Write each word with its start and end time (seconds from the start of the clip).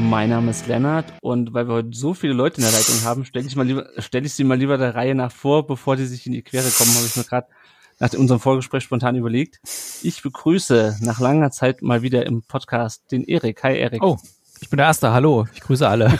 Mein 0.00 0.30
Name 0.30 0.50
ist 0.50 0.66
Lennart 0.66 1.12
und 1.20 1.52
weil 1.52 1.68
wir 1.68 1.74
heute 1.74 1.90
so 1.92 2.14
viele 2.14 2.32
Leute 2.32 2.56
in 2.56 2.62
der 2.62 2.72
Leitung 2.72 3.04
haben, 3.04 3.26
stelle 3.26 3.46
ich, 3.46 3.54
mal 3.54 3.66
lieber, 3.66 3.86
stell 3.98 4.24
ich 4.24 4.32
sie 4.32 4.44
mal 4.44 4.56
lieber 4.56 4.78
der 4.78 4.94
Reihe 4.94 5.14
nach 5.14 5.30
vor, 5.30 5.66
bevor 5.66 5.94
die 5.94 6.06
sich 6.06 6.26
in 6.26 6.32
die 6.32 6.42
Quere 6.42 6.70
kommen, 6.70 6.94
habe 6.94 7.04
ich 7.06 7.16
mir 7.16 7.24
gerade 7.24 7.48
nach 7.98 8.12
unserem 8.14 8.40
Vorgespräch 8.40 8.82
spontan 8.82 9.14
überlegt. 9.14 9.60
Ich 10.02 10.22
begrüße 10.22 10.96
nach 11.02 11.20
langer 11.20 11.50
Zeit 11.50 11.82
mal 11.82 12.00
wieder 12.00 12.24
im 12.24 12.42
Podcast 12.42 13.12
den 13.12 13.24
Erik. 13.24 13.62
Hi 13.62 13.78
Erik. 13.78 14.02
Oh, 14.02 14.18
ich 14.60 14.70
bin 14.70 14.78
der 14.78 14.86
Erste. 14.86 15.12
Hallo, 15.12 15.46
ich 15.52 15.60
grüße 15.60 15.86
alle. 15.86 16.18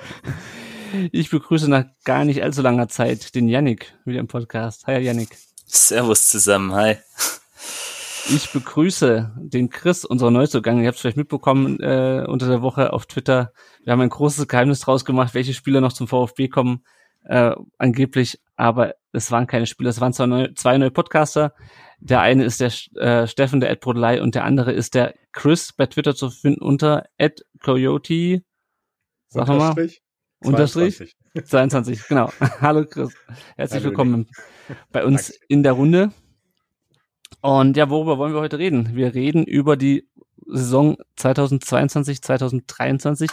ich 1.12 1.30
begrüße 1.30 1.70
nach 1.70 1.84
gar 2.04 2.24
nicht 2.24 2.42
allzu 2.42 2.60
langer 2.60 2.88
Zeit 2.88 3.36
den 3.36 3.48
Yannick 3.48 3.94
wieder 4.04 4.18
im 4.18 4.28
Podcast. 4.28 4.88
Hi 4.88 4.98
Yannick. 4.98 5.38
Servus 5.64 6.28
zusammen, 6.28 6.72
hi. 6.74 6.96
Ich 8.32 8.52
begrüße 8.52 9.32
den 9.36 9.70
Chris, 9.70 10.04
unser 10.04 10.30
Neuzugang. 10.30 10.80
Ihr 10.80 10.86
habt 10.86 10.94
es 10.96 11.00
vielleicht 11.00 11.16
mitbekommen 11.16 11.80
äh, 11.80 12.24
unter 12.28 12.46
der 12.46 12.62
Woche 12.62 12.92
auf 12.92 13.06
Twitter. 13.06 13.52
Wir 13.82 13.92
haben 13.92 14.00
ein 14.00 14.08
großes 14.08 14.46
Geheimnis 14.46 14.80
draus 14.80 15.04
gemacht, 15.04 15.34
welche 15.34 15.52
Spieler 15.52 15.80
noch 15.80 15.92
zum 15.92 16.06
VfB 16.06 16.48
kommen, 16.48 16.84
äh, 17.24 17.52
angeblich. 17.78 18.40
Aber 18.54 18.94
es 19.12 19.32
waren 19.32 19.48
keine 19.48 19.66
Spieler, 19.66 19.90
es 19.90 20.00
waren 20.00 20.12
zwei 20.12 20.26
neue, 20.26 20.54
zwei 20.54 20.78
neue 20.78 20.92
Podcaster. 20.92 21.54
Der 21.98 22.20
eine 22.20 22.44
ist 22.44 22.60
der 22.60 22.72
äh, 23.02 23.26
Steffen, 23.26 23.58
der 23.58 23.70
Ed 23.70 23.80
Brodelei, 23.80 24.22
und 24.22 24.36
der 24.36 24.44
andere 24.44 24.72
ist 24.72 24.94
der 24.94 25.14
Chris, 25.32 25.72
bei 25.72 25.86
Twitter 25.86 26.14
zu 26.14 26.30
finden 26.30 26.62
unter 26.62 27.06
Ed 27.16 27.44
Coyote. 27.60 28.42
Sag 29.28 29.48
mal. 29.48 29.74
Unterstrich? 30.42 31.16
22, 31.44 32.06
genau. 32.06 32.32
Hallo 32.60 32.86
Chris. 32.86 33.12
Herzlich 33.56 33.82
Hallo, 33.82 33.90
willkommen 33.90 34.28
bei 34.92 35.04
uns 35.04 35.28
Danke. 35.28 35.44
in 35.48 35.62
der 35.64 35.72
Runde. 35.72 36.12
Und 37.40 37.76
ja, 37.76 37.88
worüber 37.90 38.18
wollen 38.18 38.34
wir 38.34 38.40
heute 38.40 38.58
reden? 38.58 38.94
Wir 38.94 39.14
reden 39.14 39.44
über 39.44 39.76
die 39.76 40.08
Saison 40.46 40.96
2022, 41.16 42.22
2023 42.22 43.30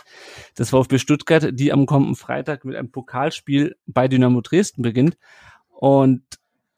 des 0.57 0.69
VfB 0.69 0.99
Stuttgart, 0.99 1.49
die 1.51 1.73
am 1.73 1.85
kommenden 1.85 2.15
Freitag 2.15 2.63
mit 2.63 2.75
einem 2.75 2.91
Pokalspiel 2.91 3.75
bei 3.85 4.07
Dynamo 4.07 4.41
Dresden 4.41 4.81
beginnt. 4.81 5.17
Und 5.69 6.23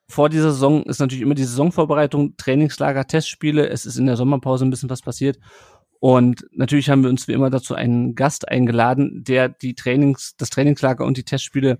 vor 0.07 0.29
dieser 0.29 0.51
Saison 0.51 0.83
ist 0.83 0.99
natürlich 0.99 1.21
immer 1.21 1.35
die 1.35 1.43
Saisonvorbereitung, 1.43 2.35
Trainingslager, 2.37 3.05
Testspiele. 3.05 3.69
Es 3.69 3.85
ist 3.85 3.97
in 3.97 4.07
der 4.07 4.17
Sommerpause 4.17 4.65
ein 4.65 4.71
bisschen 4.71 4.89
was 4.89 5.01
passiert. 5.01 5.37
Und 5.99 6.47
natürlich 6.51 6.89
haben 6.89 7.03
wir 7.03 7.09
uns 7.09 7.27
wie 7.27 7.33
immer 7.33 7.49
dazu 7.49 7.75
einen 7.75 8.15
Gast 8.15 8.47
eingeladen, 8.47 9.23
der 9.23 9.49
die 9.49 9.75
Trainings, 9.75 10.35
das 10.37 10.49
Trainingslager 10.49 11.05
und 11.05 11.17
die 11.17 11.25
Testspiele 11.25 11.77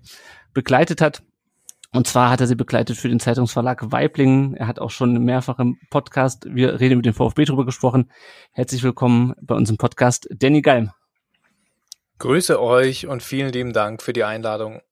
begleitet 0.52 1.00
hat. 1.00 1.22
Und 1.92 2.06
zwar 2.06 2.30
hat 2.30 2.40
er 2.40 2.46
sie 2.46 2.54
begleitet 2.54 2.96
für 2.96 3.08
den 3.08 3.18
Zeitungsverlag 3.18 3.90
Weiblingen. 3.90 4.54
Er 4.54 4.68
hat 4.68 4.78
auch 4.78 4.90
schon 4.90 5.24
mehrfach 5.24 5.58
im 5.58 5.76
Podcast, 5.90 6.46
wir 6.46 6.78
reden 6.78 6.98
mit 6.98 7.06
dem 7.06 7.14
VfB 7.14 7.44
drüber 7.44 7.64
gesprochen. 7.64 8.12
Herzlich 8.52 8.84
willkommen 8.84 9.34
bei 9.40 9.56
uns 9.56 9.70
im 9.70 9.76
Podcast, 9.76 10.28
Danny 10.30 10.62
Geim. 10.62 10.92
Grüße 12.18 12.62
euch 12.62 13.08
und 13.08 13.24
vielen 13.24 13.52
lieben 13.52 13.72
Dank 13.72 14.02
für 14.02 14.12
die 14.12 14.22
Einladung. 14.22 14.82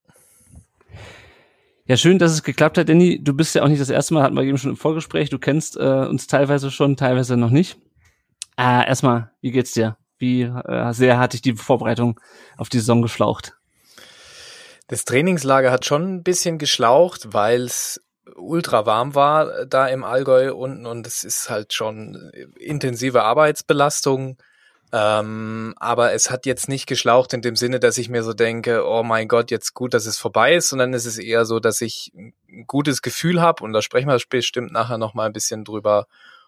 Ja, 1.85 1.95
schön, 1.95 2.19
dass 2.19 2.33
es 2.33 2.43
geklappt 2.43 2.77
hat, 2.77 2.89
Danny. 2.89 3.23
Du 3.23 3.33
bist 3.33 3.55
ja 3.55 3.63
auch 3.63 3.69
nicht 3.69 3.79
das 3.81 3.89
erste 3.89 4.13
Mal, 4.13 4.23
hatten 4.23 4.35
wir 4.35 4.43
eben 4.43 4.57
schon 4.57 4.71
im 4.71 4.77
Vorgespräch. 4.77 5.29
Du 5.29 5.39
kennst 5.39 5.77
äh, 5.77 6.05
uns 6.05 6.27
teilweise 6.27 6.69
schon, 6.69 6.97
teilweise 6.97 7.37
noch 7.37 7.49
nicht. 7.49 7.79
Äh, 8.57 8.85
erstmal, 8.85 9.31
wie 9.39 9.51
geht's 9.51 9.71
dir? 9.71 9.97
Wie 10.17 10.41
äh, 10.41 10.91
sehr 10.91 11.17
hat 11.17 11.31
dich 11.31 11.41
die 11.41 11.55
Vorbereitung 11.55 12.19
auf 12.57 12.67
die 12.67 12.79
Saison 12.79 13.01
geschlaucht? 13.01 13.58
Das 14.89 15.05
Trainingslager 15.05 15.71
hat 15.71 15.85
schon 15.85 16.15
ein 16.15 16.23
bisschen 16.23 16.57
geschlaucht, 16.57 17.31
weil 17.31 17.61
es 17.65 18.01
ultra 18.35 18.87
warm 18.87 19.13
war 19.13 19.59
äh, 19.59 19.67
da 19.67 19.87
im 19.87 20.03
Allgäu 20.03 20.53
unten 20.53 20.87
und 20.87 21.05
es 21.05 21.23
ist 21.23 21.49
halt 21.49 21.73
schon 21.73 22.31
intensive 22.59 23.23
Arbeitsbelastung. 23.23 24.37
Ähm, 24.91 25.75
aber 25.77 26.13
es 26.13 26.31
hat 26.31 26.47
jetzt 26.47 26.67
nicht 26.67 26.87
geschlaucht 26.87 27.33
in 27.33 27.43
dem 27.43 27.55
Sinne, 27.55 27.79
dass 27.79 27.99
ich 27.99 28.09
mir 28.09 28.23
so 28.23 28.33
denke, 28.33 28.83
oh 28.87 29.03
mein 29.03 29.27
Gott, 29.27 29.51
jetzt 29.51 29.75
gut, 29.75 29.93
dass 29.93 30.07
es 30.07 30.17
vorbei 30.17 30.55
ist, 30.55 30.69
sondern 30.69 30.95
es 30.95 31.05
ist 31.05 31.19
eher 31.19 31.45
so, 31.45 31.59
dass 31.59 31.81
ich 31.81 32.11
ein 32.15 32.65
gutes 32.65 33.03
Gefühl 33.03 33.39
habe 33.39 33.63
und 33.63 33.73
da 33.73 33.83
sprechen 33.83 34.07
wir 34.07 34.19
bestimmt 34.27 34.71
nachher 34.71 34.97
noch 34.97 35.13
mal 35.13 35.27
ein 35.27 35.33
bisschen 35.33 35.63
drüber 35.63 36.07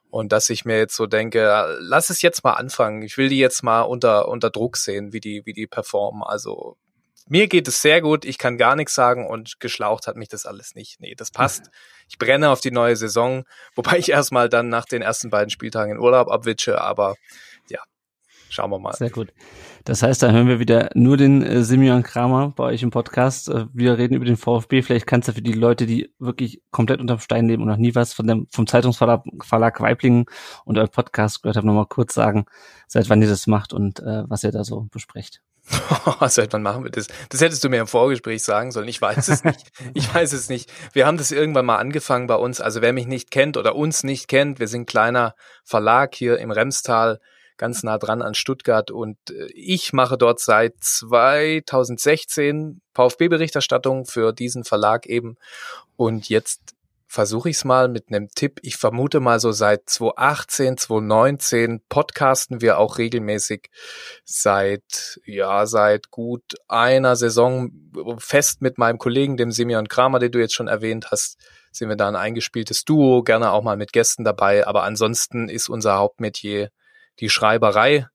und 0.09 0.31
dass 0.31 0.49
ich 0.49 0.65
mir 0.65 0.79
jetzt 0.79 0.95
so 0.95 1.05
denke, 1.05 1.77
lass 1.79 2.09
es 2.09 2.23
jetzt 2.23 2.43
mal 2.43 2.53
anfangen. 2.53 3.03
Ich 3.03 3.17
will 3.17 3.29
die 3.29 3.37
jetzt 3.37 3.61
mal 3.61 3.81
unter 3.81 4.27
unter 4.27 4.49
Druck 4.49 4.77
sehen, 4.77 5.13
wie 5.13 5.19
die 5.19 5.43
wie 5.45 5.53
die 5.53 5.67
performen. 5.67 6.23
Also 6.23 6.77
mir 7.31 7.47
geht 7.47 7.65
es 7.69 7.81
sehr 7.81 8.01
gut, 8.01 8.25
ich 8.25 8.37
kann 8.37 8.57
gar 8.57 8.75
nichts 8.75 8.93
sagen 8.93 9.25
und 9.25 9.61
geschlaucht 9.61 10.05
hat 10.05 10.17
mich 10.17 10.27
das 10.27 10.45
alles 10.45 10.75
nicht. 10.75 10.99
Nee, 10.99 11.15
das 11.15 11.31
passt. 11.31 11.71
Ich 12.09 12.17
brenne 12.17 12.49
auf 12.49 12.59
die 12.59 12.71
neue 12.71 12.97
Saison, 12.97 13.45
wobei 13.73 13.97
ich 13.97 14.11
erstmal 14.11 14.49
dann 14.49 14.67
nach 14.67 14.83
den 14.83 15.01
ersten 15.01 15.29
beiden 15.29 15.49
Spieltagen 15.49 15.93
in 15.93 15.97
Urlaub 15.97 16.29
abwitsche, 16.29 16.81
aber 16.81 17.15
ja, 17.69 17.79
schauen 18.49 18.69
wir 18.69 18.79
mal. 18.79 18.91
Sehr 18.91 19.11
gut. 19.11 19.33
Das 19.85 20.03
heißt, 20.03 20.21
da 20.21 20.29
hören 20.31 20.49
wir 20.49 20.59
wieder 20.59 20.89
nur 20.93 21.15
den 21.15 21.41
äh, 21.41 21.63
Simeon 21.63 22.03
Kramer 22.03 22.51
bei 22.53 22.65
euch 22.65 22.83
im 22.83 22.89
Podcast. 22.89 23.47
Äh, 23.47 23.67
wir 23.71 23.97
reden 23.97 24.15
über 24.15 24.25
den 24.25 24.35
VfB. 24.35 24.81
Vielleicht 24.81 25.07
kannst 25.07 25.29
du 25.29 25.31
für 25.31 25.41
die 25.41 25.53
Leute, 25.53 25.85
die 25.85 26.13
wirklich 26.19 26.61
komplett 26.69 26.99
unterm 26.99 27.19
Stein 27.19 27.47
leben 27.47 27.61
und 27.61 27.69
noch 27.69 27.77
nie 27.77 27.95
was 27.95 28.11
von 28.11 28.27
dem, 28.27 28.47
vom 28.51 28.67
Zeitungsverlag 28.67 29.23
Verlag 29.41 29.79
Weiblingen 29.79 30.25
und 30.65 30.77
euer 30.77 30.87
Podcast 30.87 31.43
gehört 31.43 31.55
haben, 31.55 31.67
nochmal 31.67 31.87
kurz 31.87 32.13
sagen, 32.13 32.43
seit 32.89 33.07
wann 33.09 33.21
ihr 33.21 33.29
das 33.29 33.47
macht 33.47 33.71
und 33.71 34.01
äh, 34.01 34.23
was 34.27 34.43
ihr 34.43 34.51
da 34.51 34.65
so 34.65 34.89
besprecht. 34.91 35.41
Seit 36.27 36.53
wann 36.53 36.63
machen 36.63 36.83
wir 36.83 36.91
das? 36.91 37.07
Das 37.29 37.41
hättest 37.41 37.63
du 37.63 37.69
mir 37.69 37.81
im 37.81 37.87
Vorgespräch 37.87 38.43
sagen 38.43 38.71
sollen. 38.71 38.87
Ich 38.87 39.01
weiß 39.01 39.27
es 39.27 39.43
nicht. 39.43 39.71
Ich 39.93 40.13
weiß 40.13 40.33
es 40.33 40.49
nicht. 40.49 40.71
Wir 40.93 41.05
haben 41.05 41.17
das 41.17 41.31
irgendwann 41.31 41.65
mal 41.65 41.77
angefangen 41.77 42.27
bei 42.27 42.35
uns. 42.35 42.61
Also 42.61 42.81
wer 42.81 42.93
mich 42.93 43.07
nicht 43.07 43.31
kennt 43.31 43.57
oder 43.57 43.75
uns 43.75 44.03
nicht 44.03 44.27
kennt, 44.27 44.59
wir 44.59 44.67
sind 44.67 44.85
kleiner 44.85 45.35
Verlag 45.63 46.15
hier 46.15 46.39
im 46.39 46.51
Remstal, 46.51 47.19
ganz 47.57 47.83
nah 47.83 47.97
dran 47.97 48.21
an 48.21 48.33
Stuttgart 48.33 48.91
und 48.91 49.17
äh, 49.29 49.47
ich 49.53 49.93
mache 49.93 50.17
dort 50.17 50.39
seit 50.39 50.75
2016 50.79 52.81
VfB-Berichterstattung 52.93 54.05
für 54.05 54.33
diesen 54.33 54.63
Verlag 54.63 55.05
eben 55.05 55.37
und 55.95 56.29
jetzt 56.29 56.75
versuche 57.11 57.49
ich 57.49 57.57
es 57.57 57.65
mal 57.65 57.89
mit 57.89 58.05
einem 58.07 58.29
Tipp. 58.29 58.61
Ich 58.63 58.77
vermute 58.77 59.19
mal 59.19 59.41
so 59.41 59.51
seit 59.51 59.89
2018, 59.89 60.77
2019 60.77 61.81
podcasten 61.89 62.61
wir 62.61 62.77
auch 62.77 62.99
regelmäßig 62.99 63.69
seit, 64.23 65.19
ja, 65.25 65.65
seit 65.65 66.09
gut 66.09 66.41
einer 66.69 67.17
Saison 67.17 67.69
fest 68.17 68.61
mit 68.61 68.77
meinem 68.77 68.97
Kollegen, 68.97 69.35
dem 69.35 69.51
Simeon 69.51 69.89
Kramer, 69.89 70.19
den 70.19 70.31
du 70.31 70.39
jetzt 70.39 70.53
schon 70.53 70.69
erwähnt 70.69 71.11
hast, 71.11 71.37
sind 71.73 71.89
wir 71.89 71.97
da 71.97 72.07
ein 72.07 72.15
eingespieltes 72.15 72.85
Duo, 72.85 73.23
gerne 73.23 73.51
auch 73.51 73.61
mal 73.61 73.75
mit 73.75 73.91
Gästen 73.91 74.23
dabei. 74.23 74.65
Aber 74.65 74.83
ansonsten 74.83 75.49
ist 75.49 75.67
unser 75.67 75.97
Hauptmetier 75.97 76.69
die 77.19 77.29
Schreiberei 77.29 78.07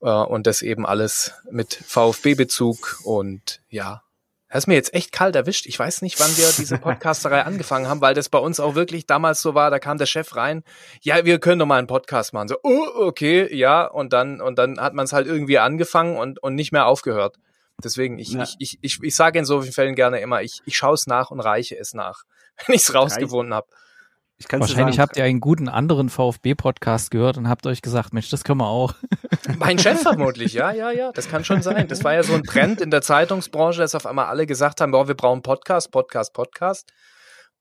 äh, 0.00 0.08
und 0.08 0.46
das 0.46 0.62
eben 0.62 0.86
alles 0.86 1.34
mit 1.50 1.74
VfB-Bezug 1.74 3.00
und 3.04 3.60
ja, 3.68 4.00
das 4.48 4.64
ist 4.64 4.66
mir 4.66 4.74
jetzt 4.74 4.94
echt 4.94 5.12
kalt 5.12 5.36
erwischt. 5.36 5.66
Ich 5.66 5.78
weiß 5.78 6.00
nicht, 6.00 6.18
wann 6.20 6.36
wir 6.36 6.50
diese 6.56 6.78
Podcasterei 6.78 7.42
angefangen 7.42 7.86
haben, 7.86 8.00
weil 8.00 8.14
das 8.14 8.30
bei 8.30 8.38
uns 8.38 8.60
auch 8.60 8.74
wirklich 8.74 9.06
damals 9.06 9.42
so 9.42 9.54
war. 9.54 9.70
Da 9.70 9.78
kam 9.78 9.98
der 9.98 10.06
Chef 10.06 10.36
rein. 10.36 10.64
Ja, 11.02 11.24
wir 11.24 11.38
können 11.38 11.58
doch 11.58 11.66
mal 11.66 11.78
einen 11.78 11.86
Podcast 11.86 12.32
machen. 12.32 12.48
So, 12.48 12.56
oh, 12.62 12.86
okay, 12.94 13.54
ja. 13.54 13.84
Und 13.86 14.12
dann, 14.14 14.40
und 14.40 14.58
dann 14.58 14.80
hat 14.80 14.94
man 14.94 15.04
es 15.04 15.12
halt 15.12 15.26
irgendwie 15.26 15.58
angefangen 15.58 16.16
und, 16.16 16.42
und 16.42 16.54
nicht 16.54 16.72
mehr 16.72 16.86
aufgehört. 16.86 17.36
Deswegen, 17.84 18.18
ich, 18.18 18.30
ja. 18.30 18.42
ich, 18.42 18.56
ich, 18.58 18.78
ich, 18.80 18.98
ich 19.02 19.14
sage 19.14 19.38
in 19.38 19.44
solchen 19.44 19.72
Fällen 19.72 19.94
gerne 19.94 20.20
immer, 20.20 20.42
ich, 20.42 20.60
ich 20.64 20.76
schaue 20.76 20.94
es 20.94 21.06
nach 21.06 21.30
und 21.30 21.40
reiche 21.40 21.78
es 21.78 21.92
nach, 21.92 22.22
wenn 22.66 22.74
ich 22.74 22.82
es 22.82 22.94
rausgefunden 22.94 23.54
habe. 23.54 23.68
Wahrscheinlich 24.50 25.00
habt 25.00 25.16
ihr 25.16 25.24
einen 25.24 25.40
guten 25.40 25.68
anderen 25.68 26.08
VfB-Podcast 26.08 27.10
gehört 27.10 27.38
und 27.38 27.48
habt 27.48 27.66
euch 27.66 27.82
gesagt, 27.82 28.14
Mensch, 28.14 28.30
das 28.30 28.44
können 28.44 28.60
wir 28.60 28.68
auch. 28.68 28.94
Mein 29.58 29.80
Chef 29.80 30.00
vermutlich, 30.02 30.52
ja, 30.52 30.70
ja, 30.70 30.92
ja, 30.92 31.10
das 31.10 31.28
kann 31.28 31.44
schon 31.44 31.60
sein. 31.60 31.88
Das 31.88 32.04
war 32.04 32.14
ja 32.14 32.22
so 32.22 32.34
ein 32.34 32.44
Trend 32.44 32.80
in 32.80 32.92
der 32.92 33.02
Zeitungsbranche, 33.02 33.80
dass 33.80 33.96
auf 33.96 34.06
einmal 34.06 34.26
alle 34.26 34.46
gesagt 34.46 34.80
haben, 34.80 34.92
boah, 34.92 35.08
wir 35.08 35.16
brauchen 35.16 35.42
Podcast, 35.42 35.90
Podcast, 35.90 36.34
Podcast. 36.34 36.92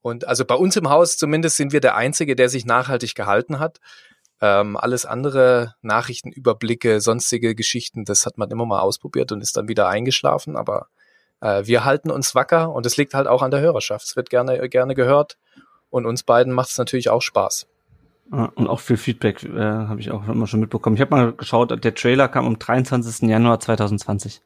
Und 0.01 0.27
also 0.27 0.45
bei 0.45 0.53
uns 0.53 0.75
im 0.75 0.87
Haus 0.87 1.17
zumindest 1.17 1.57
sind 1.57 1.73
wir 1.73 1.79
der 1.79 1.95
Einzige, 1.95 2.35
der 2.35 2.47
sich 2.47 2.65
nachhaltig 2.65 3.15
gehalten 3.15 3.59
hat. 3.59 3.79
Ähm, 4.39 4.77
alles 4.77 5.07
andere, 5.07 5.73
Nachrichtenüberblicke, 5.81 7.01
sonstige 7.01 7.55
Geschichten, 7.55 8.05
das 8.05 8.27
hat 8.27 8.37
man 8.37 8.51
immer 8.51 8.67
mal 8.67 8.81
ausprobiert 8.81 9.31
und 9.31 9.41
ist 9.41 9.57
dann 9.57 9.67
wieder 9.67 9.87
eingeschlafen. 9.87 10.55
Aber 10.55 10.89
äh, 11.41 11.65
wir 11.65 11.85
halten 11.85 12.11
uns 12.11 12.35
wacker 12.35 12.71
und 12.71 12.85
es 12.85 12.97
liegt 12.97 13.15
halt 13.15 13.25
auch 13.25 13.41
an 13.41 13.49
der 13.49 13.61
Hörerschaft. 13.61 14.05
Es 14.05 14.15
wird 14.15 14.29
gerne, 14.29 14.69
gerne 14.69 14.93
gehört 14.93 15.37
und 15.89 16.05
uns 16.05 16.23
beiden 16.23 16.53
macht 16.53 16.69
es 16.69 16.77
natürlich 16.77 17.09
auch 17.09 17.21
Spaß. 17.21 17.67
Und 18.29 18.67
auch 18.67 18.81
viel 18.81 18.97
Feedback 18.97 19.43
äh, 19.43 19.59
habe 19.59 20.01
ich 20.01 20.11
auch 20.11 20.27
immer 20.27 20.47
schon 20.47 20.59
mitbekommen. 20.59 20.95
Ich 20.97 21.01
habe 21.01 21.15
mal 21.15 21.31
geschaut, 21.31 21.83
der 21.83 21.95
Trailer 21.95 22.27
kam 22.27 22.45
am 22.45 22.59
23. 22.59 23.29
Januar 23.29 23.59
2020. 23.59 24.41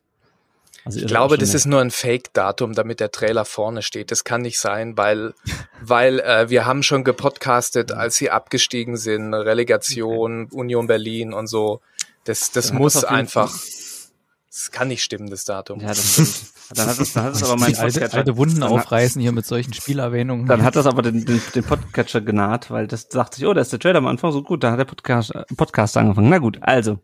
Also 0.83 0.99
ich 0.99 1.07
glaube, 1.07 1.37
das 1.37 1.53
ist 1.53 1.65
nur 1.65 1.79
ein 1.79 1.91
Fake-Datum, 1.91 2.73
damit 2.73 2.99
der 2.99 3.11
Trailer 3.11 3.45
vorne 3.45 3.81
steht. 3.83 4.11
Das 4.11 4.23
kann 4.23 4.41
nicht 4.41 4.59
sein, 4.59 4.97
weil, 4.97 5.33
weil 5.81 6.19
äh, 6.19 6.49
wir 6.49 6.65
haben 6.65 6.83
schon 6.83 7.03
gepodcastet, 7.03 7.91
als 7.91 8.15
sie 8.15 8.31
abgestiegen 8.31 8.97
sind, 8.97 9.33
Relegation, 9.33 10.45
okay. 10.45 10.55
Union 10.55 10.87
Berlin 10.87 11.33
und 11.33 11.47
so. 11.47 11.81
Das, 12.23 12.51
das 12.51 12.69
ja, 12.69 12.75
muss 12.75 12.93
das 12.93 13.05
einfach. 13.05 13.51
Das 13.51 14.71
kann 14.71 14.89
nicht 14.89 15.03
stimmen, 15.03 15.29
das 15.29 15.45
Datum. 15.45 15.79
Ja, 15.79 15.87
das 15.87 16.13
stimmt. 16.13 16.43
Dann 16.75 16.87
hat 16.87 16.99
es, 16.99 17.13
dann 17.13 17.25
hat 17.25 17.33
es 17.33 17.43
aber 17.43 17.59
mein 17.59 17.75
alte, 17.75 17.99
Podcatcher, 17.99 18.17
alte 18.17 18.37
Wunden 18.37 18.63
aufreißen 18.63 19.21
hier 19.21 19.31
mit 19.31 19.45
solchen 19.45 19.73
Spielerwähnungen. 19.73 20.47
Dann 20.47 20.63
hat 20.63 20.75
das 20.75 20.85
aber 20.85 21.01
den, 21.01 21.25
den, 21.25 21.41
den 21.53 21.63
Podcatcher 21.63 22.21
genaht, 22.21 22.71
weil 22.71 22.87
das 22.87 23.07
dachte 23.09 23.39
ich, 23.39 23.47
oh, 23.47 23.53
da 23.53 23.61
ist 23.61 23.71
der 23.71 23.79
Trailer 23.79 23.99
am 23.99 24.07
Anfang 24.07 24.31
so 24.31 24.43
gut, 24.43 24.63
dann 24.63 24.71
hat 24.71 24.79
der 24.79 24.85
Podcast, 24.85 25.33
Podcast 25.55 25.97
angefangen. 25.97 26.29
Na 26.29 26.37
gut, 26.37 26.59
also, 26.61 26.99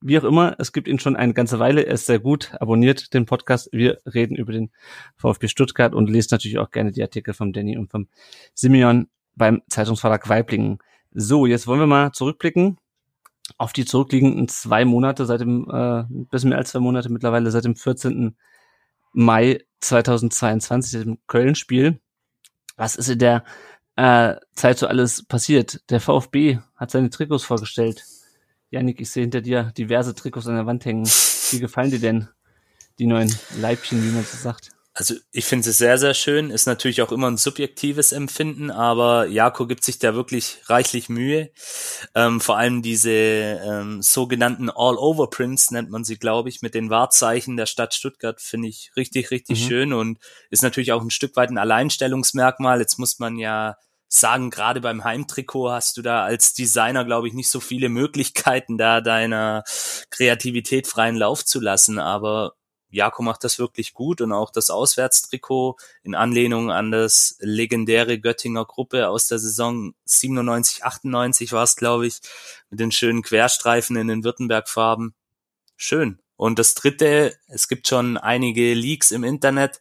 wie 0.00 0.18
auch 0.18 0.24
immer, 0.24 0.56
es 0.58 0.72
gibt 0.72 0.88
ihn 0.88 0.98
schon 0.98 1.16
eine 1.16 1.34
ganze 1.34 1.58
Weile, 1.58 1.86
er 1.86 1.94
ist 1.94 2.06
sehr 2.06 2.18
gut, 2.18 2.52
abonniert 2.58 3.14
den 3.14 3.26
Podcast. 3.26 3.68
Wir 3.72 4.00
reden 4.06 4.36
über 4.36 4.52
den 4.52 4.70
VfB 5.16 5.48
Stuttgart 5.48 5.94
und 5.94 6.10
lest 6.10 6.32
natürlich 6.32 6.58
auch 6.58 6.70
gerne 6.70 6.92
die 6.92 7.02
Artikel 7.02 7.34
vom 7.34 7.52
Danny 7.52 7.76
und 7.76 7.90
vom 7.90 8.08
Simeon 8.54 9.08
beim 9.36 9.62
Zeitungsverlag 9.68 10.28
Weiblingen. 10.28 10.78
So, 11.12 11.46
jetzt 11.46 11.66
wollen 11.66 11.80
wir 11.80 11.86
mal 11.86 12.12
zurückblicken 12.12 12.78
auf 13.58 13.72
die 13.72 13.84
zurückliegenden 13.84 14.48
zwei 14.48 14.84
Monate 14.84 15.26
seit 15.26 15.40
dem, 15.40 15.68
äh, 15.70 16.04
bisschen 16.30 16.50
mehr 16.50 16.58
als 16.58 16.70
zwei 16.70 16.80
Monate 16.80 17.10
mittlerweile, 17.10 17.50
seit 17.50 17.64
dem 17.64 17.76
14. 17.76 18.36
Mai 19.12 19.64
2022, 19.80 21.02
dem 21.02 21.18
Köln-Spiel. 21.26 22.00
Was 22.76 22.96
ist 22.96 23.08
in 23.08 23.18
der 23.18 23.44
äh, 23.96 24.36
Zeit 24.54 24.78
so 24.78 24.86
alles 24.86 25.24
passiert? 25.24 25.80
Der 25.90 26.00
VfB 26.00 26.58
hat 26.76 26.90
seine 26.90 27.10
Trikots 27.10 27.44
vorgestellt. 27.44 28.04
Janik, 28.70 29.00
ich 29.00 29.10
sehe 29.10 29.22
hinter 29.22 29.42
dir 29.42 29.72
diverse 29.76 30.14
Trikots 30.14 30.46
an 30.46 30.54
der 30.54 30.66
Wand 30.66 30.84
hängen. 30.84 31.06
Wie 31.06 31.60
gefallen 31.60 31.90
dir 31.90 32.00
denn 32.00 32.28
die 32.98 33.06
neuen 33.06 33.34
Leibchen, 33.60 34.02
wie 34.02 34.12
man 34.12 34.24
so 34.24 34.36
sagt? 34.36 34.70
Also 34.94 35.14
ich 35.30 35.46
finde 35.46 35.70
es 35.70 35.78
sehr, 35.78 35.96
sehr 35.96 36.12
schön. 36.12 36.50
Ist 36.50 36.66
natürlich 36.66 37.00
auch 37.00 37.12
immer 37.12 37.30
ein 37.30 37.38
subjektives 37.38 38.12
Empfinden, 38.12 38.70
aber 38.70 39.26
Jako 39.26 39.66
gibt 39.66 39.84
sich 39.84 39.98
da 39.98 40.14
wirklich 40.14 40.58
reichlich 40.66 41.08
Mühe. 41.08 41.50
Ähm, 42.14 42.42
vor 42.42 42.58
allem 42.58 42.82
diese 42.82 43.10
ähm, 43.10 44.02
sogenannten 44.02 44.68
All-Over-Prints 44.68 45.70
nennt 45.70 45.88
man 45.90 46.04
sie, 46.04 46.18
glaube 46.18 46.50
ich, 46.50 46.60
mit 46.60 46.74
den 46.74 46.90
Wahrzeichen 46.90 47.56
der 47.56 47.64
Stadt 47.64 47.94
Stuttgart, 47.94 48.40
finde 48.42 48.68
ich 48.68 48.90
richtig, 48.94 49.30
richtig 49.30 49.62
mhm. 49.64 49.68
schön 49.68 49.92
und 49.94 50.18
ist 50.50 50.62
natürlich 50.62 50.92
auch 50.92 51.02
ein 51.02 51.10
Stück 51.10 51.36
weit 51.36 51.48
ein 51.48 51.58
Alleinstellungsmerkmal. 51.58 52.78
Jetzt 52.78 52.98
muss 52.98 53.18
man 53.18 53.38
ja 53.38 53.76
sagen, 54.08 54.50
gerade 54.50 54.82
beim 54.82 55.04
Heimtrikot 55.04 55.70
hast 55.70 55.96
du 55.96 56.02
da 56.02 56.22
als 56.22 56.52
Designer, 56.52 57.06
glaube 57.06 57.28
ich, 57.28 57.34
nicht 57.34 57.48
so 57.48 57.60
viele 57.60 57.88
Möglichkeiten, 57.88 58.76
da 58.76 59.00
deiner 59.00 59.64
Kreativität 60.10 60.86
freien 60.86 61.16
Lauf 61.16 61.46
zu 61.46 61.60
lassen. 61.60 61.98
Aber 61.98 62.52
Jako 62.92 63.22
macht 63.22 63.42
das 63.42 63.58
wirklich 63.58 63.94
gut 63.94 64.20
und 64.20 64.32
auch 64.32 64.50
das 64.50 64.70
Auswärtstrikot 64.70 65.76
in 66.02 66.14
Anlehnung 66.14 66.70
an 66.70 66.90
das 66.90 67.36
legendäre 67.40 68.18
Göttinger 68.18 68.64
Gruppe 68.64 69.08
aus 69.08 69.26
der 69.26 69.38
Saison 69.38 69.94
97, 70.04 70.84
98 70.84 71.52
war 71.52 71.64
es, 71.64 71.74
glaube 71.76 72.06
ich, 72.06 72.20
mit 72.70 72.80
den 72.80 72.92
schönen 72.92 73.22
Querstreifen 73.22 73.96
in 73.96 74.08
den 74.08 74.24
Württemberg-Farben. 74.24 75.14
Schön. 75.76 76.18
Und 76.36 76.58
das 76.58 76.74
dritte, 76.74 77.34
es 77.46 77.68
gibt 77.68 77.88
schon 77.88 78.16
einige 78.16 78.74
Leaks 78.74 79.10
im 79.10 79.24
Internet, 79.24 79.80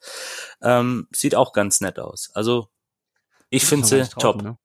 ähm, 0.61 1.07
sieht 1.11 1.35
auch 1.35 1.53
ganz 1.53 1.81
nett 1.81 1.99
aus. 1.99 2.29
Also 2.33 2.69
ich 3.49 3.65
finde 3.65 3.87
sie 3.87 4.07
top. 4.07 4.41
Ne? 4.41 4.57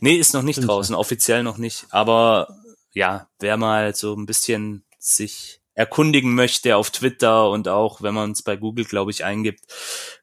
Nee, 0.00 0.14
ist 0.14 0.32
noch 0.32 0.42
nicht 0.42 0.56
Find's 0.56 0.68
draußen, 0.68 0.94
offiziell 0.94 1.42
noch 1.42 1.58
nicht. 1.58 1.86
Aber 1.90 2.56
ja, 2.92 3.28
wer 3.38 3.56
mal 3.56 3.94
so 3.94 4.14
ein 4.14 4.26
bisschen 4.26 4.84
sich 4.98 5.59
erkundigen 5.80 6.34
möchte 6.34 6.76
auf 6.76 6.90
Twitter 6.90 7.48
und 7.48 7.66
auch 7.66 8.02
wenn 8.02 8.12
man 8.12 8.32
es 8.32 8.42
bei 8.42 8.54
Google, 8.54 8.84
glaube 8.84 9.10
ich, 9.10 9.24
eingibt, 9.24 9.64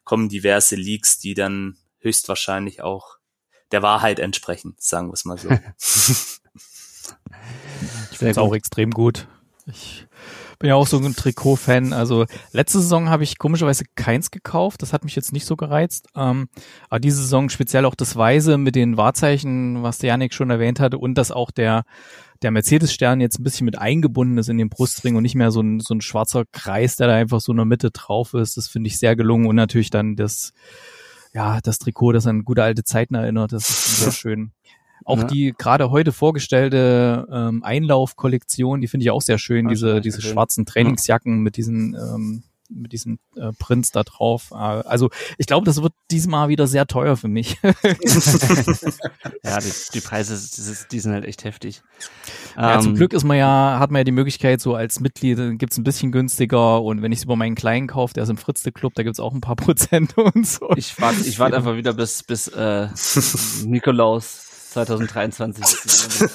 kommen 0.04 0.28
diverse 0.28 0.76
Leaks, 0.76 1.18
die 1.18 1.34
dann 1.34 1.76
höchstwahrscheinlich 1.98 2.80
auch 2.80 3.16
der 3.72 3.82
Wahrheit 3.82 4.20
entsprechen, 4.20 4.76
sagen 4.78 5.08
wir 5.08 5.14
es 5.14 5.24
mal 5.24 5.36
so. 5.36 5.48
ich 8.12 8.18
finde 8.18 8.30
es 8.30 8.38
auch 8.38 8.54
extrem 8.54 8.92
gut. 8.92 9.26
Ich 9.66 10.06
bin 10.60 10.68
ja 10.68 10.76
auch 10.76 10.86
so 10.86 10.96
ein 10.98 11.14
Trikot-Fan. 11.14 11.92
Also 11.92 12.26
letzte 12.52 12.78
Saison 12.78 13.08
habe 13.08 13.24
ich 13.24 13.38
komischerweise 13.38 13.84
keins 13.96 14.30
gekauft. 14.30 14.80
Das 14.82 14.92
hat 14.92 15.02
mich 15.02 15.16
jetzt 15.16 15.32
nicht 15.32 15.44
so 15.44 15.56
gereizt. 15.56 16.06
Ähm, 16.14 16.48
aber 16.88 17.00
diese 17.00 17.20
Saison 17.20 17.48
speziell 17.48 17.84
auch 17.84 17.96
das 17.96 18.14
Weiße 18.14 18.58
mit 18.58 18.76
den 18.76 18.96
Wahrzeichen, 18.96 19.82
was 19.82 19.98
der 19.98 20.08
Janik 20.08 20.34
schon 20.34 20.50
erwähnt 20.50 20.78
hatte, 20.78 20.98
und 20.98 21.14
dass 21.14 21.32
auch 21.32 21.50
der 21.50 21.84
der 22.42 22.50
Mercedes-Stern 22.50 23.20
jetzt 23.20 23.38
ein 23.38 23.44
bisschen 23.44 23.64
mit 23.64 23.78
eingebunden 23.78 24.38
ist 24.38 24.48
in 24.48 24.58
den 24.58 24.68
Brustring 24.68 25.16
und 25.16 25.22
nicht 25.22 25.34
mehr 25.34 25.50
so 25.50 25.60
ein, 25.60 25.80
so 25.80 25.94
ein 25.94 26.00
schwarzer 26.00 26.44
Kreis, 26.52 26.96
der 26.96 27.08
da 27.08 27.14
einfach 27.14 27.40
so 27.40 27.52
in 27.52 27.56
der 27.56 27.64
Mitte 27.66 27.90
drauf 27.90 28.34
ist. 28.34 28.56
Das 28.56 28.68
finde 28.68 28.88
ich 28.88 28.98
sehr 28.98 29.16
gelungen 29.16 29.46
und 29.46 29.56
natürlich 29.56 29.90
dann 29.90 30.16
das, 30.16 30.52
ja, 31.32 31.60
das 31.60 31.78
Trikot, 31.78 32.12
das 32.12 32.26
an 32.26 32.44
gute 32.44 32.62
alte 32.62 32.84
Zeiten 32.84 33.14
erinnert. 33.14 33.52
Das 33.52 33.68
ist 33.68 33.96
sehr 34.00 34.12
schön. 34.12 34.52
Auch 35.04 35.18
ja. 35.18 35.24
die 35.24 35.54
gerade 35.56 35.90
heute 35.90 36.12
vorgestellte 36.12 37.26
ähm, 37.32 37.62
Einlaufkollektion, 37.62 38.80
die 38.80 38.88
finde 38.88 39.04
ich 39.04 39.10
auch 39.10 39.22
sehr 39.22 39.38
schön. 39.38 39.68
Diese 39.68 40.00
diese 40.00 40.20
schwarzen 40.20 40.66
Trainingsjacken 40.66 41.40
mit 41.40 41.56
diesen 41.56 41.94
ähm, 41.94 42.42
mit 42.68 42.92
diesen 42.92 43.18
äh, 43.36 43.52
Prints 43.58 43.90
da 43.90 44.02
drauf. 44.02 44.50
Äh, 44.52 44.54
also 44.54 45.10
ich 45.36 45.46
glaube, 45.46 45.64
das 45.66 45.82
wird 45.82 45.92
diesmal 46.10 46.48
wieder 46.48 46.66
sehr 46.66 46.86
teuer 46.86 47.16
für 47.16 47.28
mich. 47.28 47.58
ja, 47.62 49.60
die, 49.60 49.72
die 49.94 50.00
Preise, 50.00 50.86
die 50.90 51.00
sind 51.00 51.12
halt 51.12 51.24
echt 51.24 51.44
heftig. 51.44 51.82
Ja, 52.56 52.76
ähm, 52.76 52.82
zum 52.82 52.94
Glück 52.94 53.12
ist 53.12 53.24
man 53.24 53.36
ja, 53.36 53.78
hat 53.78 53.90
man 53.90 54.00
ja 54.00 54.04
die 54.04 54.12
Möglichkeit, 54.12 54.60
so 54.60 54.74
als 54.74 55.00
Mitglied 55.00 55.58
gibt's 55.58 55.78
ein 55.78 55.84
bisschen 55.84 56.12
günstiger 56.12 56.82
und 56.82 57.02
wenn 57.02 57.12
ich 57.12 57.18
es 57.18 57.24
über 57.24 57.36
meinen 57.36 57.54
Kleinen 57.54 57.86
kaufe, 57.86 58.14
der 58.14 58.24
ist 58.24 58.28
im 58.28 58.36
Fritzle 58.36 58.72
Club, 58.72 58.94
da 58.94 59.02
gibt's 59.02 59.20
auch 59.20 59.32
ein 59.32 59.40
paar 59.40 59.56
Prozent 59.56 60.16
und 60.18 60.46
so. 60.46 60.70
Ich 60.76 61.00
warte 61.00 61.20
ich 61.20 61.38
warte 61.38 61.56
einfach 61.58 61.76
wieder 61.76 61.94
bis, 61.94 62.22
bis 62.22 62.48
äh, 62.48 62.88
Nikolaus 63.64 64.47
2023 64.70 65.64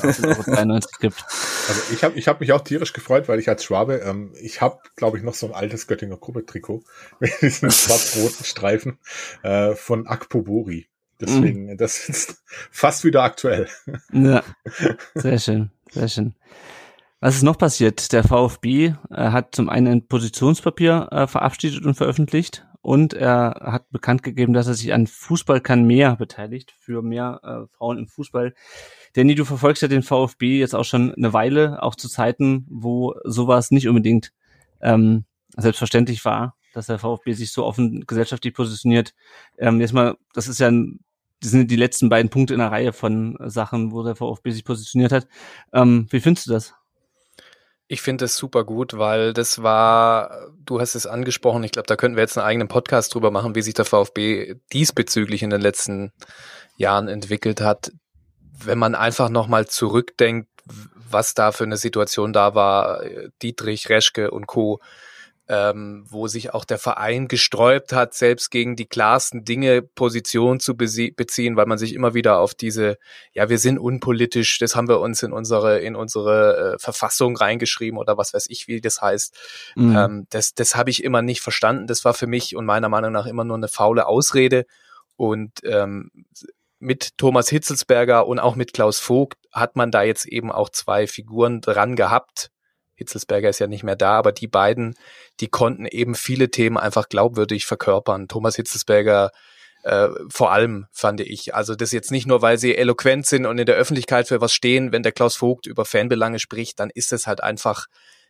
Euro 0.23 0.43
gibt. 0.99 1.25
Also 1.67 1.81
ich 1.93 2.03
habe 2.03 2.17
ich 2.17 2.27
hab 2.27 2.39
mich 2.39 2.51
auch 2.51 2.61
tierisch 2.61 2.93
gefreut, 2.93 3.27
weil 3.27 3.39
ich 3.39 3.49
als 3.49 3.63
Schwabe, 3.63 3.97
ähm, 3.97 4.33
ich 4.41 4.61
habe, 4.61 4.79
glaube 4.95 5.17
ich, 5.17 5.23
noch 5.23 5.33
so 5.33 5.47
ein 5.47 5.53
altes 5.53 5.87
Göttinger 5.87 6.17
Gruppe-Trikot 6.17 6.83
mit 7.19 7.31
diesen 7.41 7.71
schwarz-roten 7.71 8.45
Streifen 8.45 8.97
äh, 9.43 9.73
von 9.75 10.07
Akpobori. 10.07 10.87
Deswegen, 11.21 11.73
mm. 11.73 11.77
das 11.77 12.09
ist 12.09 12.43
fast 12.71 13.03
wieder 13.03 13.23
aktuell. 13.23 13.67
Ja, 14.11 14.43
sehr 15.13 15.39
schön, 15.39 15.71
sehr 15.91 16.09
schön. 16.09 16.35
Was 17.19 17.35
ist 17.35 17.43
noch 17.43 17.57
passiert? 17.57 18.11
Der 18.11 18.23
VfB 18.23 18.87
äh, 18.87 18.93
hat 19.09 19.55
zum 19.55 19.69
einen 19.69 19.87
ein 19.87 20.07
Positionspapier 20.07 21.07
äh, 21.11 21.27
verabschiedet 21.27 21.85
und 21.85 21.93
veröffentlicht 21.95 22.65
und 22.83 23.13
er 23.13 23.61
hat 23.61 23.89
bekannt 23.91 24.23
gegeben, 24.23 24.51
dass 24.51 24.67
er 24.67 24.73
sich 24.73 24.93
an 24.93 25.07
Fußball 25.07 25.61
kann 25.61 25.85
mehr 25.85 26.17
beteiligt, 26.17 26.75
für 26.77 27.01
mehr 27.01 27.39
äh, 27.41 27.75
Frauen 27.77 27.97
im 27.97 28.07
Fußball. 28.07 28.53
Danny, 29.13 29.35
du 29.35 29.45
verfolgst 29.45 29.81
ja 29.81 29.87
den 29.87 30.03
VfB 30.03 30.59
jetzt 30.59 30.75
auch 30.75 30.83
schon 30.83 31.13
eine 31.15 31.31
Weile, 31.31 31.81
auch 31.81 31.95
zu 31.95 32.09
Zeiten, 32.09 32.67
wo 32.69 33.15
sowas 33.23 33.71
nicht 33.71 33.87
unbedingt 33.87 34.33
ähm, 34.81 35.23
selbstverständlich 35.55 36.25
war, 36.25 36.57
dass 36.73 36.87
der 36.87 36.99
VfB 36.99 37.31
sich 37.31 37.53
so 37.53 37.63
offen 37.63 38.05
gesellschaftlich 38.05 38.53
positioniert. 38.53 39.13
Ähm, 39.57 39.79
jetzt 39.79 39.93
mal, 39.93 40.17
das 40.33 40.49
ist 40.49 40.59
ja 40.59 40.67
ein, 40.67 40.99
das 41.39 41.51
sind 41.51 41.71
die 41.71 41.77
letzten 41.77 42.09
beiden 42.09 42.29
Punkte 42.29 42.53
in 42.53 42.59
der 42.59 42.71
Reihe 42.71 42.91
von 42.91 43.37
Sachen, 43.45 43.93
wo 43.93 44.03
der 44.03 44.17
VfB 44.17 44.51
sich 44.51 44.65
positioniert 44.65 45.13
hat. 45.13 45.29
Ähm, 45.71 46.07
wie 46.09 46.19
findest 46.19 46.47
du 46.47 46.51
das? 46.51 46.73
Ich 47.93 48.01
finde 48.01 48.25
es 48.25 48.35
super 48.35 48.63
gut, 48.63 48.97
weil 48.97 49.33
das 49.33 49.61
war, 49.61 50.47
du 50.65 50.79
hast 50.79 50.95
es 50.95 51.05
angesprochen, 51.05 51.63
ich 51.63 51.71
glaube, 51.71 51.85
da 51.85 51.95
könnten 51.95 52.17
wir 52.17 52.23
jetzt 52.23 52.35
einen 52.39 52.47
eigenen 52.47 52.67
Podcast 52.67 53.13
drüber 53.13 53.29
machen, 53.29 53.53
wie 53.53 53.61
sich 53.61 53.75
der 53.75 53.85
VfB 53.85 54.55
diesbezüglich 54.73 55.43
in 55.43 55.51
den 55.51 55.61
letzten 55.61 56.11
Jahren 56.75 57.07
entwickelt 57.07 57.61
hat. 57.61 57.91
Wenn 58.57 58.79
man 58.79 58.95
einfach 58.95 59.29
nochmal 59.29 59.67
zurückdenkt, 59.67 60.49
was 61.07 61.35
da 61.35 61.51
für 61.51 61.65
eine 61.65 61.77
Situation 61.77 62.33
da 62.33 62.55
war, 62.55 63.03
Dietrich, 63.43 63.89
Reschke 63.89 64.31
und 64.31 64.47
Co., 64.47 64.79
ähm, 65.49 66.05
wo 66.07 66.27
sich 66.27 66.53
auch 66.53 66.63
der 66.63 66.77
Verein 66.77 67.27
gesträubt 67.27 67.91
hat, 67.91 68.13
selbst 68.13 68.49
gegen 68.49 68.75
die 68.75 68.85
klarsten 68.85 69.43
Dinge 69.43 69.81
Position 69.81 70.59
zu 70.59 70.77
beziehen, 70.77 71.57
weil 71.57 71.65
man 71.65 71.77
sich 71.77 71.93
immer 71.93 72.13
wieder 72.13 72.39
auf 72.39 72.53
diese, 72.53 72.97
ja, 73.33 73.49
wir 73.49 73.57
sind 73.57 73.77
unpolitisch, 73.77 74.57
das 74.59 74.75
haben 74.75 74.87
wir 74.87 75.01
uns 75.01 75.21
in 75.21 75.33
unsere, 75.33 75.79
in 75.79 75.95
unsere 75.95 76.75
äh, 76.75 76.79
Verfassung 76.79 77.35
reingeschrieben 77.35 77.99
oder 77.99 78.17
was 78.17 78.33
weiß 78.33 78.45
ich, 78.49 78.67
wie 78.67 78.79
das 78.79 79.01
heißt. 79.01 79.35
Mhm. 79.75 79.95
Ähm, 79.95 80.27
das 80.29 80.53
das 80.53 80.75
habe 80.75 80.89
ich 80.89 81.03
immer 81.03 81.21
nicht 81.21 81.41
verstanden. 81.41 81.87
Das 81.87 82.05
war 82.05 82.13
für 82.13 82.27
mich 82.27 82.55
und 82.55 82.65
meiner 82.65 82.89
Meinung 82.89 83.11
nach 83.11 83.25
immer 83.25 83.43
nur 83.43 83.57
eine 83.57 83.67
faule 83.67 84.07
Ausrede. 84.07 84.65
Und 85.15 85.59
ähm, 85.63 86.09
mit 86.79 87.17
Thomas 87.17 87.49
Hitzelsberger 87.49 88.27
und 88.27 88.39
auch 88.39 88.55
mit 88.55 88.73
Klaus 88.73 88.99
Vogt 88.99 89.37
hat 89.51 89.75
man 89.75 89.91
da 89.91 90.03
jetzt 90.03 90.25
eben 90.25 90.51
auch 90.51 90.69
zwei 90.69 91.05
Figuren 91.07 91.61
dran 91.61 91.95
gehabt, 91.95 92.49
Hitzelsberger 92.95 93.49
ist 93.49 93.59
ja 93.59 93.67
nicht 93.67 93.83
mehr 93.83 93.95
da, 93.95 94.17
aber 94.17 94.31
die 94.31 94.47
beiden, 94.47 94.95
die 95.39 95.47
konnten 95.47 95.85
eben 95.85 96.15
viele 96.15 96.49
Themen 96.49 96.77
einfach 96.77 97.09
glaubwürdig 97.09 97.65
verkörpern. 97.65 98.27
Thomas 98.27 98.55
Hitzelsberger 98.55 99.31
Äh, 99.85 100.07
vor 100.29 100.53
allem 100.53 100.87
fand 100.93 101.19
ich. 101.19 101.55
Also 101.55 101.75
das 101.75 101.91
jetzt 101.91 102.09
nicht 102.09 102.25
nur, 102.25 102.41
weil 102.41 102.57
sie 102.57 102.73
eloquent 102.73 103.25
sind 103.25 103.45
und 103.45 103.57
in 103.59 103.65
der 103.65 103.75
Öffentlichkeit 103.75 104.29
für 104.29 104.39
was 104.39 104.53
stehen, 104.53 104.93
wenn 104.93 105.03
der 105.03 105.11
Klaus 105.11 105.35
Vogt 105.35 105.65
über 105.65 105.83
Fanbelange 105.83 106.39
spricht, 106.39 106.79
dann 106.79 106.89
ist 106.89 107.11
es 107.11 107.27
halt 107.27 107.43
einfach, 107.43 107.87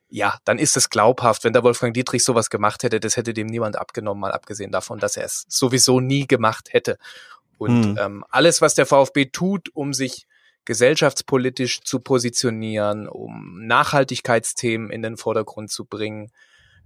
ja, 0.09 0.39
dann 0.45 0.57
ist 0.57 0.77
es 0.77 0.89
glaubhaft. 0.89 1.43
Wenn 1.43 1.53
der 1.53 1.61
Wolfgang 1.63 1.93
Dietrich 1.93 2.23
sowas 2.23 2.49
gemacht 2.49 2.81
hätte, 2.81 2.99
das 2.99 3.17
hätte 3.17 3.35
dem 3.35 3.45
niemand 3.45 3.77
abgenommen, 3.77 4.21
mal 4.21 4.31
abgesehen 4.31 4.71
davon, 4.71 4.97
dass 4.97 5.15
er 5.15 5.25
es 5.25 5.45
sowieso 5.47 5.99
nie 5.99 6.25
gemacht 6.25 6.69
hätte. 6.71 6.97
Und 7.59 7.85
Hm. 7.85 7.97
ähm, 7.99 8.25
alles, 8.31 8.59
was 8.61 8.73
der 8.73 8.87
VfB 8.87 9.25
tut, 9.25 9.69
um 9.75 9.93
sich 9.93 10.25
gesellschaftspolitisch 10.65 11.81
zu 11.81 11.99
positionieren, 11.99 13.07
um 13.07 13.65
Nachhaltigkeitsthemen 13.65 14.89
in 14.89 15.01
den 15.01 15.17
Vordergrund 15.17 15.71
zu 15.71 15.85
bringen, 15.85 16.31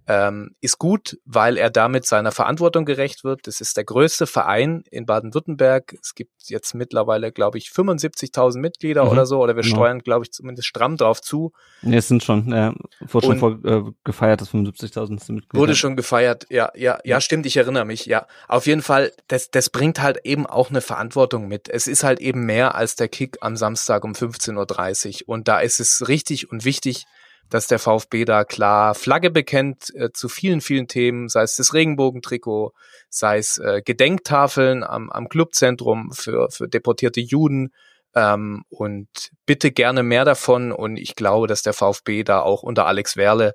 ähm, 0.08 0.56
ist 0.62 0.78
gut, 0.78 1.18
weil 1.26 1.58
er 1.58 1.70
damit 1.70 2.06
seiner 2.06 2.32
Verantwortung 2.32 2.86
gerecht 2.86 3.24
wird. 3.24 3.46
Das 3.46 3.60
ist 3.60 3.76
der 3.76 3.84
größte 3.84 4.26
Verein 4.26 4.84
in 4.90 5.06
Baden-Württemberg. 5.06 5.96
Es 6.02 6.16
gibt 6.16 6.32
jetzt 6.46 6.74
mittlerweile, 6.76 7.32
glaube 7.34 7.58
ich, 7.58 7.70
75.000 7.70 8.60
Mitglieder 8.60 9.04
Mhm, 9.04 9.12
oder 9.12 9.26
so, 9.26 9.42
oder 9.42 9.56
wir 9.56 9.64
genau. 9.64 9.76
steuern, 9.76 10.00
glaube 10.00 10.26
ich, 10.26 10.32
zumindest 10.32 10.68
stramm 10.68 10.96
drauf 10.96 11.22
zu. 11.22 11.52
Nee, 11.82 11.98
es 11.98 12.08
sind 12.08 12.24
schon, 12.24 12.52
äh, 12.54 12.72
wurde 13.02 13.28
schon 13.28 13.40
vor, 13.40 13.60
äh, 13.66 13.84
gefeiert, 14.06 14.40
das 14.40 14.50
75.000. 14.50 15.34
Mitglieder. 15.34 15.60
Wurde 15.60 15.76
schon 15.76 15.98
gefeiert, 15.98 16.46
ja, 16.50 16.72
ja, 16.76 17.00
ja, 17.04 17.20
stimmt, 17.20 17.46
ich 17.46 17.58
erinnere 17.58 17.86
mich, 17.86 18.06
ja. 18.06 18.28
Auf 18.48 18.66
jeden 18.66 18.82
Fall, 18.82 19.12
das, 19.28 19.52
das 19.52 19.70
bringt 19.70 20.02
halt 20.02 20.20
eben 20.24 20.46
auch 20.46 20.70
eine 20.70 20.82
Verantwortung 20.82 21.48
mit. 21.50 21.68
Es 21.70 21.88
ist 21.88 22.04
halt 22.04 22.22
eben 22.22 22.46
mehr 22.46 22.76
als 22.76 22.96
der 22.96 23.10
Kick 23.10 23.38
am 23.42 23.58
Samstag 23.58 24.06
um 24.06 24.14
15.30 24.14 25.24
Uhr. 25.24 25.30
Und 25.30 25.48
da 25.50 25.60
ist 25.60 25.82
es 25.82 26.08
richtig 26.08 26.50
und 26.50 26.64
wichtig, 26.64 27.06
dass 27.50 27.68
der 27.68 27.80
VfB 27.80 28.26
da 28.26 28.44
klar 28.44 28.96
Flagge 28.96 29.30
bekennt 29.30 29.94
äh, 29.96 30.12
zu 30.12 30.30
vielen, 30.30 30.62
vielen 30.62 30.88
Themen, 30.88 31.30
sei 31.30 31.44
es 31.44 31.56
das 31.56 31.74
Regenbogentrikot, 31.74 32.74
sei 33.10 33.38
es 33.38 33.58
äh, 33.58 33.82
Gedenktafeln 33.84 34.84
am, 34.84 35.10
am 35.10 35.30
Clubzentrum 35.30 36.12
für, 36.12 36.50
für 36.50 36.68
deportierte 36.68 37.22
Juden. 37.22 37.74
Ähm, 38.16 38.64
und 38.70 39.08
bitte 39.46 39.72
gerne 39.72 40.04
mehr 40.04 40.26
davon. 40.26 40.72
Und 40.72 40.98
ich 40.98 41.16
glaube, 41.16 41.48
dass 41.48 41.62
der 41.62 41.74
VfB 41.74 42.24
da 42.24 42.42
auch 42.42 42.64
unter 42.64 42.86
Alex 42.86 43.18
Werle 43.18 43.54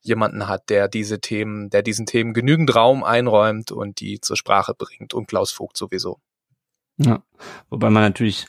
jemanden 0.00 0.48
hat, 0.48 0.68
der 0.68 0.88
diese 0.88 1.20
Themen, 1.20 1.70
der 1.70 1.82
diesen 1.82 2.06
Themen 2.06 2.34
genügend 2.34 2.74
Raum 2.74 3.02
einräumt 3.02 3.72
und 3.72 4.00
die 4.00 4.20
zur 4.20 4.36
Sprache 4.36 4.74
bringt 4.74 5.14
und 5.14 5.26
Klaus 5.26 5.50
Vogt 5.50 5.76
sowieso. 5.76 6.20
Ja, 6.98 7.22
wobei 7.70 7.90
man 7.90 8.02
natürlich 8.02 8.46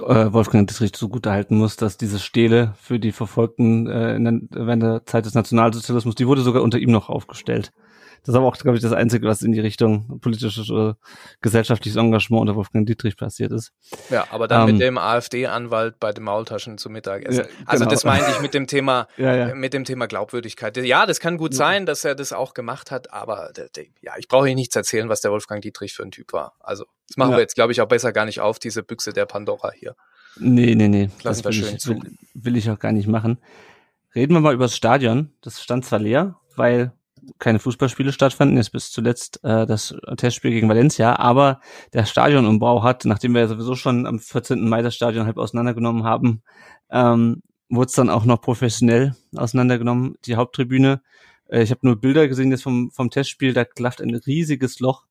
äh, 0.00 0.32
Wolfgang 0.32 0.68
Dietrich 0.68 0.92
zugute 0.92 1.30
halten 1.30 1.56
muss, 1.56 1.76
dass 1.76 1.96
diese 1.96 2.18
Stele 2.18 2.74
für 2.80 2.98
die 2.98 3.12
Verfolgten 3.12 3.86
äh, 3.86 4.16
in 4.16 4.24
der, 4.24 4.66
während 4.66 4.82
der 4.82 5.06
Zeit 5.06 5.26
des 5.26 5.34
Nationalsozialismus, 5.34 6.14
die 6.14 6.26
wurde 6.26 6.42
sogar 6.42 6.62
unter 6.62 6.78
ihm 6.78 6.90
noch 6.90 7.08
aufgestellt. 7.08 7.72
Das 8.20 8.28
ist 8.30 8.34
aber 8.34 8.46
auch, 8.46 8.56
glaube 8.56 8.76
ich, 8.76 8.82
das 8.82 8.92
Einzige, 8.92 9.26
was 9.26 9.42
in 9.42 9.52
die 9.52 9.60
Richtung 9.60 10.20
politisches 10.20 10.70
oder 10.70 10.96
gesellschaftliches 11.40 11.96
Engagement 11.96 12.42
unter 12.42 12.56
Wolfgang 12.56 12.86
Dietrich 12.86 13.16
passiert 13.16 13.52
ist. 13.52 13.72
Ja, 14.10 14.26
aber 14.30 14.48
dann 14.48 14.68
Ähm, 14.68 14.74
mit 14.74 14.82
dem 14.82 14.98
AfD-Anwalt 14.98 15.98
bei 16.00 16.12
den 16.12 16.24
Maultaschen 16.24 16.78
zum 16.78 16.92
Mittagessen. 16.92 17.44
Ja, 17.44 17.50
Also 17.66 17.84
genau. 17.84 17.90
das 17.94 18.04
meinte 18.04 18.30
ich 18.30 18.40
mit 18.40 18.54
dem 18.54 18.66
Thema, 18.66 19.06
Ja, 19.16 19.34
ja. 19.34 19.54
mit 19.54 19.72
dem 19.72 19.84
Thema 19.84 20.06
Glaubwürdigkeit. 20.06 20.76
Ja, 20.78 21.06
das 21.06 21.20
kann 21.20 21.36
gut 21.38 21.54
sein, 21.54 21.86
dass 21.86 22.04
er 22.04 22.14
das 22.14 22.32
auch 22.32 22.54
gemacht 22.54 22.90
hat, 22.90 23.12
aber 23.12 23.52
ja, 24.02 24.12
ich 24.18 24.28
brauche 24.28 24.46
Ihnen 24.48 24.56
nichts 24.56 24.76
erzählen, 24.76 25.08
was 25.08 25.20
der 25.20 25.30
Wolfgang 25.30 25.62
Dietrich 25.62 25.92
für 25.94 26.02
ein 26.02 26.10
Typ 26.10 26.32
war. 26.32 26.54
Also 26.60 26.84
das 27.08 27.16
machen 27.16 27.32
wir 27.32 27.40
jetzt, 27.40 27.54
glaube 27.54 27.72
ich, 27.72 27.80
auch 27.80 27.88
besser 27.88 28.12
gar 28.12 28.24
nicht 28.26 28.40
auf, 28.40 28.58
diese 28.58 28.82
Büchse 28.82 29.12
der 29.12 29.26
Pandora 29.26 29.70
hier. 29.72 29.94
Nee, 30.38 30.74
nee, 30.74 30.88
nee. 30.88 31.10
Lassen 31.22 31.40
wir 31.44 31.46
will 31.46 31.52
schön 31.52 31.74
ich, 31.76 31.80
zu. 31.80 31.90
will, 31.90 32.12
will 32.34 32.56
ich 32.56 32.70
auch 32.70 32.78
gar 32.78 32.92
nicht 32.92 33.08
machen. 33.08 33.38
Reden 34.14 34.34
wir 34.34 34.40
mal 34.40 34.54
über 34.54 34.64
das 34.64 34.76
Stadion. 34.76 35.32
Das 35.40 35.62
stand 35.62 35.84
zwar 35.84 35.98
leer, 35.98 36.36
weil 36.56 36.92
keine 37.38 37.58
Fußballspiele 37.58 38.12
stattfanden, 38.12 38.56
jetzt 38.56 38.72
bis 38.72 38.90
zuletzt 38.90 39.42
äh, 39.44 39.66
das 39.66 39.94
Testspiel 40.16 40.50
gegen 40.50 40.68
Valencia, 40.68 41.18
aber 41.18 41.60
der 41.92 42.04
Stadionumbau 42.04 42.82
hat, 42.82 43.04
nachdem 43.04 43.34
wir 43.34 43.42
ja 43.42 43.48
sowieso 43.48 43.74
schon 43.74 44.06
am 44.06 44.18
14. 44.18 44.68
Mai 44.68 44.82
das 44.82 44.94
Stadion 44.94 45.26
halb 45.26 45.38
auseinandergenommen 45.38 46.04
haben, 46.04 46.42
ähm, 46.90 47.42
wurde 47.68 47.86
es 47.86 47.92
dann 47.92 48.10
auch 48.10 48.24
noch 48.24 48.40
professionell 48.40 49.14
auseinandergenommen, 49.36 50.16
die 50.24 50.36
Haupttribüne. 50.36 51.02
Äh, 51.48 51.62
ich 51.62 51.70
habe 51.70 51.80
nur 51.82 52.00
Bilder 52.00 52.28
gesehen 52.28 52.50
jetzt 52.50 52.62
vom, 52.62 52.90
vom 52.90 53.10
Testspiel, 53.10 53.52
da 53.52 53.64
klafft 53.64 54.00
ein 54.00 54.14
riesiges 54.14 54.80
Loch 54.80 55.07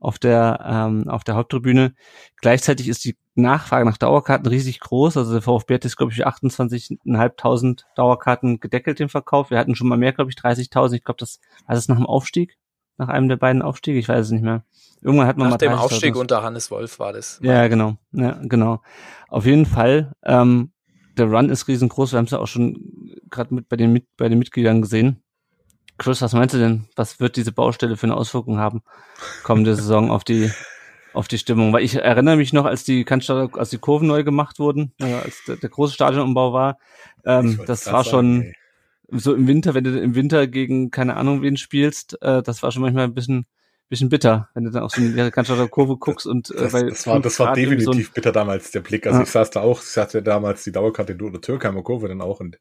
auf 0.00 0.18
der, 0.18 0.60
ähm, 0.64 1.08
auf 1.08 1.24
der 1.24 1.34
Haupttribüne. 1.34 1.94
Gleichzeitig 2.40 2.88
ist 2.88 3.04
die 3.04 3.16
Nachfrage 3.34 3.84
nach 3.84 3.96
Dauerkarten 3.96 4.46
riesig 4.46 4.80
groß. 4.80 5.16
Also 5.16 5.32
der 5.32 5.42
VfB 5.42 5.74
hat 5.74 5.84
jetzt, 5.84 5.96
glaube 5.96 6.12
ich, 6.12 6.18
für 6.18 6.26
28.500 6.26 7.84
Dauerkarten 7.96 8.60
gedeckelt 8.60 9.00
im 9.00 9.08
Verkauf. 9.08 9.50
Wir 9.50 9.58
hatten 9.58 9.74
schon 9.74 9.88
mal 9.88 9.98
mehr, 9.98 10.12
glaube 10.12 10.30
ich, 10.30 10.36
30.000. 10.36 10.94
Ich 10.94 11.04
glaube, 11.04 11.18
das 11.18 11.40
war 11.66 11.74
das 11.74 11.88
nach 11.88 11.96
dem 11.96 12.06
Aufstieg? 12.06 12.56
Nach 12.96 13.08
einem 13.08 13.28
der 13.28 13.36
beiden 13.36 13.62
Aufstiege? 13.62 13.98
Ich 13.98 14.08
weiß 14.08 14.26
es 14.26 14.32
nicht 14.32 14.42
mehr. 14.42 14.64
Irgendwann 15.00 15.28
hat 15.28 15.36
man 15.36 15.46
Nach 15.46 15.52
mal 15.52 15.58
dem 15.58 15.72
30.000. 15.72 15.76
Aufstieg 15.76 16.16
unter 16.16 16.42
Hannes 16.42 16.70
Wolf 16.70 16.98
war 16.98 17.12
das. 17.12 17.38
Ja, 17.42 17.68
genau. 17.68 17.96
Ja, 18.12 18.40
genau. 18.42 18.82
Auf 19.28 19.46
jeden 19.46 19.66
Fall, 19.66 20.12
ähm, 20.24 20.72
der 21.16 21.26
Run 21.26 21.50
ist 21.50 21.68
riesengroß. 21.68 22.12
Wir 22.12 22.18
haben 22.18 22.24
es 22.24 22.32
ja 22.32 22.38
auch 22.38 22.46
schon 22.46 22.76
gerade 23.30 23.54
mit 23.54 23.68
bei 23.68 23.76
den, 23.76 23.92
mit 23.92 24.06
bei 24.16 24.28
den 24.28 24.38
Mitgliedern 24.38 24.82
gesehen. 24.82 25.22
Chris, 25.98 26.22
was 26.22 26.32
meinst 26.32 26.54
du 26.54 26.58
denn? 26.58 26.86
Was 26.96 27.20
wird 27.20 27.36
diese 27.36 27.52
Baustelle 27.52 27.96
für 27.96 28.06
eine 28.06 28.16
Auswirkung 28.16 28.58
haben 28.58 28.82
kommende 29.42 29.74
Saison 29.74 30.10
auf 30.10 30.24
die 30.24 30.50
auf 31.12 31.26
die 31.28 31.38
Stimmung? 31.38 31.72
Weil 31.72 31.82
ich 31.82 31.96
erinnere 31.96 32.36
mich 32.36 32.52
noch, 32.52 32.64
als 32.64 32.84
die 32.84 33.04
Cannstatter, 33.04 33.58
als 33.58 33.70
die 33.70 33.78
Kurven 33.78 34.06
neu 34.06 34.22
gemacht 34.22 34.58
wurden, 34.58 34.92
äh, 35.00 35.12
als 35.12 35.42
der, 35.46 35.56
der 35.56 35.68
große 35.68 35.94
Stadionumbau 35.94 36.52
war, 36.52 36.78
ähm, 37.24 37.60
das 37.66 37.86
war 37.86 38.04
sagen, 38.04 38.10
schon 38.10 38.42
ey. 38.42 38.54
so 39.18 39.34
im 39.34 39.48
Winter, 39.48 39.74
wenn 39.74 39.84
du 39.84 40.00
im 40.00 40.14
Winter 40.14 40.46
gegen 40.46 40.90
keine 40.90 41.16
Ahnung 41.16 41.42
wen 41.42 41.56
spielst, 41.56 42.22
äh, 42.22 42.42
das 42.42 42.62
war 42.62 42.70
schon 42.70 42.82
manchmal 42.82 43.04
ein 43.04 43.14
bisschen 43.14 43.46
bisschen 43.88 44.08
bitter, 44.08 44.48
wenn 44.54 44.64
du 44.64 44.70
dann 44.70 44.82
auf 44.82 44.92
so 44.92 45.00
eine 45.00 45.30
Cannstatter 45.30 45.68
Kurve 45.68 45.96
guckst 45.96 46.26
und 46.26 46.50
äh, 46.50 46.54
Das, 46.54 46.72
bei 46.72 46.82
das 46.82 47.06
war, 47.06 47.20
das 47.20 47.38
war 47.40 47.46
Grad 47.48 47.58
irgendwie 47.58 47.82
so 47.82 47.90
definitiv 47.92 48.14
bitter 48.14 48.32
damals, 48.32 48.70
der 48.70 48.80
Blick. 48.80 49.06
Also 49.06 49.18
Ja. 49.18 49.24
ich 49.24 49.30
saß 49.30 49.50
da 49.50 49.60
auch, 49.60 49.82
ich 49.82 49.96
hatte 49.96 50.22
damals 50.22 50.64
die 50.64 50.72
Dauerkarte 50.72 51.12
in 51.14 51.32
der 51.32 51.40
Türkheimer 51.40 51.82
Kurve 51.82 52.08
dann 52.08 52.20
auch 52.20 52.40
und 52.40 52.58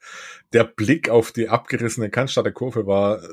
der 0.53 0.63
Blick 0.63 1.09
auf 1.09 1.31
die 1.31 1.49
abgerissene 1.49 2.09
Cannstatter 2.09 2.51
Kurve 2.51 2.87
war 2.87 3.21
äh, 3.23 3.27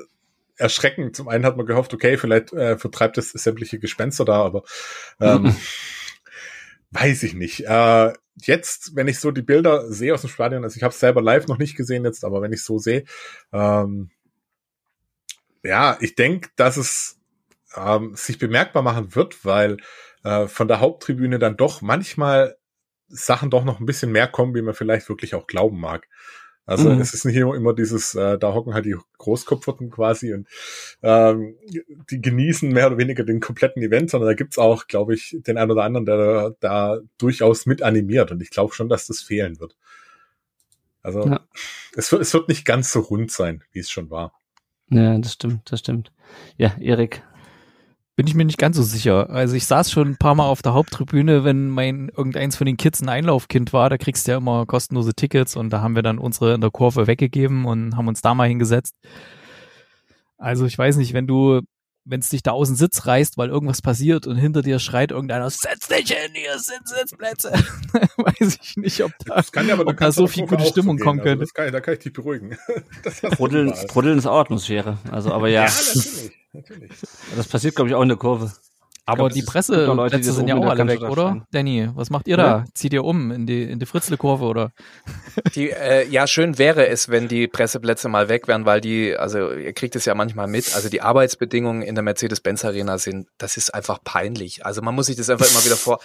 erschreckend. 0.56 1.16
Zum 1.16 1.28
einen 1.28 1.44
hat 1.44 1.56
man 1.56 1.66
gehofft, 1.66 1.94
okay, 1.94 2.16
vielleicht 2.16 2.52
äh, 2.52 2.78
vertreibt 2.78 3.18
es 3.18 3.30
sämtliche 3.30 3.78
Gespenster 3.78 4.24
da, 4.24 4.44
aber 4.44 4.62
ähm, 5.20 5.42
Mhm. 5.44 5.56
weiß 6.90 7.22
ich 7.24 7.34
nicht. 7.34 7.64
Äh, 7.66 8.12
jetzt, 8.40 8.96
wenn 8.96 9.08
ich 9.08 9.20
so 9.20 9.30
die 9.30 9.42
Bilder 9.42 9.90
sehe 9.92 10.14
aus 10.14 10.22
dem 10.22 10.30
Stadion, 10.30 10.64
also 10.64 10.76
ich 10.76 10.82
habe 10.82 10.92
es 10.92 11.00
selber 11.00 11.22
live 11.22 11.46
noch 11.46 11.58
nicht 11.58 11.76
gesehen 11.76 12.04
jetzt, 12.04 12.24
aber 12.24 12.42
wenn 12.42 12.52
ich 12.52 12.62
so 12.62 12.78
sehe, 12.78 13.04
ähm, 13.52 14.10
ja, 15.62 15.96
ich 16.00 16.14
denke, 16.14 16.50
dass 16.56 16.76
es 16.76 17.18
ähm, 17.76 18.14
sich 18.14 18.38
bemerkbar 18.38 18.82
machen 18.82 19.14
wird, 19.14 19.44
weil 19.44 19.78
äh, 20.22 20.46
von 20.46 20.68
der 20.68 20.80
Haupttribüne 20.80 21.38
dann 21.38 21.56
doch 21.56 21.82
manchmal 21.82 22.56
Sachen 23.08 23.50
doch 23.50 23.64
noch 23.64 23.80
ein 23.80 23.86
bisschen 23.86 24.12
mehr 24.12 24.26
kommen, 24.26 24.54
wie 24.54 24.62
man 24.62 24.74
vielleicht 24.74 25.08
wirklich 25.08 25.34
auch 25.34 25.46
glauben 25.46 25.78
mag. 25.80 26.08
Also 26.66 26.88
Mhm. 26.88 26.98
es 26.98 27.12
ist 27.12 27.26
nicht 27.26 27.36
immer 27.36 27.74
dieses, 27.74 28.14
äh, 28.14 28.38
da 28.38 28.54
hocken 28.54 28.72
halt 28.72 28.86
die 28.86 28.96
Großkopferten 29.18 29.90
quasi 29.90 30.32
und 30.32 30.48
ähm, 31.02 31.56
die 32.10 32.22
genießen 32.22 32.72
mehr 32.72 32.86
oder 32.86 32.96
weniger 32.96 33.22
den 33.22 33.40
kompletten 33.40 33.82
Event, 33.82 34.08
sondern 34.10 34.30
da 34.30 34.34
gibt's 34.34 34.56
auch, 34.56 34.86
glaube 34.86 35.14
ich, 35.14 35.36
den 35.46 35.58
einen 35.58 35.70
oder 35.72 35.84
anderen, 35.84 36.06
der 36.06 36.56
da, 36.60 37.00
durchaus 37.18 37.66
mit 37.66 37.82
animiert 37.82 38.30
und 38.32 38.40
ich 38.40 38.48
glaube 38.48 38.72
schon, 38.74 38.88
dass 38.88 39.06
das 39.06 39.20
fehlen 39.20 39.60
wird. 39.60 39.76
Also 41.02 41.26
Ja. 41.28 41.40
es, 41.96 42.10
wird, 42.10 42.22
es 42.22 42.32
wird 42.32 42.48
nicht 42.48 42.64
ganz 42.64 42.90
so 42.90 43.00
rund 43.00 43.30
sein, 43.30 43.62
wie 43.72 43.80
es 43.80 43.90
schon 43.90 44.08
war. 44.08 44.32
Ja, 44.88 45.18
das 45.18 45.34
stimmt, 45.34 45.70
das 45.70 45.80
stimmt. 45.80 46.12
Ja, 46.56 46.74
Erik. 46.80 47.22
Bin 48.16 48.28
ich 48.28 48.34
mir 48.34 48.44
nicht 48.44 48.58
ganz 48.58 48.76
so 48.76 48.82
sicher. 48.84 49.28
Also 49.30 49.56
ich 49.56 49.66
saß 49.66 49.90
schon 49.90 50.10
ein 50.10 50.16
paar 50.16 50.36
Mal 50.36 50.46
auf 50.46 50.62
der 50.62 50.72
Haupttribüne, 50.72 51.42
wenn 51.42 51.68
mein 51.68 52.10
irgendeins 52.16 52.54
von 52.54 52.64
den 52.66 52.76
Kids 52.76 53.02
ein 53.02 53.08
Einlaufkind 53.08 53.72
war, 53.72 53.90
da 53.90 53.98
kriegst 53.98 54.26
du 54.26 54.32
ja 54.32 54.36
immer 54.38 54.66
kostenlose 54.66 55.14
Tickets 55.14 55.56
und 55.56 55.70
da 55.70 55.80
haben 55.80 55.96
wir 55.96 56.02
dann 56.02 56.18
unsere 56.18 56.54
in 56.54 56.60
der 56.60 56.70
Kurve 56.70 57.08
weggegeben 57.08 57.64
und 57.64 57.96
haben 57.96 58.06
uns 58.06 58.20
da 58.22 58.34
mal 58.34 58.46
hingesetzt. 58.48 58.94
Also 60.38 60.64
ich 60.66 60.78
weiß 60.78 60.96
nicht, 60.96 61.12
wenn 61.12 61.26
du, 61.26 61.62
wenn 62.04 62.20
es 62.20 62.28
dich 62.28 62.44
da 62.44 62.52
aus 62.52 62.68
dem 62.68 62.76
Sitz 62.76 63.06
reißt, 63.06 63.36
weil 63.36 63.48
irgendwas 63.48 63.82
passiert 63.82 64.28
und 64.28 64.36
hinter 64.36 64.62
dir 64.62 64.78
schreit 64.78 65.10
irgendeiner, 65.10 65.50
setz 65.50 65.88
dich 65.88 66.12
hin, 66.12 66.32
hier 66.34 66.56
sind 66.60 66.86
Sitzplätze. 66.86 67.50
weiß 68.16 68.58
ich 68.62 68.76
nicht, 68.76 69.02
ob 69.02 69.10
da, 69.24 69.36
Das 69.36 69.50
kann 69.50 69.66
ja 69.66 69.74
aber 69.74 69.88
ob 69.88 69.96
da 69.96 70.12
so 70.12 70.28
viel 70.28 70.46
gute 70.46 70.64
Stimmung 70.66 70.98
kommen 70.98 71.18
Also 71.18 71.30
könnte. 71.38 71.52
kann, 71.52 71.72
da 71.72 71.80
kann 71.80 71.94
ich 71.94 72.00
dich 72.00 72.12
beruhigen. 72.12 72.56
Das 73.02 73.22
überall. 73.22 73.86
Bruddeln 73.88 74.18
ist 74.18 74.26
Atmosphäre. 74.26 74.98
Also, 75.10 75.32
aber 75.32 75.48
ja, 75.48 75.64
Ja, 75.64 75.70
natürlich, 76.54 76.92
das 77.36 77.48
passiert, 77.48 77.74
glaube 77.74 77.90
ich, 77.90 77.94
auch 77.94 78.02
in 78.02 78.08
der 78.08 78.18
Kurve. 78.18 78.52
Aber 79.06 79.28
glaub, 79.28 79.32
die 79.32 79.42
Presseplätze 79.42 80.32
sind 80.32 80.48
ja 80.48 80.56
auch 80.56 80.62
der 80.62 80.70
alle 80.70 80.86
weg, 80.86 81.02
oder? 81.02 81.28
stehen. 81.28 81.44
Danny, 81.50 81.90
was 81.94 82.08
macht 82.08 82.26
ihr 82.26 82.38
da? 82.38 82.64
Zieht 82.72 82.94
ihr 82.94 83.04
um 83.04 83.30
in 83.32 83.46
die, 83.46 83.64
in 83.64 83.78
die 83.78 83.84
Fritzle-Kurve 83.84 84.46
oder? 84.46 84.72
Die, 85.54 85.70
äh, 85.70 86.08
ja, 86.08 86.26
schön 86.26 86.56
wäre 86.56 86.88
es, 86.88 87.10
wenn 87.10 87.28
die 87.28 87.46
Presseplätze 87.46 88.08
mal 88.08 88.30
weg 88.30 88.48
wären, 88.48 88.64
weil 88.64 88.80
die, 88.80 89.14
also 89.14 89.52
ihr 89.52 89.74
kriegt 89.74 89.94
es 89.94 90.06
ja 90.06 90.14
manchmal 90.14 90.46
mit, 90.46 90.74
also 90.74 90.88
die 90.88 91.02
Arbeitsbedingungen 91.02 91.82
in 91.82 91.94
der 91.94 92.02
Mercedes-Benz 92.02 92.64
Arena 92.64 92.96
sind, 92.96 93.28
das 93.36 93.58
ist 93.58 93.74
einfach 93.74 93.98
peinlich. 94.02 94.64
Also 94.64 94.80
man 94.80 94.94
muss 94.94 95.06
sich 95.06 95.16
das 95.16 95.28
einfach 95.28 95.50
immer 95.50 95.64
wieder 95.66 95.76
vor, 95.76 96.00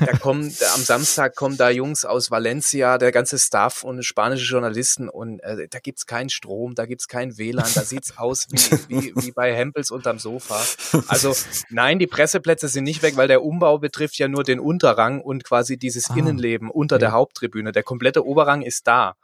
da 0.00 0.16
kommen, 0.18 0.44
am 0.74 0.80
Samstag 0.80 1.36
kommen 1.36 1.56
da 1.56 1.70
Jungs 1.70 2.04
aus 2.04 2.30
Valencia, 2.30 2.98
der 2.98 3.12
ganze 3.12 3.38
Staff 3.38 3.84
und 3.84 4.04
spanische 4.04 4.50
Journalisten 4.50 5.08
und 5.08 5.40
äh, 5.40 5.68
da 5.68 5.78
gibt's 5.78 6.06
keinen 6.06 6.28
Strom, 6.28 6.74
da 6.74 6.86
gibt's 6.86 7.08
kein 7.08 7.38
WLAN, 7.38 7.68
da 7.74 7.82
sieht's 7.82 8.18
aus 8.18 8.46
wie, 8.50 8.58
wie, 8.88 9.12
wie 9.16 9.32
bei 9.32 9.54
Hempels 9.54 9.90
unterm 9.90 10.18
Sofa. 10.18 10.60
Also 11.08 11.34
nein, 11.70 11.98
die 11.98 12.06
Presseplätze 12.06 12.68
sind 12.68 12.84
nicht 12.84 13.02
weg, 13.02 13.16
weil 13.16 13.28
der 13.28 13.42
Umbau 13.44 13.78
betrifft 13.78 14.18
ja 14.18 14.28
nur 14.28 14.44
den 14.44 14.60
Unterrang 14.60 15.20
und 15.20 15.44
quasi 15.44 15.76
dieses 15.76 16.10
Ah, 16.10 16.16
Innenleben 16.16 16.70
unter 16.70 16.96
okay. 16.96 17.00
der 17.00 17.12
Haupttribüne. 17.12 17.72
Der 17.72 17.82
komplette 17.82 18.24
Oberrang 18.24 18.62
ist 18.62 18.86
da. 18.86 19.14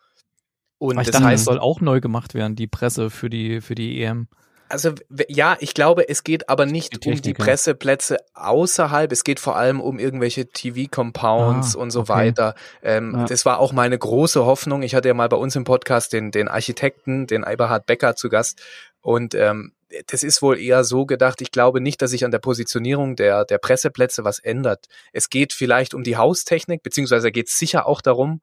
Und 0.78 0.98
ich 0.98 1.06
das 1.06 1.12
dachte, 1.12 1.26
heißt, 1.26 1.44
soll 1.44 1.58
auch 1.58 1.80
neu 1.80 2.00
gemacht 2.00 2.34
werden, 2.34 2.56
die 2.56 2.66
Presse 2.66 3.10
für 3.10 3.30
die, 3.30 3.60
für 3.60 3.74
die 3.74 4.02
EM. 4.02 4.28
Also 4.68 4.92
ja, 5.28 5.56
ich 5.60 5.74
glaube, 5.74 6.08
es 6.08 6.24
geht 6.24 6.48
aber 6.48 6.64
nicht 6.66 6.92
Die 6.92 6.96
um 6.96 7.00
die 7.16 7.20
Technik, 7.20 7.38
ja. 7.38 7.44
Presseplätze 7.44 8.18
außerhalb. 8.34 9.12
Es 9.12 9.24
geht 9.24 9.40
vor 9.40 9.56
allem 9.56 9.80
um 9.80 9.98
irgendwelche 9.98 10.46
TV-Compounds 10.46 11.76
Ah, 11.76 11.78
und 11.80 11.90
so 11.90 12.00
okay. 12.00 12.08
weiter. 12.08 12.54
Ähm, 12.82 13.14
Ja. 13.14 13.24
Das 13.26 13.44
war 13.44 13.58
auch 13.58 13.72
meine 13.72 13.98
große 13.98 14.44
Hoffnung. 14.44 14.82
Ich 14.82 14.94
hatte 14.94 15.08
ja 15.08 15.14
mal 15.14 15.28
bei 15.28 15.36
uns 15.36 15.56
im 15.56 15.64
Podcast 15.64 16.12
den, 16.12 16.30
den 16.30 16.48
Architekten, 16.48 17.26
den 17.26 17.44
Eberhard 17.44 17.86
Becker 17.86 18.16
zu 18.16 18.28
Gast. 18.28 18.62
Und 19.00 19.34
ähm, 19.34 19.72
das 20.06 20.22
ist 20.22 20.40
wohl 20.40 20.58
eher 20.58 20.84
so 20.84 21.04
gedacht. 21.04 21.42
Ich 21.42 21.50
glaube 21.50 21.80
nicht, 21.80 22.00
dass 22.00 22.12
sich 22.12 22.24
an 22.24 22.30
der 22.30 22.38
Positionierung 22.38 23.14
der, 23.16 23.44
der 23.44 23.58
Presseplätze 23.58 24.24
was 24.24 24.38
ändert. 24.38 24.86
Es 25.12 25.28
geht 25.28 25.52
vielleicht 25.52 25.92
um 25.92 26.02
die 26.02 26.16
Haustechnik, 26.16 26.82
beziehungsweise 26.82 27.30
geht 27.30 27.48
es 27.48 27.58
sicher 27.58 27.86
auch 27.86 28.00
darum. 28.00 28.40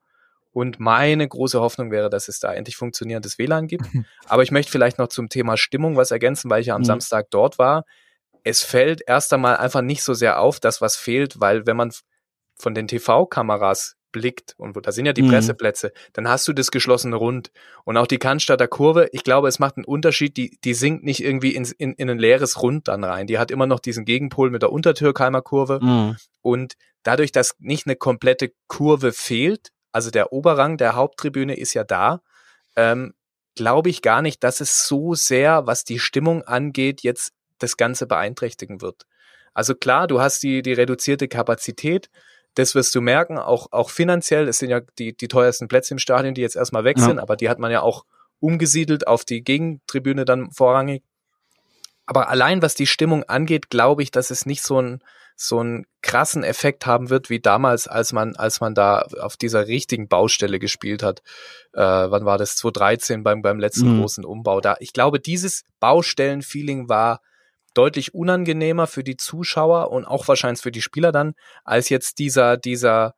Und 0.52 0.80
meine 0.80 1.28
große 1.28 1.60
Hoffnung 1.60 1.90
wäre, 1.90 2.10
dass 2.10 2.28
es 2.28 2.40
da 2.40 2.52
endlich 2.52 2.76
funktionierendes 2.76 3.38
WLAN 3.38 3.66
gibt. 3.68 3.84
Aber 4.28 4.42
ich 4.42 4.50
möchte 4.50 4.72
vielleicht 4.72 4.98
noch 4.98 5.08
zum 5.08 5.28
Thema 5.28 5.56
Stimmung 5.56 5.96
was 5.96 6.10
ergänzen, 6.10 6.50
weil 6.50 6.60
ich 6.60 6.68
ja 6.68 6.74
am 6.74 6.80
Mhm. 6.82 6.86
Samstag 6.86 7.26
dort 7.30 7.58
war. 7.58 7.84
Es 8.42 8.62
fällt 8.62 9.02
erst 9.06 9.32
einmal 9.32 9.56
einfach 9.58 9.82
nicht 9.82 10.02
so 10.02 10.14
sehr 10.14 10.40
auf, 10.40 10.58
dass 10.60 10.80
was 10.80 10.96
fehlt, 10.96 11.40
weil 11.40 11.66
wenn 11.66 11.76
man 11.76 11.92
von 12.58 12.74
den 12.74 12.88
TV-Kameras 12.88 13.96
blickt 14.12 14.54
und 14.56 14.74
wo, 14.74 14.80
da 14.80 14.90
sind 14.90 15.06
ja 15.06 15.12
die 15.12 15.22
Mhm. 15.22 15.28
Presseplätze, 15.28 15.92
dann 16.14 16.28
hast 16.28 16.48
du 16.48 16.52
das 16.52 16.72
geschlossene 16.72 17.14
Rund. 17.14 17.52
Und 17.84 17.96
auch 17.96 18.08
die 18.08 18.18
Cannstatter 18.18 18.66
Kurve, 18.66 19.08
ich 19.12 19.22
glaube, 19.22 19.46
es 19.46 19.60
macht 19.60 19.76
einen 19.76 19.84
Unterschied, 19.84 20.36
die, 20.36 20.58
die 20.64 20.74
sinkt 20.74 21.04
nicht 21.04 21.22
irgendwie 21.22 21.54
ins, 21.54 21.70
in, 21.70 21.92
in 21.94 22.10
ein 22.10 22.18
leeres 22.18 22.60
Rund 22.60 22.88
dann 22.88 23.04
rein. 23.04 23.28
Die 23.28 23.38
hat 23.38 23.52
immer 23.52 23.66
noch 23.66 23.78
diesen 23.78 24.04
Gegenpol 24.04 24.50
mit 24.50 24.62
der 24.62 24.72
Untertürkheimer 24.72 25.42
Kurve. 25.42 25.78
Mhm. 25.80 26.16
Und 26.42 26.74
dadurch, 27.04 27.30
dass 27.30 27.54
nicht 27.60 27.86
eine 27.86 27.94
komplette 27.94 28.52
Kurve 28.66 29.12
fehlt, 29.12 29.68
also 29.92 30.10
der 30.10 30.32
Oberrang 30.32 30.76
der 30.76 30.94
Haupttribüne 30.94 31.56
ist 31.56 31.74
ja 31.74 31.84
da, 31.84 32.22
ähm, 32.76 33.14
glaube 33.56 33.90
ich 33.90 34.02
gar 34.02 34.22
nicht, 34.22 34.42
dass 34.44 34.60
es 34.60 34.86
so 34.86 35.14
sehr, 35.14 35.66
was 35.66 35.84
die 35.84 35.98
Stimmung 35.98 36.42
angeht, 36.42 37.02
jetzt 37.02 37.32
das 37.58 37.76
Ganze 37.76 38.06
beeinträchtigen 38.06 38.80
wird. 38.80 39.06
Also 39.52 39.74
klar, 39.74 40.06
du 40.06 40.20
hast 40.20 40.42
die, 40.42 40.62
die 40.62 40.72
reduzierte 40.72 41.28
Kapazität, 41.28 42.08
das 42.54 42.74
wirst 42.74 42.94
du 42.94 43.00
merken, 43.00 43.38
auch, 43.38 43.68
auch 43.70 43.90
finanziell, 43.90 44.48
es 44.48 44.58
sind 44.58 44.70
ja 44.70 44.80
die, 44.98 45.16
die 45.16 45.28
teuersten 45.28 45.68
Plätze 45.68 45.94
im 45.94 45.98
Stadion, 45.98 46.34
die 46.34 46.40
jetzt 46.40 46.56
erstmal 46.56 46.84
weg 46.84 46.98
Ja. 46.98 47.04
sind, 47.04 47.18
aber 47.18 47.36
die 47.36 47.48
hat 47.48 47.58
man 47.58 47.70
ja 47.70 47.82
auch 47.82 48.04
umgesiedelt 48.40 49.06
auf 49.06 49.24
die 49.24 49.42
Gegentribüne 49.42 50.24
dann 50.24 50.50
vorrangig. 50.50 51.02
Aber 52.06 52.28
allein 52.28 52.62
was 52.62 52.74
die 52.74 52.86
Stimmung 52.86 53.24
angeht, 53.24 53.70
glaube 53.70 54.02
ich, 54.02 54.10
dass 54.10 54.30
es 54.30 54.46
nicht 54.46 54.62
so 54.62 54.80
ein 54.80 55.00
so 55.42 55.58
einen 55.60 55.86
krassen 56.02 56.44
Effekt 56.44 56.84
haben 56.84 57.08
wird 57.08 57.30
wie 57.30 57.40
damals, 57.40 57.88
als 57.88 58.12
man 58.12 58.36
als 58.36 58.60
man 58.60 58.74
da 58.74 59.06
auf 59.20 59.38
dieser 59.38 59.66
richtigen 59.68 60.06
Baustelle 60.06 60.58
gespielt 60.58 61.02
hat. 61.02 61.20
Äh, 61.72 61.80
wann 61.80 62.26
war 62.26 62.36
das? 62.36 62.56
2013 62.56 63.22
beim 63.22 63.40
beim 63.40 63.58
letzten 63.58 63.96
Mhm. 63.96 64.00
großen 64.00 64.24
Umbau. 64.26 64.60
Da 64.60 64.76
ich 64.80 64.92
glaube, 64.92 65.18
dieses 65.18 65.62
Baustellenfeeling 65.80 66.90
war 66.90 67.20
deutlich 67.72 68.12
unangenehmer 68.12 68.86
für 68.86 69.02
die 69.02 69.16
Zuschauer 69.16 69.90
und 69.90 70.04
auch 70.04 70.28
wahrscheinlich 70.28 70.60
für 70.60 70.72
die 70.72 70.82
Spieler 70.82 71.10
dann 71.10 71.32
als 71.64 71.88
jetzt 71.88 72.18
dieser 72.18 72.58
dieser 72.58 73.14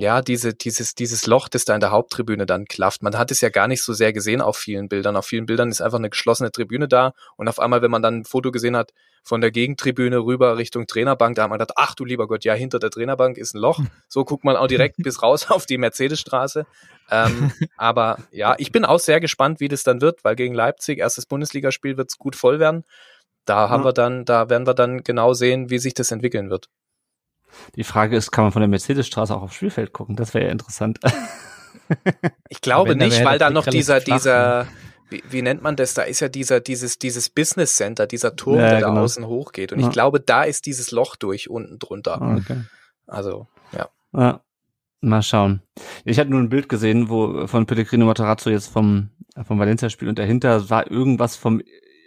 ja, 0.00 0.22
diese, 0.22 0.54
dieses, 0.54 0.94
dieses 0.94 1.26
Loch, 1.26 1.48
das 1.48 1.64
da 1.64 1.74
in 1.74 1.80
der 1.80 1.90
Haupttribüne 1.90 2.46
dann 2.46 2.64
klafft. 2.66 3.02
Man 3.02 3.16
hat 3.16 3.30
es 3.30 3.40
ja 3.40 3.48
gar 3.48 3.68
nicht 3.68 3.82
so 3.82 3.92
sehr 3.92 4.12
gesehen 4.12 4.40
auf 4.40 4.56
vielen 4.56 4.88
Bildern. 4.88 5.16
Auf 5.16 5.26
vielen 5.26 5.46
Bildern 5.46 5.70
ist 5.70 5.80
einfach 5.80 5.98
eine 5.98 6.10
geschlossene 6.10 6.50
Tribüne 6.52 6.88
da 6.88 7.12
und 7.36 7.48
auf 7.48 7.58
einmal, 7.58 7.82
wenn 7.82 7.90
man 7.90 8.02
dann 8.02 8.18
ein 8.18 8.24
Foto 8.24 8.50
gesehen 8.50 8.76
hat 8.76 8.92
von 9.24 9.40
der 9.40 9.50
Gegentribüne 9.50 10.18
rüber 10.18 10.56
Richtung 10.56 10.86
Trainerbank, 10.86 11.36
da 11.36 11.42
hat 11.42 11.50
man 11.50 11.58
gedacht, 11.58 11.76
ach 11.76 11.94
du 11.94 12.04
lieber 12.04 12.26
Gott, 12.28 12.44
ja, 12.44 12.54
hinter 12.54 12.78
der 12.78 12.90
Trainerbank 12.90 13.36
ist 13.36 13.54
ein 13.54 13.58
Loch. 13.58 13.80
So 14.08 14.24
guckt 14.24 14.44
man 14.44 14.56
auch 14.56 14.68
direkt 14.68 14.96
bis 15.02 15.22
raus 15.22 15.50
auf 15.50 15.66
die 15.66 15.78
Mercedesstraße. 15.78 16.66
Ähm, 17.10 17.52
aber 17.76 18.18
ja, 18.30 18.54
ich 18.58 18.72
bin 18.72 18.84
auch 18.84 19.00
sehr 19.00 19.20
gespannt, 19.20 19.60
wie 19.60 19.68
das 19.68 19.82
dann 19.82 20.00
wird, 20.00 20.24
weil 20.24 20.36
gegen 20.36 20.54
Leipzig, 20.54 20.98
erstes 20.98 21.26
Bundesligaspiel, 21.26 21.96
wird 21.96 22.10
es 22.10 22.18
gut 22.18 22.36
voll 22.36 22.58
werden. 22.58 22.84
Da 23.44 23.68
haben 23.70 23.82
Ja. 23.82 23.88
wir 23.88 23.92
dann, 23.92 24.24
da 24.24 24.50
werden 24.50 24.66
wir 24.66 24.74
dann 24.74 25.02
genau 25.02 25.32
sehen, 25.34 25.70
wie 25.70 25.78
sich 25.78 25.94
das 25.94 26.10
entwickeln 26.10 26.50
wird. 26.50 26.68
Die 27.76 27.84
Frage 27.84 28.16
ist, 28.16 28.30
kann 28.30 28.44
man 28.44 28.52
von 28.52 28.60
der 28.60 28.68
Mercedesstraße 28.68 29.34
auch 29.34 29.42
aufs 29.42 29.54
Spielfeld 29.54 29.92
gucken? 29.92 30.16
Das 30.16 30.34
wäre 30.34 30.46
ja 30.46 30.50
interessant. 30.52 30.98
Ich 32.48 32.60
glaube 32.60 32.96
nicht, 32.96 33.24
weil 33.24 33.38
da 33.38 33.48
noch 33.50 33.66
dieser, 33.66 34.00
dieser, 34.00 34.66
wie, 35.08 35.22
wie 35.30 35.42
nennt 35.42 35.62
man 35.62 35.76
das? 35.76 35.94
Da 35.94 36.02
ist 36.02 36.20
ja 36.20 36.28
dieser, 36.28 36.60
dieses, 36.60 36.98
dieses 36.98 37.30
Business 37.30 37.76
Center, 37.76 38.06
dieser 38.06 38.36
Turm, 38.36 38.58
Ja, 38.58 38.70
der 38.70 38.80
da 38.80 38.88
genau. 38.88 39.02
außen 39.02 39.26
hochgeht. 39.26 39.72
Und 39.72 39.80
Ja. 39.80 39.86
ich 39.86 39.92
glaube, 39.92 40.20
da 40.20 40.42
ist 40.44 40.66
dieses 40.66 40.90
Loch 40.90 41.16
durch 41.16 41.48
unten 41.48 41.78
drunter. 41.78 42.20
Ah, 42.20 42.36
okay. 42.36 42.62
Also, 43.06 43.46
ja. 43.72 43.88
Ja. 44.12 44.40
Mal 45.00 45.22
schauen. 45.22 45.62
Ich 46.04 46.18
hatte 46.18 46.30
nur 46.30 46.40
ein 46.40 46.48
Bild 46.48 46.68
gesehen, 46.68 47.08
wo 47.08 47.46
von 47.46 47.66
Pellegrino 47.66 48.04
Matarazzo 48.04 48.50
jetzt 48.50 48.66
vom, 48.68 49.10
vom 49.46 49.58
Valencia-Spiel 49.58 50.08
und 50.08 50.18
dahinter 50.18 50.68
war 50.70 50.90
irgendwas 50.90 51.36
vom 51.36 51.62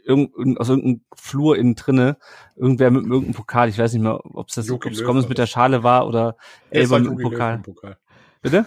irgend, 0.06 0.36
irgend- 0.36 0.60
aus 0.60 0.70
irgendeinem 0.70 1.02
Flur 1.16 1.58
innen 1.58 1.76
drinne, 1.76 2.18
irgendwer 2.56 2.92
mit 2.92 3.04
irgendeinem 3.04 3.34
Pokal, 3.34 3.70
ich 3.70 3.78
weiß 3.78 3.94
nicht 3.94 4.02
mehr, 4.02 4.20
ob 4.24 4.50
es 4.50 4.56
das 4.56 4.70
war 4.70 5.14
mit 5.28 5.38
der. 5.38 5.46
Schale 5.48 5.84
war 5.84 6.08
oder 6.08 6.36
Elber 6.70 7.00
mit 7.00 7.08
dem 7.08 7.12
Jogi 7.14 7.24
Löw 7.24 7.32
Pokal. 7.32 7.58
Pokal. 7.60 7.98
Bitte? 8.42 8.66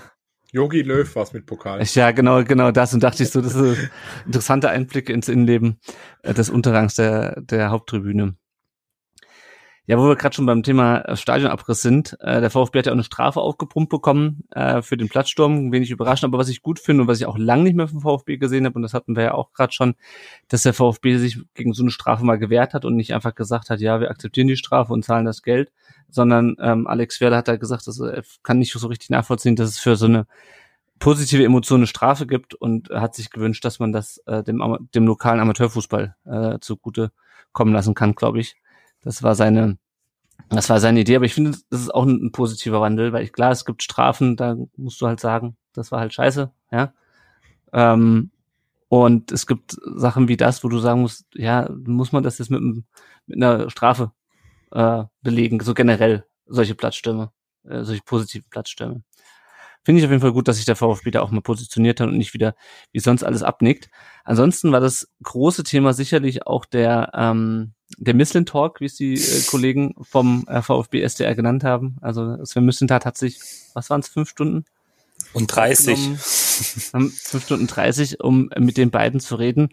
Jogi 0.53 0.83
Löw 0.83 1.16
war 1.16 1.23
es 1.25 1.33
mit 1.33 1.47
Pokal. 1.47 1.83
Ja, 1.83 2.12
genau, 2.12 2.44
genau 2.44 2.70
das. 2.70 2.94
Und 2.94 3.03
dachte 3.03 3.25
ich 3.25 3.31
so, 3.31 3.40
das 3.40 3.55
ist 3.57 3.79
ein 3.79 3.90
interessanter 4.27 4.70
Einblick 4.70 5.09
ins 5.09 5.29
Innenleben 5.29 5.81
äh, 6.23 6.33
des 6.33 6.49
Unterrangs 6.49 6.94
der, 6.94 7.40
der 7.40 7.70
Haupttribüne. 7.70 8.37
Ja, 9.87 9.99
wo 9.99 10.09
wir 10.09 10.16
gerade 10.16 10.35
schon 10.35 10.47
beim 10.47 10.62
Thema 10.62 11.01
äh, 11.01 11.14
Stadionabriss 11.14 11.83
sind, 11.83 12.16
äh, 12.20 12.40
der 12.40 12.49
VfB 12.49 12.79
hat 12.79 12.87
ja 12.87 12.92
auch 12.92 12.97
eine 12.97 13.05
Strafe 13.05 13.40
aufgepumpt 13.40 13.90
bekommen 13.90 14.44
äh, 14.51 14.81
für 14.81 14.97
den 14.97 15.11
Platzsturm, 15.11 15.73
wenig 15.73 15.90
überraschend, 15.90 16.25
aber 16.25 16.38
was 16.38 16.49
ich 16.49 16.62
gut 16.62 16.79
finde 16.79 17.03
und 17.03 17.09
was 17.09 17.20
ich 17.20 17.27
auch 17.27 17.37
lange 17.37 17.64
nicht 17.64 17.77
mehr 17.77 17.87
vom 17.87 18.01
VfB 18.01 18.38
gesehen 18.38 18.64
habe, 18.64 18.77
und 18.77 18.83
das 18.83 18.94
hatten 18.94 19.14
wir 19.14 19.25
ja 19.25 19.35
auch 19.35 19.53
gerade 19.53 19.75
schon, 19.75 19.94
dass 20.49 20.62
der 20.62 20.73
VfB 20.73 21.18
sich 21.18 21.38
gegen 21.53 21.75
so 21.75 21.83
eine 21.83 21.90
Strafe 21.90 22.25
mal 22.25 22.38
gewehrt 22.38 22.73
hat 22.73 22.87
und 22.87 22.97
nicht 22.97 23.12
einfach 23.12 23.35
gesagt 23.35 23.68
hat, 23.68 23.81
ja, 23.81 24.01
wir 24.01 24.11
akzeptieren 24.11 24.49
die 24.49 24.57
Strafe 24.57 24.90
und 24.90 25.05
zahlen 25.05 25.27
das 25.27 25.42
Geld, 25.42 25.70
sondern 26.09 26.57
ähm, 26.61 26.87
Alex 26.87 27.20
Werder 27.20 27.37
hat 27.37 27.49
da 27.49 27.57
gesagt, 27.57 27.87
dass 27.87 28.01
er 28.01 28.23
kann 28.42 28.59
nicht 28.59 28.73
so 28.73 28.88
richtig 28.88 29.11
nachvollziehen, 29.11 29.55
dass 29.55 29.68
es 29.68 29.79
für 29.79 29.97
so 29.97 30.07
eine 30.07 30.27
positive 30.99 31.44
Emotion 31.44 31.81
eine 31.81 31.87
Strafe 31.87 32.27
gibt 32.27 32.55
und 32.55 32.88
hat 32.88 33.14
sich 33.14 33.31
gewünscht, 33.31 33.66
dass 33.66 33.81
man 33.81 33.92
das 33.92 34.16
äh, 34.25 34.42
dem, 34.42 34.88
dem 34.94 35.07
lokalen 35.07 35.40
Amateurfußball 35.40 36.16
äh, 36.25 36.59
zugute 36.61 37.12
kommen 37.53 37.75
lassen 37.75 37.94
kann, 37.94 38.14
glaube 38.14 38.40
ich. 38.40 38.57
Das 39.05 39.23
war 39.23 39.35
seine, 39.35 39.79
das 40.49 40.71
war 40.71 40.81
seine 40.81 41.01
Idee, 41.01 41.17
aber 41.17 41.27
ich 41.27 41.35
finde, 41.35 41.53
das 41.71 41.81
ist 41.81 41.95
auch 41.95 42.05
ein, 42.05 42.27
ein 42.27 42.33
positiver 42.33 42.81
Wandel, 42.81 43.12
weil 43.12 43.25
ich 43.25 43.33
klar, 43.33 43.53
es 43.53 43.64
gibt 43.64 43.83
Strafen, 43.83 44.37
da 44.37 44.57
musst 44.77 45.01
du 45.01 45.07
halt 45.07 45.21
sagen, 45.21 45.57
das 45.73 45.93
war 45.93 46.01
halt 46.01 46.14
scheiße, 46.14 46.51
ja. 46.73 46.93
Ähm, 47.73 48.31
und 48.88 49.33
es 49.33 49.47
gibt 49.47 49.77
Sachen 49.97 50.29
wie 50.29 50.37
das, 50.37 50.62
wo 50.62 50.69
du 50.69 50.79
sagen 50.79 51.03
musst, 51.03 51.27
ja, 51.35 51.69
muss 51.85 52.12
man 52.12 52.23
das 52.23 52.38
jetzt 52.38 52.51
mit, 52.51 52.62
mit 53.27 53.37
einer 53.37 53.69
Strafe 53.71 54.12
äh, 54.73 55.05
belegen, 55.23 55.61
so 55.61 55.75
generell 55.75 56.25
solche 56.47 56.75
Platzstürme, 56.75 57.31
äh, 57.64 57.83
solche 57.83 58.03
positiven 58.03 58.49
Platzstürme. 58.51 59.03
Finde 59.85 60.01
ich 60.01 60.07
auf 60.07 60.11
jeden 60.11 60.23
Fall 60.23 60.33
gut, 60.33 60.49
dass 60.49 60.57
sich 60.57 60.64
der 60.64 60.77
VfB 60.77 61.11
da 61.11 61.20
auch 61.20 61.31
mal 61.31 61.42
positioniert 61.42 62.01
hat 62.01 62.09
und 62.09 62.16
nicht 62.16 62.35
wieder 62.35 62.55
wie 62.92 63.01
sonst 63.01 63.23
alles 63.23 63.42
abnickt. 63.42 63.90
Ansonsten 64.25 64.73
war 64.73 64.81
das 64.81 65.09
große 65.23 65.62
Thema 65.62 65.92
sicherlich 65.92 66.47
auch 66.47 66.64
der 66.64 67.11
ähm, 67.14 67.75
der 67.99 68.14
Misslin 68.14 68.47
Talk, 68.47 68.81
wie 68.81 68.87
es 68.87 68.94
die 68.94 69.14
äh, 69.14 69.42
Kollegen 69.47 69.94
vom 70.01 70.44
äh, 70.49 70.62
VfB 70.62 71.03
SDR 71.03 71.35
genannt 71.35 71.64
haben. 71.64 71.97
Also 72.01 72.44
Sven 72.44 72.64
Mislintat 72.64 73.05
hat 73.05 73.16
sich, 73.16 73.38
was 73.75 73.90
waren 73.90 74.01
es, 74.01 74.09
fünf 74.09 74.29
Stunden? 74.29 74.64
Und 75.33 75.47
30. 75.47 75.92
aufgenommen, 75.92 76.18
haben 76.92 77.11
fünf 77.11 77.44
Stunden 77.44 77.66
30, 77.66 78.20
um 78.20 78.51
mit 78.59 78.77
den 78.77 78.90
beiden 78.90 79.20
zu 79.20 79.37
reden. 79.37 79.70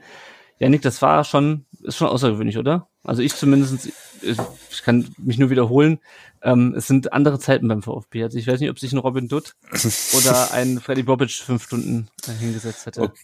Janik, 0.62 0.84
das 0.84 1.02
war 1.02 1.24
schon, 1.24 1.66
ist 1.82 1.98
schon 1.98 2.08
außergewöhnlich, 2.08 2.60
oder? 2.60 2.88
Also 3.04 3.24
ich 3.24 3.34
zumindest, 3.34 3.92
ich 4.22 4.84
kann 4.84 5.10
mich 5.18 5.40
nur 5.40 5.50
wiederholen, 5.50 5.98
ähm, 6.44 6.76
es 6.78 6.86
sind 6.86 7.14
andere 7.14 7.40
Zeiten 7.40 7.68
beim 7.68 7.82
VfB. 7.82 8.22
Also 8.22 8.38
ich 8.38 8.46
weiß 8.46 8.60
nicht, 8.60 8.70
ob 8.70 8.78
sich 8.78 8.94
ein 8.94 9.00
Robin 9.00 9.28
Dutt 9.28 9.56
oder 10.16 10.52
ein 10.52 10.80
Freddy 10.80 11.02
Bobic 11.02 11.32
fünf 11.32 11.64
Stunden 11.64 12.10
hingesetzt 12.40 12.86
hätte. 12.86 13.02
Okay. 13.02 13.20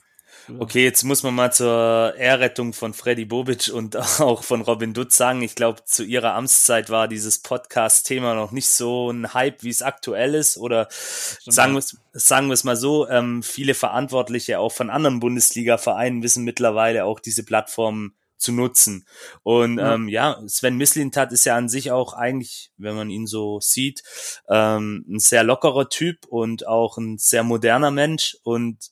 Okay, 0.60 0.84
jetzt 0.84 1.04
muss 1.04 1.24
man 1.24 1.36
mal 1.36 1.52
zur 1.52 2.16
Ehrrettung 2.16 2.74
von 2.74 2.94
Freddy 2.94 3.26
Bobic 3.26 3.70
und 3.74 3.98
auch 4.20 4.44
von 4.44 4.62
Robin 4.62 4.94
Dutz 4.94 5.18
sagen, 5.18 5.42
ich 5.42 5.56
glaube, 5.56 5.84
zu 5.86 6.04
ihrer 6.04 6.36
Amtszeit 6.36 6.90
war 6.90 7.08
dieses 7.08 7.40
Podcast-Thema 7.40 8.34
noch 8.34 8.52
nicht 8.52 8.70
so 8.70 9.12
ein 9.12 9.34
Hype, 9.34 9.64
wie 9.64 9.70
es 9.70 9.82
aktuell 9.82 10.36
ist. 10.36 10.58
Oder 10.58 10.88
sagen 10.92 11.74
wir 11.74 11.80
es 11.80 11.98
sagen 12.14 12.48
mal 12.64 12.76
so, 12.76 13.08
ähm, 13.10 13.44
viele 13.44 13.74
Verantwortliche 13.74 14.60
auch 14.60 14.72
von 14.72 14.90
anderen 14.90 15.20
Bundesliga-Vereinen 15.20 16.24
wissen 16.24 16.44
mittlerweile 16.44 17.06
auch 17.06 17.20
diese 17.20 17.44
Plattformen 17.44 18.16
zu 18.38 18.52
nutzen. 18.52 19.06
Und 19.44 19.80
Ja. 19.80 19.96
ähm, 19.96 20.08
ja, 20.08 20.42
Sven 20.48 20.78
Mislintat 20.78 21.32
ist 21.32 21.46
ja 21.46 21.56
an 21.56 21.70
sich 21.70 21.92
auch 21.92 22.14
eigentlich, 22.14 22.72
wenn 22.78 22.96
man 22.96 23.10
ihn 23.10 23.28
so 23.28 23.60
sieht, 23.60 24.04
ähm, 24.48 25.06
ein 25.10 25.20
sehr 25.20 25.44
lockerer 25.44 25.90
Typ 25.90 26.26
und 26.28 26.68
auch 26.68 26.98
ein 26.98 27.18
sehr 27.18 27.44
moderner 27.44 27.92
Mensch 27.92 28.38
und 28.44 28.92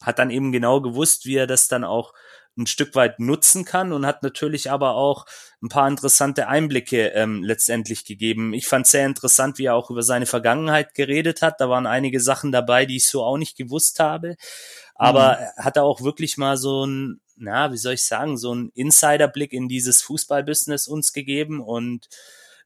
hat 0.00 0.18
dann 0.18 0.30
eben 0.30 0.52
genau 0.52 0.80
gewusst, 0.80 1.26
wie 1.26 1.36
er 1.36 1.46
das 1.46 1.68
dann 1.68 1.84
auch 1.84 2.12
ein 2.56 2.66
Stück 2.66 2.94
weit 2.94 3.20
nutzen 3.20 3.64
kann 3.64 3.92
und 3.92 4.06
hat 4.06 4.22
natürlich 4.22 4.70
aber 4.70 4.94
auch 4.94 5.24
ein 5.62 5.68
paar 5.68 5.88
interessante 5.88 6.48
Einblicke 6.48 7.08
ähm, 7.08 7.42
letztendlich 7.42 8.04
gegeben. 8.04 8.52
Ich 8.54 8.66
fand 8.66 8.86
sehr 8.86 9.06
interessant, 9.06 9.58
wie 9.58 9.66
er 9.66 9.74
auch 9.74 9.90
über 9.90 10.02
seine 10.02 10.26
Vergangenheit 10.26 10.94
geredet 10.94 11.42
hat. 11.42 11.60
Da 11.60 11.68
waren 11.68 11.86
einige 11.86 12.20
Sachen 12.20 12.52
dabei, 12.52 12.86
die 12.86 12.96
ich 12.96 13.08
so 13.08 13.22
auch 13.22 13.38
nicht 13.38 13.56
gewusst 13.56 14.00
habe. 14.00 14.36
Aber 14.94 15.38
mhm. 15.38 15.64
hat 15.64 15.76
er 15.76 15.84
auch 15.84 16.02
wirklich 16.02 16.36
mal 16.36 16.56
so 16.56 16.84
ein, 16.84 17.20
na, 17.36 17.72
wie 17.72 17.78
soll 17.78 17.94
ich 17.94 18.04
sagen, 18.04 18.36
so 18.36 18.54
ein 18.54 18.70
Insiderblick 18.74 19.52
in 19.52 19.68
dieses 19.68 20.02
Fußballbusiness 20.02 20.88
uns 20.88 21.12
gegeben 21.12 21.60
und 21.60 22.08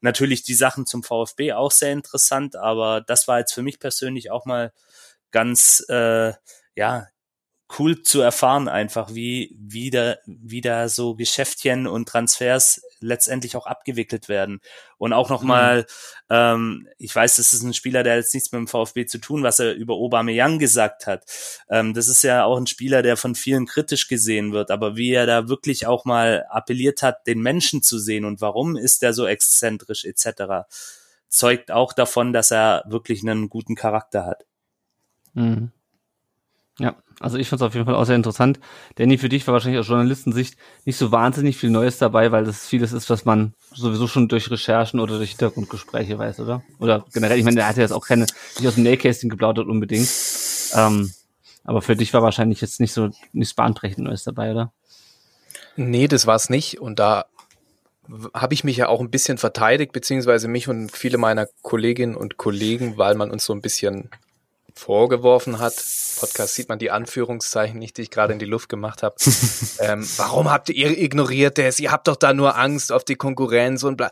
natürlich 0.00 0.42
die 0.42 0.54
Sachen 0.54 0.86
zum 0.86 1.02
VfB 1.02 1.52
auch 1.52 1.70
sehr 1.70 1.92
interessant, 1.92 2.56
aber 2.56 3.00
das 3.00 3.26
war 3.26 3.38
jetzt 3.38 3.54
für 3.54 3.62
mich 3.62 3.80
persönlich 3.80 4.30
auch 4.30 4.44
mal 4.44 4.72
ganz 5.30 5.84
äh, 5.88 6.32
ja 6.76 7.06
cool 7.78 8.02
zu 8.02 8.20
erfahren 8.20 8.68
einfach, 8.68 9.14
wie, 9.14 9.56
wie, 9.58 9.90
da, 9.90 10.16
wie 10.26 10.60
da 10.60 10.88
so 10.88 11.14
Geschäftchen 11.14 11.86
und 11.86 12.08
Transfers 12.08 12.82
letztendlich 13.00 13.56
auch 13.56 13.66
abgewickelt 13.66 14.28
werden. 14.28 14.60
Und 14.98 15.12
auch 15.12 15.28
nochmal, 15.30 15.80
mhm. 15.80 15.86
ähm, 16.30 16.88
ich 16.98 17.14
weiß, 17.14 17.36
das 17.36 17.52
ist 17.52 17.62
ein 17.62 17.74
Spieler, 17.74 18.02
der 18.02 18.16
jetzt 18.16 18.34
nichts 18.34 18.52
mit 18.52 18.58
dem 18.58 18.68
VfB 18.68 19.06
zu 19.06 19.18
tun, 19.18 19.42
was 19.42 19.58
er 19.58 19.74
über 19.74 19.94
Aubameyang 19.94 20.58
gesagt 20.58 21.06
hat. 21.06 21.24
Ähm, 21.68 21.94
das 21.94 22.08
ist 22.08 22.22
ja 22.22 22.44
auch 22.44 22.56
ein 22.56 22.66
Spieler, 22.66 23.02
der 23.02 23.16
von 23.16 23.34
vielen 23.34 23.66
kritisch 23.66 24.08
gesehen 24.08 24.52
wird, 24.52 24.70
aber 24.70 24.96
wie 24.96 25.12
er 25.12 25.26
da 25.26 25.48
wirklich 25.48 25.86
auch 25.86 26.04
mal 26.04 26.46
appelliert 26.48 27.02
hat, 27.02 27.26
den 27.26 27.40
Menschen 27.40 27.82
zu 27.82 27.98
sehen 27.98 28.24
und 28.24 28.40
warum 28.40 28.76
ist 28.76 29.02
er 29.02 29.12
so 29.12 29.26
exzentrisch 29.26 30.04
etc., 30.04 30.66
zeugt 31.28 31.72
auch 31.72 31.92
davon, 31.92 32.32
dass 32.32 32.52
er 32.52 32.84
wirklich 32.86 33.22
einen 33.22 33.48
guten 33.48 33.74
Charakter 33.74 34.24
hat. 34.24 34.46
Mhm. 35.34 35.72
Ja, 36.80 36.96
also 37.20 37.38
ich 37.38 37.48
fand 37.48 37.62
es 37.62 37.66
auf 37.66 37.74
jeden 37.74 37.86
Fall 37.86 37.94
auch 37.94 38.04
sehr 38.04 38.16
interessant. 38.16 38.58
Danny, 38.96 39.16
für 39.16 39.28
dich 39.28 39.46
war 39.46 39.54
wahrscheinlich 39.54 39.78
aus 39.78 39.86
Journalistensicht 39.86 40.56
nicht 40.84 40.96
so 40.96 41.12
wahnsinnig 41.12 41.56
viel 41.56 41.70
Neues 41.70 41.98
dabei, 41.98 42.32
weil 42.32 42.44
das 42.44 42.66
vieles 42.66 42.92
ist, 42.92 43.08
was 43.10 43.24
man 43.24 43.54
sowieso 43.72 44.08
schon 44.08 44.26
durch 44.26 44.50
Recherchen 44.50 44.98
oder 44.98 45.18
durch 45.18 45.30
Hintergrundgespräche 45.30 46.18
weiß, 46.18 46.40
oder? 46.40 46.62
Oder 46.80 47.04
generell, 47.12 47.38
ich 47.38 47.44
meine, 47.44 47.64
hat 47.64 47.76
ja 47.76 47.82
jetzt 47.82 47.92
auch 47.92 48.04
keine, 48.04 48.26
nicht 48.58 48.66
aus 48.66 48.74
dem 48.74 48.82
Nähkästchen 48.82 49.30
geplaudert 49.30 49.68
unbedingt. 49.68 50.08
Ähm, 50.74 51.12
aber 51.62 51.80
für 51.80 51.94
dich 51.94 52.12
war 52.12 52.22
wahrscheinlich 52.22 52.60
jetzt 52.60 52.80
nicht 52.80 52.92
so 52.92 53.10
nichts 53.32 53.54
bahnbrechend 53.54 54.04
Neues 54.04 54.24
dabei, 54.24 54.50
oder? 54.50 54.72
Nee, 55.76 56.08
das 56.08 56.26
war 56.26 56.34
es 56.34 56.50
nicht. 56.50 56.80
Und 56.80 56.98
da 56.98 57.26
habe 58.34 58.54
ich 58.54 58.64
mich 58.64 58.76
ja 58.76 58.88
auch 58.88 59.00
ein 59.00 59.10
bisschen 59.10 59.38
verteidigt, 59.38 59.92
beziehungsweise 59.92 60.48
mich 60.48 60.68
und 60.68 60.90
viele 60.90 61.18
meiner 61.18 61.46
Kolleginnen 61.62 62.16
und 62.16 62.36
Kollegen, 62.36 62.98
weil 62.98 63.14
man 63.14 63.30
uns 63.30 63.44
so 63.44 63.52
ein 63.52 63.62
bisschen 63.62 64.10
vorgeworfen 64.74 65.58
hat, 65.58 65.74
Podcast 66.18 66.54
sieht 66.54 66.68
man 66.68 66.78
die 66.78 66.90
Anführungszeichen 66.90 67.78
nicht, 67.78 67.96
die 67.96 68.02
ich 68.02 68.10
gerade 68.10 68.32
in 68.32 68.38
die 68.38 68.44
Luft 68.44 68.68
gemacht 68.68 69.02
habe. 69.02 69.16
ähm, 69.78 70.06
warum 70.16 70.50
habt 70.50 70.70
ihr 70.70 70.98
ignoriert 70.98 71.58
das? 71.58 71.78
Ihr 71.78 71.92
habt 71.92 72.08
doch 72.08 72.16
da 72.16 72.32
nur 72.32 72.56
Angst 72.56 72.92
auf 72.92 73.04
die 73.04 73.16
Konkurrenz 73.16 73.82
und 73.82 73.96
bla. 73.96 74.10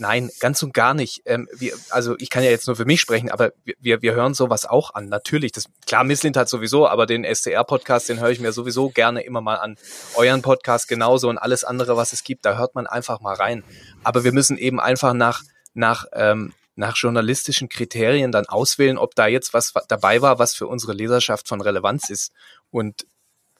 Nein, 0.00 0.30
ganz 0.38 0.62
und 0.62 0.74
gar 0.74 0.94
nicht. 0.94 1.22
Ähm, 1.24 1.48
wir, 1.56 1.72
also 1.90 2.14
ich 2.18 2.30
kann 2.30 2.44
ja 2.44 2.50
jetzt 2.50 2.68
nur 2.68 2.76
für 2.76 2.84
mich 2.84 3.00
sprechen, 3.00 3.30
aber 3.30 3.52
wir, 3.80 4.00
wir 4.00 4.14
hören 4.14 4.32
sowas 4.32 4.64
auch 4.64 4.94
an. 4.94 5.08
Natürlich, 5.08 5.50
das 5.50 5.64
klar, 5.86 6.04
Misslint 6.04 6.36
hat 6.36 6.48
sowieso, 6.48 6.86
aber 6.86 7.04
den 7.04 7.24
STR-Podcast, 7.24 8.08
den 8.08 8.20
höre 8.20 8.30
ich 8.30 8.38
mir 8.38 8.52
sowieso 8.52 8.90
gerne 8.90 9.22
immer 9.22 9.40
mal 9.40 9.56
an. 9.56 9.76
Euren 10.14 10.42
Podcast 10.42 10.86
genauso 10.86 11.28
und 11.28 11.38
alles 11.38 11.64
andere, 11.64 11.96
was 11.96 12.12
es 12.12 12.22
gibt, 12.22 12.46
da 12.46 12.56
hört 12.56 12.76
man 12.76 12.86
einfach 12.86 13.20
mal 13.20 13.34
rein. 13.34 13.64
Aber 14.04 14.22
wir 14.22 14.32
müssen 14.32 14.56
eben 14.56 14.78
einfach 14.78 15.14
nach 15.14 15.42
nach 15.74 16.06
ähm, 16.12 16.52
nach 16.78 16.96
journalistischen 16.96 17.68
Kriterien 17.68 18.30
dann 18.30 18.46
auswählen, 18.46 18.98
ob 18.98 19.14
da 19.14 19.26
jetzt 19.26 19.52
was 19.52 19.74
dabei 19.88 20.22
war, 20.22 20.38
was 20.38 20.54
für 20.54 20.68
unsere 20.68 20.92
Leserschaft 20.92 21.48
von 21.48 21.60
Relevanz 21.60 22.08
ist. 22.08 22.32
Und 22.70 23.06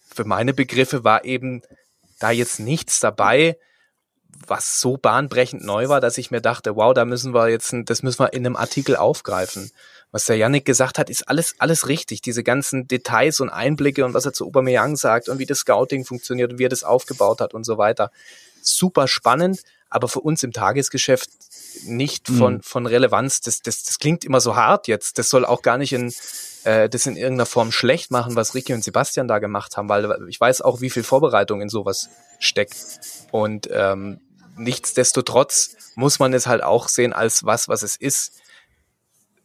für 0.01 0.25
meine 0.25 0.55
Begriffe 0.55 1.05
war 1.05 1.25
eben 1.25 1.63
da 2.21 2.31
jetzt 2.31 2.61
nichts 2.61 3.01
dabei, 3.01 3.59
was 4.47 4.81
so 4.81 4.97
bahnbrechend 4.97 5.65
neu 5.65 5.89
war, 5.89 6.01
dass 6.01 6.17
ich 6.17 6.31
mir 6.31 6.41
dachte, 6.41 6.77
wow, 6.77 6.95
da 6.95 7.05
müssen 7.05 7.35
wir 7.35 7.49
jetzt, 7.49 7.75
das 7.87 8.03
müssen 8.05 8.21
wir 8.21 8.33
in 8.33 8.47
einem 8.47 8.57
Artikel 8.57 8.95
aufgreifen. 8.95 9.73
Was 10.13 10.27
der 10.27 10.37
Yannick 10.37 10.65
gesagt 10.65 10.99
hat, 10.99 11.11
ist 11.11 11.29
alles, 11.29 11.57
alles 11.59 11.89
richtig. 11.89 12.23
Diese 12.23 12.45
ganzen 12.45 12.87
Details 12.87 13.41
und 13.41 13.51
Einblicke 13.51 14.05
und 14.05 14.15
was 14.15 14.27
er 14.27 14.33
zu 14.33 14.47
Aubameyang 14.47 14.97
sagt 14.97 15.29
und 15.29 15.41
wie 15.41 15.47
das 15.47 15.59
Scouting 15.59 16.05
funktioniert 16.05 16.53
und 16.53 16.59
wie 16.59 16.67
er 16.67 16.71
das 16.71 16.85
aufgebaut 16.85 17.41
hat 17.41 17.53
und 17.53 17.65
so 17.65 17.79
weiter. 17.79 18.13
Super 18.63 19.09
spannend, 19.09 19.63
aber 19.91 20.09
für 20.09 20.21
uns 20.21 20.43
im 20.43 20.53
Tagesgeschäft 20.53 21.31
nicht 21.85 22.29
von, 22.29 22.55
mhm. 22.55 22.63
von 22.63 22.87
Relevanz. 22.87 23.41
Das, 23.41 23.63
das, 23.63 23.83
das 23.83 23.99
klingt 23.99 24.25
immer 24.25 24.41
so 24.41 24.57
hart 24.57 24.89
jetzt. 24.89 25.19
Das 25.19 25.29
soll 25.29 25.45
auch 25.45 25.63
gar 25.63 25.79
nicht 25.79 25.93
in, 25.93 26.13
äh, 26.65 26.89
das 26.89 27.07
in 27.07 27.17
irgendeiner 27.17 27.47
Form 27.47 27.73
schlecht 27.73 28.11
machen, 28.11 28.37
was 28.37 28.55
Ricky 28.55 28.75
und 28.75 28.85
Sebastian 28.85 29.29
da 29.29 29.39
gemacht 29.39 29.77
haben, 29.77 29.89
weil 29.89 30.29
ich 30.29 30.41
weiß 30.41 30.61
auch, 30.63 30.81
wie 30.81 30.91
viel 30.91 31.03
Vorbereitung 31.03 31.61
in 31.61 31.69
sowas 31.69 32.11
steckt. 32.39 32.77
Und 33.31 33.69
ähm, 33.73 34.21
nichtsdestotrotz 34.57 35.77
muss 35.95 36.19
man 36.19 36.35
es 36.35 36.47
halt 36.47 36.63
auch 36.63 36.89
sehen 36.89 37.13
als 37.13 37.45
was, 37.45 37.69
was 37.69 37.83
es 37.83 37.97
ist. 37.97 38.41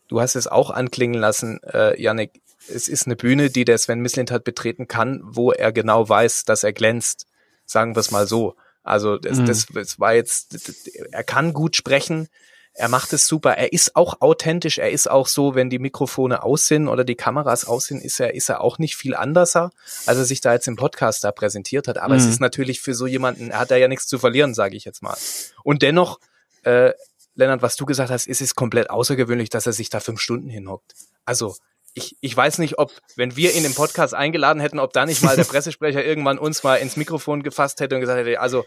Du 0.08 0.22
hast 0.22 0.36
es 0.36 0.48
auch 0.48 0.70
anklingen 0.70 1.20
lassen, 1.20 1.62
äh, 1.64 2.00
Yannick. 2.02 2.42
Es 2.68 2.88
ist 2.88 3.08
eine 3.08 3.16
Bühne, 3.16 3.50
die 3.50 3.66
der 3.66 3.78
Sven 3.78 4.00
Mislint 4.00 4.32
hat 4.32 4.44
betreten 4.44 4.88
kann, 4.88 5.22
wo 5.24 5.52
er 5.52 5.72
genau 5.74 6.08
weiß, 6.08 6.46
dass 6.46 6.64
er 6.64 6.72
glänzt. 6.72 7.28
Sagen 7.66 7.96
wir 7.96 8.00
es 8.00 8.12
mal 8.12 8.28
so. 8.28 8.56
Also 8.84 9.17
das, 9.17 9.39
mhm. 9.39 9.46
das, 9.46 9.65
das 9.67 10.00
war 10.00 10.13
jetzt, 10.13 10.78
er 11.12 11.24
kann 11.24 11.54
gut 11.54 11.76
sprechen, 11.76 12.28
er 12.76 12.89
macht 12.89 13.13
es 13.13 13.28
super. 13.28 13.52
Er 13.52 13.72
ist 13.72 13.96
auch 13.96 14.22
authentisch. 14.22 14.80
Er 14.80 14.89
ist 14.89 15.10
auch 15.10 15.28
so, 15.28 15.54
wenn 15.54 15.69
die 15.69 15.78
Mikrofone 15.78 16.41
aus 16.41 16.67
sind 16.67 16.88
oder 16.88 17.04
die 17.04 17.15
Kameras 17.15 17.65
aus 17.65 17.86
sind, 17.86 18.04
ist 18.04 18.19
er, 18.19 18.34
ist 18.34 18.50
er 18.50 18.62
auch 18.62 18.80
nicht 18.80 18.96
viel 18.96 19.15
anderser, 19.15 19.72
als 20.08 20.17
er 20.17 20.26
sich 20.26 20.41
da 20.41 20.54
jetzt 20.54 20.67
im 20.67 20.76
Podcast 20.76 21.24
da 21.24 21.32
präsentiert 21.32 21.88
hat. 21.88 22.00
Aber 22.00 22.15
mhm. 22.15 22.19
es 22.19 22.26
ist 22.26 22.41
natürlich 22.41 22.82
für 22.82 22.96
so 22.96 23.06
jemanden, 23.06 23.52
er 23.52 23.60
hat 23.60 23.69
da 23.69 23.76
ja 23.76 23.88
nichts 23.88 24.08
zu 24.08 24.17
verlieren, 24.17 24.56
sage 24.56 24.76
ich 24.76 24.86
jetzt 24.86 25.04
mal. 25.04 25.15
Und 25.63 25.84
dennoch, 25.84 26.19
äh, 26.63 26.93
Lennart, 27.36 27.62
was 27.62 27.76
du 27.76 27.86
gesagt 27.86 28.10
hast, 28.10 28.28
ist 28.28 28.41
es 28.41 28.56
komplett 28.56 28.89
außergewöhnlich, 28.89 29.50
dass 29.50 29.67
er 29.67 29.74
sich 29.74 29.89
da 29.89 30.00
fünf 30.00 30.19
Stunden 30.19 30.50
hinhockt. 30.50 30.93
Also, 31.26 31.56
ich, 31.94 32.18
ich 32.22 32.36
weiß 32.36 32.58
nicht, 32.58 32.80
ob, 32.80 32.92
wenn 33.16 33.36
wir 33.36 33.54
ihn 33.54 33.66
im 33.66 33.76
Podcast 33.76 34.14
eingeladen 34.14 34.60
hätten, 34.60 34.80
ob 34.80 34.94
da 34.94 35.06
nicht 35.06 35.22
mal 35.24 35.36
der 35.36 35.44
Pressesprecher 35.46 36.04
irgendwann 36.04 36.40
uns 36.40 36.64
mal 36.64 36.76
ins 36.76 36.98
Mikrofon 36.98 37.44
gefasst 37.44 37.80
hätte 37.80 37.96
und 37.96 38.02
gesagt 38.02 38.20
hätte, 38.20 38.40
also 38.40 38.66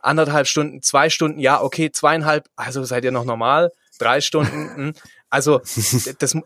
anderthalb 0.00 0.46
Stunden, 0.46 0.82
zwei 0.82 1.08
Stunden, 1.08 1.38
ja, 1.38 1.62
okay, 1.62 1.90
zweieinhalb, 1.90 2.48
also 2.54 2.84
seid 2.84 3.04
ihr 3.04 3.12
noch 3.12 3.24
normal, 3.24 3.72
drei 3.98 4.20
Stunden, 4.20 4.76
hm. 4.76 4.94
also 5.30 5.60
das, 6.18 6.36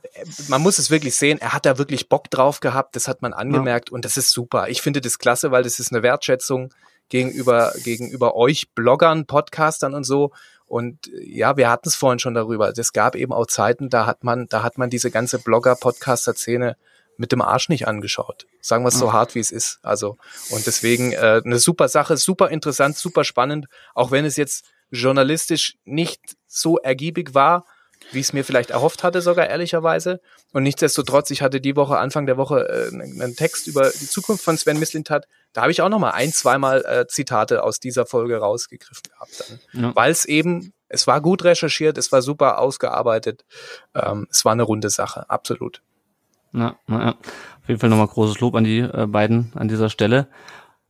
man 0.48 0.62
muss 0.62 0.78
es 0.78 0.90
wirklich 0.90 1.16
sehen, 1.16 1.40
er 1.40 1.52
hat 1.52 1.66
da 1.66 1.78
wirklich 1.78 2.08
Bock 2.08 2.30
drauf 2.30 2.60
gehabt, 2.60 2.94
das 2.96 3.08
hat 3.08 3.22
man 3.22 3.32
angemerkt 3.32 3.90
ja. 3.90 3.94
und 3.94 4.04
das 4.04 4.16
ist 4.16 4.30
super. 4.30 4.68
Ich 4.68 4.82
finde 4.82 5.00
das 5.00 5.18
klasse, 5.18 5.50
weil 5.50 5.64
das 5.64 5.80
ist 5.80 5.92
eine 5.92 6.02
Wertschätzung 6.02 6.72
gegenüber, 7.08 7.72
gegenüber 7.82 8.36
euch 8.36 8.70
Bloggern, 8.74 9.26
Podcastern 9.26 9.94
und 9.94 10.04
so 10.04 10.30
und 10.70 11.10
ja, 11.20 11.56
wir 11.56 11.68
hatten 11.68 11.88
es 11.88 11.96
vorhin 11.96 12.20
schon 12.20 12.34
darüber. 12.34 12.72
Es 12.78 12.92
gab 12.92 13.16
eben 13.16 13.32
auch 13.32 13.46
Zeiten, 13.46 13.90
da 13.90 14.06
hat 14.06 14.22
man, 14.22 14.46
da 14.46 14.62
hat 14.62 14.78
man 14.78 14.88
diese 14.88 15.10
ganze 15.10 15.40
Blogger-Podcaster-Szene 15.40 16.76
mit 17.16 17.32
dem 17.32 17.42
Arsch 17.42 17.68
nicht 17.68 17.88
angeschaut. 17.88 18.46
Sagen 18.60 18.84
wir 18.84 18.90
es 18.90 18.98
so 18.98 19.08
mhm. 19.08 19.12
hart, 19.12 19.34
wie 19.34 19.40
es 19.40 19.50
ist. 19.50 19.80
Also, 19.82 20.16
und 20.50 20.64
deswegen 20.68 21.10
äh, 21.10 21.42
eine 21.44 21.58
super 21.58 21.88
Sache, 21.88 22.16
super 22.16 22.50
interessant, 22.50 22.96
super 22.96 23.24
spannend, 23.24 23.66
auch 23.96 24.12
wenn 24.12 24.24
es 24.24 24.36
jetzt 24.36 24.64
journalistisch 24.92 25.76
nicht 25.84 26.36
so 26.46 26.78
ergiebig 26.78 27.34
war, 27.34 27.64
wie 28.12 28.18
ich 28.18 28.26
es 28.26 28.32
mir 28.32 28.44
vielleicht 28.44 28.70
erhofft 28.70 29.04
hatte, 29.04 29.22
sogar 29.22 29.48
ehrlicherweise. 29.48 30.20
Und 30.52 30.62
nichtsdestotrotz, 30.62 31.30
ich 31.30 31.42
hatte 31.42 31.60
die 31.60 31.76
Woche, 31.76 31.98
Anfang 31.98 32.26
der 32.26 32.36
Woche, 32.36 32.68
äh, 32.68 32.94
einen 32.94 33.36
Text 33.36 33.66
über 33.66 33.90
die 33.90 34.06
Zukunft 34.06 34.44
von 34.44 34.56
Sven 34.56 34.78
Mislintat. 34.78 35.26
Da 35.52 35.62
habe 35.62 35.72
ich 35.72 35.82
auch 35.82 35.88
noch 35.88 35.98
mal 35.98 36.10
ein, 36.10 36.32
zweimal 36.32 36.84
äh, 36.84 37.06
Zitate 37.06 37.62
aus 37.62 37.80
dieser 37.80 38.06
Folge 38.06 38.38
rausgegriffen 38.38 39.04
gehabt. 39.10 39.58
Ja. 39.72 39.94
Weil 39.94 40.10
es 40.10 40.24
eben, 40.24 40.72
es 40.88 41.06
war 41.06 41.20
gut 41.20 41.44
recherchiert, 41.44 41.98
es 41.98 42.10
war 42.12 42.22
super 42.22 42.58
ausgearbeitet. 42.58 43.44
Ähm, 43.94 44.26
es 44.30 44.44
war 44.44 44.52
eine 44.52 44.62
runde 44.62 44.90
Sache, 44.90 45.28
absolut. 45.28 45.82
Ja, 46.52 46.76
na 46.86 47.00
ja. 47.00 47.10
Auf 47.10 47.68
jeden 47.68 47.80
Fall 47.80 47.90
nochmal 47.90 48.08
großes 48.08 48.40
Lob 48.40 48.54
an 48.56 48.64
die 48.64 48.80
äh, 48.80 49.06
beiden 49.06 49.52
an 49.54 49.68
dieser 49.68 49.88
Stelle. 49.88 50.28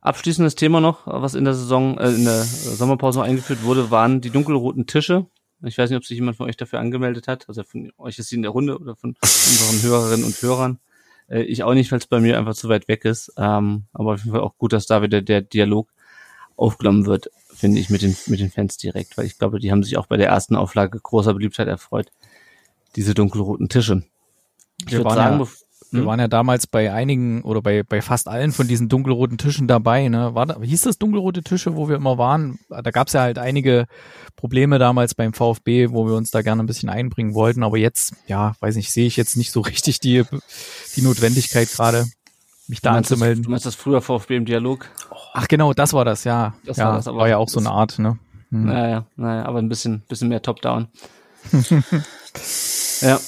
Abschließendes 0.01 0.55
Thema 0.55 0.81
noch, 0.81 1.01
was 1.05 1.35
in 1.35 1.45
der 1.45 1.53
Saison, 1.53 1.97
äh, 1.99 2.09
in 2.09 2.25
der 2.25 2.41
Sommerpause 2.43 3.21
eingeführt 3.21 3.63
wurde, 3.63 3.91
waren 3.91 4.21
die 4.21 4.31
dunkelroten 4.31 4.87
Tische. 4.87 5.27
Ich 5.63 5.77
weiß 5.77 5.89
nicht, 5.89 5.97
ob 5.97 6.05
sich 6.05 6.15
jemand 6.17 6.37
von 6.37 6.47
euch 6.47 6.57
dafür 6.57 6.79
angemeldet 6.79 7.27
hat. 7.27 7.47
Also 7.47 7.63
von 7.63 7.91
euch 7.97 8.17
ist 8.17 8.29
sie 8.29 8.35
in 8.35 8.41
der 8.41 8.51
Runde 8.51 8.77
oder 8.77 8.95
von 8.95 9.15
unseren 9.21 9.81
Hörerinnen 9.89 10.25
und 10.25 10.41
Hörern. 10.41 10.79
Äh, 11.29 11.43
ich 11.43 11.63
auch 11.63 11.73
nicht, 11.73 11.91
weil 11.91 11.99
es 11.99 12.07
bei 12.07 12.19
mir 12.19 12.37
einfach 12.37 12.55
zu 12.55 12.69
weit 12.69 12.87
weg 12.87 13.05
ist. 13.05 13.33
Ähm, 13.37 13.85
aber 13.93 14.13
auf 14.13 14.19
jeden 14.19 14.31
Fall 14.31 14.41
auch 14.41 14.57
gut, 14.57 14.73
dass 14.73 14.85
da 14.85 15.01
wieder 15.01 15.21
der 15.21 15.41
Dialog 15.41 15.89
aufgenommen 16.55 17.05
wird, 17.05 17.31
finde 17.53 17.79
ich, 17.79 17.89
mit 17.89 18.01
den, 18.01 18.15
mit 18.27 18.39
den 18.39 18.51
Fans 18.51 18.77
direkt. 18.77 19.17
Weil 19.17 19.25
ich 19.25 19.37
glaube, 19.37 19.59
die 19.59 19.71
haben 19.71 19.83
sich 19.83 19.97
auch 19.97 20.07
bei 20.07 20.17
der 20.17 20.29
ersten 20.29 20.55
Auflage 20.55 20.99
großer 20.99 21.33
Beliebtheit 21.33 21.67
erfreut. 21.67 22.11
Diese 22.95 23.13
dunkelroten 23.13 23.69
Tische. 23.69 24.03
Ich 24.85 24.93
würde 24.93 25.13
sagen, 25.13 25.39
ja, 25.39 25.47
wir 25.91 26.01
hm? 26.01 26.07
waren 26.07 26.19
ja 26.19 26.27
damals 26.29 26.67
bei 26.67 26.93
einigen 26.93 27.41
oder 27.41 27.61
bei, 27.61 27.83
bei 27.83 28.01
fast 28.01 28.29
allen 28.29 28.53
von 28.53 28.67
diesen 28.67 28.87
dunkelroten 28.87 29.37
Tischen 29.37 29.67
dabei. 29.67 30.07
Ne? 30.07 30.33
War 30.33 30.45
da, 30.45 30.59
hieß 30.61 30.83
das 30.83 30.97
dunkelrote 30.97 31.43
Tische, 31.43 31.75
wo 31.75 31.89
wir 31.89 31.97
immer 31.97 32.17
waren? 32.17 32.59
Da 32.69 32.91
gab 32.91 33.07
es 33.07 33.13
ja 33.13 33.21
halt 33.21 33.37
einige 33.37 33.87
Probleme 34.37 34.79
damals 34.79 35.15
beim 35.15 35.33
VfB, 35.33 35.89
wo 35.91 36.07
wir 36.07 36.15
uns 36.15 36.31
da 36.31 36.41
gerne 36.41 36.63
ein 36.63 36.67
bisschen 36.67 36.89
einbringen 36.89 37.33
wollten. 37.33 37.63
Aber 37.63 37.77
jetzt, 37.77 38.13
ja, 38.27 38.53
weiß 38.61 38.77
nicht, 38.77 38.91
sehe 38.91 39.05
ich 39.05 39.17
jetzt 39.17 39.35
nicht 39.35 39.51
so 39.51 39.59
richtig 39.59 39.99
die, 39.99 40.23
die 40.95 41.01
Notwendigkeit 41.01 41.69
gerade, 41.69 42.05
mich 42.67 42.81
da 42.81 42.93
anzumelden. 42.93 43.43
Das, 43.43 43.45
du 43.45 43.51
meinst 43.51 43.65
das 43.65 43.75
früher 43.75 44.01
VfB 44.01 44.37
im 44.37 44.45
Dialog? 44.45 44.89
Ach 45.33 45.47
genau, 45.49 45.73
das 45.73 45.91
war 45.91 46.05
das, 46.05 46.23
ja. 46.23 46.53
Das 46.65 46.77
ja, 46.77 46.85
war 46.85 46.95
das, 46.95 47.07
aber 47.07 47.17
war 47.17 47.27
ja 47.27 47.37
auch 47.37 47.49
so 47.49 47.59
eine 47.59 47.69
Art, 47.69 47.99
ne? 47.99 48.17
Hm. 48.49 48.65
Naja, 48.65 49.05
naja, 49.17 49.45
aber 49.45 49.59
ein 49.59 49.67
bisschen, 49.67 50.03
bisschen 50.07 50.29
mehr 50.29 50.41
Top-Down. 50.41 50.87
ja. 53.01 53.19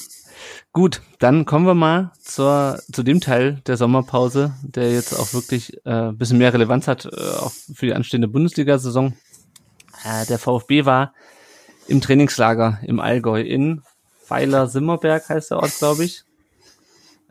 Gut, 0.73 1.03
dann 1.19 1.45
kommen 1.45 1.67
wir 1.67 1.75
mal 1.75 2.11
zur, 2.19 2.81
zu 2.91 3.03
dem 3.03 3.21
Teil 3.21 3.61
der 3.67 3.77
Sommerpause, 3.77 4.55
der 4.63 4.91
jetzt 4.91 5.13
auch 5.13 5.31
wirklich 5.33 5.77
äh, 5.85 6.09
ein 6.09 6.17
bisschen 6.17 6.39
mehr 6.39 6.51
Relevanz 6.51 6.87
hat, 6.87 7.05
äh, 7.05 7.09
auch 7.09 7.51
für 7.51 7.85
die 7.85 7.93
anstehende 7.93 8.27
Bundesliga-Saison. 8.27 9.13
Äh, 10.03 10.25
der 10.25 10.39
VfB 10.39 10.85
war 10.85 11.13
im 11.87 12.01
Trainingslager 12.01 12.79
im 12.81 12.99
Allgäu 12.99 13.41
in 13.41 13.83
Weiler-Simmerberg 14.27 15.29
heißt 15.29 15.51
der 15.51 15.57
Ort, 15.59 15.77
glaube 15.77 16.05
ich. 16.05 16.23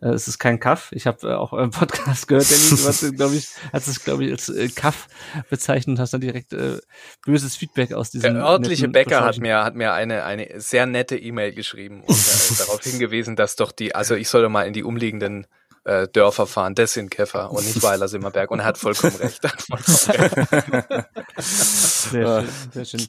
Äh, 0.02 0.08
es 0.08 0.28
ist 0.28 0.38
kein 0.38 0.58
Kaff. 0.58 0.88
Ich 0.92 1.06
habe 1.06 1.28
äh, 1.28 1.34
auch 1.34 1.52
euren 1.52 1.70
Podcast 1.70 2.26
gehört, 2.28 2.50
Danny. 2.50 2.80
Du 2.80 2.88
hast, 2.88 3.12
glaube 3.16 3.36
ich, 3.36 3.48
hast 3.72 3.86
es, 3.86 4.04
glaube 4.04 4.24
ich, 4.24 4.32
als 4.32 4.48
äh, 4.48 4.68
Kaff 4.68 5.06
bezeichnet 5.48 5.94
und 5.94 6.00
hast 6.00 6.12
dann 6.12 6.20
direkt 6.20 6.52
äh, 6.52 6.78
böses 7.24 7.56
Feedback 7.56 7.92
aus 7.92 8.10
diesem. 8.10 8.34
Der 8.34 8.44
örtliche 8.44 8.88
Bäcker 8.88 9.24
hat 9.24 9.38
mir, 9.38 9.62
hat 9.64 9.74
mir 9.74 9.92
eine, 9.92 10.24
eine 10.24 10.60
sehr 10.60 10.86
nette 10.86 11.16
E-Mail 11.16 11.54
geschrieben 11.54 12.02
und 12.02 12.16
äh, 12.16 12.54
darauf 12.58 12.82
hingewiesen, 12.82 13.36
dass 13.36 13.56
doch 13.56 13.70
die, 13.72 13.94
also 13.94 14.14
ich 14.16 14.28
soll 14.28 14.42
doch 14.42 14.50
mal 14.50 14.66
in 14.66 14.72
die 14.72 14.82
umliegenden 14.82 15.46
äh, 15.84 16.08
Dörfer 16.08 16.46
fahren, 16.46 16.74
das 16.74 16.94
sind 16.94 17.10
Käfer 17.10 17.50
und 17.50 17.64
nicht 17.64 17.82
Weiler 17.82 18.08
Simmerberg 18.08 18.50
und 18.50 18.60
er 18.60 18.66
hat 18.66 18.78
vollkommen 18.78 19.16
recht. 19.16 19.44
Er 19.44 19.52
hat 19.52 19.62
vollkommen 19.62 20.84
recht. 20.90 21.06
Sehr 21.38 22.42
schön, 22.42 22.48
sehr 22.72 22.84
schön. 22.84 23.06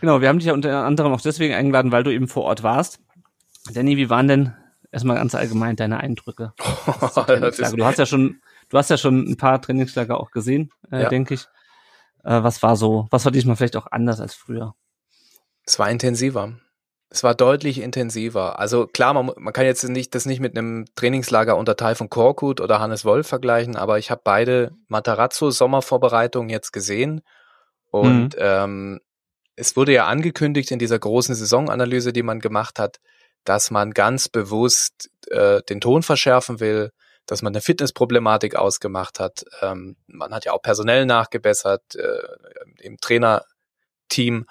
Genau, 0.00 0.20
wir 0.20 0.28
haben 0.28 0.38
dich 0.38 0.46
ja 0.46 0.52
unter 0.52 0.84
anderem 0.84 1.12
auch 1.12 1.20
deswegen 1.20 1.54
eingeladen, 1.54 1.92
weil 1.92 2.04
du 2.04 2.12
eben 2.12 2.28
vor 2.28 2.44
Ort 2.44 2.62
warst. 2.62 3.00
Danny, 3.72 3.96
wie 3.96 4.08
waren 4.08 4.28
denn 4.28 4.54
erstmal 4.92 5.16
ganz 5.16 5.34
allgemein 5.34 5.76
deine 5.76 5.98
Eindrücke? 6.00 6.52
ist, 6.58 7.72
Du 7.76 7.84
hast 7.84 7.98
ja 7.98 8.06
schon, 8.06 8.40
du 8.68 8.78
hast 8.78 8.90
ja 8.90 8.96
schon 8.96 9.28
ein 9.28 9.36
paar 9.36 9.60
Trainingslager 9.60 10.18
auch 10.18 10.30
gesehen, 10.30 10.70
äh, 10.90 11.02
Ja. 11.02 11.08
denke 11.08 11.34
ich. 11.34 11.46
Äh, 12.24 12.42
was 12.42 12.62
war 12.62 12.76
so, 12.76 13.06
was 13.10 13.24
war 13.24 13.32
diesmal 13.32 13.56
vielleicht 13.56 13.76
auch 13.76 13.86
anders 13.90 14.20
als 14.20 14.34
früher? 14.34 14.74
es 15.66 15.78
war 15.78 15.90
intensiver. 15.90 16.58
Es 17.10 17.24
war 17.24 17.34
deutlich 17.34 17.80
intensiver. 17.80 18.58
Also 18.58 18.86
klar, 18.86 19.14
man, 19.14 19.32
man 19.36 19.52
kann 19.52 19.64
jetzt 19.64 19.82
nicht, 19.88 20.14
das 20.14 20.26
nicht 20.26 20.40
mit 20.40 20.56
einem 20.56 20.86
Trainingslager 20.94 21.56
unter 21.56 21.76
Teil 21.76 21.94
von 21.94 22.08
Korkut 22.08 22.60
oder 22.60 22.80
Hannes 22.80 23.04
Wolf 23.04 23.26
vergleichen, 23.26 23.76
aber 23.76 23.98
ich 23.98 24.10
habe 24.10 24.20
beide 24.24 24.72
Matarazzo 24.88 25.50
Sommervorbereitungen 25.50 26.50
jetzt 26.50 26.72
gesehen 26.72 27.22
und 27.90 28.36
ähm, 28.38 29.00
es 29.56 29.76
wurde 29.76 29.92
ja 29.92 30.06
angekündigt 30.06 30.70
in 30.70 30.78
dieser 30.78 30.98
großen 30.98 31.34
Saisonanalyse, 31.34 32.12
die 32.12 32.22
man 32.22 32.38
gemacht 32.38 32.78
hat, 32.78 33.00
dass 33.44 33.70
man 33.70 33.92
ganz 33.92 34.28
bewusst 34.28 35.10
äh, 35.28 35.62
den 35.62 35.80
Ton 35.80 36.02
verschärfen 36.02 36.60
will, 36.60 36.90
dass 37.26 37.42
man 37.42 37.52
eine 37.52 37.60
Fitnessproblematik 37.60 38.56
ausgemacht 38.56 39.20
hat. 39.20 39.44
Ähm, 39.62 39.96
man 40.06 40.34
hat 40.34 40.44
ja 40.44 40.52
auch 40.52 40.62
personell 40.62 41.06
nachgebessert 41.06 41.94
äh, 41.94 42.22
im 42.80 42.98
Trainerteam 42.98 44.46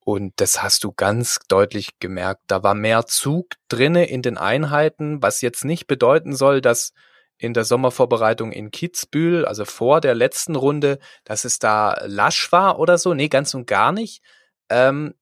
und 0.00 0.32
das 0.36 0.62
hast 0.62 0.84
du 0.84 0.92
ganz 0.92 1.38
deutlich 1.48 1.98
gemerkt. 1.98 2.42
Da 2.46 2.62
war 2.62 2.74
mehr 2.74 3.06
Zug 3.06 3.46
drinne 3.68 4.08
in 4.08 4.22
den 4.22 4.38
Einheiten, 4.38 5.22
was 5.22 5.40
jetzt 5.40 5.64
nicht 5.64 5.86
bedeuten 5.86 6.34
soll, 6.34 6.60
dass 6.60 6.92
in 7.36 7.54
der 7.54 7.64
Sommervorbereitung 7.64 8.52
in 8.52 8.70
Kitzbühel, 8.70 9.44
also 9.44 9.64
vor 9.64 10.00
der 10.00 10.14
letzten 10.14 10.56
Runde, 10.56 10.98
dass 11.24 11.44
es 11.44 11.58
da 11.58 11.96
lasch 12.04 12.52
war 12.52 12.78
oder 12.78 12.98
so. 12.98 13.14
Nee, 13.14 13.28
ganz 13.28 13.54
und 13.54 13.66
gar 13.66 13.92
nicht. 13.92 14.22
Ähm, 14.68 15.14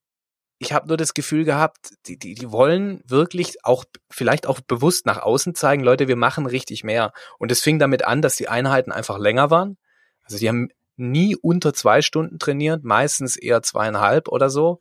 ich 0.59 0.73
habe 0.73 0.89
nur 0.89 0.97
das 0.97 1.15
Gefühl 1.15 1.45
gehabt, 1.45 1.95
die, 2.07 2.19
die, 2.19 2.35
die 2.35 2.51
wollen 2.51 3.01
wirklich 3.07 3.65
auch 3.65 3.85
vielleicht 4.11 4.47
auch 4.47 4.61
bewusst 4.61 5.07
nach 5.07 5.19
außen 5.19 5.55
zeigen, 5.55 5.85
Leute, 5.85 6.09
wir 6.09 6.17
machen 6.17 6.47
richtig 6.47 6.83
mehr. 6.83 7.13
Und 7.39 7.53
es 7.53 7.61
fing 7.61 7.79
damit 7.79 8.05
an, 8.05 8.23
dass 8.23 8.37
die 8.37 8.49
Einheiten 8.49 8.91
einfach 8.91 9.19
länger 9.19 9.51
waren. 9.51 9.79
Also 10.25 10.39
die 10.39 10.49
haben 10.49 10.69
nie 10.97 11.37
unter 11.37 11.73
zwei 11.73 12.03
Stunden 12.03 12.39
trainiert, 12.41 12.83
meistens 12.83 13.37
eher 13.37 13.63
zweieinhalb 13.63 14.29
oder 14.29 14.51
so. 14.51 14.81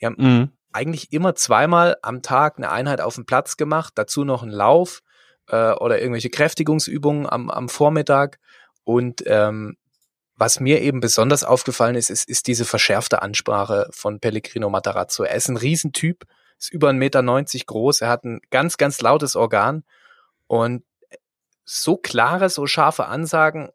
Die 0.00 0.06
haben 0.06 0.16
Mhm. 0.18 0.52
eigentlich 0.72 1.12
immer 1.12 1.34
zweimal 1.34 1.96
am 2.02 2.22
Tag 2.22 2.56
eine 2.56 2.70
Einheit 2.70 3.00
auf 3.00 3.14
dem 3.16 3.26
Platz 3.26 3.56
gemacht, 3.56 3.92
dazu 3.96 4.24
noch 4.24 4.42
einen 4.42 4.52
Lauf 4.52 5.00
äh, 5.48 5.72
oder 5.72 6.00
irgendwelche 6.00 6.30
Kräftigungsübungen 6.30 7.28
am, 7.28 7.50
am 7.50 7.68
Vormittag. 7.68 8.38
Und 8.84 9.22
ähm, 9.26 9.76
was 10.38 10.60
mir 10.60 10.80
eben 10.80 11.00
besonders 11.00 11.42
aufgefallen 11.42 11.96
ist, 11.96 12.10
ist, 12.10 12.28
ist 12.28 12.46
diese 12.46 12.64
verschärfte 12.64 13.22
Ansprache 13.22 13.88
von 13.90 14.20
Pellegrino 14.20 14.70
Matarazzo. 14.70 15.24
Er 15.24 15.34
ist 15.34 15.48
ein 15.48 15.56
Riesentyp, 15.56 16.24
ist 16.58 16.72
über 16.72 16.90
1,90 16.90 16.94
Meter 16.94 17.64
groß, 17.66 18.00
er 18.00 18.08
hat 18.08 18.24
ein 18.24 18.40
ganz, 18.50 18.76
ganz 18.76 19.00
lautes 19.00 19.34
Organ 19.34 19.84
und 20.46 20.84
so 21.64 21.96
klare, 21.96 22.48
so 22.48 22.66
scharfe 22.66 23.06
Ansagen 23.06 23.70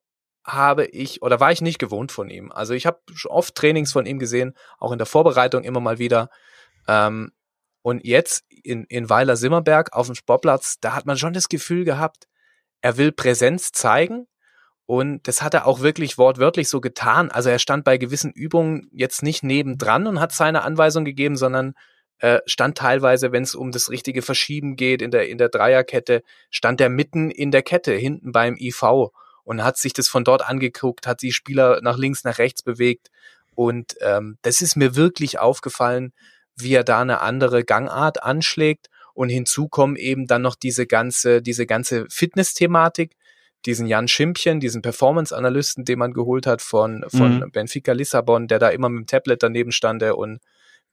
habe 0.46 0.86
ich 0.86 1.22
oder 1.22 1.40
war 1.40 1.52
ich 1.52 1.62
nicht 1.62 1.80
gewohnt 1.80 2.12
von 2.12 2.30
ihm. 2.30 2.52
Also 2.52 2.74
ich 2.74 2.86
habe 2.86 3.00
oft 3.28 3.56
Trainings 3.56 3.92
von 3.92 4.06
ihm 4.06 4.20
gesehen, 4.20 4.56
auch 4.80 4.92
in 4.92 4.98
der 4.98 5.06
Vorbereitung 5.06 5.64
immer 5.64 5.80
mal 5.80 6.00
wieder. 6.00 6.30
Ähm, 6.88 7.32
und 7.82 8.06
jetzt 8.06 8.46
in, 8.50 8.86
in 8.86 9.10
Weiler 9.10 9.36
Simmerberg 9.36 9.94
auf 9.94 10.08
dem 10.08 10.16
Sportplatz, 10.16 10.80
da 10.80 10.96
hat 10.96 11.06
man 11.06 11.18
schon 11.18 11.34
das 11.34 11.50
Gefühl 11.50 11.86
gehabt, 11.86 12.28
er 12.82 12.98
will 12.98 13.12
Präsenz 13.12 13.72
zeigen. 13.72 14.28
Und 14.94 15.28
das 15.28 15.42
hat 15.42 15.56
er 15.56 15.66
auch 15.66 15.80
wirklich 15.80 16.20
wortwörtlich 16.20 16.70
so 16.70 16.80
getan. 16.80 17.32
Also 17.32 17.50
er 17.50 17.58
stand 17.58 17.84
bei 17.84 17.98
gewissen 17.98 18.32
Übungen 18.32 18.92
jetzt 18.94 19.24
nicht 19.24 19.42
nebendran 19.42 20.06
und 20.06 20.20
hat 20.20 20.34
seine 20.34 20.62
Anweisung 20.62 21.04
gegeben, 21.04 21.36
sondern 21.36 21.74
äh, 22.20 22.42
stand 22.46 22.78
teilweise, 22.78 23.32
wenn 23.32 23.42
es 23.42 23.56
um 23.56 23.72
das 23.72 23.90
richtige 23.90 24.22
Verschieben 24.22 24.76
geht 24.76 25.02
in 25.02 25.10
der, 25.10 25.28
in 25.30 25.40
der 25.40 25.50
Dreierkette, 25.50 26.22
stand 26.52 26.80
er 26.80 26.90
mitten 26.90 27.32
in 27.32 27.50
der 27.50 27.64
Kette, 27.64 27.94
hinten 27.94 28.32
beim 28.32 28.56
IV 28.56 29.10
und 29.44 29.64
hat 29.64 29.78
sich 29.78 29.94
das 29.94 30.10
von 30.10 30.24
dort 30.26 30.48
angeguckt, 30.48 31.08
hat 31.08 31.24
die 31.24 31.32
Spieler 31.32 31.80
nach 31.82 31.98
links, 31.98 32.24
nach 32.24 32.38
rechts 32.38 32.62
bewegt. 32.62 33.10
Und 33.56 33.96
ähm, 34.02 34.38
das 34.44 34.62
ist 34.62 34.76
mir 34.76 34.96
wirklich 34.96 35.40
aufgefallen, 35.40 36.14
wie 36.56 36.76
er 36.76 36.84
da 36.84 37.02
eine 37.02 37.22
andere 37.22 37.64
Gangart 37.64 38.22
anschlägt. 38.22 38.92
Und 39.16 39.30
hinzu 39.30 39.70
kommen 39.70 39.96
eben 39.96 40.28
dann 40.28 40.44
noch 40.44 40.54
diese 40.54 40.86
ganze, 40.86 41.42
diese 41.42 41.66
ganze 41.66 42.06
Fitness-Thematik, 42.12 43.16
diesen 43.66 43.88
Jan 43.88 44.08
Schimpchen, 44.08 44.60
diesen 44.60 44.82
Performance-Analysten, 44.82 45.86
den 45.86 46.00
man 46.00 46.14
geholt 46.14 46.46
hat 46.48 46.62
von, 46.62 47.06
von 47.10 47.40
Mhm. 47.40 47.52
Benfica 47.52 47.94
Lissabon, 47.94 48.48
der 48.48 48.60
da 48.60 48.70
immer 48.70 48.90
mit 48.90 49.02
dem 49.02 49.08
Tablet 49.08 49.42
daneben 49.44 49.72
stand 49.72 50.04
und 50.04 50.40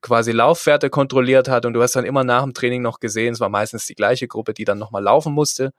quasi 0.02 0.32
Laufwerte 0.32 0.88
kontrolliert 0.88 1.48
hat. 1.48 1.66
Und 1.66 1.74
du 1.74 1.82
hast 1.82 1.94
dann 1.96 2.04
immer 2.04 2.24
nach 2.24 2.42
dem 2.42 2.54
Training 2.54 2.80
noch 2.82 3.00
gesehen, 3.00 3.34
es 3.34 3.40
war 3.40 3.48
meistens 3.48 3.86
die 3.86 3.94
gleiche 3.94 4.28
Gruppe, 4.28 4.54
die 4.54 4.64
dann 4.64 4.78
nochmal 4.78 5.02
laufen 5.02 5.32
musste. 5.32 5.72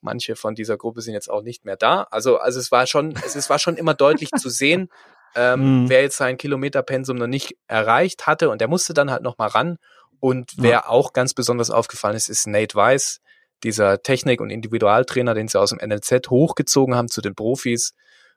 Manche 0.00 0.36
von 0.36 0.54
dieser 0.54 0.76
Gruppe 0.76 1.02
sind 1.02 1.14
jetzt 1.14 1.28
auch 1.28 1.42
nicht 1.42 1.64
mehr 1.64 1.76
da. 1.76 2.06
Also, 2.10 2.38
also 2.38 2.60
es 2.60 2.70
war 2.70 2.86
schon, 2.86 3.14
es, 3.24 3.34
es 3.36 3.50
war 3.50 3.58
schon 3.58 3.76
immer 3.76 3.94
deutlich 3.94 4.30
zu 4.30 4.48
sehen, 4.48 4.88
ähm, 5.34 5.82
Mhm. 5.82 5.88
wer 5.90 6.02
jetzt 6.02 6.16
sein 6.16 6.38
Kilometerpensum 6.38 7.16
noch 7.18 7.26
nicht 7.26 7.56
erreicht 7.66 8.26
hatte 8.26 8.48
und 8.48 8.60
der 8.60 8.68
musste 8.68 8.94
dann 8.94 9.10
halt 9.10 9.22
noch 9.22 9.36
mal 9.38 9.48
ran. 9.48 9.76
Und 10.20 10.52
wer 10.56 10.90
auch 10.90 11.12
ganz 11.12 11.34
besonders 11.34 11.70
aufgefallen 11.70 12.16
ist, 12.16 12.28
ist 12.28 12.46
Nate 12.48 12.74
Weiss, 12.74 13.20
dieser 13.64 14.02
Technik- 14.02 14.40
und 14.40 14.50
Individualtrainer, 14.50 15.34
den 15.34 15.48
sie 15.48 15.58
aus 15.60 15.70
dem 15.70 15.78
NLZ 15.78 16.28
hochgezogen 16.30 16.94
haben 16.94 17.08
zu 17.08 17.20
den 17.20 17.34
Profis, 17.34 17.92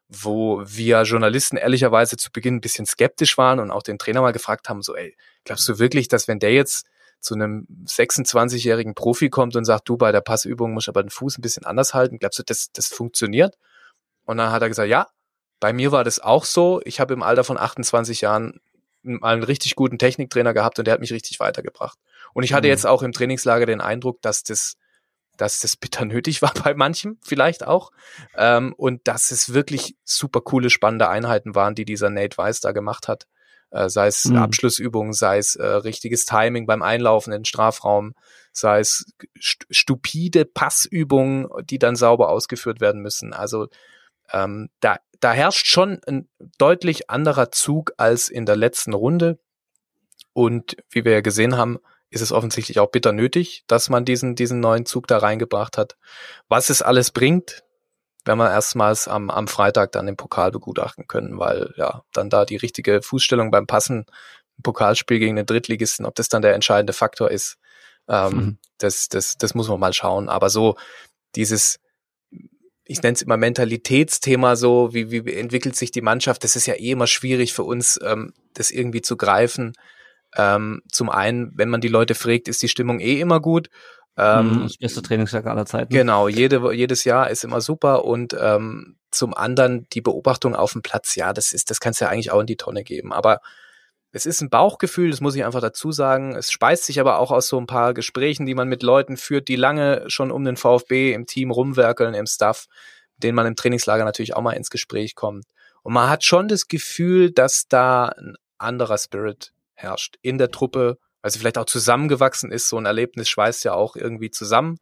wo 0.07 0.61
wir 0.65 1.03
Journalisten 1.03 1.57
ehrlicherweise 1.57 2.17
zu 2.17 2.31
Beginn 2.31 2.55
ein 2.55 2.61
bisschen 2.61 2.85
skeptisch 2.85 3.37
waren 3.37 3.59
und 3.59 3.71
auch 3.71 3.83
den 3.83 3.97
Trainer 3.97 4.21
mal 4.21 4.33
gefragt 4.33 4.67
haben, 4.67 4.81
so, 4.81 4.95
ey, 4.95 5.15
glaubst 5.45 5.67
du 5.69 5.79
wirklich, 5.79 6.07
dass 6.07 6.27
wenn 6.27 6.39
der 6.39 6.53
jetzt 6.53 6.85
zu 7.19 7.35
einem 7.35 7.67
26-jährigen 7.85 8.95
Profi 8.95 9.29
kommt 9.29 9.55
und 9.55 9.63
sagt, 9.65 9.87
du, 9.87 9.95
bei 9.95 10.11
der 10.11 10.21
Passübung 10.21 10.73
musst 10.73 10.87
du 10.87 10.91
aber 10.91 11.03
den 11.03 11.11
Fuß 11.11 11.37
ein 11.37 11.41
bisschen 11.41 11.65
anders 11.65 11.93
halten, 11.93 12.17
glaubst 12.17 12.39
du, 12.39 12.43
das, 12.43 12.71
das 12.73 12.87
funktioniert? 12.87 13.57
Und 14.25 14.37
dann 14.37 14.51
hat 14.51 14.61
er 14.61 14.69
gesagt, 14.69 14.89
ja, 14.89 15.07
bei 15.59 15.71
mir 15.71 15.91
war 15.91 16.03
das 16.03 16.19
auch 16.19 16.45
so. 16.45 16.81
Ich 16.83 16.99
habe 16.99 17.13
im 17.13 17.21
Alter 17.21 17.43
von 17.43 17.57
28 17.57 18.21
Jahren 18.21 18.59
mal 19.03 19.33
einen 19.33 19.43
richtig 19.43 19.75
guten 19.75 19.97
Techniktrainer 19.99 20.53
gehabt 20.53 20.79
und 20.79 20.85
der 20.85 20.93
hat 20.93 21.01
mich 21.01 21.13
richtig 21.13 21.39
weitergebracht. 21.39 21.97
Und 22.33 22.43
ich 22.43 22.53
hatte 22.53 22.67
Mhm. 22.67 22.71
jetzt 22.71 22.85
auch 22.87 23.03
im 23.03 23.11
Trainingslager 23.13 23.65
den 23.65 23.81
Eindruck, 23.81 24.21
dass 24.21 24.43
das, 24.43 24.75
dass 25.41 25.59
das 25.59 25.75
bitter 25.75 26.05
nötig 26.05 26.41
war 26.41 26.53
bei 26.63 26.73
manchem, 26.73 27.17
vielleicht 27.21 27.65
auch. 27.65 27.91
Ähm, 28.37 28.73
und 28.77 29.07
dass 29.07 29.31
es 29.31 29.53
wirklich 29.53 29.95
super 30.03 30.41
coole, 30.41 30.69
spannende 30.69 31.09
Einheiten 31.09 31.55
waren, 31.55 31.75
die 31.75 31.85
dieser 31.85 32.09
Nate 32.09 32.37
Weiss 32.37 32.61
da 32.61 32.71
gemacht 32.71 33.07
hat. 33.07 33.27
Äh, 33.71 33.89
sei 33.89 34.07
es 34.07 34.25
Mhm. 34.25 34.37
Abschlussübungen, 34.37 35.13
sei 35.13 35.39
es 35.39 35.55
äh, 35.55 35.65
richtiges 35.65 36.25
Timing 36.25 36.67
beim 36.67 36.81
Einlaufen 36.81 37.33
in 37.33 37.39
den 37.39 37.45
Strafraum, 37.45 38.13
sei 38.51 38.79
es 38.79 39.05
st 39.39 39.65
stupide 39.71 40.45
Passübungen, 40.45 41.47
die 41.63 41.79
dann 41.79 41.95
sauber 41.95 42.29
ausgeführt 42.29 42.81
werden 42.81 43.01
müssen. 43.01 43.33
Also 43.33 43.67
ähm, 44.33 44.69
da, 44.81 44.97
da 45.21 45.33
herrscht 45.33 45.67
schon 45.67 46.01
ein 46.05 46.27
deutlich 46.57 47.09
anderer 47.09 47.51
Zug 47.51 47.93
als 47.97 48.29
in 48.29 48.45
der 48.45 48.57
letzten 48.57 48.93
Runde. 48.93 49.39
Und 50.33 50.77
wie 50.89 51.03
wir 51.03 51.13
ja 51.13 51.21
gesehen 51.21 51.57
haben, 51.57 51.79
ist 52.11 52.21
es 52.21 52.31
offensichtlich 52.31 52.79
auch 52.79 52.91
bitter 52.91 53.11
nötig, 53.13 53.63
dass 53.67 53.89
man 53.89 54.05
diesen, 54.05 54.35
diesen 54.35 54.59
neuen 54.59 54.85
Zug 54.85 55.07
da 55.07 55.17
reingebracht 55.17 55.77
hat. 55.77 55.97
Was 56.49 56.69
es 56.69 56.81
alles 56.81 57.11
bringt, 57.11 57.63
werden 58.25 58.37
wir 58.37 58.51
erstmals 58.51 59.07
am, 59.07 59.29
am 59.31 59.47
Freitag 59.47 59.93
dann 59.93 60.07
im 60.07 60.17
Pokal 60.17 60.51
begutachten 60.51 61.07
können, 61.07 61.39
weil 61.39 61.73
ja, 61.77 62.03
dann 62.13 62.29
da 62.29 62.45
die 62.45 62.57
richtige 62.57 63.01
Fußstellung 63.01 63.49
beim 63.49 63.65
Passen 63.65 64.05
im 64.57 64.63
Pokalspiel 64.63 65.17
gegen 65.17 65.37
den 65.37 65.45
Drittligisten, 65.47 66.05
ob 66.05 66.13
das 66.13 66.29
dann 66.29 66.43
der 66.43 66.53
entscheidende 66.53 66.93
Faktor 66.93 67.31
ist, 67.31 67.57
ähm, 68.07 68.31
Mhm. 68.33 68.57
das, 68.77 69.09
das, 69.09 69.37
das 69.37 69.55
muss 69.55 69.69
man 69.69 69.79
mal 69.79 69.93
schauen. 69.93 70.29
Aber 70.29 70.49
so 70.49 70.75
dieses 71.35 71.79
ich 72.91 73.01
nenne 73.01 73.13
es 73.13 73.21
immer 73.21 73.37
Mentalitätsthema 73.37 74.57
so, 74.57 74.93
wie, 74.93 75.11
wie 75.11 75.33
entwickelt 75.33 75.77
sich 75.77 75.91
die 75.91 76.01
Mannschaft? 76.01 76.43
Das 76.43 76.57
ist 76.57 76.65
ja 76.65 76.73
eh 76.73 76.91
immer 76.91 77.07
schwierig 77.07 77.53
für 77.53 77.63
uns, 77.63 77.97
ähm, 78.03 78.33
das 78.53 78.69
irgendwie 78.69 79.01
zu 79.01 79.15
greifen. 79.15 79.73
Ähm, 80.37 80.81
zum 80.91 81.09
einen, 81.09 81.51
wenn 81.55 81.69
man 81.69 81.81
die 81.81 81.87
Leute 81.87 82.15
fragt, 82.15 82.47
ist 82.47 82.61
die 82.61 82.69
Stimmung 82.69 82.99
eh 82.99 83.19
immer 83.19 83.39
gut. 83.39 83.69
Ähm, 84.17 84.55
mhm, 84.55 84.63
das 84.63 84.77
beste 84.77 85.01
Trainingstag 85.01 85.45
aller 85.45 85.65
Zeiten. 85.65 85.93
Genau, 85.93 86.27
jede, 86.27 86.73
jedes 86.73 87.03
Jahr 87.03 87.29
ist 87.29 87.43
immer 87.43 87.61
super 87.61 88.05
und 88.05 88.35
ähm, 88.39 88.97
zum 89.09 89.33
anderen 89.33 89.87
die 89.93 90.01
Beobachtung 90.01 90.55
auf 90.55 90.73
dem 90.73 90.81
Platz, 90.81 91.15
ja, 91.15 91.33
das 91.33 91.53
ist, 91.53 91.69
das 91.69 91.79
kannst 91.79 92.01
du 92.01 92.05
ja 92.05 92.11
eigentlich 92.11 92.31
auch 92.31 92.39
in 92.39 92.47
die 92.47 92.57
Tonne 92.57 92.83
geben. 92.83 93.13
Aber 93.13 93.41
es 94.13 94.25
ist 94.25 94.41
ein 94.41 94.49
Bauchgefühl, 94.49 95.09
das 95.09 95.21
muss 95.21 95.35
ich 95.35 95.45
einfach 95.45 95.61
dazu 95.61 95.91
sagen. 95.91 96.35
Es 96.35 96.51
speist 96.51 96.85
sich 96.85 96.99
aber 96.99 97.19
auch 97.19 97.31
aus 97.31 97.47
so 97.47 97.57
ein 97.57 97.67
paar 97.67 97.93
Gesprächen, 97.93 98.45
die 98.45 98.55
man 98.55 98.67
mit 98.67 98.83
Leuten 98.83 99.15
führt, 99.15 99.47
die 99.47 99.55
lange 99.55 100.03
schon 100.07 100.31
um 100.31 100.43
den 100.43 100.57
VfB 100.57 101.13
im 101.13 101.25
Team 101.25 101.51
rumwerkeln, 101.51 102.13
im 102.13 102.25
Staff, 102.25 102.65
denen 103.17 103.35
man 103.35 103.47
im 103.47 103.55
Trainingslager 103.55 104.03
natürlich 104.03 104.35
auch 104.35 104.41
mal 104.41 104.53
ins 104.53 104.69
Gespräch 104.69 105.15
kommt. 105.15 105.45
Und 105.83 105.93
man 105.93 106.09
hat 106.09 106.23
schon 106.23 106.47
das 106.47 106.67
Gefühl, 106.67 107.31
dass 107.31 107.67
da 107.67 108.07
ein 108.07 108.35
anderer 108.57 108.97
Spirit 108.97 109.53
herrscht 109.81 110.17
in 110.21 110.37
der 110.37 110.51
Truppe, 110.51 110.97
weil 111.21 111.31
sie 111.31 111.39
vielleicht 111.39 111.57
auch 111.57 111.65
zusammengewachsen 111.65 112.51
ist. 112.51 112.69
So 112.69 112.77
ein 112.77 112.85
Erlebnis 112.85 113.29
schweißt 113.29 113.63
ja 113.63 113.73
auch 113.73 113.95
irgendwie 113.95 114.31
zusammen. 114.31 114.77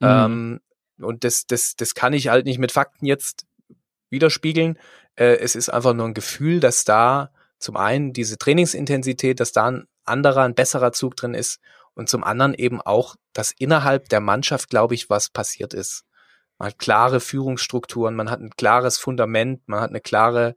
Mhm. 0.00 0.08
Ähm, 0.08 0.60
und 0.98 1.24
das, 1.24 1.46
das, 1.46 1.76
das 1.76 1.94
kann 1.94 2.12
ich 2.12 2.28
halt 2.28 2.46
nicht 2.46 2.58
mit 2.58 2.72
Fakten 2.72 3.06
jetzt 3.06 3.46
widerspiegeln. 4.10 4.78
Äh, 5.16 5.36
es 5.38 5.54
ist 5.54 5.68
einfach 5.68 5.94
nur 5.94 6.06
ein 6.06 6.14
Gefühl, 6.14 6.60
dass 6.60 6.84
da 6.84 7.30
zum 7.58 7.76
einen 7.76 8.12
diese 8.12 8.38
Trainingsintensität, 8.38 9.40
dass 9.40 9.52
da 9.52 9.70
ein 9.70 9.86
anderer, 10.04 10.42
ein 10.42 10.54
besserer 10.54 10.92
Zug 10.92 11.16
drin 11.16 11.34
ist 11.34 11.60
und 11.94 12.08
zum 12.08 12.24
anderen 12.24 12.54
eben 12.54 12.80
auch, 12.80 13.16
dass 13.32 13.52
innerhalb 13.52 14.08
der 14.08 14.20
Mannschaft, 14.20 14.70
glaube 14.70 14.94
ich, 14.94 15.10
was 15.10 15.30
passiert 15.30 15.74
ist. 15.74 16.04
Man 16.58 16.68
hat 16.68 16.78
klare 16.78 17.20
Führungsstrukturen, 17.20 18.14
man 18.14 18.30
hat 18.30 18.40
ein 18.40 18.50
klares 18.50 18.98
Fundament, 18.98 19.62
man 19.66 19.80
hat 19.80 19.90
eine 19.90 20.00
klare 20.00 20.56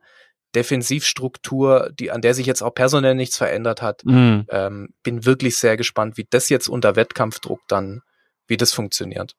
Defensivstruktur, 0.56 1.92
die, 2.00 2.12
an 2.12 2.22
der 2.22 2.34
sich 2.34 2.46
jetzt 2.46 2.62
auch 2.62 2.74
personell 2.74 3.16
nichts 3.16 3.38
verändert 3.38 3.82
hat. 3.82 4.06
Mhm. 4.06 4.46
Ähm, 4.50 4.90
bin 5.04 5.26
wirklich 5.26 5.58
sehr 5.58 5.78
gespannt, 5.78 6.18
wie 6.18 6.28
das 6.30 6.50
jetzt 6.50 6.68
unter 6.68 6.96
Wettkampfdruck 6.96 7.62
dann, 7.68 8.02
wie 8.48 8.58
das 8.58 8.74
funktioniert. 8.74 9.36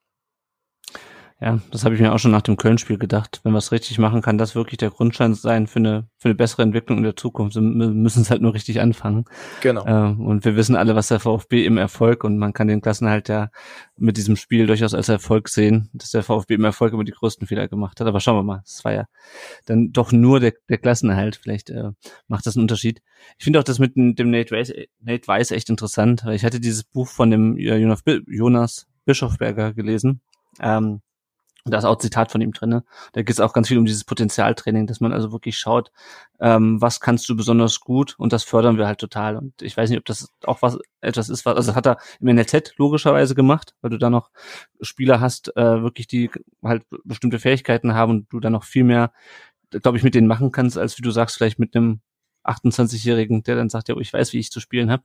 Ja, 1.39 1.61
das 1.71 1.85
habe 1.85 1.95
ich 1.95 2.01
mir 2.01 2.15
auch 2.15 2.19
schon 2.19 2.31
nach 2.31 2.41
dem 2.41 2.57
Köln-Spiel 2.57 2.97
gedacht. 2.97 3.41
Wenn 3.43 3.53
wir 3.53 3.59
es 3.59 3.71
richtig 3.71 3.99
machen, 3.99 4.23
kann 4.23 4.39
das 4.39 4.55
wirklich 4.55 4.79
der 4.79 4.89
Grundstein 4.89 5.35
sein 5.35 5.67
für 5.67 5.81
eine, 5.81 6.09
für 6.17 6.29
eine 6.29 6.35
bessere 6.35 6.63
Entwicklung 6.63 6.97
in 6.97 7.05
der 7.05 7.15
Zukunft. 7.15 7.57
Wir 7.57 7.61
müssen 7.61 8.23
es 8.23 8.31
halt 8.31 8.41
nur 8.41 8.55
richtig 8.55 8.81
anfangen. 8.81 9.27
Genau. 9.61 9.85
Äh, 9.85 10.15
und 10.15 10.47
wir 10.47 10.57
wissen 10.57 10.77
alle, 10.77 10.97
was 10.97 11.09
der 11.09 11.21
VfB 11.21 11.67
im 11.67 11.77
Erfolg 11.77 12.25
und 12.25 12.39
man 12.39 12.55
kann 12.55 12.69
den 12.69 12.81
Klassenhalt 12.81 13.29
ja 13.29 13.51
mit 13.99 14.17
diesem 14.17 14.37
Spiel 14.37 14.67
durchaus 14.67 14.95
als 14.95 15.11
Erfolg 15.11 15.51
sehen, 15.51 15.91
dass 15.93 16.11
der 16.11 16.23
VfB 16.23 16.55
im 16.55 16.65
Erfolg 16.65 16.95
immer 16.95 17.05
die 17.05 17.13
größten 17.13 17.47
Fehler 17.47 17.69
gemacht 17.69 18.01
hat. 18.01 18.07
Aber 18.07 18.21
schauen 18.21 18.37
wir 18.37 18.43
mal, 18.43 18.63
es 18.65 18.83
war 18.87 18.95
ja 18.95 19.05
dann 19.67 19.93
doch 19.93 20.13
nur 20.13 20.41
der, 20.41 20.55
der 20.71 20.79
Klassenerhalt. 20.79 21.37
Vielleicht 21.37 21.69
äh, 21.69 21.91
macht 22.29 22.47
das 22.47 22.57
einen 22.57 22.63
Unterschied. 22.63 23.03
Ich 23.37 23.45
finde 23.45 23.59
auch 23.59 23.65
das 23.65 23.79
mit 23.79 23.95
dem 23.95 24.31
Nate 24.31 24.53
Weiss, 24.53 24.73
Nate 25.03 25.29
Weiss 25.29 25.51
echt 25.51 25.69
interessant, 25.69 26.25
weil 26.25 26.35
ich 26.35 26.47
hatte 26.47 26.61
dieses 26.61 26.85
Buch 26.85 27.09
von 27.09 27.31
dem 27.31 27.59
Jonas 27.59 28.87
Bischofberger 29.05 29.75
gelesen. 29.75 30.23
Ähm, 30.61 31.03
da 31.73 31.79
ist 31.79 31.85
auch 31.85 31.99
Zitat 31.99 32.31
von 32.31 32.41
ihm 32.41 32.53
drinne. 32.53 32.85
Da 33.13 33.23
geht 33.23 33.33
es 33.33 33.41
auch 33.41 33.53
ganz 33.53 33.69
viel 33.69 33.79
um 33.79 33.85
dieses 33.85 34.05
Potenzialtraining, 34.05 34.87
dass 34.87 35.01
man 35.01 35.13
also 35.13 35.33
wirklich 35.33 35.59
schaut, 35.59 35.91
ähm, 36.41 36.81
was 36.81 37.01
kannst 37.01 37.29
du 37.29 37.37
besonders 37.37 37.81
gut 37.81 38.15
und 38.19 38.33
das 38.33 38.45
fördern 38.45 38.79
wir 38.79 38.87
halt 38.87 38.99
total. 38.99 39.37
Und 39.37 39.61
ich 39.63 39.77
weiß 39.77 39.91
nicht, 39.91 39.99
ob 39.99 40.05
das 40.05 40.33
auch 40.45 40.63
was 40.63 40.79
etwas 41.01 41.29
ist, 41.29 41.47
was, 41.47 41.57
also 41.57 41.75
hat 41.75 41.87
er 41.87 41.99
im 42.21 42.35
NLZ 42.35 42.75
logischerweise 42.77 43.35
gemacht, 43.35 43.75
weil 43.81 43.91
du 43.91 43.99
da 43.99 44.11
noch 44.11 44.31
Spieler 44.81 45.21
hast, 45.21 45.57
äh, 45.57 45.83
wirklich, 45.83 46.07
die 46.07 46.31
halt 46.63 46.85
bestimmte 47.05 47.39
Fähigkeiten 47.39 47.95
haben 47.95 48.11
und 48.11 48.33
du 48.33 48.41
dann 48.41 48.53
noch 48.53 48.65
viel 48.65 48.85
mehr, 48.85 49.13
glaube 49.71 49.99
ich, 49.99 50.05
mit 50.05 50.15
denen 50.15 50.27
machen 50.29 50.53
kannst, 50.53 50.79
als 50.79 50.99
wie 50.99 51.03
du 51.03 51.11
sagst, 51.11 51.37
vielleicht 51.37 51.59
mit 51.59 51.75
einem 51.77 52.01
28-Jährigen, 52.45 53.43
der 53.43 53.57
dann 53.57 53.69
sagt, 53.69 53.89
ja, 53.89 53.97
ich 53.97 54.13
weiß, 54.13 54.33
wie 54.33 54.39
ich 54.39 54.51
zu 54.51 54.61
spielen 54.61 54.91
habe. 54.91 55.03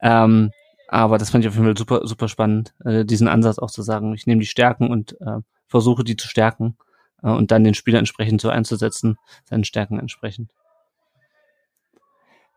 Ähm, 0.00 0.50
aber 0.88 1.18
das 1.18 1.30
fand 1.30 1.44
ich 1.44 1.48
auf 1.48 1.54
jeden 1.54 1.66
Fall 1.66 1.76
super, 1.76 2.06
super 2.06 2.28
spannend, 2.28 2.74
äh, 2.84 3.04
diesen 3.04 3.28
Ansatz 3.28 3.58
auch 3.58 3.70
zu 3.70 3.82
sagen, 3.82 4.14
ich 4.14 4.26
nehme 4.26 4.40
die 4.40 4.46
Stärken 4.46 4.88
und 4.88 5.20
äh, 5.20 5.40
versuche 5.66 6.04
die 6.04 6.16
zu 6.16 6.28
stärken 6.28 6.76
äh, 7.22 7.28
und 7.28 7.50
dann 7.50 7.64
den 7.64 7.74
Spieler 7.74 7.98
entsprechend 7.98 8.40
so 8.40 8.48
einzusetzen, 8.48 9.18
seinen 9.44 9.64
Stärken 9.64 9.98
entsprechend. 9.98 10.50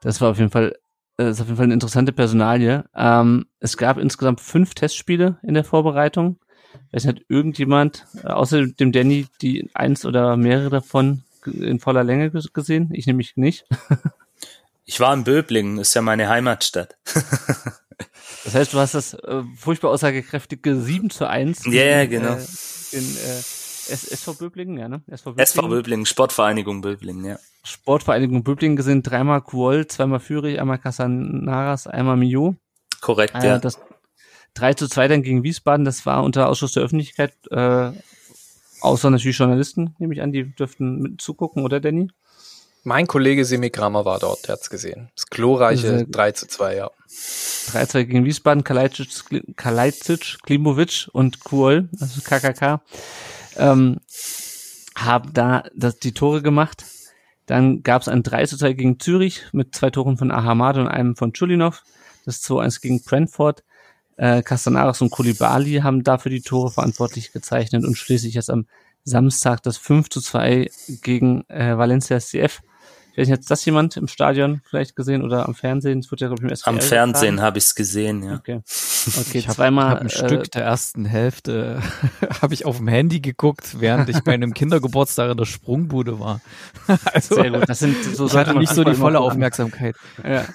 Das 0.02 0.22
war 0.22 0.32
auf 0.32 0.38
jeden 0.38 0.52
Fall, 0.52 0.76
äh, 1.18 1.30
ist 1.30 1.42
auf 1.42 1.48
jeden 1.48 1.58
Fall 1.58 1.66
eine 1.66 1.74
interessante 1.74 2.12
Personalie. 2.12 2.86
Ähm, 2.96 3.48
es 3.60 3.78
gab 3.78 3.98
insgesamt 3.98 4.42
fünf 4.42 4.74
Testspiele 4.74 5.40
in 5.44 5.54
der 5.54 5.64
Vorbereitung. 5.64 6.40
Weiß 6.92 7.04
nicht, 7.04 7.18
hat 7.18 7.26
irgendjemand, 7.28 8.06
äh, 8.24 8.28
außer 8.28 8.68
dem 8.68 8.92
Danny, 8.92 9.28
die 9.42 9.70
eins 9.74 10.06
oder 10.06 10.38
mehrere 10.38 10.70
davon 10.70 11.24
in 11.46 11.80
voller 11.80 12.04
Länge 12.04 12.32
gesehen? 12.32 12.90
Ich 12.94 13.08
nämlich 13.08 13.38
nicht. 13.38 13.66
ich 14.86 15.00
war 15.00 15.14
in 15.14 15.24
Böblingen, 15.24 15.78
ist 15.78 15.94
ja 15.94 16.02
meine 16.02 16.30
Heimatstadt. 16.30 16.98
das 18.44 18.56
heißt, 18.56 18.74
du 18.74 18.80
hast 18.80 18.96
das 18.96 19.14
äh, 19.14 19.44
furchtbar 19.56 19.92
aussagekräftige 19.92 20.76
7 20.80 21.10
zu 21.10 21.28
1. 21.28 21.66
Ja, 21.66 21.72
yeah, 21.72 22.06
genau. 22.06 22.34
Äh, 22.34 22.46
in 22.92 23.04
äh, 23.04 23.42
SV 23.92 24.34
Böblingen, 24.36 24.78
ja, 24.78 24.88
ne? 24.88 25.02
SV 25.08 25.32
Böblingen. 25.32 25.48
SV 25.48 25.68
Böblingen, 25.68 26.06
Sportvereinigung 26.06 26.82
Böblingen, 26.82 27.26
ja. 27.26 27.40
Sportvereinigung 27.64 28.44
Böblingen 28.44 28.76
gesehen, 28.76 29.04
dreimal 29.04 29.42
Kuol, 29.42 29.88
zweimal 29.88 30.20
Führig, 30.20 30.60
einmal 30.60 30.78
Casanaras, 30.78 31.88
einmal 31.88 32.18
Mio. 32.18 32.56
Korrekt, 33.02 33.36
äh, 33.36 33.48
ja. 33.48 33.58
Das 33.60 33.80
3 34.56 34.74
zu 34.74 34.88
2 34.88 35.08
dann 35.08 35.24
gegen 35.24 35.44
Wiesbaden, 35.44 35.86
das 35.86 36.06
war 36.06 36.24
unter 36.24 36.50
Ausschuss 36.50 36.74
der 36.74 36.84
Öffentlichkeit, 36.84 37.34
äh, 37.52 37.92
außer 38.82 39.10
natürlich 39.10 39.38
Journalisten, 39.38 39.96
nehme 40.00 40.14
ich 40.14 40.22
an, 40.22 40.32
die 40.32 40.56
dürften 40.56 41.00
mit 41.00 41.22
zugucken, 41.22 41.64
oder 41.64 41.80
Danny? 41.80 42.10
Mein 42.84 43.08
Kollege 43.08 43.46
Semi 43.46 43.70
Kramer 43.70 44.06
war 44.06 44.20
dort, 44.20 44.48
der 44.48 44.54
hat's 44.54 44.70
gesehen. 44.70 45.12
Das 45.16 45.28
glorreiche 45.28 46.06
3 46.08 46.32
zu 46.32 46.48
2, 46.48 46.76
ja. 46.76 46.92
3-2 47.72 48.04
gegen 48.06 48.26
Wiesbaden, 48.26 48.64
Kalajdzic, 48.64 49.56
Kalajdzic, 49.56 50.38
Klimovic 50.44 51.08
und 51.12 51.44
Kuol, 51.44 51.90
also 52.00 52.22
KKK, 52.22 52.82
ähm, 53.58 53.98
haben 54.96 55.34
da 55.34 55.64
das, 55.76 56.00
die 56.00 56.14
Tore 56.14 56.42
gemacht. 56.42 56.86
Dann 57.46 57.84
gab 57.84 58.02
es 58.02 58.08
ein 58.08 58.24
3-2 58.24 58.74
gegen 58.74 59.00
Zürich 59.00 59.44
mit 59.54 59.76
zwei 59.76 59.90
Toren 59.90 60.18
von 60.18 60.32
Ahamad 60.32 60.78
und 60.78 60.88
einem 60.88 61.16
von 61.16 61.34
Chulinov. 61.34 61.84
Das 62.26 62.44
2-1 62.44 62.82
gegen 62.82 63.02
Brentford. 63.02 63.64
Äh, 64.18 64.44
Castanaras 64.44 65.02
und 65.02 65.12
Koulibaly 65.12 65.80
haben 65.82 66.04
dafür 66.04 66.30
die 66.30 66.42
Tore 66.42 66.72
verantwortlich 66.72 67.32
gezeichnet 67.32 67.86
und 67.86 67.98
schließlich 67.98 68.34
jetzt 68.34 68.50
am 68.50 68.68
Samstag 69.04 69.64
das 69.64 69.78
5 69.78 70.10
2 70.10 70.70
gegen 71.02 71.50
äh, 71.50 71.78
Valencia 71.78 72.20
CF 72.20 72.62
weiß 73.18 73.28
nicht, 73.28 73.40
hat 73.40 73.50
das 73.50 73.66
jemand 73.66 73.98
im 73.98 74.08
Stadion 74.08 74.62
vielleicht 74.70 74.96
gesehen 74.96 75.24
oder 75.24 75.48
am 75.48 75.56
Fernsehen? 75.56 76.02
Das 76.02 76.12
wird 76.12 76.22
ja, 76.22 76.28
glaube 76.28 76.44
ich, 76.44 76.50
im 76.50 76.56
SWR 76.56 76.68
Am 76.68 76.82
Fernsehen 76.82 77.42
habe 77.42 77.58
ich 77.58 77.66
es 77.66 77.76
gesehen, 77.76 78.24
ja. 78.24 78.36
Okay, 78.36 78.62
okay 79.20 79.38
ich 79.38 79.48
hab, 79.48 79.56
zweimal. 79.56 79.88
Ich 79.88 79.92
hab 79.92 80.02
ein 80.02 80.08
äh, 80.08 80.10
Stück 80.10 80.52
der 80.52 80.64
ersten 80.64 81.06
Hälfte 81.06 81.82
habe 82.42 82.54
ich 82.54 82.66
auf 82.66 82.78
dem 82.78 82.88
Handy 82.88 83.20
geguckt, 83.20 83.80
während 83.80 84.10
ich 84.10 84.22
bei 84.22 84.34
einem 84.34 84.54
Kindergeburtstag 84.54 85.32
in 85.32 85.38
der 85.38 85.46
Sprungbude 85.46 86.20
war. 86.20 86.42
also, 87.14 87.36
Sehr 87.36 87.52
gut. 87.52 87.68
Das 87.68 87.80
sind 87.80 87.96
so 88.04 88.28
ich 88.28 88.34
hatte 88.34 88.58
nicht 88.58 88.74
so 88.74 88.84
die 88.84 88.96
volle 88.96 89.20
Aufmerksamkeit. 89.20 89.96
Ja. 90.24 90.46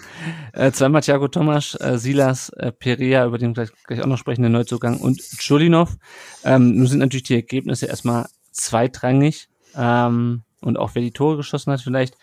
Äh, 0.53 0.73
zweimal 0.73 1.03
Thiago 1.03 1.29
Tomasch, 1.29 1.77
äh, 1.81 1.99
Silas 1.99 2.51
äh, 2.51 2.73
Perea, 2.73 3.27
über 3.27 3.39
den 3.39 3.55
gleich, 3.55 3.71
gleich 3.87 4.01
auch 4.03 4.07
noch 4.07 4.19
sprechen, 4.19 4.43
der 4.43 4.51
Neuzugang, 4.51 4.99
und 4.99 5.21
Chulinov. 5.39 5.97
Ähm, 6.45 6.77
nun 6.77 6.87
sind 6.87 7.01
natürlich 7.01 7.25
die 7.25 7.35
Ergebnisse 7.35 7.87
erstmal 7.87 8.27
zweitrangig. 8.53 9.49
Ähm, 9.77 10.44
und 10.65 10.79
auch 10.79 10.95
wer 10.95 11.03
die 11.03 11.13
Tore 11.13 11.37
geschossen 11.37 11.73
hat 11.73 11.81
vielleicht. 11.81 12.17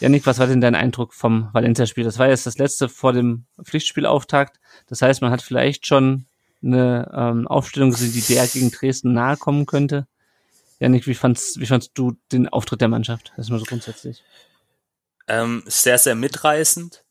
Janik, 0.00 0.26
was 0.26 0.38
war 0.38 0.46
denn 0.46 0.60
dein 0.60 0.76
Eindruck 0.76 1.12
vom 1.12 1.48
Valencia-Spiel? 1.52 2.04
Das 2.04 2.18
war 2.18 2.28
jetzt 2.28 2.46
das 2.46 2.58
letzte 2.58 2.88
vor 2.88 3.12
dem 3.12 3.46
Pflichtspielauftakt. 3.62 4.60
Das 4.86 5.02
heißt, 5.02 5.22
man 5.22 5.32
hat 5.32 5.42
vielleicht 5.42 5.86
schon 5.86 6.26
eine 6.62 7.10
ähm, 7.14 7.48
Aufstellung 7.48 7.90
gesehen, 7.90 8.12
die 8.12 8.34
der 8.34 8.46
gegen 8.46 8.70
Dresden 8.70 9.12
nahe 9.12 9.36
kommen 9.36 9.66
könnte. 9.66 10.06
Janik, 10.78 11.06
wie 11.06 11.14
fandst, 11.14 11.58
wie 11.58 11.66
fandst 11.66 11.92
du 11.94 12.16
den 12.30 12.48
Auftritt 12.48 12.80
der 12.80 12.88
Mannschaft? 12.88 13.32
Das 13.36 13.46
ist 13.46 13.50
mal 13.50 13.58
so 13.58 13.64
grundsätzlich. 13.64 14.22
Ähm, 15.26 15.62
sehr, 15.66 15.98
sehr 15.98 16.14
mitreißend. 16.14 17.04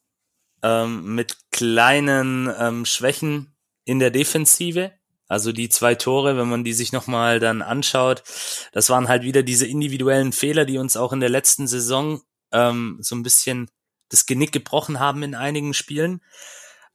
Ähm, 0.64 1.16
mit 1.16 1.38
kleinen 1.52 2.50
ähm, 2.58 2.86
Schwächen 2.86 3.54
in 3.84 4.00
der 4.00 4.12
Defensive. 4.12 4.92
Also 5.28 5.52
die 5.52 5.70
zwei 5.70 5.96
Tore, 5.96 6.38
wenn 6.38 6.50
man 6.50 6.64
die 6.64 6.74
sich 6.74 6.94
nochmal 6.94 7.40
dann 7.40 7.62
anschaut, 7.62 8.24
das 8.72 8.90
waren 8.90 9.08
halt 9.08 9.24
wieder 9.24 9.44
diese 9.44 9.68
individuellen 9.68 10.32
Fehler, 10.32 10.66
die 10.66 10.78
uns 10.78 10.96
auch 10.96 11.12
in 11.12 11.20
der 11.20 11.30
letzten 11.30 11.68
Saison 11.68 12.22
ähm, 12.52 12.98
so 13.02 13.16
ein 13.16 13.24
bisschen 13.24 13.70
das 14.10 14.26
Genick 14.26 14.52
gebrochen 14.54 15.00
haben 15.00 15.24
in 15.24 15.36
einigen 15.36 15.74
Spielen. 15.74 16.22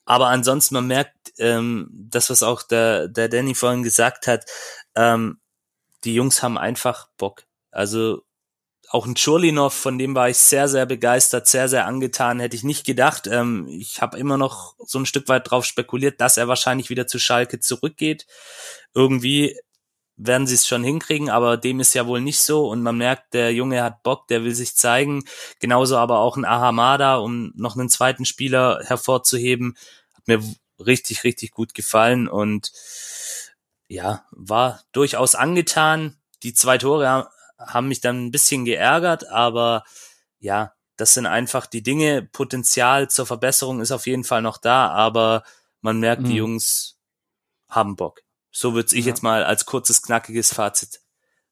Aber 0.05 0.29
ansonsten, 0.29 0.75
man 0.75 0.87
merkt, 0.87 1.15
ähm, 1.39 1.89
das, 1.93 2.31
was 2.31 2.43
auch 2.43 2.63
der, 2.63 3.09
der 3.09 3.29
Danny 3.29 3.55
vorhin 3.55 3.83
gesagt 3.83 4.27
hat, 4.27 4.47
ähm, 4.95 5.39
die 6.05 6.15
Jungs 6.15 6.43
haben 6.43 6.59
einfach 6.59 7.09
Bock. 7.17 7.45
Also 7.71 8.23
auch 8.93 9.07
ein 9.07 9.15
Churlinov, 9.15 9.73
von 9.73 9.99
dem 9.99 10.15
war 10.15 10.29
ich 10.29 10.37
sehr, 10.37 10.69
sehr 10.69 10.85
begeistert, 10.85 11.47
sehr, 11.47 11.67
sehr 11.67 11.87
angetan, 11.87 12.41
hätte 12.41 12.57
ich 12.57 12.63
nicht 12.63 12.85
gedacht. 12.85 13.27
Ähm, 13.27 13.67
ich 13.67 14.03
habe 14.03 14.19
immer 14.19 14.37
noch 14.37 14.75
so 14.79 14.99
ein 14.99 15.07
Stück 15.07 15.29
weit 15.29 15.51
drauf 15.51 15.65
spekuliert, 15.65 16.21
dass 16.21 16.37
er 16.37 16.47
wahrscheinlich 16.47 16.91
wieder 16.91 17.07
zu 17.07 17.19
Schalke 17.19 17.59
zurückgeht. 17.59 18.27
Irgendwie 18.93 19.59
werden 20.17 20.47
sie 20.47 20.57
es 20.57 20.67
schon 20.67 20.85
hinkriegen, 20.85 21.31
aber 21.31 21.57
dem 21.57 21.81
ist 21.81 21.95
ja 21.95 22.07
wohl 22.07 22.21
nicht 22.21 22.41
so 22.41 22.69
und 22.69 22.83
man 22.83 22.99
merkt, 22.99 23.33
der 23.33 23.55
Junge 23.55 23.83
hat 23.83 24.03
Bock, 24.03 24.29
der 24.29 24.45
will 24.45 24.55
sich 24.55 24.77
zeigen. 24.77 25.25
Genauso 25.59 25.97
aber 25.97 26.19
auch 26.19 26.37
ein 26.37 26.45
Ahamada, 26.45 27.17
um 27.17 27.51
noch 27.57 27.77
einen 27.77 27.89
zweiten 27.89 28.27
Spieler 28.27 28.83
hervorzuheben, 28.85 29.75
hat 30.15 30.29
mir 30.29 30.43
richtig, 30.79 31.25
richtig 31.25 31.53
gut 31.53 31.73
gefallen 31.73 32.29
und 32.29 32.73
ja, 33.89 34.27
war 34.33 34.83
durchaus 34.93 35.35
angetan. 35.35 36.19
Die 36.43 36.53
zwei 36.53 36.77
Tore 36.77 37.31
haben 37.67 37.89
mich 37.89 38.01
dann 38.01 38.27
ein 38.27 38.31
bisschen 38.31 38.65
geärgert, 38.65 39.29
aber 39.29 39.85
ja, 40.39 40.73
das 40.97 41.15
sind 41.15 41.27
einfach 41.27 41.67
die 41.67 41.83
Dinge. 41.83 42.23
Potenzial 42.23 43.09
zur 43.11 43.27
Verbesserung 43.27 43.81
ist 43.81 43.93
auf 43.93 44.07
jeden 44.07 44.25
Fall 44.25 44.43
noch 44.43 44.59
da, 44.59 44.89
aber 44.89 45.43
man 45.81 45.99
merkt, 45.99 46.23
mhm. 46.23 46.27
die 46.27 46.37
Jungs 46.37 46.99
haben 47.69 47.97
Bock. 47.97 48.21
So 48.51 48.75
würde 48.75 48.95
ich 48.95 49.05
ja. 49.05 49.11
jetzt 49.11 49.23
mal 49.23 49.45
als 49.45 49.67
kurzes, 49.67 50.03
knackiges 50.03 50.53
Fazit 50.53 51.01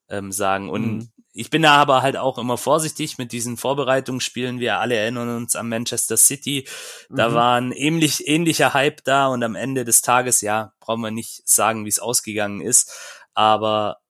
ähm, 0.08 0.32
sagen. 0.32 0.68
Und 0.68 0.96
mhm. 0.96 1.12
ich 1.32 1.50
bin 1.50 1.62
da 1.62 1.74
aber 1.74 2.02
halt 2.02 2.16
auch 2.16 2.36
immer 2.36 2.58
vorsichtig 2.58 3.16
mit 3.16 3.32
diesen 3.32 3.56
Vorbereitungsspielen. 3.56 4.60
Wir 4.60 4.78
alle 4.78 4.96
erinnern 4.96 5.34
uns 5.34 5.56
an 5.56 5.68
Manchester 5.68 6.16
City. 6.16 6.68
Da 7.08 7.30
mhm. 7.30 7.34
war 7.34 7.60
ein 7.60 7.72
ähnlich, 7.72 8.28
ähnlicher 8.28 8.74
Hype 8.74 9.02
da 9.04 9.28
und 9.28 9.42
am 9.42 9.54
Ende 9.54 9.84
des 9.84 10.02
Tages, 10.02 10.42
ja, 10.42 10.74
brauchen 10.78 11.00
wir 11.00 11.10
nicht 11.10 11.48
sagen, 11.48 11.86
wie 11.86 11.88
es 11.90 11.98
ausgegangen 11.98 12.60
ist. 12.60 12.92
Aber 13.32 14.00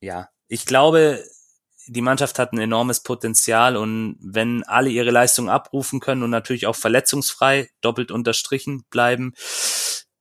ja, 0.00 0.28
ich 0.48 0.66
glaube, 0.66 1.24
die 1.86 2.00
Mannschaft 2.00 2.38
hat 2.38 2.52
ein 2.52 2.58
enormes 2.58 3.00
Potenzial 3.00 3.76
und 3.76 4.16
wenn 4.20 4.62
alle 4.64 4.90
ihre 4.90 5.10
Leistung 5.10 5.50
abrufen 5.50 6.00
können 6.00 6.22
und 6.22 6.30
natürlich 6.30 6.66
auch 6.66 6.76
verletzungsfrei, 6.76 7.68
doppelt 7.80 8.10
unterstrichen 8.10 8.84
bleiben, 8.90 9.34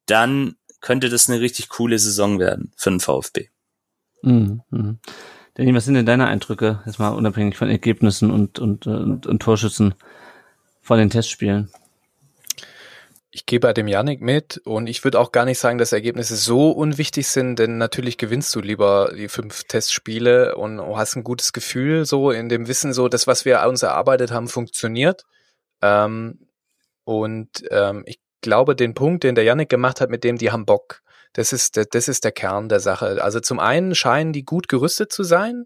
dann 0.06 0.56
könnte 0.82 1.10
das 1.10 1.30
eine 1.30 1.40
richtig 1.40 1.70
coole 1.70 1.98
Saison 1.98 2.40
werden 2.40 2.74
für 2.76 2.90
den 2.90 3.00
VfB. 3.00 3.50
Mhm. 4.22 4.62
Mhm. 4.70 5.00
Danny, 5.56 5.74
was 5.74 5.86
sind 5.86 5.94
denn 5.94 6.06
deine 6.06 6.28
Eindrücke, 6.28 6.82
jetzt 6.86 7.00
mal 7.00 7.10
unabhängig 7.10 7.56
von 7.56 7.70
Ergebnissen 7.70 8.32
und, 8.32 8.60
und, 8.60 8.88
und, 8.88 9.28
und 9.28 9.42
Torschützen 9.42 9.94
von 10.82 10.98
den 10.98 11.10
Testspielen? 11.10 11.72
Ich 13.36 13.48
gehe 13.48 13.60
bei 13.60 13.74
dem 13.74 13.88
Yannick 13.88 14.22
mit 14.22 14.62
und 14.64 14.86
ich 14.86 15.04
würde 15.04 15.20
auch 15.20 15.32
gar 15.32 15.46
nicht 15.46 15.58
sagen, 15.58 15.80
dass 15.80 15.92
Ergebnisse 15.92 16.36
so 16.36 16.70
unwichtig 16.70 17.28
sind, 17.28 17.58
denn 17.58 17.80
natürlich 17.80 18.20
gewinnst 18.20 18.54
du 18.54 18.60
lieber 18.60 19.12
die 19.18 19.28
fünf 19.28 19.64
Testspiele 19.64 20.56
und 20.56 20.80
hast 20.96 21.16
ein 21.16 21.24
gutes 21.24 21.52
Gefühl 21.52 22.06
so 22.06 22.30
in 22.30 22.48
dem 22.48 22.68
Wissen, 22.68 22.94
so 22.94 23.08
das, 23.08 23.26
was 23.26 23.44
wir 23.44 23.66
uns 23.68 23.82
erarbeitet 23.82 24.30
haben, 24.30 24.48
funktioniert. 24.48 25.24
Ähm, 25.82 26.48
und 27.06 27.50
ähm, 27.72 28.04
ich 28.06 28.20
glaube, 28.42 28.76
den 28.76 28.94
Punkt, 28.94 29.24
den 29.24 29.34
der 29.34 29.46
Yannick 29.46 29.70
gemacht 29.70 30.00
hat, 30.00 30.12
mit 30.12 30.24
dem 30.24 30.38
die 30.38 30.52
haben 30.52 30.68
Bock, 30.68 31.02
das 31.34 31.54
ist, 31.54 31.82
das 31.92 32.08
ist 32.08 32.24
der 32.26 32.34
Kern 32.34 32.70
der 32.70 32.82
Sache. 32.82 33.24
Also 33.24 33.40
zum 33.40 33.60
einen 33.60 33.96
scheinen 33.96 34.34
die 34.34 34.46
gut 34.46 34.68
gerüstet 34.68 35.12
zu 35.12 35.24
sein, 35.24 35.66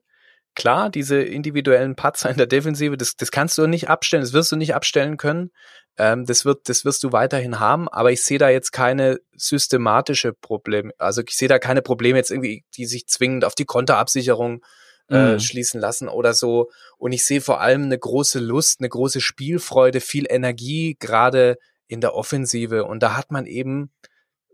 klar, 0.58 0.89
diese 0.89 1.22
individuellen 1.22 1.95
Patzer 1.95 2.32
in 2.32 2.38
der 2.38 2.47
Defensive, 2.47 2.97
das, 2.97 3.16
das 3.16 3.30
kannst 3.30 3.60
du 3.60 3.68
nicht 3.68 3.89
abstellen, 3.89 4.24
das 4.24 4.34
wirst 4.34 4.51
du 4.51 4.55
nicht 4.55 4.74
abstellen 4.74 5.16
können. 5.18 5.51
Ähm, 5.97 6.26
das 6.26 6.45
wird, 6.45 6.68
das 6.68 6.84
wirst 6.84 7.03
du 7.03 7.12
weiterhin 7.12 7.60
haben, 7.60 7.88
aber 7.88 8.12
ich 8.12 8.24
sehe 8.24 8.39
da 8.39 8.49
jetzt 8.49 8.72
keine 8.72 9.20
systematische 9.36 10.34
Probleme. 10.34 10.91
Also 10.97 11.22
ich 11.22 11.38
sehe 11.38 11.47
da 11.47 11.60
keine 11.60 11.84
Probleme 11.84 12.18
jetzt 12.18 12.32
irgendwie, 12.32 12.66
die 12.76 12.88
sich 12.88 13.05
zwingend 13.08 13.45
auf 13.45 13.53
die 13.53 13.66
Konterabsicherung 13.66 14.66
äh, 15.12 15.34
mhm. 15.34 15.39
schließen 15.39 15.80
lassen 15.80 16.10
oder 16.10 16.34
so. 16.34 16.72
Und 16.97 17.12
ich 17.12 17.24
sehe 17.24 17.39
vor 17.39 17.62
allem 17.62 17.84
eine 17.84 17.99
große 17.99 18.39
Lust, 18.39 18.80
eine 18.80 18.89
große 18.89 19.22
Spielfreude, 19.22 20.01
viel 20.01 20.26
Energie, 20.28 20.97
gerade 20.99 21.60
in 21.88 22.01
der 22.01 22.16
Offensive. 22.16 22.86
Und 22.86 23.03
da 23.03 23.16
hat 23.16 23.30
man 23.30 23.45
eben 23.45 23.91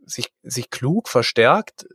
sich, 0.06 0.34
sich 0.44 0.70
klug 0.70 1.08
verstärkt, 1.08 1.86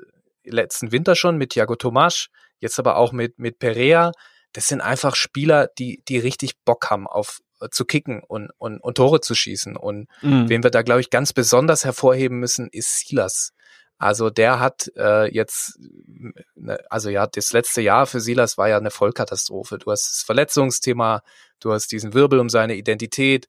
letzten 0.44 0.92
Winter 0.92 1.14
schon 1.14 1.36
mit 1.36 1.50
Thiago 1.50 1.76
Tomasch, 1.76 2.30
jetzt 2.61 2.78
aber 2.78 2.96
auch 2.96 3.12
mit, 3.12 3.38
mit 3.38 3.59
Perea. 3.59 4.12
Das 4.52 4.66
sind 4.66 4.80
einfach 4.80 5.14
Spieler, 5.14 5.68
die, 5.78 6.02
die 6.09 6.18
richtig 6.18 6.59
Bock 6.64 6.90
haben 6.90 7.06
auf 7.06 7.40
äh, 7.61 7.68
zu 7.70 7.84
kicken 7.84 8.22
und, 8.26 8.50
und, 8.59 8.80
und 8.80 8.96
Tore 8.96 9.20
zu 9.20 9.34
schießen. 9.34 9.76
Und 9.76 10.09
mhm. 10.22 10.48
wen 10.48 10.62
wir 10.62 10.70
da, 10.70 10.82
glaube 10.82 11.00
ich, 11.00 11.11
ganz 11.11 11.32
besonders 11.32 11.84
hervorheben 11.84 12.38
müssen, 12.38 12.68
ist 12.70 13.06
Silas. 13.06 13.52
Also 13.98 14.30
der 14.30 14.61
hat 14.61 14.92
äh, 14.96 15.26
jetzt, 15.34 15.78
ne, 16.54 16.78
also 16.88 17.11
ja, 17.11 17.26
das 17.26 17.52
letzte 17.52 17.80
Jahr 17.80 18.06
für 18.06 18.20
Silas 18.20 18.56
war 18.56 18.68
ja 18.68 18.78
eine 18.78 18.92
Vollkatastrophe. 18.92 19.78
Du 19.78 19.90
hast 19.90 20.09
das 20.09 20.22
Verletzungsthema, 20.22 21.22
du 21.59 21.72
hast 21.72 21.90
diesen 21.90 22.14
Wirbel 22.14 22.38
um 22.38 22.48
seine 22.48 22.76
Identität. 22.76 23.48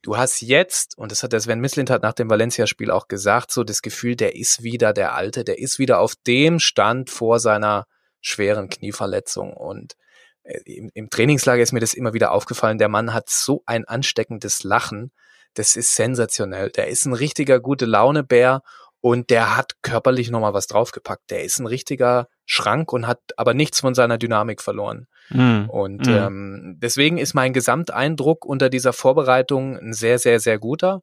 Du 0.00 0.16
hast 0.16 0.40
jetzt, 0.40 0.96
und 0.96 1.12
das 1.12 1.22
hat 1.22 1.32
der 1.32 1.40
Sven 1.40 1.60
Mislint 1.60 1.90
hat 1.90 2.02
nach 2.02 2.14
dem 2.14 2.30
Valencia-Spiel 2.30 2.90
auch 2.90 3.06
gesagt, 3.06 3.52
so 3.52 3.64
das 3.64 3.82
Gefühl, 3.82 4.16
der 4.16 4.34
ist 4.34 4.62
wieder 4.62 4.94
der 4.94 5.14
Alte, 5.14 5.44
der 5.44 5.58
ist 5.58 5.78
wieder 5.78 6.00
auf 6.00 6.14
dem 6.26 6.58
Stand 6.58 7.10
vor 7.10 7.38
seiner 7.38 7.86
schweren 8.22 8.70
Knieverletzung. 8.70 9.52
Und 9.52 9.96
äh, 10.44 10.58
im, 10.64 10.90
im 10.94 11.10
Trainingslager 11.10 11.62
ist 11.62 11.72
mir 11.72 11.80
das 11.80 11.94
immer 11.94 12.14
wieder 12.14 12.32
aufgefallen. 12.32 12.78
Der 12.78 12.88
Mann 12.88 13.12
hat 13.12 13.28
so 13.28 13.62
ein 13.66 13.84
ansteckendes 13.84 14.64
Lachen. 14.64 15.12
Das 15.54 15.76
ist 15.76 15.94
sensationell. 15.94 16.70
Der 16.70 16.88
ist 16.88 17.04
ein 17.04 17.12
richtiger 17.12 17.60
gute 17.60 17.84
Launebär 17.84 18.62
und 19.00 19.30
der 19.30 19.56
hat 19.56 19.72
körperlich 19.82 20.30
nochmal 20.30 20.54
was 20.54 20.68
draufgepackt. 20.68 21.30
Der 21.30 21.42
ist 21.42 21.58
ein 21.58 21.66
richtiger 21.66 22.28
Schrank 22.46 22.92
und 22.92 23.06
hat 23.06 23.18
aber 23.36 23.52
nichts 23.52 23.80
von 23.80 23.94
seiner 23.94 24.16
Dynamik 24.16 24.62
verloren. 24.62 25.08
Mm. 25.30 25.64
Und 25.68 26.06
mm. 26.06 26.10
Ähm, 26.10 26.78
deswegen 26.80 27.18
ist 27.18 27.34
mein 27.34 27.52
Gesamteindruck 27.52 28.44
unter 28.44 28.70
dieser 28.70 28.92
Vorbereitung 28.92 29.76
ein 29.76 29.92
sehr, 29.92 30.20
sehr, 30.20 30.38
sehr 30.38 30.58
guter. 30.58 31.02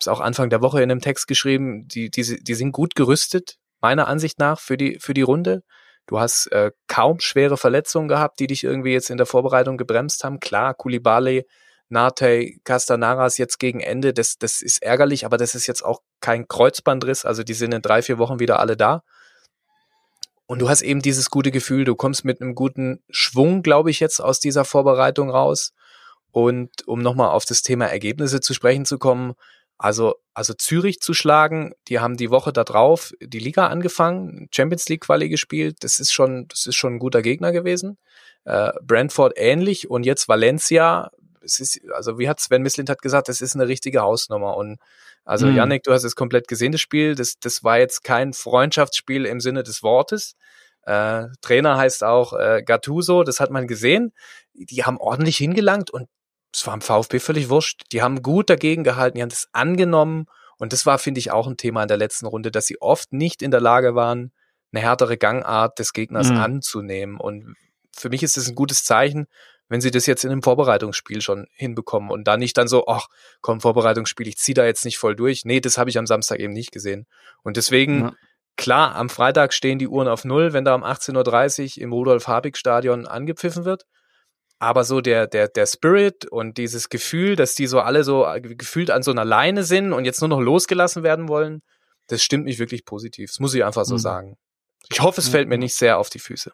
Ist 0.00 0.08
auch 0.08 0.20
Anfang 0.20 0.50
der 0.50 0.62
Woche 0.62 0.82
in 0.82 0.90
einem 0.90 1.00
Text 1.00 1.28
geschrieben, 1.28 1.86
die, 1.86 2.10
die, 2.10 2.42
die 2.42 2.54
sind 2.54 2.72
gut 2.72 2.94
gerüstet, 2.94 3.56
meiner 3.80 4.08
Ansicht 4.08 4.38
nach, 4.38 4.58
für 4.58 4.76
die, 4.76 4.98
für 5.00 5.14
die 5.14 5.22
Runde. 5.22 5.62
Du 6.08 6.18
hast 6.18 6.50
äh, 6.52 6.72
kaum 6.86 7.20
schwere 7.20 7.58
Verletzungen 7.58 8.08
gehabt, 8.08 8.40
die 8.40 8.46
dich 8.46 8.64
irgendwie 8.64 8.92
jetzt 8.92 9.10
in 9.10 9.18
der 9.18 9.26
Vorbereitung 9.26 9.76
gebremst 9.76 10.24
haben. 10.24 10.40
Klar, 10.40 10.72
Kulibale, 10.72 11.44
Nate, 11.90 12.54
Castanaras 12.64 13.36
jetzt 13.36 13.58
gegen 13.58 13.80
Ende, 13.80 14.14
das, 14.14 14.38
das 14.38 14.62
ist 14.62 14.82
ärgerlich, 14.82 15.26
aber 15.26 15.36
das 15.36 15.54
ist 15.54 15.66
jetzt 15.66 15.84
auch 15.84 16.00
kein 16.20 16.48
Kreuzbandriss. 16.48 17.26
Also 17.26 17.42
die 17.42 17.52
sind 17.52 17.74
in 17.74 17.82
drei, 17.82 18.00
vier 18.00 18.16
Wochen 18.16 18.40
wieder 18.40 18.58
alle 18.58 18.74
da. 18.74 19.02
Und 20.46 20.60
du 20.60 20.70
hast 20.70 20.80
eben 20.80 21.02
dieses 21.02 21.28
gute 21.28 21.50
Gefühl, 21.50 21.84
du 21.84 21.94
kommst 21.94 22.24
mit 22.24 22.40
einem 22.40 22.54
guten 22.54 23.02
Schwung, 23.10 23.62
glaube 23.62 23.90
ich, 23.90 24.00
jetzt 24.00 24.18
aus 24.18 24.40
dieser 24.40 24.64
Vorbereitung 24.64 25.28
raus. 25.28 25.74
Und 26.30 26.88
um 26.88 27.02
nochmal 27.02 27.28
auf 27.28 27.44
das 27.44 27.60
Thema 27.60 27.84
Ergebnisse 27.84 28.40
zu 28.40 28.54
sprechen 28.54 28.86
zu 28.86 28.98
kommen, 28.98 29.34
also, 29.78 30.16
also 30.34 30.54
Zürich 30.54 31.00
zu 31.00 31.14
schlagen, 31.14 31.72
die 31.86 32.00
haben 32.00 32.16
die 32.16 32.30
Woche 32.30 32.52
da 32.52 32.64
drauf 32.64 33.12
die 33.20 33.38
Liga 33.38 33.68
angefangen, 33.68 34.48
Champions 34.52 34.88
League 34.88 35.02
Quali 35.02 35.28
gespielt, 35.28 35.78
das 35.80 36.00
ist 36.00 36.12
schon, 36.12 36.48
das 36.48 36.66
ist 36.66 36.74
schon 36.74 36.94
ein 36.94 36.98
guter 36.98 37.22
Gegner 37.22 37.52
gewesen. 37.52 37.96
Äh, 38.44 38.72
Brentford 38.82 39.34
ähnlich 39.36 39.88
und 39.88 40.04
jetzt 40.04 40.28
Valencia, 40.28 41.10
es 41.42 41.60
ist, 41.60 41.80
also 41.92 42.18
wie 42.18 42.28
hat 42.28 42.40
Sven 42.40 42.62
Mislint 42.62 42.90
hat 42.90 43.02
gesagt, 43.02 43.28
das 43.28 43.40
ist 43.40 43.54
eine 43.54 43.68
richtige 43.68 44.00
Hausnummer 44.02 44.56
und 44.56 44.78
also 45.24 45.46
mhm. 45.46 45.56
Yannick, 45.56 45.84
du 45.84 45.92
hast 45.92 46.04
es 46.04 46.16
komplett 46.16 46.48
gesehen, 46.48 46.72
das 46.72 46.80
Spiel, 46.80 47.14
das, 47.14 47.34
das 47.38 47.62
war 47.62 47.78
jetzt 47.78 48.02
kein 48.02 48.32
Freundschaftsspiel 48.32 49.26
im 49.26 49.40
Sinne 49.40 49.62
des 49.62 49.82
Wortes. 49.82 50.34
Äh, 50.82 51.26
Trainer 51.42 51.76
heißt 51.76 52.02
auch 52.02 52.32
äh, 52.32 52.62
Gattuso, 52.64 53.22
das 53.22 53.38
hat 53.38 53.50
man 53.50 53.66
gesehen. 53.66 54.12
Die 54.54 54.84
haben 54.84 54.96
ordentlich 54.96 55.36
hingelangt 55.36 55.90
und 55.90 56.08
es 56.52 56.66
war 56.66 56.74
im 56.74 56.80
VfB 56.80 57.18
völlig 57.18 57.48
wurscht. 57.48 57.82
Die 57.92 58.02
haben 58.02 58.22
gut 58.22 58.50
dagegen 58.50 58.84
gehalten, 58.84 59.16
die 59.16 59.22
haben 59.22 59.28
das 59.28 59.48
angenommen. 59.52 60.26
Und 60.58 60.72
das 60.72 60.86
war, 60.86 60.98
finde 60.98 61.20
ich, 61.20 61.30
auch 61.30 61.46
ein 61.46 61.56
Thema 61.56 61.82
in 61.82 61.88
der 61.88 61.96
letzten 61.96 62.26
Runde, 62.26 62.50
dass 62.50 62.66
sie 62.66 62.80
oft 62.80 63.12
nicht 63.12 63.42
in 63.42 63.50
der 63.50 63.60
Lage 63.60 63.94
waren, 63.94 64.32
eine 64.72 64.82
härtere 64.82 65.16
Gangart 65.16 65.78
des 65.78 65.92
Gegners 65.92 66.30
mhm. 66.30 66.38
anzunehmen. 66.38 67.16
Und 67.18 67.54
für 67.96 68.08
mich 68.08 68.22
ist 68.22 68.36
es 68.36 68.48
ein 68.48 68.54
gutes 68.54 68.84
Zeichen, 68.84 69.26
wenn 69.68 69.80
sie 69.80 69.90
das 69.90 70.06
jetzt 70.06 70.24
in 70.24 70.32
einem 70.32 70.42
Vorbereitungsspiel 70.42 71.20
schon 71.20 71.46
hinbekommen 71.52 72.10
und 72.10 72.24
da 72.24 72.36
nicht 72.36 72.56
dann 72.56 72.68
so, 72.68 72.86
ach, 72.86 73.08
komm, 73.40 73.60
Vorbereitungsspiel, 73.60 74.26
ich 74.26 74.38
ziehe 74.38 74.54
da 74.54 74.64
jetzt 74.64 74.84
nicht 74.84 74.98
voll 74.98 75.14
durch. 75.14 75.44
Nee, 75.44 75.60
das 75.60 75.76
habe 75.76 75.90
ich 75.90 75.98
am 75.98 76.06
Samstag 76.06 76.40
eben 76.40 76.54
nicht 76.54 76.72
gesehen. 76.72 77.06
Und 77.42 77.58
deswegen, 77.58 78.00
ja. 78.00 78.12
klar, 78.56 78.94
am 78.96 79.10
Freitag 79.10 79.52
stehen 79.52 79.78
die 79.78 79.88
Uhren 79.88 80.08
auf 80.08 80.24
Null, 80.24 80.54
wenn 80.54 80.64
da 80.64 80.74
um 80.74 80.84
18.30 80.84 81.76
Uhr 81.76 81.82
im 81.82 81.92
Rudolf-Habig-Stadion 81.92 83.06
angepfiffen 83.06 83.64
wird 83.66 83.84
aber 84.58 84.84
so 84.84 85.00
der, 85.00 85.26
der, 85.26 85.48
der 85.48 85.66
Spirit 85.66 86.26
und 86.26 86.58
dieses 86.58 86.88
Gefühl, 86.88 87.36
dass 87.36 87.54
die 87.54 87.66
so 87.66 87.80
alle 87.80 88.04
so 88.04 88.26
äh, 88.26 88.40
gefühlt 88.40 88.90
an 88.90 89.02
so 89.02 89.10
einer 89.10 89.24
Leine 89.24 89.64
sind 89.64 89.92
und 89.92 90.04
jetzt 90.04 90.20
nur 90.20 90.28
noch 90.28 90.40
losgelassen 90.40 91.02
werden 91.02 91.28
wollen, 91.28 91.62
das 92.08 92.22
stimmt 92.22 92.44
mich 92.44 92.58
wirklich 92.58 92.84
positiv. 92.84 93.30
Das 93.30 93.40
muss 93.40 93.54
ich 93.54 93.64
einfach 93.64 93.84
so 93.84 93.94
mhm. 93.94 93.98
sagen. 93.98 94.36
Ich 94.90 95.00
hoffe, 95.00 95.20
es 95.20 95.28
fällt 95.28 95.48
mir 95.48 95.58
nicht 95.58 95.76
sehr 95.76 95.98
auf 95.98 96.10
die 96.10 96.18
Füße. 96.18 96.52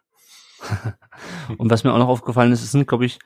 und 1.58 1.70
was 1.70 1.84
mir 1.84 1.92
auch 1.92 1.98
noch 1.98 2.08
aufgefallen 2.08 2.52
ist, 2.52 2.62
es 2.62 2.72
sind, 2.72 2.86
glaube 2.86 3.06
ich, 3.06 3.18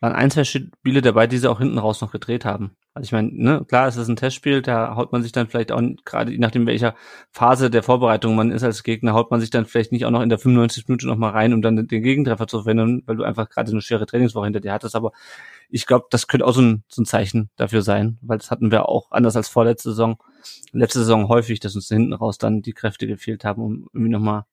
waren 0.00 0.12
ein, 0.12 0.30
zwei 0.30 0.44
Spiele 0.44 1.00
dabei, 1.00 1.26
die 1.26 1.38
sie 1.38 1.50
auch 1.50 1.58
hinten 1.58 1.78
raus 1.78 2.00
noch 2.00 2.12
gedreht 2.12 2.44
haben. 2.44 2.76
Also 2.92 3.06
ich 3.06 3.12
meine, 3.12 3.30
ne, 3.32 3.64
klar, 3.66 3.88
es 3.88 3.96
ist 3.96 4.08
ein 4.08 4.16
Testspiel, 4.16 4.62
da 4.62 4.94
haut 4.94 5.12
man 5.12 5.22
sich 5.22 5.32
dann 5.32 5.48
vielleicht 5.48 5.72
auch, 5.72 5.82
gerade 6.04 6.32
je 6.32 6.38
nachdem, 6.38 6.66
welcher 6.66 6.94
Phase 7.30 7.70
der 7.70 7.82
Vorbereitung 7.82 8.34
man 8.34 8.50
ist 8.50 8.62
als 8.62 8.82
Gegner, 8.82 9.14
haut 9.14 9.30
man 9.30 9.40
sich 9.40 9.50
dann 9.50 9.66
vielleicht 9.66 9.92
nicht 9.92 10.06
auch 10.06 10.10
noch 10.10 10.22
in 10.22 10.28
der 10.28 10.38
95 10.38 10.88
Minute 10.88 11.06
noch 11.06 11.16
mal 11.16 11.30
rein, 11.30 11.52
um 11.52 11.62
dann 11.62 11.76
den 11.76 12.02
Gegentreffer 12.02 12.46
zu 12.46 12.62
verhindern, 12.62 13.02
weil 13.06 13.16
du 13.16 13.24
einfach 13.24 13.48
gerade 13.50 13.70
eine 13.70 13.82
schwere 13.82 14.06
Trainingswoche 14.06 14.46
hinter 14.46 14.60
dir 14.60 14.72
hattest. 14.72 14.96
Aber 14.96 15.12
ich 15.68 15.86
glaube, 15.86 16.06
das 16.10 16.26
könnte 16.26 16.46
auch 16.46 16.54
so 16.54 16.62
ein, 16.62 16.84
so 16.88 17.02
ein 17.02 17.06
Zeichen 17.06 17.50
dafür 17.56 17.82
sein, 17.82 18.18
weil 18.22 18.38
das 18.38 18.50
hatten 18.50 18.70
wir 18.70 18.88
auch 18.88 19.10
anders 19.10 19.36
als 19.36 19.48
vorletzte 19.48 19.90
Saison, 19.90 20.16
letzte 20.72 21.00
Saison 21.00 21.28
häufig, 21.28 21.60
dass 21.60 21.74
uns 21.74 21.88
hinten 21.88 22.12
raus 22.12 22.38
dann 22.38 22.62
die 22.62 22.72
Kräfte 22.72 23.06
gefehlt 23.06 23.44
haben, 23.44 23.62
um 23.62 23.88
irgendwie 23.92 24.12
noch 24.12 24.20
mal 24.20 24.46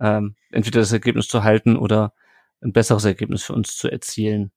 ähm, 0.00 0.36
entweder 0.50 0.80
das 0.80 0.92
Ergebnis 0.92 1.28
zu 1.28 1.42
halten 1.42 1.76
oder 1.76 2.12
ein 2.60 2.72
besseres 2.72 3.04
Ergebnis 3.04 3.42
für 3.42 3.54
uns 3.54 3.76
zu 3.76 3.90
erzielen. 3.90 4.52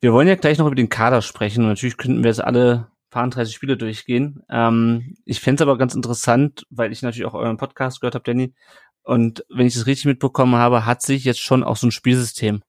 Wir 0.00 0.12
wollen 0.12 0.28
ja 0.28 0.36
gleich 0.36 0.58
noch 0.58 0.66
über 0.66 0.76
den 0.76 0.88
Kader 0.88 1.22
sprechen 1.22 1.62
und 1.62 1.68
natürlich 1.68 1.96
könnten 1.96 2.22
wir 2.22 2.30
jetzt 2.30 2.44
alle 2.44 2.88
30 3.10 3.52
Spiele 3.54 3.76
durchgehen. 3.76 4.42
Ähm, 4.48 5.16
ich 5.24 5.40
fände 5.40 5.56
es 5.56 5.62
aber 5.62 5.76
ganz 5.76 5.94
interessant, 5.94 6.66
weil 6.70 6.92
ich 6.92 7.02
natürlich 7.02 7.26
auch 7.26 7.34
euren 7.34 7.56
Podcast 7.56 8.00
gehört 8.00 8.14
habe, 8.14 8.22
Danny. 8.24 8.54
Und 9.02 9.44
wenn 9.48 9.66
ich 9.66 9.74
das 9.74 9.86
richtig 9.86 10.04
mitbekommen 10.06 10.54
habe, 10.54 10.86
hat 10.86 11.02
sich 11.02 11.24
jetzt 11.24 11.40
schon 11.40 11.64
auch 11.64 11.76
so 11.76 11.88
ein 11.88 11.92
Spielsystem 11.92 12.62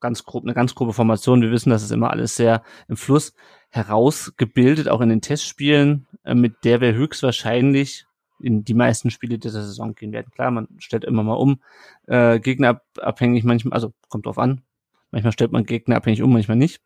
ganz 0.00 0.24
grob, 0.24 0.44
eine 0.44 0.54
ganz 0.54 0.74
grobe 0.74 0.92
Formation. 0.92 1.42
Wir 1.42 1.50
wissen, 1.50 1.70
das 1.70 1.82
ist 1.82 1.92
immer 1.92 2.10
alles 2.10 2.34
sehr 2.34 2.62
im 2.88 2.96
Fluss 2.96 3.34
herausgebildet, 3.70 4.88
auch 4.88 5.00
in 5.00 5.08
den 5.08 5.20
Testspielen, 5.20 6.06
äh, 6.24 6.34
mit 6.34 6.64
der 6.64 6.80
wir 6.80 6.94
höchstwahrscheinlich 6.94 8.06
in 8.40 8.64
die 8.64 8.74
meisten 8.74 9.10
Spiele 9.10 9.38
dieser 9.38 9.62
Saison 9.62 9.94
gehen 9.94 10.12
werden. 10.12 10.30
Klar, 10.30 10.50
man 10.50 10.68
stellt 10.78 11.04
immer 11.04 11.22
mal 11.22 11.34
um, 11.34 11.62
äh, 12.06 12.38
gegnerabhängig 12.40 13.44
manchmal, 13.44 13.74
also 13.74 13.92
kommt 14.08 14.26
drauf 14.26 14.38
an. 14.38 14.62
Manchmal 15.10 15.32
stellt 15.32 15.52
man 15.52 15.64
Gegner 15.64 15.96
abhängig 15.96 16.22
um, 16.22 16.32
manchmal 16.32 16.56
nicht. 16.56 16.80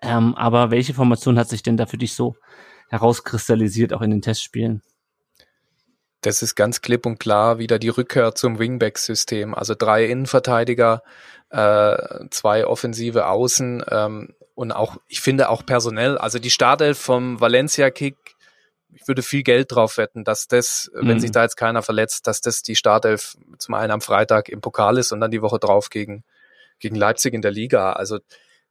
Ähm, 0.00 0.34
aber 0.34 0.70
welche 0.70 0.94
Formation 0.94 1.38
hat 1.38 1.48
sich 1.48 1.62
denn 1.62 1.76
da 1.76 1.86
für 1.86 1.98
dich 1.98 2.14
so 2.14 2.36
herauskristallisiert, 2.88 3.92
auch 3.92 4.02
in 4.02 4.10
den 4.10 4.22
Testspielen? 4.22 4.82
Das 6.20 6.40
ist 6.40 6.54
ganz 6.54 6.80
klipp 6.80 7.04
und 7.04 7.18
klar 7.18 7.58
wieder 7.58 7.78
die 7.78 7.90
Rückkehr 7.90 8.34
zum 8.34 8.58
Wingback-System. 8.58 9.54
Also 9.54 9.74
drei 9.74 10.06
Innenverteidiger, 10.06 11.02
äh, 11.50 11.96
zwei 12.30 12.66
offensive 12.66 13.26
Außen 13.26 13.84
ähm, 13.90 14.34
und 14.54 14.72
auch, 14.72 14.96
ich 15.06 15.20
finde 15.20 15.50
auch 15.50 15.66
personell, 15.66 16.16
also 16.16 16.38
die 16.38 16.50
Startelf 16.50 16.98
vom 16.98 17.40
Valencia-Kick, 17.40 18.16
ich 18.94 19.06
würde 19.06 19.22
viel 19.22 19.42
Geld 19.42 19.72
drauf 19.72 19.98
wetten, 19.98 20.24
dass 20.24 20.46
das, 20.46 20.90
mhm. 20.94 21.08
wenn 21.08 21.20
sich 21.20 21.32
da 21.32 21.42
jetzt 21.42 21.56
keiner 21.56 21.82
verletzt, 21.82 22.26
dass 22.26 22.40
das 22.40 22.62
die 22.62 22.76
Startelf 22.76 23.36
zum 23.58 23.74
einen 23.74 23.90
am 23.90 24.00
Freitag 24.00 24.48
im 24.48 24.60
Pokal 24.60 24.96
ist 24.98 25.12
und 25.12 25.20
dann 25.20 25.30
die 25.30 25.42
Woche 25.42 25.58
drauf 25.58 25.90
gegen, 25.90 26.24
gegen 26.78 26.96
Leipzig 26.96 27.34
in 27.34 27.42
der 27.42 27.50
Liga. 27.50 27.92
Also 27.92 28.18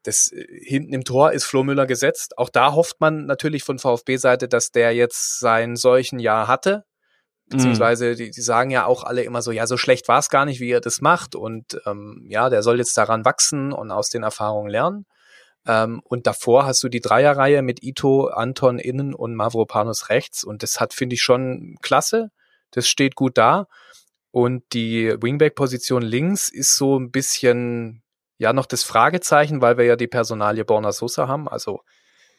das 0.04 0.32
äh, 0.32 0.46
hinten 0.64 0.94
im 0.94 1.04
Tor 1.04 1.32
ist 1.32 1.46
Flo 1.46 1.64
Müller 1.64 1.88
gesetzt. 1.88 2.38
Auch 2.38 2.50
da 2.50 2.74
hofft 2.74 3.00
man 3.00 3.26
natürlich 3.26 3.64
von 3.64 3.80
VfB-Seite, 3.80 4.48
dass 4.48 4.72
der 4.72 4.94
jetzt 4.94 5.40
sein 5.40 5.76
solchen 5.76 6.20
Jahr 6.20 6.48
hatte. 6.48 6.84
Beziehungsweise 7.48 8.12
mhm. 8.12 8.16
die, 8.16 8.32
die 8.32 8.42
sagen 8.42 8.72
ja 8.72 8.86
auch 8.86 9.04
alle 9.04 9.24
immer 9.24 9.42
so, 9.42 9.52
ja, 9.52 9.68
so 9.68 9.78
schlecht 9.78 10.08
war 10.08 10.20
es 10.20 10.30
gar 10.30 10.46
nicht, 10.46 10.60
wie 10.60 10.72
er 10.72 10.82
das 10.82 11.02
macht. 11.02 11.36
Und 11.36 11.80
ähm, 11.86 12.26
ja, 12.30 12.50
der 12.50 12.64
soll 12.64 12.78
jetzt 12.78 12.98
daran 12.98 13.26
wachsen 13.26 13.74
und 13.74 13.92
aus 13.92 14.10
den 14.10 14.24
Erfahrungen 14.24 14.70
lernen. 14.70 15.06
Ähm, 15.66 16.02
und 16.04 16.28
davor 16.28 16.66
hast 16.66 16.84
du 16.84 16.90
die 16.90 17.02
Dreierreihe 17.02 17.62
mit 17.62 17.84
Ito, 17.84 18.28
Anton 18.28 18.80
innen 18.80 19.14
und 19.14 19.36
Mavropanos 19.36 20.10
rechts. 20.10 20.44
Und 20.44 20.64
das 20.64 20.80
hat, 20.80 20.94
finde 20.94 21.16
ich, 21.16 21.22
schon 21.22 21.78
klasse. 21.82 22.30
Das 22.72 22.88
steht 22.88 23.16
gut 23.16 23.38
da. 23.38 23.68
Und 24.34 24.64
die 24.74 25.16
Wingback-Position 25.22 26.02
links 26.02 26.50
ist 26.50 26.74
so 26.74 26.98
ein 26.98 27.12
bisschen 27.12 28.02
ja 28.40 28.52
noch 28.52 28.66
das 28.66 28.82
Fragezeichen, 28.82 29.62
weil 29.62 29.78
wir 29.78 29.86
ja 29.86 29.96
die 29.96 30.08
Personalie 30.08 30.66
Borna 30.66 30.92
Sosa 30.92 31.28
haben. 31.28 31.48
Also 31.48 31.82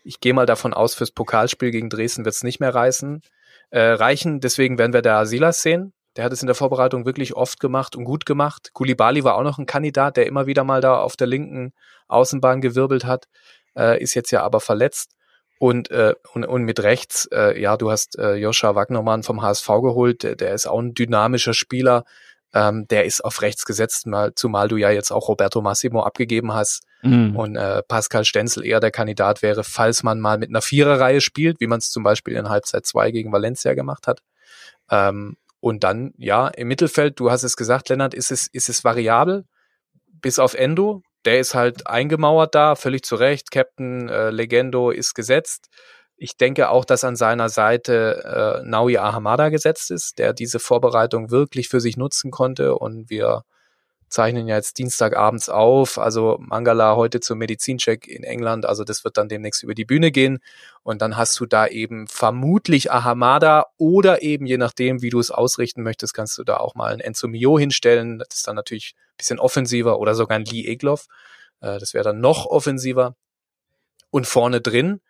ich 0.02 0.18
gehe 0.18 0.34
mal 0.34 0.44
davon 0.44 0.74
aus, 0.74 0.96
fürs 0.96 1.12
Pokalspiel 1.12 1.70
gegen 1.70 1.90
Dresden 1.90 2.24
wird 2.24 2.34
es 2.34 2.42
nicht 2.42 2.58
mehr 2.58 2.74
reißen, 2.74 3.22
äh, 3.70 3.80
reichen. 3.80 4.40
Deswegen 4.40 4.76
werden 4.76 4.92
wir 4.92 5.02
da 5.02 5.24
Silas 5.24 5.62
sehen. 5.62 5.92
Der 6.16 6.24
hat 6.24 6.32
es 6.32 6.42
in 6.42 6.48
der 6.48 6.56
Vorbereitung 6.56 7.06
wirklich 7.06 7.36
oft 7.36 7.60
gemacht 7.60 7.94
und 7.94 8.02
gut 8.02 8.26
gemacht. 8.26 8.70
Kulibali 8.72 9.22
war 9.22 9.36
auch 9.36 9.44
noch 9.44 9.58
ein 9.58 9.66
Kandidat, 9.66 10.16
der 10.16 10.26
immer 10.26 10.46
wieder 10.46 10.64
mal 10.64 10.80
da 10.80 10.98
auf 10.98 11.16
der 11.16 11.28
linken 11.28 11.72
Außenbahn 12.08 12.60
gewirbelt 12.60 13.04
hat, 13.04 13.26
äh, 13.76 14.02
ist 14.02 14.14
jetzt 14.14 14.32
ja 14.32 14.42
aber 14.42 14.58
verletzt. 14.58 15.12
Und, 15.58 15.90
äh, 15.90 16.14
und, 16.32 16.44
und 16.44 16.64
mit 16.64 16.80
rechts, 16.80 17.28
äh, 17.32 17.60
ja, 17.60 17.76
du 17.76 17.90
hast 17.90 18.18
äh, 18.18 18.34
Joscha 18.34 18.74
Wagnermann 18.74 19.22
vom 19.22 19.40
HSV 19.40 19.66
geholt, 19.66 20.22
der, 20.22 20.36
der 20.36 20.54
ist 20.54 20.66
auch 20.66 20.80
ein 20.80 20.94
dynamischer 20.94 21.54
Spieler, 21.54 22.04
ähm, 22.52 22.86
der 22.88 23.04
ist 23.04 23.24
auf 23.24 23.42
rechts 23.42 23.64
gesetzt, 23.64 24.06
mal, 24.06 24.34
zumal 24.34 24.68
du 24.68 24.76
ja 24.76 24.90
jetzt 24.90 25.10
auch 25.10 25.28
Roberto 25.28 25.60
Massimo 25.60 26.02
abgegeben 26.02 26.52
hast 26.52 26.82
mhm. 27.02 27.36
und 27.36 27.56
äh, 27.56 27.82
Pascal 27.82 28.24
Stenzel 28.24 28.64
eher 28.64 28.80
der 28.80 28.90
Kandidat 28.90 29.42
wäre, 29.42 29.64
falls 29.64 30.02
man 30.02 30.20
mal 30.20 30.38
mit 30.38 30.50
einer 30.50 30.62
Viererreihe 30.62 31.20
spielt, 31.20 31.60
wie 31.60 31.66
man 31.66 31.78
es 31.78 31.90
zum 31.90 32.02
Beispiel 32.02 32.34
in 32.34 32.48
Halbzeit 32.48 32.86
2 32.86 33.10
gegen 33.10 33.32
Valencia 33.32 33.74
gemacht 33.74 34.06
hat. 34.06 34.20
Ähm, 34.90 35.36
und 35.60 35.82
dann, 35.82 36.12
ja, 36.18 36.48
im 36.48 36.68
Mittelfeld, 36.68 37.18
du 37.18 37.30
hast 37.30 37.42
es 37.42 37.56
gesagt, 37.56 37.88
Lennart, 37.88 38.14
ist 38.14 38.30
es, 38.30 38.48
ist 38.48 38.68
es 38.68 38.84
variabel, 38.84 39.46
bis 40.06 40.38
auf 40.38 40.54
Endo. 40.54 41.02
Der 41.24 41.40
ist 41.40 41.54
halt 41.54 41.86
eingemauert 41.86 42.54
da, 42.54 42.74
völlig 42.74 43.04
zu 43.04 43.16
Recht. 43.16 43.50
Captain 43.50 44.08
äh, 44.08 44.30
Legendo 44.30 44.90
ist 44.90 45.14
gesetzt. 45.14 45.68
Ich 46.16 46.36
denke 46.36 46.68
auch, 46.68 46.84
dass 46.84 47.04
an 47.04 47.16
seiner 47.16 47.48
Seite 47.48 48.60
äh, 48.62 48.66
Naui 48.66 48.98
Ahamada 48.98 49.48
gesetzt 49.48 49.90
ist, 49.90 50.18
der 50.18 50.32
diese 50.32 50.58
Vorbereitung 50.58 51.30
wirklich 51.30 51.68
für 51.68 51.80
sich 51.80 51.96
nutzen 51.96 52.30
konnte. 52.30 52.76
Und 52.76 53.10
wir 53.10 53.44
zeichnen 54.14 54.46
ja 54.46 54.56
jetzt 54.56 54.78
Dienstagabends 54.78 55.48
auf. 55.48 55.98
Also 55.98 56.38
Mangala 56.40 56.94
heute 56.94 57.20
zum 57.20 57.38
Medizincheck 57.38 58.06
in 58.06 58.22
England. 58.22 58.64
Also 58.64 58.84
das 58.84 59.04
wird 59.04 59.16
dann 59.16 59.28
demnächst 59.28 59.62
über 59.62 59.74
die 59.74 59.84
Bühne 59.84 60.12
gehen. 60.12 60.38
Und 60.82 61.02
dann 61.02 61.16
hast 61.16 61.38
du 61.40 61.46
da 61.46 61.66
eben 61.66 62.06
vermutlich 62.06 62.92
Ahamada 62.92 63.66
oder 63.76 64.22
eben, 64.22 64.46
je 64.46 64.56
nachdem, 64.56 65.02
wie 65.02 65.10
du 65.10 65.18
es 65.18 65.30
ausrichten 65.30 65.82
möchtest, 65.82 66.14
kannst 66.14 66.38
du 66.38 66.44
da 66.44 66.58
auch 66.58 66.76
mal 66.76 66.92
ein 66.92 67.00
Enzo 67.00 67.26
Mio 67.26 67.58
hinstellen. 67.58 68.20
Das 68.20 68.36
ist 68.36 68.46
dann 68.46 68.54
natürlich 68.56 68.94
ein 68.96 69.16
bisschen 69.18 69.38
offensiver 69.40 69.98
oder 69.98 70.14
sogar 70.14 70.38
ein 70.38 70.44
Lee 70.44 70.66
Egloff. 70.66 71.06
Äh, 71.60 71.78
das 71.78 71.92
wäre 71.92 72.04
dann 72.04 72.20
noch 72.20 72.46
offensiver. 72.46 73.16
Und 74.10 74.28
vorne 74.28 74.60
drin 74.60 75.00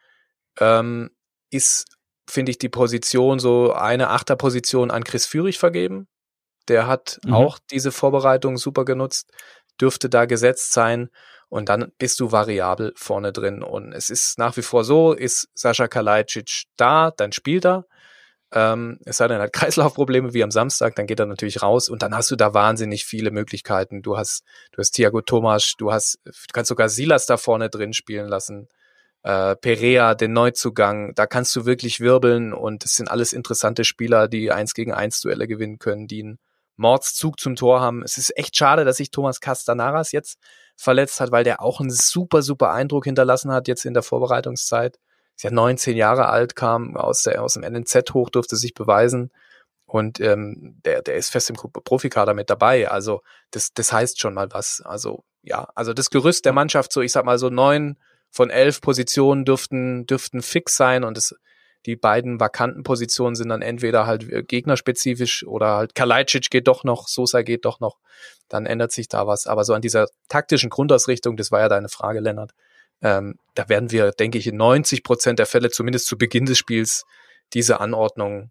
ähm, 0.58 1.10
ist, 1.50 1.84
finde 2.26 2.50
ich, 2.50 2.58
die 2.58 2.70
Position 2.70 3.38
so 3.38 3.74
eine 3.74 4.08
Achterposition 4.08 4.90
an 4.90 5.04
Chris 5.04 5.26
Führig 5.26 5.58
vergeben. 5.58 6.08
Der 6.68 6.86
hat 6.86 7.18
mhm. 7.24 7.34
auch 7.34 7.58
diese 7.70 7.92
Vorbereitung 7.92 8.56
super 8.56 8.84
genutzt, 8.84 9.30
dürfte 9.80 10.08
da 10.08 10.24
gesetzt 10.24 10.72
sein. 10.72 11.10
Und 11.48 11.68
dann 11.68 11.92
bist 11.98 12.18
du 12.20 12.32
variabel 12.32 12.92
vorne 12.96 13.32
drin. 13.32 13.62
Und 13.62 13.92
es 13.92 14.10
ist 14.10 14.38
nach 14.38 14.56
wie 14.56 14.62
vor 14.62 14.82
so, 14.82 15.12
ist 15.12 15.48
Sascha 15.54 15.86
Kalajdzic 15.86 16.64
da, 16.76 17.10
dann 17.10 17.32
spielt 17.32 17.64
er. 17.64 17.86
Ähm, 18.52 18.98
es 19.04 19.18
sei 19.18 19.28
denn, 19.28 19.38
er 19.38 19.44
hat 19.44 19.52
Kreislaufprobleme 19.54 20.34
wie 20.34 20.42
am 20.42 20.50
Samstag, 20.50 20.94
dann 20.96 21.06
geht 21.06 21.20
er 21.20 21.26
natürlich 21.26 21.62
raus 21.62 21.88
und 21.88 22.02
dann 22.02 22.14
hast 22.14 22.30
du 22.30 22.36
da 22.36 22.54
wahnsinnig 22.54 23.04
viele 23.04 23.30
Möglichkeiten. 23.30 24.02
Du 24.02 24.16
hast, 24.16 24.42
du 24.72 24.78
hast 24.78 24.92
Thiago 24.92 25.20
Tomasch, 25.20 25.76
du 25.76 25.92
hast, 25.92 26.18
du 26.24 26.32
kannst 26.52 26.68
sogar 26.68 26.88
Silas 26.88 27.26
da 27.26 27.36
vorne 27.36 27.68
drin 27.68 27.92
spielen 27.92 28.28
lassen 28.28 28.68
äh, 29.24 29.56
Perea, 29.56 30.14
den 30.14 30.32
Neuzugang, 30.34 31.14
da 31.14 31.26
kannst 31.26 31.56
du 31.56 31.64
wirklich 31.64 31.98
wirbeln 32.00 32.52
und 32.52 32.84
es 32.84 32.94
sind 32.94 33.10
alles 33.10 33.32
interessante 33.32 33.84
Spieler, 33.84 34.28
die 34.28 34.52
eins 34.52 34.74
gegen 34.74 34.92
eins 34.92 35.20
Duelle 35.20 35.48
gewinnen 35.48 35.78
können, 35.78 36.06
die 36.06 36.22
einen 36.22 36.38
Mordszug 36.76 37.38
zum 37.38 37.56
Tor 37.56 37.80
haben. 37.80 38.02
Es 38.02 38.18
ist 38.18 38.36
echt 38.36 38.56
schade, 38.56 38.84
dass 38.84 38.96
sich 38.96 39.10
Thomas 39.10 39.40
Castanaras 39.40 40.12
jetzt 40.12 40.38
verletzt 40.76 41.20
hat, 41.20 41.30
weil 41.30 41.44
der 41.44 41.62
auch 41.62 41.80
einen 41.80 41.90
super, 41.90 42.42
super 42.42 42.72
Eindruck 42.72 43.04
hinterlassen 43.04 43.52
hat 43.52 43.68
jetzt 43.68 43.84
in 43.84 43.94
der 43.94 44.02
Vorbereitungszeit. 44.02 44.98
Ist 45.36 45.44
ja 45.44 45.50
19 45.50 45.96
Jahre 45.96 46.28
alt, 46.28 46.56
kam 46.56 46.96
aus, 46.96 47.22
der, 47.22 47.42
aus 47.42 47.54
dem 47.54 47.62
NNZ 47.62 48.12
hoch, 48.12 48.30
durfte 48.30 48.56
sich 48.56 48.74
beweisen. 48.74 49.30
Und 49.86 50.20
ähm, 50.20 50.80
der, 50.84 51.02
der 51.02 51.16
ist 51.16 51.30
fest 51.30 51.50
im 51.50 51.56
Profikader 51.56 52.34
mit 52.34 52.50
dabei. 52.50 52.88
Also 52.88 53.22
das, 53.50 53.72
das 53.72 53.92
heißt 53.92 54.20
schon 54.20 54.34
mal 54.34 54.48
was. 54.50 54.82
Also 54.84 55.24
ja, 55.42 55.68
also 55.74 55.92
das 55.92 56.10
Gerüst 56.10 56.44
der 56.44 56.52
Mannschaft, 56.52 56.92
so 56.92 57.00
ich 57.00 57.12
sag 57.12 57.24
mal 57.24 57.38
so 57.38 57.50
neun, 57.50 57.98
von 58.30 58.50
elf 58.50 58.80
Positionen 58.80 59.44
dürften, 59.44 60.06
dürften 60.06 60.42
fix 60.42 60.76
sein 60.76 61.04
und 61.04 61.16
es, 61.16 61.36
die 61.86 61.96
beiden 61.96 62.40
vakanten 62.40 62.82
Positionen 62.82 63.34
sind 63.34 63.50
dann 63.50 63.62
entweder 63.62 64.06
halt 64.06 64.30
äh, 64.30 64.42
gegnerspezifisch 64.42 65.46
oder 65.46 65.76
halt 65.76 65.94
Kalajdzic 65.94 66.50
geht 66.50 66.68
doch 66.68 66.84
noch, 66.84 67.08
Sosa 67.08 67.42
geht 67.42 67.64
doch 67.64 67.80
noch, 67.80 67.98
dann 68.48 68.66
ändert 68.66 68.92
sich 68.92 69.08
da 69.08 69.26
was. 69.26 69.46
Aber 69.46 69.64
so 69.64 69.74
an 69.74 69.82
dieser 69.82 70.06
taktischen 70.28 70.70
Grundausrichtung, 70.70 71.36
das 71.36 71.50
war 71.50 71.60
ja 71.60 71.68
deine 71.68 71.88
Frage, 71.88 72.20
Lennart, 72.20 72.52
ähm, 73.02 73.38
da 73.54 73.68
werden 73.68 73.90
wir, 73.90 74.12
denke 74.12 74.38
ich, 74.38 74.46
in 74.46 74.56
90 74.56 75.04
Prozent 75.04 75.38
der 75.38 75.46
Fälle, 75.46 75.70
zumindest 75.70 76.06
zu 76.06 76.16
Beginn 76.16 76.46
des 76.46 76.58
Spiels, 76.58 77.04
diese 77.52 77.80
Anordnung 77.80 78.50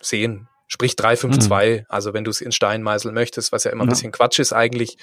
sehen. 0.00 0.48
Sprich 0.66 0.92
3-5-2, 0.94 1.80
mhm. 1.80 1.86
also 1.88 2.14
wenn 2.14 2.24
du 2.24 2.30
es 2.30 2.40
in 2.40 2.50
Stein 2.50 2.82
meißeln 2.82 3.14
möchtest, 3.14 3.52
was 3.52 3.64
ja 3.64 3.70
immer 3.70 3.84
ein 3.84 3.88
bisschen 3.88 4.12
Quatsch 4.12 4.38
ist 4.38 4.52
eigentlich. 4.52 4.96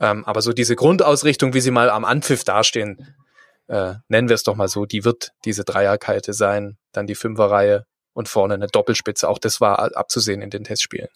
Ähm, 0.00 0.24
aber 0.24 0.42
so 0.42 0.52
diese 0.52 0.74
Grundausrichtung, 0.74 1.54
wie 1.54 1.60
sie 1.60 1.70
mal 1.70 1.88
am 1.88 2.04
Anpfiff 2.04 2.44
dastehen, 2.44 3.14
äh, 3.68 3.94
nennen 4.08 4.28
wir 4.28 4.34
es 4.34 4.42
doch 4.42 4.56
mal 4.56 4.68
so, 4.68 4.86
die 4.86 5.04
wird 5.04 5.32
diese 5.44 5.64
Dreierkalte 5.64 6.32
sein, 6.32 6.76
dann 6.92 7.06
die 7.06 7.14
Fünferreihe 7.14 7.84
und 8.12 8.28
vorne 8.28 8.54
eine 8.54 8.66
Doppelspitze. 8.66 9.28
Auch 9.28 9.38
das 9.38 9.60
war 9.60 9.96
abzusehen 9.96 10.42
in 10.42 10.50
den 10.50 10.64
Testspielen. 10.64 11.08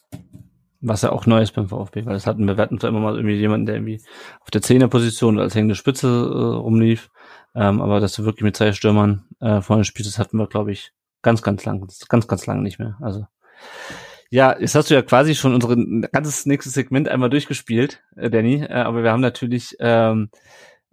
Was 0.81 1.03
ja 1.03 1.11
auch 1.11 1.27
neu 1.27 1.43
ist 1.43 1.55
beim 1.55 1.69
VfB, 1.69 2.07
weil 2.07 2.15
das 2.15 2.27
hatten 2.27 2.47
wir, 2.47 2.57
wir 2.57 2.63
hatten 2.63 2.79
zwar 2.79 2.91
immer 2.91 3.01
mal 3.01 3.17
irgendwie 3.17 3.35
jemanden, 3.35 3.67
der 3.67 3.77
irgendwie 3.77 4.01
auf 4.41 4.51
der 4.51 4.63
Zehnerposition 4.63 5.39
als 5.41 5.55
hängende 5.55 5.75
Spitze 5.75 6.07
äh, 6.07 6.57
rumlief, 6.57 7.11
ähm, 7.57 7.81
aber 7.81 7.99
dass 7.99 8.15
du 8.15 8.25
wirklich 8.25 8.45
mit 8.45 8.57
zwei 8.57 8.73
Stürmern 8.73 9.25
äh, 9.41 9.61
vorne 9.61 9.85
spielst, 9.85 10.13
das 10.13 10.21
hatten 10.21 10.37
wir, 10.37 10.47
glaube 10.47 10.71
ich, 10.71 10.93
ganz, 11.23 11.43
ganz 11.43 11.65
lang, 11.65 11.85
ganz, 12.09 12.29
ganz 12.29 12.47
lang 12.47 12.63
nicht 12.63 12.79
mehr. 12.79 12.97
Also 13.01 13.27
ja, 14.31 14.57
jetzt 14.59 14.75
hast 14.75 14.91
du 14.91 14.95
ja 14.95 15.03
quasi 15.03 15.35
schon 15.35 15.55
unser 15.55 15.75
ganzes 16.13 16.47
nächstes 16.47 16.75
Segment 16.75 17.09
einmal 17.09 17.31
durchgespielt, 17.31 18.03
äh, 18.15 18.31
Danny, 18.31 18.63
äh, 18.63 18.73
aber 18.73 19.03
wir 19.03 19.11
haben 19.11 19.21
natürlich, 19.21 19.75
ähm, 19.81 20.31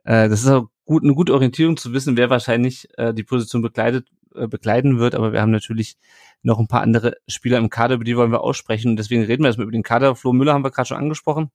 äh, 0.03 0.29
das 0.29 0.41
ist 0.41 0.49
auch 0.49 0.67
gut, 0.85 1.03
eine 1.03 1.13
gute 1.13 1.33
Orientierung 1.33 1.77
zu 1.77 1.93
wissen, 1.93 2.17
wer 2.17 2.29
wahrscheinlich 2.29 2.87
äh, 2.97 3.13
die 3.13 3.23
Position 3.23 3.61
bekleidet 3.61 4.07
äh, 4.35 4.47
bekleiden 4.47 4.99
wird, 4.99 5.15
aber 5.15 5.33
wir 5.33 5.41
haben 5.41 5.51
natürlich 5.51 5.97
noch 6.43 6.59
ein 6.59 6.67
paar 6.67 6.81
andere 6.81 7.17
Spieler 7.27 7.57
im 7.57 7.69
Kader, 7.69 7.95
über 7.95 8.03
die 8.03 8.17
wollen 8.17 8.31
wir 8.31 8.41
aussprechen. 8.41 8.91
Und 8.91 8.97
deswegen 8.97 9.23
reden 9.23 9.43
wir 9.43 9.49
jetzt 9.49 9.57
mal 9.57 9.63
über 9.63 9.71
den 9.71 9.83
Kader. 9.83 10.15
Flo 10.15 10.33
Müller 10.33 10.53
haben 10.53 10.63
wir 10.63 10.71
gerade 10.71 10.87
schon 10.87 10.97
angesprochen. 10.97 11.51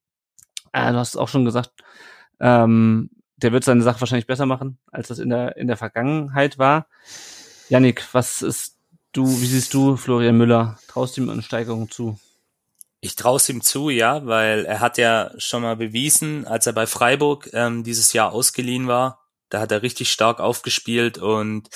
Äh, 0.73 0.93
du 0.93 0.99
hast 0.99 1.17
auch 1.17 1.29
schon 1.29 1.45
gesagt, 1.45 1.73
ähm, 2.41 3.11
der 3.37 3.53
wird 3.53 3.65
seine 3.65 3.83
Sache 3.83 4.01
wahrscheinlich 4.01 4.27
besser 4.27 4.47
machen, 4.47 4.79
als 4.91 5.09
das 5.09 5.19
in 5.19 5.31
der, 5.31 5.57
in 5.57 5.67
der 5.67 5.77
Vergangenheit 5.77 6.59
war. 6.59 6.87
Yannick, 7.69 8.05
was 8.13 8.43
ist 8.43 8.79
du, 9.13 9.27
wie 9.27 9.47
siehst 9.47 9.75
du 9.75 9.97
Florian 9.97 10.37
Müller? 10.37 10.79
Traust 10.89 11.19
ihm 11.19 11.29
eine 11.29 11.43
Steigerung 11.43 11.91
zu? 11.91 12.19
Ich 13.01 13.17
traue 13.17 13.37
es 13.37 13.49
ihm 13.49 13.63
zu, 13.63 13.89
ja, 13.89 14.27
weil 14.27 14.67
er 14.67 14.81
hat 14.81 14.99
ja 14.99 15.31
schon 15.39 15.63
mal 15.63 15.77
bewiesen, 15.77 16.47
als 16.47 16.67
er 16.67 16.75
bei 16.75 16.87
Freiburg 16.87 17.49
ähm, 17.55 17.83
dieses 17.83 18.13
Jahr 18.13 18.33
ausgeliehen 18.33 18.89
war, 18.89 19.20
da 19.51 19.61
hat 19.61 19.73
er 19.73 19.83
richtig 19.83 20.11
stark 20.11 20.41
aufgespielt 20.41 21.19
und 21.19 21.69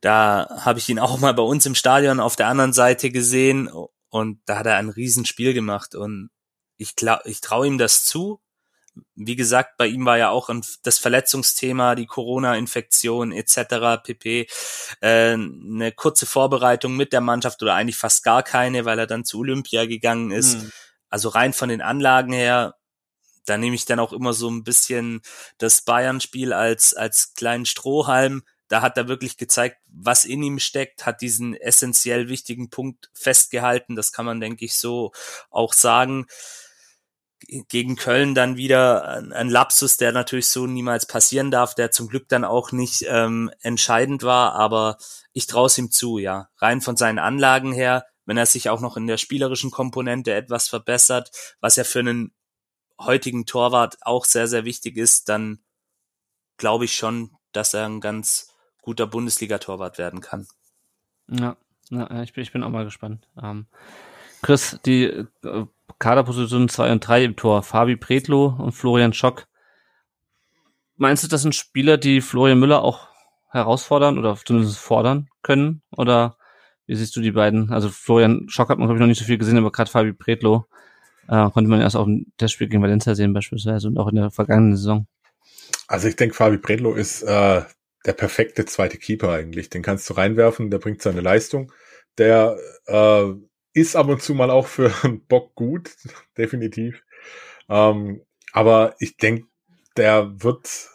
da 0.00 0.48
habe 0.60 0.78
ich 0.78 0.88
ihn 0.88 0.98
auch 0.98 1.18
mal 1.18 1.34
bei 1.34 1.42
uns 1.42 1.64
im 1.66 1.74
Stadion 1.74 2.20
auf 2.20 2.36
der 2.36 2.48
anderen 2.48 2.72
Seite 2.72 3.10
gesehen 3.10 3.70
und 4.08 4.40
da 4.46 4.58
hat 4.58 4.66
er 4.66 4.76
ein 4.76 4.90
Riesenspiel 4.90 5.54
gemacht 5.54 5.94
und 5.94 6.30
ich, 6.76 6.94
ich 7.24 7.40
traue 7.40 7.66
ihm 7.66 7.78
das 7.78 8.04
zu, 8.04 8.40
wie 9.16 9.36
gesagt, 9.36 9.76
bei 9.76 9.86
ihm 9.86 10.04
war 10.06 10.18
ja 10.18 10.30
auch 10.30 10.50
das 10.82 10.98
Verletzungsthema, 10.98 11.94
die 11.94 12.06
Corona-Infektion 12.06 13.32
etc. 13.32 14.02
pp. 14.02 14.46
Äh, 15.00 15.32
eine 15.32 15.92
kurze 15.92 16.26
Vorbereitung 16.26 16.96
mit 16.96 17.12
der 17.12 17.20
Mannschaft 17.20 17.62
oder 17.62 17.74
eigentlich 17.74 17.96
fast 17.96 18.22
gar 18.22 18.42
keine, 18.42 18.84
weil 18.84 18.98
er 18.98 19.06
dann 19.06 19.24
zu 19.24 19.40
Olympia 19.40 19.86
gegangen 19.86 20.30
ist. 20.30 20.62
Mhm. 20.62 20.72
Also 21.08 21.28
rein 21.28 21.52
von 21.52 21.68
den 21.68 21.82
Anlagen 21.82 22.32
her, 22.32 22.76
da 23.46 23.58
nehme 23.58 23.74
ich 23.74 23.84
dann 23.84 23.98
auch 23.98 24.12
immer 24.12 24.32
so 24.32 24.50
ein 24.50 24.64
bisschen 24.64 25.22
das 25.58 25.82
Bayern-Spiel 25.82 26.52
als 26.52 26.94
als 26.94 27.34
kleinen 27.34 27.66
Strohhalm. 27.66 28.42
Da 28.68 28.80
hat 28.80 28.96
er 28.96 29.08
wirklich 29.08 29.36
gezeigt, 29.36 29.76
was 29.90 30.24
in 30.24 30.42
ihm 30.42 30.58
steckt, 30.58 31.04
hat 31.06 31.20
diesen 31.20 31.54
essentiell 31.54 32.28
wichtigen 32.28 32.70
Punkt 32.70 33.10
festgehalten. 33.12 33.94
Das 33.94 34.12
kann 34.12 34.24
man, 34.24 34.40
denke 34.40 34.64
ich, 34.64 34.76
so 34.76 35.12
auch 35.50 35.74
sagen 35.74 36.26
gegen 37.68 37.96
Köln 37.96 38.34
dann 38.34 38.56
wieder 38.56 39.22
ein, 39.32 39.48
Lapsus, 39.48 39.96
der 39.96 40.12
natürlich 40.12 40.48
so 40.48 40.66
niemals 40.66 41.06
passieren 41.06 41.50
darf, 41.50 41.74
der 41.74 41.90
zum 41.90 42.08
Glück 42.08 42.28
dann 42.28 42.44
auch 42.44 42.72
nicht 42.72 43.04
ähm, 43.06 43.50
entscheidend 43.60 44.22
war, 44.22 44.54
aber 44.54 44.96
ich 45.32 45.46
traue 45.46 45.66
es 45.66 45.78
ihm 45.78 45.90
zu, 45.90 46.18
ja. 46.18 46.48
Rein 46.58 46.80
von 46.80 46.96
seinen 46.96 47.18
Anlagen 47.18 47.72
her, 47.72 48.06
wenn 48.24 48.36
er 48.36 48.46
sich 48.46 48.70
auch 48.70 48.80
noch 48.80 48.96
in 48.96 49.06
der 49.06 49.18
spielerischen 49.18 49.70
Komponente 49.70 50.32
etwas 50.32 50.68
verbessert, 50.68 51.30
was 51.60 51.76
ja 51.76 51.84
für 51.84 52.00
einen 52.00 52.32
heutigen 52.98 53.46
Torwart 53.46 53.98
auch 54.02 54.24
sehr, 54.24 54.46
sehr 54.46 54.64
wichtig 54.64 54.96
ist, 54.96 55.28
dann 55.28 55.60
glaube 56.56 56.84
ich 56.84 56.94
schon, 56.94 57.30
dass 57.52 57.74
er 57.74 57.86
ein 57.86 58.00
ganz 58.00 58.52
guter 58.82 59.06
Bundesliga-Torwart 59.06 59.98
werden 59.98 60.20
kann. 60.20 60.46
Ja, 61.28 61.56
ja 61.90 62.22
ich, 62.22 62.32
bin, 62.32 62.42
ich 62.42 62.52
bin 62.52 62.62
auch 62.62 62.70
mal 62.70 62.84
gespannt. 62.84 63.26
Ähm, 63.42 63.66
Chris, 64.42 64.78
die 64.84 65.04
äh, 65.04 65.66
Kaderpositionen 65.98 66.68
2 66.68 66.92
und 66.92 67.00
3 67.00 67.24
im 67.24 67.36
Tor, 67.36 67.62
Fabi 67.62 67.96
Pretlo 67.96 68.54
und 68.58 68.72
Florian 68.72 69.12
Schock. 69.12 69.46
Meinst 70.96 71.24
du, 71.24 71.28
das 71.28 71.42
sind 71.42 71.54
Spieler, 71.54 71.96
die 71.96 72.20
Florian 72.20 72.58
Müller 72.58 72.82
auch 72.82 73.08
herausfordern 73.50 74.18
oder 74.18 74.36
zumindest 74.36 74.78
fordern 74.78 75.28
können? 75.42 75.82
Oder 75.96 76.36
wie 76.86 76.94
siehst 76.94 77.16
du 77.16 77.20
die 77.20 77.32
beiden? 77.32 77.72
Also 77.72 77.88
Florian 77.88 78.48
Schock 78.48 78.68
hat 78.68 78.78
man, 78.78 78.86
glaube 78.86 78.98
ich, 78.98 79.00
noch 79.00 79.06
nicht 79.06 79.18
so 79.18 79.24
viel 79.24 79.38
gesehen, 79.38 79.56
aber 79.56 79.72
gerade 79.72 79.90
Fabi 79.90 80.12
Pretlo 80.12 80.66
äh, 81.28 81.50
konnte 81.50 81.70
man 81.70 81.80
erst 81.80 81.96
auch 81.96 82.06
im 82.06 82.26
Testspiel 82.38 82.68
gegen 82.68 82.82
Valencia 82.82 83.14
sehen 83.14 83.32
beispielsweise 83.32 83.88
und 83.88 83.98
auch 83.98 84.08
in 84.08 84.16
der 84.16 84.30
vergangenen 84.30 84.76
Saison. 84.76 85.06
Also 85.86 86.08
ich 86.08 86.16
denke, 86.16 86.34
Fabi 86.34 86.58
Pretlo 86.58 86.94
ist 86.94 87.22
äh, 87.22 87.62
der 88.06 88.12
perfekte 88.12 88.64
zweite 88.64 88.98
Keeper 88.98 89.30
eigentlich. 89.30 89.70
Den 89.70 89.82
kannst 89.82 90.08
du 90.08 90.14
reinwerfen, 90.14 90.70
der 90.70 90.78
bringt 90.78 91.02
seine 91.02 91.20
Leistung. 91.20 91.72
Der 92.18 92.56
äh, 92.86 93.32
ist 93.72 93.96
ab 93.96 94.08
und 94.08 94.22
zu 94.22 94.34
mal 94.34 94.50
auch 94.50 94.66
für 94.66 94.92
einen 95.02 95.24
Bock 95.26 95.54
gut, 95.54 95.94
definitiv. 96.38 97.02
Ähm, 97.68 98.22
aber 98.52 98.94
ich 98.98 99.16
denke, 99.16 99.46
der 99.96 100.42
wird 100.42 100.90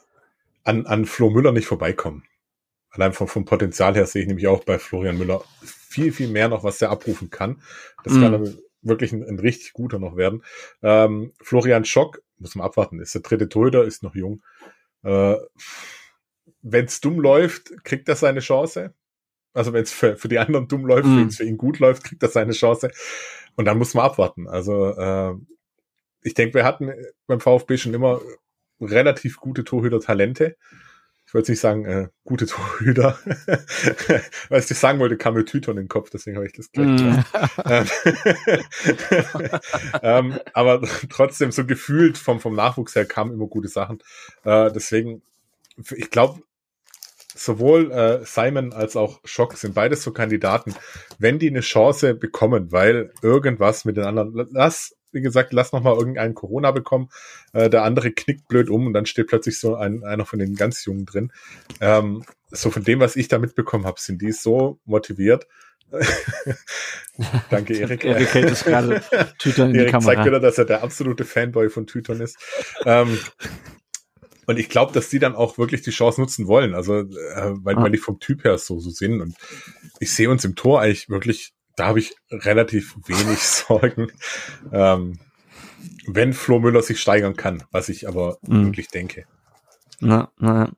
an, 0.63 0.85
an 0.85 1.05
Flo 1.05 1.29
Müller 1.29 1.51
nicht 1.51 1.67
vorbeikommen. 1.67 2.23
Allein 2.91 3.13
vom, 3.13 3.27
vom 3.27 3.45
Potenzial 3.45 3.95
her 3.95 4.05
sehe 4.05 4.23
ich 4.23 4.27
nämlich 4.27 4.47
auch 4.47 4.63
bei 4.63 4.79
Florian 4.79 5.17
Müller 5.17 5.43
viel, 5.61 6.11
viel 6.11 6.27
mehr 6.27 6.47
noch, 6.47 6.63
was 6.63 6.79
der 6.79 6.89
abrufen 6.89 7.29
kann. 7.29 7.61
Das 8.03 8.13
mm. 8.13 8.21
kann 8.21 8.33
er 8.33 8.53
wirklich 8.81 9.11
ein, 9.11 9.23
ein, 9.23 9.39
richtig 9.39 9.73
guter 9.73 9.99
noch 9.99 10.15
werden. 10.15 10.43
Ähm, 10.81 11.33
Florian 11.41 11.85
Schock, 11.85 12.21
muss 12.37 12.55
man 12.55 12.65
abwarten, 12.65 12.99
ist 12.99 13.13
der 13.13 13.21
dritte 13.21 13.49
Torhüter, 13.49 13.83
ist 13.83 14.03
noch 14.03 14.15
jung. 14.15 14.41
Äh, 15.03 15.35
Wenn 16.61 16.85
es 16.85 17.01
dumm 17.01 17.19
läuft, 17.19 17.83
kriegt 17.83 18.07
er 18.09 18.15
seine 18.15 18.39
Chance. 18.39 18.93
Also 19.53 19.73
wenn 19.73 19.83
es 19.83 19.91
für, 19.91 20.15
für 20.15 20.27
die 20.27 20.39
anderen 20.39 20.67
dumm 20.67 20.85
läuft, 20.85 21.07
mm. 21.07 21.17
wenn 21.17 21.27
es 21.27 21.37
für 21.37 21.43
ihn 21.43 21.57
gut 21.57 21.79
läuft, 21.79 22.03
kriegt 22.03 22.21
er 22.21 22.29
seine 22.29 22.53
Chance. 22.53 22.91
Und 23.55 23.65
dann 23.65 23.77
muss 23.77 23.93
man 23.93 24.05
abwarten. 24.05 24.47
Also 24.47 24.95
äh, 24.95 25.33
ich 26.21 26.33
denke, 26.33 26.55
wir 26.55 26.65
hatten 26.65 26.93
beim 27.27 27.39
VfB 27.39 27.77
schon 27.77 27.93
immer 27.93 28.21
relativ 28.79 29.37
gute 29.37 29.63
Torhüter-Talente. 29.63 30.55
Ich 31.29 31.35
wollte 31.35 31.51
nicht 31.51 31.59
sagen, 31.59 31.85
äh, 31.85 32.07
gute 32.23 32.47
Torhüter. 32.47 33.19
Was 34.49 34.71
ich 34.71 34.79
sagen 34.79 34.97
wollte, 34.97 35.15
kam 35.15 35.35
mir 35.35 35.45
Tüton 35.45 35.77
in 35.77 35.83
den 35.83 35.87
Kopf, 35.87 36.09
deswegen 36.09 36.37
habe 36.37 36.47
ich 36.47 36.53
das 36.53 36.71
gleich 36.71 36.87
mm. 36.87 37.23
ähm, 40.01 40.39
Aber 40.53 40.81
trotzdem, 41.11 41.51
so 41.51 41.67
gefühlt 41.67 42.17
vom, 42.17 42.39
vom 42.39 42.55
Nachwuchs 42.55 42.95
her 42.95 43.05
kamen 43.05 43.31
immer 43.31 43.45
gute 43.45 43.67
Sachen. 43.67 43.99
Äh, 44.43 44.71
deswegen, 44.71 45.21
ich 45.95 46.09
glaube, 46.09 46.41
sowohl 47.35 47.91
äh, 47.91 48.25
Simon 48.25 48.73
als 48.73 48.95
auch 48.95 49.19
Schock 49.23 49.53
sind 49.53 49.75
beides 49.75 50.01
so 50.01 50.11
Kandidaten, 50.11 50.73
wenn 51.19 51.37
die 51.37 51.49
eine 51.49 51.61
Chance 51.61 52.15
bekommen, 52.15 52.71
weil 52.71 53.13
irgendwas 53.21 53.85
mit 53.85 53.97
den 53.97 54.05
anderen, 54.05 54.47
lass, 54.51 54.95
wie 55.11 55.21
gesagt, 55.21 55.53
lass 55.53 55.71
noch 55.71 55.81
mal 55.81 55.95
irgendeinen 55.95 56.33
Corona 56.33 56.71
bekommen, 56.71 57.09
äh, 57.53 57.69
der 57.69 57.83
andere 57.83 58.11
knickt 58.11 58.47
blöd 58.47 58.69
um 58.69 58.87
und 58.87 58.93
dann 58.93 59.05
steht 59.05 59.27
plötzlich 59.27 59.59
so 59.59 59.75
ein, 59.75 60.03
einer 60.03 60.25
von 60.25 60.39
den 60.39 60.55
ganz 60.55 60.85
Jungen 60.85 61.05
drin. 61.05 61.31
Ähm, 61.81 62.23
so 62.51 62.71
von 62.71 62.83
dem, 62.83 62.99
was 62.99 63.15
ich 63.15 63.27
da 63.27 63.39
mitbekommen 63.39 63.85
habe, 63.85 63.99
sind 63.99 64.21
die 64.21 64.31
so 64.31 64.79
motiviert. 64.85 65.47
Danke, 67.49 67.75
Erik. 67.75 68.05
Erik 68.05 68.33
hält 68.33 68.51
es 68.51 68.63
gerade 68.63 69.01
Tüton 69.39 69.69
in 69.69 69.75
Erik 69.75 69.87
die 69.87 69.91
Kamera. 69.91 70.13
zeigt 70.13 70.25
wieder, 70.25 70.39
dass 70.39 70.57
er 70.57 70.65
der 70.65 70.83
absolute 70.83 71.25
Fanboy 71.25 71.69
von 71.69 71.87
Tüton 71.87 72.21
ist. 72.21 72.37
Ähm, 72.85 73.17
und 74.45 74.57
ich 74.57 74.69
glaube, 74.69 74.93
dass 74.93 75.09
die 75.09 75.19
dann 75.19 75.35
auch 75.35 75.57
wirklich 75.57 75.81
die 75.81 75.91
Chance 75.91 76.21
nutzen 76.21 76.47
wollen. 76.47 76.73
Also, 76.73 77.01
äh, 77.01 77.05
weil, 77.05 77.75
ah. 77.75 77.83
weil 77.83 77.91
die 77.91 77.97
vom 77.97 78.19
Typ 78.19 78.43
her 78.43 78.57
so, 78.57 78.79
so 78.79 78.89
sind. 78.89 79.21
Und 79.21 79.35
ich 79.99 80.11
sehe 80.11 80.29
uns 80.29 80.45
im 80.45 80.55
Tor 80.55 80.81
eigentlich 80.81 81.09
wirklich, 81.09 81.53
da 81.79 81.87
habe 81.87 81.99
ich 81.99 82.13
relativ 82.29 82.95
wenig 83.07 83.39
Sorgen. 83.39 84.11
Ähm, 84.71 85.19
wenn 86.07 86.33
Flo 86.33 86.59
Müller 86.59 86.81
sich 86.81 86.99
steigern 86.99 87.35
kann, 87.35 87.63
was 87.71 87.87
ich 87.87 88.07
aber 88.07 88.37
mhm. 88.41 88.65
wirklich 88.65 88.89
denke. 88.89 89.25
Na, 90.01 90.29
na. 90.37 90.69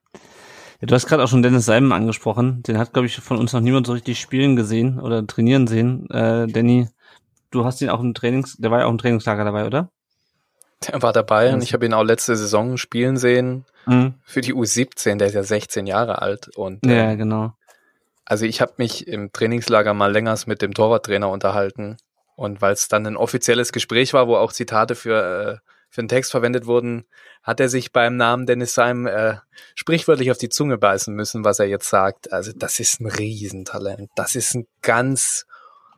Ja, 0.79 0.87
du 0.87 0.93
hast 0.93 1.07
gerade 1.07 1.23
auch 1.23 1.27
schon 1.27 1.43
Dennis 1.43 1.65
Simon 1.65 1.91
angesprochen. 1.91 2.63
Den 2.63 2.77
hat, 2.77 2.93
glaube 2.93 3.07
ich, 3.07 3.17
von 3.17 3.37
uns 3.37 3.53
noch 3.53 3.61
niemand 3.61 3.87
so 3.87 3.93
richtig 3.93 4.19
spielen 4.19 4.55
gesehen 4.55 4.99
oder 4.99 5.25
trainieren 5.25 5.67
sehen. 5.67 6.09
Äh, 6.09 6.47
Danny, 6.47 6.87
du 7.49 7.65
hast 7.65 7.81
ihn 7.81 7.89
auch 7.89 7.99
im 7.99 8.13
Trainings, 8.13 8.57
der 8.57 8.71
war 8.71 8.79
ja 8.79 8.85
auch 8.85 8.91
im 8.91 8.97
Trainingslager 8.97 9.43
dabei, 9.43 9.65
oder? 9.65 9.89
Der 10.87 11.01
war 11.01 11.13
dabei 11.13 11.53
und 11.53 11.61
ich 11.61 11.73
habe 11.73 11.85
ihn 11.85 11.93
auch 11.93 12.03
letzte 12.03 12.35
Saison 12.35 12.77
spielen 12.77 13.17
sehen 13.17 13.65
mhm. 13.85 14.15
für 14.23 14.41
die 14.41 14.53
U17, 14.53 15.17
der 15.17 15.27
ist 15.27 15.35
ja 15.35 15.43
16 15.43 15.85
Jahre 15.85 16.23
alt 16.23 16.49
und 16.55 16.83
ja, 16.85 17.11
äh, 17.11 17.17
genau. 17.17 17.53
Also 18.31 18.45
ich 18.45 18.61
habe 18.61 18.75
mich 18.77 19.09
im 19.09 19.33
Trainingslager 19.33 19.93
mal 19.93 20.09
längers 20.09 20.47
mit 20.47 20.61
dem 20.61 20.73
Torwarttrainer 20.73 21.27
unterhalten 21.27 21.97
und 22.37 22.61
weil 22.61 22.71
es 22.71 22.87
dann 22.87 23.05
ein 23.05 23.17
offizielles 23.17 23.73
Gespräch 23.73 24.13
war, 24.13 24.29
wo 24.29 24.37
auch 24.37 24.53
Zitate 24.53 24.95
für 24.95 25.59
äh, 25.61 25.69
für 25.89 26.01
den 26.01 26.07
Text 26.07 26.31
verwendet 26.31 26.65
wurden, 26.65 27.03
hat 27.43 27.59
er 27.59 27.67
sich 27.67 27.91
beim 27.91 28.15
Namen 28.15 28.45
Dennis 28.45 28.73
Seim 28.73 29.05
äh, 29.05 29.35
sprichwörtlich 29.75 30.31
auf 30.31 30.37
die 30.37 30.47
Zunge 30.47 30.77
beißen 30.77 31.13
müssen, 31.13 31.43
was 31.43 31.59
er 31.59 31.65
jetzt 31.65 31.89
sagt. 31.89 32.31
Also 32.31 32.53
das 32.55 32.79
ist 32.79 33.01
ein 33.01 33.07
Riesentalent. 33.07 34.09
Das 34.15 34.35
ist 34.35 34.55
ein 34.55 34.65
ganz 34.81 35.45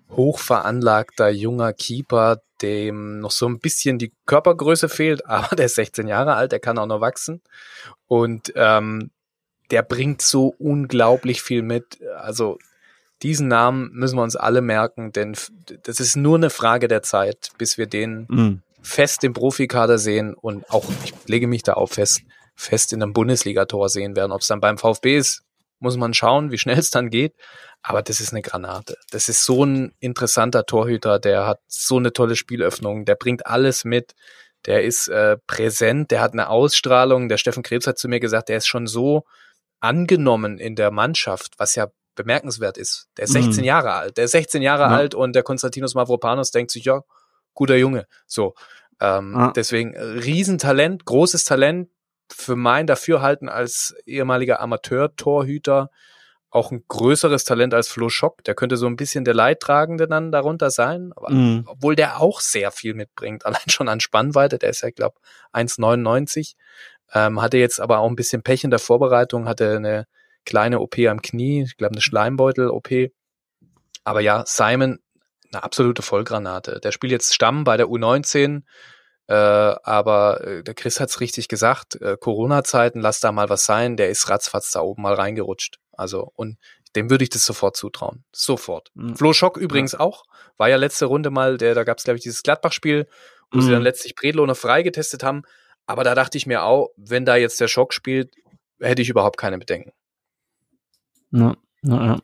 hochveranlagter 0.10 1.30
junger 1.30 1.72
Keeper, 1.72 2.42
dem 2.64 3.20
noch 3.20 3.30
so 3.30 3.48
ein 3.48 3.60
bisschen 3.60 4.00
die 4.00 4.12
Körpergröße 4.26 4.90
fehlt, 4.90 5.24
aber 5.28 5.56
der 5.56 5.68
ist 5.68 5.76
16 5.76 6.08
Jahre 6.08 6.34
alt, 6.34 6.52
der 6.52 6.60
kann 6.60 6.80
auch 6.80 6.88
noch 6.88 7.00
wachsen. 7.00 7.44
Und 8.08 8.52
ähm, 8.56 9.12
der 9.72 9.84
bringt 9.84 10.22
so 10.22 10.54
unglaublich 10.58 11.42
viel 11.42 11.62
mit. 11.62 12.00
Also 12.18 12.58
diesen 13.22 13.48
Namen 13.48 13.92
müssen 13.94 14.18
wir 14.18 14.24
uns 14.24 14.36
alle 14.36 14.62
merken, 14.62 15.12
denn 15.12 15.36
das 15.84 16.00
ist 16.00 16.16
nur 16.16 16.36
eine 16.38 16.50
Frage 16.50 16.88
der 16.88 17.04
Zeit, 17.04 17.52
bis 17.58 17.78
wir 17.78 17.88
den 17.88 18.28
mhm. 18.30 18.62
fest 18.82 19.24
im 19.24 19.34
Profikader 19.34 19.98
sehen 19.98 20.34
und 20.34 20.70
auch, 20.70 20.86
ich 21.06 21.14
lege 21.28 21.48
mich 21.48 21.64
da 21.64 21.74
auf 21.74 21.94
fest, 21.94 22.22
fest 22.56 22.94
in 22.94 23.02
einem 23.02 23.14
Bundesligator 23.14 23.90
sehen 23.90 24.16
werden. 24.16 24.32
Ob 24.32 24.42
es 24.42 24.48
dann 24.48 24.60
beim 24.60 24.78
VfB 24.78 25.18
ist, 25.18 25.44
muss 25.80 25.98
man 25.98 26.14
schauen, 26.14 26.52
wie 26.52 26.58
schnell 26.58 26.78
es 26.78 26.90
dann 26.90 27.10
geht. 27.10 27.34
Aber 27.82 28.02
das 28.02 28.22
ist 28.22 28.32
eine 28.32 28.42
Granate. 28.42 28.98
Das 29.12 29.28
ist 29.28 29.44
so 29.44 29.66
ein 29.66 29.94
interessanter 30.00 30.66
Torhüter, 30.66 31.20
der 31.20 31.46
hat 31.46 31.60
so 31.68 31.98
eine 31.98 32.14
tolle 32.14 32.38
Spielöffnung, 32.38 33.04
der 33.04 33.16
bringt 33.16 33.46
alles 33.46 33.84
mit, 33.84 34.14
der 34.66 34.84
ist 34.84 35.10
äh, 35.10 35.38
präsent, 35.48 36.12
der 36.12 36.22
hat 36.22 36.32
eine 36.32 36.50
Ausstrahlung. 36.50 37.28
Der 37.28 37.38
Steffen 37.38 37.64
Krebs 37.64 37.88
hat 37.88 37.98
zu 37.98 38.08
mir 38.08 38.22
gesagt, 38.22 38.48
der 38.48 38.58
ist 38.58 38.68
schon 38.68 38.88
so 38.88 39.26
angenommen 39.84 40.58
in 40.60 40.76
der 40.76 40.92
Mannschaft, 40.92 41.54
was 41.58 41.76
ja 41.76 41.88
bemerkenswert 42.16 42.78
ist. 42.78 43.10
Der 43.18 43.26
ist 43.26 43.34
16 43.34 43.62
Mhm. 43.64 43.68
Jahre 43.68 43.94
alt. 43.94 44.18
Der 44.18 44.26
ist 44.26 44.32
16 44.32 44.62
Jahre 44.62 44.84
Ja. 44.84 44.90
alt 44.90 45.14
und 45.16 45.34
der 45.36 45.44
Konstantinos 45.44 45.96
Mavropanos 45.96 46.52
denkt 46.52 46.72
sich, 46.72 46.86
ja, 46.86 47.02
guter 47.54 47.76
Junge. 47.76 48.08
So. 48.26 48.54
Ähm, 49.02 49.34
Ja. 49.36 49.52
Deswegen 49.56 49.94
äh, 49.94 50.02
Riesentalent, 50.02 51.06
großes 51.06 51.44
Talent 51.46 51.90
für 52.32 52.56
mein 52.56 52.88
Dafürhalten 52.88 53.50
als 53.50 53.96
ehemaliger 54.06 54.60
Amateur-Torhüter 54.62 55.90
auch 56.50 56.70
ein 56.72 56.84
größeres 56.88 57.46
Talent 57.46 57.74
als 57.74 57.88
Flo 57.88 58.10
Schock. 58.10 58.44
Der 58.44 58.54
könnte 58.54 58.78
so 58.78 58.86
ein 58.86 58.96
bisschen 58.96 59.26
der 59.26 59.34
Leidtragende 59.34 60.08
dann 60.08 60.32
darunter 60.32 60.70
sein. 60.70 61.12
Aber 61.16 61.32
Mhm. 61.32 61.64
obwohl 61.66 61.96
der 61.96 62.22
auch 62.22 62.42
sehr 62.42 62.70
viel 62.70 62.94
mitbringt, 62.94 63.44
allein 63.48 63.68
schon 63.70 63.90
an 63.90 64.00
Spannweite, 64.00 64.60
der 64.60 64.70
ist 64.70 64.82
ja, 64.82 64.92
glaube 64.92 65.16
1,99, 65.52 66.54
ähm, 67.14 67.42
hatte 67.42 67.58
jetzt 67.58 67.80
aber 67.80 68.00
auch 68.00 68.10
ein 68.10 68.16
bisschen 68.16 68.44
Pech 68.44 68.64
in 68.64 68.70
der 68.70 68.80
Vorbereitung, 68.80 69.48
hatte 69.48 69.76
eine 69.76 70.08
kleine 70.46 70.80
OP 70.80 70.98
am 71.00 71.22
Knie, 71.22 71.64
ich 71.64 71.78
glaube 71.78 71.94
eine 71.94 72.02
Schleimbeutel-OP. 72.02 73.12
Aber 74.04 74.20
ja, 74.20 74.44
Simon, 74.46 75.00
eine 75.52 75.64
absolute 75.64 76.02
Vollgranate. 76.02 76.80
Der 76.82 76.92
spielt 76.92 77.12
jetzt 77.12 77.34
Stamm 77.34 77.64
bei 77.64 77.78
der 77.78 77.88
U19, 77.88 78.64
äh, 79.28 79.34
aber 79.34 80.46
äh, 80.46 80.64
der 80.64 80.74
Chris 80.74 81.00
hat's 81.00 81.22
richtig 81.22 81.48
gesagt, 81.48 81.96
äh, 82.02 82.18
Corona-Zeiten, 82.20 83.00
lass 83.00 83.20
da 83.20 83.32
mal 83.32 83.50
was 83.50 83.66
sein, 83.66 83.96
der 83.96 84.10
ist 84.10 84.30
ratzfatz 84.30 84.72
da 84.72 84.82
oben 84.82 85.04
mal 85.04 85.14
reingerutscht. 85.14 85.78
Also, 85.94 86.32
und 86.36 86.58
dem 86.96 87.10
würde 87.10 87.24
ich 87.24 87.30
das 87.30 87.46
sofort 87.46 87.78
zutrauen. 87.78 88.24
Sofort. 88.34 88.90
Mhm. 88.94 89.16
Flo 89.16 89.34
Schock 89.34 89.58
übrigens 89.58 89.96
auch. 89.96 90.24
War 90.58 90.70
ja 90.70 90.76
letzte 90.76 91.06
Runde 91.06 91.30
mal, 91.30 91.58
der, 91.58 91.74
da 91.74 91.84
gab 91.84 91.98
es, 91.98 92.04
glaube 92.04 92.18
ich, 92.18 92.24
dieses 92.24 92.44
Gladbach-Spiel, 92.44 93.08
wo 93.52 93.62
sie 93.62 93.70
Mhm. 93.70 93.74
dann 93.74 93.82
letztlich 93.84 94.16
Bredlo 94.16 94.46
noch 94.46 94.58
freigetestet 94.58 95.24
haben. 95.24 95.44
Aber 95.86 96.04
da 96.04 96.16
dachte 96.16 96.38
ich 96.38 96.46
mir 96.46 96.64
auch, 96.64 96.90
wenn 96.96 97.26
da 97.26 97.36
jetzt 97.36 97.60
der 97.60 97.68
Schock 97.68 97.94
spielt, 97.94 98.34
hätte 98.80 99.02
ich 99.02 99.10
überhaupt 99.10 99.38
keine 99.38 99.58
Bedenken. 99.58 99.92
Ja, 101.32 101.56
ja, 101.84 102.06
ja. 102.06 102.20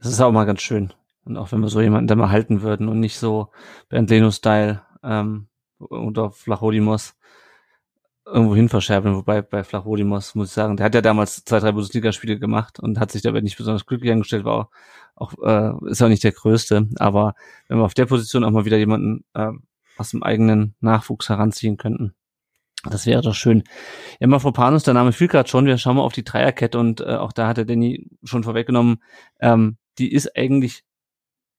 Das 0.00 0.10
ist 0.10 0.20
auch 0.20 0.32
mal 0.32 0.44
ganz 0.44 0.62
schön. 0.62 0.92
Und 1.24 1.36
auch 1.36 1.52
wenn 1.52 1.60
wir 1.60 1.68
so 1.68 1.80
jemanden 1.80 2.06
dann 2.06 2.18
mal 2.18 2.30
halten 2.30 2.62
würden 2.62 2.88
und 2.88 3.00
nicht 3.00 3.18
so 3.18 3.50
Bernd 3.88 4.10
Leno-Style 4.10 4.82
ähm, 5.02 5.48
oder 5.78 6.30
Flachodimos 6.30 7.14
irgendwo 8.24 8.54
hin 8.54 8.68
verscherben. 8.68 9.14
Wobei 9.14 9.42
bei 9.42 9.64
Flachodimos 9.64 10.34
muss 10.34 10.48
ich 10.48 10.54
sagen, 10.54 10.76
der 10.76 10.86
hat 10.86 10.94
ja 10.94 11.00
damals 11.00 11.44
zwei, 11.44 11.60
drei 11.60 11.72
Bundesligaspiele 11.72 12.38
gemacht 12.38 12.78
und 12.80 12.98
hat 12.98 13.12
sich 13.12 13.22
dabei 13.22 13.40
nicht 13.40 13.56
besonders 13.56 13.86
glücklich 13.86 14.12
angestellt, 14.12 14.44
war 14.44 14.70
auch, 15.16 15.32
auch 15.32 15.32
äh, 15.42 15.90
ist 15.90 16.02
auch 16.02 16.08
nicht 16.08 16.24
der 16.24 16.32
Größte. 16.32 16.88
Aber 16.98 17.34
wenn 17.68 17.78
wir 17.78 17.84
auf 17.84 17.94
der 17.94 18.06
Position 18.06 18.44
auch 18.44 18.50
mal 18.50 18.64
wieder 18.64 18.78
jemanden 18.78 19.24
äh, 19.34 19.50
aus 19.96 20.10
dem 20.10 20.22
eigenen 20.22 20.74
Nachwuchs 20.80 21.28
heranziehen 21.28 21.76
könnten, 21.76 22.14
das 22.84 23.06
wäre 23.06 23.22
doch 23.22 23.34
schön. 23.34 23.64
Ja, 24.20 24.26
Mafropanus, 24.28 24.84
der 24.84 24.94
Name 24.94 25.12
fiel 25.12 25.28
gerade 25.28 25.48
schon. 25.48 25.66
Wir 25.66 25.78
schauen 25.78 25.96
mal 25.96 26.02
auf 26.02 26.12
die 26.12 26.24
Dreierkette 26.24 26.78
und 26.78 27.00
äh, 27.00 27.16
auch 27.16 27.32
da 27.32 27.48
hat 27.48 27.56
der 27.56 27.64
Danny 27.64 28.06
schon 28.24 28.44
vorweggenommen, 28.44 29.02
ähm, 29.40 29.78
die 29.98 30.12
ist 30.12 30.36
eigentlich 30.36 30.84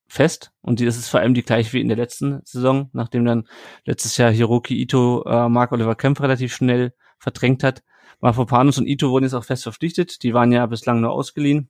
fest 0.07 0.51
und 0.61 0.80
die 0.80 0.86
ist 0.86 0.97
es 0.97 1.07
vor 1.07 1.20
allem 1.20 1.34
die 1.34 1.43
gleiche 1.43 1.74
wie 1.74 1.82
in 1.82 1.88
der 1.88 1.97
letzten 1.97 2.41
Saison, 2.43 2.89
nachdem 2.93 3.26
dann 3.26 3.47
letztes 3.86 4.17
Jahr 4.17 4.32
Hiroki 4.32 4.82
Ito 4.82 5.24
äh, 5.26 5.49
Mark 5.49 5.72
Oliver 5.72 5.95
Kempf 5.95 6.22
relativ 6.22 6.53
schnell 6.53 6.93
verdrängt 7.20 7.63
hat. 7.63 7.84
Mafropanus 8.22 8.78
und 8.78 8.88
Ito 8.88 9.11
wurden 9.11 9.26
jetzt 9.26 9.34
auch 9.34 9.43
fest 9.43 9.63
verpflichtet. 9.63 10.24
Die 10.24 10.34
waren 10.34 10.51
ja 10.51 10.65
bislang 10.65 10.99
nur 10.99 11.11
ausgeliehen, 11.11 11.70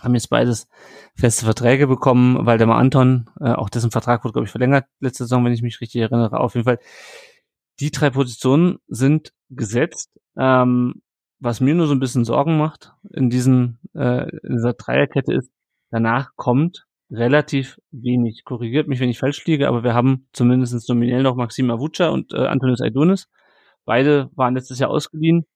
haben 0.00 0.14
jetzt 0.14 0.30
beides 0.30 0.68
feste 1.14 1.44
Verträge 1.44 1.86
bekommen, 1.86 2.46
weil 2.46 2.58
der 2.58 2.66
mal 2.66 2.78
Anton, 2.78 3.28
äh, 3.40 3.52
auch 3.52 3.68
dessen 3.68 3.90
Vertrag 3.90 4.24
wurde, 4.24 4.32
glaube 4.34 4.46
ich, 4.46 4.50
verlängert 4.50 4.86
letzte 5.00 5.24
Saison, 5.24 5.44
wenn 5.44 5.52
ich 5.52 5.62
mich 5.62 5.80
richtig 5.80 6.00
erinnere. 6.00 6.40
Auf 6.40 6.54
jeden 6.54 6.64
Fall 6.64 6.78
die 7.80 7.90
drei 7.90 8.10
Positionen 8.10 8.78
sind 8.88 9.32
gesetzt. 9.48 10.10
Ähm, 10.36 11.02
was 11.40 11.60
mir 11.60 11.74
nur 11.74 11.86
so 11.86 11.94
ein 11.94 12.00
bisschen 12.00 12.24
Sorgen 12.24 12.58
macht 12.58 12.92
in, 13.12 13.30
diesen, 13.30 13.78
äh, 13.94 14.28
in 14.28 14.56
dieser 14.56 14.74
Dreierkette 14.74 15.32
ist, 15.32 15.50
danach 15.90 16.36
kommt 16.36 16.86
relativ 17.10 17.78
wenig. 17.90 18.44
Korrigiert 18.44 18.88
mich, 18.88 19.00
wenn 19.00 19.08
ich 19.08 19.18
falsch 19.18 19.44
liege, 19.46 19.66
aber 19.66 19.82
wir 19.82 19.94
haben 19.94 20.28
zumindest 20.32 20.88
nominell 20.88 21.22
noch 21.22 21.36
Maxim 21.36 21.70
Avuca 21.70 22.10
und 22.10 22.32
äh, 22.32 22.46
Antonis 22.46 22.80
Aidonis. 22.80 23.28
Beide 23.84 24.30
waren 24.34 24.54
letztes 24.54 24.78
Jahr 24.78 24.90
ausgeliehen. 24.90 25.46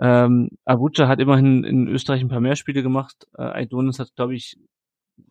Ähm, 0.00 0.50
Avuca 0.64 1.08
hat 1.08 1.20
immerhin 1.20 1.64
in 1.64 1.88
Österreich 1.88 2.20
ein 2.20 2.28
paar 2.28 2.40
mehr 2.40 2.56
Spiele 2.56 2.82
gemacht. 2.82 3.26
Äh, 3.36 3.42
Aidonis 3.42 3.98
hat, 4.00 4.14
glaube 4.16 4.34
ich, 4.34 4.58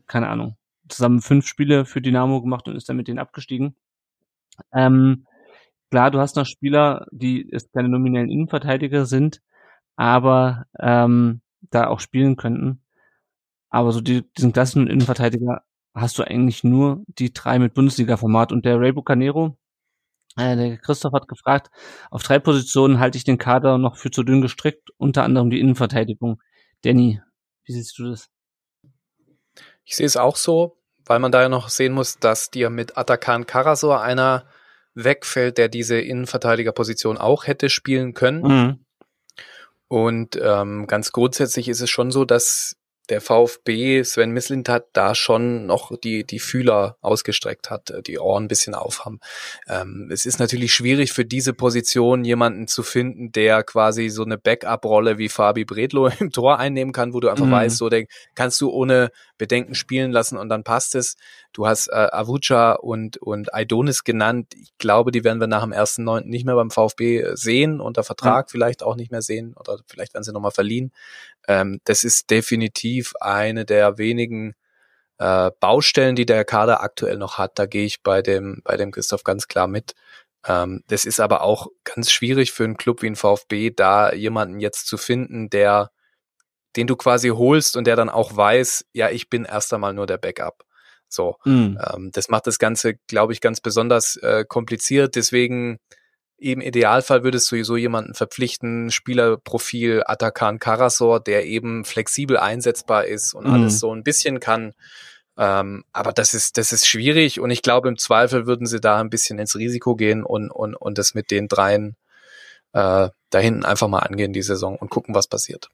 keine 0.07 0.29
Ahnung, 0.29 0.57
zusammen 0.87 1.21
fünf 1.21 1.45
Spiele 1.45 1.85
für 1.85 2.01
Dynamo 2.01 2.41
gemacht 2.41 2.67
und 2.67 2.75
ist 2.75 2.89
dann 2.89 2.97
mit 2.97 3.07
denen 3.07 3.19
abgestiegen. 3.19 3.75
Ähm, 4.73 5.25
Klar, 5.89 6.11
du 6.11 6.19
hast 6.19 6.35
noch 6.35 6.45
Spieler, 6.45 7.07
die 7.11 7.47
jetzt 7.51 7.71
keine 7.73 7.89
nominellen 7.89 8.29
Innenverteidiger 8.29 9.05
sind, 9.05 9.41
aber 9.95 10.65
ähm, 10.79 11.41
da 11.61 11.88
auch 11.88 11.99
spielen 11.99 12.35
könnten. 12.35 12.83
Aber 13.69 13.91
so 13.91 14.01
die, 14.01 14.23
diesen 14.33 14.53
klassischen 14.53 14.88
Innenverteidiger 14.88 15.61
hast 15.93 16.17
du 16.19 16.23
eigentlich 16.23 16.63
nur 16.63 17.03
die 17.07 17.33
drei 17.33 17.59
mit 17.59 17.73
Bundesliga-Format. 17.73 18.51
Und 18.51 18.65
der 18.65 18.79
Ray 18.79 18.91
Bucanero, 18.91 19.57
äh, 20.38 20.55
der 20.55 20.77
Christoph 20.77 21.13
hat 21.13 21.27
gefragt, 21.27 21.69
auf 22.11 22.23
drei 22.23 22.39
Positionen 22.39 22.99
halte 22.99 23.17
ich 23.17 23.23
den 23.23 23.38
Kader 23.38 23.77
noch 23.77 23.97
für 23.97 24.11
zu 24.11 24.23
dünn 24.23 24.41
gestrickt, 24.41 24.89
unter 24.97 25.23
anderem 25.23 25.49
die 25.49 25.59
Innenverteidigung. 25.59 26.41
Danny, 26.83 27.21
wie 27.65 27.73
siehst 27.73 27.97
du 27.97 28.09
das? 28.09 28.29
Ich 29.83 29.95
sehe 29.95 30.05
es 30.05 30.17
auch 30.17 30.35
so, 30.35 30.77
weil 31.05 31.19
man 31.19 31.31
da 31.31 31.41
ja 31.41 31.49
noch 31.49 31.69
sehen 31.69 31.93
muss, 31.93 32.19
dass 32.19 32.51
dir 32.51 32.69
mit 32.69 32.97
Atakan 32.97 33.45
Karasor 33.45 34.01
einer 34.01 34.45
wegfällt, 34.97 35.57
der 35.57 35.69
diese 35.69 35.99
Innenverteidigerposition 35.99 37.17
auch 37.17 37.47
hätte 37.47 37.69
spielen 37.69 38.13
können. 38.13 38.41
Mhm. 38.41 38.85
Und 39.87 40.39
ähm, 40.41 40.87
ganz 40.87 41.11
grundsätzlich 41.11 41.69
ist 41.69 41.81
es 41.81 41.89
schon 41.89 42.11
so, 42.11 42.25
dass 42.25 42.75
der 43.10 43.22
VfB 43.22 44.03
Sven 44.03 44.32
Mislintat 44.32 44.88
da 44.93 45.16
schon 45.16 45.66
noch 45.66 45.97
die, 45.97 46.26
die 46.26 46.39
Fühler 46.39 46.97
ausgestreckt 47.01 47.70
hat, 47.70 47.89
äh, 47.89 48.01
die 48.01 48.20
Ohren 48.20 48.45
ein 48.45 48.47
bisschen 48.47 48.76
aufhaben. 48.76 49.20
Ähm, 49.68 50.10
es 50.12 50.26
ist 50.26 50.39
natürlich 50.39 50.74
schwierig 50.74 51.12
für 51.14 51.26
diese 51.26 51.53
Position 51.53 52.24
jemanden 52.24 52.68
zu 52.68 52.84
finden, 52.84 53.32
der 53.32 53.64
quasi 53.64 54.10
so 54.10 54.24
eine 54.24 54.38
Backup-Rolle 54.38 55.18
wie 55.18 55.30
Fabi 55.30 55.66
Bredlo 55.66 56.08
im 56.20 56.32
Tor 56.32 56.60
einnehmen 56.60 56.93
kann, 56.93 57.14
wo 57.14 57.20
du 57.20 57.30
einfach 57.30 57.45
Mhm. 57.45 57.51
weißt, 57.51 57.78
so 57.78 57.89
den 57.89 58.08
kannst 58.36 58.60
du 58.62 58.70
ohne 58.70 59.10
Bedenken 59.38 59.76
spielen 59.76 60.12
lassen 60.12 60.38
und 60.38 60.49
dann 60.49 60.64
passt 60.64 60.95
es. 60.95 61.16
Du 61.53 61.68
hast 61.68 61.88
äh, 61.88 62.10
Avuca 62.12 62.74
und, 62.74 63.18
und 63.18 63.53
Aidonis 63.53 64.03
genannt. 64.03 64.53
Ich 64.60 64.78
glaube, 64.78 65.12
die 65.12 65.24
werden 65.24 65.39
wir 65.39 65.47
nach 65.47 65.64
dem 65.64 65.74
1.9. 65.74 66.26
nicht 66.26 66.45
mehr 66.45 66.55
beim 66.55 66.72
VfB 66.72 67.36
sehen, 67.36 67.80
unter 67.80 68.03
Vertrag 68.03 68.51
vielleicht 68.51 68.84
auch 68.84 68.95
nicht 68.95 69.12
mehr 69.12 69.22
sehen 69.22 69.53
oder 69.55 69.80
vielleicht 69.88 70.14
werden 70.14 70.24
sie 70.24 70.34
nochmal 70.34 70.51
verliehen. 70.51 70.91
Ähm, 71.47 71.79
das 71.85 72.03
ist 72.03 72.29
definitiv 72.29 73.13
eine 73.19 73.65
der 73.65 73.97
wenigen 73.97 74.53
äh, 75.17 75.51
Baustellen, 75.59 76.15
die 76.15 76.25
der 76.25 76.45
Kader 76.45 76.81
aktuell 76.81 77.17
noch 77.17 77.37
hat. 77.37 77.57
Da 77.59 77.65
gehe 77.65 77.85
ich 77.85 78.03
bei 78.03 78.21
dem, 78.21 78.61
bei 78.63 78.77
dem 78.77 78.91
Christoph 78.91 79.23
ganz 79.23 79.47
klar 79.47 79.67
mit. 79.67 79.93
Ähm, 80.45 80.83
das 80.87 81.05
ist 81.05 81.19
aber 81.19 81.41
auch 81.41 81.67
ganz 81.83 82.11
schwierig 82.11 82.51
für 82.51 82.63
einen 82.63 82.77
Club 82.77 83.01
wie 83.01 83.07
ein 83.07 83.15
VfB, 83.15 83.71
da 83.71 84.13
jemanden 84.13 84.59
jetzt 84.59 84.87
zu 84.87 84.97
finden, 84.97 85.49
der, 85.49 85.91
den 86.75 86.87
du 86.87 86.95
quasi 86.95 87.29
holst 87.29 87.75
und 87.75 87.87
der 87.87 87.95
dann 87.95 88.09
auch 88.09 88.35
weiß, 88.35 88.85
ja, 88.93 89.09
ich 89.09 89.29
bin 89.29 89.45
erst 89.45 89.73
einmal 89.73 89.93
nur 89.93 90.07
der 90.07 90.17
Backup. 90.17 90.63
So. 91.09 91.37
Mhm. 91.45 91.79
Ähm, 91.93 92.11
das 92.13 92.29
macht 92.29 92.47
das 92.47 92.59
Ganze, 92.59 92.95
glaube 93.07 93.33
ich, 93.33 93.41
ganz 93.41 93.61
besonders 93.61 94.17
äh, 94.17 94.45
kompliziert. 94.47 95.15
Deswegen 95.15 95.79
im 96.38 96.61
Idealfall 96.61 97.23
würdest 97.23 97.51
du 97.51 97.63
so 97.63 97.77
jemanden 97.77 98.13
verpflichten, 98.13 98.91
Spielerprofil 98.91 100.03
Atakan 100.05 100.59
Karasor, 100.59 101.19
der 101.19 101.45
eben 101.45 101.83
flexibel 101.83 102.38
einsetzbar 102.38 103.05
ist 103.05 103.33
und 103.33 103.45
Mhm. 103.45 103.53
alles 103.53 103.79
so 103.79 103.93
ein 103.93 104.03
bisschen 104.03 104.39
kann. 104.39 104.73
Ähm, 105.38 105.83
aber 105.93 106.13
das 106.13 106.33
ist, 106.33 106.57
das 106.57 106.71
ist 106.71 106.88
schwierig 106.88 107.39
und 107.39 107.51
ich 107.51 107.61
glaube, 107.61 107.89
im 107.89 107.97
Zweifel 107.97 108.47
würden 108.47 108.65
sie 108.65 108.79
da 108.79 108.99
ein 108.99 109.09
bisschen 109.09 109.38
ins 109.39 109.55
Risiko 109.55 109.95
gehen 109.95 110.23
und, 110.23 110.49
und, 110.49 110.75
und 110.75 110.97
das 110.97 111.13
mit 111.13 111.29
den 111.31 111.47
dreien 111.47 111.95
äh, 112.73 113.09
da 113.29 113.39
hinten 113.39 113.65
einfach 113.65 113.88
mal 113.88 113.99
angehen, 113.99 114.33
die 114.33 114.41
Saison 114.41 114.75
und 114.77 114.89
gucken, 114.89 115.13
was 115.15 115.27
passiert. 115.27 115.69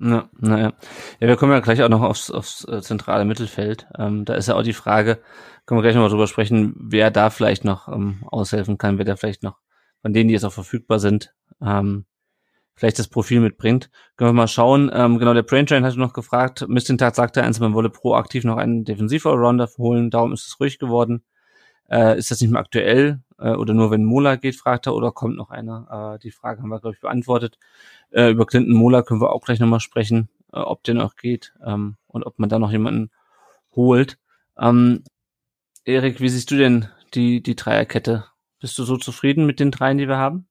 Ja, 0.00 0.28
naja. 0.38 0.72
Ja, 1.20 1.28
wir 1.28 1.36
kommen 1.36 1.52
ja 1.52 1.60
gleich 1.60 1.82
auch 1.82 1.88
noch 1.88 2.02
aufs, 2.02 2.30
aufs 2.30 2.66
äh, 2.68 2.82
zentrale 2.82 3.24
Mittelfeld. 3.24 3.86
Ähm, 3.96 4.24
da 4.24 4.34
ist 4.34 4.48
ja 4.48 4.56
auch 4.56 4.62
die 4.62 4.72
Frage, 4.72 5.20
können 5.66 5.78
wir 5.78 5.82
gleich 5.82 5.94
nochmal 5.94 6.10
drüber 6.10 6.26
sprechen, 6.26 6.74
wer 6.76 7.10
da 7.10 7.30
vielleicht 7.30 7.64
noch 7.64 7.88
ähm, 7.88 8.24
aushelfen 8.26 8.76
kann, 8.76 8.98
wer 8.98 9.04
da 9.04 9.16
vielleicht 9.16 9.42
noch 9.42 9.58
von 10.02 10.12
denen, 10.12 10.28
die 10.28 10.34
jetzt 10.34 10.44
auch 10.44 10.52
verfügbar 10.52 10.98
sind, 10.98 11.32
ähm, 11.62 12.04
vielleicht 12.74 12.98
das 12.98 13.08
Profil 13.08 13.40
mitbringt. 13.40 13.90
Können 14.16 14.28
wir 14.28 14.34
mal 14.34 14.48
schauen. 14.48 14.90
Ähm, 14.92 15.18
genau, 15.18 15.32
der 15.32 15.44
Braintrain 15.44 15.84
hat 15.84 15.96
noch 15.96 16.12
gefragt, 16.12 16.66
Mistintat 16.68 17.14
sagte 17.14 17.42
eins, 17.42 17.60
man 17.60 17.72
wolle 17.72 17.88
proaktiv 17.88 18.44
noch 18.44 18.56
einen 18.58 18.84
Defensiv-Allrounder 18.84 19.68
holen, 19.78 20.10
darum 20.10 20.32
ist 20.32 20.46
es 20.46 20.60
ruhig 20.60 20.78
geworden. 20.78 21.24
Äh, 21.88 22.18
ist 22.18 22.30
das 22.30 22.40
nicht 22.40 22.50
mehr 22.50 22.60
aktuell 22.60 23.22
äh, 23.38 23.54
oder 23.54 23.74
nur 23.74 23.90
wenn 23.90 24.04
Mola 24.04 24.36
geht, 24.36 24.56
fragt 24.56 24.86
er, 24.86 24.94
oder 24.94 25.12
kommt 25.12 25.36
noch 25.36 25.50
einer? 25.50 26.14
Äh, 26.14 26.18
die 26.18 26.30
Frage 26.30 26.62
haben 26.62 26.68
wir, 26.68 26.80
glaube 26.80 26.94
ich, 26.94 27.00
beantwortet. 27.00 27.58
Äh, 28.10 28.30
über 28.30 28.46
Clinton 28.46 28.74
Mola 28.74 29.02
können 29.02 29.20
wir 29.20 29.32
auch 29.32 29.44
gleich 29.44 29.60
nochmal 29.60 29.80
sprechen, 29.80 30.28
äh, 30.52 30.58
ob 30.58 30.84
der 30.84 30.94
noch 30.94 31.16
geht 31.16 31.54
ähm, 31.64 31.96
und 32.06 32.24
ob 32.24 32.38
man 32.38 32.48
da 32.48 32.58
noch 32.58 32.70
jemanden 32.70 33.10
holt. 33.74 34.18
Ähm, 34.58 35.04
Erik, 35.84 36.20
wie 36.20 36.28
siehst 36.28 36.50
du 36.50 36.56
denn 36.56 36.88
die, 37.14 37.42
die 37.42 37.56
Dreierkette? 37.56 38.24
Bist 38.60 38.78
du 38.78 38.84
so 38.84 38.96
zufrieden 38.96 39.46
mit 39.46 39.60
den 39.60 39.70
dreien, 39.70 39.98
die 39.98 40.08
wir 40.08 40.16
haben? 40.16 40.46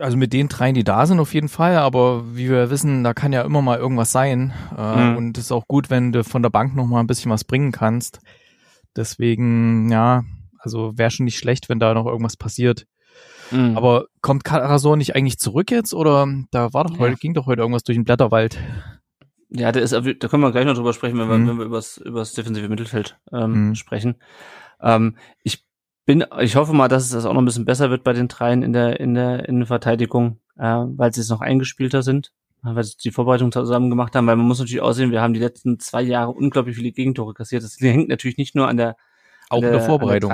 Also 0.00 0.16
mit 0.16 0.32
den 0.32 0.48
dreien, 0.48 0.74
die 0.74 0.84
da 0.84 1.06
sind, 1.06 1.20
auf 1.20 1.34
jeden 1.34 1.48
Fall. 1.48 1.76
Aber 1.76 2.36
wie 2.36 2.48
wir 2.48 2.70
wissen, 2.70 3.02
da 3.02 3.14
kann 3.14 3.32
ja 3.32 3.42
immer 3.42 3.62
mal 3.62 3.78
irgendwas 3.78 4.12
sein. 4.12 4.52
Äh, 4.76 5.10
mhm. 5.10 5.16
Und 5.16 5.38
es 5.38 5.44
ist 5.46 5.52
auch 5.52 5.66
gut, 5.66 5.90
wenn 5.90 6.12
du 6.12 6.24
von 6.24 6.42
der 6.42 6.50
Bank 6.50 6.74
noch 6.74 6.86
mal 6.86 7.00
ein 7.00 7.06
bisschen 7.06 7.30
was 7.30 7.44
bringen 7.44 7.72
kannst. 7.72 8.20
Deswegen, 8.96 9.90
ja, 9.90 10.24
also 10.60 10.96
wäre 10.96 11.10
schon 11.10 11.24
nicht 11.24 11.38
schlecht, 11.38 11.68
wenn 11.68 11.80
da 11.80 11.94
noch 11.94 12.06
irgendwas 12.06 12.36
passiert. 12.36 12.86
Mhm. 13.50 13.76
Aber 13.76 14.06
kommt 14.20 14.44
Karasor 14.44 14.96
nicht 14.96 15.16
eigentlich 15.16 15.38
zurück 15.38 15.70
jetzt? 15.70 15.94
Oder 15.94 16.26
da 16.50 16.72
war 16.72 16.84
doch 16.84 16.98
heute, 16.98 17.16
ging 17.16 17.34
doch 17.34 17.46
heute 17.46 17.62
irgendwas 17.62 17.84
durch 17.84 17.96
den 17.96 18.04
Blätterwald. 18.04 18.58
Ja, 19.48 19.72
der 19.72 19.82
ist, 19.82 19.92
da 19.92 20.00
können 20.00 20.42
wir 20.42 20.52
gleich 20.52 20.64
noch 20.64 20.74
drüber 20.74 20.92
sprechen, 20.92 21.18
wenn 21.18 21.28
wir, 21.28 21.38
mhm. 21.38 21.48
wenn 21.48 21.58
wir 21.58 21.64
übers, 21.64 21.96
übers 21.98 22.32
defensive 22.34 22.68
Mittelfeld 22.68 23.18
ähm, 23.32 23.68
mhm. 23.68 23.74
sprechen. 23.74 24.16
Ähm, 24.80 25.16
ich 25.42 25.64
bin, 26.06 26.24
ich 26.40 26.56
hoffe 26.56 26.72
mal, 26.72 26.88
dass 26.88 27.04
es 27.04 27.10
das 27.10 27.26
auch 27.26 27.34
noch 27.34 27.42
ein 27.42 27.46
bisschen 27.46 27.64
besser 27.64 27.90
wird 27.90 28.04
bei 28.04 28.12
den 28.12 28.28
dreien 28.28 28.62
in 28.62 28.72
der, 28.72 29.00
in 29.00 29.14
der 29.14 29.48
Innenverteidigung, 29.48 30.38
äh, 30.56 30.64
weil 30.64 31.12
sie 31.12 31.20
es 31.20 31.28
noch 31.28 31.40
eingespielter 31.40 32.02
sind, 32.02 32.32
weil 32.62 32.84
sie 32.84 32.96
die 33.02 33.10
Vorbereitung 33.10 33.50
zusammen 33.50 33.90
gemacht 33.90 34.14
haben, 34.14 34.26
weil 34.26 34.36
man 34.36 34.46
muss 34.46 34.60
natürlich 34.60 34.82
aussehen, 34.82 35.10
wir 35.10 35.20
haben 35.20 35.34
die 35.34 35.40
letzten 35.40 35.80
zwei 35.80 36.02
Jahre 36.02 36.30
unglaublich 36.30 36.76
viele 36.76 36.92
Gegentore 36.92 37.34
kassiert. 37.34 37.64
Das 37.64 37.76
hängt 37.80 38.08
natürlich 38.08 38.38
nicht 38.38 38.54
nur 38.54 38.68
an 38.68 38.76
der, 38.76 38.96
auch 39.50 39.62
in 39.62 39.72
der 39.72 39.80
Vorbereitung. 39.80 40.30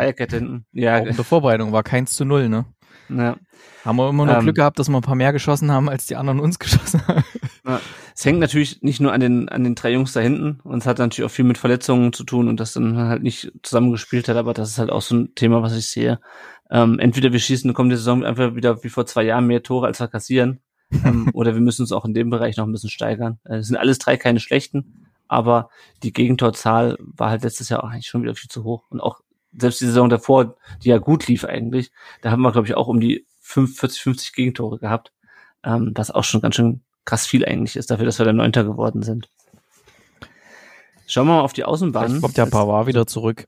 Ja, 0.73 1.01
auch 1.01 1.07
in 1.07 1.17
der 1.17 1.25
Vorbereitung 1.25 1.73
war 1.73 1.83
keins 1.83 2.12
zu 2.14 2.25
null, 2.25 2.49
ne? 2.49 2.67
Ja. 3.09 3.37
Haben 3.85 3.97
wir 3.97 4.09
immer 4.09 4.27
nur 4.27 4.35
ähm, 4.35 4.43
Glück 4.43 4.57
gehabt, 4.57 4.79
dass 4.79 4.89
wir 4.89 4.97
ein 4.97 5.03
paar 5.03 5.14
mehr 5.14 5.33
geschossen 5.33 5.71
haben, 5.71 5.89
als 5.89 6.07
die 6.07 6.17
anderen 6.17 6.41
uns 6.41 6.59
geschossen 6.61 7.07
haben. 7.07 7.25
Ja. 7.67 7.81
Es 8.14 8.25
hängt 8.25 8.41
natürlich 8.41 8.83
nicht 8.83 9.01
nur 9.01 9.12
an 9.12 9.21
den, 9.21 9.49
an 9.49 9.64
den 9.64 9.75
drei 9.75 9.93
Jungs 9.93 10.12
da 10.12 10.21
hinten 10.21 10.61
und 10.64 10.79
es 10.79 10.87
hat 10.87 10.99
natürlich 10.99 11.29
auch 11.29 11.35
viel 11.35 11.45
mit 11.45 11.59
Verletzungen 11.59 12.12
zu 12.12 12.25
tun 12.25 12.49
und 12.49 12.59
das 12.59 12.73
dann 12.73 12.97
halt 12.97 13.23
nicht 13.23 13.53
zusammengespielt 13.62 14.29
hat, 14.29 14.37
aber 14.37 14.55
das 14.55 14.71
ist 14.71 14.79
halt 14.79 14.91
auch 14.91 15.03
so 15.03 15.14
ein 15.14 15.35
Thema, 15.35 15.62
was 15.62 15.77
ich 15.77 15.87
sehe. 15.87 16.19
Ähm, 16.71 16.99
entweder 16.99 17.33
wir 17.33 17.39
schießen 17.39 17.64
in 17.64 17.73
der 17.73 17.77
kommenden 17.77 17.99
Saison 17.99 18.25
einfach 18.25 18.55
wieder 18.55 18.83
wie 18.83 18.89
vor 18.89 19.07
zwei 19.07 19.23
Jahren 19.23 19.47
mehr 19.47 19.62
Tore 19.62 19.87
als 19.87 20.01
wir 20.01 20.09
kassieren, 20.09 20.61
ähm, 21.05 21.31
oder 21.35 21.55
wir 21.55 21.61
müssen 21.61 21.83
uns 21.83 21.93
auch 21.93 22.05
in 22.05 22.14
dem 22.14 22.31
Bereich 22.31 22.57
noch 22.57 22.67
ein 22.67 22.73
bisschen 22.73 22.91
steigern. 22.91 23.39
Äh, 23.45 23.57
es 23.57 23.69
sind 23.69 23.77
alles 23.77 23.99
drei 23.99 24.17
keine 24.17 24.41
schlechten, 24.41 25.05
aber 25.29 25.70
die 26.03 26.12
Gegentorzahl 26.12 26.97
war 27.01 27.31
halt 27.31 27.43
letztes 27.43 27.68
Jahr 27.68 27.85
auch 27.85 27.89
eigentlich 27.89 28.07
schon 28.07 28.22
wieder 28.22 28.35
viel 28.35 28.51
zu 28.51 28.64
hoch 28.64 28.85
und 28.91 29.01
auch 29.01 29.20
selbst 29.53 29.81
die 29.81 29.87
Saison 29.87 30.09
davor, 30.09 30.57
die 30.83 30.89
ja 30.89 30.99
gut 30.99 31.27
lief 31.29 31.45
eigentlich, 31.45 31.91
da 32.22 32.31
haben 32.31 32.43
wir, 32.43 32.53
glaube 32.53 32.68
ich, 32.68 32.74
auch 32.74 32.89
um 32.89 33.01
die 33.01 33.27
45, 33.41 34.03
50 34.03 34.33
Gegentore 34.35 34.79
gehabt, 34.79 35.12
ähm, 35.64 35.93
was 35.95 36.11
auch 36.11 36.24
schon 36.24 36.41
ganz 36.41 36.57
schön 36.57 36.83
krass 37.05 37.27
viel 37.27 37.45
eigentlich 37.45 37.77
ist, 37.77 37.91
dafür, 37.91 38.05
dass 38.05 38.18
wir 38.18 38.24
der 38.24 38.35
Neunter 38.35 38.64
geworden 38.64 39.03
sind. 39.03 39.29
Schauen 41.07 41.29
wir 41.29 41.35
mal 41.35 41.43
auf 41.43 41.53
die 41.53 41.64
Außenbahn. 41.64 42.12
Jetzt 42.12 42.20
kommt 42.20 42.37
der 42.37 42.47
Pavard 42.47 42.89
wieder 42.89 43.07
zurück. 43.07 43.47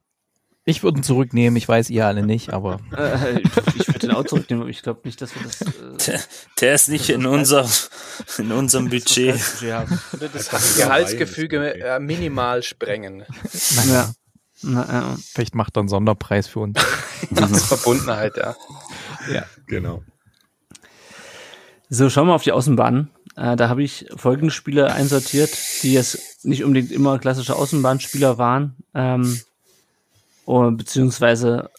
Ich 0.69 0.83
würde 0.83 1.01
ihn 1.01 1.03
zurücknehmen, 1.03 1.57
ich 1.57 1.66
weiß 1.66 1.89
ihr 1.89 2.07
alle 2.07 2.23
nicht, 2.23 2.53
aber. 2.53 2.79
Äh, 2.99 3.41
ich 3.75 3.89
würde 3.89 4.09
ihn 4.09 4.12
auch 4.12 4.25
zurücknehmen, 4.25 4.62
aber 4.62 4.71
ich 4.71 4.83
glaube 4.83 5.01
nicht, 5.05 5.23
dass 5.23 5.35
wir 5.35 5.43
das. 5.43 5.62
Äh, 5.62 5.66
der, 6.07 6.21
der, 6.61 6.75
ist 6.75 6.89
nicht 6.91 7.09
in, 7.09 7.25
unser, 7.25 7.66
in 8.37 8.53
unserem 8.53 8.91
Budget. 8.91 9.35
Das, 9.35 10.49
das 10.51 10.77
Gehaltsgefüge 10.77 11.75
äh, 11.75 11.99
minimal 12.01 12.62
sprengen. 12.62 13.25
Ja. 13.89 14.12
Na, 14.61 15.14
äh, 15.14 15.16
vielleicht 15.33 15.55
macht 15.55 15.77
er 15.79 15.81
einen 15.81 15.89
Sonderpreis 15.89 16.49
für 16.49 16.61
uns. 16.61 16.79
das 17.31 17.51
ist 17.51 17.64
Verbundenheit, 17.64 18.37
ja. 18.37 18.55
Ja, 19.33 19.47
genau. 19.66 20.03
So, 21.89 22.11
schauen 22.11 22.27
wir 22.27 22.35
auf 22.35 22.43
die 22.43 22.53
Außenbahn. 22.53 23.09
Äh, 23.37 23.57
da 23.57 23.71
habe 23.71 23.83
ich 23.83 24.07
folgende 24.16 24.53
Spieler 24.53 24.93
einsortiert, 24.93 25.51
die 25.83 25.95
jetzt 25.95 26.45
nicht 26.45 26.62
unbedingt 26.62 26.93
immer 26.93 27.19
klassische 27.19 27.57
Außenbahnspieler 27.57 28.37
waren. 28.37 28.77
Ähm, 28.95 29.41
beziehungsweise 30.49 31.70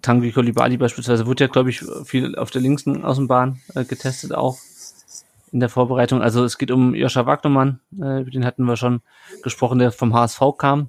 Tanguy 0.00 0.32
Kolibali 0.32 0.78
beispielsweise 0.78 1.26
wurde 1.26 1.44
ja, 1.44 1.48
glaube 1.48 1.68
ich, 1.68 1.84
viel 2.04 2.36
auf 2.36 2.50
der 2.50 2.62
linken 2.62 3.04
Außenbahn 3.04 3.60
äh, 3.74 3.84
getestet 3.84 4.32
auch 4.32 4.56
in 5.52 5.60
der 5.60 5.68
Vorbereitung. 5.68 6.22
Also 6.22 6.42
es 6.42 6.56
geht 6.56 6.70
um 6.70 6.94
Joscha 6.94 7.26
Wagnermann, 7.26 7.80
äh, 8.00 8.22
über 8.22 8.30
den 8.30 8.46
hatten 8.46 8.64
wir 8.64 8.76
schon 8.76 9.02
gesprochen, 9.42 9.78
der 9.78 9.92
vom 9.92 10.14
HSV 10.14 10.40
kam. 10.56 10.88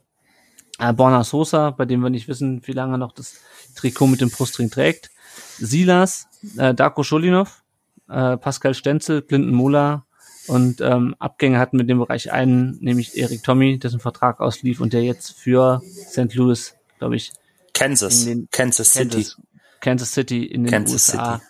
Äh, 0.80 0.94
Borna 0.94 1.26
Sosa, 1.26 1.72
bei 1.72 1.84
dem 1.84 2.02
wir 2.02 2.10
nicht 2.10 2.30
wissen, 2.30 2.62
wie 2.66 2.72
lange 2.72 2.98
noch 2.98 3.12
das 3.12 3.36
Trikot 3.76 4.08
mit 4.08 4.22
dem 4.22 4.30
Brustring 4.30 4.72
trägt. 4.72 5.12
Silas, 5.58 6.28
äh, 6.58 6.74
Darko 6.74 7.04
Scholinov, 7.04 7.64
äh, 8.08 8.38
Pascal 8.38 8.74
Stenzel, 8.74 9.22
Clinton 9.22 9.54
Mola 9.54 10.06
und 10.48 10.80
ähm, 10.80 11.16
Abgänge 11.20 11.60
hatten 11.60 11.76
mit 11.76 11.90
dem 11.90 12.00
Bereich 12.00 12.32
einen, 12.32 12.78
nämlich 12.80 13.18
Erik 13.18 13.44
Tommy, 13.44 13.78
dessen 13.78 14.00
Vertrag 14.00 14.40
auslief 14.40 14.80
und 14.80 14.94
der 14.94 15.04
jetzt 15.04 15.32
für 15.38 15.82
St. 15.84 16.34
Louis, 16.34 16.76
glaube 17.06 17.18
ich, 17.18 17.32
Kansas, 17.74 18.26
den, 18.26 18.48
Kansas 18.52 18.94
City, 18.94 19.10
Kansas, 19.10 19.38
Kansas 19.80 20.12
City 20.12 20.46
in 20.46 20.64
den 20.64 20.72
Kansas 20.72 21.10
USA 21.10 21.36
City. 21.36 21.46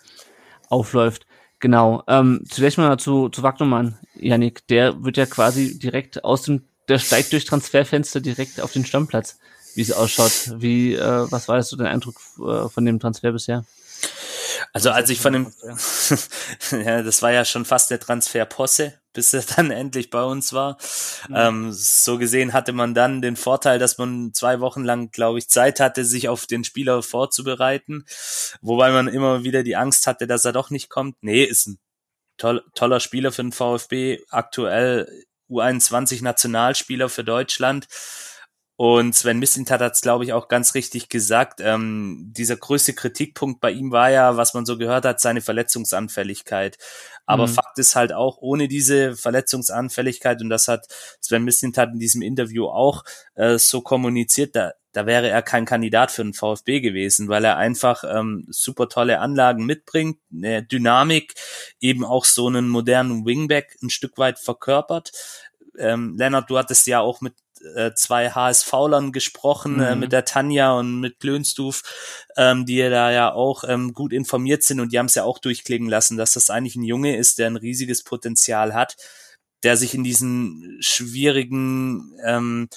aufläuft. 0.68 1.26
Genau. 1.60 2.02
Ähm, 2.06 2.42
zunächst 2.50 2.76
mal 2.76 2.98
zu, 2.98 3.30
zu 3.30 3.42
Wagnermann, 3.42 3.98
Yannick. 4.14 4.66
Der 4.66 5.02
wird 5.02 5.16
ja 5.16 5.24
quasi 5.24 5.78
direkt 5.78 6.24
aus 6.24 6.42
dem 6.42 6.64
der 6.88 6.98
steigt 6.98 7.32
durch 7.32 7.44
Transferfenster 7.44 8.20
direkt 8.20 8.60
auf 8.60 8.72
den 8.72 8.84
Stammplatz, 8.86 9.38
wie 9.74 9.82
es 9.82 9.90
ausschaut. 9.90 10.52
Wie, 10.56 10.94
äh, 10.94 11.26
was 11.30 11.48
war 11.48 11.56
das 11.56 11.68
so 11.68 11.76
dein 11.76 11.88
Eindruck 11.88 12.16
äh, 12.38 12.68
von 12.68 12.84
dem 12.84 13.00
Transfer 13.00 13.32
bisher? 13.32 13.64
Also 14.72 14.90
als 14.90 15.10
ich 15.10 15.20
von 15.20 15.32
dem, 15.32 15.52
ja, 16.70 17.02
das 17.02 17.22
war 17.22 17.32
ja 17.32 17.44
schon 17.44 17.64
fast 17.64 17.90
der 17.90 17.98
Transfer 17.98 18.44
Posse, 18.44 18.94
bis 19.16 19.32
er 19.32 19.42
dann 19.56 19.70
endlich 19.72 20.10
bei 20.10 20.22
uns 20.22 20.52
war. 20.52 20.76
Mhm. 21.28 21.34
Ähm, 21.34 21.72
so 21.72 22.18
gesehen 22.18 22.52
hatte 22.52 22.72
man 22.72 22.94
dann 22.94 23.22
den 23.22 23.34
Vorteil, 23.34 23.80
dass 23.80 23.98
man 23.98 24.32
zwei 24.32 24.60
Wochen 24.60 24.84
lang, 24.84 25.10
glaube 25.10 25.38
ich, 25.38 25.48
Zeit 25.48 25.80
hatte, 25.80 26.04
sich 26.04 26.28
auf 26.28 26.46
den 26.46 26.62
Spieler 26.62 27.02
vorzubereiten, 27.02 28.04
wobei 28.60 28.92
man 28.92 29.08
immer 29.08 29.42
wieder 29.42 29.64
die 29.64 29.74
Angst 29.74 30.06
hatte, 30.06 30.26
dass 30.26 30.44
er 30.44 30.52
doch 30.52 30.70
nicht 30.70 30.90
kommt. 30.90 31.16
Nee, 31.22 31.42
ist 31.42 31.66
ein 31.66 31.78
toll, 32.36 32.62
toller 32.74 33.00
Spieler 33.00 33.32
für 33.32 33.42
den 33.42 33.52
VfB, 33.52 34.20
aktuell 34.28 35.24
U21-Nationalspieler 35.48 37.08
für 37.08 37.24
Deutschland. 37.24 37.86
Und 38.78 39.14
Sven 39.14 39.38
Mislintat 39.38 39.80
hat 39.80 39.94
es, 39.94 40.02
glaube 40.02 40.24
ich, 40.24 40.34
auch 40.34 40.48
ganz 40.48 40.74
richtig 40.74 41.08
gesagt. 41.08 41.60
Ähm, 41.62 42.30
dieser 42.36 42.56
größte 42.56 42.92
Kritikpunkt 42.92 43.60
bei 43.60 43.70
ihm 43.70 43.90
war 43.90 44.10
ja, 44.10 44.36
was 44.36 44.52
man 44.52 44.66
so 44.66 44.76
gehört 44.76 45.06
hat, 45.06 45.18
seine 45.18 45.40
Verletzungsanfälligkeit. 45.40 46.76
Aber 47.24 47.46
mhm. 47.46 47.52
Fakt 47.52 47.78
ist 47.78 47.96
halt 47.96 48.12
auch, 48.12 48.36
ohne 48.38 48.68
diese 48.68 49.16
Verletzungsanfälligkeit, 49.16 50.42
und 50.42 50.50
das 50.50 50.68
hat 50.68 50.86
Sven 51.20 51.44
Mislintat 51.44 51.90
in 51.94 51.98
diesem 51.98 52.20
Interview 52.20 52.66
auch 52.66 53.02
äh, 53.34 53.58
so 53.58 53.80
kommuniziert, 53.80 54.54
da, 54.54 54.72
da 54.92 55.06
wäre 55.06 55.30
er 55.30 55.40
kein 55.40 55.64
Kandidat 55.64 56.10
für 56.10 56.22
den 56.22 56.34
VfB 56.34 56.80
gewesen, 56.80 57.28
weil 57.28 57.46
er 57.46 57.56
einfach 57.56 58.04
ähm, 58.04 58.46
super 58.50 58.90
tolle 58.90 59.20
Anlagen 59.20 59.64
mitbringt, 59.64 60.18
eine 60.30 60.62
Dynamik, 60.62 61.34
eben 61.80 62.04
auch 62.04 62.26
so 62.26 62.46
einen 62.46 62.68
modernen 62.68 63.24
Wingback 63.24 63.78
ein 63.82 63.90
Stück 63.90 64.18
weit 64.18 64.38
verkörpert. 64.38 65.12
Ähm, 65.78 66.14
Lennart, 66.18 66.50
du 66.50 66.58
hattest 66.58 66.86
ja 66.86 67.00
auch 67.00 67.22
mit 67.22 67.34
äh, 67.74 67.92
zwei 67.94 68.30
HSV-Lern 68.30 69.12
gesprochen, 69.12 69.76
mhm. 69.76 69.82
äh, 69.82 69.96
mit 69.96 70.12
der 70.12 70.24
Tanja 70.24 70.72
und 70.72 71.00
mit 71.00 71.20
Klönstuf, 71.20 71.82
ähm, 72.36 72.66
die 72.66 72.76
ja 72.76 72.90
da 72.90 73.10
ja 73.10 73.32
auch 73.32 73.64
ähm, 73.66 73.92
gut 73.92 74.12
informiert 74.12 74.62
sind 74.62 74.80
und 74.80 74.92
die 74.92 74.98
haben 74.98 75.06
es 75.06 75.14
ja 75.14 75.24
auch 75.24 75.38
durchklingen 75.38 75.88
lassen, 75.88 76.16
dass 76.16 76.32
das 76.32 76.50
eigentlich 76.50 76.76
ein 76.76 76.84
Junge 76.84 77.16
ist, 77.16 77.38
der 77.38 77.46
ein 77.48 77.56
riesiges 77.56 78.04
Potenzial 78.04 78.74
hat, 78.74 78.96
der 79.62 79.76
sich 79.76 79.94
in 79.94 80.04
diesen 80.04 80.78
schwierigen 80.80 82.12
ähm, 82.24 82.68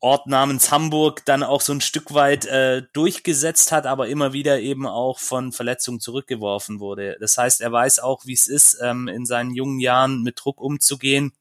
Ort 0.00 0.26
namens 0.26 0.70
Hamburg 0.70 1.24
dann 1.24 1.42
auch 1.42 1.62
so 1.62 1.72
ein 1.72 1.80
Stück 1.80 2.12
weit 2.12 2.44
äh, 2.44 2.82
durchgesetzt 2.92 3.72
hat, 3.72 3.86
aber 3.86 4.08
immer 4.08 4.34
wieder 4.34 4.60
eben 4.60 4.86
auch 4.86 5.18
von 5.18 5.50
Verletzungen 5.50 5.98
zurückgeworfen 5.98 6.78
wurde. 6.78 7.16
Das 7.20 7.38
heißt, 7.38 7.62
er 7.62 7.72
weiß 7.72 8.00
auch, 8.00 8.26
wie 8.26 8.34
es 8.34 8.46
ist, 8.46 8.76
ähm, 8.82 9.08
in 9.08 9.24
seinen 9.24 9.54
jungen 9.54 9.80
Jahren 9.80 10.22
mit 10.22 10.38
Druck 10.38 10.60
umzugehen 10.60 11.32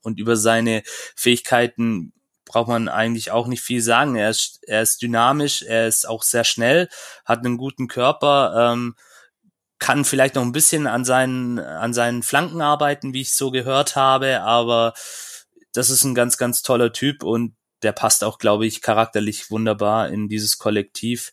und 0.00 0.18
über 0.18 0.36
seine 0.36 0.82
Fähigkeiten 1.16 2.12
braucht 2.44 2.68
man 2.68 2.88
eigentlich 2.88 3.30
auch 3.30 3.46
nicht 3.46 3.62
viel 3.62 3.80
sagen. 3.80 4.16
Er 4.16 4.30
ist, 4.30 4.60
er 4.66 4.82
ist 4.82 5.00
dynamisch, 5.02 5.62
er 5.62 5.86
ist 5.88 6.08
auch 6.08 6.22
sehr 6.22 6.44
schnell, 6.44 6.88
hat 7.24 7.40
einen 7.40 7.56
guten 7.56 7.88
Körper, 7.88 8.72
ähm, 8.72 8.94
kann 9.78 10.04
vielleicht 10.04 10.36
noch 10.36 10.42
ein 10.42 10.52
bisschen 10.52 10.86
an 10.86 11.04
seinen, 11.04 11.58
an 11.58 11.92
seinen 11.92 12.22
Flanken 12.22 12.60
arbeiten, 12.60 13.14
wie 13.14 13.22
ich 13.22 13.34
so 13.34 13.50
gehört 13.50 13.96
habe, 13.96 14.42
aber 14.42 14.94
das 15.72 15.90
ist 15.90 16.04
ein 16.04 16.14
ganz, 16.14 16.36
ganz 16.36 16.62
toller 16.62 16.92
Typ 16.92 17.22
und 17.22 17.56
der 17.82 17.92
passt 17.92 18.22
auch, 18.22 18.38
glaube 18.38 18.66
ich, 18.66 18.80
charakterlich 18.80 19.50
wunderbar 19.50 20.08
in 20.08 20.28
dieses 20.28 20.58
Kollektiv 20.58 21.32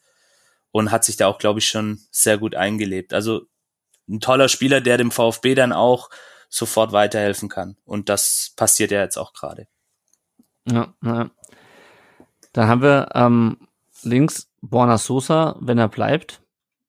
und 0.72 0.92
hat 0.92 1.04
sich 1.04 1.18
da 1.18 1.28
auch, 1.28 1.38
glaube 1.38 1.60
ich, 1.60 1.68
schon 1.68 2.00
sehr 2.12 2.38
gut 2.38 2.56
eingelebt. 2.56 3.14
Also 3.14 3.42
ein 4.08 4.20
toller 4.20 4.50
Spieler, 4.50 4.82
der 4.82 4.98
dem 4.98 5.12
VfB 5.12 5.54
dann 5.56 5.74
auch 5.74 6.10
sofort 6.50 6.92
weiterhelfen 6.92 7.48
kann. 7.48 7.78
Und 7.86 8.10
das 8.10 8.54
passiert 8.56 8.92
ja 8.92 9.02
jetzt 9.02 9.18
auch 9.18 9.34
gerade. 9.34 9.68
Ja, 10.66 10.94
ja. 11.04 11.30
Dann 12.54 12.68
haben 12.68 12.82
wir 12.82 13.10
ähm, 13.14 13.68
links 14.04 14.50
Borna 14.62 14.98
Sosa, 14.98 15.56
wenn 15.60 15.78
er 15.78 15.88
bleibt. 15.88 16.42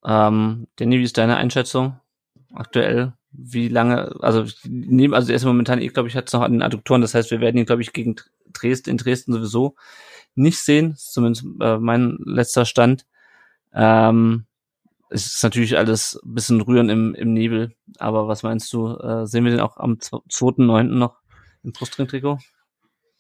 Ähm, 0.04 0.66
Danny, 0.76 0.98
wie 0.98 1.04
ist 1.04 1.18
deine 1.18 1.36
Einschätzung 1.36 2.00
aktuell? 2.54 3.12
Wie 3.32 3.68
lange, 3.68 4.16
also 4.20 4.44
neben, 4.64 5.14
also 5.14 5.30
er 5.30 5.36
ist 5.36 5.44
momentan, 5.44 5.80
ich 5.80 5.94
glaube, 5.94 6.08
ich 6.08 6.16
hatte 6.16 6.26
es 6.26 6.32
noch 6.32 6.40
an 6.40 6.52
den 6.52 6.62
Adduktoren, 6.62 7.00
das 7.00 7.14
heißt, 7.14 7.30
wir 7.30 7.40
werden 7.40 7.58
ihn, 7.58 7.66
glaube 7.66 7.82
ich, 7.82 7.92
gegen 7.92 8.16
Dresden, 8.52 8.90
in 8.90 8.96
Dresden 8.96 9.32
sowieso 9.32 9.76
nicht 10.34 10.58
sehen, 10.58 10.96
zumindest 10.96 11.44
äh, 11.60 11.78
mein 11.78 12.18
letzter 12.24 12.64
Stand. 12.64 13.06
Ähm, 13.72 14.46
es 15.10 15.26
ist 15.26 15.42
natürlich 15.42 15.76
alles 15.76 16.18
ein 16.24 16.34
bisschen 16.34 16.60
rühren 16.60 16.88
im, 16.88 17.14
im 17.14 17.32
Nebel. 17.32 17.74
Aber 17.98 18.28
was 18.28 18.42
meinst 18.42 18.72
du? 18.72 18.96
Äh, 18.96 19.26
sehen 19.26 19.44
wir 19.44 19.50
den 19.50 19.60
auch 19.60 19.76
am 19.76 19.94
2.9. 19.94 20.84
noch 20.84 21.20
im 21.62 21.72
Brustring-Trikot? 21.72 22.38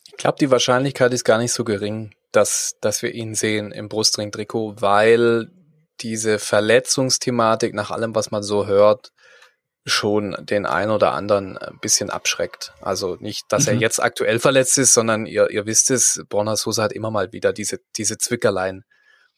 Ich 0.06 0.16
glaube, 0.16 0.38
die 0.40 0.50
Wahrscheinlichkeit 0.50 1.12
ist 1.12 1.24
gar 1.24 1.38
nicht 1.38 1.52
so 1.52 1.64
gering, 1.64 2.14
dass, 2.32 2.76
dass 2.80 3.02
wir 3.02 3.12
ihn 3.12 3.34
sehen 3.34 3.72
im 3.72 3.88
Brustring-Trikot, 3.88 4.76
weil 4.80 5.50
diese 6.00 6.38
Verletzungsthematik 6.38 7.74
nach 7.74 7.90
allem, 7.90 8.14
was 8.14 8.30
man 8.30 8.42
so 8.42 8.66
hört, 8.66 9.12
schon 9.86 10.36
den 10.40 10.66
ein 10.66 10.90
oder 10.90 11.12
anderen 11.12 11.58
ein 11.58 11.78
bisschen 11.80 12.10
abschreckt. 12.10 12.72
Also 12.80 13.16
nicht, 13.20 13.46
dass 13.48 13.66
mhm. 13.66 13.74
er 13.74 13.74
jetzt 13.80 14.02
aktuell 14.02 14.38
verletzt 14.38 14.78
ist, 14.78 14.94
sondern 14.94 15.26
ihr, 15.26 15.50
ihr 15.50 15.66
wisst 15.66 15.90
es, 15.90 16.22
Borna 16.28 16.56
Sosa 16.56 16.84
hat 16.84 16.92
immer 16.92 17.10
mal 17.10 17.32
wieder 17.32 17.52
diese, 17.52 17.80
diese 17.96 18.18
Zwickerlein. 18.18 18.84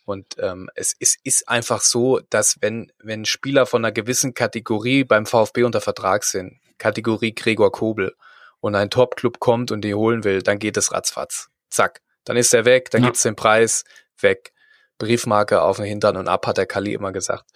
Und 0.04 0.36
ähm, 0.38 0.68
es, 0.74 0.94
es 0.98 1.16
ist 1.22 1.48
einfach 1.48 1.80
so, 1.80 2.20
dass 2.30 2.56
wenn, 2.60 2.90
wenn 2.98 3.24
Spieler 3.24 3.66
von 3.66 3.84
einer 3.84 3.92
gewissen 3.92 4.34
Kategorie 4.34 5.04
beim 5.04 5.26
VfB 5.26 5.62
unter 5.64 5.80
Vertrag 5.80 6.24
sind, 6.24 6.60
Kategorie 6.78 7.34
Gregor 7.34 7.70
Kobel, 7.70 8.14
und 8.62 8.76
ein 8.76 8.90
Top-Club 8.90 9.40
kommt 9.40 9.72
und 9.72 9.82
die 9.82 9.94
holen 9.94 10.24
will, 10.24 10.40
dann 10.40 10.58
geht 10.58 10.76
es 10.76 10.92
ratzfatz. 10.92 11.50
Zack. 11.68 12.00
Dann 12.24 12.36
ist 12.36 12.54
er 12.54 12.64
weg, 12.64 12.90
dann 12.90 13.02
ja. 13.02 13.08
gibt's 13.08 13.22
den 13.22 13.36
Preis, 13.36 13.84
weg. 14.20 14.52
Briefmarke 14.98 15.62
auf 15.62 15.78
den 15.78 15.86
Hintern 15.86 16.16
und 16.16 16.28
ab, 16.28 16.46
hat 16.46 16.58
der 16.58 16.66
Kali 16.66 16.94
immer 16.94 17.10
gesagt. 17.10 17.50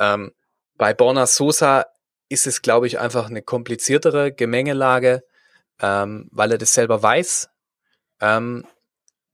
Ähm, 0.00 0.32
bei 0.78 0.94
Borna 0.94 1.26
Sosa 1.26 1.84
ist 2.30 2.46
es, 2.46 2.62
glaube 2.62 2.86
ich, 2.86 2.98
einfach 2.98 3.28
eine 3.28 3.42
kompliziertere 3.42 4.32
Gemengelage, 4.32 5.22
ähm, 5.80 6.28
weil 6.32 6.52
er 6.52 6.58
das 6.58 6.72
selber 6.72 7.02
weiß. 7.02 7.50
Ähm, 8.22 8.66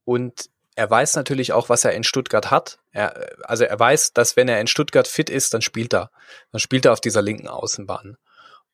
und 0.05 0.51
er 0.75 0.91
weiß 0.91 1.17
natürlich 1.17 1.53
auch, 1.53 1.69
was 1.69 1.85
er 1.85 1.93
in 1.93 2.05
Stuttgart 2.05 2.51
hat. 2.51 2.79
Er, 2.93 3.31
also 3.45 3.65
er 3.65 3.79
weiß, 3.79 4.13
dass 4.13 4.37
wenn 4.37 4.49
er 4.49 4.61
in 4.61 4.67
Stuttgart 4.67 5.07
fit 5.07 5.31
ist, 5.31 5.55
dann 5.55 5.63
spielt 5.63 5.93
er. 5.95 6.11
Dann 6.51 6.61
spielt 6.61 6.85
er 6.85 6.93
auf 6.93 7.01
dieser 7.01 7.23
linken 7.23 7.49
Außenbahn. 7.49 8.17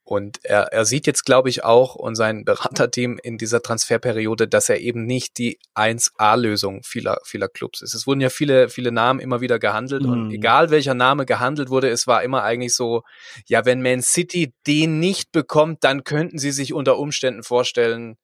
Und 0.09 0.43
er, 0.43 0.73
er 0.73 0.85
sieht 0.85 1.05
jetzt, 1.05 1.23
glaube 1.23 1.49
ich, 1.49 1.63
auch 1.63 1.93
und 1.93 2.15
sein 2.15 2.43
Beraterteam 2.43 3.19
in 3.21 3.37
dieser 3.37 3.61
Transferperiode, 3.61 4.47
dass 4.47 4.67
er 4.67 4.79
eben 4.79 5.05
nicht 5.05 5.37
die 5.37 5.59
1A-Lösung 5.75 6.81
vieler, 6.83 7.19
vieler 7.23 7.47
Clubs 7.47 7.81
ist. 7.81 7.93
Es 7.93 8.07
wurden 8.07 8.19
ja 8.19 8.29
viele, 8.29 8.69
viele 8.69 8.91
Namen 8.91 9.19
immer 9.19 9.39
wieder 9.39 9.59
gehandelt 9.59 10.01
mhm. 10.01 10.09
und 10.09 10.31
egal 10.31 10.71
welcher 10.71 10.95
Name 10.95 11.27
gehandelt 11.27 11.69
wurde, 11.69 11.89
es 11.89 12.07
war 12.07 12.23
immer 12.23 12.41
eigentlich 12.41 12.73
so, 12.73 13.03
ja, 13.45 13.65
wenn 13.65 13.83
Man 13.83 14.01
City 14.01 14.51
den 14.65 14.99
nicht 14.99 15.31
bekommt, 15.31 15.83
dann 15.83 16.03
könnten 16.03 16.39
sie 16.39 16.51
sich 16.51 16.73
unter 16.73 16.97
Umständen 16.97 17.43
vorstellen, 17.43 18.17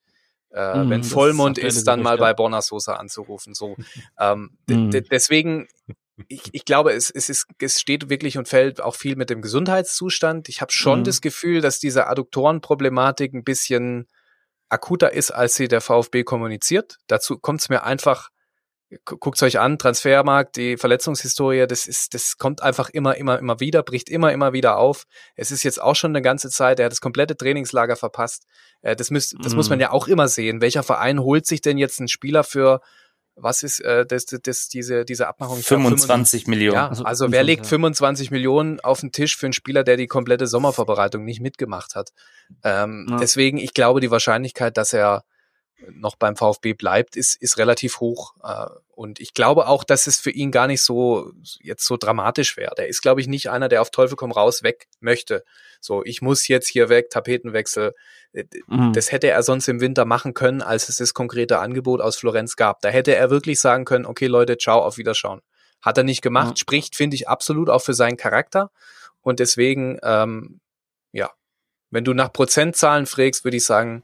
äh, 0.56 0.78
mhm, 0.78 0.90
wenn 0.90 1.04
Vollmond 1.04 1.58
ist, 1.58 1.78
ist 1.78 1.88
dann 1.88 2.02
mal 2.02 2.18
bei 2.18 2.34
Borna 2.34 2.62
Sosa 2.62 2.96
anzurufen. 2.96 3.54
So, 3.54 3.76
ähm, 4.20 4.58
mhm. 4.68 4.92
deswegen 5.12 5.68
ich, 6.28 6.44
ich 6.54 6.66
glaube, 6.66 6.94
es, 6.94 7.10
es, 7.10 7.30
ist, 7.30 7.48
es 7.60 7.82
steht 7.82 8.10
wirklich 8.10 8.38
und 8.38 8.48
fällt 8.48 8.80
auch 8.82 8.96
viel 8.96 9.16
mit 9.16 9.30
dem 9.30 9.42
Gesundheitszustand. 9.42 10.48
Ich 10.50 10.62
habe 10.62 10.72
schon 10.72 11.00
mhm. 11.00 11.04
das 11.04 11.22
Gefühl, 11.22 11.62
dass 11.62 11.80
diese 11.80 12.08
Adduktorenproblematik 12.08 13.34
ein 13.34 13.44
bisschen 13.44 14.08
akuter 14.70 15.14
ist, 15.14 15.32
als 15.32 15.56
sie 15.56 15.68
der 15.68 15.82
VfB 15.82 16.24
kommuniziert. 16.24 16.98
Dazu 17.08 17.38
kommt 17.38 17.62
es 17.62 17.70
mir 17.70 17.84
einfach, 17.84 18.30
guckt 19.04 19.42
euch 19.44 19.60
an, 19.60 19.78
Transfermarkt, 19.78 20.56
die 20.56 20.78
Verletzungshistorie, 20.78 21.68
das 21.68 21.88
ist, 21.88 22.14
das 22.14 22.38
kommt 22.38 22.62
einfach 22.64 22.90
immer, 22.90 23.16
immer, 23.16 23.40
immer 23.40 23.60
wieder, 23.60 23.84
bricht 23.84 24.10
immer, 24.10 24.32
immer 24.32 24.54
wieder 24.54 24.78
auf. 24.78 25.06
Es 25.36 25.52
ist 25.52 25.64
jetzt 25.64 25.82
auch 25.82 25.96
schon 25.96 26.12
eine 26.12 26.22
ganze 26.22 26.50
Zeit, 26.50 26.80
er 26.80 26.86
hat 26.86 26.92
das 26.92 27.02
komplette 27.02 27.36
Trainingslager 27.36 27.96
verpasst. 27.96 28.46
Äh, 28.82 28.96
das, 28.96 29.12
müsst, 29.12 29.36
das 29.42 29.54
mhm. 29.54 29.58
muss 29.58 29.70
man 29.70 29.80
ja 29.80 29.92
auch 29.92 30.08
immer 30.08 30.28
sehen. 30.28 30.62
Welcher 30.62 30.84
Verein 30.84 31.20
holt 31.20 31.46
sich 31.46 31.62
denn 31.62 31.78
jetzt 31.78 32.00
einen 32.00 32.08
Spieler 32.08 32.44
für 32.44 32.82
was 33.38 33.64
ist 33.64 33.82
äh, 33.82 34.06
das, 34.06 34.26
das, 34.26 34.70
diese, 34.70 35.04
diese 35.04 35.28
Abmachung? 35.28 35.58
25 35.58 36.48
Millionen. 36.48 36.76
Ja, 36.76 36.88
also, 36.88 37.04
also 37.04 37.32
wer 37.32 37.44
legt 37.44 37.66
25 37.66 38.32
Millionen 38.32 38.80
auf 38.80 39.02
den 39.02 39.12
Tisch 39.12 39.36
für 39.36 39.46
einen 39.46 39.54
Spieler, 39.54 39.84
der 39.84 39.98
die 39.98 40.08
komplette 40.08 40.48
Sommervorbereitung 40.48 41.26
nicht 41.26 41.42
mitgemacht 41.42 41.96
hat? 41.96 42.12
Ähm, 42.64 43.08
ja. 43.10 43.18
Deswegen, 43.18 43.58
ich 43.58 43.74
glaube, 43.74 44.00
die 44.00 44.10
Wahrscheinlichkeit, 44.10 44.78
dass 44.78 44.94
er 44.94 45.26
noch 45.92 46.16
beim 46.16 46.36
VfB 46.36 46.74
bleibt, 46.74 47.16
ist, 47.16 47.36
ist 47.42 47.58
relativ 47.58 48.00
hoch. 48.00 48.34
Äh, 48.44 48.68
und 48.92 49.20
ich 49.20 49.34
glaube 49.34 49.68
auch, 49.68 49.84
dass 49.84 50.08
es 50.08 50.20
für 50.20 50.32
ihn 50.32 50.52
gar 50.52 50.68
nicht 50.68 50.82
so 50.82 51.32
jetzt 51.62 51.86
so 51.86 51.98
dramatisch 51.98 52.58
wäre. 52.58 52.74
Der 52.78 52.88
ist, 52.88 53.02
glaube 53.02 53.22
ich, 53.22 53.28
nicht 53.28 53.50
einer, 53.50 53.68
der 53.68 53.82
auf 53.82 53.92
Teufel 53.92 54.16
komm 54.16 54.32
raus 54.32 54.64
weg 54.64 54.88
möchte. 55.00 55.44
So, 55.82 56.04
ich 56.04 56.22
muss 56.22 56.48
jetzt 56.48 56.68
hier 56.68 56.90
weg, 56.90 57.10
Tapetenwechsel. 57.10 57.94
Äh, 58.34 58.46
mhm. 58.68 58.94
Das 58.94 59.12
hätte 59.12 59.30
er 59.30 59.44
sonst 59.44 59.68
im 59.68 59.82
Winter 59.82 60.06
machen 60.06 60.34
können, 60.34 60.62
als 60.62 60.90
es 60.90 60.98
das 60.98 61.14
konkrete 61.14 61.60
Angebot 61.60 62.02
aus 62.02 62.18
Florenz 62.18 62.56
gab. 62.56 62.82
Da 62.82 62.90
hätte 62.90 63.16
er 63.16 63.30
wirklich 63.30 63.60
sagen 63.60 63.86
können, 63.86 64.06
okay 64.06 64.28
Leute, 64.28 64.58
ciao, 64.58 64.82
auf 64.82 64.98
Wiederschauen. 64.98 65.42
Hat 65.82 65.98
er 65.98 66.04
nicht 66.04 66.22
gemacht, 66.22 66.52
mhm. 66.52 66.58
spricht, 66.58 66.96
finde 66.96 67.16
ich, 67.16 67.28
absolut 67.28 67.70
auch 67.70 67.82
für 67.82 67.94
seinen 67.94 68.18
Charakter. 68.18 68.72
Und 69.22 69.40
deswegen, 69.40 70.00
ähm, 70.04 70.60
ja, 71.12 71.32
wenn 71.92 72.04
du 72.04 72.14
nach 72.14 72.32
Prozentzahlen 72.32 73.06
fragst, 73.06 73.44
würde 73.44 73.58
ich 73.58 73.66
sagen, 73.66 74.04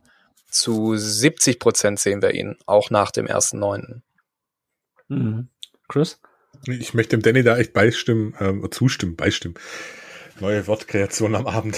zu 0.51 0.95
70 0.95 1.59
Prozent 1.59 1.99
sehen 1.99 2.21
wir 2.21 2.33
ihn, 2.33 2.57
auch 2.65 2.89
nach 2.89 3.11
dem 3.11 3.27
ersten 3.27 3.59
Neunten. 3.59 4.03
Mhm. 5.07 5.49
Chris? 5.87 6.19
Ich 6.67 6.93
möchte 6.93 7.17
dem 7.17 7.23
Danny 7.23 7.43
da 7.43 7.57
echt 7.57 7.73
beistimmen, 7.73 8.35
ähm, 8.39 8.67
zustimmen, 8.71 9.15
beistimmen. 9.15 9.55
Neue 10.39 10.67
Wortkreation 10.67 11.35
am 11.35 11.47
Abend. 11.47 11.77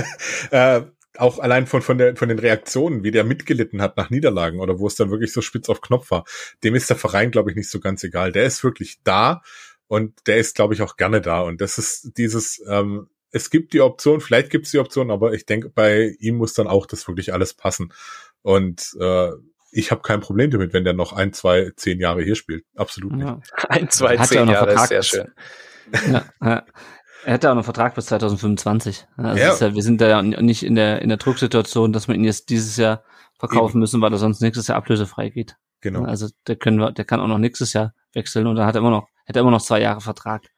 äh, 0.50 0.82
auch 1.16 1.38
allein 1.38 1.66
von, 1.66 1.82
von, 1.82 1.98
der, 1.98 2.16
von 2.16 2.28
den 2.28 2.38
Reaktionen, 2.38 3.02
wie 3.02 3.10
der 3.10 3.24
mitgelitten 3.24 3.82
hat 3.82 3.96
nach 3.96 4.10
Niederlagen 4.10 4.60
oder 4.60 4.78
wo 4.78 4.86
es 4.86 4.94
dann 4.94 5.10
wirklich 5.10 5.32
so 5.32 5.40
spitz 5.40 5.68
auf 5.68 5.80
Knopf 5.80 6.10
war, 6.10 6.24
dem 6.62 6.74
ist 6.74 6.88
der 6.88 6.96
Verein, 6.96 7.30
glaube 7.30 7.50
ich, 7.50 7.56
nicht 7.56 7.70
so 7.70 7.80
ganz 7.80 8.04
egal. 8.04 8.32
Der 8.32 8.44
ist 8.44 8.62
wirklich 8.62 9.00
da 9.02 9.42
und 9.88 10.26
der 10.26 10.38
ist, 10.38 10.54
glaube 10.54 10.74
ich, 10.74 10.82
auch 10.82 10.96
gerne 10.96 11.20
da. 11.20 11.40
Und 11.40 11.60
das 11.60 11.78
ist 11.78 12.12
dieses, 12.16 12.62
ähm, 12.68 13.08
es 13.32 13.50
gibt 13.50 13.72
die 13.72 13.80
Option, 13.80 14.20
vielleicht 14.20 14.50
gibt 14.50 14.66
es 14.66 14.72
die 14.72 14.78
Option, 14.78 15.10
aber 15.10 15.32
ich 15.32 15.46
denke, 15.46 15.68
bei 15.68 16.16
ihm 16.18 16.36
muss 16.36 16.54
dann 16.54 16.66
auch 16.66 16.86
das 16.86 17.06
wirklich 17.06 17.32
alles 17.32 17.54
passen. 17.54 17.92
Und 18.42 18.96
äh, 19.00 19.30
ich 19.72 19.90
habe 19.90 20.02
kein 20.02 20.20
Problem 20.20 20.50
damit, 20.50 20.72
wenn 20.72 20.84
der 20.84 20.94
noch 20.94 21.12
ein, 21.12 21.32
zwei, 21.32 21.70
zehn 21.76 22.00
Jahre 22.00 22.22
hier 22.22 22.34
spielt. 22.34 22.64
Absolut 22.74 23.12
nicht. 23.12 23.26
Ja. 23.26 23.40
Ein, 23.68 23.88
zwei, 23.90 24.18
Hat 24.18 24.28
zehn 24.28 24.48
Jahre 24.48 24.72
ist 24.72 24.88
sehr 24.88 25.02
schön. 25.02 25.28
Ja, 26.10 26.24
ja. 26.42 26.64
Er 27.24 27.34
hätte 27.34 27.50
auch 27.50 27.54
noch 27.54 27.64
Vertrag 27.64 27.94
bis 27.94 28.06
2025. 28.06 29.06
Also 29.16 29.38
ja. 29.38 29.54
ja. 29.54 29.74
wir 29.74 29.82
sind 29.82 30.00
da 30.00 30.08
ja 30.08 30.22
nicht 30.22 30.62
in 30.62 30.74
der, 30.74 31.02
in 31.02 31.08
der 31.10 31.18
Drucksituation, 31.18 31.92
dass 31.92 32.08
wir 32.08 32.14
ihn 32.14 32.24
jetzt 32.24 32.48
dieses 32.48 32.76
Jahr 32.76 33.04
verkaufen 33.38 33.72
Eben. 33.72 33.80
müssen, 33.80 34.00
weil 34.00 34.12
er 34.12 34.18
sonst 34.18 34.40
nächstes 34.40 34.68
Jahr 34.68 34.78
ablösefrei 34.78 35.28
geht. 35.28 35.56
Genau. 35.82 36.04
Also 36.04 36.28
der 36.46 36.56
können 36.56 36.78
wir, 36.78 36.92
der 36.92 37.04
kann 37.04 37.20
auch 37.20 37.26
noch 37.26 37.38
nächstes 37.38 37.72
Jahr 37.72 37.94
wechseln 38.12 38.46
und 38.46 38.56
dann 38.56 38.66
hat 38.66 38.74
er 38.74 38.80
immer 38.80 38.90
noch, 38.90 39.08
hätte 39.24 39.38
er 39.38 39.42
immer 39.42 39.50
noch 39.50 39.62
zwei 39.62 39.80
Jahre 39.80 40.00
Vertrag 40.00 40.48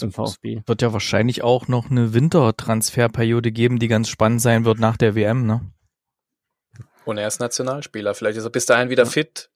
im 0.00 0.12
VfB. 0.12 0.62
Wird 0.66 0.82
ja 0.82 0.92
wahrscheinlich 0.92 1.42
auch 1.42 1.68
noch 1.68 1.90
eine 1.90 2.14
Wintertransferperiode 2.14 3.52
geben, 3.52 3.78
die 3.78 3.88
ganz 3.88 4.08
spannend 4.08 4.40
sein 4.40 4.64
wird 4.64 4.78
nach 4.78 4.96
der 4.96 5.14
WM, 5.14 5.46
ne? 5.46 5.60
Und 7.04 7.18
er 7.18 7.26
ist 7.26 7.40
Nationalspieler. 7.40 8.14
Vielleicht 8.14 8.38
ist 8.38 8.44
er 8.44 8.50
bis 8.50 8.66
dahin 8.66 8.88
wieder 8.88 9.04
ja. 9.04 9.10
fit. 9.10 9.50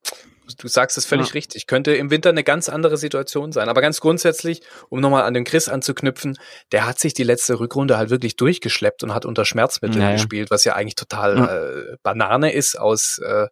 Du 0.59 0.68
sagst 0.68 0.97
es 0.97 1.07
völlig 1.07 1.28
ja. 1.28 1.32
richtig. 1.32 1.66
Könnte 1.66 1.95
im 1.95 2.11
Winter 2.11 2.30
eine 2.30 2.45
ganz 2.45 2.68
andere 2.68 2.97
Situation 2.97 3.53
sein. 3.53 3.68
Aber 3.68 3.80
ganz 3.80 4.01
grundsätzlich, 4.01 4.62
um 4.89 5.01
nochmal 5.01 5.24
an 5.24 5.34
den 5.34 5.45
Chris 5.45 5.68
anzuknüpfen, 5.68 6.39
der 6.72 6.87
hat 6.87 6.99
sich 6.99 7.14
die 7.14 7.24
letzte 7.24 7.59
Rückrunde 7.59 7.97
halt 7.97 8.11
wirklich 8.11 8.37
durchgeschleppt 8.37 9.03
und 9.03 9.14
hat 9.14 9.24
unter 9.24 9.45
Schmerzmitteln 9.45 10.03
naja. 10.03 10.16
gespielt, 10.16 10.51
was 10.51 10.64
ja 10.64 10.74
eigentlich 10.74 10.95
total 10.95 11.37
ja. 11.37 11.57
äh, 11.57 11.97
Banane 12.03 12.53
ist 12.53 12.78
aus, 12.78 13.18
äh, 13.18 13.49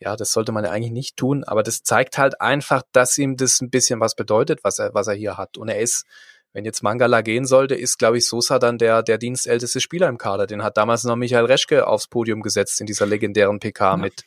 ja, 0.00 0.16
das 0.16 0.32
sollte 0.32 0.52
man 0.52 0.64
ja 0.64 0.70
eigentlich 0.70 0.92
nicht 0.92 1.16
tun, 1.16 1.44
aber 1.44 1.62
das 1.62 1.82
zeigt 1.82 2.18
halt 2.18 2.40
einfach, 2.40 2.82
dass 2.92 3.16
ihm 3.16 3.36
das 3.36 3.60
ein 3.60 3.70
bisschen 3.70 4.00
was 4.00 4.14
bedeutet, 4.14 4.64
was 4.64 4.78
er, 4.78 4.92
was 4.94 5.06
er 5.06 5.14
hier 5.14 5.36
hat. 5.36 5.56
Und 5.56 5.68
er 5.68 5.80
ist, 5.80 6.04
wenn 6.52 6.64
jetzt 6.64 6.82
Mangala 6.82 7.22
gehen 7.22 7.46
sollte, 7.46 7.74
ist, 7.74 7.98
glaube 7.98 8.18
ich, 8.18 8.26
Sosa 8.26 8.58
dann 8.58 8.78
der, 8.78 9.02
der 9.02 9.18
dienstälteste 9.18 9.80
Spieler 9.80 10.08
im 10.08 10.18
Kader. 10.18 10.46
Den 10.46 10.62
hat 10.62 10.76
damals 10.76 11.04
noch 11.04 11.16
Michael 11.16 11.46
Reschke 11.46 11.86
aufs 11.86 12.08
Podium 12.08 12.42
gesetzt 12.42 12.80
in 12.80 12.86
dieser 12.86 13.06
legendären 13.06 13.60
PK 13.60 13.90
ja. 13.90 13.96
mit 13.96 14.24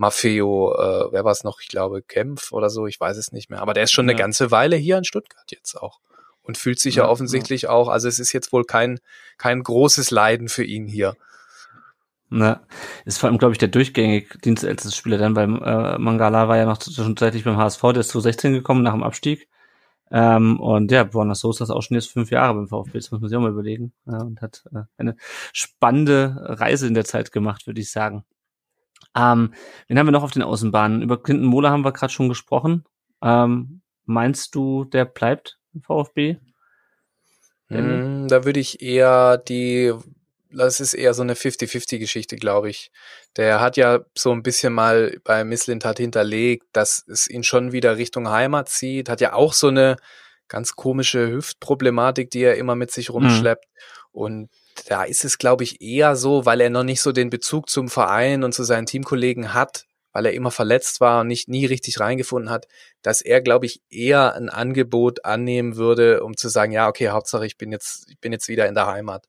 Maffeo, 0.00 0.74
äh, 0.74 1.12
wer 1.12 1.24
war 1.24 1.32
es 1.32 1.44
noch? 1.44 1.60
Ich 1.60 1.68
glaube, 1.68 2.00
Kempf 2.00 2.52
oder 2.52 2.70
so, 2.70 2.86
ich 2.86 2.98
weiß 2.98 3.18
es 3.18 3.32
nicht 3.32 3.50
mehr. 3.50 3.60
Aber 3.60 3.74
der 3.74 3.84
ist 3.84 3.92
schon 3.92 4.06
ja. 4.06 4.12
eine 4.12 4.18
ganze 4.18 4.50
Weile 4.50 4.76
hier 4.76 4.96
in 4.96 5.04
Stuttgart 5.04 5.44
jetzt 5.50 5.76
auch. 5.76 6.00
Und 6.42 6.56
fühlt 6.56 6.80
sich 6.80 6.94
ja, 6.94 7.04
ja 7.04 7.10
offensichtlich 7.10 7.68
auch, 7.68 7.88
also 7.88 8.08
es 8.08 8.18
ist 8.18 8.32
jetzt 8.32 8.50
wohl 8.50 8.64
kein, 8.64 8.98
kein 9.36 9.62
großes 9.62 10.10
Leiden 10.10 10.48
für 10.48 10.64
ihn 10.64 10.86
hier. 10.88 11.16
Na, 12.30 12.60
ist 13.04 13.18
vor 13.18 13.28
allem, 13.28 13.38
glaube 13.38 13.52
ich, 13.52 13.58
der 13.58 13.68
durchgängig 13.68 14.40
dienstälteste 14.44 14.96
Spieler 14.96 15.18
dann, 15.18 15.34
weil 15.34 15.48
äh, 15.62 15.98
Mangala 15.98 16.46
war 16.46 16.56
ja 16.56 16.64
noch 16.64 16.78
zwischenzeitlich 16.78 17.42
beim 17.42 17.56
HSV, 17.56 17.82
der 17.82 17.98
ist 17.98 18.10
zu 18.10 18.20
16 18.20 18.52
gekommen 18.52 18.84
nach 18.84 18.92
dem 18.92 19.02
Abstieg. 19.02 19.48
Ähm, 20.12 20.60
und 20.60 20.92
ja, 20.92 21.04
Borna 21.04 21.34
Sosa 21.34 21.64
ist 21.64 21.70
auch 21.70 21.82
schon 21.82 21.96
jetzt 21.96 22.12
fünf 22.12 22.30
Jahre 22.30 22.54
beim 22.54 22.68
VfB, 22.68 22.98
das 22.98 23.10
muss 23.10 23.20
man 23.20 23.28
sich 23.28 23.36
auch 23.36 23.42
mal 23.42 23.50
überlegen. 23.50 23.92
Ja, 24.06 24.18
und 24.22 24.40
hat 24.42 24.64
äh, 24.72 24.82
eine 24.96 25.16
spannende 25.52 26.36
Reise 26.38 26.86
in 26.86 26.94
der 26.94 27.04
Zeit 27.04 27.32
gemacht, 27.32 27.66
würde 27.66 27.80
ich 27.80 27.90
sagen. 27.90 28.24
Ähm, 29.16 29.52
wen 29.88 29.98
haben 29.98 30.06
wir 30.06 30.12
noch 30.12 30.22
auf 30.22 30.30
den 30.30 30.42
Außenbahnen? 30.42 31.02
Über 31.02 31.20
Clinton 31.20 31.46
Mohler 31.46 31.70
haben 31.70 31.84
wir 31.84 31.92
gerade 31.92 32.12
schon 32.12 32.28
gesprochen. 32.28 32.84
Ähm, 33.22 33.82
meinst 34.04 34.54
du, 34.54 34.84
der 34.84 35.04
bleibt 35.04 35.58
im 35.74 35.82
VfB? 35.82 36.36
Mm, 37.68 38.28
da 38.28 38.44
würde 38.44 38.60
ich 38.60 38.82
eher 38.82 39.38
die 39.38 39.92
das 40.52 40.80
ist 40.80 40.94
eher 40.94 41.14
so 41.14 41.22
eine 41.22 41.34
50-50-Geschichte, 41.34 42.36
glaube 42.36 42.70
ich. 42.70 42.90
Der 43.36 43.60
hat 43.60 43.76
ja 43.76 44.00
so 44.16 44.32
ein 44.32 44.42
bisschen 44.42 44.72
mal 44.72 45.18
bei 45.24 45.44
Misslintat 45.44 45.98
hinterlegt, 45.98 46.64
dass 46.72 47.04
es 47.06 47.28
ihn 47.28 47.44
schon 47.44 47.72
wieder 47.72 47.96
Richtung 47.96 48.28
Heimat 48.28 48.68
zieht, 48.68 49.08
hat 49.08 49.20
ja 49.20 49.32
auch 49.32 49.52
so 49.52 49.68
eine 49.68 49.96
ganz 50.48 50.74
komische 50.74 51.30
Hüftproblematik, 51.30 52.30
die 52.30 52.42
er 52.42 52.56
immer 52.56 52.74
mit 52.74 52.90
sich 52.90 53.10
rumschleppt. 53.10 53.64
Mhm. 53.64 53.80
Und 54.12 54.50
da 54.86 55.04
ist 55.04 55.24
es, 55.24 55.38
glaube 55.38 55.64
ich, 55.64 55.80
eher 55.80 56.16
so, 56.16 56.44
weil 56.46 56.60
er 56.60 56.70
noch 56.70 56.82
nicht 56.82 57.00
so 57.00 57.12
den 57.12 57.30
Bezug 57.30 57.70
zum 57.70 57.88
Verein 57.88 58.42
und 58.42 58.52
zu 58.52 58.64
seinen 58.64 58.86
Teamkollegen 58.86 59.54
hat, 59.54 59.86
weil 60.12 60.26
er 60.26 60.32
immer 60.32 60.50
verletzt 60.50 61.00
war 61.00 61.20
und 61.20 61.28
nicht 61.28 61.48
nie 61.48 61.66
richtig 61.66 62.00
reingefunden 62.00 62.50
hat, 62.50 62.66
dass 63.02 63.22
er, 63.22 63.40
glaube 63.40 63.66
ich, 63.66 63.80
eher 63.90 64.34
ein 64.34 64.48
Angebot 64.48 65.24
annehmen 65.24 65.76
würde, 65.76 66.24
um 66.24 66.36
zu 66.36 66.48
sagen, 66.48 66.72
ja, 66.72 66.88
okay, 66.88 67.10
Hauptsache 67.10 67.46
ich 67.46 67.56
bin 67.56 67.70
jetzt, 67.70 68.10
ich 68.10 68.18
bin 68.18 68.32
jetzt 68.32 68.48
wieder 68.48 68.66
in 68.66 68.74
der 68.74 68.86
Heimat. 68.86 69.26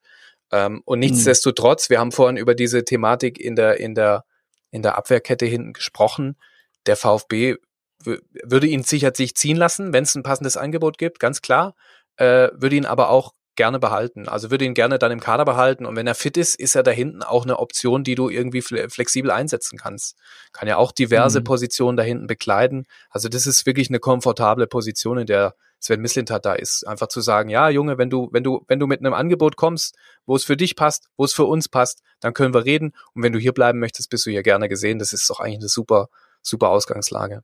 Ähm, 0.51 0.81
und 0.85 0.99
mhm. 0.99 1.05
nichtsdestotrotz, 1.05 1.89
wir 1.89 1.99
haben 1.99 2.11
vorhin 2.11 2.37
über 2.37 2.55
diese 2.55 2.83
Thematik 2.83 3.39
in 3.39 3.55
der, 3.55 3.79
in 3.79 3.95
der, 3.95 4.25
in 4.69 4.81
der 4.81 4.97
Abwehrkette 4.97 5.45
hinten 5.45 5.73
gesprochen. 5.73 6.37
Der 6.85 6.95
VfB 6.95 7.55
würde 8.03 8.67
ihn 8.67 8.83
sicher 8.83 9.11
sich 9.13 9.35
ziehen 9.35 9.57
lassen, 9.57 9.93
wenn 9.93 10.03
es 10.03 10.15
ein 10.15 10.23
passendes 10.23 10.57
Angebot 10.57 10.97
gibt, 10.97 11.19
ganz 11.19 11.41
klar. 11.41 11.75
Äh, 12.17 12.49
würde 12.53 12.75
ihn 12.75 12.85
aber 12.85 13.09
auch 13.09 13.33
gerne 13.55 13.79
behalten. 13.79 14.27
Also 14.27 14.51
würde 14.51 14.65
ihn 14.65 14.73
gerne 14.73 14.97
dann 14.97 15.11
im 15.11 15.19
Kader 15.19 15.45
behalten. 15.45 15.85
Und 15.85 15.95
wenn 15.95 16.07
er 16.07 16.15
fit 16.15 16.37
ist, 16.37 16.55
ist 16.55 16.75
er 16.75 16.83
da 16.83 16.91
hinten 16.91 17.23
auch 17.23 17.43
eine 17.43 17.59
Option, 17.59 18.03
die 18.03 18.15
du 18.15 18.29
irgendwie 18.29 18.61
flexibel 18.61 19.31
einsetzen 19.31 19.77
kannst. 19.77 20.17
Kann 20.53 20.67
ja 20.67 20.77
auch 20.77 20.91
diverse 20.91 21.39
mhm. 21.39 21.45
Positionen 21.45 21.97
da 21.97 22.03
hinten 22.03 22.27
bekleiden. 22.27 22.85
Also 23.09 23.29
das 23.29 23.47
ist 23.47 23.65
wirklich 23.65 23.89
eine 23.89 23.99
komfortable 23.99 24.67
Position, 24.67 25.17
in 25.17 25.25
der 25.25 25.55
Sven 25.79 26.01
Mislintat 26.01 26.45
da 26.45 26.53
ist. 26.53 26.87
Einfach 26.87 27.07
zu 27.07 27.21
sagen, 27.21 27.49
ja, 27.49 27.69
Junge, 27.69 27.97
wenn 27.97 28.09
du, 28.09 28.29
wenn 28.31 28.43
du, 28.43 28.63
wenn 28.67 28.79
du 28.79 28.87
mit 28.87 28.99
einem 28.99 29.13
Angebot 29.13 29.57
kommst, 29.57 29.95
wo 30.25 30.35
es 30.35 30.43
für 30.43 30.55
dich 30.55 30.75
passt, 30.75 31.09
wo 31.17 31.25
es 31.25 31.33
für 31.33 31.45
uns 31.45 31.67
passt, 31.67 32.03
dann 32.19 32.33
können 32.33 32.53
wir 32.53 32.65
reden. 32.65 32.93
Und 33.13 33.23
wenn 33.23 33.33
du 33.33 33.39
hier 33.39 33.53
bleiben 33.53 33.79
möchtest, 33.79 34.09
bist 34.09 34.25
du 34.25 34.29
hier 34.29 34.43
gerne 34.43 34.69
gesehen. 34.69 34.99
Das 34.99 35.11
ist 35.11 35.29
doch 35.29 35.39
eigentlich 35.39 35.59
eine 35.59 35.69
super, 35.69 36.07
super 36.41 36.69
Ausgangslage. 36.69 37.43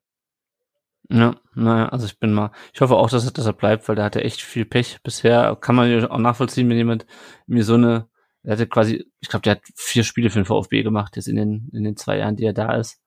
Ja, 1.10 1.36
naja, 1.56 1.88
also 1.90 2.06
ich 2.06 2.20
bin 2.20 2.34
mal, 2.34 2.52
ich 2.74 2.82
hoffe 2.82 2.96
auch, 2.96 3.10
dass 3.10 3.26
er, 3.26 3.32
dass 3.32 3.46
er 3.46 3.54
bleibt, 3.54 3.88
weil 3.88 3.96
der 3.96 4.06
hatte 4.06 4.24
echt 4.24 4.42
viel 4.42 4.66
Pech. 4.66 5.00
Bisher 5.04 5.56
kann 5.60 5.76
man 5.76 5.90
ja 5.90 6.10
auch 6.12 6.18
nachvollziehen, 6.18 6.70
wenn 6.70 6.78
jemand 6.78 7.06
mir 7.46 7.64
so 7.64 7.76
eine, 7.76 8.10
er 8.44 8.54
hatte 8.54 8.68
quasi, 8.68 9.10
ich 9.22 9.30
glaube, 9.30 9.44
der 9.44 9.52
hat 9.52 9.62
vier 9.76 10.04
Spiele 10.04 10.30
für 10.30 10.40
den 10.40 10.46
VfB 10.46 10.84
gemacht, 10.84 11.16
jetzt 11.16 11.28
in 11.28 11.38
den, 11.38 11.70
in 11.74 11.84
den 11.84 11.96
zwei 11.96 12.18
Jahren, 12.18 12.36
die 12.36 12.46
er 12.46 12.54
da 12.54 12.76
ist. 12.76 13.00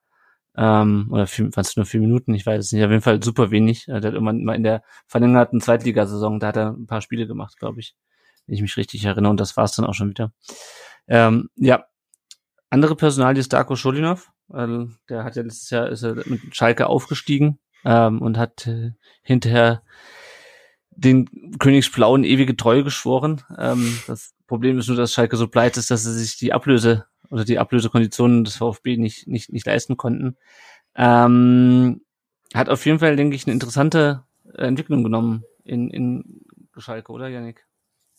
Ähm, 0.55 1.07
oder 1.11 1.27
waren 1.27 1.51
es 1.55 1.77
nur 1.77 1.85
vier 1.85 1.99
Minuten, 1.99 2.33
ich 2.33 2.45
weiß 2.45 2.65
es 2.65 2.71
nicht, 2.71 2.83
auf 2.83 2.89
jeden 2.89 3.03
Fall 3.03 3.23
super 3.23 3.51
wenig. 3.51 3.87
Er 3.87 3.95
hat 3.95 4.03
irgendwann 4.03 4.43
mal 4.43 4.55
in 4.55 4.63
der 4.63 4.83
verlängerten 5.07 5.61
Zweitligasaison, 5.61 6.39
da 6.39 6.47
hat 6.47 6.57
er 6.57 6.71
ein 6.71 6.87
paar 6.87 7.01
Spiele 7.01 7.27
gemacht, 7.27 7.57
glaube 7.57 7.79
ich, 7.79 7.95
wenn 8.47 8.55
ich 8.55 8.61
mich 8.61 8.75
richtig 8.77 9.05
erinnere, 9.05 9.31
und 9.31 9.39
das 9.39 9.55
war 9.55 9.63
es 9.63 9.73
dann 9.73 9.85
auch 9.85 9.93
schon 9.93 10.09
wieder. 10.09 10.33
Ähm, 11.07 11.49
ja, 11.55 11.85
andere 12.69 12.95
Personal, 12.95 13.37
ist 13.37 13.53
Darko 13.53 13.75
Scholinov, 13.75 14.29
also 14.49 14.89
der 15.07 15.23
hat 15.23 15.35
ja 15.35 15.43
letztes 15.43 15.69
Jahr 15.69 15.87
ist 15.87 16.03
er 16.03 16.15
mit 16.25 16.55
Schalke 16.55 16.87
aufgestiegen, 16.87 17.59
ähm, 17.85 18.21
und 18.21 18.37
hat 18.37 18.67
äh, 18.67 18.91
hinterher 19.23 19.83
den 20.91 21.29
Königsblauen 21.59 22.23
ewige 22.23 22.55
Treue 22.55 22.83
geschworen. 22.83 23.41
Ähm, 23.57 23.99
das 24.07 24.33
Problem 24.47 24.77
ist 24.77 24.87
nur, 24.87 24.97
dass 24.97 25.13
Schalke 25.13 25.37
so 25.37 25.47
pleite 25.47 25.79
ist, 25.79 25.91
dass 25.91 26.03
sie 26.03 26.13
sich 26.13 26.37
die 26.37 26.53
Ablöse 26.53 27.05
oder 27.29 27.45
die 27.45 27.59
Ablösekonditionen 27.59 28.43
des 28.43 28.57
VfB 28.57 28.97
nicht, 28.97 29.27
nicht, 29.27 29.51
nicht 29.51 29.65
leisten 29.65 29.97
konnten. 29.97 30.37
Ähm, 30.95 32.01
hat 32.53 32.69
auf 32.69 32.85
jeden 32.85 32.99
Fall, 32.99 33.15
denke 33.15 33.35
ich, 33.35 33.45
eine 33.45 33.53
interessante 33.53 34.23
Entwicklung 34.53 35.03
genommen 35.03 35.45
in, 35.63 35.89
in 35.89 36.41
Schalke, 36.77 37.11
oder 37.11 37.29
Janik? 37.29 37.65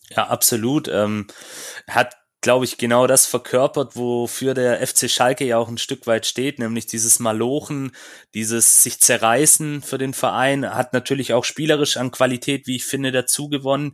Ja, 0.09 0.27
absolut. 0.27 0.87
Ähm, 0.87 1.27
hat 1.87 2.15
glaube 2.43 2.65
ich, 2.65 2.77
genau 2.77 3.07
das 3.07 3.25
verkörpert, 3.25 3.95
wofür 3.95 4.53
der 4.53 4.85
FC 4.85 5.09
Schalke 5.09 5.45
ja 5.45 5.57
auch 5.57 5.69
ein 5.69 5.77
Stück 5.77 6.05
weit 6.05 6.25
steht, 6.25 6.59
nämlich 6.59 6.85
dieses 6.85 7.19
Malochen, 7.19 7.93
dieses 8.33 8.83
sich 8.83 8.99
zerreißen 8.99 9.81
für 9.81 9.97
den 9.97 10.13
Verein, 10.13 10.75
hat 10.75 10.93
natürlich 10.93 11.33
auch 11.33 11.45
spielerisch 11.45 11.97
an 11.97 12.11
Qualität, 12.11 12.67
wie 12.67 12.75
ich 12.75 12.85
finde, 12.85 13.13
dazu 13.13 13.47
gewonnen 13.47 13.93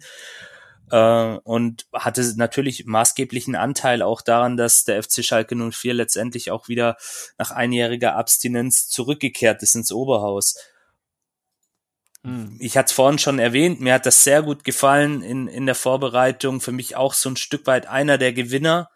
äh, 0.91 1.37
und 1.43 1.85
hatte 1.93 2.33
natürlich 2.37 2.85
maßgeblichen 2.85 3.55
Anteil 3.55 4.01
auch 4.01 4.21
daran, 4.21 4.57
dass 4.57 4.83
der 4.83 5.01
FC 5.03 5.23
Schalke 5.23 5.55
04 5.55 5.93
letztendlich 5.93 6.49
auch 6.49 6.67
wieder 6.67 6.97
nach 7.37 7.51
einjähriger 7.51 8.15
Abstinenz 8.15 8.89
zurückgekehrt 8.89 9.61
ist 9.61 9.75
ins 9.75 9.91
Oberhaus. 9.91 10.55
Hm. 12.23 12.57
Ich 12.59 12.77
hatte 12.77 12.87
es 12.87 12.93
vorhin 12.93 13.19
schon 13.19 13.39
erwähnt, 13.39 13.79
mir 13.79 13.93
hat 13.93 14.05
das 14.05 14.23
sehr 14.23 14.41
gut 14.43 14.63
gefallen 14.63 15.21
in, 15.21 15.47
in 15.47 15.65
der 15.65 15.75
Vorbereitung. 15.75 16.61
Für 16.61 16.71
mich 16.71 16.95
auch 16.95 17.13
so 17.13 17.29
ein 17.29 17.37
Stück 17.37 17.65
weit 17.67 17.87
einer 17.87 18.17
der 18.17 18.33
Gewinner, 18.33 18.89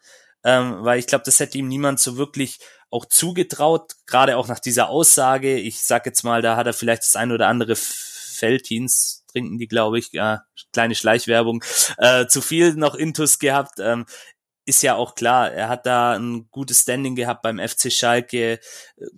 ähm, 0.44 0.84
weil 0.84 1.00
ich 1.00 1.08
glaube, 1.08 1.24
das 1.26 1.40
hätte 1.40 1.58
ihm 1.58 1.68
niemand 1.68 2.00
so 2.00 2.18
wirklich 2.18 2.60
auch 2.90 3.06
zugetraut, 3.06 3.94
gerade 4.06 4.38
auch 4.38 4.48
nach 4.48 4.60
dieser 4.60 4.90
Aussage. 4.90 5.58
Ich 5.58 5.84
sag 5.84 6.06
jetzt 6.06 6.24
mal, 6.24 6.42
da 6.42 6.56
hat 6.58 6.68
er 6.68 6.74
vielleicht 6.74 7.04
das 7.04 7.16
ein 7.16 7.32
oder 7.32 7.48
andere 7.48 7.76
Felddienst 7.76 9.24
trinken 9.34 9.58
die, 9.58 9.68
glaube 9.68 10.00
ich, 10.00 10.12
ja, 10.12 10.44
kleine 10.72 10.96
Schleichwerbung, 10.96 11.64
äh, 11.98 12.28
zu 12.28 12.42
viel 12.42 12.76
noch 12.76 12.96
Intus 12.96 13.40
gehabt. 13.40 13.80
Ähm, 13.80 14.06
ist 14.66 14.82
ja 14.82 14.96
auch 14.96 15.16
klar, 15.16 15.52
er 15.52 15.68
hat 15.68 15.86
da 15.86 16.14
ein 16.14 16.48
gutes 16.52 16.82
Standing 16.82 17.16
gehabt 17.16 17.42
beim 17.42 17.60
FC 17.60 17.92
Schalke, 17.92 18.60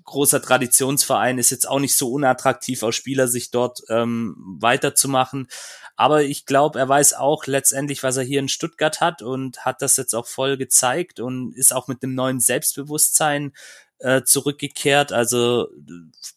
großer 0.04 0.42
Traditionsverein, 0.42 1.38
ist 1.38 1.52
jetzt 1.52 1.68
auch 1.68 1.80
nicht 1.80 1.96
so 1.96 2.12
unattraktiv 2.12 2.82
aus 2.82 2.96
Spielersicht 2.96 3.54
dort 3.54 3.82
ähm, 3.90 4.36
weiterzumachen. 4.60 5.48
Aber 5.96 6.24
ich 6.24 6.46
glaube, 6.46 6.80
er 6.80 6.90
weiß 6.90 7.14
auch 7.14 7.46
letztendlich, 7.46 8.04
was 8.04 8.18
er 8.18 8.24
hier 8.24 8.40
in 8.40 8.50
Stuttgart 8.50 9.02
hat 9.02 9.22
und 9.22 9.66
hat 9.66 9.82
das 9.82 9.98
jetzt 9.98 10.14
auch 10.16 10.28
voll 10.28 10.58
gezeigt 10.58 11.20
und 11.20 11.56
ist 11.56 11.74
auch 11.74 11.88
mit 11.88 12.04
dem 12.04 12.16
neuen 12.16 12.40
Selbstbewusstsein 12.40 13.54
äh, 14.00 14.24
zurückgekehrt. 14.24 15.14
Also 15.14 15.70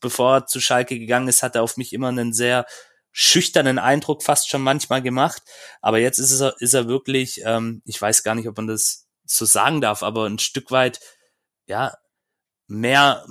bevor 0.00 0.34
er 0.34 0.46
zu 0.46 0.60
Schalke 0.60 0.98
gegangen 0.98 1.28
ist, 1.28 1.42
hat 1.42 1.56
er 1.56 1.62
auf 1.62 1.76
mich 1.76 1.92
immer 1.92 2.08
einen 2.08 2.32
sehr 2.32 2.66
schüchternen 3.20 3.80
Eindruck 3.80 4.22
fast 4.22 4.48
schon 4.48 4.62
manchmal 4.62 5.02
gemacht. 5.02 5.42
Aber 5.82 5.98
jetzt 5.98 6.18
ist 6.18 6.40
er, 6.40 6.54
ist 6.60 6.72
er 6.72 6.86
wirklich, 6.86 7.40
ähm, 7.44 7.82
ich 7.84 8.00
weiß 8.00 8.22
gar 8.22 8.36
nicht, 8.36 8.46
ob 8.46 8.56
man 8.56 8.68
das 8.68 9.08
so 9.24 9.44
sagen 9.44 9.80
darf, 9.80 10.04
aber 10.04 10.26
ein 10.26 10.38
Stück 10.38 10.70
weit, 10.70 11.00
ja, 11.66 11.96
mehr 12.68 13.26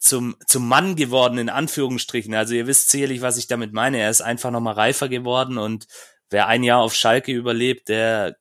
zum, 0.00 0.34
zum 0.48 0.66
Mann 0.66 0.96
geworden, 0.96 1.38
in 1.38 1.48
Anführungsstrichen. 1.48 2.34
Also 2.34 2.54
ihr 2.54 2.66
wisst 2.66 2.90
sicherlich, 2.90 3.20
was 3.22 3.36
ich 3.36 3.46
damit 3.46 3.72
meine. 3.72 3.98
Er 3.98 4.10
ist 4.10 4.20
einfach 4.20 4.50
nochmal 4.50 4.74
reifer 4.74 5.08
geworden 5.08 5.58
und 5.58 5.86
wer 6.30 6.48
ein 6.48 6.64
Jahr 6.64 6.80
auf 6.80 6.96
Schalke 6.96 7.30
überlebt, 7.30 7.88
der 7.88 8.36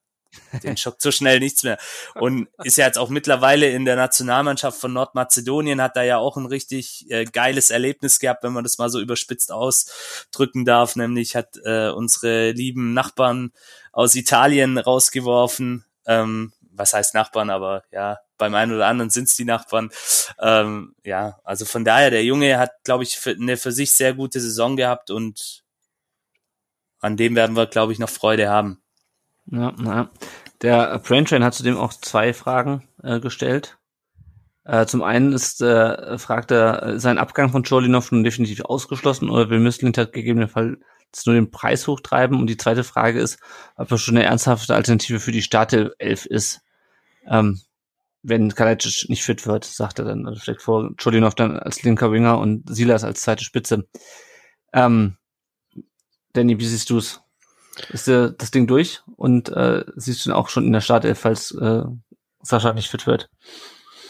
den 0.63 0.77
schockt 0.77 1.01
so 1.01 1.11
schnell 1.11 1.39
nichts 1.39 1.63
mehr. 1.63 1.77
Und 2.15 2.47
ist 2.63 2.77
ja 2.77 2.85
jetzt 2.85 2.97
auch 2.97 3.09
mittlerweile 3.09 3.69
in 3.69 3.85
der 3.85 3.95
Nationalmannschaft 3.95 4.79
von 4.79 4.93
Nordmazedonien, 4.93 5.81
hat 5.81 5.95
da 5.95 6.03
ja 6.03 6.17
auch 6.17 6.37
ein 6.37 6.45
richtig 6.45 7.09
äh, 7.09 7.25
geiles 7.25 7.69
Erlebnis 7.69 8.19
gehabt, 8.19 8.43
wenn 8.43 8.53
man 8.53 8.63
das 8.63 8.77
mal 8.77 8.89
so 8.89 8.99
überspitzt 8.99 9.51
ausdrücken 9.51 10.65
darf. 10.65 10.95
Nämlich 10.95 11.35
hat 11.35 11.57
äh, 11.63 11.89
unsere 11.89 12.51
lieben 12.51 12.93
Nachbarn 12.93 13.51
aus 13.91 14.15
Italien 14.15 14.77
rausgeworfen. 14.77 15.85
Ähm, 16.05 16.53
was 16.79 16.93
heißt 16.93 17.13
Nachbarn, 17.13 17.49
aber 17.49 17.83
ja, 17.91 18.19
beim 18.37 18.55
einen 18.55 18.73
oder 18.73 18.87
anderen 18.87 19.09
sind 19.09 19.25
es 19.25 19.35
die 19.35 19.45
Nachbarn. 19.45 19.91
Ähm, 20.39 20.95
ja, 21.03 21.39
also 21.43 21.65
von 21.65 21.83
daher, 21.83 22.09
der 22.09 22.23
Junge 22.23 22.57
hat, 22.57 22.71
glaube 22.83 23.03
ich, 23.03 23.17
für, 23.17 23.31
eine 23.31 23.57
für 23.57 23.71
sich 23.71 23.91
sehr 23.91 24.13
gute 24.13 24.39
Saison 24.39 24.77
gehabt 24.77 25.11
und 25.11 25.63
an 26.99 27.17
dem 27.17 27.35
werden 27.35 27.55
wir, 27.55 27.67
glaube 27.67 27.93
ich, 27.93 27.99
noch 27.99 28.09
Freude 28.09 28.49
haben. 28.49 28.81
Ja, 29.51 29.73
na. 29.77 30.09
Der 30.61 30.99
Braintrain 30.99 31.43
hat 31.43 31.53
zudem 31.53 31.77
auch 31.77 31.93
zwei 31.93 32.33
Fragen 32.33 32.87
äh, 33.01 33.19
gestellt. 33.19 33.77
Äh, 34.65 34.85
zum 34.85 35.01
einen 35.01 35.33
ist, 35.33 35.61
äh, 35.61 36.17
fragt 36.19 36.51
er, 36.51 36.83
äh, 36.83 36.99
sein 36.99 37.17
Abgang 37.17 37.49
von 37.49 37.63
Cholinov 37.63 38.11
nun 38.11 38.23
definitiv 38.23 38.61
ausgeschlossen 38.61 39.29
oder 39.29 39.49
will 39.49 39.59
Mislintat 39.59 40.13
gegebenenfalls 40.13 40.77
nur 41.25 41.35
den 41.35 41.49
Preis 41.49 41.87
hochtreiben? 41.87 42.39
Und 42.39 42.47
die 42.47 42.57
zweite 42.57 42.83
Frage 42.83 43.19
ist, 43.19 43.39
ob 43.77 43.89
er 43.89 43.97
schon 43.97 44.17
eine 44.17 44.25
ernsthafte 44.25 44.75
Alternative 44.75 45.19
für 45.19 45.31
die 45.31 45.41
Startelf 45.41 46.25
ist. 46.25 46.61
Ähm, 47.25 47.61
wenn 48.21 48.53
Kalajdzic 48.53 49.09
nicht 49.09 49.23
fit 49.23 49.47
wird, 49.47 49.63
sagt 49.63 49.99
er 49.99 50.05
dann. 50.05 50.27
Also 50.27 50.41
vielleicht 50.41 50.61
vor 50.61 50.91
Cholinov 51.01 51.35
dann 51.35 51.57
als 51.57 51.81
linker 51.83 52.11
Winger 52.11 52.37
und 52.37 52.63
Silas 52.69 53.03
als 53.03 53.21
zweite 53.21 53.45
Spitze. 53.45 53.87
Ähm, 54.73 55.17
Danny, 56.33 56.59
wie 56.59 56.65
siehst 56.65 56.89
du's? 56.89 57.21
Ist 57.89 58.07
äh, 58.07 58.31
das 58.37 58.51
Ding 58.51 58.67
durch 58.67 59.01
und 59.15 59.49
äh, 59.49 59.83
siehst 59.95 60.25
du 60.25 60.29
ihn 60.29 60.33
auch 60.33 60.49
schon 60.49 60.65
in 60.65 60.73
der 60.73 60.81
Startelf, 60.81 61.19
falls 61.19 61.51
äh, 61.51 61.83
Sascha 62.41 62.73
nicht 62.73 62.89
fit 62.89 63.07
wird. 63.07 63.29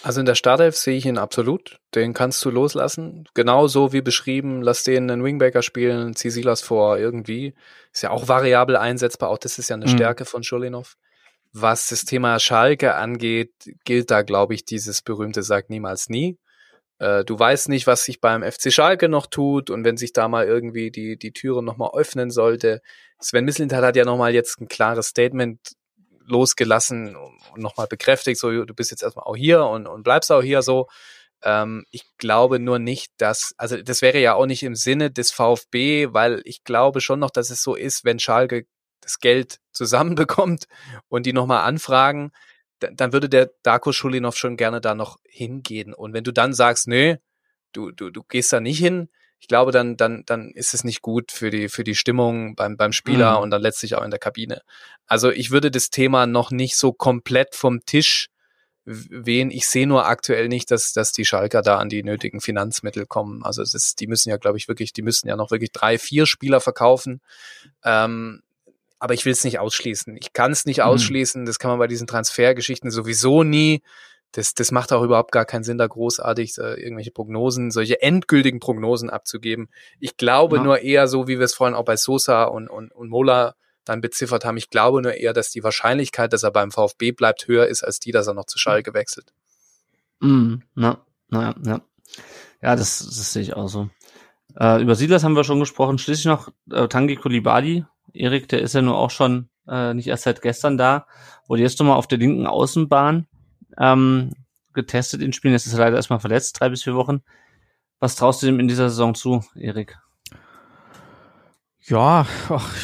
Also 0.01 0.21
in 0.21 0.25
der 0.25 0.35
Startelf 0.35 0.77
sehe 0.77 0.97
ich 0.97 1.05
ihn 1.05 1.17
absolut. 1.17 1.79
Den 1.93 2.13
kannst 2.13 2.43
du 2.45 2.49
loslassen. 2.49 3.27
Genauso 3.33 3.91
wie 3.91 4.01
beschrieben, 4.01 4.61
lass 4.61 4.83
den 4.83 5.11
einen 5.11 5.23
Wingbacker 5.23 5.61
spielen, 5.61 6.15
zieh 6.15 6.29
Silas 6.29 6.61
vor, 6.61 6.97
irgendwie. 6.97 7.53
Ist 7.91 8.03
ja 8.03 8.11
auch 8.11 8.27
variabel 8.27 8.77
einsetzbar. 8.77 9.29
Auch 9.29 9.37
das 9.37 9.59
ist 9.59 9.69
ja 9.69 9.75
eine 9.75 9.87
mhm. 9.87 9.91
Stärke 9.91 10.25
von 10.25 10.43
Schulinov. 10.43 10.95
Was 11.51 11.89
das 11.89 12.05
Thema 12.05 12.39
Schalke 12.39 12.95
angeht, 12.95 13.51
gilt 13.83 14.11
da, 14.11 14.21
glaube 14.21 14.53
ich, 14.53 14.63
dieses 14.65 15.01
berühmte 15.01 15.43
Sag 15.43 15.69
niemals 15.69 16.07
nie. 16.07 16.37
Äh, 16.99 17.23
du 17.25 17.39
weißt 17.39 17.69
nicht, 17.69 17.87
was 17.87 18.03
sich 18.03 18.21
beim 18.21 18.43
FC 18.43 18.71
Schalke 18.71 19.09
noch 19.09 19.25
tut 19.25 19.69
und 19.69 19.83
wenn 19.83 19.97
sich 19.97 20.13
da 20.13 20.27
mal 20.27 20.45
irgendwie 20.45 20.91
die, 20.91 21.17
die 21.17 21.33
Türe 21.33 21.63
nochmal 21.63 21.91
öffnen 21.93 22.29
sollte. 22.29 22.81
Sven 23.19 23.45
Mislintat 23.45 23.83
hat 23.83 23.95
ja 23.95 24.05
nochmal 24.05 24.33
jetzt 24.33 24.61
ein 24.61 24.67
klares 24.67 25.07
Statement 25.07 25.59
losgelassen 26.25 27.15
und 27.15 27.57
nochmal 27.57 27.87
bekräftigt, 27.87 28.39
so 28.39 28.65
du 28.65 28.73
bist 28.73 28.91
jetzt 28.91 29.03
erstmal 29.03 29.25
auch 29.25 29.35
hier 29.35 29.65
und, 29.65 29.87
und 29.87 30.03
bleibst 30.03 30.31
auch 30.31 30.43
hier 30.43 30.61
so. 30.61 30.87
Ähm, 31.41 31.85
ich 31.89 32.05
glaube 32.17 32.59
nur 32.59 32.79
nicht, 32.79 33.11
dass, 33.17 33.53
also 33.57 33.81
das 33.81 34.01
wäre 34.01 34.19
ja 34.19 34.35
auch 34.35 34.45
nicht 34.45 34.63
im 34.63 34.75
Sinne 34.75 35.09
des 35.09 35.31
VfB, 35.31 36.09
weil 36.11 36.41
ich 36.45 36.63
glaube 36.63 37.01
schon 37.01 37.19
noch, 37.19 37.31
dass 37.31 37.49
es 37.49 37.63
so 37.63 37.75
ist, 37.75 38.05
wenn 38.05 38.19
Schalke 38.19 38.67
das 39.01 39.19
Geld 39.19 39.59
zusammenbekommt 39.71 40.65
und 41.07 41.25
die 41.25 41.33
nochmal 41.33 41.65
anfragen, 41.65 42.31
dann 42.79 43.13
würde 43.13 43.29
der 43.29 43.51
Darko 43.63 43.91
Schulinov 43.91 44.35
schon 44.35 44.57
gerne 44.57 44.81
da 44.81 44.95
noch 44.95 45.19
hingehen. 45.23 45.93
Und 45.93 46.13
wenn 46.13 46.23
du 46.23 46.31
dann 46.31 46.53
sagst, 46.53 46.87
nö, 46.87 47.17
du, 47.73 47.91
du, 47.91 48.09
du 48.09 48.23
gehst 48.23 48.53
da 48.53 48.59
nicht 48.59 48.79
hin, 48.79 49.09
ich 49.41 49.47
glaube, 49.47 49.71
dann, 49.71 49.95
dann, 49.95 50.23
dann 50.25 50.51
ist 50.51 50.73
es 50.73 50.83
nicht 50.83 51.01
gut 51.01 51.31
für 51.31 51.49
die, 51.49 51.69
für 51.69 51.85
die 51.85 51.95
Stimmung 51.95 52.55
beim, 52.55 52.75
beim 52.75 52.91
Spieler 52.91 53.37
mhm. 53.37 53.43
und 53.43 53.51
dann 53.51 53.61
letztlich 53.61 53.95
auch 53.95 54.03
in 54.03 54.11
der 54.11 54.19
Kabine. 54.19 54.61
Also 55.05 55.31
ich 55.31 55.49
würde 55.51 55.71
das 55.71 55.89
Thema 55.89 56.25
noch 56.25 56.51
nicht 56.51 56.75
so 56.75 56.91
komplett 56.91 57.55
vom 57.55 57.85
Tisch 57.85 58.29
wehen. 58.83 59.49
Ich 59.51 59.67
sehe 59.67 59.87
nur 59.87 60.07
aktuell 60.07 60.49
nicht, 60.49 60.71
dass, 60.71 60.93
dass 60.93 61.13
die 61.13 61.23
Schalker 61.23 61.61
da 61.61 61.77
an 61.77 61.89
die 61.89 62.03
nötigen 62.03 62.41
Finanzmittel 62.41 63.05
kommen. 63.05 63.43
Also 63.43 63.61
ist, 63.61 63.99
die 63.99 64.07
müssen 64.07 64.29
ja, 64.29 64.37
glaube 64.37 64.57
ich, 64.57 64.67
wirklich, 64.67 64.91
die 64.93 65.03
müssen 65.03 65.27
ja 65.27 65.37
noch 65.37 65.51
wirklich 65.51 65.71
drei, 65.71 65.97
vier 65.97 66.25
Spieler 66.25 66.59
verkaufen. 66.59 67.21
Ähm, 67.83 68.41
aber 68.99 69.13
ich 69.13 69.25
will 69.25 69.31
es 69.31 69.43
nicht 69.43 69.59
ausschließen. 69.59 70.17
Ich 70.17 70.33
kann 70.33 70.51
es 70.51 70.65
nicht 70.65 70.79
mhm. 70.79 70.83
ausschließen. 70.83 71.45
Das 71.45 71.57
kann 71.57 71.71
man 71.71 71.79
bei 71.79 71.87
diesen 71.87 72.07
Transfergeschichten 72.07 72.91
sowieso 72.91 73.43
nie. 73.43 73.81
Das, 74.33 74.53
das 74.53 74.71
macht 74.71 74.93
auch 74.93 75.01
überhaupt 75.01 75.31
gar 75.31 75.45
keinen 75.45 75.63
Sinn, 75.63 75.79
da 75.79 75.87
großartig 75.87 76.57
äh, 76.59 76.79
irgendwelche 76.79 77.09
Prognosen, 77.09 77.71
solche 77.71 78.01
endgültigen 78.01 78.59
Prognosen 78.59 79.09
abzugeben. 79.09 79.69
Ich 79.99 80.17
glaube 80.17 80.57
ja. 80.57 80.63
nur 80.63 80.79
eher 80.81 81.07
so, 81.07 81.27
wie 81.27 81.39
wir 81.39 81.45
es 81.45 81.55
vorhin 81.55 81.75
auch 81.75 81.85
bei 81.85 81.97
Sosa 81.97 82.43
und, 82.43 82.69
und, 82.69 82.91
und 82.91 83.09
Mola 83.09 83.55
dann 83.85 84.01
beziffert 84.01 84.45
haben. 84.45 84.57
Ich 84.57 84.69
glaube 84.69 85.01
nur 85.01 85.15
eher, 85.15 85.33
dass 85.33 85.49
die 85.49 85.63
Wahrscheinlichkeit, 85.63 86.31
dass 86.31 86.43
er 86.43 86.51
beim 86.51 86.69
VfB 86.69 87.11
bleibt, 87.11 87.47
höher 87.47 87.65
ist, 87.65 87.83
als 87.83 87.99
die, 87.99 88.11
dass 88.11 88.27
er 88.27 88.35
noch 88.35 88.45
zu 88.45 88.59
Schalke 88.59 88.93
wechselt. 88.93 89.33
Mm, 90.19 90.57
na, 90.75 91.03
na, 91.29 91.55
ja. 91.65 91.81
Ja, 92.61 92.75
das, 92.75 92.99
das 92.99 93.33
sehe 93.33 93.41
ich 93.41 93.55
auch 93.55 93.67
so. 93.67 93.89
Äh, 94.59 94.81
über 94.81 94.95
Silas 94.95 95.23
haben 95.23 95.35
wir 95.35 95.43
schon 95.43 95.59
gesprochen. 95.59 95.97
Schließlich 95.97 96.25
noch 96.25 96.49
äh, 96.71 96.87
Tangi 96.87 97.15
Kulibadi. 97.15 97.85
Erik, 98.13 98.47
der 98.49 98.61
ist 98.61 98.73
ja 98.73 98.81
nur 98.81 98.97
auch 98.97 99.11
schon 99.11 99.49
äh, 99.67 99.93
nicht 99.93 100.07
erst 100.07 100.23
seit 100.23 100.41
gestern 100.41 100.77
da. 100.77 101.05
Wurde 101.47 101.61
jetzt 101.61 101.79
nochmal 101.79 101.97
auf 101.97 102.07
der 102.07 102.17
linken 102.17 102.47
Außenbahn 102.47 103.27
ähm, 103.77 104.31
getestet 104.73 105.21
in 105.21 105.33
Spielen. 105.33 105.53
Jetzt 105.53 105.67
ist 105.67 105.73
er 105.73 105.79
leider 105.79 105.95
erstmal 105.95 106.19
verletzt, 106.19 106.59
drei 106.59 106.69
bis 106.69 106.83
vier 106.83 106.95
Wochen. 106.95 107.21
Was 107.99 108.15
traust 108.15 108.41
du 108.41 108.45
dem 108.45 108.59
in 108.59 108.67
dieser 108.67 108.89
Saison 108.89 109.15
zu, 109.15 109.43
Erik? 109.55 109.97
Ja, 111.81 112.27
ach, 112.49 112.75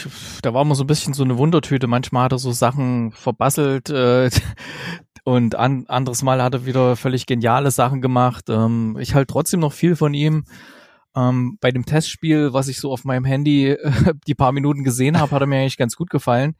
da 0.42 0.54
war 0.54 0.64
immer 0.64 0.74
so 0.74 0.84
ein 0.84 0.88
bisschen 0.88 1.14
so 1.14 1.24
eine 1.24 1.38
Wundertüte. 1.38 1.86
Manchmal 1.86 2.26
hat 2.26 2.32
er 2.32 2.40
so 2.40 2.52
Sachen 2.52 3.12
verbasselt 3.12 3.90
äh, 3.90 4.32
und 5.24 5.56
an, 5.56 5.86
anderes 5.88 6.24
Mal 6.24 6.42
hat 6.42 6.56
er 6.56 6.66
wieder 6.66 6.96
völlig 6.96 7.28
geniale 7.28 7.72
Sachen 7.72 8.02
gemacht. 8.02 8.46
Ähm, 8.50 8.98
ich 9.00 9.14
halte 9.14 9.32
trotzdem 9.32 9.60
noch 9.60 9.74
viel 9.74 9.96
von 9.96 10.14
ihm. 10.14 10.46
Ähm, 11.16 11.58
bei 11.62 11.72
dem 11.72 11.86
Testspiel, 11.86 12.52
was 12.52 12.68
ich 12.68 12.78
so 12.80 12.92
auf 12.92 13.06
meinem 13.06 13.24
Handy 13.24 13.70
äh, 13.70 14.14
die 14.28 14.36
paar 14.36 14.52
Minuten 14.52 14.84
gesehen 14.84 15.20
habe, 15.20 15.32
hat 15.32 15.42
er 15.42 15.48
mir 15.48 15.60
eigentlich 15.60 15.78
ganz 15.78 15.96
gut 15.96 16.10
gefallen 16.10 16.56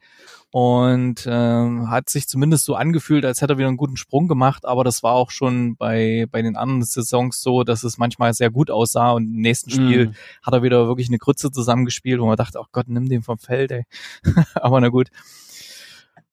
und 0.50 1.26
ähm, 1.30 1.90
hat 1.90 2.08
sich 2.08 2.26
zumindest 2.26 2.64
so 2.64 2.74
angefühlt, 2.74 3.26
als 3.26 3.42
hätte 3.42 3.54
er 3.54 3.58
wieder 3.58 3.68
einen 3.68 3.76
guten 3.76 3.98
Sprung 3.98 4.28
gemacht. 4.28 4.64
Aber 4.64 4.82
das 4.82 5.02
war 5.02 5.12
auch 5.12 5.30
schon 5.30 5.76
bei 5.76 6.26
bei 6.30 6.40
den 6.40 6.56
anderen 6.56 6.82
Saisons 6.82 7.42
so, 7.42 7.64
dass 7.64 7.84
es 7.84 7.98
manchmal 7.98 8.32
sehr 8.32 8.50
gut 8.50 8.70
aussah 8.70 9.12
und 9.12 9.24
im 9.24 9.40
nächsten 9.42 9.70
Spiel 9.70 10.08
mm. 10.08 10.14
hat 10.42 10.54
er 10.54 10.62
wieder 10.62 10.86
wirklich 10.86 11.08
eine 11.08 11.18
Grütze 11.18 11.50
zusammengespielt, 11.50 12.20
wo 12.20 12.26
man 12.26 12.36
dachte, 12.36 12.58
oh 12.58 12.66
Gott, 12.72 12.88
nimm 12.88 13.08
den 13.08 13.22
vom 13.22 13.38
Feld, 13.38 13.72
ey. 13.72 13.84
aber 14.54 14.80
na 14.80 14.88
gut, 14.88 15.10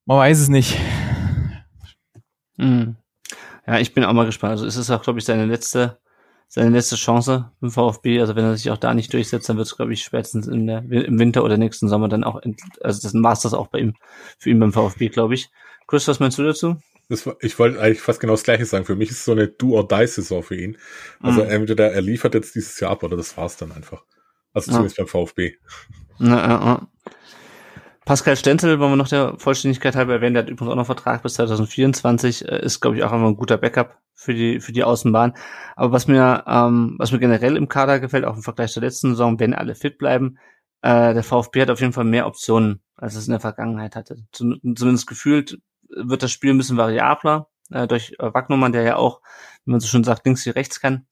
man 0.06 0.20
weiß 0.20 0.40
es 0.40 0.48
nicht. 0.48 0.78
Mm. 2.58 2.92
Ja, 3.66 3.80
ich 3.80 3.94
bin 3.94 4.04
auch 4.04 4.14
mal 4.14 4.26
gespannt. 4.26 4.52
Also 4.52 4.66
es 4.66 4.76
ist 4.76 4.90
auch, 4.92 5.02
glaube 5.02 5.20
ich, 5.20 5.26
seine 5.26 5.46
letzte 5.46 5.98
seine 6.54 6.70
letzte 6.70 6.98
Chance 6.98 7.52
im 7.62 7.72
VfB. 7.72 8.22
Also 8.22 8.36
wenn 8.36 8.46
er 8.46 8.56
sich 8.56 8.70
auch 8.70 8.78
da 8.78 8.94
nicht 8.94 9.12
durchsetzt, 9.12 9.50
dann 9.50 9.58
wird 9.58 9.66
es, 9.66 9.76
glaube 9.76 9.92
ich, 9.92 10.04
spätestens 10.04 10.46
in 10.46 10.68
der, 10.68 10.84
im 10.84 11.18
Winter 11.18 11.44
oder 11.44 11.58
nächsten 11.58 11.88
Sommer 11.88 12.10
dann 12.10 12.24
auch, 12.24 12.40
also 12.82 13.02
das 13.02 13.12
war 13.16 13.34
das 13.34 13.56
auch 13.56 13.70
bei 13.70 13.80
ihm, 13.80 13.96
für 14.38 14.52
ihn 14.52 14.60
beim 14.60 14.72
VfB, 14.72 15.10
glaube 15.10 15.34
ich. 15.34 15.50
Chris, 15.88 16.08
was 16.08 16.20
meinst 16.20 16.38
du 16.38 16.44
dazu? 16.44 16.76
Das, 17.10 17.28
ich 17.42 17.58
wollte 17.58 17.82
eigentlich 17.82 18.02
fast 18.02 18.20
genau 18.20 18.34
das 18.34 18.44
Gleiche 18.44 18.68
sagen. 18.68 18.86
Für 18.86 18.96
mich 18.96 19.10
ist 19.10 19.18
es 19.18 19.26
so 19.26 19.32
eine 19.32 19.48
Do-or-Die-Saison 19.48 20.44
für 20.44 20.56
ihn. 20.56 20.78
Also 21.22 21.44
mhm. 21.44 21.50
entweder 21.50 21.92
er 21.92 22.02
liefert 22.04 22.36
jetzt 22.36 22.54
dieses 22.54 22.80
Jahr 22.80 22.92
ab 22.92 23.02
oder 23.02 23.18
das 23.18 23.36
war's 23.36 23.58
dann 23.58 23.72
einfach. 23.72 24.04
Also 24.54 24.70
zumindest 24.70 25.00
ja. 25.00 25.06
beim 25.06 25.10
VfB. 25.10 25.56
Na, 26.20 26.36
na, 26.36 26.48
na. 26.48 26.88
Pascal 28.06 28.36
Stenzel, 28.36 28.80
wollen 28.80 28.92
wir 28.92 28.96
noch 28.98 29.08
der 29.08 29.36
Vollständigkeit 29.38 29.96
halber 29.96 30.14
erwähnen, 30.14 30.34
der 30.34 30.44
hat 30.44 30.50
übrigens 30.50 30.72
auch 30.72 30.76
noch 30.76 30.86
Vertrag 30.86 31.24
bis 31.24 31.36
2024, 31.36 32.48
äh, 32.48 32.66
ist, 32.66 32.82
glaube 32.82 32.98
ich, 32.98 33.04
auch 33.04 33.14
immer 33.14 33.28
ein 33.28 33.38
guter 33.38 33.58
Backup 33.58 33.98
für 34.14 34.34
die, 34.34 34.60
für 34.60 34.74
die 34.74 34.84
Außenbahn. 34.84 35.34
Aber 35.76 35.92
was 35.94 36.08
mir, 36.08 36.44
ähm, 36.48 36.96
was 36.98 37.12
mir 37.12 37.20
generell 37.20 37.56
im 37.56 37.70
Kader 37.70 38.00
gefällt, 38.00 38.26
auch 38.26 38.36
im 38.36 38.44
Vergleich 38.44 38.72
zur 38.72 38.84
letzten 38.84 39.12
Saison, 39.12 39.40
wenn 39.40 39.54
alle 39.54 39.76
fit 39.76 39.98
bleiben, 39.98 40.38
äh, 40.82 41.14
der 41.14 41.24
VfB 41.24 41.62
hat 41.62 41.70
auf 41.70 41.80
jeden 41.80 41.94
Fall 41.94 42.04
mehr 42.04 42.28
Optionen, 42.28 42.82
als 42.98 43.16
es 43.16 43.28
in 43.28 43.32
der 43.32 43.40
Vergangenheit 43.40 43.96
hatte. 43.96 44.18
Zum, 44.34 44.60
zumindest 44.76 45.08
gefühlt 45.08 45.60
wird 45.88 46.24
das 46.24 46.32
Spiel 46.32 46.52
ein 46.52 46.58
bisschen 46.58 46.78
variabler, 46.78 47.48
äh, 47.72 47.88
durch 47.88 48.16
äh, 48.20 48.34
Wagnumann, 48.34 48.74
der 48.74 48.84
ja 48.84 48.96
auch, 48.98 49.22
wie 49.64 49.72
man 49.72 49.80
so 49.80 49.88
schon 49.88 50.04
sagt, 50.04 50.26
links 50.26 50.46
wie 50.46 50.50
rechts 50.50 50.82
kann. 50.82 51.08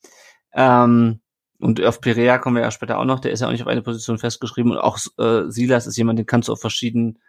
Ähm, 0.54 1.21
und 1.62 1.84
auf 1.84 2.02
Perea 2.02 2.38
kommen 2.38 2.56
wir 2.56 2.64
ja 2.64 2.72
später 2.72 3.00
auch 3.00 3.06
noch, 3.06 3.20
der 3.20 3.32
ist 3.32 3.42
ja 3.42 3.48
auch 3.48 3.52
nicht 3.52 3.62
auf 3.62 3.68
eine 3.68 3.82
Position 3.82 4.18
festgeschrieben. 4.18 4.72
Und 4.72 4.80
auch 4.80 4.98
äh, 5.18 5.50
Silas 5.50 5.88
ist 5.88 5.98
jemand, 5.98 6.20
den 6.20 6.26
kannst 6.26 6.50
du 6.50 6.54
auf 6.54 6.62
verschiedenen, 6.62 7.20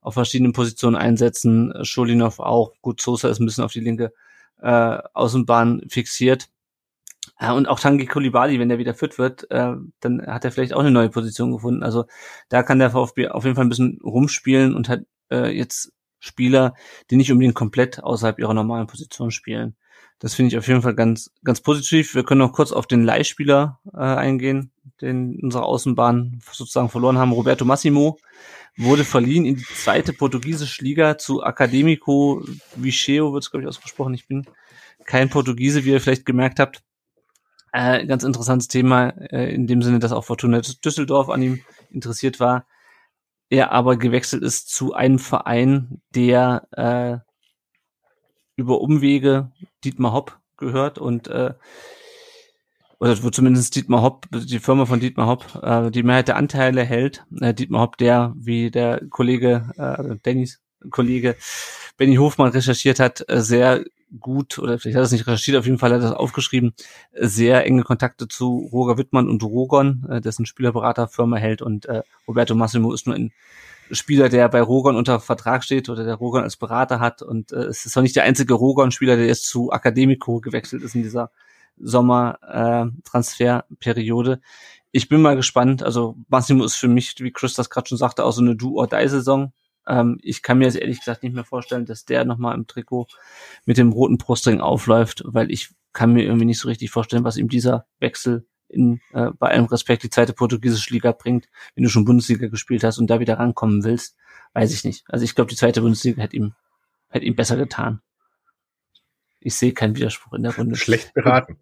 auf 0.00 0.14
verschiedenen 0.14 0.52
Positionen 0.52 0.96
einsetzen. 0.96 1.72
Scholinov 1.82 2.40
auch. 2.40 2.72
Gut, 2.80 3.00
Sosa 3.00 3.28
ist 3.28 3.40
ein 3.40 3.46
bisschen 3.46 3.64
auf 3.64 3.72
die 3.72 3.80
linke 3.80 4.12
äh, 4.60 4.98
Außenbahn 5.14 5.82
fixiert. 5.88 6.48
Ja, 7.40 7.52
und 7.52 7.68
auch 7.68 7.80
Tangi 7.80 8.06
Kulibali, 8.06 8.58
wenn 8.58 8.68
der 8.68 8.78
wieder 8.78 8.94
fit 8.94 9.18
wird, 9.18 9.50
äh, 9.50 9.74
dann 10.00 10.26
hat 10.26 10.44
er 10.44 10.52
vielleicht 10.52 10.74
auch 10.74 10.80
eine 10.80 10.90
neue 10.90 11.10
Position 11.10 11.52
gefunden. 11.52 11.82
Also 11.82 12.04
da 12.48 12.62
kann 12.62 12.78
der 12.78 12.90
VfB 12.90 13.28
auf 13.28 13.44
jeden 13.44 13.56
Fall 13.56 13.66
ein 13.66 13.68
bisschen 13.68 14.00
rumspielen 14.02 14.74
und 14.74 14.88
hat 14.88 15.00
äh, 15.30 15.56
jetzt 15.56 15.92
Spieler, 16.18 16.74
die 17.10 17.16
nicht 17.16 17.32
unbedingt 17.32 17.56
komplett 17.56 18.02
außerhalb 18.02 18.38
ihrer 18.38 18.54
normalen 18.54 18.86
Position 18.86 19.30
spielen. 19.30 19.76
Das 20.22 20.34
finde 20.34 20.50
ich 20.50 20.58
auf 20.58 20.68
jeden 20.68 20.82
Fall 20.82 20.94
ganz, 20.94 21.32
ganz 21.42 21.60
positiv. 21.60 22.14
Wir 22.14 22.22
können 22.22 22.38
noch 22.38 22.52
kurz 22.52 22.70
auf 22.70 22.86
den 22.86 23.02
Leihspieler 23.02 23.80
äh, 23.92 23.98
eingehen, 23.98 24.70
den 25.00 25.40
unsere 25.42 25.64
Außenbahn 25.64 26.40
sozusagen 26.52 26.88
verloren 26.88 27.18
haben. 27.18 27.32
Roberto 27.32 27.64
Massimo 27.64 28.18
wurde 28.76 29.02
verliehen 29.02 29.44
in 29.44 29.56
die 29.56 29.64
zweite 29.64 30.12
portugiesische 30.12 30.84
Liga 30.84 31.18
zu 31.18 31.42
Academico 31.42 32.40
Vicheo, 32.76 33.32
wird 33.32 33.42
es, 33.42 33.50
glaube 33.50 33.64
ich, 33.64 33.68
ausgesprochen. 33.68 34.14
Ich 34.14 34.28
bin 34.28 34.46
kein 35.06 35.28
Portugiese, 35.28 35.84
wie 35.84 35.90
ihr 35.90 36.00
vielleicht 36.00 36.24
gemerkt 36.24 36.60
habt. 36.60 36.84
Äh, 37.72 38.06
ganz 38.06 38.22
interessantes 38.22 38.68
Thema, 38.68 39.08
äh, 39.08 39.52
in 39.52 39.66
dem 39.66 39.82
Sinne, 39.82 39.98
dass 39.98 40.12
auch 40.12 40.24
Fortuna 40.24 40.60
Düsseldorf 40.60 41.30
an 41.30 41.42
ihm 41.42 41.64
interessiert 41.90 42.38
war. 42.38 42.68
Er 43.50 43.72
aber 43.72 43.96
gewechselt 43.96 44.44
ist 44.44 44.68
zu 44.68 44.94
einem 44.94 45.18
Verein, 45.18 46.00
der 46.14 46.68
äh, 46.70 47.31
über 48.62 48.80
Umwege 48.80 49.50
Dietmar 49.84 50.12
Hopp 50.12 50.38
gehört 50.56 50.98
und 50.98 51.28
äh, 51.28 51.54
oder 52.98 53.20
wo 53.24 53.30
zumindest 53.30 53.74
Dietmar 53.74 54.00
Hopp, 54.02 54.26
die 54.32 54.60
Firma 54.60 54.86
von 54.86 55.00
Dietmar 55.00 55.26
Hopp, 55.26 55.60
äh, 55.60 55.90
die 55.90 56.04
Mehrheit 56.04 56.28
der 56.28 56.36
Anteile 56.36 56.84
hält. 56.84 57.24
Äh, 57.40 57.52
Dietmar 57.52 57.80
Hopp, 57.80 57.96
der, 57.96 58.32
wie 58.36 58.70
der 58.70 59.02
Kollege, 59.10 59.72
äh, 59.76 60.16
Dannys 60.22 60.60
Kollege 60.90 61.36
Benny 61.96 62.16
Hofmann 62.16 62.52
recherchiert 62.52 63.00
hat, 63.00 63.24
äh, 63.28 63.40
sehr 63.40 63.84
gut, 64.20 64.58
oder 64.58 64.78
vielleicht 64.78 64.96
hat 64.96 65.02
er 65.02 65.06
es 65.06 65.12
nicht 65.12 65.26
recherchiert, 65.26 65.56
auf 65.56 65.66
jeden 65.66 65.78
Fall 65.78 65.90
hat 65.90 66.00
er 66.00 66.10
das 66.10 66.16
aufgeschrieben, 66.16 66.74
sehr 67.12 67.64
enge 67.64 67.82
Kontakte 67.82 68.28
zu 68.28 68.68
Roger 68.72 68.98
Wittmann 68.98 69.28
und 69.28 69.42
Rogon, 69.42 70.06
äh, 70.08 70.20
dessen 70.20 70.46
Spielerberaterfirma 70.46 71.36
hält 71.36 71.62
und 71.62 71.86
äh, 71.86 72.02
Roberto 72.28 72.54
Massimo 72.54 72.92
ist 72.92 73.06
nur 73.06 73.16
ein 73.16 73.32
Spieler, 73.92 74.28
der 74.28 74.48
bei 74.48 74.60
Rogon 74.60 74.96
unter 74.96 75.20
Vertrag 75.20 75.62
steht 75.64 75.88
oder 75.88 76.04
der 76.04 76.16
Rogon 76.16 76.42
als 76.42 76.56
Berater 76.56 76.98
hat 77.00 77.22
und 77.22 77.52
äh, 77.52 77.64
es 77.64 77.86
ist 77.86 77.96
auch 77.96 78.02
nicht 78.02 78.16
der 78.16 78.24
einzige 78.24 78.54
Rogon-Spieler, 78.54 79.16
der 79.16 79.26
jetzt 79.26 79.46
zu 79.46 79.70
Academico 79.70 80.40
gewechselt 80.40 80.82
ist 80.82 80.94
in 80.94 81.02
dieser 81.02 81.30
Sommer-Transferperiode. 81.78 84.32
Äh, 84.32 84.38
ich 84.92 85.08
bin 85.08 85.22
mal 85.22 85.36
gespannt. 85.36 85.82
Also 85.82 86.16
Massimo 86.28 86.64
ist 86.64 86.76
für 86.76 86.88
mich, 86.88 87.14
wie 87.18 87.32
Chris 87.32 87.54
das 87.54 87.70
gerade 87.70 87.88
schon 87.88 87.98
sagte, 87.98 88.24
auch 88.24 88.32
so 88.32 88.42
eine 88.42 88.56
Do-or-Die-Saison. 88.56 89.52
Ähm, 89.86 90.18
ich 90.22 90.42
kann 90.42 90.58
mir 90.58 90.66
jetzt 90.66 90.76
ehrlich 90.76 90.98
gesagt 90.98 91.22
nicht 91.22 91.34
mehr 91.34 91.44
vorstellen, 91.44 91.86
dass 91.86 92.04
der 92.04 92.24
nochmal 92.24 92.54
im 92.54 92.66
Trikot 92.66 93.06
mit 93.64 93.78
dem 93.78 93.92
roten 93.92 94.18
Brustring 94.18 94.60
aufläuft, 94.60 95.22
weil 95.26 95.50
ich 95.50 95.70
kann 95.92 96.12
mir 96.12 96.24
irgendwie 96.24 96.46
nicht 96.46 96.60
so 96.60 96.68
richtig 96.68 96.90
vorstellen, 96.90 97.24
was 97.24 97.36
ihm 97.36 97.48
dieser 97.48 97.86
Wechsel 98.00 98.46
in, 98.72 99.00
äh, 99.12 99.30
bei 99.38 99.48
allem 99.50 99.66
Respekt 99.66 100.02
die 100.02 100.10
zweite 100.10 100.32
portugiesische 100.32 100.92
Liga 100.92 101.12
bringt, 101.12 101.48
wenn 101.74 101.84
du 101.84 101.90
schon 101.90 102.04
Bundesliga 102.04 102.48
gespielt 102.48 102.84
hast 102.84 102.98
und 102.98 103.08
da 103.08 103.20
wieder 103.20 103.38
rankommen 103.38 103.84
willst, 103.84 104.16
weiß 104.54 104.72
ich 104.72 104.84
nicht. 104.84 105.04
Also 105.08 105.24
ich 105.24 105.34
glaube, 105.34 105.50
die 105.50 105.56
zweite 105.56 105.80
Bundesliga 105.80 106.22
hätte 106.22 106.36
ihm, 106.36 106.54
hätte 107.08 107.26
ihm 107.26 107.36
besser 107.36 107.56
getan. 107.56 108.00
Ich 109.44 109.56
sehe 109.56 109.72
keinen 109.72 109.96
Widerspruch 109.96 110.34
in 110.34 110.44
der 110.44 110.54
Runde. 110.54 110.76
Schlecht 110.76 111.14
beraten. 111.14 111.58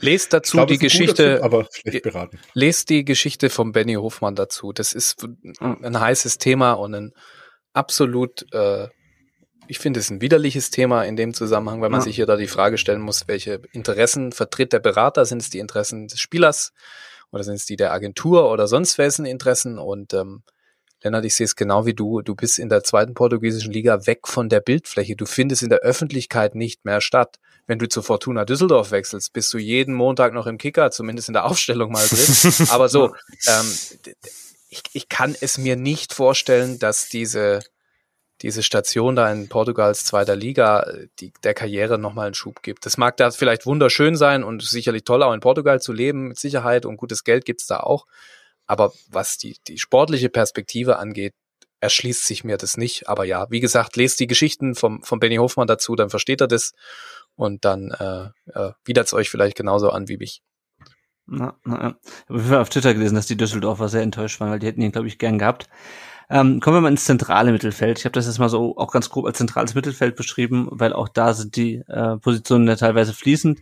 Lest 0.00 0.32
dazu 0.32 0.56
glaube, 0.56 0.72
die 0.72 0.78
Geschichte, 0.78 1.34
Typ, 1.34 1.44
aber 1.44 1.68
schlecht 1.70 2.02
beraten. 2.02 2.38
Lest 2.54 2.88
die 2.88 3.04
Geschichte 3.04 3.50
von 3.50 3.72
Benny 3.72 3.94
Hofmann 3.94 4.34
dazu. 4.34 4.72
Das 4.72 4.94
ist 4.94 5.26
ein 5.60 6.00
heißes 6.00 6.38
Thema 6.38 6.72
und 6.72 6.94
ein 6.94 7.12
absolut 7.74 8.46
äh, 8.54 8.88
ich 9.68 9.78
finde 9.78 10.00
es 10.00 10.10
ein 10.10 10.20
widerliches 10.20 10.70
Thema 10.70 11.02
in 11.04 11.16
dem 11.16 11.34
Zusammenhang, 11.34 11.80
weil 11.80 11.90
man 11.90 12.00
Ja. 12.00 12.04
sich 12.04 12.16
hier 12.16 12.26
da 12.26 12.36
die 12.36 12.46
Frage 12.46 12.78
stellen 12.78 13.00
muss, 13.00 13.26
welche 13.28 13.60
Interessen 13.72 14.32
vertritt 14.32 14.72
der 14.72 14.80
Berater? 14.80 15.24
Sind 15.24 15.42
es 15.42 15.50
die 15.50 15.58
Interessen 15.58 16.08
des 16.08 16.20
Spielers 16.20 16.72
oder 17.30 17.44
sind 17.44 17.54
es 17.54 17.66
die 17.66 17.76
der 17.76 17.92
Agentur 17.92 18.50
oder 18.50 18.66
sonst 18.66 18.98
wessen 18.98 19.26
Interessen? 19.26 19.78
Und 19.78 20.12
ähm, 20.14 20.42
Lennart, 21.02 21.24
ich 21.24 21.34
sehe 21.34 21.44
es 21.44 21.56
genau 21.56 21.84
wie 21.86 21.94
du. 21.94 22.22
Du 22.22 22.34
bist 22.34 22.58
in 22.58 22.68
der 22.70 22.82
zweiten 22.82 23.14
portugiesischen 23.14 23.72
Liga 23.72 24.06
weg 24.06 24.26
von 24.26 24.48
der 24.48 24.60
Bildfläche. 24.60 25.16
Du 25.16 25.26
findest 25.26 25.62
in 25.62 25.68
der 25.68 25.80
Öffentlichkeit 25.80 26.54
nicht 26.54 26.84
mehr 26.84 27.00
statt. 27.00 27.36
Wenn 27.66 27.78
du 27.78 27.88
zu 27.88 28.02
Fortuna 28.02 28.44
Düsseldorf 28.44 28.90
wechselst, 28.90 29.32
bist 29.32 29.52
du 29.52 29.58
jeden 29.58 29.94
Montag 29.94 30.32
noch 30.34 30.46
im 30.46 30.58
Kicker, 30.58 30.90
zumindest 30.90 31.28
in 31.28 31.34
der 31.34 31.44
Aufstellung 31.44 31.92
mal 31.92 32.06
drin. 32.06 32.68
Aber 32.70 32.88
so, 32.88 33.14
ähm, 33.46 33.72
ich, 34.68 34.82
ich 34.92 35.08
kann 35.08 35.34
es 35.40 35.58
mir 35.58 35.76
nicht 35.76 36.12
vorstellen, 36.12 36.78
dass 36.78 37.08
diese, 37.08 37.60
diese 38.42 38.62
Station 38.62 39.16
da 39.16 39.30
in 39.30 39.48
Portugals 39.48 40.04
zweiter 40.04 40.36
Liga 40.36 40.86
die, 41.20 41.32
der 41.42 41.54
Karriere 41.54 41.98
nochmal 41.98 42.26
einen 42.26 42.34
Schub 42.34 42.62
gibt. 42.62 42.84
Das 42.84 42.96
mag 42.96 43.16
da 43.16 43.30
vielleicht 43.30 43.66
wunderschön 43.66 44.16
sein 44.16 44.44
und 44.44 44.62
sicherlich 44.62 45.04
toll 45.04 45.22
auch 45.22 45.32
in 45.32 45.40
Portugal 45.40 45.80
zu 45.80 45.92
leben, 45.92 46.28
mit 46.28 46.38
Sicherheit 46.38 46.84
und 46.84 46.96
gutes 46.96 47.24
Geld 47.24 47.44
gibt's 47.44 47.66
da 47.66 47.80
auch. 47.80 48.06
Aber 48.66 48.92
was 49.10 49.38
die, 49.38 49.56
die 49.68 49.78
sportliche 49.78 50.28
Perspektive 50.28 50.98
angeht, 50.98 51.34
erschließt 51.80 52.26
sich 52.26 52.44
mir 52.44 52.56
das 52.56 52.76
nicht. 52.76 53.08
Aber 53.08 53.24
ja, 53.24 53.46
wie 53.50 53.60
gesagt, 53.60 53.96
lest 53.96 54.18
die 54.20 54.26
Geschichten 54.26 54.74
vom, 54.74 55.02
vom 55.02 55.20
Benny 55.20 55.36
Hofmann 55.36 55.66
dazu, 55.66 55.94
dann 55.94 56.10
versteht 56.10 56.40
er 56.40 56.48
das 56.48 56.72
und 57.36 57.64
dann 57.64 57.90
äh, 57.90 58.30
äh, 58.58 58.72
widert's 58.84 59.12
euch 59.12 59.30
vielleicht 59.30 59.56
genauso 59.56 59.90
an 59.90 60.08
wie 60.08 60.16
mich. 60.16 60.42
Na, 61.26 61.56
na, 61.64 61.82
ja. 61.82 61.96
Ich 62.28 62.44
habe 62.44 62.60
auf 62.60 62.68
Twitter 62.68 62.94
gelesen, 62.94 63.14
dass 63.14 63.26
die 63.26 63.36
Düsseldorfer 63.36 63.88
sehr 63.88 64.02
enttäuscht 64.02 64.40
waren, 64.40 64.50
weil 64.50 64.58
die 64.58 64.66
hätten 64.66 64.82
ihn, 64.82 64.92
glaube 64.92 65.08
ich, 65.08 65.18
gern 65.18 65.38
gehabt. 65.38 65.68
Ähm, 66.30 66.60
kommen 66.60 66.76
wir 66.76 66.80
mal 66.80 66.88
ins 66.88 67.04
zentrale 67.04 67.52
Mittelfeld. 67.52 67.98
Ich 67.98 68.04
habe 68.04 68.12
das 68.12 68.26
jetzt 68.26 68.38
mal 68.38 68.48
so 68.48 68.76
auch 68.76 68.90
ganz 68.92 69.10
grob 69.10 69.26
als 69.26 69.38
zentrales 69.38 69.74
Mittelfeld 69.74 70.16
beschrieben, 70.16 70.68
weil 70.70 70.92
auch 70.92 71.08
da 71.08 71.34
sind 71.34 71.56
die 71.56 71.76
äh, 71.86 72.16
Positionen 72.18 72.66
ja 72.66 72.76
teilweise 72.76 73.12
fließend. 73.12 73.60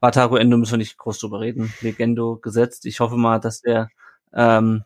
Wataru 0.00 0.36
Endo 0.36 0.56
müssen 0.56 0.72
wir 0.72 0.78
nicht 0.78 0.98
groß 0.98 1.18
drüber 1.18 1.40
reden. 1.40 1.72
Legendo 1.80 2.36
gesetzt. 2.38 2.86
Ich 2.86 3.00
hoffe 3.00 3.16
mal, 3.16 3.38
dass 3.38 3.60
der, 3.60 3.90
ähm, 4.34 4.84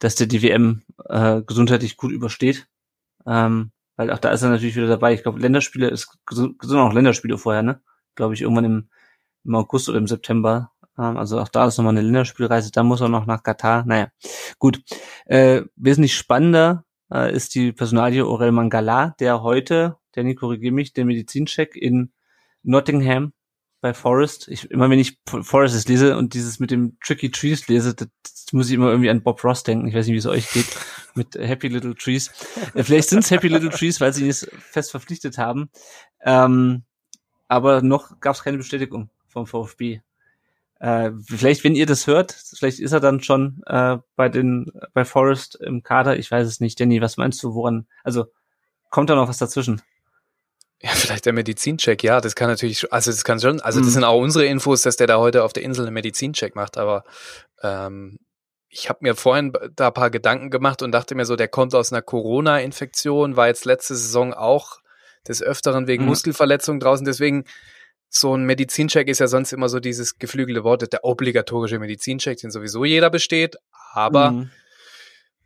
dass 0.00 0.16
der 0.16 0.26
die 0.26 0.42
WM 0.42 0.82
äh, 1.08 1.42
gesundheitlich 1.42 1.96
gut 1.96 2.12
übersteht. 2.12 2.66
Ähm, 3.26 3.72
weil 3.96 4.10
auch 4.10 4.18
da 4.18 4.30
ist 4.30 4.42
er 4.42 4.50
natürlich 4.50 4.76
wieder 4.76 4.88
dabei. 4.88 5.14
Ich 5.14 5.22
glaube, 5.22 5.40
Länderspiele 5.40 5.88
ist 5.88 6.18
sind 6.30 6.62
auch 6.62 6.92
Länderspiele 6.92 7.38
vorher, 7.38 7.62
ne? 7.62 7.80
Glaube 8.14 8.34
ich, 8.34 8.42
irgendwann 8.42 8.64
im, 8.64 8.88
im 9.44 9.54
August 9.54 9.88
oder 9.88 9.98
im 9.98 10.06
September. 10.06 10.72
Ähm, 10.98 11.16
also 11.16 11.40
auch 11.40 11.48
da 11.48 11.66
ist 11.66 11.78
nochmal 11.78 11.94
eine 11.94 12.02
Länderspielreise. 12.02 12.70
Da 12.72 12.82
muss 12.82 13.00
er 13.00 13.08
noch 13.08 13.26
nach 13.26 13.42
Katar. 13.42 13.84
Naja, 13.86 14.08
gut. 14.58 14.82
Äh, 15.26 15.62
wesentlich 15.76 16.16
spannender 16.16 16.84
äh, 17.12 17.34
ist 17.34 17.54
die 17.54 17.72
Personalie 17.72 18.24
Aurel 18.24 18.52
Mangala, 18.52 19.14
der 19.20 19.42
heute, 19.42 19.96
der 20.14 20.24
Nico 20.24 20.46
korrigiere 20.46 20.72
mich, 20.72 20.92
den 20.92 21.06
Medizincheck 21.06 21.76
in 21.76 22.12
Nottingham 22.62 23.32
bei 23.80 23.94
Forest. 23.94 24.48
Ich, 24.48 24.70
immer 24.70 24.90
wenn 24.90 24.98
ich 24.98 25.18
Forest 25.26 25.88
lese 25.88 26.16
und 26.16 26.34
dieses 26.34 26.58
mit 26.58 26.70
dem 26.70 26.96
Tricky 27.04 27.30
Trees 27.30 27.68
lese, 27.68 27.94
das, 27.94 28.08
das 28.22 28.52
muss 28.52 28.68
ich 28.68 28.74
immer 28.74 28.90
irgendwie 28.90 29.10
an 29.10 29.22
Bob 29.22 29.42
Ross 29.44 29.62
denken. 29.62 29.86
Ich 29.86 29.94
weiß 29.94 30.06
nicht, 30.06 30.14
wie 30.14 30.18
es 30.18 30.26
euch 30.26 30.50
geht 30.50 30.66
mit 31.14 31.34
Happy 31.34 31.68
Little 31.68 31.94
Trees. 31.94 32.32
Äh, 32.74 32.82
vielleicht 32.82 33.10
sind 33.10 33.20
es 33.20 33.30
Happy 33.30 33.48
Little 33.48 33.70
Trees, 33.70 34.00
weil 34.00 34.12
sie 34.12 34.26
jetzt 34.26 34.50
fest 34.58 34.90
verpflichtet 34.90 35.38
haben. 35.38 35.70
Ähm, 36.24 36.84
aber 37.48 37.82
noch 37.82 38.18
gab 38.20 38.34
es 38.34 38.42
keine 38.42 38.56
Bestätigung 38.56 39.10
vom 39.28 39.46
VfB. 39.46 40.00
Äh, 40.86 41.10
vielleicht, 41.26 41.64
wenn 41.64 41.74
ihr 41.74 41.86
das 41.86 42.06
hört, 42.06 42.30
vielleicht 42.32 42.78
ist 42.78 42.92
er 42.92 43.00
dann 43.00 43.20
schon 43.20 43.60
äh, 43.66 43.96
bei 44.14 44.28
den 44.28 44.70
bei 44.94 45.04
Forest 45.04 45.56
im 45.56 45.82
Kader. 45.82 46.16
Ich 46.16 46.30
weiß 46.30 46.46
es 46.46 46.60
nicht. 46.60 46.78
Danny, 46.78 47.00
was 47.00 47.16
meinst 47.16 47.42
du, 47.42 47.54
woran? 47.54 47.88
Also 48.04 48.26
kommt 48.90 49.10
da 49.10 49.16
noch 49.16 49.28
was 49.28 49.38
dazwischen? 49.38 49.82
Ja, 50.80 50.90
vielleicht 50.90 51.26
der 51.26 51.32
Medizincheck, 51.32 52.04
ja, 52.04 52.20
das 52.20 52.36
kann 52.36 52.48
natürlich, 52.48 52.92
also 52.92 53.10
das 53.10 53.24
kann 53.24 53.40
schon, 53.40 53.60
also 53.62 53.80
das 53.80 53.88
Mhm. 53.88 53.92
sind 53.94 54.04
auch 54.04 54.20
unsere 54.20 54.44
Infos, 54.46 54.82
dass 54.82 54.96
der 54.96 55.08
da 55.08 55.16
heute 55.18 55.42
auf 55.42 55.52
der 55.52 55.64
Insel 55.64 55.86
einen 55.86 55.94
Medizincheck 55.94 56.54
macht, 56.54 56.76
aber 56.76 57.02
ähm, 57.62 58.18
ich 58.68 58.88
habe 58.88 58.98
mir 59.00 59.16
vorhin 59.16 59.54
da 59.74 59.88
ein 59.88 59.94
paar 59.94 60.10
Gedanken 60.10 60.50
gemacht 60.50 60.82
und 60.82 60.92
dachte 60.92 61.14
mir 61.14 61.24
so, 61.24 61.34
der 61.34 61.48
kommt 61.48 61.74
aus 61.74 61.92
einer 61.92 62.02
Corona-Infektion, 62.02 63.36
war 63.36 63.48
jetzt 63.48 63.64
letzte 63.64 63.96
Saison 63.96 64.34
auch 64.34 64.78
des 65.26 65.42
Öfteren 65.42 65.86
wegen 65.88 66.02
Mhm. 66.04 66.10
Muskelverletzungen 66.10 66.78
draußen, 66.78 67.06
deswegen 67.06 67.44
so 68.08 68.34
ein 68.36 68.44
Medizincheck 68.44 69.08
ist 69.08 69.18
ja 69.18 69.26
sonst 69.28 69.52
immer 69.52 69.68
so 69.68 69.80
dieses 69.80 70.18
geflügelte 70.18 70.64
Wort, 70.64 70.90
der 70.92 71.04
obligatorische 71.04 71.78
Medizincheck, 71.78 72.38
den 72.38 72.50
sowieso 72.50 72.84
jeder 72.84 73.10
besteht, 73.10 73.56
aber 73.92 74.30
Mhm. 74.30 74.50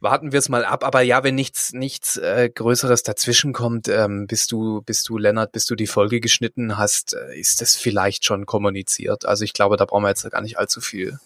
warten 0.01 0.32
wir 0.32 0.39
es 0.39 0.49
mal 0.49 0.65
ab. 0.65 0.85
Aber 0.85 1.01
ja, 1.03 1.24
wenn 1.24 1.35
nichts, 1.35 1.73
nichts 1.73 2.16
äh, 2.16 2.49
Größeres 2.55 3.03
dazwischen 3.03 3.53
kommt, 3.53 3.89
ähm, 3.89 4.27
bist 4.27 4.53
du, 4.53 4.82
bist 4.82 5.09
du, 5.09 5.19
Lennart, 5.19 5.53
bis 5.53 5.66
du 5.66 5.74
die 5.74 5.87
Folge 5.87 6.20
geschnitten 6.20 6.78
hast, 6.78 7.15
äh, 7.15 7.39
ist 7.39 7.61
das 7.61 7.77
vielleicht 7.77 8.24
schon 8.24 8.47
kommuniziert. 8.47 9.24
Also 9.27 9.45
ich 9.45 9.53
glaube, 9.53 9.77
da 9.77 9.85
brauchen 9.85 10.05
wir 10.05 10.09
jetzt 10.11 10.28
gar 10.31 10.41
nicht 10.43 10.59
allzu 10.59 10.81
viel 10.81 11.19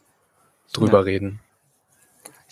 drüber 0.73 0.98
Ja. 0.98 1.05
reden. 1.05 1.40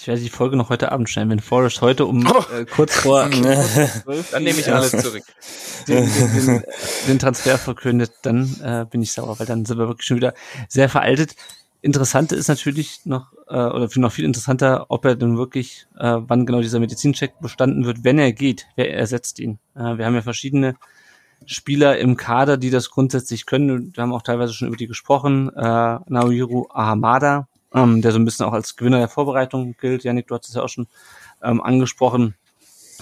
Ich 0.03 0.09
werde 0.09 0.21
die 0.21 0.31
Folge 0.31 0.57
noch 0.57 0.69
heute 0.69 0.91
Abend 0.91 1.09
stellen, 1.09 1.31
wenn 1.31 1.39
Forrest 1.39 1.81
heute 1.81 2.07
um 2.07 2.27
Oh. 2.27 2.45
äh, 2.53 2.65
kurz 2.65 2.97
vor 2.97 3.31
zwölf 3.31 4.33
Dann 4.33 4.43
nehme 4.43 4.59
ich 4.59 4.69
alles 4.73 4.91
zurück. 4.91 5.23
den, 5.87 6.13
den, 6.13 6.45
den, 6.45 6.63
den 7.07 7.19
Transfer 7.21 7.57
verkündet, 7.57 8.11
dann 8.23 8.53
äh, 8.65 8.85
bin 8.91 9.01
ich 9.01 9.13
sauer, 9.13 9.39
weil 9.39 9.47
dann 9.47 9.65
sind 9.65 9.79
wir 9.79 9.87
wirklich 9.87 10.09
schon 10.09 10.17
wieder 10.17 10.35
sehr 10.69 10.89
veraltet. 10.89 11.37
Interessante 11.83 12.35
ist 12.35 12.49
natürlich 12.49 13.03
noch, 13.05 13.33
äh, 13.47 13.55
oder 13.55 13.89
noch 13.95 14.11
viel 14.11 14.25
interessanter, 14.25 14.87
ob 14.89 15.05
er 15.05 15.15
denn 15.15 15.39
wirklich, 15.39 15.87
äh, 15.97 16.17
wann 16.19 16.47
genau 16.47 16.63
dieser 16.63 16.81
Medizincheck 16.81 17.39
bestanden 17.41 17.85
wird, 17.85 18.03
wenn 18.03 18.19
er 18.19 18.33
geht, 18.33 18.67
wer 18.75 18.93
ersetzt 18.93 19.39
ihn. 19.39 19.61
Äh, 19.77 19.99
wir 19.99 20.05
haben 20.05 20.17
ja 20.17 20.23
verschiedene 20.23 20.75
Spieler 21.47 21.97
im 21.99 22.17
Kader, 22.17 22.57
die 22.57 22.71
das 22.71 22.91
grundsätzlich 22.91 23.47
können. 23.47 23.95
Wir 23.95 24.03
haben 24.03 24.13
auch 24.13 24.23
teilweise 24.23 24.53
schon 24.53 24.67
über 24.67 24.77
die 24.77 24.89
gesprochen. 24.89 25.51
Äh, 25.55 25.61
Naohiro 26.09 26.69
Ahamada, 26.75 27.47
ähm, 27.75 28.03
der 28.03 28.13
so 28.13 28.19
ein 28.19 28.25
bisschen 28.25 28.47
auch 28.47 28.53
als 28.53 28.77
Gewinner 28.77 28.99
der 28.99 29.09
Vorbereitung 29.09 29.77
gilt. 29.79 30.05
Janik, 30.05 30.29
du 30.29 30.35
hast 30.35 30.49
es 30.49 30.55
ja 30.55 30.63
auch 30.63 30.69
schon 30.69 30.89
ähm, 31.43 31.61
angesprochen. 31.61 32.35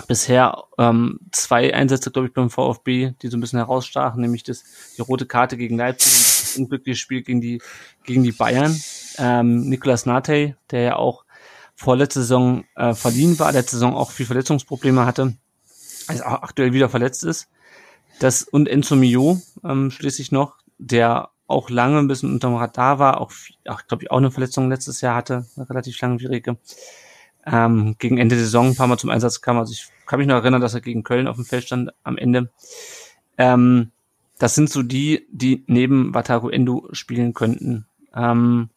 Bisher 0.06 0.64
ähm, 0.78 1.20
zwei 1.32 1.74
Einsätze, 1.74 2.10
glaube 2.10 2.28
ich, 2.28 2.34
beim 2.34 2.48
VfB, 2.48 3.12
die 3.20 3.28
so 3.28 3.36
ein 3.36 3.40
bisschen 3.40 3.58
herausstachen, 3.58 4.22
nämlich 4.22 4.42
das, 4.42 4.64
die 4.96 5.02
rote 5.02 5.26
Karte 5.26 5.56
gegen 5.56 5.76
Leipzig 5.76 6.12
und 6.12 6.24
das 6.24 6.56
unglückliche 6.56 6.98
Spiel 6.98 7.22
gegen 7.22 7.40
die, 7.40 7.60
gegen 8.04 8.22
die 8.22 8.32
Bayern. 8.32 8.80
Ähm, 9.18 9.68
Nicolas 9.68 10.06
Nate, 10.06 10.56
der 10.70 10.80
ja 10.80 10.96
auch 10.96 11.24
vorletzte 11.74 12.20
Saison 12.20 12.64
äh, 12.76 12.94
verliehen 12.94 13.38
war, 13.38 13.52
letzte 13.52 13.76
Saison 13.76 13.94
auch 13.94 14.10
viel 14.10 14.26
Verletzungsprobleme 14.26 15.04
hatte, 15.04 15.34
also 16.06 16.24
auch 16.24 16.42
aktuell 16.42 16.72
wieder 16.72 16.88
verletzt 16.88 17.24
ist. 17.24 17.48
Das 18.20 18.42
und 18.42 18.68
Enzo 18.68 18.96
Mio 18.96 19.40
ähm, 19.64 19.90
schließlich 19.90 20.30
noch, 20.30 20.56
der 20.78 21.30
auch 21.50 21.70
lange 21.70 21.98
ein 21.98 22.08
bisschen 22.08 22.32
unterm 22.32 22.54
Radar 22.54 22.98
war, 22.98 23.20
auch, 23.20 23.32
auch 23.66 23.86
glaube 23.86 24.04
ich, 24.04 24.10
auch 24.10 24.18
eine 24.18 24.30
Verletzung 24.30 24.68
letztes 24.68 25.00
Jahr 25.00 25.16
hatte, 25.16 25.46
eine 25.56 25.68
relativ 25.68 26.00
langwierige. 26.00 26.58
Ähm, 27.46 27.96
gegen 27.98 28.18
Ende 28.18 28.36
der 28.36 28.44
Saison 28.44 28.68
ein 28.68 28.76
paar 28.76 28.86
Mal 28.86 28.98
zum 28.98 29.10
Einsatz 29.10 29.40
kam. 29.40 29.58
Also 29.58 29.72
ich 29.72 29.88
kann 30.06 30.18
mich 30.18 30.28
noch 30.28 30.36
erinnern, 30.36 30.60
dass 30.60 30.74
er 30.74 30.80
gegen 30.80 31.02
Köln 31.02 31.26
auf 31.26 31.36
dem 31.36 31.44
Feld 31.44 31.64
stand 31.64 31.90
am 32.02 32.18
Ende. 32.18 32.50
Ähm, 33.38 33.92
das 34.38 34.54
sind 34.54 34.70
so 34.70 34.82
die, 34.82 35.26
die 35.30 35.64
neben 35.66 36.14
Wataru 36.14 36.50
Endo 36.50 36.88
spielen 36.92 37.34
könnten. 37.34 37.86
Ähm, 38.14 38.70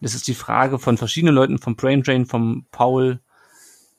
das 0.00 0.14
ist 0.14 0.28
die 0.28 0.34
Frage 0.34 0.78
von 0.78 0.96
verschiedenen 0.96 1.34
Leuten, 1.34 1.58
vom 1.58 1.76
Brain 1.76 2.02
Drain, 2.02 2.26
vom 2.26 2.66
Paul 2.70 3.20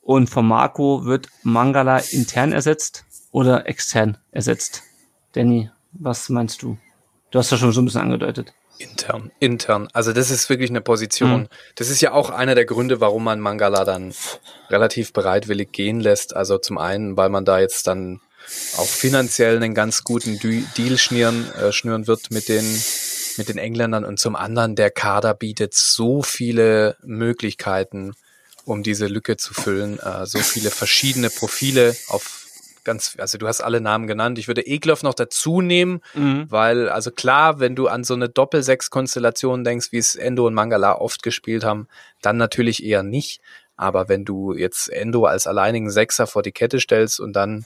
und 0.00 0.30
vom 0.30 0.48
Marco. 0.48 1.04
Wird 1.04 1.28
Mangala 1.42 1.98
intern 1.98 2.52
ersetzt 2.52 3.04
oder 3.30 3.68
extern 3.68 4.18
ersetzt? 4.30 4.82
Danny, 5.32 5.70
was 5.92 6.28
meinst 6.28 6.62
du? 6.62 6.78
Du 7.32 7.38
hast 7.38 7.50
ja 7.50 7.56
schon 7.56 7.72
so 7.72 7.80
ein 7.80 7.86
bisschen 7.86 8.02
angedeutet. 8.02 8.52
Intern, 8.78 9.32
intern. 9.40 9.88
Also 9.92 10.12
das 10.12 10.30
ist 10.30 10.50
wirklich 10.50 10.68
eine 10.68 10.82
Position. 10.82 11.42
Mhm. 11.42 11.48
Das 11.76 11.88
ist 11.88 12.02
ja 12.02 12.12
auch 12.12 12.30
einer 12.30 12.54
der 12.54 12.66
Gründe, 12.66 13.00
warum 13.00 13.24
man 13.24 13.40
Mangala 13.40 13.84
dann 13.84 14.14
relativ 14.68 15.12
bereitwillig 15.14 15.72
gehen 15.72 15.98
lässt. 16.00 16.36
Also 16.36 16.58
zum 16.58 16.76
einen, 16.76 17.16
weil 17.16 17.30
man 17.30 17.46
da 17.46 17.58
jetzt 17.58 17.86
dann 17.86 18.20
auch 18.76 18.86
finanziell 18.86 19.56
einen 19.56 19.74
ganz 19.74 20.04
guten 20.04 20.38
Deal 20.76 20.98
schnüren, 20.98 21.50
äh, 21.54 21.72
schnüren 21.72 22.06
wird 22.06 22.30
mit 22.30 22.48
den, 22.48 22.64
mit 23.38 23.48
den 23.48 23.56
Engländern 23.56 24.04
und 24.04 24.18
zum 24.18 24.36
anderen, 24.36 24.76
der 24.76 24.90
Kader 24.90 25.32
bietet 25.32 25.72
so 25.72 26.22
viele 26.22 26.96
Möglichkeiten, 27.02 28.12
um 28.66 28.82
diese 28.82 29.06
Lücke 29.06 29.38
zu 29.38 29.54
füllen, 29.54 29.98
äh, 30.00 30.26
so 30.26 30.38
viele 30.38 30.70
verschiedene 30.70 31.30
Profile 31.30 31.96
auf 32.08 32.41
ganz, 32.84 33.16
also 33.18 33.38
du 33.38 33.46
hast 33.46 33.60
alle 33.60 33.80
Namen 33.80 34.06
genannt. 34.06 34.38
Ich 34.38 34.48
würde 34.48 34.66
Egloff 34.66 35.02
noch 35.02 35.14
dazu 35.14 35.60
nehmen, 35.60 36.00
weil, 36.50 36.88
also 36.88 37.10
klar, 37.10 37.60
wenn 37.60 37.76
du 37.76 37.88
an 37.88 38.04
so 38.04 38.14
eine 38.14 38.28
Doppel-Sechs-Konstellation 38.28 39.64
denkst, 39.64 39.92
wie 39.92 39.98
es 39.98 40.14
Endo 40.14 40.46
und 40.46 40.54
Mangala 40.54 40.94
oft 40.94 41.22
gespielt 41.22 41.64
haben, 41.64 41.88
dann 42.20 42.36
natürlich 42.36 42.84
eher 42.84 43.02
nicht. 43.02 43.40
Aber 43.76 44.08
wenn 44.08 44.24
du 44.24 44.52
jetzt 44.52 44.88
Endo 44.88 45.24
als 45.24 45.46
alleinigen 45.46 45.90
Sechser 45.90 46.26
vor 46.26 46.42
die 46.42 46.52
Kette 46.52 46.78
stellst 46.80 47.20
und 47.20 47.32
dann 47.32 47.64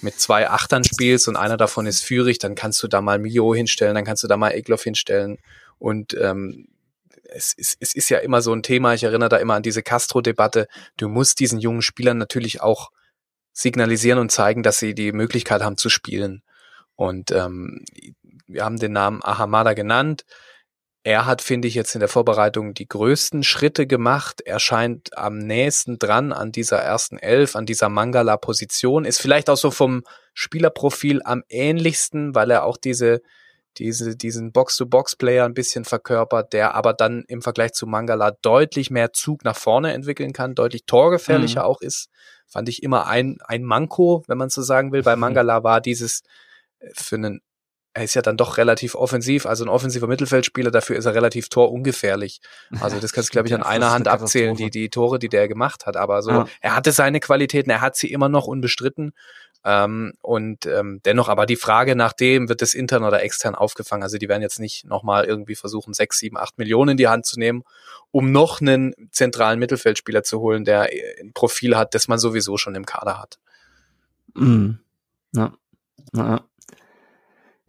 mit 0.00 0.20
zwei 0.20 0.48
Achtern 0.48 0.84
spielst 0.84 1.28
und 1.28 1.36
einer 1.36 1.56
davon 1.56 1.86
ist 1.86 2.04
Führig, 2.04 2.38
dann 2.38 2.54
kannst 2.54 2.82
du 2.82 2.88
da 2.88 3.00
mal 3.00 3.18
Mio 3.18 3.54
hinstellen, 3.54 3.94
dann 3.94 4.04
kannst 4.04 4.22
du 4.22 4.28
da 4.28 4.36
mal 4.36 4.52
Egloff 4.52 4.84
hinstellen. 4.84 5.38
Und 5.78 6.14
ähm, 6.14 6.68
es, 7.24 7.52
ist, 7.52 7.76
es 7.80 7.94
ist 7.94 8.08
ja 8.08 8.18
immer 8.18 8.42
so 8.42 8.52
ein 8.52 8.62
Thema, 8.62 8.94
ich 8.94 9.04
erinnere 9.04 9.28
da 9.28 9.36
immer 9.38 9.54
an 9.54 9.62
diese 9.62 9.82
Castro-Debatte, 9.82 10.68
du 10.96 11.08
musst 11.08 11.40
diesen 11.40 11.58
jungen 11.58 11.82
Spielern 11.82 12.18
natürlich 12.18 12.60
auch 12.60 12.90
signalisieren 13.52 14.18
und 14.18 14.30
zeigen, 14.30 14.62
dass 14.62 14.78
sie 14.78 14.94
die 14.94 15.12
Möglichkeit 15.12 15.62
haben 15.62 15.76
zu 15.76 15.88
spielen. 15.88 16.42
Und 16.96 17.30
ähm, 17.30 17.84
wir 18.46 18.64
haben 18.64 18.78
den 18.78 18.92
Namen 18.92 19.22
Ahamada 19.22 19.74
genannt. 19.74 20.24
Er 21.04 21.26
hat, 21.26 21.42
finde 21.42 21.68
ich, 21.68 21.74
jetzt 21.74 21.94
in 21.94 22.00
der 22.00 22.08
Vorbereitung 22.08 22.74
die 22.74 22.88
größten 22.88 23.44
Schritte 23.44 23.86
gemacht. 23.86 24.40
Er 24.44 24.58
scheint 24.58 25.16
am 25.16 25.38
nächsten 25.38 25.98
dran 25.98 26.32
an 26.32 26.52
dieser 26.52 26.78
ersten 26.78 27.18
Elf, 27.18 27.56
an 27.56 27.66
dieser 27.66 27.88
Mangala-Position. 27.88 29.04
Ist 29.04 29.20
vielleicht 29.20 29.48
auch 29.48 29.56
so 29.56 29.70
vom 29.70 30.02
Spielerprofil 30.34 31.22
am 31.24 31.44
ähnlichsten, 31.48 32.34
weil 32.34 32.50
er 32.50 32.64
auch 32.64 32.76
diese, 32.76 33.22
diese, 33.76 34.16
diesen 34.16 34.52
Box-to-Box-Player 34.52 35.44
ein 35.44 35.54
bisschen 35.54 35.84
verkörpert, 35.84 36.52
der 36.52 36.74
aber 36.74 36.94
dann 36.94 37.24
im 37.28 37.42
Vergleich 37.42 37.72
zu 37.72 37.86
Mangala 37.86 38.32
deutlich 38.42 38.90
mehr 38.90 39.12
Zug 39.12 39.44
nach 39.44 39.56
vorne 39.56 39.92
entwickeln 39.92 40.32
kann, 40.32 40.54
deutlich 40.54 40.84
torgefährlicher 40.86 41.60
mhm. 41.60 41.66
auch 41.66 41.80
ist. 41.80 42.08
Fand 42.46 42.68
ich 42.68 42.82
immer 42.82 43.06
ein, 43.06 43.38
ein 43.44 43.62
Manko, 43.62 44.24
wenn 44.26 44.38
man 44.38 44.48
so 44.48 44.62
sagen 44.62 44.90
will. 44.92 45.02
Bei 45.02 45.14
mhm. 45.14 45.20
Mangala 45.20 45.62
war 45.62 45.80
dieses 45.80 46.22
äh, 46.80 46.88
für 46.94 47.16
einen 47.16 47.40
er 47.98 48.04
ist 48.04 48.14
ja 48.14 48.22
dann 48.22 48.36
doch 48.36 48.58
relativ 48.58 48.94
offensiv, 48.94 49.44
also 49.44 49.64
ein 49.64 49.68
offensiver 49.68 50.06
Mittelfeldspieler, 50.06 50.70
dafür 50.70 50.96
ist 50.96 51.06
er 51.06 51.14
relativ 51.14 51.48
torungefährlich. 51.48 52.40
Also 52.80 53.00
das 53.00 53.12
kannst 53.12 53.30
du, 53.30 53.32
glaube 53.32 53.48
ich, 53.48 53.54
an 53.54 53.64
einer 53.64 53.90
Hand 53.90 54.06
abzählen, 54.06 54.54
die, 54.54 54.70
die 54.70 54.88
Tore, 54.88 55.18
die 55.18 55.28
der 55.28 55.48
gemacht 55.48 55.84
hat. 55.84 55.96
Aber 55.96 56.22
so, 56.22 56.30
ja. 56.30 56.46
er 56.60 56.76
hatte 56.76 56.92
seine 56.92 57.18
Qualitäten, 57.18 57.70
er 57.70 57.80
hat 57.80 57.96
sie 57.96 58.12
immer 58.12 58.28
noch 58.28 58.46
unbestritten. 58.46 59.14
Ähm, 59.64 60.14
und 60.22 60.66
ähm, 60.66 61.00
dennoch 61.04 61.28
aber 61.28 61.46
die 61.46 61.56
Frage 61.56 61.96
nach 61.96 62.12
dem, 62.12 62.48
wird 62.48 62.62
es 62.62 62.74
intern 62.74 63.04
oder 63.04 63.22
extern 63.22 63.54
aufgefangen? 63.54 64.02
Also 64.02 64.18
die 64.18 64.28
werden 64.28 64.42
jetzt 64.42 64.60
nicht 64.60 64.84
nochmal 64.84 65.24
irgendwie 65.24 65.56
versuchen, 65.56 65.94
sechs, 65.94 66.18
sieben, 66.18 66.36
acht 66.36 66.58
Millionen 66.58 66.92
in 66.92 66.96
die 66.96 67.08
Hand 67.08 67.26
zu 67.26 67.38
nehmen, 67.38 67.64
um 68.10 68.32
noch 68.32 68.60
einen 68.60 68.94
zentralen 69.10 69.58
Mittelfeldspieler 69.58 70.22
zu 70.22 70.40
holen, 70.40 70.64
der 70.64 70.88
ein 71.20 71.32
Profil 71.34 71.76
hat, 71.76 71.94
das 71.94 72.08
man 72.08 72.18
sowieso 72.18 72.56
schon 72.56 72.74
im 72.74 72.86
Kader 72.86 73.18
hat. 73.18 73.38
Mhm. 74.34 74.78
Ja. 75.32 75.52
ja. 76.14 76.40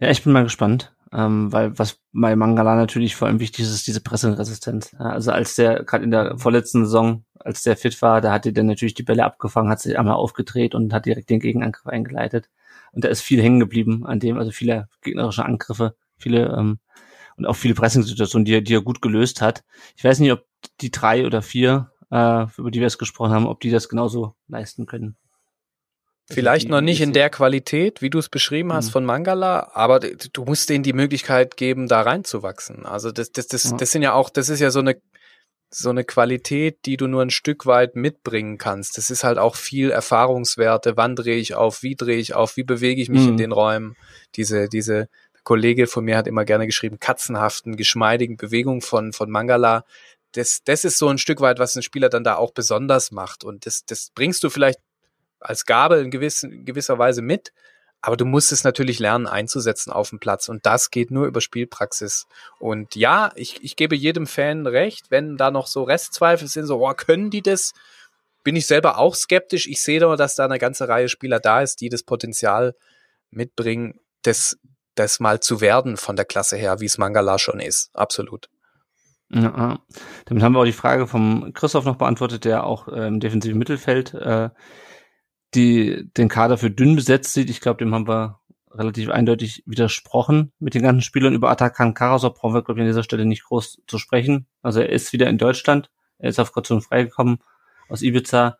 Ja, 0.01 0.09
ich 0.09 0.23
bin 0.23 0.31
mal 0.31 0.43
gespannt, 0.43 0.93
ähm, 1.13 1.51
weil 1.51 1.77
was 1.77 1.99
bei 2.13 2.35
Mangala 2.35 2.75
natürlich 2.75 3.15
vor 3.15 3.27
allem 3.27 3.39
wichtig 3.39 3.65
ist, 3.65 3.73
ist 3.73 3.87
diese 3.87 4.01
Pressenresistenz. 4.01 4.95
Also 4.97 5.31
als 5.31 5.55
der 5.55 5.83
gerade 5.83 6.03
in 6.03 6.11
der 6.11 6.37
vorletzten 6.37 6.85
Saison, 6.85 7.25
als 7.39 7.63
der 7.63 7.77
fit 7.77 8.01
war, 8.01 8.21
da 8.21 8.31
hat 8.31 8.45
er 8.45 8.51
dann 8.51 8.67
natürlich 8.67 8.93
die 8.93 9.03
Bälle 9.03 9.25
abgefangen, 9.25 9.69
hat 9.69 9.79
sich 9.79 9.97
einmal 9.97 10.15
aufgedreht 10.15 10.75
und 10.75 10.93
hat 10.93 11.05
direkt 11.05 11.29
den 11.29 11.39
Gegenangriff 11.39 11.87
eingeleitet. 11.87 12.49
Und 12.91 13.03
da 13.03 13.09
ist 13.09 13.21
viel 13.21 13.41
hängen 13.41 13.59
geblieben 13.59 14.05
an 14.05 14.19
dem, 14.19 14.37
also 14.37 14.51
viele 14.51 14.87
gegnerische 15.01 15.45
Angriffe, 15.45 15.95
viele 16.17 16.47
ähm, 16.57 16.79
und 17.37 17.45
auch 17.45 17.55
viele 17.55 17.73
Pressingsituationen, 17.73 18.45
die 18.45 18.55
er, 18.55 18.61
die 18.61 18.75
er 18.75 18.81
gut 18.81 19.01
gelöst 19.01 19.41
hat. 19.41 19.63
Ich 19.95 20.03
weiß 20.03 20.19
nicht, 20.19 20.31
ob 20.31 20.43
die 20.81 20.91
drei 20.91 21.25
oder 21.25 21.41
vier, 21.41 21.91
äh, 22.11 22.45
über 22.57 22.69
die 22.69 22.79
wir 22.79 22.87
es 22.87 22.97
gesprochen 22.97 23.31
haben, 23.31 23.47
ob 23.47 23.61
die 23.61 23.71
das 23.71 23.89
genauso 23.89 24.35
leisten 24.47 24.85
können. 24.85 25.15
Vielleicht 26.31 26.69
noch 26.69 26.81
nicht 26.81 27.01
in 27.01 27.13
der 27.13 27.29
Qualität, 27.29 28.01
wie 28.01 28.09
du 28.09 28.19
es 28.19 28.29
beschrieben 28.29 28.71
hast 28.71 28.87
mhm. 28.87 28.91
von 28.91 29.05
Mangala, 29.05 29.71
aber 29.73 29.99
du 29.99 30.45
musst 30.45 30.69
denen 30.69 30.83
die 30.83 30.93
Möglichkeit 30.93 31.57
geben, 31.57 31.87
da 31.87 32.01
reinzuwachsen. 32.01 32.85
Also 32.85 33.11
das, 33.11 33.31
das, 33.31 33.47
das, 33.47 33.75
das 33.75 33.91
sind 33.91 34.03
ja 34.03 34.13
auch, 34.13 34.29
das 34.29 34.49
ist 34.49 34.59
ja 34.59 34.69
so 34.69 34.79
eine 34.79 35.01
so 35.71 35.89
eine 35.89 36.03
Qualität, 36.03 36.79
die 36.85 36.97
du 36.97 37.07
nur 37.07 37.21
ein 37.21 37.29
Stück 37.29 37.65
weit 37.65 37.95
mitbringen 37.95 38.57
kannst. 38.57 38.97
Das 38.97 39.11
ist 39.11 39.23
halt 39.23 39.37
auch 39.37 39.55
viel 39.55 39.91
Erfahrungswerte. 39.91 40.97
Wann 40.97 41.15
drehe 41.15 41.37
ich 41.37 41.53
auf? 41.53 41.83
Wie 41.83 41.95
drehe 41.95 42.17
ich 42.17 42.33
auf? 42.33 42.57
Wie 42.57 42.63
bewege 42.63 43.01
ich 43.01 43.09
mich 43.09 43.21
mhm. 43.21 43.29
in 43.29 43.37
den 43.37 43.51
Räumen? 43.51 43.95
Diese, 44.35 44.67
diese 44.67 45.09
Kollege 45.43 45.87
von 45.87 46.05
mir 46.05 46.17
hat 46.17 46.27
immer 46.27 46.43
gerne 46.45 46.65
geschrieben, 46.65 46.99
katzenhaften, 46.99 47.75
geschmeidigen 47.75 48.35
Bewegungen 48.35 48.81
von, 48.81 49.13
von 49.13 49.29
Mangala. 49.29 49.85
Das, 50.31 50.61
das 50.63 50.85
ist 50.85 50.97
so 50.97 51.07
ein 51.07 51.19
Stück 51.19 51.39
weit, 51.41 51.59
was 51.59 51.75
ein 51.75 51.83
Spieler 51.83 52.09
dann 52.09 52.23
da 52.23 52.35
auch 52.35 52.51
besonders 52.51 53.11
macht. 53.11 53.43
Und 53.43 53.65
das, 53.67 53.85
das 53.85 54.09
bringst 54.15 54.43
du 54.43 54.49
vielleicht 54.49 54.79
als 55.39 55.65
Gabe 55.65 55.97
in, 55.97 56.11
gewiss, 56.11 56.43
in 56.43 56.65
gewisser 56.65 56.97
Weise 56.97 57.21
mit, 57.21 57.51
aber 58.01 58.15
du 58.15 58.25
musst 58.25 58.51
es 58.51 58.63
natürlich 58.63 58.99
lernen 58.99 59.27
einzusetzen 59.27 59.91
auf 59.91 60.09
dem 60.09 60.19
Platz 60.19 60.47
und 60.47 60.65
das 60.65 60.89
geht 60.89 61.11
nur 61.11 61.27
über 61.27 61.41
Spielpraxis. 61.41 62.27
Und 62.59 62.95
ja, 62.95 63.31
ich, 63.35 63.61
ich 63.63 63.75
gebe 63.75 63.95
jedem 63.95 64.25
Fan 64.25 64.65
recht, 64.67 65.11
wenn 65.11 65.35
da 65.37 65.51
noch 65.51 65.67
so 65.67 65.83
Restzweifel 65.83 66.47
sind, 66.47 66.65
so, 66.65 66.85
oh, 66.85 66.93
können 66.93 67.29
die 67.29 67.41
das? 67.41 67.73
Bin 68.43 68.55
ich 68.55 68.67
selber 68.67 68.97
auch 68.97 69.15
skeptisch. 69.15 69.67
Ich 69.67 69.81
sehe 69.81 69.99
doch, 69.99 70.15
dass 70.15 70.35
da 70.35 70.45
eine 70.45 70.59
ganze 70.59 70.87
Reihe 70.87 71.09
Spieler 71.09 71.41
da 71.41 71.61
ist, 71.61 71.81
die 71.81 71.89
das 71.89 72.03
Potenzial 72.03 72.73
mitbringen, 73.31 73.99
das, 74.21 74.57
das 74.95 75.19
mal 75.19 75.41
zu 75.41 75.59
werden 75.59 75.97
von 75.97 76.15
der 76.15 76.25
Klasse 76.25 76.55
her, 76.55 76.79
wie 76.79 76.85
es 76.85 76.97
Mangala 76.97 77.37
schon 77.37 77.59
ist. 77.59 77.89
Absolut. 77.93 78.49
Ja, 79.31 79.79
damit 80.25 80.43
haben 80.43 80.53
wir 80.53 80.59
auch 80.59 80.65
die 80.65 80.71
Frage 80.71 81.05
vom 81.05 81.51
Christoph 81.53 81.85
noch 81.85 81.97
beantwortet, 81.97 82.45
der 82.45 82.63
auch 82.63 82.87
äh, 82.87 83.07
im 83.07 83.19
defensiven 83.19 83.59
Mittelfeld 83.59 84.13
äh, 84.15 84.49
die 85.55 86.09
den 86.17 86.29
Kader 86.29 86.57
für 86.57 86.71
dünn 86.71 86.95
besetzt 86.95 87.33
sieht. 87.33 87.49
Ich 87.49 87.61
glaube, 87.61 87.77
dem 87.77 87.93
haben 87.93 88.07
wir 88.07 88.39
relativ 88.71 89.09
eindeutig 89.09 89.63
widersprochen 89.65 90.51
mit 90.59 90.73
den 90.73 90.83
ganzen 90.83 91.01
Spielern. 91.01 91.33
Über 91.33 91.49
Atakan 91.49 91.93
Karasov 91.93 92.35
brauchen 92.35 92.53
wir, 92.53 92.61
glaube 92.61 92.79
ich, 92.79 92.83
an 92.83 92.89
dieser 92.89 93.03
Stelle 93.03 93.25
nicht 93.25 93.43
groß 93.45 93.81
zu 93.87 93.97
sprechen. 93.97 94.45
Also 94.61 94.79
er 94.79 94.89
ist 94.89 95.11
wieder 95.11 95.27
in 95.27 95.37
Deutschland. 95.37 95.89
Er 96.19 96.29
ist 96.29 96.39
auf 96.39 96.51
Kaution 96.51 96.81
freigekommen 96.81 97.39
aus 97.87 98.01
Ibiza. 98.01 98.57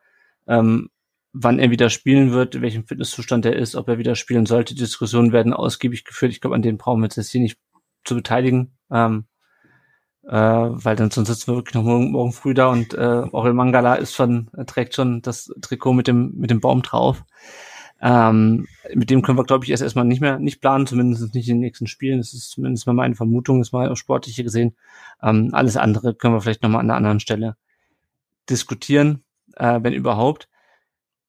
Ähm, 0.47 0.89
wann 1.31 1.59
er 1.59 1.69
wieder 1.69 1.89
spielen 1.89 2.31
wird, 2.31 2.55
in 2.55 2.61
welchem 2.61 2.87
Fitnesszustand 2.87 3.45
er 3.45 3.55
ist, 3.55 3.75
ob 3.75 3.87
er 3.87 3.99
wieder 3.99 4.15
spielen 4.15 4.45
sollte. 4.45 4.73
Diskussionen 4.73 5.31
werden 5.31 5.53
ausgiebig 5.53 6.05
geführt. 6.05 6.31
Ich 6.31 6.41
glaube, 6.41 6.55
an 6.55 6.63
denen 6.63 6.77
brauchen 6.77 7.01
wir 7.01 7.05
uns 7.05 7.15
jetzt 7.15 7.31
hier 7.31 7.41
nicht 7.41 7.59
zu 8.03 8.15
beteiligen. 8.15 8.77
Ähm, 8.91 9.25
äh, 10.29 10.35
weil 10.35 10.95
dann 10.95 11.09
sonst 11.09 11.27
sitzen 11.27 11.47
wir 11.47 11.55
wirklich 11.55 11.73
noch 11.73 11.83
morgen, 11.83 12.11
morgen 12.11 12.31
früh 12.31 12.53
da 12.53 12.67
und 12.67 12.93
äh, 12.93 13.23
Orel 13.31 13.53
Mangala 13.53 13.95
ist 13.95 14.13
schon, 14.13 14.49
trägt 14.67 14.93
schon 14.93 15.23
das 15.23 15.51
Trikot 15.61 15.93
mit 15.93 16.07
dem, 16.07 16.35
mit 16.35 16.51
dem 16.51 16.61
Baum 16.61 16.83
drauf. 16.83 17.23
Ähm, 18.01 18.67
mit 18.93 19.09
dem 19.09 19.23
können 19.23 19.39
wir, 19.39 19.43
glaube 19.43 19.65
ich, 19.65 19.71
erst 19.71 19.81
erstmal 19.83 20.05
nicht 20.05 20.21
mehr 20.21 20.37
nicht 20.39 20.61
planen, 20.61 20.87
zumindest 20.87 21.33
nicht 21.33 21.49
in 21.49 21.55
den 21.55 21.61
nächsten 21.61 21.87
Spielen. 21.87 22.19
Das 22.19 22.33
ist 22.33 22.51
zumindest 22.51 22.85
mal 22.85 22.93
meine 22.93 23.15
Vermutung, 23.15 23.59
ist 23.59 23.73
mal 23.73 23.89
auf 23.89 23.97
sportliche 23.97 24.43
gesehen. 24.43 24.75
Ähm, 25.21 25.49
alles 25.51 25.75
andere 25.77 26.13
können 26.13 26.35
wir 26.35 26.41
vielleicht 26.41 26.61
nochmal 26.61 26.81
an 26.81 26.89
einer 26.89 26.97
anderen 26.97 27.19
Stelle 27.19 27.57
diskutieren, 28.49 29.23
äh, 29.55 29.79
wenn 29.81 29.93
überhaupt. 29.93 30.47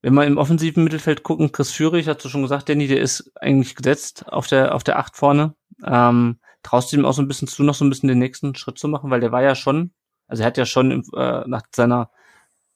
Wenn 0.03 0.15
wir 0.15 0.27
im 0.27 0.39
offensiven 0.39 0.85
Mittelfeld 0.85 1.23
gucken, 1.23 1.53
Chris 1.53 1.73
Führig, 1.73 2.07
hast 2.07 2.25
du 2.25 2.29
schon 2.29 2.43
gesagt, 2.43 2.69
Danny, 2.69 2.87
der 2.87 3.01
ist 3.01 3.33
eigentlich 3.41 3.75
gesetzt 3.75 4.27
auf 4.29 4.47
der, 4.47 4.75
auf 4.75 4.85
der 4.85 4.99
Acht 4.99 5.17
vorne. 5.17 5.55
Ähm, 5.85 6.39
traust 6.63 6.93
du 6.93 6.97
ihm 6.97 7.05
auch 7.05 7.13
so 7.13 7.23
ein 7.23 7.29
bisschen 7.29 7.49
zu, 7.49 7.63
noch 7.63 7.75
so 7.75 7.85
ein 7.85 7.91
bisschen 7.91 8.09
den 8.09 8.19
nächsten 8.19 8.55
Schritt 8.55 8.79
zu 8.79 8.89
machen, 8.89 9.11
weil 9.11 9.21
der 9.21 9.33
war 9.33 9.43
ja 9.43 9.55
schon, 9.55 9.93
also 10.27 10.43
er 10.43 10.47
hat 10.47 10.59
ja 10.59 10.67
schon 10.67 11.05
äh, 11.15 11.45
nach 11.47 11.63
seiner 11.75 12.11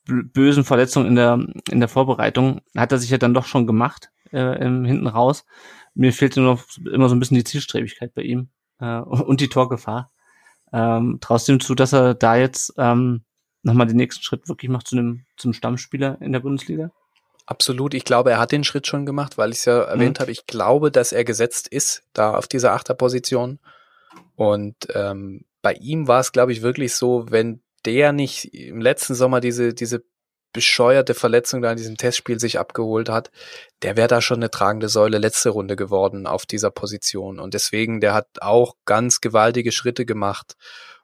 bösen 0.06 0.64
Verletzung 0.64 1.06
in 1.06 1.14
der 1.14 1.38
in 1.70 1.80
der 1.80 1.88
Vorbereitung 1.88 2.60
hat 2.76 2.92
er 2.92 2.98
sich 2.98 3.10
ja 3.10 3.18
dann 3.18 3.34
doch 3.34 3.46
schon 3.46 3.66
gemacht 3.66 4.10
äh, 4.32 4.62
im, 4.62 4.84
hinten 4.84 5.06
raus. 5.06 5.46
Mir 5.94 6.12
fehlt 6.12 6.36
nur 6.36 6.44
noch 6.44 6.64
immer 6.92 7.08
so 7.08 7.14
ein 7.14 7.20
bisschen 7.20 7.36
die 7.36 7.44
Zielstrebigkeit 7.44 8.14
bei 8.14 8.22
ihm 8.22 8.50
äh, 8.80 8.98
und 8.98 9.40
die 9.40 9.48
Torgefahr. 9.48 10.12
Ähm, 10.72 11.18
traust 11.20 11.48
du 11.48 11.52
ihm 11.52 11.60
zu, 11.60 11.74
dass 11.74 11.92
er 11.94 12.14
da 12.14 12.36
jetzt 12.36 12.74
ähm, 12.76 13.24
nochmal 13.62 13.86
den 13.86 13.96
nächsten 13.96 14.22
Schritt 14.22 14.48
wirklich 14.48 14.70
macht 14.70 14.88
zu 14.88 14.96
einem 14.96 15.24
zum 15.36 15.52
Stammspieler 15.52 16.20
in 16.20 16.32
der 16.32 16.40
Bundesliga? 16.40 16.90
Absolut. 17.46 17.94
Ich 17.94 18.04
glaube, 18.04 18.30
er 18.30 18.38
hat 18.38 18.52
den 18.52 18.64
Schritt 18.64 18.86
schon 18.86 19.04
gemacht, 19.04 19.36
weil 19.36 19.50
ich 19.50 19.58
es 19.58 19.64
ja 19.66 19.82
mhm. 19.82 19.88
erwähnt 19.88 20.20
habe. 20.20 20.30
Ich 20.30 20.46
glaube, 20.46 20.90
dass 20.90 21.12
er 21.12 21.24
gesetzt 21.24 21.68
ist, 21.68 22.02
da 22.12 22.34
auf 22.34 22.48
dieser 22.48 22.72
Achterposition. 22.72 23.58
Und 24.36 24.76
ähm, 24.94 25.44
bei 25.62 25.74
ihm 25.74 26.08
war 26.08 26.20
es, 26.20 26.32
glaube 26.32 26.52
ich, 26.52 26.62
wirklich 26.62 26.94
so, 26.94 27.26
wenn 27.28 27.62
der 27.84 28.12
nicht 28.12 28.54
im 28.54 28.80
letzten 28.80 29.14
Sommer 29.14 29.40
diese, 29.40 29.74
diese 29.74 30.04
bescheuerte 30.54 31.14
Verletzung 31.14 31.60
da 31.60 31.72
in 31.72 31.76
diesem 31.76 31.96
Testspiel 31.96 32.38
sich 32.38 32.58
abgeholt 32.58 33.08
hat, 33.08 33.30
der 33.82 33.96
wäre 33.96 34.08
da 34.08 34.22
schon 34.22 34.38
eine 34.38 34.50
tragende 34.50 34.88
Säule 34.88 35.18
letzte 35.18 35.50
Runde 35.50 35.76
geworden 35.76 36.26
auf 36.26 36.46
dieser 36.46 36.70
Position. 36.70 37.38
Und 37.40 37.54
deswegen, 37.54 38.00
der 38.00 38.14
hat 38.14 38.28
auch 38.40 38.76
ganz 38.86 39.20
gewaltige 39.20 39.72
Schritte 39.72 40.06
gemacht. 40.06 40.56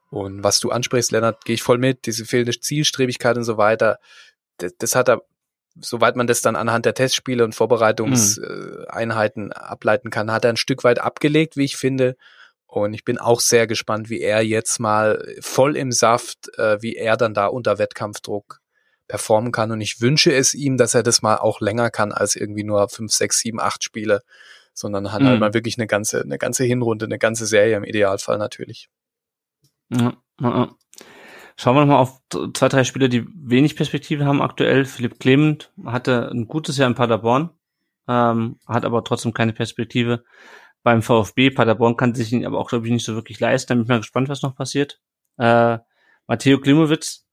Und 0.09 0.43
was 0.43 0.61
du 0.61 0.71
ansprichst, 0.71 1.13
Lennart, 1.13 1.45
gehe 1.45 1.55
ich 1.55 1.63
voll 1.63 1.79
mit, 1.79 2.07
diese 2.07 2.25
fehlende 2.25 2.59
Zielstrebigkeit 2.59 3.37
und 3.37 3.45
so 3.45 3.59
weiter, 3.59 3.99
das, 4.59 4.73
das 4.79 4.95
hat 4.95 5.09
er 5.09 5.23
soweit 5.81 6.17
man 6.17 6.27
das 6.27 6.43
dann 6.43 6.57
anhand 6.57 6.85
der 6.85 6.95
Testspiele 6.95 7.45
und 7.45 7.55
Vorbereitungseinheiten 7.55 9.47
mhm. 9.47 9.53
ableiten 9.53 10.11
kann, 10.11 10.33
hat 10.33 10.45
er 10.45 10.51
ein 10.51 10.57
Stück 10.57 10.85
weit 10.85 11.01
abgelegt, 11.01 11.57
wie 11.57 11.65
ich 11.65 11.77
finde. 11.77 12.17
Und 12.67 12.95
ich 12.95 13.05
bin 13.05 13.19
auch 13.19 13.41
sehr 13.41 13.67
gespannt, 13.67 14.11
wie 14.11 14.21
er 14.21 14.43
jetzt 14.43 14.79
mal 14.79 15.27
voll 15.41 15.77
im 15.77 15.91
Saft, 15.91 16.57
äh, 16.57 16.81
wie 16.81 16.95
er 16.95 17.17
dann 17.17 17.35
da 17.35 17.47
unter 17.47 17.79
Wettkampfdruck 17.79 18.61
performen 19.09 19.51
kann. 19.51 19.73
Und 19.73 19.81
ich 19.81 20.01
wünsche 20.01 20.33
es 20.33 20.55
ihm, 20.55 20.77
dass 20.77 20.95
er 20.95 21.03
das 21.03 21.21
mal 21.21 21.37
auch 21.37 21.61
länger 21.61 21.91
kann 21.91 22.13
als 22.13 22.37
irgendwie 22.37 22.63
nur 22.63 22.89
fünf, 22.89 23.13
sechs, 23.13 23.41
sieben, 23.41 23.61
acht 23.61 23.83
Spiele, 23.83 24.23
sondern 24.73 25.13
hat 25.13 25.23
mhm. 25.23 25.27
halt 25.27 25.41
mal 25.41 25.55
wirklich 25.55 25.79
eine 25.79 25.89
ganze, 25.89 26.23
eine 26.23 26.39
ganze 26.39 26.63
Hinrunde, 26.63 27.07
eine 27.07 27.19
ganze 27.19 27.47
Serie 27.47 27.77
im 27.77 27.85
Idealfall 27.85 28.39
natürlich. 28.39 28.89
Ja, 29.91 30.17
ja. 30.41 30.75
Schauen 31.61 31.77
wir 31.77 31.81
nochmal 31.83 31.99
auf 31.99 32.23
zwei, 32.55 32.71
drei 32.71 32.85
Spieler, 32.85 33.09
die 33.09 33.27
wenig 33.35 33.77
Perspektive 33.77 34.25
haben 34.25 34.41
aktuell. 34.41 34.87
Philipp 34.87 35.21
Clement 35.21 35.71
hatte 35.85 36.31
ein 36.31 36.49
gutes 36.49 36.79
Jahr 36.79 36.89
in 36.89 36.95
Paderborn, 36.95 37.51
ähm, 38.09 38.57
hat 38.67 38.87
aber 38.87 39.05
trotzdem 39.05 39.35
keine 39.35 39.53
Perspektive 39.53 40.25
beim 40.83 41.03
VfB. 41.03 41.51
Paderborn 41.51 41.99
kann 41.99 42.15
sich 42.15 42.33
ihn 42.33 42.47
aber 42.47 42.59
auch, 42.59 42.71
glaube 42.71 42.87
ich, 42.87 42.93
nicht 42.95 43.05
so 43.05 43.15
wirklich 43.15 43.41
leisten. 43.41 43.69
Da 43.69 43.75
bin 43.75 43.83
ich 43.83 43.89
mal 43.91 43.99
gespannt, 43.99 44.31
was 44.31 44.41
noch 44.41 44.57
passiert. 44.57 45.03
Äh, 45.37 45.77
Matteo 46.27 46.59
Klimowitz, 46.61 47.27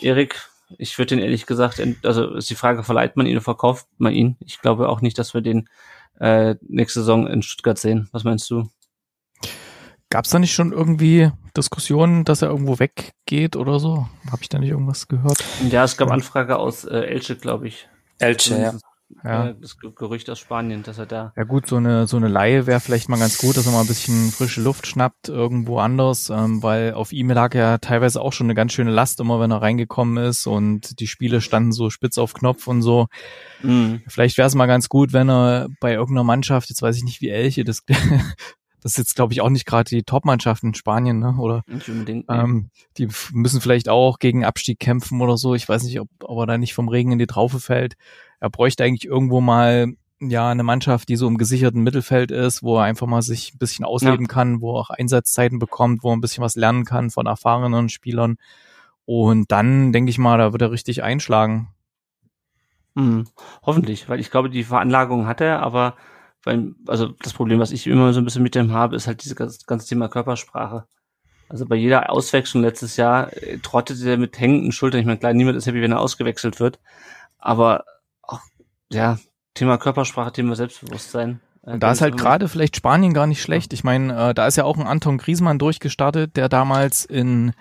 Erik, 0.00 0.50
Ich 0.76 0.98
würde 0.98 1.14
den 1.14 1.22
ehrlich 1.22 1.46
gesagt, 1.46 1.80
also 2.02 2.34
ist 2.34 2.50
die 2.50 2.56
Frage, 2.56 2.82
verleiht 2.82 3.16
man 3.16 3.26
ihn 3.26 3.36
oder 3.36 3.44
verkauft 3.44 3.86
man 3.98 4.12
ihn? 4.12 4.36
Ich 4.40 4.60
glaube 4.60 4.88
auch 4.88 5.00
nicht, 5.00 5.16
dass 5.16 5.32
wir 5.32 5.42
den 5.42 5.68
äh, 6.18 6.56
nächste 6.62 7.02
Saison 7.02 7.28
in 7.28 7.42
Stuttgart 7.42 7.78
sehen. 7.78 8.08
Was 8.10 8.24
meinst 8.24 8.50
du? 8.50 8.68
Gab 10.10 10.24
es 10.24 10.32
da 10.32 10.40
nicht 10.40 10.52
schon 10.52 10.72
irgendwie 10.72 11.30
Diskussionen, 11.56 12.24
dass 12.24 12.42
er 12.42 12.48
irgendwo 12.48 12.80
weggeht 12.80 13.54
oder 13.54 13.78
so? 13.78 14.08
Habe 14.26 14.42
ich 14.42 14.48
da 14.48 14.58
nicht 14.58 14.70
irgendwas 14.70 15.06
gehört? 15.06 15.44
Ja, 15.70 15.84
es 15.84 15.96
gab 15.96 16.10
Anfrage 16.10 16.58
aus 16.58 16.84
äh, 16.84 16.98
Elche, 16.98 17.36
glaube 17.36 17.68
ich. 17.68 17.88
Elche, 18.18 18.58
ja. 18.60 18.74
Ja. 19.24 19.48
Äh, 19.48 19.54
das 19.60 19.76
Gerücht 19.78 20.28
aus 20.30 20.38
Spanien, 20.38 20.82
dass 20.82 20.98
er 20.98 21.06
da. 21.06 21.32
Ja 21.36 21.44
gut, 21.44 21.66
so 21.66 21.76
eine 21.76 22.06
so 22.06 22.16
eine 22.16 22.28
Laie 22.28 22.66
wäre 22.66 22.80
vielleicht 22.80 23.08
mal 23.08 23.18
ganz 23.18 23.38
gut, 23.38 23.56
dass 23.56 23.66
er 23.66 23.72
mal 23.72 23.80
ein 23.80 23.86
bisschen 23.86 24.30
frische 24.30 24.60
Luft 24.60 24.86
schnappt 24.86 25.28
irgendwo 25.28 25.78
anders, 25.78 26.30
ähm, 26.30 26.62
weil 26.62 26.94
auf 26.94 27.12
ihm 27.12 27.30
lag 27.30 27.54
ja 27.54 27.78
teilweise 27.78 28.20
auch 28.20 28.32
schon 28.32 28.46
eine 28.46 28.54
ganz 28.54 28.72
schöne 28.72 28.92
Last 28.92 29.20
immer, 29.20 29.40
wenn 29.40 29.50
er 29.50 29.62
reingekommen 29.62 30.24
ist 30.24 30.46
und 30.46 31.00
die 31.00 31.08
Spiele 31.08 31.40
standen 31.40 31.72
so 31.72 31.90
spitz 31.90 32.18
auf 32.18 32.34
Knopf 32.34 32.66
und 32.68 32.82
so. 32.82 33.08
Mhm. 33.62 34.02
Vielleicht 34.06 34.38
wäre 34.38 34.46
es 34.46 34.54
mal 34.54 34.66
ganz 34.66 34.88
gut, 34.88 35.12
wenn 35.12 35.28
er 35.28 35.68
bei 35.80 35.92
irgendeiner 35.92 36.24
Mannschaft, 36.24 36.68
jetzt 36.68 36.82
weiß 36.82 36.96
ich 36.96 37.04
nicht 37.04 37.20
wie 37.20 37.30
Elche, 37.30 37.64
das 37.64 37.82
das 38.82 38.92
ist 38.92 38.98
jetzt 38.98 39.16
glaube 39.16 39.32
ich 39.32 39.40
auch 39.40 39.50
nicht 39.50 39.66
gerade 39.66 39.88
die 39.88 40.02
Top-Mannschaft 40.02 40.62
in 40.62 40.74
Spanien, 40.74 41.18
ne? 41.18 41.36
Oder 41.38 41.62
Nicht 41.66 41.88
unbedingt. 41.88 42.26
ähm, 42.28 42.70
die 42.96 43.08
müssen 43.32 43.60
vielleicht 43.60 43.88
auch 43.88 44.18
gegen 44.18 44.44
Abstieg 44.44 44.78
kämpfen 44.78 45.20
oder 45.20 45.36
so. 45.36 45.54
Ich 45.54 45.68
weiß 45.68 45.84
nicht, 45.84 46.00
ob, 46.00 46.08
ob 46.22 46.38
er 46.38 46.46
da 46.46 46.58
nicht 46.58 46.74
vom 46.74 46.88
Regen 46.88 47.12
in 47.12 47.18
die 47.18 47.26
Traufe 47.26 47.60
fällt. 47.60 47.94
Er 48.40 48.50
bräuchte 48.50 48.84
eigentlich 48.84 49.06
irgendwo 49.06 49.40
mal 49.40 49.94
ja 50.20 50.50
eine 50.50 50.62
Mannschaft, 50.62 51.08
die 51.08 51.16
so 51.16 51.26
im 51.26 51.38
gesicherten 51.38 51.82
Mittelfeld 51.82 52.30
ist, 52.30 52.62
wo 52.62 52.76
er 52.76 52.84
einfach 52.84 53.06
mal 53.06 53.22
sich 53.22 53.54
ein 53.54 53.58
bisschen 53.58 53.84
ausleben 53.84 54.26
kann, 54.26 54.60
wo 54.60 54.74
er 54.76 54.80
auch 54.80 54.90
Einsatzzeiten 54.90 55.58
bekommt, 55.58 56.02
wo 56.02 56.10
er 56.10 56.16
ein 56.16 56.20
bisschen 56.20 56.44
was 56.44 56.56
lernen 56.56 56.84
kann 56.84 57.10
von 57.10 57.26
erfahrenen 57.26 57.88
Spielern. 57.88 58.36
Und 59.06 59.50
dann 59.50 59.92
denke 59.92 60.10
ich 60.10 60.18
mal, 60.18 60.38
da 60.38 60.52
wird 60.52 60.62
er 60.62 60.70
richtig 60.70 61.02
einschlagen. 61.02 61.68
Mhm. 62.94 63.24
Hoffentlich, 63.62 64.08
weil 64.08 64.20
ich 64.20 64.30
glaube, 64.30 64.50
die 64.50 64.64
Veranlagung 64.64 65.26
hat 65.26 65.40
er, 65.40 65.62
aber 65.62 65.94
weil, 66.44 66.74
also 66.86 67.08
das 67.22 67.32
Problem, 67.32 67.58
was 67.58 67.72
ich 67.72 67.86
immer 67.86 68.12
so 68.12 68.20
ein 68.20 68.24
bisschen 68.24 68.42
mit 68.42 68.54
dem 68.54 68.72
habe, 68.72 68.96
ist 68.96 69.06
halt 69.06 69.22
dieses 69.22 69.36
ganze, 69.36 69.64
ganze 69.66 69.88
Thema 69.88 70.08
Körpersprache. 70.08 70.86
Also 71.48 71.66
bei 71.66 71.76
jeder 71.76 72.10
Auswechslung 72.10 72.62
letztes 72.62 72.96
Jahr 72.96 73.32
äh, 73.36 73.58
trottete 73.58 74.08
er 74.08 74.16
mit 74.16 74.38
hängenden 74.38 74.72
Schultern. 74.72 75.00
Ich 75.00 75.06
meine, 75.06 75.18
klar, 75.18 75.32
niemand 75.32 75.56
ist 75.58 75.66
happy, 75.66 75.82
wenn 75.82 75.92
er 75.92 76.00
ausgewechselt 76.00 76.60
wird. 76.60 76.78
Aber 77.38 77.84
auch, 78.22 78.40
ja, 78.90 79.18
Thema 79.54 79.76
Körpersprache, 79.76 80.32
Thema 80.32 80.54
Selbstbewusstsein. 80.54 81.40
äh, 81.66 81.78
da 81.78 81.90
ist 81.90 82.02
halt 82.02 82.16
gerade 82.16 82.48
vielleicht 82.48 82.76
Spanien 82.76 83.14
gar 83.14 83.26
nicht 83.26 83.42
schlecht. 83.42 83.72
Ich 83.72 83.82
meine, 83.82 84.30
äh, 84.30 84.34
da 84.34 84.46
ist 84.46 84.56
ja 84.56 84.64
auch 84.64 84.78
ein 84.78 84.86
Anton 84.86 85.18
Griezmann 85.18 85.58
durchgestartet, 85.58 86.36
der 86.36 86.48
damals 86.48 87.04
in 87.04 87.52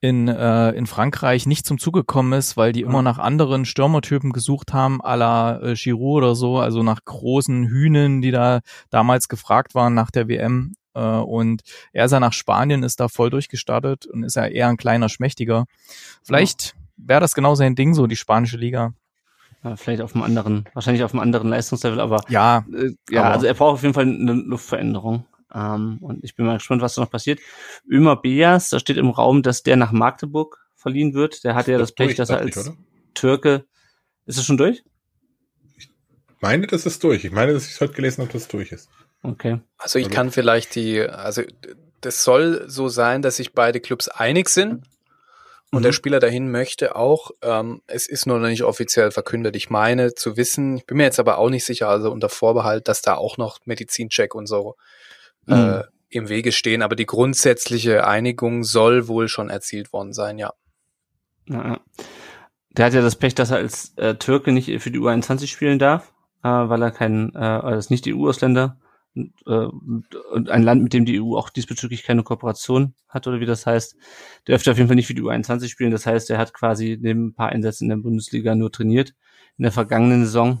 in, 0.00 0.28
äh, 0.28 0.70
in 0.72 0.86
Frankreich 0.86 1.46
nicht 1.46 1.66
zum 1.66 1.78
Zuge 1.78 2.00
gekommen 2.00 2.32
ist, 2.34 2.56
weil 2.56 2.72
die 2.72 2.82
immer 2.82 3.02
nach 3.02 3.18
anderen 3.18 3.64
Stürmertypen 3.64 4.32
gesucht 4.32 4.72
haben, 4.72 5.00
à 5.02 5.16
la 5.16 5.60
äh, 5.62 5.74
Giroud 5.74 6.18
oder 6.22 6.34
so, 6.34 6.58
also 6.58 6.82
nach 6.82 7.04
großen 7.04 7.64
Hühnen, 7.66 8.20
die 8.22 8.30
da 8.30 8.60
damals 8.90 9.28
gefragt 9.28 9.74
waren 9.74 9.94
nach 9.94 10.10
der 10.10 10.28
WM. 10.28 10.74
Äh, 10.94 11.00
und 11.00 11.62
er 11.92 12.04
ist 12.06 12.12
ja 12.12 12.20
nach 12.20 12.32
Spanien, 12.32 12.82
ist 12.82 13.00
da 13.00 13.08
voll 13.08 13.30
durchgestartet 13.30 14.06
und 14.06 14.22
ist 14.22 14.36
ja 14.36 14.46
eher 14.46 14.68
ein 14.68 14.76
kleiner 14.76 15.08
Schmächtiger. 15.08 15.64
Vielleicht 16.22 16.74
wäre 16.96 17.20
das 17.20 17.34
genau 17.34 17.54
sein 17.54 17.74
Ding, 17.74 17.94
so 17.94 18.06
die 18.06 18.16
spanische 18.16 18.56
Liga. 18.58 18.92
Ja, 19.64 19.76
vielleicht 19.76 20.02
auf 20.02 20.14
einem 20.14 20.22
anderen, 20.24 20.66
wahrscheinlich 20.74 21.02
auf 21.02 21.12
einem 21.12 21.20
anderen 21.20 21.48
Leistungslevel, 21.48 22.00
aber 22.00 22.20
Ja, 22.28 22.64
äh, 22.72 22.90
ja, 23.10 23.22
Aber- 23.24 23.32
also 23.34 23.46
er 23.46 23.54
braucht 23.54 23.74
auf 23.74 23.82
jeden 23.82 23.94
Fall 23.94 24.04
eine 24.04 24.32
Luftveränderung. 24.34 25.24
Ähm, 25.56 25.98
und 26.02 26.22
ich 26.22 26.36
bin 26.36 26.44
mal 26.44 26.58
gespannt, 26.58 26.82
was 26.82 26.94
da 26.94 27.00
noch 27.00 27.10
passiert. 27.10 27.40
Ömer 27.90 28.16
Beas, 28.16 28.68
da 28.68 28.78
steht 28.78 28.98
im 28.98 29.08
Raum, 29.10 29.42
dass 29.42 29.62
der 29.62 29.76
nach 29.76 29.92
Magdeburg 29.92 30.58
verliehen 30.74 31.14
wird. 31.14 31.42
Der 31.44 31.54
hatte 31.54 31.72
ja 31.72 31.78
das 31.78 31.92
Pech, 31.92 32.14
dass 32.16 32.28
er 32.30 32.44
ich, 32.44 32.56
als 32.56 32.68
oder? 32.68 32.76
Türke. 33.14 33.64
Ist 34.26 34.38
es 34.38 34.44
schon 34.44 34.58
durch? 34.58 34.82
meine, 36.40 36.66
das 36.66 36.86
ist 36.86 37.02
durch. 37.02 37.24
Ich 37.24 37.32
meine, 37.32 37.52
dass 37.52 37.64
ich 37.66 37.72
es 37.72 37.80
heute 37.80 37.94
gelesen 37.94 38.22
habe, 38.22 38.32
dass 38.32 38.42
es 38.42 38.48
durch 38.48 38.72
ist. 38.72 38.88
Okay. 39.22 39.60
Also 39.78 39.98
ich 39.98 40.06
Also- 40.06 40.14
kann 40.14 40.30
vielleicht 40.30 40.74
die, 40.74 41.00
also 41.00 41.42
das 42.02 42.22
soll 42.22 42.64
so 42.68 42.88
sein, 42.88 43.22
dass 43.22 43.36
sich 43.36 43.52
beide 43.54 43.80
Clubs 43.80 44.08
einig 44.08 44.48
sind 44.48 44.84
und 45.72 45.80
Mhm. 45.80 45.82
der 45.84 45.92
Spieler 45.92 46.20
dahin 46.20 46.50
möchte 46.50 46.94
auch. 46.94 47.30
Ähm, 47.42 47.82
es 47.86 48.06
ist 48.06 48.26
nur 48.26 48.38
noch 48.38 48.48
nicht 48.48 48.62
offiziell 48.62 49.10
verkündet. 49.10 49.56
Ich 49.56 49.70
meine 49.70 50.14
zu 50.14 50.36
wissen, 50.36 50.76
ich 50.76 50.86
bin 50.86 50.98
mir 50.98 51.04
jetzt 51.04 51.18
aber 51.18 51.38
auch 51.38 51.50
nicht 51.50 51.64
sicher, 51.64 51.88
also 51.88 52.12
unter 52.12 52.28
Vorbehalt, 52.28 52.86
dass 52.86 53.02
da 53.02 53.14
auch 53.16 53.38
noch 53.38 53.58
Medizincheck 53.64 54.34
und 54.34 54.46
so 54.46 54.76
äh, 55.48 55.54
Mhm. 55.78 55.82
im 56.08 56.28
Wege 56.28 56.52
stehen. 56.52 56.82
Aber 56.82 56.96
die 56.96 57.06
grundsätzliche 57.06 58.06
Einigung 58.06 58.64
soll 58.64 59.08
wohl 59.08 59.28
schon 59.28 59.50
erzielt 59.50 59.92
worden 59.92 60.12
sein, 60.12 60.38
ja. 60.38 60.52
Ja. 61.48 61.80
Der 62.70 62.86
hat 62.86 62.94
ja 62.94 63.00
das 63.02 63.16
Pech, 63.16 63.34
dass 63.34 63.50
er 63.50 63.58
als 63.58 63.92
äh, 63.96 64.14
Türke 64.16 64.52
nicht 64.52 64.66
für 64.82 64.90
die 64.90 64.98
U21 64.98 65.46
spielen 65.46 65.78
darf, 65.78 66.12
äh, 66.42 66.48
weil 66.48 66.82
er 66.82 66.90
kein, 66.90 67.34
äh, 67.34 67.78
ist 67.78 67.90
nicht 67.90 68.06
EU-Ausländer 68.06 68.78
und, 69.14 69.32
äh, 69.46 69.66
und 70.32 70.50
ein 70.50 70.62
Land, 70.62 70.82
mit 70.82 70.92
dem 70.92 71.04
die 71.06 71.20
EU 71.20 71.36
auch 71.36 71.48
diesbezüglich 71.50 72.02
keine 72.02 72.22
Kooperation 72.22 72.94
hat 73.08 73.26
oder 73.26 73.40
wie 73.40 73.46
das 73.46 73.64
heißt, 73.64 73.96
dürfte 74.46 74.70
auf 74.70 74.76
jeden 74.76 74.88
Fall 74.88 74.96
nicht 74.96 75.06
für 75.06 75.14
die 75.14 75.22
U21 75.22 75.68
spielen. 75.68 75.90
Das 75.90 76.04
heißt, 76.04 76.28
er 76.30 76.38
hat 76.38 76.52
quasi 76.52 76.98
neben 77.00 77.28
ein 77.28 77.34
paar 77.34 77.48
Einsätzen 77.48 77.84
in 77.84 77.90
der 77.90 77.96
Bundesliga 77.96 78.54
nur 78.54 78.70
trainiert 78.70 79.14
in 79.56 79.62
der 79.62 79.72
vergangenen 79.72 80.24
Saison. 80.26 80.60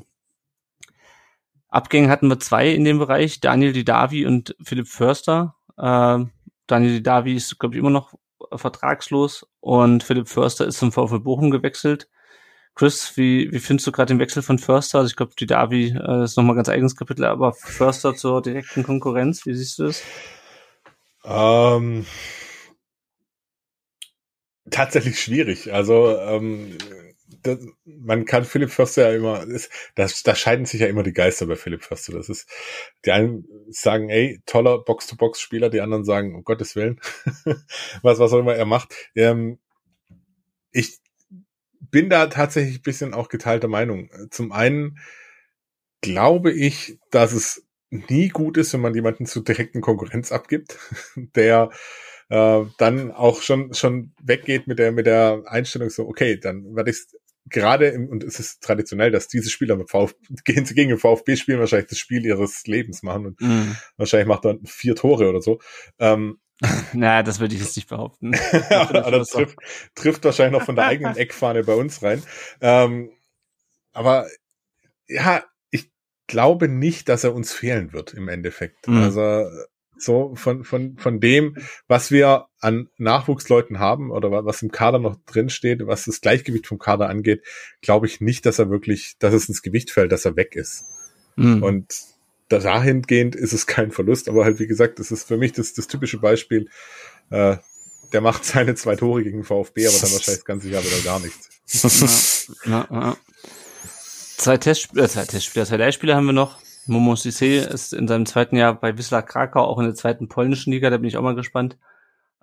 Abgänge 1.76 2.08
hatten 2.08 2.28
wir 2.28 2.40
zwei 2.40 2.70
in 2.70 2.84
dem 2.84 2.98
Bereich, 2.98 3.40
Daniel 3.40 3.74
Didavi 3.74 4.24
und 4.24 4.56
Philipp 4.62 4.88
Förster. 4.88 5.56
Äh, 5.76 6.24
Daniel 6.66 6.94
Didavi 6.94 7.34
ist, 7.34 7.58
glaube 7.58 7.74
ich, 7.74 7.78
immer 7.78 7.90
noch 7.90 8.14
vertragslos 8.54 9.46
und 9.60 10.02
Philipp 10.02 10.28
Förster 10.28 10.66
ist 10.66 10.78
zum 10.78 10.90
VfL 10.90 11.20
Bochum 11.20 11.50
gewechselt. 11.50 12.08
Chris, 12.74 13.16
wie, 13.16 13.52
wie 13.52 13.58
findest 13.58 13.86
du 13.86 13.92
gerade 13.92 14.14
den 14.14 14.18
Wechsel 14.18 14.42
von 14.42 14.58
Förster? 14.58 14.98
Also 14.98 15.10
ich 15.10 15.16
glaube, 15.16 15.32
die 15.38 15.46
Davi 15.46 15.96
äh, 15.98 16.24
ist 16.24 16.36
nochmal 16.36 16.56
ganz 16.56 16.68
eigenes 16.70 16.96
Kapitel, 16.96 17.26
aber 17.26 17.52
Förster 17.52 18.14
zur 18.14 18.40
direkten 18.40 18.82
Konkurrenz, 18.82 19.44
wie 19.44 19.54
siehst 19.54 19.78
du 19.78 19.84
das? 19.84 20.02
Ähm, 21.24 22.06
tatsächlich 24.70 25.20
schwierig. 25.20 25.72
Also 25.72 26.16
ähm, 26.18 26.78
das, 27.46 27.58
man 27.84 28.24
kann 28.24 28.44
Philipp 28.44 28.70
Förster 28.70 29.10
ja 29.10 29.16
immer, 29.16 29.46
das, 29.94 30.22
da 30.22 30.34
scheiden 30.34 30.66
sich 30.66 30.80
ja 30.80 30.86
immer 30.86 31.02
die 31.02 31.12
Geister 31.12 31.46
bei 31.46 31.56
Philipp 31.56 31.82
Förster. 31.82 32.12
Das 32.12 32.28
ist, 32.28 32.48
die 33.04 33.12
einen 33.12 33.46
sagen, 33.70 34.10
ey, 34.10 34.40
toller 34.46 34.78
Box-to-Box-Spieler, 34.82 35.70
die 35.70 35.80
anderen 35.80 36.04
sagen, 36.04 36.34
um 36.34 36.44
Gottes 36.44 36.76
Willen, 36.76 37.00
was, 38.02 38.18
was 38.18 38.32
auch 38.32 38.38
immer 38.38 38.54
er 38.54 38.66
macht. 38.66 38.94
Ähm, 39.14 39.58
ich 40.72 40.98
bin 41.90 42.10
da 42.10 42.26
tatsächlich 42.26 42.78
ein 42.78 42.82
bisschen 42.82 43.14
auch 43.14 43.28
geteilter 43.28 43.68
Meinung. 43.68 44.10
Zum 44.30 44.52
einen 44.52 44.98
glaube 46.00 46.52
ich, 46.52 46.98
dass 47.10 47.32
es 47.32 47.66
nie 47.90 48.28
gut 48.28 48.56
ist, 48.56 48.72
wenn 48.72 48.80
man 48.80 48.94
jemanden 48.94 49.26
zu 49.26 49.40
direkten 49.40 49.80
Konkurrenz 49.80 50.32
abgibt, 50.32 50.78
der 51.16 51.70
äh, 52.28 52.64
dann 52.78 53.12
auch 53.12 53.42
schon 53.42 53.72
schon 53.74 54.12
weggeht 54.22 54.66
mit 54.66 54.78
der 54.78 54.92
mit 54.92 55.06
der 55.06 55.42
Einstellung 55.46 55.90
so 55.90 56.06
okay 56.08 56.38
dann 56.38 56.74
werde 56.74 56.90
ich 56.90 57.06
gerade 57.48 57.86
im, 57.88 58.08
und 58.08 58.24
es 58.24 58.40
ist 58.40 58.62
traditionell 58.62 59.10
dass 59.10 59.28
diese 59.28 59.50
Spieler 59.50 59.76
mit 59.76 59.90
VfB 59.90 60.18
gegen, 60.44 60.64
gegen 60.64 60.88
den 60.90 60.98
VfB 60.98 61.36
spielen 61.36 61.60
wahrscheinlich 61.60 61.88
das 61.88 61.98
Spiel 61.98 62.24
ihres 62.24 62.66
Lebens 62.66 63.02
machen 63.02 63.26
und 63.26 63.40
Mhm. 63.40 63.76
wahrscheinlich 63.96 64.26
macht 64.28 64.44
er 64.44 64.58
vier 64.64 64.96
Tore 64.96 65.28
oder 65.28 65.40
so 65.40 65.60
ähm, 65.98 66.38
Naja, 66.94 67.22
das 67.22 67.38
würde 67.38 67.54
ich 67.54 67.60
jetzt 67.60 67.76
nicht 67.76 67.88
behaupten. 67.88 68.28
oder 68.30 69.10
das 69.10 69.28
trifft, 69.28 69.58
trifft 69.94 70.24
wahrscheinlich 70.24 70.58
noch 70.58 70.64
von 70.66 70.74
der 70.76 70.86
eigenen 70.86 71.16
Eckfahne 71.16 71.62
bei 71.64 71.74
uns 71.74 72.02
rein 72.02 72.22
ähm, 72.60 73.10
aber 73.92 74.26
ja 75.08 75.44
ich 75.70 75.90
glaube 76.26 76.68
nicht 76.68 77.08
dass 77.08 77.24
er 77.24 77.34
uns 77.34 77.52
fehlen 77.52 77.92
wird 77.92 78.12
im 78.14 78.28
Endeffekt 78.28 78.88
Mhm. 78.88 78.96
also 79.02 79.48
so 79.98 80.34
von, 80.34 80.64
von, 80.64 80.96
von 80.98 81.20
dem, 81.20 81.56
was 81.88 82.10
wir 82.10 82.46
an 82.60 82.88
Nachwuchsleuten 82.98 83.78
haben 83.78 84.10
oder 84.10 84.30
wa- 84.30 84.44
was 84.44 84.62
im 84.62 84.70
Kader 84.70 84.98
noch 84.98 85.16
drin 85.26 85.48
steht, 85.48 85.86
was 85.86 86.04
das 86.04 86.20
Gleichgewicht 86.20 86.66
vom 86.66 86.78
Kader 86.78 87.08
angeht, 87.08 87.42
glaube 87.80 88.06
ich 88.06 88.20
nicht, 88.20 88.44
dass 88.46 88.58
er 88.58 88.70
wirklich, 88.70 89.16
dass 89.18 89.32
es 89.34 89.48
ins 89.48 89.62
Gewicht 89.62 89.90
fällt, 89.90 90.12
dass 90.12 90.24
er 90.24 90.36
weg 90.36 90.54
ist. 90.56 90.84
Mhm. 91.36 91.62
Und 91.62 91.94
da- 92.48 92.58
dahingehend 92.58 93.34
ist 93.36 93.52
es 93.52 93.66
kein 93.66 93.90
Verlust, 93.90 94.28
aber 94.28 94.44
halt, 94.44 94.58
wie 94.58 94.66
gesagt, 94.66 94.98
das 94.98 95.10
ist 95.10 95.26
für 95.26 95.36
mich 95.36 95.52
das, 95.52 95.72
das 95.74 95.86
typische 95.86 96.18
Beispiel, 96.18 96.68
äh, 97.30 97.56
der 98.12 98.20
macht 98.20 98.44
seine 98.44 98.74
zwei 98.76 98.94
Tore 98.96 99.24
gegen 99.24 99.42
VfB, 99.44 99.86
aber 99.86 99.94
dann 99.94 100.02
wahrscheinlich 100.12 100.24
das 100.26 100.44
ganze 100.44 100.68
Jahr 100.68 100.84
wieder 100.84 101.00
gar 101.04 101.20
nichts. 101.20 102.48
ja, 102.66 102.86
ja, 102.90 103.00
ja. 103.00 103.16
Zwei 104.36 104.58
Testspiele, 104.58 105.04
äh, 105.04 105.08
zwei 105.08 105.24
Testspieler, 105.24 105.66
zwei 105.66 105.76
Leihspieler 105.78 106.14
haben 106.14 106.26
wir 106.26 106.32
noch. 106.32 106.58
Momo 106.88 107.14
Sissé 107.14 107.58
ist 107.66 107.92
in 107.92 108.08
seinem 108.08 108.26
zweiten 108.26 108.56
Jahr 108.56 108.74
bei 108.74 108.96
Wisla 108.96 109.22
Krakau, 109.22 109.62
auch 109.62 109.78
in 109.78 109.86
der 109.86 109.94
zweiten 109.94 110.28
polnischen 110.28 110.72
Liga, 110.72 110.90
da 110.90 110.98
bin 110.98 111.08
ich 111.08 111.16
auch 111.16 111.22
mal 111.22 111.34
gespannt, 111.34 111.78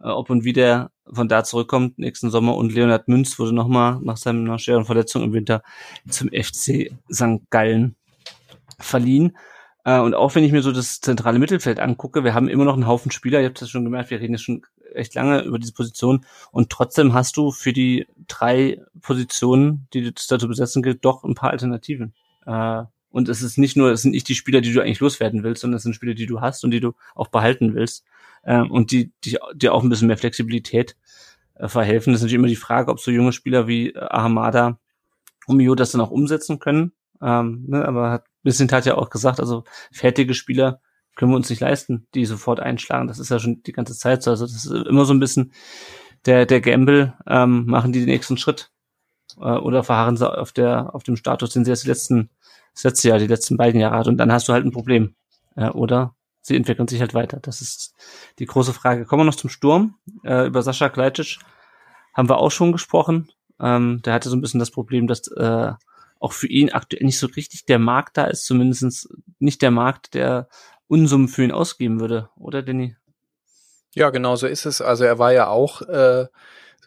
äh, 0.02 0.08
ob 0.08 0.30
und 0.30 0.44
wie 0.44 0.54
der 0.54 0.92
von 1.12 1.28
da 1.28 1.44
zurückkommt 1.44 2.00
nächsten 2.00 2.30
Sommer. 2.30 2.56
Und 2.56 2.74
Leonhard 2.74 3.08
Münz 3.08 3.38
wurde 3.40 3.54
nochmal 3.54 4.00
nach 4.02 4.18
seiner 4.18 4.60
schweren 4.60 4.86
Verletzung 4.86 5.24
im 5.24 5.34
Winter 5.34 5.64
zum 6.10 6.30
FC 6.30 6.92
St. 7.12 7.50
Gallen 7.50 7.96
verliehen. 8.80 9.38
Äh, 9.86 10.00
und 10.00 10.14
auch 10.14 10.36
wenn 10.36 10.44
ich 10.44 10.52
mir 10.52 10.62
so 10.62 10.72
das 10.72 11.02
zentrale 11.02 11.40
Mittelfeld 11.40 11.80
angucke, 11.80 12.24
wir 12.24 12.34
haben 12.34 12.48
immer 12.48 12.66
noch 12.66 12.76
einen 12.76 12.88
Haufen 12.88 13.12
Spieler, 13.12 13.42
ihr 13.42 13.48
habt 13.48 13.62
das 13.62 13.70
schon 13.70 13.84
gemerkt, 13.84 14.10
wir 14.10 14.20
reden 14.20 14.34
jetzt 14.34 14.44
schon 14.44 14.64
echt 14.94 15.16
lange 15.16 15.42
über 15.42 15.60
diese 15.60 15.74
Position 15.74 16.26
und 16.52 16.70
trotzdem 16.70 17.14
hast 17.14 17.36
du 17.38 17.52
für 17.52 17.74
die 17.74 18.08
drei 18.28 18.80
Positionen, 19.02 19.88
die 19.94 20.14
es 20.16 20.28
da 20.28 20.38
zu 20.38 20.48
besetzen 20.48 20.84
gilt, 20.84 21.04
doch 21.04 21.24
ein 21.24 21.36
paar 21.36 21.50
Alternativen. 21.50 22.14
Äh, 22.46 22.84
und 23.14 23.30
es 23.30 23.42
ist 23.42 23.58
nicht 23.58 23.78
nur, 23.78 23.92
es 23.92 24.02
sind 24.02 24.12
nicht 24.12 24.28
die 24.28 24.36
Spieler, 24.36 24.60
die 24.60 24.74
du 24.74 24.82
eigentlich 24.82 25.00
loswerden 25.00 25.44
willst, 25.44 25.62
sondern 25.62 25.78
es 25.78 25.84
sind 25.84 25.94
Spieler, 25.94 26.16
die 26.16 26.26
du 26.26 26.42
hast 26.42 26.64
und 26.64 26.72
die 26.72 26.80
du 26.80 26.94
auch 27.16 27.28
behalten 27.28 27.76
willst. 27.76 28.04
Ähm, 28.44 28.72
und 28.72 28.92
die, 28.92 29.12
dir 29.54 29.74
auch 29.74 29.84
ein 29.84 29.90
bisschen 29.90 30.08
mehr 30.08 30.18
Flexibilität 30.18 30.98
äh, 31.56 31.68
verhelfen. 31.68 32.12
Das 32.12 32.20
ist 32.20 32.24
natürlich 32.24 32.40
immer 32.40 32.48
die 32.48 32.56
Frage, 32.56 32.92
ob 32.92 33.00
so 33.00 33.12
junge 33.12 33.32
Spieler 33.32 33.68
wie 33.68 33.90
äh, 33.90 34.00
Ahamada 34.00 34.80
und 35.46 35.58
Mio 35.58 35.76
das 35.76 35.92
dann 35.92 36.02
auch 36.02 36.12
umsetzen 36.12 36.60
können. 36.60 36.92
Ähm, 37.22 37.66
ne, 37.68 37.88
aber 37.88 38.10
hat 38.10 38.26
bisschen 38.44 38.70
hat 38.72 38.86
ja 38.86 38.96
auch 38.96 39.10
gesagt, 39.10 39.40
also 39.40 39.64
fertige 39.92 40.34
Spieler 40.34 40.82
können 41.16 41.32
wir 41.32 41.36
uns 41.36 41.50
nicht 41.50 41.62
leisten, 41.62 42.08
die 42.14 42.26
sofort 42.26 42.60
einschlagen. 42.60 43.08
Das 43.08 43.20
ist 43.20 43.30
ja 43.30 43.40
schon 43.40 43.62
die 43.64 43.72
ganze 43.72 43.96
Zeit 43.96 44.24
so. 44.24 44.32
Also 44.32 44.46
das 44.46 44.66
ist 44.66 44.72
immer 44.88 45.06
so 45.06 45.14
ein 45.14 45.20
bisschen 45.20 45.54
der, 46.26 46.46
der 46.46 46.62
Gamble, 46.62 47.14
ähm, 47.28 47.66
machen 47.66 47.92
die 47.92 48.00
den 48.00 48.10
nächsten 48.10 48.38
Schritt 48.38 48.72
äh, 49.38 49.58
oder 49.58 49.84
verharren 49.84 50.18
sie 50.18 50.30
auf 50.30 50.52
der, 50.52 50.96
auf 50.96 51.04
dem 51.04 51.16
Status, 51.16 51.52
den 51.52 51.66
sie 51.66 51.72
jetzt 51.72 51.84
die 51.84 51.90
letzten, 51.90 52.30
das 52.74 52.84
letzte 52.84 53.10
Jahr, 53.10 53.20
die 53.20 53.28
letzten 53.28 53.58
beiden 53.58 53.80
Jahre 53.80 53.98
hat 53.98 54.08
und 54.08 54.18
dann 54.18 54.32
hast 54.32 54.48
du 54.48 54.54
halt 54.54 54.66
ein 54.66 54.72
Problem. 54.72 55.16
Äh, 55.56 55.70
oder 55.70 56.16
sie 56.42 56.56
entwickeln 56.56 56.88
sich 56.88 57.00
halt 57.00 57.14
weiter. 57.14 57.40
Das 57.42 57.62
ist 57.62 57.96
die 58.40 58.46
große 58.46 58.74
Frage. 58.74 59.06
Kommen 59.06 59.22
wir 59.22 59.26
noch 59.26 59.36
zum 59.36 59.50
Sturm. 59.50 59.96
Äh, 60.24 60.48
über 60.48 60.62
Sascha 60.62 60.90
Kleitsch 60.90 61.40
haben 62.14 62.30
wir 62.30 62.38
auch 62.38 62.52
schon 62.52 62.72
gesprochen. 62.72 63.32
Ähm, 63.60 64.02
der 64.04 64.14
hatte 64.14 64.30
so 64.30 64.36
ein 64.36 64.42
bisschen 64.42 64.60
das 64.60 64.72
Problem, 64.72 65.08
dass 65.08 65.28
äh, 65.28 65.72
auch 66.20 66.34
für 66.34 66.48
ihn 66.48 66.72
aktuell 66.72 67.06
nicht 67.06 67.20
so 67.20 67.28
richtig 67.28 67.66
der 67.66 67.80
Markt 67.80 68.18
da 68.18 68.26
ist, 68.26 68.46
zumindest 68.46 69.10
nicht 69.40 69.62
der 69.62 69.72
Markt, 69.72 70.14
der 70.14 70.48
Unsummen 70.88 71.28
für 71.28 71.44
ihn 71.44 71.52
ausgeben 71.52 72.00
würde, 72.00 72.30
oder 72.38 72.62
Danny? 72.62 72.96
Ja, 73.94 74.10
genau 74.10 74.36
so 74.36 74.48
ist 74.48 74.66
es. 74.66 74.82
Also 74.82 75.04
er 75.04 75.20
war 75.20 75.34
ja 75.34 75.48
auch, 75.48 75.82
äh, 75.82 76.28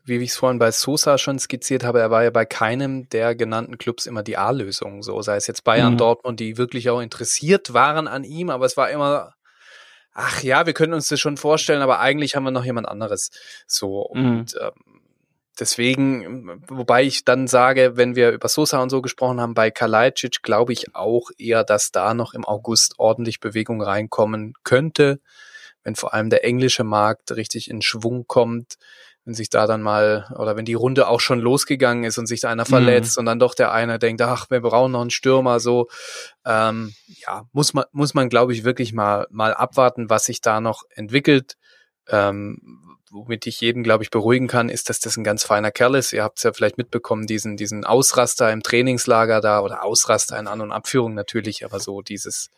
wie 0.06 0.16
ich 0.16 0.30
es 0.30 0.36
vorhin 0.36 0.58
bei 0.58 0.70
Sosa 0.70 1.18
schon 1.18 1.38
skizziert 1.38 1.84
habe, 1.84 2.00
er 2.00 2.10
war 2.10 2.24
ja 2.24 2.30
bei 2.30 2.44
keinem 2.44 3.08
der 3.10 3.34
genannten 3.34 3.78
Clubs 3.78 4.06
immer 4.06 4.22
die 4.22 4.36
A-Lösung. 4.36 5.02
So 5.02 5.20
sei 5.22 5.36
es 5.36 5.46
jetzt 5.46 5.64
Bayern, 5.64 5.94
mhm. 5.94 5.98
Dortmund, 5.98 6.40
die 6.40 6.56
wirklich 6.58 6.88
auch 6.90 7.00
interessiert 7.00 7.74
waren 7.74 8.08
an 8.08 8.24
ihm, 8.24 8.50
aber 8.50 8.66
es 8.66 8.76
war 8.76 8.90
immer 8.90 9.36
ach 10.16 10.42
ja, 10.42 10.66
wir 10.66 10.72
können 10.72 10.94
uns 10.94 11.08
das 11.08 11.20
schon 11.20 11.36
vorstellen, 11.36 11.82
aber 11.82 12.00
eigentlich 12.00 12.34
haben 12.34 12.44
wir 12.44 12.50
noch 12.50 12.64
jemand 12.64 12.88
anderes. 12.88 13.30
So, 13.66 14.10
mhm. 14.14 14.26
und 14.26 14.54
ähm, 14.60 15.00
deswegen, 15.60 16.62
wobei 16.68 17.04
ich 17.04 17.24
dann 17.24 17.46
sage, 17.46 17.96
wenn 17.96 18.16
wir 18.16 18.30
über 18.30 18.48
Sosa 18.48 18.82
und 18.82 18.88
so 18.90 19.02
gesprochen 19.02 19.40
haben, 19.40 19.54
bei 19.54 19.70
Kalajdzic 19.70 20.42
glaube 20.42 20.72
ich 20.72 20.94
auch 20.94 21.30
eher, 21.36 21.64
dass 21.64 21.92
da 21.92 22.14
noch 22.14 22.32
im 22.32 22.46
August 22.46 22.94
ordentlich 22.98 23.40
Bewegung 23.40 23.82
reinkommen 23.82 24.54
könnte, 24.64 25.20
wenn 25.84 25.96
vor 25.96 26.14
allem 26.14 26.30
der 26.30 26.44
englische 26.44 26.84
Markt 26.84 27.32
richtig 27.32 27.68
in 27.68 27.82
Schwung 27.82 28.26
kommt 28.26 28.76
wenn 29.26 29.34
sich 29.34 29.50
da 29.50 29.66
dann 29.66 29.82
mal, 29.82 30.32
oder 30.38 30.56
wenn 30.56 30.64
die 30.64 30.74
Runde 30.74 31.08
auch 31.08 31.18
schon 31.18 31.40
losgegangen 31.40 32.04
ist 32.04 32.16
und 32.16 32.26
sich 32.26 32.40
da 32.40 32.48
einer 32.48 32.62
mhm. 32.62 32.68
verletzt 32.68 33.16
mhm. 33.16 33.20
und 33.20 33.26
dann 33.26 33.38
doch 33.40 33.54
der 33.54 33.72
eine 33.72 33.98
denkt, 33.98 34.22
ach, 34.22 34.48
wir 34.50 34.60
brauchen 34.60 34.92
noch 34.92 35.00
einen 35.00 35.10
Stürmer, 35.10 35.58
so, 35.58 35.88
ähm, 36.46 36.94
ja, 37.06 37.44
muss 37.52 37.74
man, 37.74 37.84
muss 37.90 38.14
man, 38.14 38.28
glaube 38.28 38.52
ich, 38.52 38.62
wirklich 38.64 38.92
mal, 38.92 39.26
mal 39.30 39.52
abwarten, 39.52 40.08
was 40.08 40.24
sich 40.24 40.40
da 40.40 40.60
noch 40.60 40.84
entwickelt. 40.90 41.56
Ähm, 42.08 42.82
womit 43.10 43.46
ich 43.46 43.60
jeden, 43.60 43.82
glaube 43.82 44.04
ich, 44.04 44.10
beruhigen 44.10 44.46
kann, 44.46 44.68
ist, 44.68 44.90
dass 44.90 45.00
das 45.00 45.16
ein 45.16 45.24
ganz 45.24 45.42
feiner 45.42 45.72
Kerl 45.72 45.96
ist. 45.96 46.12
Ihr 46.12 46.22
habt 46.22 46.38
es 46.38 46.44
ja 46.44 46.52
vielleicht 46.52 46.78
mitbekommen, 46.78 47.26
diesen, 47.26 47.56
diesen 47.56 47.84
Ausraster 47.84 48.52
im 48.52 48.62
Trainingslager 48.62 49.40
da 49.40 49.60
oder 49.60 49.82
Ausraster 49.84 50.38
in 50.38 50.46
An- 50.46 50.60
und 50.60 50.70
Abführung 50.70 51.14
natürlich, 51.14 51.64
aber 51.64 51.80
so 51.80 52.00
dieses, 52.00 52.50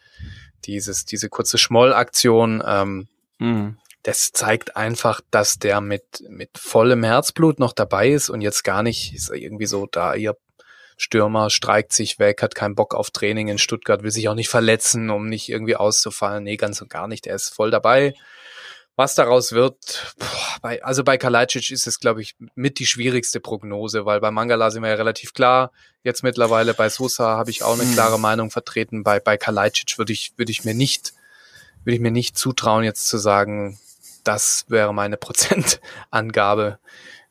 dieses, 0.66 1.06
diese 1.06 1.30
kurze 1.30 1.56
Schmollaktion, 1.56 2.62
ähm, 2.66 3.08
mhm 3.38 3.78
das 4.02 4.30
zeigt 4.32 4.76
einfach, 4.76 5.20
dass 5.30 5.58
der 5.58 5.80
mit, 5.80 6.24
mit 6.28 6.56
vollem 6.56 7.04
Herzblut 7.04 7.58
noch 7.58 7.72
dabei 7.72 8.10
ist 8.10 8.30
und 8.30 8.40
jetzt 8.40 8.62
gar 8.62 8.82
nicht 8.82 9.14
ist 9.14 9.30
irgendwie 9.30 9.66
so 9.66 9.86
da, 9.86 10.14
ihr 10.14 10.36
Stürmer 10.98 11.48
streikt 11.48 11.92
sich 11.92 12.18
weg, 12.18 12.42
hat 12.42 12.54
keinen 12.54 12.74
Bock 12.74 12.94
auf 12.94 13.10
Training 13.10 13.48
in 13.48 13.58
Stuttgart, 13.58 14.02
will 14.02 14.10
sich 14.10 14.28
auch 14.28 14.34
nicht 14.34 14.48
verletzen, 14.48 15.10
um 15.10 15.28
nicht 15.28 15.48
irgendwie 15.48 15.76
auszufallen. 15.76 16.42
Nee, 16.42 16.56
ganz 16.56 16.82
und 16.82 16.90
gar 16.90 17.06
nicht. 17.06 17.26
Er 17.26 17.36
ist 17.36 17.54
voll 17.54 17.70
dabei. 17.70 18.14
Was 18.96 19.14
daraus 19.14 19.52
wird, 19.52 20.12
boah, 20.18 20.56
bei, 20.60 20.82
also 20.82 21.04
bei 21.04 21.16
Kalajdzic 21.16 21.70
ist 21.70 21.86
es, 21.86 22.00
glaube 22.00 22.20
ich, 22.20 22.34
mit 22.56 22.80
die 22.80 22.86
schwierigste 22.86 23.38
Prognose, 23.38 24.06
weil 24.06 24.18
bei 24.20 24.32
Mangala 24.32 24.72
sind 24.72 24.82
wir 24.82 24.90
ja 24.90 24.96
relativ 24.96 25.34
klar. 25.34 25.70
Jetzt 26.02 26.24
mittlerweile 26.24 26.74
bei 26.74 26.88
Sosa 26.88 27.36
habe 27.36 27.50
ich 27.50 27.62
auch 27.62 27.74
eine 27.74 27.84
hm. 27.84 27.92
klare 27.92 28.18
Meinung 28.18 28.50
vertreten. 28.50 29.04
Bei, 29.04 29.20
bei 29.20 29.36
Kalajdzic 29.36 29.98
würde 29.98 30.12
ich, 30.12 30.32
würde 30.36 30.50
ich 30.50 30.64
mir 30.64 30.74
nicht, 30.74 31.12
würde 31.84 31.94
ich 31.94 32.00
mir 32.00 32.10
nicht 32.10 32.36
zutrauen, 32.36 32.82
jetzt 32.82 33.06
zu 33.06 33.18
sagen, 33.18 33.78
das 34.28 34.66
wäre 34.68 34.92
meine 34.92 35.16
Prozentangabe, 35.18 36.78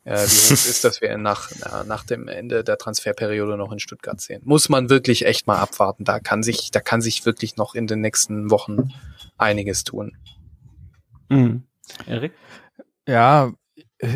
äh, 0.04 0.10
wie 0.10 0.16
hoch 0.16 0.50
es 0.50 0.66
ist, 0.66 0.84
dass 0.84 1.00
wir 1.00 1.16
nach, 1.16 1.50
nach 1.86 2.04
dem 2.04 2.26
Ende 2.28 2.64
der 2.64 2.76
Transferperiode 2.76 3.56
noch 3.56 3.72
in 3.72 3.78
Stuttgart 3.78 4.20
sehen. 4.20 4.42
Muss 4.44 4.68
man 4.68 4.90
wirklich 4.90 5.24
echt 5.24 5.46
mal 5.46 5.58
abwarten. 5.58 6.04
Da 6.04 6.18
kann 6.18 6.42
sich, 6.42 6.70
da 6.72 6.80
kann 6.80 7.00
sich 7.00 7.24
wirklich 7.24 7.56
noch 7.56 7.74
in 7.74 7.86
den 7.86 8.00
nächsten 8.00 8.50
Wochen 8.50 8.92
einiges 9.36 9.84
tun. 9.84 10.16
Mhm. 11.28 11.62
Erik? 12.06 12.32
Ja, 13.06 13.52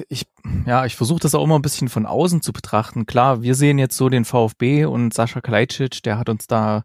ich, 0.08 0.26
ja, 0.66 0.84
ich 0.86 0.96
versuche 0.96 1.20
das 1.20 1.34
auch 1.34 1.44
immer 1.44 1.56
ein 1.56 1.62
bisschen 1.62 1.88
von 1.88 2.06
außen 2.06 2.42
zu 2.42 2.52
betrachten. 2.52 3.06
Klar, 3.06 3.42
wir 3.42 3.54
sehen 3.54 3.78
jetzt 3.78 3.96
so 3.96 4.08
den 4.08 4.24
VfB 4.24 4.84
und 4.84 5.14
Sascha 5.14 5.40
Kalajdzic, 5.40 6.02
der 6.02 6.18
hat 6.18 6.28
uns 6.28 6.46
da 6.46 6.82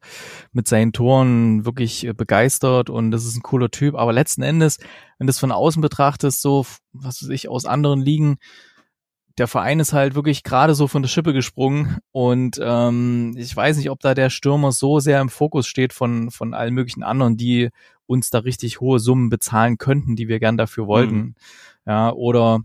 mit 0.52 0.68
seinen 0.68 0.94
Toren 0.94 1.66
wirklich 1.66 2.06
äh, 2.06 2.14
begeistert 2.14 2.90
und 2.90 3.12
das 3.12 3.26
ist 3.26 3.36
ein 3.36 3.44
cooler 3.44 3.72
Typ. 3.72 3.96
Aber 3.96 4.14
letzten 4.14 4.44
Endes, 4.44 4.78
wenn 5.18 5.28
du 5.28 5.32
das 5.32 5.40
von 5.40 5.52
außen 5.52 5.82
betrachtest, 5.82 6.42
so, 6.42 6.66
was 6.94 7.24
weiß 7.24 7.30
ich, 7.30 7.50
aus 7.50 7.66
anderen 7.66 8.02
Ligen, 8.02 8.38
der 9.38 9.48
Verein 9.48 9.80
ist 9.80 9.94
halt 9.94 10.16
wirklich 10.16 10.44
gerade 10.44 10.74
so 10.74 10.88
von 10.88 11.04
der 11.04 11.10
Schippe 11.10 11.32
gesprungen 11.32 11.98
und 12.12 12.60
ähm, 12.62 13.36
ich 13.38 13.56
weiß 13.56 13.78
nicht, 13.78 13.92
ob 13.92 14.00
da 14.00 14.16
der 14.16 14.32
Stürmer 14.32 14.72
so 14.72 15.00
sehr 15.00 15.22
im 15.22 15.30
Fokus 15.30 15.68
steht 15.68 15.94
von, 15.94 16.32
von 16.32 16.54
allen 16.54 16.74
möglichen 16.74 17.04
anderen, 17.04 17.38
die 17.38 17.70
uns 18.08 18.30
da 18.30 18.40
richtig 18.40 18.80
hohe 18.80 19.00
Summen 19.00 19.30
bezahlen 19.30 19.78
könnten, 19.78 20.16
die 20.16 20.28
wir 20.28 20.40
gern 20.40 20.58
dafür 20.58 20.88
wollten. 20.88 21.16
Mhm. 21.16 21.36
Ja, 21.86 22.12
oder 22.12 22.62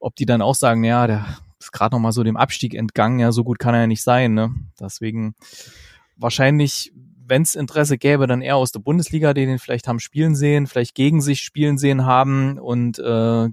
ob 0.00 0.16
die 0.16 0.26
dann 0.26 0.42
auch 0.42 0.54
sagen, 0.54 0.82
ja, 0.82 1.06
der 1.06 1.24
ist 1.60 1.72
gerade 1.72 1.94
noch 1.94 2.00
mal 2.00 2.12
so 2.12 2.24
dem 2.24 2.36
Abstieg 2.36 2.74
entgangen, 2.74 3.20
ja, 3.20 3.32
so 3.32 3.44
gut 3.44 3.58
kann 3.58 3.74
er 3.74 3.82
ja 3.82 3.86
nicht 3.86 4.02
sein, 4.02 4.34
ne? 4.34 4.52
Deswegen 4.80 5.34
wahrscheinlich, 6.16 6.92
wenn 7.26 7.42
es 7.42 7.54
Interesse 7.54 7.98
gäbe, 7.98 8.26
dann 8.26 8.42
eher 8.42 8.56
aus 8.56 8.72
der 8.72 8.80
Bundesliga, 8.80 9.34
die 9.34 9.46
den 9.46 9.58
vielleicht 9.58 9.86
haben 9.86 10.00
spielen 10.00 10.34
sehen, 10.34 10.66
vielleicht 10.66 10.94
gegen 10.94 11.20
sich 11.20 11.40
spielen 11.40 11.78
sehen 11.78 12.04
haben 12.04 12.58
und 12.58 12.98
äh, 12.98 13.48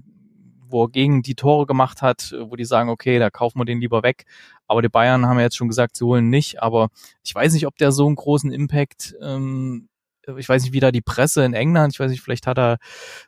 wo 0.70 0.84
er 0.84 0.90
gegen 0.90 1.22
die 1.22 1.34
Tore 1.34 1.66
gemacht 1.66 2.02
hat, 2.02 2.34
wo 2.40 2.56
die 2.56 2.64
sagen, 2.64 2.90
okay, 2.90 3.18
da 3.18 3.30
kaufen 3.30 3.58
wir 3.58 3.64
den 3.64 3.80
lieber 3.80 4.02
weg. 4.02 4.24
Aber 4.66 4.82
die 4.82 4.90
Bayern 4.90 5.26
haben 5.26 5.38
ja 5.38 5.44
jetzt 5.44 5.56
schon 5.56 5.68
gesagt, 5.68 5.96
sie 5.96 6.04
holen 6.04 6.28
nicht. 6.28 6.62
Aber 6.62 6.88
ich 7.24 7.34
weiß 7.34 7.54
nicht, 7.54 7.66
ob 7.66 7.76
der 7.76 7.90
so 7.92 8.06
einen 8.06 8.16
großen 8.16 8.52
Impact 8.52 9.16
ähm, 9.22 9.88
ich 10.36 10.48
weiß 10.48 10.62
nicht, 10.62 10.72
wie 10.72 10.80
da 10.80 10.90
die 10.90 11.00
Presse 11.00 11.44
in 11.44 11.54
England, 11.54 11.94
ich 11.94 12.00
weiß 12.00 12.10
nicht, 12.10 12.22
vielleicht 12.22 12.46
hat 12.46 12.58
er, 12.58 12.78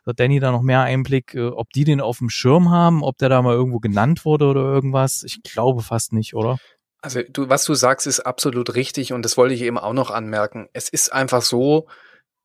hat 0.05 0.19
Danny 0.19 0.39
da 0.39 0.51
noch 0.51 0.61
mehr 0.61 0.81
Einblick, 0.81 1.33
äh, 1.33 1.47
ob 1.47 1.71
die 1.71 1.83
den 1.83 2.01
auf 2.01 2.19
dem 2.19 2.29
Schirm 2.29 2.69
haben, 2.69 3.03
ob 3.03 3.17
der 3.17 3.29
da 3.29 3.41
mal 3.41 3.53
irgendwo 3.53 3.79
genannt 3.79 4.25
wurde 4.25 4.45
oder 4.45 4.61
irgendwas. 4.61 5.23
Ich 5.23 5.41
glaube 5.43 5.81
fast 5.81 6.13
nicht, 6.13 6.35
oder? 6.35 6.57
Also 7.01 7.21
du, 7.27 7.49
was 7.49 7.65
du 7.65 7.73
sagst, 7.73 8.05
ist 8.05 8.19
absolut 8.19 8.75
richtig 8.75 9.11
und 9.13 9.23
das 9.23 9.35
wollte 9.35 9.55
ich 9.55 9.61
eben 9.61 9.79
auch 9.79 9.93
noch 9.93 10.11
anmerken. 10.11 10.67
Es 10.73 10.87
ist 10.87 11.11
einfach 11.11 11.41
so, 11.41 11.87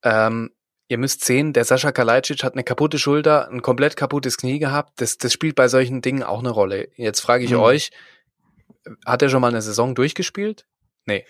ähm, 0.02 0.50
ihr 0.88 0.98
müsst 0.98 1.24
sehen, 1.24 1.52
der 1.52 1.64
Sascha 1.64 1.92
Kalajdzic 1.92 2.42
hat 2.42 2.54
eine 2.54 2.64
kaputte 2.64 2.98
Schulter, 2.98 3.48
ein 3.50 3.60
komplett 3.62 3.96
kaputtes 3.96 4.38
Knie 4.38 4.58
gehabt. 4.58 5.00
Das, 5.00 5.18
das 5.18 5.32
spielt 5.32 5.56
bei 5.56 5.68
solchen 5.68 6.00
Dingen 6.00 6.22
auch 6.22 6.38
eine 6.38 6.50
Rolle. 6.50 6.88
Jetzt 6.96 7.20
frage 7.20 7.44
ich 7.44 7.50
mhm. 7.50 7.58
euch, 7.58 7.90
hat 9.04 9.22
er 9.22 9.28
schon 9.28 9.40
mal 9.40 9.48
eine 9.48 9.62
Saison 9.62 9.94
durchgespielt? 9.94 10.66
Nee. 11.06 11.24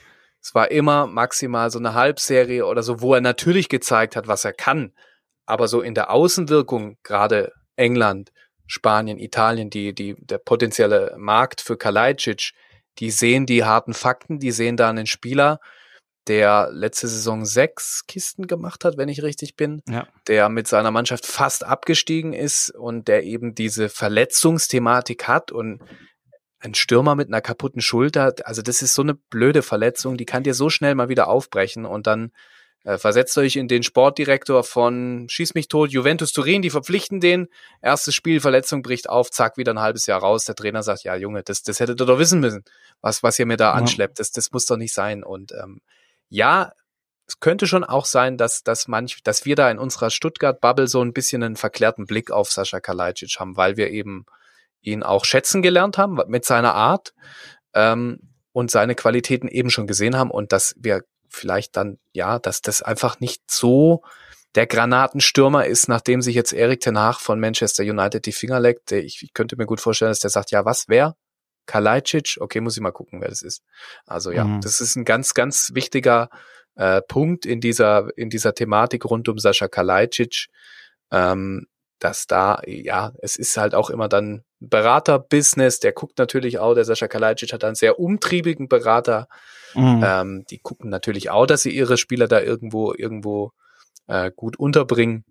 Es 0.47 0.55
war 0.55 0.71
immer 0.71 1.09
maximal 1.09 1.73
so 1.73 1.81
eine 1.81 1.95
Halbserie 1.95 2.67
oder 2.67 2.85
so, 2.85 3.01
wo 3.01 3.15
er 3.15 3.21
natürlich 3.21 3.69
gezeigt 3.69 4.15
hat, 4.15 4.29
was 4.29 4.45
er 4.45 4.53
kann. 4.53 4.93
Aber 5.45 5.67
so 5.67 5.81
in 5.81 5.93
der 5.93 6.13
Außenwirkung, 6.13 6.99
gerade 7.03 7.53
England, 7.75 8.31
Spanien, 8.69 9.19
Italien, 9.19 9.71
die, 9.71 9.93
die, 9.93 10.15
der 10.21 10.39
potenzielle 10.39 11.17
Markt 11.19 11.61
für 11.61 11.77
Kalajdzic, 11.77 12.53
die 13.01 13.11
sehen 13.11 13.47
die 13.47 13.65
harten 13.65 13.93
Fakten, 13.93 14.39
die 14.39 14.53
sehen 14.53 14.77
da 14.77 14.89
einen 14.89 15.09
Spieler, 15.09 15.59
der 16.29 16.71
letzte 16.71 17.09
Saison 17.09 17.45
sechs 17.45 18.07
Kisten 18.07 18.47
gemacht 18.47 18.85
hat, 18.85 18.97
wenn 18.97 19.09
ich 19.09 19.25
richtig 19.25 19.57
bin, 19.57 19.83
ja. 19.89 20.07
der 20.29 20.49
mit 20.49 20.69
seiner 20.69 20.93
Mannschaft 20.93 21.27
fast 21.27 21.65
abgestiegen 21.65 22.33
ist 22.33 22.71
und 22.71 23.09
der 23.09 23.25
eben 23.25 23.57
diese 23.57 23.89
Verletzungsthematik 23.89 25.27
hat 25.27 25.51
und 25.51 25.83
ein 26.67 26.75
Stürmer 26.75 27.15
mit 27.15 27.29
einer 27.29 27.41
kaputten 27.41 27.81
Schulter, 27.81 28.35
also 28.45 28.61
das 28.61 28.83
ist 28.83 28.95
so 28.95 29.03
eine 29.03 29.15
blöde 29.15 29.63
Verletzung, 29.63 30.17
die 30.17 30.27
kann 30.27 30.43
dir 30.43 30.55
so 30.55 30.69
schnell 30.69 30.95
mal 30.95 31.09
wieder 31.09 31.29
aufbrechen 31.29 31.87
und 31.87 32.07
dann 32.07 32.33
äh, 32.85 32.99
versetzt 32.99 33.37
euch 33.39 33.57
in 33.57 33.69
den 33.69 33.83
Sportdirektor 33.83 34.65
von 34.65 35.27
Schieß 35.29 35.55
mich 35.55 35.69
tot, 35.69 35.91
Juventus 35.91 36.33
Turin, 36.33 36.63
die 36.63 36.71
verpflichten 36.71 37.21
den, 37.21 37.49
erstes 37.81 38.15
Spiel, 38.15 38.41
Verletzung 38.41 38.83
bricht 38.83 39.09
auf, 39.09 39.31
zack, 39.31 39.57
wieder 39.57 39.73
ein 39.73 39.81
halbes 39.81 40.07
Jahr 40.07 40.21
raus, 40.21 40.45
der 40.45 40.55
Trainer 40.55 40.83
sagt, 40.83 41.05
ja 41.05 41.15
Junge, 41.15 41.43
das, 41.43 41.63
das 41.63 41.81
hättet 41.81 42.01
ihr 42.01 42.07
doch 42.07 42.19
wissen 42.19 42.41
müssen, 42.41 42.65
was, 43.01 43.23
was 43.23 43.39
ihr 43.39 43.47
mir 43.47 43.57
da 43.57 43.67
ja. 43.67 43.73
anschleppt, 43.73 44.19
das, 44.19 44.31
das 44.33 44.53
muss 44.53 44.67
doch 44.67 44.77
nicht 44.77 44.93
sein. 44.93 45.23
Und 45.25 45.53
ähm, 45.53 45.81
ja, 46.29 46.73
es 47.29 47.41
könnte 47.41 47.67
schon 47.67 47.85
auch 47.85 48.05
sein, 48.05 48.37
dass, 48.37 48.63
dass 48.63 48.89
manch, 48.89 49.23
dass 49.25 49.45
wir 49.45 49.57
da 49.57 49.71
in 49.71 49.79
unserer 49.79 50.11
Stuttgart-Bubble 50.11 50.87
so 50.87 51.03
ein 51.03 51.13
bisschen 51.13 51.43
einen 51.43 51.57
verklärten 51.57 52.07
Blick 52.07 52.31
auf 52.31 52.53
Sascha 52.53 52.81
Kalajdzic 52.81 53.41
haben, 53.41 53.57
weil 53.57 53.77
wir 53.77 53.91
eben 53.91 54.27
ihn 54.87 55.03
auch 55.03 55.25
schätzen 55.25 55.63
gelernt 55.63 55.99
haben 55.99 56.19
mit 56.29 56.45
seiner 56.45 56.75
Art 56.75 57.13
ähm, 57.75 58.21
und 58.53 58.71
seine 58.71 58.95
Qualitäten 58.95 59.49
eben 59.49 59.71
schon 59.71 59.87
gesehen 59.87 60.17
haben 60.17 60.31
und 60.31 60.53
dass 60.53 60.75
wir 60.79 61.03
vielleicht 61.29 61.77
dann, 61.77 61.99
ja, 62.13 62.39
dass 62.39 62.63
das 62.63 62.83
einfach 62.83 63.21
nicht 63.21 63.43
so 63.51 64.03
der 64.55 64.67
Granatenstürmer 64.67 65.67
ist, 65.67 65.89
nachdem 65.89 66.23
sich 66.23 66.35
jetzt 66.35 66.53
Erik 66.53 66.81
Ten 66.81 66.99
Hag 66.99 67.21
von 67.21 67.39
Manchester 67.39 67.83
United 67.83 68.25
die 68.25 68.33
Finger 68.33 68.59
leckt. 68.59 68.91
Ich, 68.93 69.23
ich 69.23 69.35
könnte 69.35 69.57
mir 69.57 69.67
gut 69.67 69.81
vorstellen, 69.81 70.11
dass 70.11 70.21
der 70.21 70.31
sagt, 70.31 70.51
ja, 70.51 70.65
was, 70.65 70.89
wer? 70.89 71.15
Kalajdzic? 71.67 72.39
Okay, 72.41 72.61
muss 72.61 72.77
ich 72.77 72.83
mal 72.83 72.93
gucken, 72.93 73.21
wer 73.21 73.29
das 73.29 73.43
ist. 73.43 73.63
Also 74.07 74.31
ja, 74.31 74.45
mhm. 74.45 74.63
das 74.63 74.81
ist 74.81 74.97
ein 74.97 75.05
ganz, 75.05 75.35
ganz 75.35 75.73
wichtiger 75.75 76.31
äh, 76.77 77.03
Punkt 77.03 77.45
in 77.45 77.61
dieser, 77.61 78.09
in 78.17 78.31
dieser 78.31 78.55
Thematik 78.55 79.05
rund 79.05 79.29
um 79.29 79.39
Sascha 79.39 79.69
Kalajdzic, 79.69 80.47
ähm, 81.11 81.67
dass 81.99 82.27
da, 82.27 82.63
ja, 82.67 83.13
es 83.21 83.37
ist 83.37 83.59
halt 83.59 83.75
auch 83.75 83.91
immer 83.91 84.09
dann 84.09 84.46
Berater-Business, 84.61 85.81
der 85.81 85.93
guckt 85.93 86.19
natürlich 86.19 86.59
auch, 86.59 86.75
der 86.75 86.85
Sascha 86.85 87.09
Kalajdzic 87.09 87.53
hat 87.53 87.65
einen 87.65 87.75
sehr 87.75 87.99
umtriebigen 87.99 88.69
Berater, 88.69 89.29
mhm. 89.75 90.03
ähm, 90.05 90.45
die 90.51 90.59
gucken 90.59 90.91
natürlich 90.91 91.31
auch, 91.31 91.47
dass 91.47 91.63
sie 91.63 91.71
ihre 91.71 91.97
Spieler 91.97 92.27
da 92.27 92.41
irgendwo, 92.41 92.95
irgendwo 92.95 93.53
äh, 94.07 94.31
gut 94.35 94.59
unterbringen. 94.59 95.25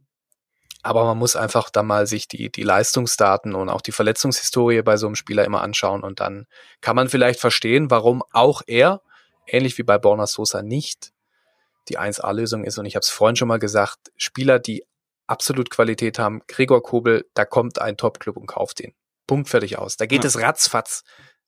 Aber 0.84 1.04
man 1.06 1.18
muss 1.18 1.36
einfach 1.36 1.72
da 1.72 1.82
mal 1.82 2.06
sich 2.06 2.28
die, 2.28 2.52
die 2.52 2.62
Leistungsdaten 2.62 3.56
und 3.56 3.70
auch 3.70 3.82
die 3.82 3.92
Verletzungshistorie 3.92 4.84
bei 4.84 4.98
so 4.98 5.08
einem 5.08 5.16
Spieler 5.16 5.44
immer 5.44 5.62
anschauen 5.62 6.04
und 6.04 6.20
dann 6.20 6.46
kann 6.82 6.96
man 6.96 7.10
vielleicht 7.10 7.40
verstehen, 7.40 7.90
warum 7.90 8.22
auch 8.32 8.62
er, 8.68 9.02
ähnlich 9.48 9.80
wie 9.80 9.84
bei 9.84 9.98
Borna 9.98 10.28
Sosa, 10.28 10.62
nicht 10.62 11.12
die 11.90 12.00
1A-Lösung 12.00 12.64
ist. 12.64 12.78
Und 12.78 12.86
ich 12.86 12.96
habe 12.96 13.02
es 13.02 13.10
vorhin 13.10 13.36
schon 13.36 13.48
mal 13.48 13.60
gesagt, 13.60 14.12
Spieler, 14.16 14.60
die 14.60 14.84
absolut 15.28 15.70
Qualität 15.72 16.20
haben, 16.20 16.42
Gregor 16.48 16.84
Kobel, 16.84 17.26
da 17.34 17.46
kommt 17.46 17.80
ein 17.80 17.98
Top-Club 17.98 18.38
und 18.38 18.46
kauft 18.46 18.80
ihn. 18.80 18.94
Punkt 19.28 19.50
fertig 19.50 19.78
aus. 19.78 19.98
Da 19.98 20.06
geht 20.06 20.24
ja. 20.24 20.28
es 20.28 20.40
ratzfatz. 20.40 21.04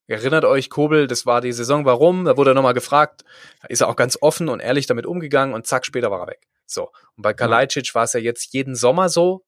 Erinnert 0.07 0.45
euch, 0.45 0.69
Kobel, 0.69 1.07
das 1.07 1.25
war 1.25 1.41
die 1.41 1.51
Saison, 1.51 1.83
warum? 1.83 2.23
Da 2.23 2.37
wurde 2.37 2.51
er 2.51 2.53
nochmal 2.53 2.73
gefragt. 2.73 3.23
Da 3.61 3.67
ist 3.67 3.81
er 3.81 3.89
auch 3.89 3.97
ganz 3.97 4.17
offen 4.21 4.47
und 4.47 4.61
ehrlich 4.61 4.85
damit 4.85 5.05
umgegangen 5.05 5.53
und 5.53 5.67
zack, 5.67 5.85
später 5.85 6.09
war 6.09 6.21
er 6.21 6.27
weg. 6.27 6.47
So. 6.65 6.91
Und 7.15 7.23
bei 7.23 7.33
Kalajdzic 7.33 7.93
war 7.93 8.03
es 8.03 8.13
ja 8.13 8.21
jetzt 8.21 8.53
jeden 8.53 8.75
Sommer 8.75 9.09
so. 9.09 9.43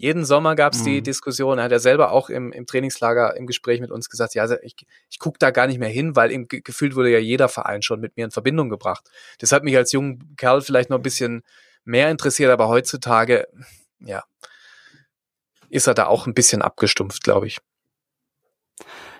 Jeden 0.00 0.24
Sommer 0.24 0.54
gab 0.54 0.74
es 0.74 0.80
mhm. 0.80 0.84
die 0.84 1.02
Diskussion. 1.02 1.58
Er 1.58 1.64
hat 1.64 1.72
ja 1.72 1.80
selber 1.80 2.12
auch 2.12 2.30
im, 2.30 2.52
im 2.52 2.66
Trainingslager 2.66 3.36
im 3.36 3.46
Gespräch 3.46 3.80
mit 3.80 3.90
uns 3.90 4.08
gesagt, 4.08 4.34
ja, 4.34 4.48
ich, 4.62 4.76
ich 5.10 5.18
gucke 5.18 5.38
da 5.40 5.50
gar 5.50 5.66
nicht 5.66 5.80
mehr 5.80 5.88
hin, 5.88 6.14
weil 6.14 6.30
ihm 6.30 6.46
gefühlt 6.48 6.94
wurde 6.94 7.10
ja 7.10 7.18
jeder 7.18 7.48
Verein 7.48 7.82
schon 7.82 8.00
mit 8.00 8.16
mir 8.16 8.24
in 8.24 8.30
Verbindung 8.30 8.70
gebracht. 8.70 9.10
Das 9.40 9.52
hat 9.52 9.64
mich 9.64 9.76
als 9.76 9.92
jungen 9.92 10.36
Kerl 10.36 10.62
vielleicht 10.62 10.88
noch 10.88 10.98
ein 10.98 11.02
bisschen 11.02 11.42
mehr 11.84 12.10
interessiert, 12.10 12.50
aber 12.50 12.68
heutzutage, 12.68 13.48
ja, 13.98 14.22
ist 15.68 15.86
er 15.86 15.94
da 15.94 16.06
auch 16.06 16.26
ein 16.26 16.34
bisschen 16.34 16.62
abgestumpft, 16.62 17.24
glaube 17.24 17.48
ich. 17.48 17.58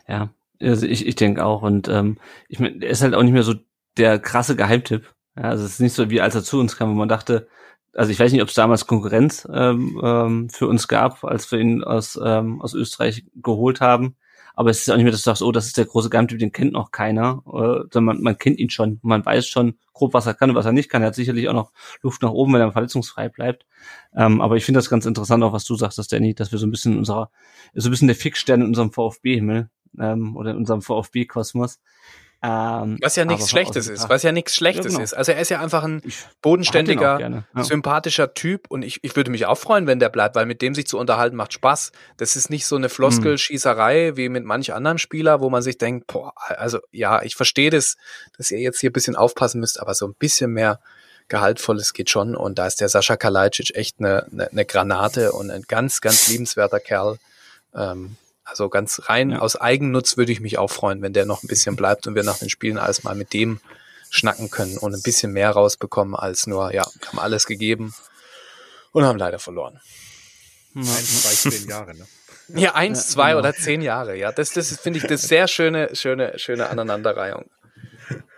Ja, 0.08 0.30
also 0.60 0.86
ich, 0.86 1.06
ich 1.06 1.16
denke 1.16 1.44
auch. 1.44 1.62
Und 1.62 1.88
ähm, 1.88 2.18
ich 2.48 2.60
meine, 2.60 2.84
er 2.84 2.90
ist 2.90 3.02
halt 3.02 3.14
auch 3.14 3.22
nicht 3.22 3.32
mehr 3.32 3.42
so 3.42 3.54
der 3.96 4.18
krasse 4.18 4.56
Geheimtipp. 4.56 5.14
Ja, 5.36 5.44
also 5.44 5.64
es 5.64 5.72
ist 5.72 5.80
nicht 5.80 5.94
so 5.94 6.10
wie 6.10 6.20
als 6.20 6.34
er 6.34 6.42
zu 6.44 6.58
uns 6.60 6.76
kam, 6.76 6.90
wo 6.90 6.94
man 6.94 7.08
dachte, 7.08 7.48
also 7.94 8.12
ich 8.12 8.20
weiß 8.20 8.32
nicht, 8.32 8.42
ob 8.42 8.48
es 8.48 8.54
damals 8.54 8.86
Konkurrenz 8.86 9.46
ähm, 9.52 10.00
ähm, 10.02 10.50
für 10.50 10.68
uns 10.68 10.88
gab, 10.88 11.24
als 11.24 11.50
wir 11.50 11.58
ihn 11.58 11.82
aus, 11.82 12.18
ähm, 12.22 12.60
aus 12.60 12.74
Österreich 12.74 13.24
geholt 13.36 13.80
haben. 13.80 14.16
Aber 14.58 14.70
es 14.70 14.80
ist 14.80 14.90
auch 14.90 14.96
nicht 14.96 15.04
mehr, 15.04 15.12
dass 15.12 15.20
du 15.20 15.30
sagst, 15.30 15.40
oh, 15.40 15.52
das 15.52 15.66
ist 15.66 15.76
der 15.76 15.84
große 15.84 16.10
Geheimtyp, 16.10 16.40
den 16.40 16.50
kennt 16.50 16.72
noch 16.72 16.90
keiner. 16.90 17.44
Sondern 17.46 18.04
man, 18.04 18.22
man 18.22 18.38
kennt 18.38 18.58
ihn 18.58 18.70
schon. 18.70 18.98
Man 19.02 19.24
weiß 19.24 19.46
schon 19.46 19.78
grob, 19.92 20.14
was 20.14 20.26
er 20.26 20.34
kann 20.34 20.50
und 20.50 20.56
was 20.56 20.66
er 20.66 20.72
nicht 20.72 20.88
kann. 20.88 21.00
Er 21.00 21.08
hat 21.08 21.14
sicherlich 21.14 21.48
auch 21.48 21.52
noch 21.52 21.70
Luft 22.02 22.22
nach 22.22 22.32
oben, 22.32 22.54
wenn 22.54 22.60
er 22.60 22.72
verletzungsfrei 22.72 23.28
bleibt. 23.28 23.66
Ähm, 24.16 24.40
aber 24.40 24.56
ich 24.56 24.64
finde 24.64 24.78
das 24.78 24.90
ganz 24.90 25.06
interessant, 25.06 25.44
auch 25.44 25.52
was 25.52 25.64
du 25.64 25.76
sagst, 25.76 25.96
dass 25.96 26.08
Danny, 26.08 26.34
dass 26.34 26.50
wir 26.50 26.58
so 26.58 26.66
ein 26.66 26.72
bisschen 26.72 26.98
unserer, 26.98 27.30
so 27.72 27.88
ein 27.88 27.92
bisschen 27.92 28.08
der 28.08 28.16
Fixstern 28.16 28.62
in 28.62 28.66
unserem 28.66 28.90
VfB-Himmel 28.90 29.70
ähm, 30.00 30.36
oder 30.36 30.50
in 30.50 30.56
unserem 30.56 30.82
VfB-Kosmos. 30.82 31.78
Ähm, 32.40 32.98
was 33.02 33.16
ja 33.16 33.24
nichts 33.24 33.50
Schlechtes 33.50 33.88
ist, 33.88 34.08
was 34.08 34.22
ja 34.22 34.30
nichts 34.30 34.54
Schlechtes 34.54 34.84
ja, 34.84 34.90
genau. 34.90 35.02
ist. 35.02 35.12
Also 35.12 35.32
er 35.32 35.40
ist 35.40 35.48
ja 35.48 35.60
einfach 35.60 35.82
ein 35.82 36.02
bodenständiger, 36.40 37.18
ja. 37.18 37.64
sympathischer 37.64 38.32
Typ 38.32 38.66
und 38.68 38.82
ich, 38.82 39.00
ich 39.02 39.16
würde 39.16 39.32
mich 39.32 39.46
auch 39.46 39.58
freuen, 39.58 39.88
wenn 39.88 39.98
der 39.98 40.08
bleibt, 40.08 40.36
weil 40.36 40.46
mit 40.46 40.62
dem 40.62 40.72
sich 40.72 40.86
zu 40.86 40.98
unterhalten 40.98 41.34
macht 41.34 41.52
Spaß. 41.52 41.90
Das 42.16 42.36
ist 42.36 42.48
nicht 42.48 42.66
so 42.66 42.76
eine 42.76 42.90
Floskelschießerei 42.90 44.16
wie 44.16 44.28
mit 44.28 44.44
manch 44.44 44.72
anderen 44.72 44.98
Spieler, 44.98 45.40
wo 45.40 45.50
man 45.50 45.62
sich 45.62 45.78
denkt, 45.78 46.06
boah, 46.06 46.32
also 46.46 46.78
ja, 46.92 47.22
ich 47.22 47.34
verstehe 47.34 47.70
das, 47.70 47.96
dass 48.36 48.52
ihr 48.52 48.60
jetzt 48.60 48.80
hier 48.80 48.90
ein 48.90 48.92
bisschen 48.92 49.16
aufpassen 49.16 49.58
müsst, 49.58 49.80
aber 49.80 49.94
so 49.94 50.06
ein 50.06 50.14
bisschen 50.14 50.52
mehr 50.52 50.78
Gehaltvolles 51.26 51.92
geht 51.92 52.08
schon 52.08 52.36
und 52.36 52.58
da 52.60 52.68
ist 52.68 52.80
der 52.80 52.88
Sascha 52.88 53.16
Kalajdzic 53.16 53.74
echt 53.74 53.96
eine, 53.98 54.26
eine, 54.30 54.48
eine 54.48 54.64
Granate 54.64 55.32
und 55.32 55.50
ein 55.50 55.64
ganz, 55.66 56.00
ganz 56.00 56.28
liebenswerter 56.28 56.78
Kerl. 56.78 57.18
Ähm, 57.74 58.16
also 58.48 58.68
ganz 58.68 59.02
rein 59.04 59.30
ja. 59.30 59.38
aus 59.40 59.56
Eigennutz 59.56 60.16
würde 60.16 60.32
ich 60.32 60.40
mich 60.40 60.58
auch 60.58 60.70
freuen, 60.70 61.02
wenn 61.02 61.12
der 61.12 61.26
noch 61.26 61.42
ein 61.42 61.48
bisschen 61.48 61.76
bleibt 61.76 62.06
und 62.06 62.14
wir 62.14 62.22
nach 62.22 62.38
den 62.38 62.50
Spielen 62.50 62.78
alles 62.78 63.04
mal 63.04 63.14
mit 63.14 63.32
dem 63.32 63.60
schnacken 64.10 64.50
können 64.50 64.78
und 64.78 64.94
ein 64.94 65.02
bisschen 65.02 65.32
mehr 65.32 65.50
rausbekommen 65.50 66.14
als 66.14 66.46
nur, 66.46 66.72
ja, 66.72 66.86
haben 67.06 67.18
alles 67.18 67.46
gegeben 67.46 67.94
und 68.92 69.04
haben 69.04 69.18
leider 69.18 69.38
verloren. 69.38 69.80
Eins, 70.74 71.22
zwei, 71.22 71.50
zehn 71.50 71.68
Jahre, 71.68 71.94
ne? 71.94 72.06
Ja, 72.48 72.74
eins, 72.74 73.08
zwei 73.08 73.30
genau. 73.30 73.40
oder 73.40 73.52
zehn 73.52 73.82
Jahre, 73.82 74.16
ja. 74.16 74.32
Das, 74.32 74.52
das 74.52 74.74
finde 74.78 74.98
ich 74.98 75.06
das 75.06 75.22
sehr 75.22 75.48
schöne, 75.48 75.94
schöne, 75.94 76.38
schöne 76.38 76.70
Aneinanderreihung. 76.70 77.50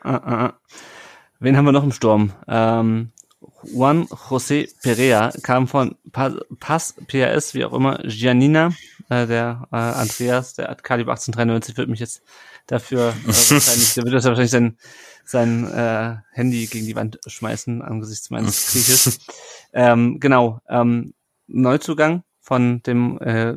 Uh, 0.05 0.09
uh. 0.09 0.49
Wen 1.39 1.57
haben 1.57 1.65
wir 1.65 1.73
noch 1.73 1.85
im 1.85 1.93
Sturm? 1.93 2.33
Ähm, 2.49 3.13
Juan 3.63 4.05
José 4.07 4.69
Perea 4.83 5.33
kam 5.43 5.67
von 5.67 5.97
Pass, 6.13 6.95
PRS, 7.07 7.55
wie 7.55 7.65
auch 7.65 7.73
immer, 7.73 7.99
Giannina, 8.05 8.73
äh, 9.09 9.27
der 9.27 9.69
äh, 9.73 9.77
Andreas, 9.77 10.55
der 10.55 10.69
hat 10.69 10.85
Kaliber 10.85 11.13
1893, 11.13 11.77
wird 11.77 11.89
mich 11.89 12.01
jetzt 12.01 12.23
dafür 12.67 13.11
äh, 13.11 13.27
wahrscheinlich, 13.27 13.95
der 13.95 14.05
wird 14.05 14.15
das 14.15 14.25
wahrscheinlich 14.25 14.51
sein, 14.51 14.77
sein 15.25 15.71
äh, 15.71 16.17
Handy 16.33 16.67
gegen 16.67 16.87
die 16.87 16.97
Wand 16.97 17.19
schmeißen 17.27 17.83
angesichts 17.83 18.31
meines 18.31 18.67
Krieges. 18.73 19.21
ähm, 19.73 20.21
genau, 20.21 20.61
ähm, 20.69 21.15
Neuzugang 21.47 22.25
von 22.41 22.83
dem 22.83 23.19
äh, 23.21 23.55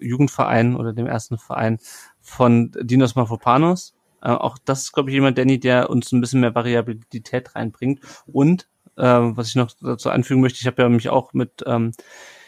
Jugendverein 0.00 0.76
oder 0.76 0.92
dem 0.92 1.06
ersten 1.06 1.38
Verein 1.38 1.78
von 2.20 2.72
Dinos 2.80 3.14
Mafropanos. 3.14 3.94
Äh, 4.22 4.30
auch 4.30 4.58
das 4.64 4.82
ist, 4.84 4.92
glaube 4.92 5.10
ich, 5.10 5.14
jemand, 5.14 5.38
Danny, 5.38 5.60
der 5.60 5.90
uns 5.90 6.12
ein 6.12 6.20
bisschen 6.20 6.40
mehr 6.40 6.54
Variabilität 6.54 7.54
reinbringt 7.54 8.00
und 8.26 8.68
äh, 8.98 9.36
was 9.36 9.48
ich 9.48 9.54
noch 9.54 9.70
dazu 9.80 10.10
anfügen 10.10 10.40
möchte, 10.40 10.60
ich 10.60 10.66
habe 10.66 10.82
ja 10.82 10.88
mich 10.88 11.08
auch 11.08 11.32
mit 11.32 11.62
ähm, 11.66 11.92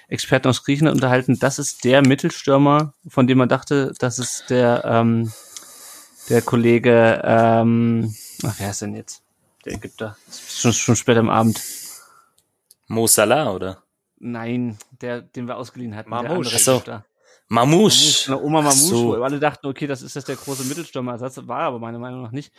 Experten 0.09 0.49
aus 0.49 0.65
Griechenland 0.65 0.97
unterhalten. 0.97 1.39
Das 1.39 1.59
ist 1.59 1.85
der 1.85 2.07
Mittelstürmer, 2.07 2.95
von 3.09 3.27
dem 3.27 3.39
man 3.39 3.49
dachte, 3.49 3.93
das 3.99 4.19
ist 4.19 4.51
der 4.51 4.83
ähm, 4.85 5.33
der 6.31 6.43
Kollege, 6.43 7.21
ähm, 7.25 8.15
ach, 8.45 8.55
wer 8.59 8.71
ist 8.71 8.83
denn 8.83 8.95
jetzt? 8.95 9.23
Der 9.65 9.75
Ägypter. 9.75 10.17
Das 10.27 10.37
ist 10.37 10.61
schon, 10.61 10.73
schon 10.73 10.97
spät 10.97 11.17
am 11.19 11.29
Abend. 11.29 11.61
Mo 12.87 13.07
Salah, 13.07 13.53
oder? 13.53 13.83
Nein, 14.19 14.79
der, 15.01 15.23
den 15.23 15.49
wir 15.49 15.57
ausgeliehen 15.57 15.95
hatten. 15.97 16.11
Mamouche. 16.11 16.59
So. 16.59 16.83
Mamouche. 17.49 18.31
Oma 18.41 18.63
Mamouche. 18.63 18.73
So. 18.73 19.23
Alle 19.23 19.41
dachten, 19.41 19.67
okay, 19.67 19.87
das 19.87 20.03
ist 20.03 20.15
das 20.15 20.25
der 20.25 20.37
große 20.37 20.65
Mittelstürmerersatz. 20.65 21.41
War 21.47 21.63
aber 21.63 21.79
meiner 21.79 21.99
Meinung 21.99 22.23
nach 22.23 22.33
nicht. 22.33 22.53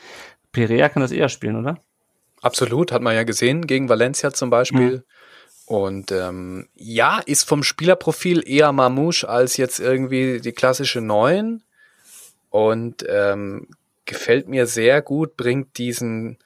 Perea 0.52 0.90
kann 0.90 1.02
das 1.02 1.12
eher 1.12 1.30
spielen, 1.30 1.56
oder? 1.56 1.78
Absolut, 2.42 2.92
hat 2.92 3.02
man 3.02 3.16
ja 3.16 3.24
gesehen, 3.24 3.68
gegen 3.68 3.88
Valencia 3.88 4.34
zum 4.34 4.50
Beispiel. 4.50 4.98
Mhm. 4.98 5.04
Und 5.66 6.12
ähm, 6.12 6.68
ja, 6.76 7.20
ist 7.20 7.48
vom 7.48 7.64
Spielerprofil 7.64 8.44
eher 8.46 8.72
Mamouche 8.74 9.30
als 9.30 9.56
jetzt 9.58 9.80
irgendwie 9.80 10.42
die 10.42 10.52
klassische 10.52 11.00
Neun. 11.00 11.64
Und 12.50 13.06
ähm, 13.08 13.68
gefällt 14.06 14.50
mir 14.50 14.68
sehr 14.68 15.02
gut, 15.02 15.38
bringt 15.38 15.78
diesen 15.78 16.38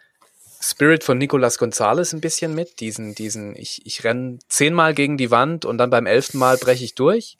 Spirit 0.62 1.04
von 1.04 1.18
Nicolas 1.18 1.58
Gonzalez 1.58 2.14
ein 2.14 2.22
bisschen 2.22 2.54
mit. 2.54 2.80
Diesen, 2.80 3.16
diesen, 3.16 3.56
ich, 3.56 3.86
ich 3.86 4.04
renn 4.04 4.40
zehnmal 4.48 4.94
gegen 4.94 5.18
die 5.18 5.32
Wand 5.32 5.66
und 5.66 5.78
dann 5.78 5.90
beim 5.90 6.06
elften 6.06 6.38
Mal 6.38 6.58
breche 6.58 6.84
ich 6.84 6.94
durch. 6.94 7.38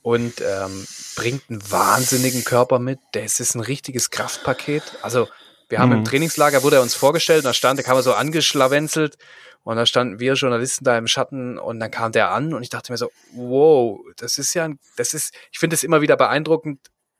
Und 0.00 0.40
ähm, 0.40 0.86
bringt 1.14 1.42
einen 1.48 1.70
wahnsinnigen 1.70 2.42
Körper 2.42 2.80
mit. 2.80 2.98
Das 3.12 3.38
ist 3.38 3.54
ein 3.54 3.60
richtiges 3.60 4.10
Kraftpaket. 4.10 4.82
Also 5.02 5.28
wir 5.72 5.78
haben 5.78 5.88
mhm. 5.88 5.98
im 5.98 6.04
Trainingslager, 6.04 6.62
wurde 6.62 6.76
er 6.76 6.82
uns 6.82 6.94
vorgestellt, 6.94 7.38
und 7.38 7.46
da 7.46 7.54
stand, 7.54 7.78
da 7.78 7.82
kam 7.82 7.96
er 7.96 8.02
so 8.02 8.12
angeschlawenzelt 8.12 9.16
und 9.64 9.76
da 9.76 9.86
standen 9.86 10.20
wir 10.20 10.34
Journalisten 10.34 10.84
da 10.84 10.98
im 10.98 11.06
Schatten 11.06 11.58
und 11.58 11.80
dann 11.80 11.90
kam 11.90 12.12
der 12.12 12.30
an 12.30 12.52
und 12.52 12.62
ich 12.62 12.68
dachte 12.68 12.92
mir 12.92 12.98
so, 12.98 13.10
wow, 13.34 13.98
das 14.18 14.36
ist 14.36 14.52
ja, 14.52 14.68
das 14.98 15.14
ist, 15.14 15.34
ich 15.50 15.58
finde 15.58 15.72
es 15.74 15.82
immer 15.82 16.02
wieder 16.02 16.18
beeindruckend, 16.18 16.78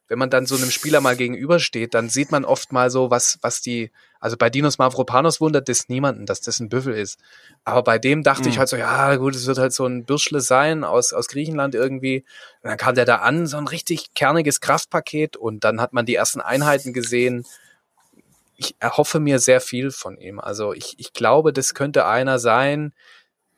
wenn 0.08 0.18
man 0.18 0.28
dann 0.28 0.44
so 0.44 0.56
einem 0.56 0.70
Spieler 0.70 1.00
mal 1.00 1.16
gegenübersteht, 1.16 1.94
dann 1.94 2.10
sieht 2.10 2.30
man 2.30 2.44
oft 2.44 2.72
mal 2.72 2.90
so, 2.90 3.10
was, 3.10 3.38
was 3.40 3.62
die, 3.62 3.90
also 4.20 4.36
bei 4.36 4.50
Dinos 4.50 4.76
Mavropanos 4.76 5.40
wundert 5.40 5.70
es 5.70 5.88
niemanden, 5.88 6.26
dass 6.26 6.42
das 6.42 6.60
ein 6.60 6.68
Büffel 6.68 6.92
ist. 6.92 7.18
Aber 7.64 7.82
bei 7.82 7.98
dem 7.98 8.22
dachte 8.22 8.42
mhm. 8.42 8.48
ich 8.50 8.58
halt 8.58 8.68
so, 8.68 8.76
ja, 8.76 9.16
gut, 9.16 9.34
es 9.34 9.46
wird 9.46 9.56
halt 9.56 9.72
so 9.72 9.86
ein 9.86 10.04
Bürschle 10.04 10.42
sein 10.42 10.84
aus, 10.84 11.14
aus 11.14 11.28
Griechenland 11.28 11.74
irgendwie. 11.74 12.26
Und 12.62 12.68
dann 12.68 12.76
kam 12.76 12.94
der 12.94 13.06
da 13.06 13.16
an, 13.16 13.46
so 13.46 13.56
ein 13.56 13.66
richtig 13.66 14.12
kerniges 14.14 14.60
Kraftpaket 14.60 15.38
und 15.38 15.64
dann 15.64 15.80
hat 15.80 15.94
man 15.94 16.04
die 16.04 16.16
ersten 16.16 16.42
Einheiten 16.42 16.92
gesehen 16.92 17.46
ich 18.62 18.76
erhoffe 18.78 19.20
mir 19.20 19.38
sehr 19.38 19.60
viel 19.60 19.90
von 19.90 20.16
ihm. 20.18 20.38
Also 20.38 20.72
ich, 20.72 20.94
ich 20.98 21.12
glaube, 21.12 21.52
das 21.52 21.74
könnte 21.74 22.06
einer 22.06 22.38
sein, 22.38 22.92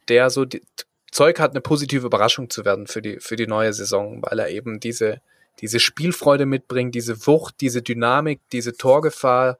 der 0.09 0.31
so 0.31 0.45
die, 0.45 0.63
Zeug 1.11 1.39
hat, 1.39 1.53
eine 1.53 1.61
positive 1.61 2.07
Überraschung 2.07 2.51
zu 2.51 2.65
werden 2.65 2.89
für 2.89 3.01
die, 3.01 3.21
für 3.21 3.37
die 3.37 3.47
neue 3.47 3.73
Saison, 3.73 4.21
weil 4.23 4.41
er 4.41 4.49
eben 4.49 4.81
diese, 4.81 5.21
diese 5.61 5.79
Spielfreude 5.79 6.45
mitbringt, 6.45 6.95
diese 6.95 7.27
Wucht, 7.27 7.61
diese 7.61 7.83
Dynamik, 7.83 8.41
diese 8.51 8.77
Torgefahr, 8.77 9.59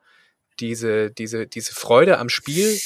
diese, 0.59 1.11
diese, 1.13 1.47
diese 1.47 1.73
Freude 1.73 2.19
am 2.19 2.29
Spiel. 2.29 2.77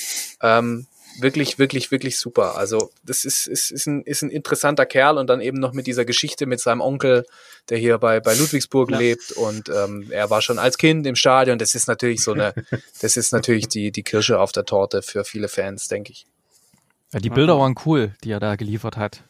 Ähm, 0.43 0.87
wirklich, 1.20 1.59
wirklich, 1.59 1.90
wirklich 1.90 2.19
super. 2.19 2.57
Also 2.57 2.90
das 3.05 3.24
ist, 3.24 3.47
ist, 3.47 3.70
ist, 3.70 3.86
ein, 3.86 4.03
ist 4.03 4.23
ein 4.23 4.31
interessanter 4.31 4.86
Kerl 4.86 5.19
und 5.19 5.28
dann 5.28 5.40
eben 5.40 5.59
noch 5.59 5.73
mit 5.73 5.86
dieser 5.86 6.05
Geschichte 6.05 6.47
mit 6.47 6.61
seinem 6.61 6.81
Onkel, 6.81 7.27
der 7.69 7.78
hier 7.78 7.99
bei, 7.99 8.20
bei 8.20 8.35
Ludwigsburg 8.35 8.90
ja. 8.90 8.99
lebt 8.99 9.32
und 9.32 9.69
ähm, 9.69 10.07
er 10.11 10.31
war 10.31 10.43
schon 10.43 10.59
als 10.59 10.78
Kind 10.78 11.07
im 11.07 11.16
Stadion. 11.16 11.59
Das 11.59 11.74
ist 11.74 11.89
natürlich 11.89 12.23
so 12.23 12.32
eine, 12.32 12.55
das 13.01 13.16
ist 13.16 13.32
natürlich 13.32 13.69
die, 13.69 13.90
die 13.90 14.03
Kirsche 14.03 14.40
auf 14.40 14.53
der 14.53 14.65
Torte 14.65 15.03
für 15.03 15.24
viele 15.24 15.49
Fans, 15.49 15.89
denke 15.89 16.12
ich. 16.12 16.27
Ja, 17.12 17.20
die 17.20 17.31
Bilder 17.31 17.59
waren 17.59 17.74
cool, 17.86 18.15
die 18.23 18.32
er 18.32 18.40
da 18.40 18.57
geliefert 18.57 18.97
hat. 18.97 19.23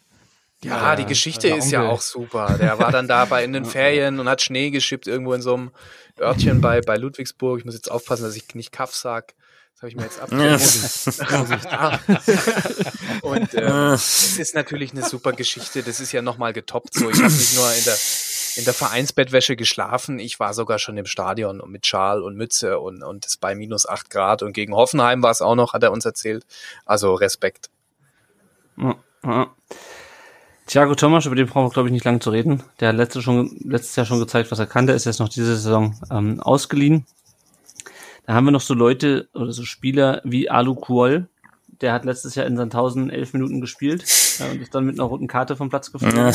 Ja, 0.65 0.97
die 0.97 1.07
Geschichte 1.07 1.49
ist 1.49 1.71
ja 1.71 1.89
auch 1.89 2.01
super. 2.01 2.57
Der 2.59 2.81
war 2.81 2.91
dann 2.91 3.07
da 3.07 3.25
bei 3.27 3.45
in 3.45 3.53
den 3.53 3.65
Ferien 3.65 4.19
und 4.19 4.29
hat 4.29 4.43
Schnee 4.43 4.71
geschippt 4.71 5.07
irgendwo 5.07 5.33
in 5.33 5.43
so 5.43 5.55
einem 5.55 5.71
Örtchen 6.19 6.61
bei, 6.61 6.81
bei 6.81 6.97
Ludwigsburg. 6.97 7.61
Ich 7.61 7.65
muss 7.65 7.75
jetzt 7.75 7.91
aufpassen, 7.91 8.25
dass 8.25 8.35
ich 8.35 8.53
nicht 8.55 8.73
Kaff 8.73 8.93
sag. 8.93 9.35
Das 9.81 9.83
habe 9.83 9.91
ich 9.91 9.97
mir 9.97 10.03
jetzt 10.03 10.21
abgegeben. 10.21 10.55
und 13.23 13.55
äh, 13.55 13.93
es 13.93 14.37
ist 14.37 14.57
natürlich 14.57 14.91
eine 14.91 15.05
super 15.05 15.33
Geschichte. 15.33 15.85
Das 15.85 16.01
ist 16.01 16.11
ja 16.11 16.21
nochmal 16.21 16.53
getoppt. 16.53 16.95
So, 16.95 17.09
ich 17.09 17.23
habe 17.23 17.33
nicht 17.33 17.55
nur 17.55 17.73
in 17.73 17.85
der 17.85 17.97
in 18.57 18.65
der 18.65 18.75
Vereinsbettwäsche 18.75 19.55
geschlafen. 19.55 20.19
Ich 20.19 20.41
war 20.41 20.53
sogar 20.53 20.81
schon 20.81 20.97
im 20.97 21.07
Stadion 21.07 21.63
mit 21.69 21.87
Schal 21.87 22.23
und 22.23 22.37
Mütze 22.37 22.81
und 22.81 23.05
und 23.05 23.25
es 23.25 23.37
bei 23.37 23.55
minus 23.55 23.89
acht 23.89 24.11
Grad 24.11 24.43
und 24.43 24.53
gegen 24.53 24.75
Hoffenheim 24.75 25.23
war 25.23 25.31
es 25.31 25.41
auch 25.43 25.55
noch, 25.55 25.75
hat 25.75 25.85
er 25.85 25.93
uns 25.93 26.05
erzählt. 26.05 26.45
Also 26.85 27.15
Respekt. 27.15 27.71
Ja, 28.77 28.97
ja. 29.23 29.47
Thiago 30.67 30.97
Thomas, 30.97 31.25
über 31.25 31.37
den 31.37 31.47
brauchen 31.47 31.67
wir, 31.67 31.71
glaube 31.71 31.89
ich, 31.89 31.93
nicht 31.93 32.05
lange 32.05 32.19
zu 32.19 32.31
reden. 32.31 32.65
Der 32.81 32.89
hat 32.89 32.97
letztes, 32.97 33.23
schon, 33.23 33.57
letztes 33.61 33.95
Jahr 33.95 34.07
schon 34.07 34.19
gezeigt, 34.19 34.51
was 34.51 34.59
er 34.59 34.67
kann. 34.67 34.89
Der 34.89 34.97
ist 34.97 35.07
jetzt 35.07 35.21
noch 35.21 35.29
diese 35.29 35.57
Saison 35.57 35.97
ähm, 36.11 36.41
ausgeliehen. 36.41 37.07
Da 38.29 38.35
haben 38.35 38.45
wir 38.45 38.51
noch 38.51 38.61
so 38.61 38.75
Leute 38.75 39.31
oder 39.33 39.53
so 39.53 39.65
Spieler 39.65 40.21
wie 40.23 40.51
Alu 40.51 40.75
Kuol. 40.75 41.31
Der 41.81 41.95
hat 41.95 42.05
letztes 42.05 42.35
Jahr 42.35 42.45
in 42.45 42.59
seinen 42.59 43.09
11 43.09 43.33
Minuten 43.33 43.63
gespielt 43.63 44.05
äh, 44.39 44.51
und 44.51 44.61
ist 44.61 44.75
dann 44.75 44.85
mit 44.85 45.01
einer 45.01 45.09
roten 45.09 45.29
Karte 45.29 45.57
vom 45.57 45.71
Platz 45.71 45.91
geflogen. 45.91 46.35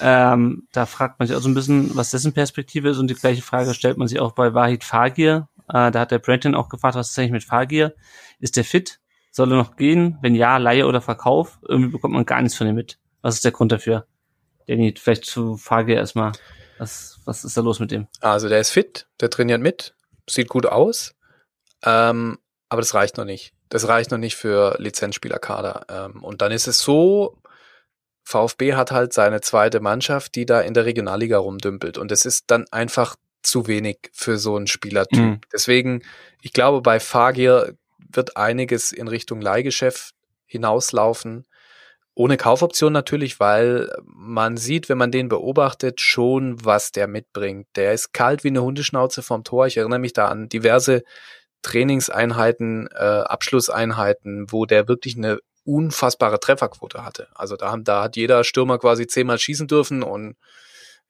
Ähm, 0.00 0.66
da 0.72 0.86
fragt 0.86 1.18
man 1.18 1.28
sich 1.28 1.36
auch 1.36 1.42
so 1.42 1.50
ein 1.50 1.54
bisschen, 1.54 1.94
was 1.96 2.12
dessen 2.12 2.32
Perspektive 2.32 2.88
ist. 2.88 2.96
Und 2.96 3.08
die 3.08 3.14
gleiche 3.14 3.42
Frage 3.42 3.74
stellt 3.74 3.98
man 3.98 4.08
sich 4.08 4.20
auch 4.20 4.32
bei 4.32 4.54
Wahid 4.54 4.82
Fagir. 4.82 5.48
Äh, 5.68 5.90
da 5.90 6.00
hat 6.00 6.12
der 6.12 6.18
Brandon 6.18 6.54
auch 6.54 6.70
gefragt, 6.70 6.94
was 6.94 7.10
ist 7.10 7.18
eigentlich 7.18 7.32
mit 7.32 7.44
Fagir? 7.44 7.92
Ist 8.38 8.56
der 8.56 8.64
fit? 8.64 9.00
Soll 9.32 9.52
er 9.52 9.58
noch 9.58 9.76
gehen? 9.76 10.16
Wenn 10.22 10.34
ja, 10.34 10.56
Laie 10.56 10.86
oder 10.86 11.02
Verkauf? 11.02 11.58
Irgendwie 11.68 11.90
bekommt 11.90 12.14
man 12.14 12.24
gar 12.24 12.40
nichts 12.40 12.56
von 12.56 12.66
ihm 12.66 12.74
mit. 12.74 12.98
Was 13.20 13.34
ist 13.34 13.44
der 13.44 13.52
Grund 13.52 13.70
dafür? 13.70 14.06
Danny, 14.66 14.94
vielleicht 14.96 15.26
zu 15.26 15.58
Fagir 15.58 15.96
erstmal. 15.96 16.32
Was, 16.78 17.20
was 17.26 17.44
ist 17.44 17.54
da 17.54 17.60
los 17.60 17.80
mit 17.80 17.90
dem? 17.90 18.06
Also 18.22 18.48
der 18.48 18.60
ist 18.60 18.70
fit, 18.70 19.06
der 19.20 19.28
trainiert 19.28 19.60
mit, 19.60 19.94
sieht 20.32 20.48
gut 20.48 20.66
aus, 20.66 21.14
ähm, 21.84 22.38
aber 22.68 22.80
das 22.80 22.94
reicht 22.94 23.16
noch 23.16 23.24
nicht. 23.24 23.52
Das 23.68 23.86
reicht 23.88 24.10
noch 24.10 24.18
nicht 24.18 24.36
für 24.36 24.76
Lizenzspielerkader. 24.78 25.86
Ähm, 25.88 26.24
und 26.24 26.42
dann 26.42 26.52
ist 26.52 26.66
es 26.66 26.80
so, 26.80 27.38
VfB 28.24 28.74
hat 28.74 28.90
halt 28.90 29.12
seine 29.12 29.40
zweite 29.40 29.80
Mannschaft, 29.80 30.34
die 30.34 30.46
da 30.46 30.60
in 30.60 30.74
der 30.74 30.84
Regionalliga 30.84 31.38
rumdümpelt. 31.38 31.98
Und 31.98 32.12
es 32.12 32.24
ist 32.24 32.44
dann 32.48 32.66
einfach 32.70 33.16
zu 33.42 33.66
wenig 33.66 34.10
für 34.12 34.38
so 34.38 34.56
einen 34.56 34.66
Spielertyp. 34.66 35.18
Mhm. 35.18 35.40
Deswegen, 35.52 36.02
ich 36.42 36.52
glaube, 36.52 36.82
bei 36.82 37.00
Fagir 37.00 37.74
wird 37.98 38.36
einiges 38.36 38.92
in 38.92 39.08
Richtung 39.08 39.40
Leihgeschäft 39.40 40.14
hinauslaufen. 40.46 41.46
Ohne 42.14 42.36
Kaufoption 42.36 42.92
natürlich, 42.92 43.40
weil 43.40 43.90
man 44.04 44.56
sieht, 44.56 44.88
wenn 44.88 44.98
man 44.98 45.12
den 45.12 45.28
beobachtet, 45.28 46.00
schon, 46.00 46.64
was 46.64 46.92
der 46.92 47.06
mitbringt. 47.06 47.68
Der 47.76 47.92
ist 47.92 48.12
kalt 48.12 48.44
wie 48.44 48.48
eine 48.48 48.62
Hundeschnauze 48.62 49.22
vom 49.22 49.44
Tor. 49.44 49.66
Ich 49.66 49.76
erinnere 49.76 50.00
mich 50.00 50.12
da 50.12 50.28
an 50.28 50.48
diverse 50.48 51.02
Trainingseinheiten, 51.62 52.88
äh, 52.92 52.98
Abschlusseinheiten, 52.98 54.46
wo 54.50 54.66
der 54.66 54.88
wirklich 54.88 55.16
eine 55.16 55.38
unfassbare 55.64 56.40
Trefferquote 56.40 57.04
hatte. 57.04 57.28
Also 57.34 57.56
da, 57.56 57.70
haben, 57.70 57.84
da 57.84 58.02
hat 58.02 58.16
jeder 58.16 58.44
Stürmer 58.44 58.78
quasi 58.78 59.06
zehnmal 59.06 59.38
schießen 59.38 59.68
dürfen 59.68 60.02
und 60.02 60.36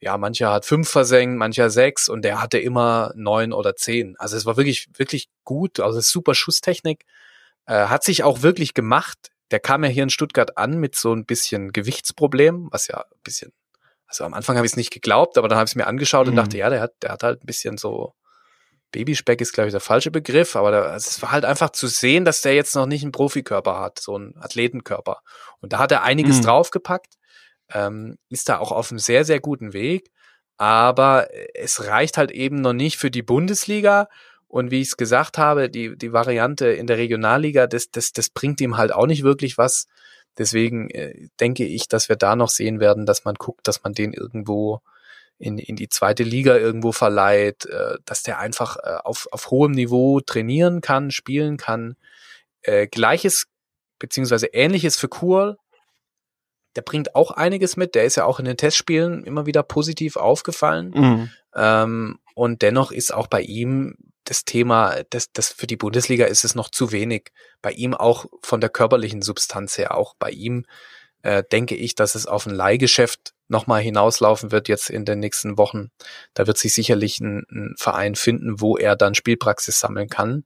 ja, 0.00 0.16
mancher 0.16 0.50
hat 0.50 0.64
fünf 0.64 0.88
versenkt, 0.88 1.38
mancher 1.38 1.68
sechs 1.70 2.08
und 2.08 2.22
der 2.22 2.40
hatte 2.40 2.58
immer 2.58 3.12
neun 3.14 3.52
oder 3.52 3.76
zehn. 3.76 4.16
Also 4.18 4.36
es 4.36 4.46
war 4.46 4.56
wirklich, 4.56 4.88
wirklich 4.96 5.28
gut. 5.44 5.78
Also 5.78 6.00
super 6.00 6.34
Schusstechnik. 6.34 7.04
Äh, 7.66 7.86
hat 7.86 8.02
sich 8.02 8.24
auch 8.24 8.42
wirklich 8.42 8.72
gemacht. 8.72 9.30
Der 9.50 9.60
kam 9.60 9.84
ja 9.84 9.90
hier 9.90 10.02
in 10.02 10.10
Stuttgart 10.10 10.56
an 10.56 10.78
mit 10.78 10.94
so 10.96 11.12
ein 11.12 11.24
bisschen 11.24 11.72
Gewichtsproblem, 11.72 12.68
was 12.70 12.88
ja 12.88 12.98
ein 12.98 13.20
bisschen, 13.24 13.52
also 14.06 14.24
am 14.24 14.34
Anfang 14.34 14.56
habe 14.56 14.66
ich 14.66 14.72
es 14.72 14.76
nicht 14.76 14.92
geglaubt, 14.92 15.38
aber 15.38 15.48
dann 15.48 15.58
habe 15.58 15.66
ich 15.66 15.72
es 15.72 15.76
mir 15.76 15.86
angeschaut 15.86 16.26
mhm. 16.26 16.32
und 16.32 16.36
dachte, 16.36 16.58
ja, 16.58 16.70
der 16.70 16.80
hat, 16.80 16.94
der 17.02 17.12
hat 17.12 17.22
halt 17.22 17.42
ein 17.42 17.46
bisschen 17.46 17.76
so 17.76 18.14
Babyspeck 18.92 19.40
ist, 19.40 19.52
glaube 19.52 19.68
ich, 19.68 19.72
der 19.72 19.80
falsche 19.80 20.10
Begriff, 20.10 20.56
aber 20.56 20.70
da, 20.70 20.82
also 20.82 21.08
es 21.08 21.22
war 21.22 21.30
halt 21.30 21.44
einfach 21.44 21.70
zu 21.70 21.86
sehen, 21.86 22.24
dass 22.24 22.42
der 22.42 22.54
jetzt 22.54 22.74
noch 22.74 22.86
nicht 22.86 23.02
einen 23.02 23.12
Profikörper 23.12 23.78
hat, 23.78 24.00
so 24.00 24.16
einen 24.16 24.36
Athletenkörper. 24.36 25.20
Und 25.60 25.72
da 25.72 25.78
hat 25.78 25.92
er 25.92 26.02
einiges 26.02 26.38
mhm. 26.38 26.42
draufgepackt, 26.42 27.14
ähm, 27.72 28.16
ist 28.28 28.48
da 28.48 28.58
auch 28.58 28.72
auf 28.72 28.90
einem 28.90 28.98
sehr, 28.98 29.24
sehr 29.24 29.40
guten 29.40 29.72
Weg. 29.72 30.10
Aber 30.56 31.28
es 31.54 31.86
reicht 31.86 32.18
halt 32.18 32.30
eben 32.32 32.60
noch 32.60 32.74
nicht 32.74 32.98
für 32.98 33.10
die 33.10 33.22
Bundesliga. 33.22 34.08
Und 34.50 34.72
wie 34.72 34.80
ich 34.80 34.88
es 34.88 34.96
gesagt 34.96 35.38
habe, 35.38 35.70
die, 35.70 35.96
die 35.96 36.12
Variante 36.12 36.66
in 36.66 36.88
der 36.88 36.98
Regionalliga, 36.98 37.68
das, 37.68 37.92
das, 37.92 38.12
das 38.12 38.30
bringt 38.30 38.60
ihm 38.60 38.76
halt 38.76 38.92
auch 38.92 39.06
nicht 39.06 39.22
wirklich 39.22 39.58
was. 39.58 39.86
Deswegen 40.38 40.90
äh, 40.90 41.28
denke 41.38 41.64
ich, 41.64 41.86
dass 41.86 42.08
wir 42.08 42.16
da 42.16 42.34
noch 42.34 42.48
sehen 42.48 42.80
werden, 42.80 43.06
dass 43.06 43.24
man 43.24 43.36
guckt, 43.36 43.68
dass 43.68 43.84
man 43.84 43.94
den 43.94 44.12
irgendwo 44.12 44.80
in, 45.38 45.56
in 45.58 45.76
die 45.76 45.88
zweite 45.88 46.24
Liga 46.24 46.56
irgendwo 46.56 46.90
verleiht, 46.90 47.66
äh, 47.66 47.98
dass 48.04 48.24
der 48.24 48.40
einfach 48.40 48.76
äh, 48.78 48.96
auf, 49.04 49.28
auf 49.30 49.52
hohem 49.52 49.70
Niveau 49.70 50.18
trainieren 50.18 50.80
kann, 50.80 51.12
spielen 51.12 51.56
kann. 51.56 51.94
Äh, 52.62 52.88
Gleiches 52.88 53.46
beziehungsweise 54.00 54.46
Ähnliches 54.46 54.96
für 54.96 55.08
Kur. 55.08 55.58
Der 56.74 56.82
bringt 56.82 57.14
auch 57.14 57.30
einiges 57.30 57.76
mit. 57.76 57.94
Der 57.94 58.04
ist 58.04 58.16
ja 58.16 58.24
auch 58.24 58.40
in 58.40 58.46
den 58.46 58.56
Testspielen 58.56 59.22
immer 59.22 59.46
wieder 59.46 59.62
positiv 59.62 60.16
aufgefallen. 60.16 60.90
Mhm. 60.90 61.30
Ähm, 61.54 62.18
und 62.34 62.62
dennoch 62.62 62.90
ist 62.90 63.14
auch 63.14 63.28
bei 63.28 63.42
ihm 63.42 63.94
das 64.24 64.44
Thema, 64.44 65.02
das, 65.10 65.32
das 65.32 65.48
für 65.48 65.66
die 65.66 65.76
Bundesliga 65.76 66.26
ist 66.26 66.44
es 66.44 66.54
noch 66.54 66.70
zu 66.70 66.92
wenig. 66.92 67.32
Bei 67.62 67.72
ihm 67.72 67.94
auch 67.94 68.26
von 68.42 68.60
der 68.60 68.70
körperlichen 68.70 69.22
Substanz 69.22 69.78
her, 69.78 69.96
auch 69.96 70.14
bei 70.18 70.30
ihm 70.30 70.66
äh, 71.22 71.42
denke 71.50 71.74
ich, 71.74 71.94
dass 71.94 72.14
es 72.14 72.26
auf 72.26 72.46
ein 72.46 72.54
Leihgeschäft 72.54 73.34
nochmal 73.48 73.82
hinauslaufen 73.82 74.52
wird 74.52 74.68
jetzt 74.68 74.90
in 74.90 75.04
den 75.04 75.18
nächsten 75.18 75.58
Wochen. 75.58 75.90
Da 76.34 76.46
wird 76.46 76.58
sich 76.58 76.72
sicherlich 76.72 77.20
ein, 77.20 77.44
ein 77.50 77.74
Verein 77.76 78.14
finden, 78.14 78.60
wo 78.60 78.76
er 78.76 78.96
dann 78.96 79.14
Spielpraxis 79.14 79.80
sammeln 79.80 80.08
kann. 80.08 80.44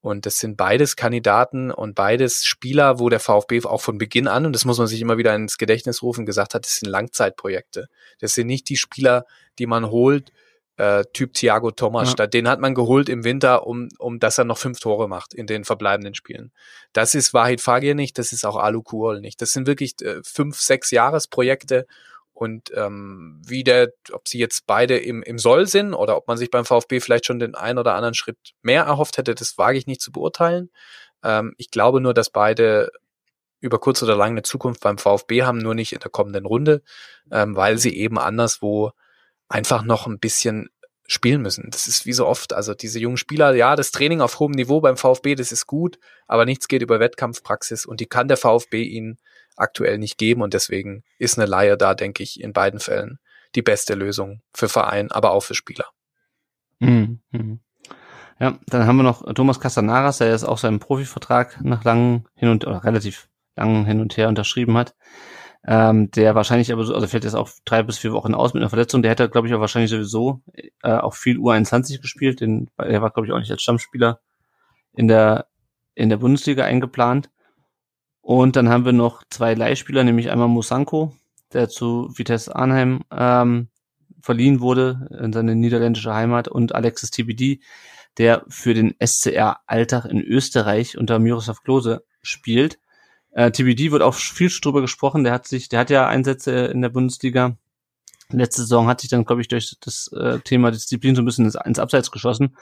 Und 0.00 0.26
das 0.26 0.36
sind 0.36 0.58
beides 0.58 0.96
Kandidaten 0.96 1.70
und 1.70 1.94
beides 1.94 2.44
Spieler, 2.44 2.98
wo 2.98 3.08
der 3.08 3.20
VfB 3.20 3.64
auch 3.64 3.80
von 3.80 3.96
Beginn 3.96 4.28
an, 4.28 4.44
und 4.44 4.52
das 4.52 4.66
muss 4.66 4.76
man 4.76 4.86
sich 4.86 5.00
immer 5.00 5.16
wieder 5.16 5.34
ins 5.34 5.56
Gedächtnis 5.56 6.02
rufen, 6.02 6.26
gesagt 6.26 6.52
hat, 6.52 6.66
das 6.66 6.76
sind 6.76 6.90
Langzeitprojekte. 6.90 7.88
Das 8.18 8.34
sind 8.34 8.46
nicht 8.46 8.68
die 8.68 8.76
Spieler, 8.76 9.24
die 9.58 9.64
man 9.64 9.88
holt, 9.88 10.30
äh, 10.76 11.04
Typ 11.12 11.34
Thiago 11.34 11.70
Thomas. 11.70 12.14
Ja. 12.18 12.26
Den 12.26 12.48
hat 12.48 12.60
man 12.60 12.74
geholt 12.74 13.08
im 13.08 13.24
Winter, 13.24 13.66
um, 13.66 13.88
um 13.98 14.18
dass 14.18 14.38
er 14.38 14.44
noch 14.44 14.58
fünf 14.58 14.80
Tore 14.80 15.08
macht 15.08 15.34
in 15.34 15.46
den 15.46 15.64
verbleibenden 15.64 16.14
Spielen. 16.14 16.52
Das 16.92 17.14
ist 17.14 17.32
Wahid 17.32 17.60
Fagir 17.60 17.94
nicht, 17.94 18.18
das 18.18 18.32
ist 18.32 18.44
auch 18.44 18.56
Alu 18.56 18.82
Kuol 18.82 19.20
nicht. 19.20 19.40
Das 19.40 19.52
sind 19.52 19.66
wirklich 19.66 19.94
äh, 20.02 20.20
fünf, 20.24 20.60
sechs 20.60 20.90
Jahresprojekte 20.90 21.86
und 22.32 22.72
ähm, 22.74 23.40
wie 23.46 23.62
der, 23.62 23.92
ob 24.12 24.26
sie 24.26 24.38
jetzt 24.38 24.66
beide 24.66 24.98
im, 24.98 25.22
im 25.22 25.38
Soll 25.38 25.68
sind 25.68 25.94
oder 25.94 26.16
ob 26.16 26.26
man 26.26 26.36
sich 26.36 26.50
beim 26.50 26.64
VfB 26.64 26.98
vielleicht 26.98 27.26
schon 27.26 27.38
den 27.38 27.54
einen 27.54 27.78
oder 27.78 27.94
anderen 27.94 28.14
Schritt 28.14 28.36
mehr 28.62 28.82
erhofft 28.82 29.18
hätte, 29.18 29.36
das 29.36 29.56
wage 29.56 29.78
ich 29.78 29.86
nicht 29.86 30.00
zu 30.00 30.10
beurteilen. 30.10 30.70
Ähm, 31.22 31.54
ich 31.58 31.70
glaube 31.70 32.00
nur, 32.00 32.12
dass 32.12 32.30
beide 32.30 32.90
über 33.60 33.78
kurz 33.78 34.02
oder 34.02 34.16
lang 34.16 34.32
eine 34.32 34.42
Zukunft 34.42 34.80
beim 34.80 34.98
VfB 34.98 35.44
haben, 35.44 35.58
nur 35.58 35.76
nicht 35.76 35.92
in 35.92 36.00
der 36.00 36.10
kommenden 36.10 36.44
Runde, 36.44 36.82
ähm, 37.30 37.54
weil 37.54 37.78
sie 37.78 37.96
eben 37.96 38.18
anderswo 38.18 38.92
einfach 39.54 39.84
noch 39.84 40.08
ein 40.08 40.18
bisschen 40.18 40.68
spielen 41.06 41.42
müssen. 41.42 41.68
Das 41.70 41.86
ist 41.86 42.06
wie 42.06 42.12
so 42.12 42.26
oft, 42.26 42.52
also 42.52 42.74
diese 42.74 42.98
jungen 42.98 43.18
Spieler, 43.18 43.54
ja, 43.54 43.76
das 43.76 43.92
Training 43.92 44.20
auf 44.20 44.40
hohem 44.40 44.52
Niveau 44.52 44.80
beim 44.80 44.96
VfB, 44.96 45.34
das 45.34 45.52
ist 45.52 45.66
gut, 45.66 45.98
aber 46.26 46.44
nichts 46.44 46.66
geht 46.66 46.82
über 46.82 46.98
Wettkampfpraxis 46.98 47.86
und 47.86 48.00
die 48.00 48.06
kann 48.06 48.26
der 48.26 48.36
VfB 48.36 48.82
ihnen 48.82 49.18
aktuell 49.56 49.98
nicht 49.98 50.18
geben 50.18 50.42
und 50.42 50.54
deswegen 50.54 51.04
ist 51.18 51.38
eine 51.38 51.46
Laie 51.46 51.76
da, 51.76 51.94
denke 51.94 52.22
ich, 52.22 52.40
in 52.40 52.52
beiden 52.52 52.80
Fällen 52.80 53.18
die 53.54 53.62
beste 53.62 53.94
Lösung 53.94 54.40
für 54.52 54.68
Verein, 54.68 55.12
aber 55.12 55.30
auch 55.30 55.42
für 55.42 55.54
Spieler. 55.54 55.86
Mhm. 56.80 57.20
Ja, 58.40 58.58
dann 58.66 58.86
haben 58.86 58.96
wir 58.96 59.04
noch 59.04 59.32
Thomas 59.34 59.60
Castanaras, 59.60 60.18
der 60.18 60.30
jetzt 60.30 60.42
auch 60.42 60.58
seinen 60.58 60.80
Profivertrag 60.80 61.62
nach 61.62 61.84
langem 61.84 62.26
hin 62.34 62.48
und 62.48 62.66
oder 62.66 62.82
relativ 62.82 63.28
langen 63.54 63.84
hin 63.84 64.00
und 64.00 64.16
her 64.16 64.28
unterschrieben 64.28 64.76
hat. 64.76 64.96
Ähm, 65.66 66.10
der 66.10 66.34
wahrscheinlich 66.34 66.72
aber 66.72 66.84
so, 66.84 66.94
also 66.94 67.06
fällt 67.06 67.24
jetzt 67.24 67.34
auch 67.34 67.50
drei 67.64 67.82
bis 67.82 67.98
vier 67.98 68.12
Wochen 68.12 68.34
aus 68.34 68.52
mit 68.52 68.62
einer 68.62 68.70
Verletzung. 68.70 69.02
Der 69.02 69.10
hätte, 69.10 69.30
glaube 69.30 69.48
ich, 69.48 69.54
auch 69.54 69.60
wahrscheinlich 69.60 69.90
sowieso 69.90 70.42
äh, 70.82 70.92
auch 70.92 71.14
viel 71.14 71.38
U21 71.38 72.00
gespielt. 72.00 72.40
Den, 72.40 72.70
der 72.78 73.00
war, 73.00 73.10
glaube 73.10 73.26
ich, 73.26 73.32
auch 73.32 73.38
nicht 73.38 73.50
als 73.50 73.62
Stammspieler 73.62 74.20
in 74.92 75.08
der 75.08 75.46
in 75.94 76.08
der 76.08 76.18
Bundesliga 76.18 76.64
eingeplant. 76.64 77.30
Und 78.20 78.56
dann 78.56 78.68
haben 78.68 78.84
wir 78.84 78.92
noch 78.92 79.22
zwei 79.30 79.54
Leihspieler, 79.54 80.02
nämlich 80.02 80.30
einmal 80.30 80.48
Musanko, 80.48 81.14
der 81.52 81.68
zu 81.68 82.10
Vitesse 82.16 82.54
Arnheim 82.54 83.04
ähm, 83.10 83.68
verliehen 84.20 84.60
wurde 84.60 85.08
in 85.22 85.32
seine 85.32 85.54
niederländische 85.54 86.14
Heimat 86.14 86.48
und 86.48 86.74
Alexis 86.74 87.10
TBD, 87.10 87.60
der 88.16 88.44
für 88.48 88.74
den 88.74 88.94
SCR 89.04 89.60
Alltag 89.66 90.06
in 90.06 90.22
Österreich 90.22 90.96
unter 90.96 91.18
Miroslav 91.18 91.62
Klose 91.62 92.04
spielt. 92.22 92.78
Äh, 93.34 93.50
TBD 93.50 93.90
wird 93.90 94.02
auch 94.02 94.14
viel 94.14 94.48
drüber 94.48 94.80
gesprochen. 94.80 95.24
Der 95.24 95.32
hat 95.32 95.46
sich, 95.46 95.68
der 95.68 95.80
hat 95.80 95.90
ja 95.90 96.06
Einsätze 96.06 96.52
in 96.66 96.80
der 96.82 96.88
Bundesliga. 96.88 97.56
Letzte 98.30 98.62
Saison 98.62 98.86
hat 98.86 99.00
sich 99.00 99.10
dann, 99.10 99.24
glaube 99.24 99.42
ich, 99.42 99.48
durch 99.48 99.76
das 99.80 100.08
äh, 100.12 100.38
Thema 100.40 100.70
Disziplin 100.70 101.14
so 101.14 101.22
ein 101.22 101.24
bisschen 101.24 101.44
ins, 101.44 101.56
ins 101.56 101.78
Abseits 101.78 102.10
geschossen. 102.10 102.56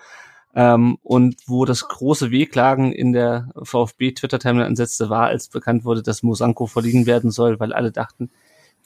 Ähm, 0.54 0.98
und 1.02 1.36
wo 1.46 1.64
das 1.64 1.88
große 1.88 2.30
Wehklagen 2.30 2.92
in 2.92 3.12
der 3.12 3.50
VfB-Twitter-Timeline 3.62 4.66
ansetzte, 4.66 5.08
war, 5.08 5.26
als 5.26 5.48
bekannt 5.48 5.84
wurde, 5.84 6.02
dass 6.02 6.22
Mosanko 6.22 6.66
verliehen 6.66 7.06
werden 7.06 7.30
soll, 7.30 7.60
weil 7.60 7.72
alle 7.72 7.92
dachten, 7.92 8.30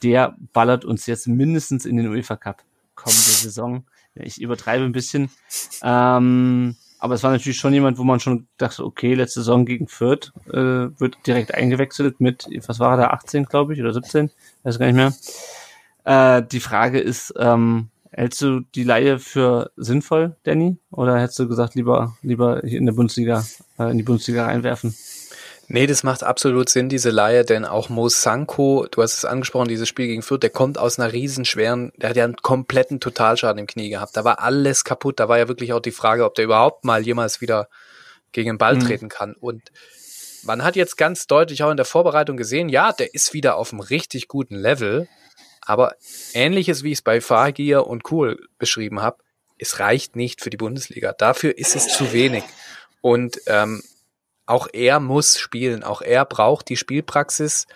der 0.03 0.37
ballert 0.53 0.85
uns 0.85 1.07
jetzt 1.07 1.27
mindestens 1.27 1.87
in 1.87 1.97
den 1.97 2.09
UEFA 2.09 2.37
Cup 2.37 2.63
kommende 2.95 3.21
Saison. 3.21 3.85
Ich 4.15 4.41
übertreibe 4.41 4.85
ein 4.85 4.93
bisschen. 4.93 5.31
Ähm, 5.83 6.77
aber 6.98 7.14
es 7.14 7.23
war 7.23 7.31
natürlich 7.31 7.59
schon 7.59 7.74
jemand, 7.74 7.98
wo 7.98 8.05
man 8.05 8.20
schon 8.20 8.47
dachte, 8.56 8.85
okay, 8.85 9.14
letzte 9.14 9.40
Saison 9.40 9.66
gegen 9.66 9.89
Fürth 9.89 10.32
äh, 10.48 10.89
wird 10.98 11.18
direkt 11.27 11.55
eingewechselt 11.55 12.20
mit, 12.20 12.47
was 12.66 12.81
war 12.81 12.93
er 12.93 12.97
da, 12.97 13.06
18, 13.09 13.44
glaube 13.44 13.74
ich, 13.74 13.81
oder 13.81 13.93
17, 13.93 14.31
weiß 14.62 14.78
gar 14.78 14.86
nicht 14.86 14.97
mehr. 14.97 15.12
Äh, 16.05 16.43
die 16.43 16.60
Frage 16.60 16.98
ist, 16.98 17.35
ähm, 17.36 17.89
hältst 18.12 18.40
du 18.40 18.60
die 18.60 18.85
Laie 18.85 19.18
für 19.18 19.70
sinnvoll, 19.77 20.36
Danny? 20.44 20.78
Oder 20.90 21.20
hättest 21.20 21.39
du 21.39 21.48
gesagt, 21.48 21.74
lieber, 21.74 22.16
lieber 22.23 22.64
in 22.64 22.86
der 22.86 22.94
Bundesliga, 22.94 23.44
äh, 23.78 23.90
in 23.90 23.98
die 23.98 24.05
Bundesliga 24.05 24.47
reinwerfen? 24.47 24.94
Nee, 25.69 25.87
das 25.87 26.05
macht 26.05 26.23
absolut 26.23 26.69
Sinn, 26.69 26.89
diese 26.89 27.11
Leihe, 27.11 27.45
denn 27.45 27.65
auch 27.65 27.89
Mo 27.89 28.09
Sanko, 28.09 28.87
du 28.91 29.03
hast 29.03 29.19
es 29.19 29.25
angesprochen, 29.25 29.69
dieses 29.69 29.89
Spiel 29.89 30.07
gegen 30.07 30.23
Fürth, 30.23 30.43
der 30.43 30.51
kommt 30.51 30.79
aus 30.79 30.99
einer 30.99 31.13
riesenschweren, 31.13 31.93
der 31.97 32.11
hat 32.11 32.17
ja 32.17 32.25
einen 32.25 32.37
kompletten 32.37 33.01
Totalschaden 33.01 33.59
im 33.59 33.67
Knie 33.67 33.89
gehabt. 33.89 34.17
Da 34.17 34.25
war 34.25 34.41
alles 34.41 34.85
kaputt. 34.85 35.19
Da 35.19 35.29
war 35.29 35.39
ja 35.39 35.49
wirklich 35.49 35.73
auch 35.73 35.81
die 35.81 35.91
Frage, 35.91 36.25
ob 36.25 36.35
der 36.37 36.45
überhaupt 36.45 36.85
mal 36.85 37.05
jemals 37.05 37.41
wieder 37.41 37.69
gegen 38.33 38.51
den 38.51 38.59
Ball 38.59 38.77
mhm. 38.77 38.81
treten 38.81 39.09
kann. 39.09 39.35
Und 39.35 39.73
man 40.45 40.63
hat 40.63 40.77
jetzt 40.77 40.97
ganz 40.97 41.27
deutlich 41.27 41.65
auch 41.65 41.71
in 41.71 41.77
der 41.77 41.87
Vorbereitung 41.87 42.37
gesehen, 42.37 42.69
ja, 42.69 42.93
der 42.93 43.13
ist 43.15 43.33
wieder 43.33 43.57
auf 43.57 43.73
einem 43.73 43.81
richtig 43.81 44.29
guten 44.29 44.55
Level. 44.55 45.09
Aber 45.63 45.97
ähnliches, 46.33 46.85
wie 46.85 46.93
ich 46.93 46.99
es 46.99 47.03
bei 47.03 47.21
Fagir 47.21 47.89
und 47.89 48.05
Kuhl 48.05 48.39
beschrieben 48.59 49.03
habe, 49.03 49.19
es 49.59 49.81
reicht 49.81 50.15
nicht 50.15 50.43
für 50.43 50.51
die 50.51 50.57
Bundesliga. 50.57 51.13
Dafür 51.13 51.59
ist 51.59 51.75
es 51.75 51.89
zu 51.89 52.13
wenig. 52.13 52.45
Und 53.01 53.41
ähm, 53.47 53.83
auch 54.47 54.68
er 54.73 55.01
muss 55.01 55.39
spielen, 55.39 55.82
auch 55.82 56.02
er 56.02 56.24
braucht 56.24 56.68
die 56.68 56.77
Spielpraxis 56.77 57.66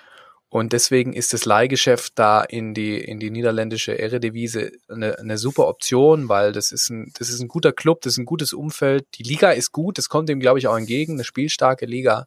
und 0.50 0.72
deswegen 0.72 1.12
ist 1.12 1.32
das 1.32 1.44
Leihgeschäft 1.44 2.18
da 2.18 2.42
in 2.42 2.74
die, 2.74 2.98
in 2.98 3.20
die 3.20 3.30
niederländische 3.30 3.96
Eredivisie 3.96 4.72
eine, 4.88 5.16
eine 5.16 5.38
super 5.38 5.68
Option, 5.68 6.28
weil 6.28 6.50
das 6.50 6.72
ist 6.72 6.90
ein, 6.90 7.12
das 7.16 7.28
ist 7.28 7.40
ein 7.40 7.46
guter 7.46 7.72
Club, 7.72 8.00
das 8.00 8.14
ist 8.14 8.18
ein 8.18 8.24
gutes 8.24 8.52
Umfeld. 8.52 9.06
Die 9.14 9.22
Liga 9.22 9.52
ist 9.52 9.70
gut, 9.70 9.96
das 9.96 10.08
kommt 10.08 10.28
ihm, 10.28 10.40
glaube 10.40 10.58
ich, 10.58 10.66
auch 10.66 10.76
entgegen, 10.76 11.12
eine 11.12 11.24
spielstarke 11.24 11.86
Liga. 11.86 12.26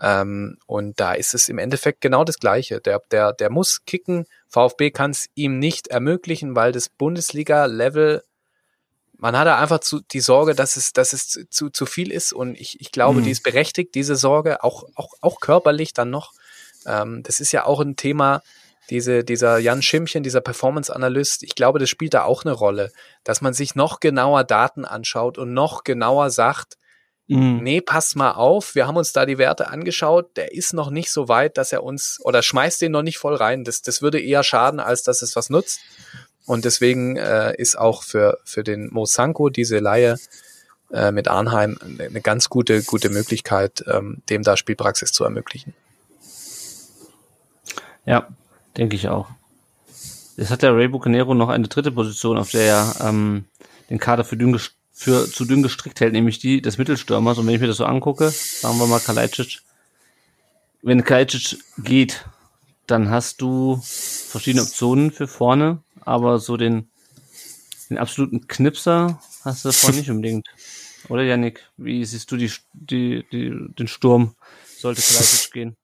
Ähm, 0.00 0.58
und 0.66 0.98
da 0.98 1.12
ist 1.12 1.34
es 1.34 1.48
im 1.48 1.58
Endeffekt 1.58 2.00
genau 2.00 2.24
das 2.24 2.40
Gleiche. 2.40 2.80
Der, 2.80 3.00
der, 3.12 3.32
der 3.32 3.48
muss 3.48 3.84
kicken. 3.86 4.26
VfB 4.48 4.90
kann 4.90 5.12
es 5.12 5.28
ihm 5.36 5.60
nicht 5.60 5.86
ermöglichen, 5.86 6.56
weil 6.56 6.72
das 6.72 6.88
Bundesliga-Level 6.88 8.24
man 9.22 9.38
hat 9.38 9.46
da 9.46 9.56
einfach 9.56 9.78
zu, 9.78 10.00
die 10.00 10.18
Sorge, 10.18 10.56
dass 10.56 10.76
es, 10.76 10.92
dass 10.92 11.12
es 11.12 11.46
zu, 11.48 11.70
zu 11.70 11.86
viel 11.86 12.10
ist 12.10 12.32
und 12.32 12.56
ich, 12.60 12.80
ich 12.80 12.90
glaube, 12.90 13.20
mhm. 13.20 13.24
die 13.24 13.30
ist 13.30 13.44
berechtigt, 13.44 13.94
diese 13.94 14.16
Sorge, 14.16 14.64
auch, 14.64 14.82
auch, 14.96 15.10
auch 15.20 15.38
körperlich 15.38 15.92
dann 15.92 16.10
noch. 16.10 16.32
Ähm, 16.86 17.22
das 17.22 17.38
ist 17.38 17.52
ja 17.52 17.64
auch 17.64 17.80
ein 17.80 17.94
Thema, 17.94 18.42
diese, 18.90 19.22
dieser 19.22 19.58
Jan 19.58 19.80
Schimmchen, 19.80 20.24
dieser 20.24 20.40
Performance-Analyst, 20.40 21.44
ich 21.44 21.54
glaube, 21.54 21.78
das 21.78 21.88
spielt 21.88 22.14
da 22.14 22.24
auch 22.24 22.44
eine 22.44 22.50
Rolle, 22.50 22.90
dass 23.22 23.40
man 23.40 23.54
sich 23.54 23.76
noch 23.76 24.00
genauer 24.00 24.42
Daten 24.42 24.84
anschaut 24.84 25.38
und 25.38 25.54
noch 25.54 25.84
genauer 25.84 26.30
sagt, 26.30 26.76
mhm. 27.28 27.60
nee, 27.62 27.80
pass 27.80 28.16
mal 28.16 28.32
auf, 28.32 28.74
wir 28.74 28.88
haben 28.88 28.96
uns 28.96 29.12
da 29.12 29.24
die 29.24 29.38
Werte 29.38 29.68
angeschaut, 29.68 30.36
der 30.36 30.52
ist 30.52 30.72
noch 30.72 30.90
nicht 30.90 31.12
so 31.12 31.28
weit, 31.28 31.58
dass 31.58 31.70
er 31.70 31.84
uns, 31.84 32.18
oder 32.24 32.42
schmeißt 32.42 32.82
den 32.82 32.90
noch 32.90 33.02
nicht 33.02 33.18
voll 33.18 33.36
rein. 33.36 33.62
Das, 33.62 33.82
das 33.82 34.02
würde 34.02 34.20
eher 34.20 34.42
schaden, 34.42 34.80
als 34.80 35.04
dass 35.04 35.22
es 35.22 35.36
was 35.36 35.48
nutzt. 35.48 35.78
Und 36.46 36.64
deswegen 36.64 37.16
äh, 37.16 37.54
ist 37.56 37.78
auch 37.78 38.02
für, 38.02 38.38
für 38.44 38.64
den 38.64 38.92
Mosanko 38.92 39.48
diese 39.48 39.78
Laie 39.78 40.16
äh, 40.92 41.12
mit 41.12 41.28
Arnheim 41.28 41.78
eine 41.98 42.20
ganz 42.20 42.48
gute, 42.48 42.82
gute 42.82 43.10
Möglichkeit, 43.10 43.84
ähm, 43.86 44.22
dem 44.28 44.42
da 44.42 44.56
Spielpraxis 44.56 45.12
zu 45.12 45.24
ermöglichen. 45.24 45.74
Ja, 48.04 48.28
denke 48.76 48.96
ich 48.96 49.08
auch. 49.08 49.28
Jetzt 50.36 50.50
hat 50.50 50.62
der 50.62 50.74
Ray 50.74 50.88
Bucanero 50.88 51.34
noch 51.34 51.48
eine 51.48 51.68
dritte 51.68 51.92
Position, 51.92 52.38
auf 52.38 52.50
der 52.50 52.62
er 52.62 52.96
ähm, 53.00 53.44
den 53.90 53.98
Kader 53.98 54.24
für, 54.24 54.36
dünn 54.36 54.58
für 54.92 55.30
zu 55.30 55.44
dünn 55.44 55.62
gestrickt 55.62 56.00
hält, 56.00 56.12
nämlich 56.12 56.38
die 56.38 56.60
des 56.60 56.78
Mittelstürmers. 56.78 57.38
Und 57.38 57.46
wenn 57.46 57.54
ich 57.54 57.60
mir 57.60 57.66
das 57.68 57.76
so 57.76 57.84
angucke, 57.84 58.30
sagen 58.30 58.78
wir 58.78 58.86
mal 58.86 59.00
Kalajdzic, 59.00 59.60
wenn 60.82 61.04
Kalajdzic 61.04 61.58
geht, 61.78 62.24
dann 62.86 63.10
hast 63.10 63.40
du 63.40 63.80
verschiedene 63.82 64.64
Optionen 64.64 65.12
für 65.12 65.28
vorne 65.28 65.78
aber 66.04 66.38
so 66.38 66.56
den, 66.56 66.90
den 67.90 67.98
absoluten 67.98 68.46
Knipser 68.46 69.20
hast 69.44 69.64
du 69.64 69.68
davon 69.68 69.94
nicht 69.96 70.10
unbedingt. 70.10 70.48
Oder 71.08 71.22
Janik, 71.22 71.68
wie 71.76 72.04
siehst 72.04 72.30
du 72.30 72.36
die, 72.36 72.52
die, 72.72 73.24
die, 73.32 73.52
den 73.78 73.88
Sturm? 73.88 74.36
Sollte 74.78 75.02
Kalajdzic 75.02 75.52
gehen? 75.52 75.76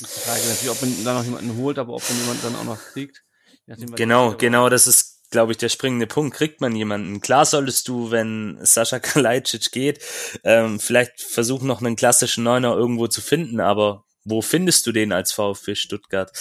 Die 0.00 0.04
Frage 0.04 0.40
natürlich, 0.40 0.70
ob 0.70 0.80
man 0.80 1.04
da 1.04 1.14
noch 1.14 1.24
jemanden 1.24 1.56
holt, 1.56 1.78
aber 1.78 1.94
ob 1.94 2.02
man 2.08 2.18
jemanden 2.18 2.42
dann 2.42 2.56
auch 2.56 2.64
noch 2.64 2.80
kriegt. 2.92 3.22
Genau, 3.66 4.34
genau, 4.36 4.68
das 4.68 4.86
ist, 4.86 5.30
glaube 5.30 5.52
ich, 5.52 5.58
der 5.58 5.68
springende 5.68 6.06
Punkt. 6.06 6.36
Kriegt 6.36 6.60
man 6.60 6.74
jemanden? 6.76 7.20
Klar 7.20 7.46
solltest 7.46 7.88
du, 7.88 8.10
wenn 8.10 8.58
Sascha 8.60 8.98
Kalajdzic 9.00 9.70
geht, 9.72 10.00
ähm, 10.42 10.80
vielleicht 10.80 11.20
versuchen 11.20 11.66
noch 11.66 11.80
einen 11.80 11.96
klassischen 11.96 12.44
Neuner 12.44 12.74
irgendwo 12.74 13.06
zu 13.06 13.20
finden, 13.20 13.60
aber 13.60 14.03
wo 14.24 14.42
findest 14.42 14.86
du 14.86 14.92
den 14.92 15.12
als 15.12 15.32
VfB 15.32 15.74
Stuttgart? 15.74 16.32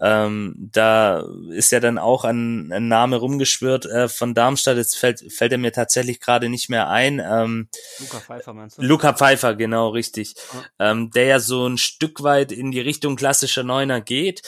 Ähm, 0.00 0.54
da 0.56 1.24
ist 1.50 1.72
ja 1.72 1.80
dann 1.80 1.98
auch 1.98 2.24
ein, 2.24 2.72
ein 2.72 2.88
Name 2.88 3.16
rumgeschwört 3.16 3.86
äh, 3.86 4.08
von 4.08 4.34
Darmstadt. 4.34 4.76
Jetzt 4.76 4.96
fällt, 4.96 5.32
fällt 5.32 5.52
er 5.52 5.58
mir 5.58 5.72
tatsächlich 5.72 6.20
gerade 6.20 6.48
nicht 6.48 6.68
mehr 6.68 6.88
ein. 6.88 7.20
Ähm, 7.24 7.68
Luca 7.98 8.20
Pfeiffer 8.20 8.52
meinst 8.52 8.78
du? 8.78 8.82
Luca 8.82 9.12
Pfeiffer, 9.14 9.54
genau, 9.54 9.88
richtig. 9.88 10.34
Ja. 10.78 10.90
Ähm, 10.90 11.10
der 11.10 11.24
ja 11.24 11.40
so 11.40 11.66
ein 11.66 11.78
Stück 11.78 12.22
weit 12.22 12.52
in 12.52 12.70
die 12.70 12.80
Richtung 12.80 13.16
klassischer 13.16 13.62
Neuner 13.62 14.00
geht. 14.00 14.42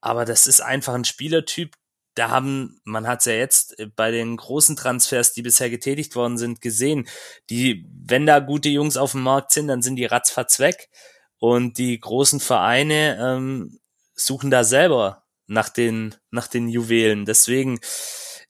Aber 0.00 0.24
das 0.24 0.46
ist 0.46 0.60
einfach 0.60 0.94
ein 0.94 1.04
Spielertyp, 1.04 1.74
da 2.16 2.30
haben, 2.30 2.80
man 2.84 3.06
hat 3.06 3.20
es 3.20 3.26
ja 3.26 3.34
jetzt 3.34 3.76
bei 3.94 4.10
den 4.10 4.36
großen 4.36 4.74
Transfers, 4.74 5.34
die 5.34 5.42
bisher 5.42 5.68
getätigt 5.68 6.16
worden 6.16 6.38
sind, 6.38 6.62
gesehen, 6.62 7.06
die, 7.50 7.86
wenn 7.90 8.24
da 8.24 8.40
gute 8.40 8.70
Jungs 8.70 8.96
auf 8.96 9.12
dem 9.12 9.22
Markt 9.22 9.52
sind, 9.52 9.68
dann 9.68 9.82
sind 9.82 9.96
die 9.96 10.06
ratzfatz 10.06 10.58
weg. 10.58 10.88
Und 11.38 11.78
die 11.78 11.98
großen 11.98 12.40
Vereine 12.40 13.18
ähm, 13.20 13.78
suchen 14.14 14.50
da 14.50 14.64
selber 14.64 15.24
nach 15.46 15.68
den, 15.68 16.14
nach 16.30 16.48
den 16.48 16.68
Juwelen. 16.68 17.24
Deswegen, 17.24 17.78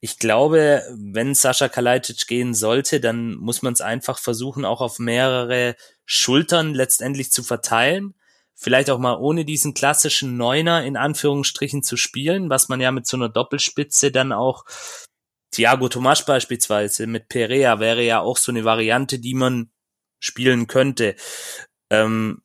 ich 0.01 0.19
glaube, 0.19 0.83
wenn 0.95 1.35
Sascha 1.35 1.69
Kalajdzic 1.69 2.27
gehen 2.27 2.55
sollte, 2.55 3.01
dann 3.01 3.35
muss 3.35 3.63
man 3.63 3.73
es 3.73 3.81
einfach 3.81 4.19
versuchen, 4.19 4.65
auch 4.65 4.81
auf 4.81 4.99
mehrere 4.99 5.77
Schultern 6.05 6.75
letztendlich 6.75 7.33
zu 7.33 7.43
verteilen. 7.43 8.15
Vielleicht 8.55 8.89
auch 8.89 8.99
mal 8.99 9.17
ohne 9.17 9.45
diesen 9.45 9.75
klassischen 9.75 10.37
Neuner 10.37 10.85
in 10.85 10.97
Anführungsstrichen 10.97 11.83
zu 11.83 11.97
spielen, 11.97 12.49
was 12.49 12.69
man 12.69 12.81
ja 12.81 12.91
mit 12.91 13.07
so 13.07 13.17
einer 13.17 13.29
Doppelspitze 13.29 14.11
dann 14.11 14.33
auch 14.33 14.65
Thiago 15.51 15.89
Tomasch 15.89 16.25
beispielsweise 16.25 17.07
mit 17.07 17.29
Perea 17.29 17.81
wäre 17.81 18.03
ja 18.03 18.21
auch 18.21 18.37
so 18.37 18.53
eine 18.53 18.65
Variante, 18.65 19.19
die 19.19 19.35
man 19.35 19.71
spielen 20.19 20.67
könnte. 20.67 21.17
Ähm, 21.91 22.43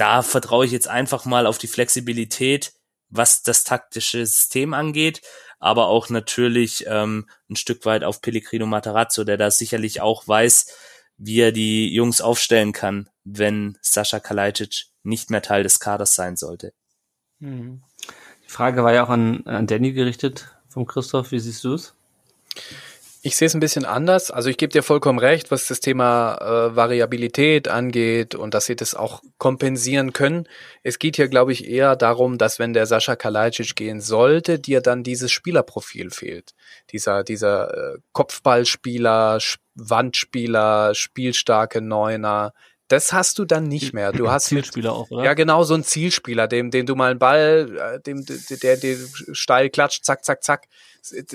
da 0.00 0.22
vertraue 0.22 0.64
ich 0.64 0.72
jetzt 0.72 0.88
einfach 0.88 1.26
mal 1.26 1.46
auf 1.46 1.58
die 1.58 1.66
Flexibilität, 1.66 2.72
was 3.10 3.42
das 3.42 3.64
taktische 3.64 4.24
System 4.24 4.72
angeht, 4.72 5.20
aber 5.58 5.88
auch 5.88 6.08
natürlich 6.08 6.84
ähm, 6.86 7.28
ein 7.50 7.56
Stück 7.56 7.84
weit 7.84 8.02
auf 8.02 8.22
Pellegrino 8.22 8.64
Matarazzo, 8.66 9.24
der 9.24 9.36
da 9.36 9.50
sicherlich 9.50 10.00
auch 10.00 10.26
weiß, 10.26 10.72
wie 11.18 11.40
er 11.40 11.52
die 11.52 11.92
Jungs 11.92 12.22
aufstellen 12.22 12.72
kann, 12.72 13.10
wenn 13.24 13.76
Sascha 13.82 14.20
Kalajdzic 14.20 14.86
nicht 15.02 15.28
mehr 15.30 15.42
Teil 15.42 15.64
des 15.64 15.80
Kaders 15.80 16.14
sein 16.14 16.36
sollte. 16.36 16.72
Mhm. 17.40 17.82
Die 18.46 18.50
Frage 18.50 18.82
war 18.82 18.94
ja 18.94 19.04
auch 19.04 19.10
an, 19.10 19.46
an 19.46 19.66
Danny 19.66 19.92
gerichtet 19.92 20.56
vom 20.68 20.86
Christoph. 20.86 21.30
Wie 21.30 21.40
siehst 21.40 21.62
du 21.64 21.74
es? 21.74 21.94
Ich 23.22 23.36
sehe 23.36 23.46
es 23.46 23.54
ein 23.54 23.60
bisschen 23.60 23.84
anders. 23.84 24.30
Also 24.30 24.48
ich 24.48 24.56
gebe 24.56 24.72
dir 24.72 24.82
vollkommen 24.82 25.18
recht, 25.18 25.50
was 25.50 25.66
das 25.66 25.80
Thema 25.80 26.38
äh, 26.40 26.76
Variabilität 26.76 27.68
angeht 27.68 28.34
und 28.34 28.54
dass 28.54 28.64
sie 28.64 28.76
das 28.76 28.94
auch 28.94 29.22
kompensieren 29.36 30.14
können. 30.14 30.48
Es 30.82 30.98
geht 30.98 31.16
hier, 31.16 31.28
glaube 31.28 31.52
ich, 31.52 31.68
eher 31.68 31.96
darum, 31.96 32.38
dass 32.38 32.58
wenn 32.58 32.72
der 32.72 32.86
Sascha 32.86 33.16
Kalajdzic 33.16 33.76
gehen 33.76 34.00
sollte, 34.00 34.58
dir 34.58 34.80
dann 34.80 35.02
dieses 35.02 35.32
Spielerprofil 35.32 36.10
fehlt. 36.10 36.54
Dieser, 36.92 37.22
dieser 37.22 37.94
äh, 37.94 37.98
Kopfballspieler, 38.12 39.38
Wandspieler, 39.74 40.94
spielstarke 40.94 41.82
Neuner, 41.82 42.54
das 42.90 43.12
hast 43.12 43.38
du 43.38 43.44
dann 43.44 43.68
nicht 43.68 43.92
mehr. 43.92 44.12
Du 44.12 44.30
hast 44.32 44.46
Zielspieler 44.46 44.92
auch, 44.92 45.10
oder? 45.10 45.24
Ja, 45.24 45.34
genau, 45.34 45.62
so 45.62 45.74
ein 45.74 45.84
Zielspieler, 45.84 46.48
dem, 46.48 46.70
dem 46.70 46.86
du 46.86 46.96
mal 46.96 47.10
einen 47.10 47.18
Ball, 47.18 47.76
äh, 47.76 48.00
dem, 48.00 48.24
der, 48.26 48.76
der 48.76 48.96
steil 49.32 49.70
klatscht, 49.70 50.04
zack, 50.04 50.24
zack, 50.24 50.42
zack. 50.42 50.66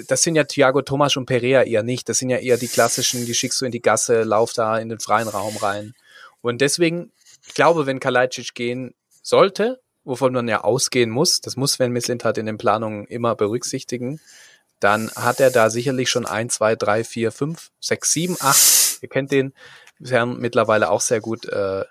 Das 0.07 0.23
sind 0.23 0.35
ja 0.35 0.43
Thiago 0.43 0.81
Thomas 0.81 1.17
und 1.17 1.25
Perea 1.25 1.63
eher 1.63 1.83
nicht. 1.83 2.07
Das 2.09 2.19
sind 2.19 2.29
ja 2.29 2.37
eher 2.37 2.57
die 2.57 2.67
klassischen, 2.67 3.25
die 3.25 3.33
schickst 3.33 3.61
du 3.61 3.65
in 3.65 3.71
die 3.71 3.81
Gasse, 3.81 4.23
lauf 4.23 4.53
da 4.53 4.77
in 4.77 4.89
den 4.89 4.99
freien 4.99 5.27
Raum 5.27 5.57
rein. 5.57 5.93
Und 6.41 6.61
deswegen, 6.61 7.11
ich 7.47 7.53
glaube, 7.53 7.85
wenn 7.85 7.99
Kalajdzic 7.99 8.53
gehen 8.53 8.93
sollte, 9.21 9.81
wovon 10.03 10.33
man 10.33 10.47
ja 10.47 10.63
ausgehen 10.63 11.09
muss, 11.09 11.41
das 11.41 11.55
muss 11.55 11.73
Sven 11.73 11.91
Mislintat 11.91 12.37
in 12.37 12.45
den 12.45 12.57
Planungen 12.57 13.05
immer 13.07 13.35
berücksichtigen, 13.35 14.19
dann 14.79 15.11
hat 15.15 15.39
er 15.39 15.49
da 15.49 15.69
sicherlich 15.69 16.09
schon 16.09 16.25
ein, 16.25 16.49
zwei, 16.49 16.75
drei, 16.75 17.03
vier, 17.03 17.31
fünf, 17.31 17.71
sechs, 17.79 18.11
sieben, 18.13 18.37
acht, 18.39 18.99
ihr 19.01 19.09
kennt 19.09 19.31
den, 19.31 19.53
Herren 20.03 20.39
mittlerweile 20.39 20.89
auch 20.89 21.01
sehr 21.01 21.21
gut 21.21 21.45
äh, 21.45 21.85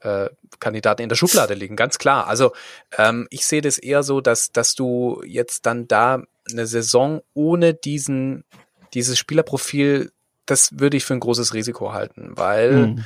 äh, 0.00 0.28
Kandidaten 0.58 1.02
in 1.02 1.08
der 1.08 1.16
Schublade 1.16 1.54
liegen, 1.54 1.76
ganz 1.76 1.98
klar. 1.98 2.26
Also 2.26 2.52
ähm, 2.98 3.26
ich 3.30 3.46
sehe 3.46 3.62
das 3.62 3.78
eher 3.78 4.02
so, 4.02 4.20
dass, 4.20 4.52
dass 4.52 4.74
du 4.74 5.22
jetzt 5.24 5.66
dann 5.66 5.88
da 5.88 6.22
eine 6.50 6.66
Saison 6.66 7.22
ohne 7.34 7.74
diesen, 7.74 8.44
dieses 8.94 9.18
Spielerprofil, 9.18 10.12
das 10.46 10.78
würde 10.78 10.96
ich 10.96 11.04
für 11.04 11.14
ein 11.14 11.20
großes 11.20 11.54
Risiko 11.54 11.92
halten, 11.92 12.32
weil 12.34 12.72
mhm. 12.72 13.04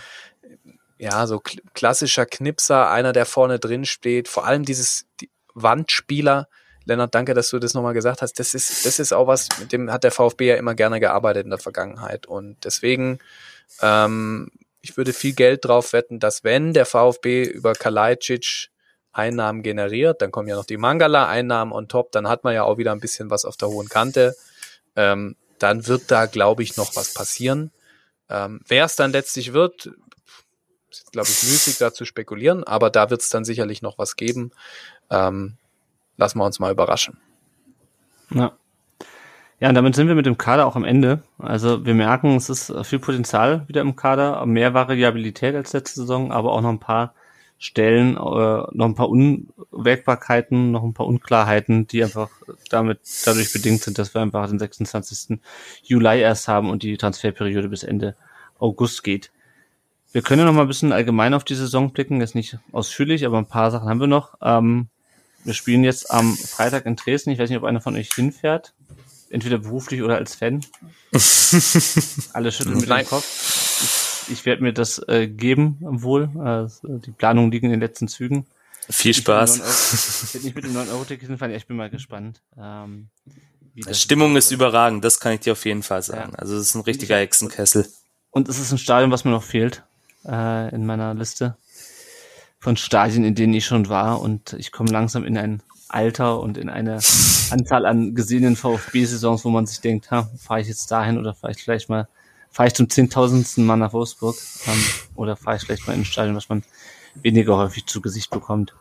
ja, 0.99 1.27
so 1.27 1.41
klassischer 1.75 2.27
Knipser, 2.27 2.91
einer, 2.91 3.13
der 3.13 3.27
vorne 3.27 3.59
drin 3.59 3.85
steht, 3.85 4.29
vor 4.29 4.47
allem 4.47 4.65
dieses 4.65 5.07
die 5.21 5.31
Wandspieler, 5.55 6.49
Lennart, 6.85 7.15
danke, 7.15 7.35
dass 7.35 7.51
du 7.51 7.59
das 7.59 7.75
nochmal 7.75 7.95
gesagt 7.95 8.23
hast. 8.23 8.39
Das 8.39 8.55
ist, 8.55 8.87
das 8.87 9.01
ist 9.01 9.13
auch 9.13 9.27
was, 9.27 9.49
mit 9.59 9.73
dem 9.73 9.91
hat 9.91 10.05
der 10.05 10.13
VfB 10.13 10.47
ja 10.47 10.55
immer 10.55 10.77
gerne 10.77 11.01
gearbeitet 11.01 11.45
in 11.45 11.51
der 11.51 11.59
Vergangenheit. 11.59 12.27
Und 12.27 12.65
deswegen 12.65 13.19
ähm, 13.83 14.51
ich 14.89 14.97
würde 14.97 15.13
viel 15.13 15.35
Geld 15.35 15.65
drauf 15.65 15.93
wetten, 15.93 16.21
dass 16.21 16.45
wenn 16.45 16.73
der 16.73 16.87
VfB 16.87 17.43
über 17.43 17.73
Kalajdzic 17.73 18.69
Einnahmen 19.17 19.63
generiert, 19.63 20.23
dann 20.23 20.31
kommen 20.31 20.49
ja 20.49 20.57
noch 20.57 20.65
die 20.65 20.77
Mangala-Einnahmen 20.77 21.73
on 21.73 21.89
top, 21.89 22.13
dann 22.13 22.29
hat 22.29 22.45
man 22.45 22.55
ja 22.55 22.65
auch 22.65 22.79
wieder 22.79 22.93
ein 22.93 23.01
bisschen 23.01 23.31
was 23.31 23.45
auf 23.45 23.57
der 23.57 23.69
hohen 23.69 23.89
Kante. 23.89 24.37
Ähm, 24.95 25.37
dann 25.59 25.87
wird 25.87 26.11
da, 26.11 26.27
glaube 26.27 26.63
ich, 26.63 26.77
noch 26.77 26.97
was 26.97 27.15
passieren. 27.15 27.71
Ähm, 28.29 28.61
Wer 28.67 28.85
es 28.85 28.97
dann 28.97 29.13
letztlich 29.13 29.53
wird, 29.53 29.91
ist, 30.91 31.13
glaube 31.13 31.29
ich, 31.29 31.43
müßig 31.43 31.79
da 31.79 31.93
zu 31.93 32.05
spekulieren, 32.05 32.65
aber 32.65 32.91
da 32.91 33.11
wird 33.11 33.23
es 33.23 33.31
dann 33.31 33.45
sicherlich 33.45 33.83
noch 33.83 33.99
was 33.99 34.17
geben. 34.17 34.53
Ähm, 35.11 35.57
lassen 36.17 36.39
wir 36.39 36.45
uns 36.45 36.59
mal 36.59 36.73
überraschen. 36.73 37.19
Ja. 38.31 38.53
Ja, 39.59 39.71
und 39.71 39.75
damit 39.75 39.95
sind 39.95 40.09
wir 40.09 40.15
mit 40.15 40.27
dem 40.27 40.37
Kader 40.37 40.67
auch 40.67 40.77
am 40.77 40.85
Ende. 40.85 41.23
Also 41.39 41.87
wir 41.87 41.95
merken, 41.95 42.37
es 42.37 42.51
ist 42.51 42.71
viel 42.85 42.99
Potenzial 42.99 43.67
wieder 43.69 43.81
im 43.81 43.97
Kader, 43.97 44.45
mehr 44.45 44.75
Variabilität 44.75 45.55
als 45.55 45.73
letzte 45.73 46.01
Saison, 46.01 46.31
aber 46.31 46.53
auch 46.53 46.61
noch 46.61 46.69
ein 46.69 46.79
paar 46.79 47.15
Stellen, 47.59 48.17
äh, 48.17 48.19
noch 48.19 48.85
ein 48.85 48.95
paar 48.95 49.09
Unwägbarkeiten, 49.09 50.71
noch 50.71 50.83
ein 50.83 50.95
paar 50.95 51.07
Unklarheiten, 51.07 51.87
die 51.87 52.03
einfach 52.05 52.31
damit 52.71 53.01
dadurch 53.25 53.53
bedingt 53.53 53.83
sind, 53.83 53.99
dass 53.99 54.15
wir 54.15 54.21
einfach 54.21 54.49
den 54.49 54.59
26. 54.59 55.39
Juli 55.83 56.21
erst 56.21 56.49
haben 56.49 56.71
und 56.71 56.83
die 56.83 56.97
Transferperiode 56.97 57.69
bis 57.69 57.83
Ende 57.83 58.15
August 58.59 59.03
geht. 59.03 59.31
Wir 60.13 60.23
können 60.23 60.41
ja 60.41 60.47
noch 60.47 60.53
mal 60.53 60.63
ein 60.63 60.69
bisschen 60.69 60.93
allgemein 60.93 61.35
auf 61.35 61.45
die 61.45 61.55
Saison 61.55 61.93
blicken, 61.93 62.21
jetzt 62.21 62.35
nicht 62.35 62.59
ausführlich, 62.73 63.27
aber 63.27 63.39
ein 63.39 63.47
paar 63.47 63.71
Sachen 63.71 63.89
haben 63.89 64.01
wir 64.01 64.07
noch. 64.07 64.35
Ähm, 64.43 64.89
wir 65.45 65.55
spielen 65.55 65.85
jetzt 65.85 66.11
am 66.11 66.35
Freitag 66.35 66.87
in 66.87 66.97
Dresden. 66.97 67.31
Ich 67.31 67.39
weiß 67.39 67.49
nicht, 67.49 67.59
ob 67.59 67.65
einer 67.65 67.81
von 67.81 67.97
euch 67.97 68.13
hinfährt 68.13 68.75
entweder 69.31 69.59
beruflich 69.59 70.03
oder 70.03 70.17
als 70.17 70.35
Fan. 70.35 70.65
Alle 72.33 72.53
schütteln 72.53 72.79
mit 72.79 72.89
dem 72.89 73.07
Kopf. 73.07 73.25
Ich, 73.83 74.06
ich 74.29 74.45
werde 74.47 74.63
mir 74.63 74.73
das 74.73 74.99
äh, 75.09 75.27
geben, 75.27 75.79
wohl. 75.81 76.25
Äh, 76.85 76.99
die 77.01 77.13
Planungen 77.13 77.51
liegen 77.51 77.67
in 77.67 77.73
den 77.73 77.81
letzten 77.81 78.09
Zügen. 78.09 78.47
Viel 78.89 79.15
Spaß. 79.15 80.25
Ich 80.25 80.35
werde 80.35 80.47
nicht 80.47 80.57
mit 80.57 80.65
dem 80.65 80.75
9-Euro-Ticket 80.75 81.29
hinfahren, 81.29 81.55
ich 81.55 81.67
bin 81.67 81.77
mal 81.77 81.91
gespannt. 81.91 82.41
Ähm, 82.57 83.09
Stimmung 83.91 84.37
ist 84.37 84.53
überragend, 84.53 85.05
das 85.05 85.21
kann 85.21 85.33
ich 85.33 85.41
dir 85.41 85.53
auf 85.53 85.65
jeden 85.65 85.83
Fall 85.83 86.03
sagen. 86.03 86.33
Ja. 86.33 86.39
Also 86.39 86.57
es 86.57 86.69
ist 86.69 86.75
ein 86.75 86.83
richtiger 86.83 87.17
Hexenkessel. 87.17 87.87
Und 88.31 88.49
es 88.49 88.59
ist 88.59 88.73
ein 88.73 88.79
Stadion, 88.79 89.11
was 89.11 89.25
mir 89.25 89.33
noch 89.33 89.43
fehlt 89.43 89.83
äh, 90.27 90.75
in 90.75 90.87
meiner 90.87 91.15
Liste 91.15 91.57
von 92.59 92.77
Stadien, 92.77 93.25
in 93.25 93.35
denen 93.35 93.55
ich 93.55 93.67
schon 93.67 93.89
war. 93.89 94.21
Und 94.21 94.55
ich 94.55 94.73
komme 94.73 94.91
langsam 94.91 95.25
in 95.25 95.37
ein 95.37 95.63
Alter 95.89 96.41
und 96.41 96.59
in 96.59 96.69
eine 96.69 96.95
Anzahl 97.51 97.87
an 97.87 98.15
gesehenen 98.15 98.57
VfB-Saisons, 98.57 99.45
wo 99.45 99.51
man 99.51 99.67
sich 99.67 99.81
denkt, 99.81 100.11
ha, 100.11 100.29
fahre 100.39 100.61
ich 100.61 100.69
jetzt 100.69 100.91
dahin 100.91 101.19
oder 101.19 101.35
fahre 101.35 101.53
ich 101.53 101.63
vielleicht 101.63 101.89
mal, 101.89 102.09
fahre 102.57 102.69
ich 102.69 102.75
zum 102.75 102.89
zehntausendsten 102.89 103.67
Mal 103.67 103.77
nach 103.77 103.93
Wolfsburg 103.93 104.35
ähm, 104.67 104.83
oder 105.15 105.37
fahre 105.37 105.59
ich 105.59 105.65
vielleicht 105.65 105.87
mal 105.87 105.93
in 105.93 106.01
ein 106.01 106.05
Stadion, 106.07 106.35
was 106.37 106.49
man 106.49 106.63
weniger 107.15 107.55
häufig 107.59 107.85
zu 107.85 108.01
Gesicht 108.01 108.31
bekommt. 108.31 108.75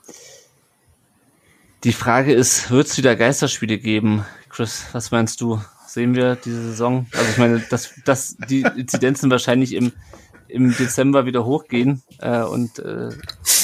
Die 1.84 1.92
Frage 1.92 2.34
ist, 2.34 2.72
wird 2.72 2.88
es 2.88 2.98
wieder 2.98 3.18
Geisterspiele 3.18 3.78
geben? 3.78 4.26
Chris, 4.48 4.86
was 4.94 5.12
meinst 5.12 5.42
du? 5.42 5.60
Sehen 5.88 6.16
wir 6.16 6.38
diese 6.38 6.70
Saison? 6.70 7.08
Also 7.12 7.30
ich 7.30 7.38
meine, 7.38 7.60
dass, 7.70 7.94
dass 8.06 8.38
die 8.50 8.62
Inzidenzen 8.62 9.30
wahrscheinlich 9.30 9.74
im, 9.74 9.92
im 10.48 10.74
Dezember 10.74 11.26
wieder 11.26 11.44
hochgehen 11.44 12.02
äh, 12.20 12.44
und 12.44 12.80
äh, 12.80 13.10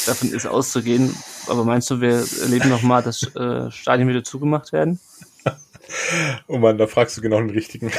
davon 0.06 0.34
ist 0.34 0.46
auszugehen. 0.46 1.16
Aber 1.48 1.64
meinst 1.64 1.90
du, 1.90 2.02
wir 2.02 2.26
erleben 2.42 2.68
noch 2.68 2.82
mal, 2.82 3.02
dass 3.02 3.34
äh, 3.34 3.72
Stadien 3.72 4.10
wieder 4.10 4.26
zugemacht 4.26 4.74
werden? 4.74 5.00
Oh 6.48 6.58
Mann, 6.58 6.78
da 6.78 6.88
fragst 6.88 7.18
du 7.18 7.22
genau 7.22 7.40
den 7.40 7.50
richtigen. 7.50 7.92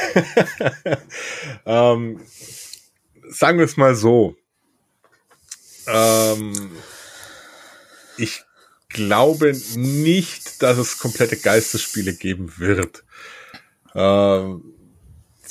ähm, 1.65 2.19
sagen 3.29 3.57
wir 3.57 3.65
es 3.65 3.77
mal 3.77 3.95
so. 3.95 4.35
Ähm, 5.87 6.71
ich 8.17 8.43
glaube 8.89 9.53
nicht, 9.75 10.61
dass 10.61 10.77
es 10.77 10.99
komplette 10.99 11.37
Geistesspiele 11.37 12.13
geben 12.13 12.53
wird. 12.57 13.03
Ähm, 13.95 14.63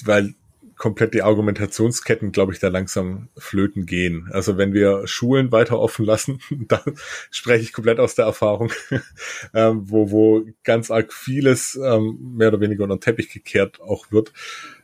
weil 0.04 0.34
komplett 0.82 1.14
die 1.14 1.22
Argumentationsketten, 1.22 2.32
glaube 2.32 2.52
ich, 2.52 2.58
da 2.58 2.66
langsam 2.66 3.28
flöten 3.36 3.86
gehen. 3.86 4.28
Also 4.32 4.58
wenn 4.58 4.72
wir 4.72 5.06
Schulen 5.06 5.52
weiter 5.52 5.78
offen 5.78 6.04
lassen, 6.04 6.40
da 6.66 6.82
spreche 7.30 7.62
ich 7.62 7.72
komplett 7.72 8.00
aus 8.00 8.16
der 8.16 8.24
Erfahrung, 8.24 8.72
ähm, 9.54 9.82
wo, 9.84 10.10
wo 10.10 10.44
ganz 10.64 10.90
arg 10.90 11.12
vieles 11.12 11.78
ähm, 11.80 12.18
mehr 12.34 12.48
oder 12.48 12.58
weniger 12.58 12.82
unter 12.82 12.96
den 12.96 13.00
Teppich 13.00 13.30
gekehrt 13.30 13.80
auch 13.80 14.10
wird. 14.10 14.32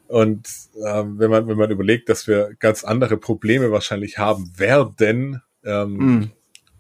Und 0.07 0.47
ähm, 0.87 1.19
wenn 1.19 1.33
man 1.33 1.49
wenn 1.49 1.59
man 1.59 1.73
überlegt, 1.73 2.09
dass 2.09 2.29
wir 2.29 2.55
ganz 2.61 2.85
andere 2.85 3.17
Probleme 3.17 3.73
wahrscheinlich 3.73 4.19
haben 4.19 4.53
werden 4.57 5.43
ähm, 5.65 6.31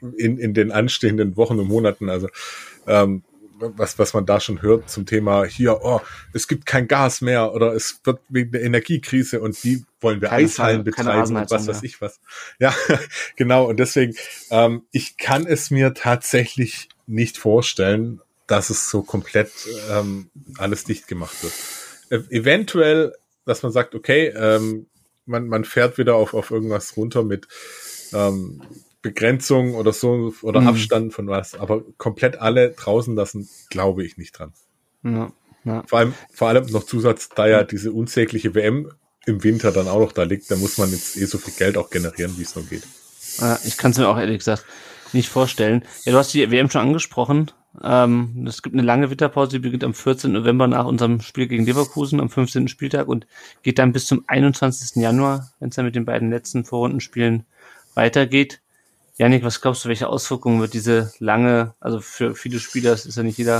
mm. 0.00 0.12
in 0.16 0.38
in 0.38 0.54
den 0.54 0.70
anstehenden 0.70 1.36
Wochen 1.36 1.58
und 1.58 1.66
Monaten, 1.66 2.08
also 2.08 2.28
ähm, 2.86 3.24
was, 3.60 3.98
was 3.98 4.14
man 4.14 4.26
da 4.26 4.40
schon 4.40 4.62
hört 4.62 4.88
zum 4.90 5.06
Thema 5.06 5.44
hier, 5.44 5.80
oh, 5.82 6.00
es 6.32 6.48
gibt 6.48 6.66
kein 6.66 6.88
Gas 6.88 7.20
mehr 7.20 7.52
oder 7.52 7.74
es 7.74 8.00
wird 8.04 8.20
wegen 8.28 8.52
der 8.52 8.62
Energiekrise 8.62 9.40
und 9.40 9.62
wie 9.64 9.84
wollen 10.00 10.20
wir 10.20 10.28
keine 10.28 10.44
Eishallen 10.44 10.84
betreiben 10.84 11.36
und 11.36 11.50
was 11.50 11.66
weiß 11.66 11.82
ich 11.82 12.00
was. 12.00 12.20
Ja, 12.58 12.74
genau. 13.36 13.66
Und 13.66 13.78
deswegen, 13.78 14.14
ähm, 14.50 14.82
ich 14.90 15.16
kann 15.16 15.46
es 15.46 15.70
mir 15.70 15.94
tatsächlich 15.94 16.88
nicht 17.06 17.38
vorstellen, 17.38 18.20
dass 18.46 18.70
es 18.70 18.88
so 18.88 19.02
komplett 19.02 19.50
ähm, 19.90 20.30
alles 20.56 20.84
dicht 20.84 21.08
gemacht 21.08 21.36
wird. 21.42 21.52
E 22.10 22.36
eventuell, 22.36 23.14
dass 23.44 23.62
man 23.62 23.72
sagt, 23.72 23.94
okay, 23.94 24.28
ähm, 24.28 24.86
man, 25.26 25.46
man 25.46 25.64
fährt 25.64 25.98
wieder 25.98 26.14
auf, 26.14 26.34
auf 26.34 26.50
irgendwas 26.50 26.96
runter 26.96 27.22
mit 27.22 27.46
ähm, 28.12 28.62
Begrenzung 29.02 29.74
oder 29.74 29.92
so 29.92 30.32
oder 30.42 30.60
mhm. 30.60 30.68
Abstand 30.68 31.12
von 31.12 31.28
was, 31.28 31.54
aber 31.54 31.82
komplett 31.98 32.40
alle 32.40 32.70
draußen 32.70 33.14
lassen, 33.14 33.48
glaube 33.70 34.04
ich 34.04 34.16
nicht 34.16 34.38
dran. 34.38 34.52
Ja, 35.04 35.32
ja. 35.64 35.84
Vor 35.86 35.98
allem, 35.98 36.14
vor 36.32 36.48
allem 36.48 36.66
noch 36.66 36.84
Zusatz, 36.84 37.28
da 37.28 37.46
ja 37.46 37.64
diese 37.64 37.92
unsägliche 37.92 38.54
WM 38.54 38.92
im 39.26 39.44
Winter 39.44 39.72
dann 39.72 39.88
auch 39.88 40.00
noch 40.00 40.12
da 40.12 40.24
liegt, 40.24 40.50
da 40.50 40.56
muss 40.56 40.78
man 40.78 40.90
jetzt 40.90 41.16
eh 41.16 41.26
so 41.26 41.38
viel 41.38 41.54
Geld 41.54 41.76
auch 41.76 41.90
generieren, 41.90 42.36
wie 42.38 42.42
es 42.42 42.56
nur 42.56 42.64
geht. 42.64 42.82
Ja, 43.38 43.58
ich 43.64 43.76
kann 43.76 43.92
es 43.92 43.98
mir 43.98 44.08
auch 44.08 44.18
ehrlich 44.18 44.38
gesagt 44.38 44.64
nicht 45.12 45.28
vorstellen. 45.28 45.84
Ja, 46.04 46.12
du 46.12 46.18
hast 46.18 46.34
die 46.34 46.50
WM 46.50 46.70
schon 46.70 46.82
angesprochen. 46.82 47.50
Ähm, 47.82 48.44
es 48.48 48.62
gibt 48.62 48.74
eine 48.74 48.82
lange 48.82 49.10
Winterpause, 49.10 49.52
die 49.52 49.58
beginnt 49.58 49.84
am 49.84 49.94
14. 49.94 50.32
November 50.32 50.66
nach 50.66 50.86
unserem 50.86 51.20
Spiel 51.20 51.46
gegen 51.46 51.64
Leverkusen 51.64 52.20
am 52.20 52.30
15. 52.30 52.68
Spieltag 52.68 53.08
und 53.08 53.26
geht 53.62 53.78
dann 53.78 53.92
bis 53.92 54.06
zum 54.06 54.24
21. 54.26 54.96
Januar, 54.96 55.52
wenn 55.60 55.68
es 55.68 55.76
dann 55.76 55.84
mit 55.84 55.94
den 55.94 56.04
beiden 56.04 56.30
letzten 56.30 56.64
Vorrundenspielen 56.64 57.44
weitergeht. 57.94 58.60
Janik, 59.18 59.42
was 59.42 59.60
glaubst 59.60 59.84
du, 59.84 59.88
welche 59.88 60.08
Auswirkungen 60.08 60.60
wird 60.60 60.74
diese 60.74 61.12
lange, 61.18 61.74
also 61.80 62.00
für 62.00 62.36
viele 62.36 62.60
Spieler, 62.60 62.92
es 62.92 63.04
ist 63.04 63.16
ja 63.16 63.24
nicht 63.24 63.36
jeder 63.36 63.58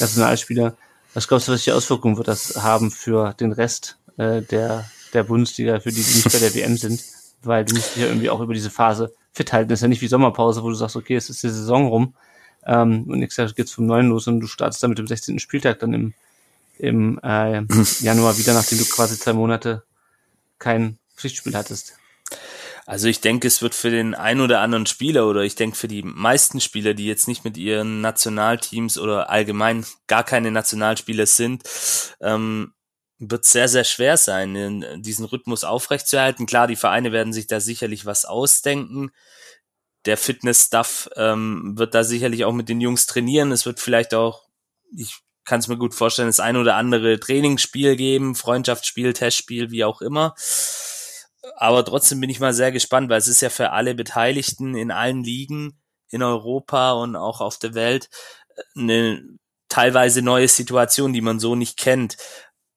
Nationalspieler, 0.00 0.76
was 1.12 1.28
glaubst 1.28 1.46
du, 1.46 1.52
welche 1.52 1.74
Auswirkungen 1.74 2.16
wird 2.16 2.26
das 2.26 2.62
haben 2.62 2.90
für 2.90 3.34
den 3.34 3.52
Rest 3.52 3.98
äh, 4.16 4.40
der, 4.40 4.88
der 5.12 5.24
Bundesliga, 5.24 5.78
für 5.80 5.90
die, 5.90 6.02
die 6.02 6.14
nicht 6.14 6.32
bei 6.32 6.38
der 6.38 6.54
WM 6.54 6.78
sind, 6.78 7.04
weil 7.42 7.66
du 7.66 7.74
musst 7.74 7.94
dich 7.94 8.02
ja 8.02 8.08
irgendwie 8.08 8.30
auch 8.30 8.40
über 8.40 8.54
diese 8.54 8.70
Phase 8.70 9.12
fit 9.32 9.52
halten. 9.52 9.68
Das 9.68 9.80
ist 9.80 9.82
ja 9.82 9.88
nicht 9.88 10.00
wie 10.00 10.08
Sommerpause, 10.08 10.62
wo 10.62 10.70
du 10.70 10.74
sagst, 10.74 10.96
okay, 10.96 11.16
es 11.16 11.28
ist 11.28 11.42
die 11.42 11.50
Saison 11.50 11.86
rum 11.86 12.14
ähm, 12.64 13.04
und 13.04 13.18
nächstes 13.18 13.36
Jahr 13.36 13.52
geht's 13.52 13.72
vom 13.72 13.84
Neuen 13.84 14.08
los 14.08 14.26
und 14.26 14.40
du 14.40 14.46
startest 14.46 14.82
dann 14.82 14.90
mit 14.90 14.98
dem 14.98 15.06
16. 15.06 15.38
Spieltag 15.38 15.80
dann 15.80 15.92
im, 15.92 16.14
im 16.78 17.20
äh, 17.22 17.62
Januar 18.00 18.38
wieder, 18.38 18.54
nachdem 18.54 18.78
du 18.78 18.86
quasi 18.86 19.18
zwei 19.18 19.34
Monate 19.34 19.82
kein 20.58 20.98
Pflichtspiel 21.14 21.54
hattest. 21.54 21.98
Also 22.86 23.08
ich 23.08 23.20
denke, 23.20 23.48
es 23.48 23.62
wird 23.62 23.74
für 23.74 23.90
den 23.90 24.14
ein 24.14 24.40
oder 24.40 24.60
anderen 24.60 24.86
Spieler 24.86 25.26
oder 25.26 25.42
ich 25.42 25.54
denke 25.54 25.76
für 25.76 25.88
die 25.88 26.02
meisten 26.02 26.60
Spieler, 26.60 26.92
die 26.92 27.06
jetzt 27.06 27.28
nicht 27.28 27.44
mit 27.44 27.56
ihren 27.56 28.02
Nationalteams 28.02 28.98
oder 28.98 29.30
allgemein 29.30 29.86
gar 30.06 30.22
keine 30.22 30.50
Nationalspieler 30.50 31.26
sind, 31.26 31.62
ähm, 32.20 32.74
wird 33.18 33.46
sehr, 33.46 33.68
sehr 33.68 33.84
schwer 33.84 34.18
sein, 34.18 34.84
diesen 34.98 35.24
Rhythmus 35.24 35.64
aufrechtzuerhalten. 35.64 36.46
Klar, 36.46 36.66
die 36.66 36.76
Vereine 36.76 37.10
werden 37.12 37.32
sich 37.32 37.46
da 37.46 37.58
sicherlich 37.60 38.04
was 38.04 38.26
ausdenken. 38.26 39.12
Der 40.04 40.18
Fitness-Stuff 40.18 41.08
ähm, 41.16 41.78
wird 41.78 41.94
da 41.94 42.04
sicherlich 42.04 42.44
auch 42.44 42.52
mit 42.52 42.68
den 42.68 42.82
Jungs 42.82 43.06
trainieren. 43.06 43.52
Es 43.52 43.64
wird 43.64 43.80
vielleicht 43.80 44.12
auch, 44.12 44.42
ich 44.94 45.20
kann 45.46 45.60
es 45.60 45.68
mir 45.68 45.78
gut 45.78 45.94
vorstellen, 45.94 46.28
das 46.28 46.40
ein 46.40 46.56
oder 46.56 46.76
andere 46.76 47.18
Trainingsspiel 47.18 47.96
geben, 47.96 48.34
Freundschaftsspiel, 48.34 49.14
Testspiel, 49.14 49.70
wie 49.70 49.84
auch 49.84 50.02
immer 50.02 50.34
aber 51.56 51.84
trotzdem 51.84 52.20
bin 52.20 52.30
ich 52.30 52.40
mal 52.40 52.54
sehr 52.54 52.72
gespannt, 52.72 53.08
weil 53.08 53.18
es 53.18 53.28
ist 53.28 53.40
ja 53.40 53.50
für 53.50 53.70
alle 53.70 53.94
Beteiligten 53.94 54.74
in 54.74 54.90
allen 54.90 55.22
Ligen 55.22 55.78
in 56.08 56.22
Europa 56.22 56.92
und 56.92 57.16
auch 57.16 57.40
auf 57.40 57.58
der 57.58 57.74
Welt 57.74 58.08
äh, 58.56 58.80
eine 58.80 59.22
teilweise 59.68 60.22
neue 60.22 60.48
Situation, 60.48 61.12
die 61.12 61.20
man 61.20 61.40
so 61.40 61.56
nicht 61.56 61.76
kennt. 61.76 62.16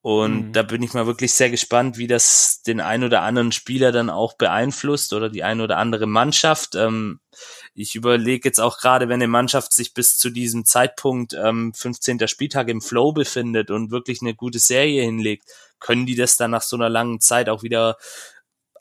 Und 0.01 0.47
mhm. 0.47 0.53
da 0.53 0.63
bin 0.63 0.81
ich 0.83 0.93
mal 0.93 1.05
wirklich 1.05 1.33
sehr 1.33 1.49
gespannt, 1.49 1.97
wie 1.97 2.07
das 2.07 2.61
den 2.61 2.79
ein 2.79 3.03
oder 3.03 3.23
anderen 3.23 3.51
Spieler 3.51 3.91
dann 3.91 4.09
auch 4.09 4.33
beeinflusst 4.37 5.11
oder 5.11 5.29
die 5.29 5.43
ein 5.43 5.59
oder 5.59 5.77
andere 5.77 6.07
Mannschaft. 6.07 6.75
Ähm, 6.75 7.19
ich 7.73 7.93
überlege 7.93 8.47
jetzt 8.47 8.59
auch 8.59 8.77
gerade, 8.77 9.09
wenn 9.09 9.15
eine 9.15 9.27
Mannschaft 9.27 9.73
sich 9.73 9.93
bis 9.93 10.17
zu 10.17 10.29
diesem 10.29 10.65
Zeitpunkt 10.65 11.33
ähm, 11.33 11.73
15. 11.75 12.27
Spieltag 12.27 12.69
im 12.69 12.81
Flow 12.81 13.11
befindet 13.11 13.69
und 13.69 13.91
wirklich 13.91 14.21
eine 14.21 14.33
gute 14.33 14.59
Serie 14.59 15.03
hinlegt, 15.03 15.45
können 15.79 16.05
die 16.05 16.15
das 16.15 16.37
dann 16.37 16.51
nach 16.51 16.63
so 16.63 16.75
einer 16.75 16.89
langen 16.89 17.19
Zeit 17.19 17.49
auch 17.49 17.61
wieder 17.61 17.97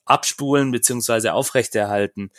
abspulen 0.06 0.70
beziehungsweise 0.70 1.34
aufrechterhalten. 1.34 2.30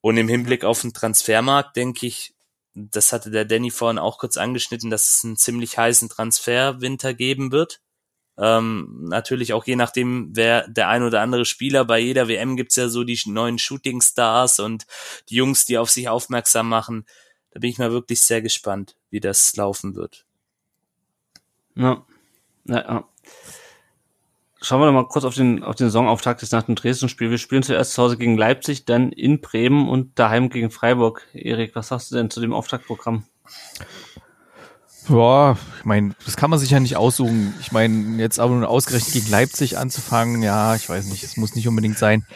Und 0.00 0.16
im 0.16 0.28
Hinblick 0.28 0.64
auf 0.64 0.80
den 0.80 0.92
Transfermarkt 0.92 1.76
denke 1.76 2.06
ich, 2.06 2.34
das 2.74 3.12
hatte 3.12 3.30
der 3.30 3.44
Danny 3.44 3.70
vorhin 3.70 3.98
auch 3.98 4.18
kurz 4.18 4.36
angeschnitten, 4.36 4.90
dass 4.90 5.16
es 5.16 5.24
einen 5.24 5.36
ziemlich 5.36 5.76
heißen 5.76 6.08
Transferwinter 6.08 7.14
geben 7.14 7.52
wird. 7.52 7.80
Ähm, 8.38 9.04
natürlich 9.08 9.52
auch 9.52 9.66
je 9.66 9.76
nachdem, 9.76 10.30
wer 10.34 10.66
der 10.66 10.88
ein 10.88 11.02
oder 11.02 11.20
andere 11.20 11.44
Spieler, 11.44 11.84
bei 11.84 11.98
jeder 11.98 12.28
WM 12.28 12.56
gibt's 12.56 12.76
ja 12.76 12.88
so 12.88 13.04
die 13.04 13.20
neuen 13.26 13.58
Shooting 13.58 14.00
Stars 14.00 14.60
und 14.60 14.86
die 15.28 15.34
Jungs, 15.36 15.66
die 15.66 15.76
auf 15.76 15.90
sich 15.90 16.08
aufmerksam 16.08 16.68
machen. 16.68 17.04
Da 17.50 17.60
bin 17.60 17.68
ich 17.68 17.78
mal 17.78 17.90
wirklich 17.90 18.22
sehr 18.22 18.40
gespannt, 18.40 18.96
wie 19.10 19.20
das 19.20 19.54
laufen 19.56 19.94
wird. 19.94 20.24
Ja. 21.74 22.06
ja, 22.64 22.78
ja. 22.78 23.08
Schauen 24.62 24.80
wir 24.80 24.86
doch 24.86 24.92
mal 24.92 25.08
kurz 25.08 25.24
auf 25.24 25.34
den, 25.34 25.62
auf 25.62 25.74
den 25.74 25.86
Saisonauftakt 25.86 26.42
des 26.42 26.52
nach 26.52 26.64
dem 26.64 26.74
Dresden-Spiel. 26.74 27.30
Wir 27.30 27.38
spielen 27.38 27.62
zuerst 27.62 27.94
zu 27.94 28.02
Hause 28.02 28.18
gegen 28.18 28.36
Leipzig, 28.36 28.84
dann 28.84 29.10
in 29.10 29.40
Bremen 29.40 29.88
und 29.88 30.18
daheim 30.18 30.50
gegen 30.50 30.70
Freiburg. 30.70 31.26
Erik, 31.32 31.74
was 31.74 31.88
sagst 31.88 32.10
du 32.10 32.16
denn 32.16 32.30
zu 32.30 32.40
dem 32.40 32.52
Auftaktprogramm? 32.52 33.24
Ja, 35.08 35.56
ich 35.78 35.84
meine, 35.84 36.14
das 36.26 36.36
kann 36.36 36.50
man 36.50 36.58
sich 36.58 36.70
ja 36.70 36.78
nicht 36.78 36.96
aussuchen. 36.96 37.54
Ich 37.60 37.72
meine, 37.72 38.20
jetzt 38.20 38.38
aber 38.38 38.54
nur 38.54 38.68
ausgerechnet 38.68 39.14
gegen 39.14 39.30
Leipzig 39.30 39.78
anzufangen, 39.78 40.42
ja, 40.42 40.74
ich 40.74 40.88
weiß 40.88 41.06
nicht, 41.06 41.24
es 41.24 41.38
muss 41.38 41.54
nicht 41.54 41.66
unbedingt 41.66 41.98
sein. 41.98 42.26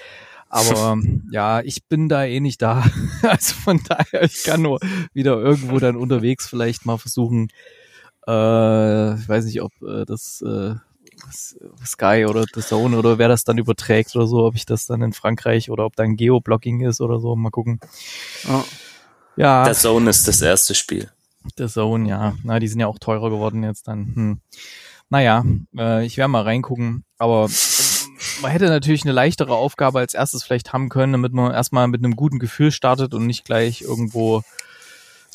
Aber 0.48 0.98
ja, 1.30 1.60
ich 1.60 1.84
bin 1.88 2.08
da 2.08 2.24
eh 2.24 2.40
nicht 2.40 2.62
da. 2.62 2.84
Also 3.22 3.54
von 3.54 3.80
daher, 3.86 4.22
ich 4.22 4.44
kann 4.44 4.62
nur 4.62 4.80
wieder 5.12 5.34
irgendwo 5.34 5.78
dann 5.78 5.96
unterwegs 5.96 6.46
vielleicht 6.46 6.86
mal 6.86 6.96
versuchen, 6.96 7.48
äh, 8.26 9.14
ich 9.14 9.28
weiß 9.28 9.44
nicht, 9.44 9.60
ob 9.62 9.72
äh, 9.82 10.04
das 10.04 10.42
äh, 10.46 10.74
Sky 11.32 12.26
oder 12.28 12.44
The 12.52 12.60
Zone 12.60 12.98
oder 12.98 13.18
wer 13.18 13.28
das 13.28 13.44
dann 13.44 13.58
überträgt 13.58 14.14
oder 14.16 14.26
so, 14.26 14.44
ob 14.44 14.54
ich 14.54 14.66
das 14.66 14.86
dann 14.86 15.02
in 15.02 15.12
Frankreich 15.12 15.70
oder 15.70 15.84
ob 15.84 15.96
dann 15.96 16.16
Geoblocking 16.16 16.80
ist 16.80 17.00
oder 17.00 17.20
so, 17.20 17.36
mal 17.36 17.50
gucken. 17.50 17.80
Oh. 18.48 18.62
Ja. 19.36 19.64
The 19.72 19.78
Zone 19.78 20.10
ist 20.10 20.28
das 20.28 20.40
erste 20.42 20.74
Spiel. 20.74 21.10
The 21.56 21.66
Zone, 21.66 22.08
ja. 22.08 22.34
Na, 22.42 22.58
die 22.58 22.68
sind 22.68 22.80
ja 22.80 22.86
auch 22.86 22.98
teurer 22.98 23.30
geworden 23.30 23.62
jetzt 23.62 23.88
dann. 23.88 24.12
Hm. 24.14 24.40
Naja, 25.10 25.44
äh, 25.76 26.04
ich 26.04 26.16
werde 26.16 26.28
mal 26.28 26.42
reingucken, 26.42 27.04
aber 27.18 27.48
man 28.40 28.50
hätte 28.50 28.66
natürlich 28.66 29.04
eine 29.04 29.12
leichtere 29.12 29.54
Aufgabe 29.54 29.98
als 29.98 30.14
erstes 30.14 30.42
vielleicht 30.42 30.72
haben 30.72 30.88
können, 30.88 31.12
damit 31.12 31.32
man 31.32 31.52
erstmal 31.52 31.88
mit 31.88 32.02
einem 32.02 32.16
guten 32.16 32.38
Gefühl 32.38 32.72
startet 32.72 33.14
und 33.14 33.26
nicht 33.26 33.44
gleich 33.44 33.82
irgendwo 33.82 34.42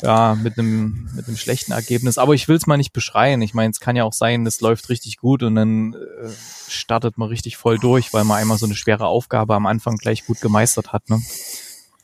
ja, 0.02 0.34
mit 0.34 0.58
einem, 0.58 1.08
mit 1.14 1.26
einem 1.26 1.36
schlechten 1.36 1.72
Ergebnis. 1.72 2.18
Aber 2.18 2.34
ich 2.34 2.48
will 2.48 2.56
es 2.56 2.66
mal 2.66 2.76
nicht 2.76 2.92
beschreien. 2.92 3.42
Ich 3.42 3.54
meine, 3.54 3.70
es 3.70 3.80
kann 3.80 3.96
ja 3.96 4.04
auch 4.04 4.12
sein, 4.12 4.44
das 4.44 4.60
läuft 4.60 4.88
richtig 4.88 5.16
gut 5.16 5.42
und 5.42 5.54
dann 5.54 5.94
äh, 5.94 6.28
startet 6.68 7.18
man 7.18 7.28
richtig 7.28 7.56
voll 7.56 7.78
durch, 7.78 8.12
weil 8.12 8.24
man 8.24 8.38
einmal 8.38 8.58
so 8.58 8.66
eine 8.66 8.74
schwere 8.74 9.06
Aufgabe 9.06 9.54
am 9.54 9.66
Anfang 9.66 9.96
gleich 9.96 10.26
gut 10.26 10.40
gemeistert 10.40 10.92
hat. 10.92 11.08
Ne? 11.08 11.20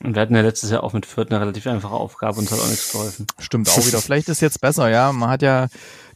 Und 0.05 0.15
wir 0.15 0.21
hatten 0.21 0.35
ja 0.35 0.43
letztes 0.43 0.71
Jahr 0.71 0.85
auch 0.85 0.93
mit 0.93 1.07
Fürth 1.07 1.31
eine 1.31 1.41
relativ 1.41 1.67
einfache 1.67 1.95
Aufgabe 1.95 2.39
und 2.39 2.45
es 2.45 2.53
hat 2.53 2.61
auch 2.61 2.69
nichts 2.69 2.93
geholfen. 2.93 3.27
Stimmt 3.39 3.69
auch 3.71 3.87
wieder. 3.87 3.99
Vielleicht 3.99 4.29
ist 4.29 4.43
jetzt 4.43 4.61
besser, 4.61 4.91
ja. 4.91 5.11
Man 5.13 5.31
hat 5.31 5.41
ja, 5.41 5.69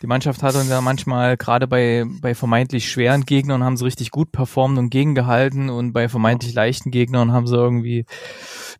die 0.02 0.06
Mannschaft 0.06 0.42
hat 0.42 0.54
dann 0.54 0.68
ja 0.68 0.82
manchmal 0.82 1.38
gerade 1.38 1.66
bei, 1.66 2.04
bei 2.20 2.34
vermeintlich 2.34 2.90
schweren 2.90 3.24
Gegnern 3.24 3.64
haben 3.64 3.78
sie 3.78 3.86
richtig 3.86 4.10
gut 4.10 4.32
performt 4.32 4.78
und 4.78 4.90
gegengehalten 4.90 5.70
und 5.70 5.92
bei 5.94 6.10
vermeintlich 6.10 6.52
leichten 6.52 6.90
Gegnern 6.90 7.32
haben 7.32 7.46
sie 7.46 7.56
irgendwie 7.56 8.04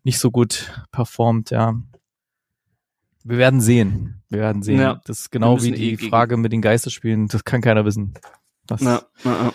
nicht 0.03 0.19
so 0.19 0.29
gut 0.29 0.85
performt, 0.91 1.49
ja. 1.49 1.73
Wir 3.23 3.37
werden 3.37 3.61
sehen. 3.61 4.23
Wir 4.29 4.39
werden 4.39 4.63
sehen. 4.63 4.79
Ja, 4.79 5.01
das 5.05 5.21
ist 5.21 5.31
genau 5.31 5.61
wie 5.61 5.71
die 5.71 5.93
eh 5.93 5.97
Frage 5.97 6.37
mit 6.37 6.51
den 6.51 6.61
Geisterspielen. 6.61 7.27
Das 7.27 7.43
kann 7.43 7.61
keiner 7.61 7.85
wissen. 7.85 8.13
Das 8.67 8.81
na, 8.81 9.03
na, 9.23 9.37
na. 9.43 9.53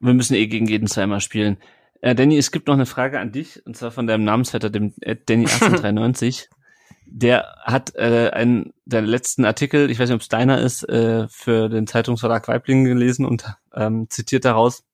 Wir 0.00 0.14
müssen 0.14 0.34
eh 0.34 0.46
gegen 0.46 0.66
jeden 0.66 0.88
zweimal 0.88 1.20
spielen. 1.20 1.56
Äh, 2.00 2.14
Danny, 2.14 2.36
es 2.36 2.50
gibt 2.50 2.68
noch 2.68 2.74
eine 2.74 2.86
Frage 2.86 3.18
an 3.18 3.32
dich, 3.32 3.64
und 3.64 3.76
zwar 3.76 3.90
von 3.90 4.06
deinem 4.06 4.24
Namensvetter, 4.24 4.68
dem 4.68 4.92
äh, 5.00 5.16
Danny 5.16 5.44
1893. 5.44 6.50
der 7.06 7.56
hat 7.62 7.94
äh, 7.94 8.30
einen 8.30 8.74
der 8.84 9.02
letzten 9.02 9.44
Artikel, 9.44 9.90
ich 9.90 9.98
weiß 9.98 10.08
nicht, 10.08 10.16
ob 10.16 10.22
es 10.22 10.28
deiner 10.28 10.60
ist, 10.60 10.86
äh, 10.88 11.26
für 11.28 11.68
den 11.68 11.86
Zeitungsverlag 11.86 12.48
Weibling 12.48 12.84
gelesen 12.84 13.24
und 13.24 13.44
ähm, 13.74 14.08
zitiert 14.10 14.44
daraus, 14.44 14.84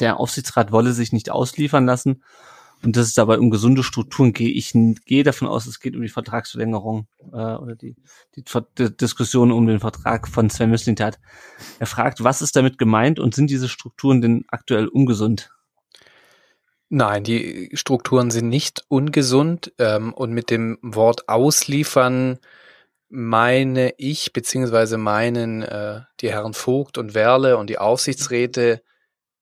der 0.00 0.18
Aufsichtsrat 0.18 0.72
wolle 0.72 0.92
sich 0.92 1.12
nicht 1.12 1.30
ausliefern 1.30 1.86
lassen 1.86 2.22
und 2.86 2.96
dass 2.96 3.08
es 3.08 3.14
dabei 3.14 3.40
um 3.40 3.50
gesunde 3.50 3.82
Strukturen 3.82 4.32
geht. 4.32 4.54
Ich 4.54 4.72
gehe 5.06 5.24
davon 5.24 5.48
aus, 5.48 5.66
es 5.66 5.80
geht 5.80 5.96
um 5.96 6.02
die 6.02 6.08
Vertragsverlängerung 6.08 7.08
äh, 7.32 7.56
oder 7.56 7.74
die, 7.74 7.96
die, 8.36 8.44
die 8.78 8.96
Diskussion 8.96 9.50
um 9.50 9.66
den 9.66 9.80
Vertrag 9.80 10.28
von 10.28 10.48
Sven 10.50 10.70
Mislintat. 10.70 11.18
Er 11.80 11.86
fragt, 11.86 12.22
was 12.22 12.42
ist 12.42 12.54
damit 12.54 12.78
gemeint 12.78 13.18
und 13.18 13.34
sind 13.34 13.50
diese 13.50 13.68
Strukturen 13.68 14.20
denn 14.20 14.44
aktuell 14.46 14.86
ungesund? 14.86 15.50
Nein, 16.88 17.24
die 17.24 17.70
Strukturen 17.74 18.30
sind 18.30 18.48
nicht 18.50 18.84
ungesund 18.86 19.72
ähm, 19.80 20.14
und 20.14 20.30
mit 20.30 20.48
dem 20.48 20.78
Wort 20.80 21.28
ausliefern 21.28 22.38
meine 23.08 23.94
ich 23.98 24.32
beziehungsweise 24.32 24.96
meinen 24.96 25.62
äh, 25.62 26.02
die 26.20 26.30
Herren 26.30 26.54
Vogt 26.54 26.98
und 26.98 27.14
Werle 27.14 27.56
und 27.56 27.68
die 27.68 27.78
Aufsichtsräte 27.78 28.80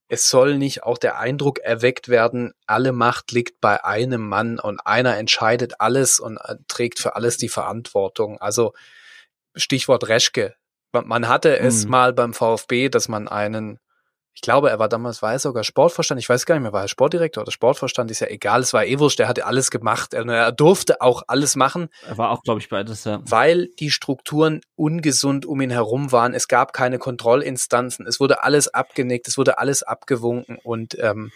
es 0.09 0.29
soll 0.29 0.59
nicht 0.59 0.83
auch 0.83 0.99
der 0.99 1.19
Eindruck 1.19 1.59
erweckt 1.61 2.09
werden, 2.09 2.53
alle 2.67 2.93
Macht 2.93 3.33
liegt 3.33 3.61
bei 3.61 3.85
einem 3.85 4.29
Mann 4.29 4.59
und 4.59 4.81
einer 4.81 5.17
entscheidet 5.17 5.81
alles 5.81 6.21
und 6.21 6.37
äh, 6.39 6.57
trägt 6.69 6.99
für 6.99 7.17
alles 7.17 7.37
die 7.37 7.49
Verantwortung. 7.49 8.39
Also 8.41 8.75
Stichwort 9.55 10.09
Reschke. 10.09 10.55
Man 10.93 11.27
hatte 11.29 11.59
es 11.59 11.85
mhm. 11.85 11.91
mal 11.91 12.13
beim 12.13 12.35
VfB, 12.35 12.89
dass 12.89 13.09
man 13.09 13.27
einen 13.27 13.81
ich 14.35 14.41
glaube, 14.41 14.69
er 14.69 14.79
war 14.79 14.89
damals, 14.89 15.23
war 15.23 15.33
er 15.33 15.39
sogar 15.39 15.63
Sportvorstand, 15.63 16.21
ich 16.21 16.29
weiß 16.29 16.45
gar 16.45 16.57
nicht 16.57 16.63
mehr, 16.63 16.73
war 16.73 16.83
er 16.83 16.89
Sportdirektor 16.89 17.43
oder 17.43 17.53
Sportvorstand, 17.53 18.11
ist 18.11 18.21
ja 18.21 18.27
egal, 18.27 18.61
es 18.63 18.73
war 18.73 18.85
eh 18.85 18.99
wurscht, 18.99 19.21
er 19.21 19.29
hatte 19.29 19.47
alles 19.47 19.71
gemacht, 19.71 20.13
er, 20.13 20.27
er 20.27 20.53
durfte 20.53 21.01
auch 21.01 21.23
alles 21.29 21.55
machen. 21.55 21.89
Er 22.09 22.19
war 22.19 22.31
auch, 22.31 22.43
glaube 22.43 22.61
ich, 22.61 22.69
beides, 22.69 23.05
ja. 23.05 23.21
Weil 23.25 23.69
die 23.79 23.91
Strukturen 23.91 24.61
ungesund 24.75 25.47
um 25.47 25.61
ihn 25.61 25.71
herum 25.71 26.11
waren, 26.11 26.35
es 26.35 26.49
gab 26.49 26.73
keine 26.73 26.99
Kontrollinstanzen, 26.99 28.07
es 28.07 28.19
wurde 28.19 28.43
alles 28.43 28.69
abgenickt, 28.69 29.29
es 29.29 29.39
wurde 29.39 29.59
alles 29.59 29.85
abgewunken 29.85 30.59
und 30.63 30.99
ähm, 31.01 31.31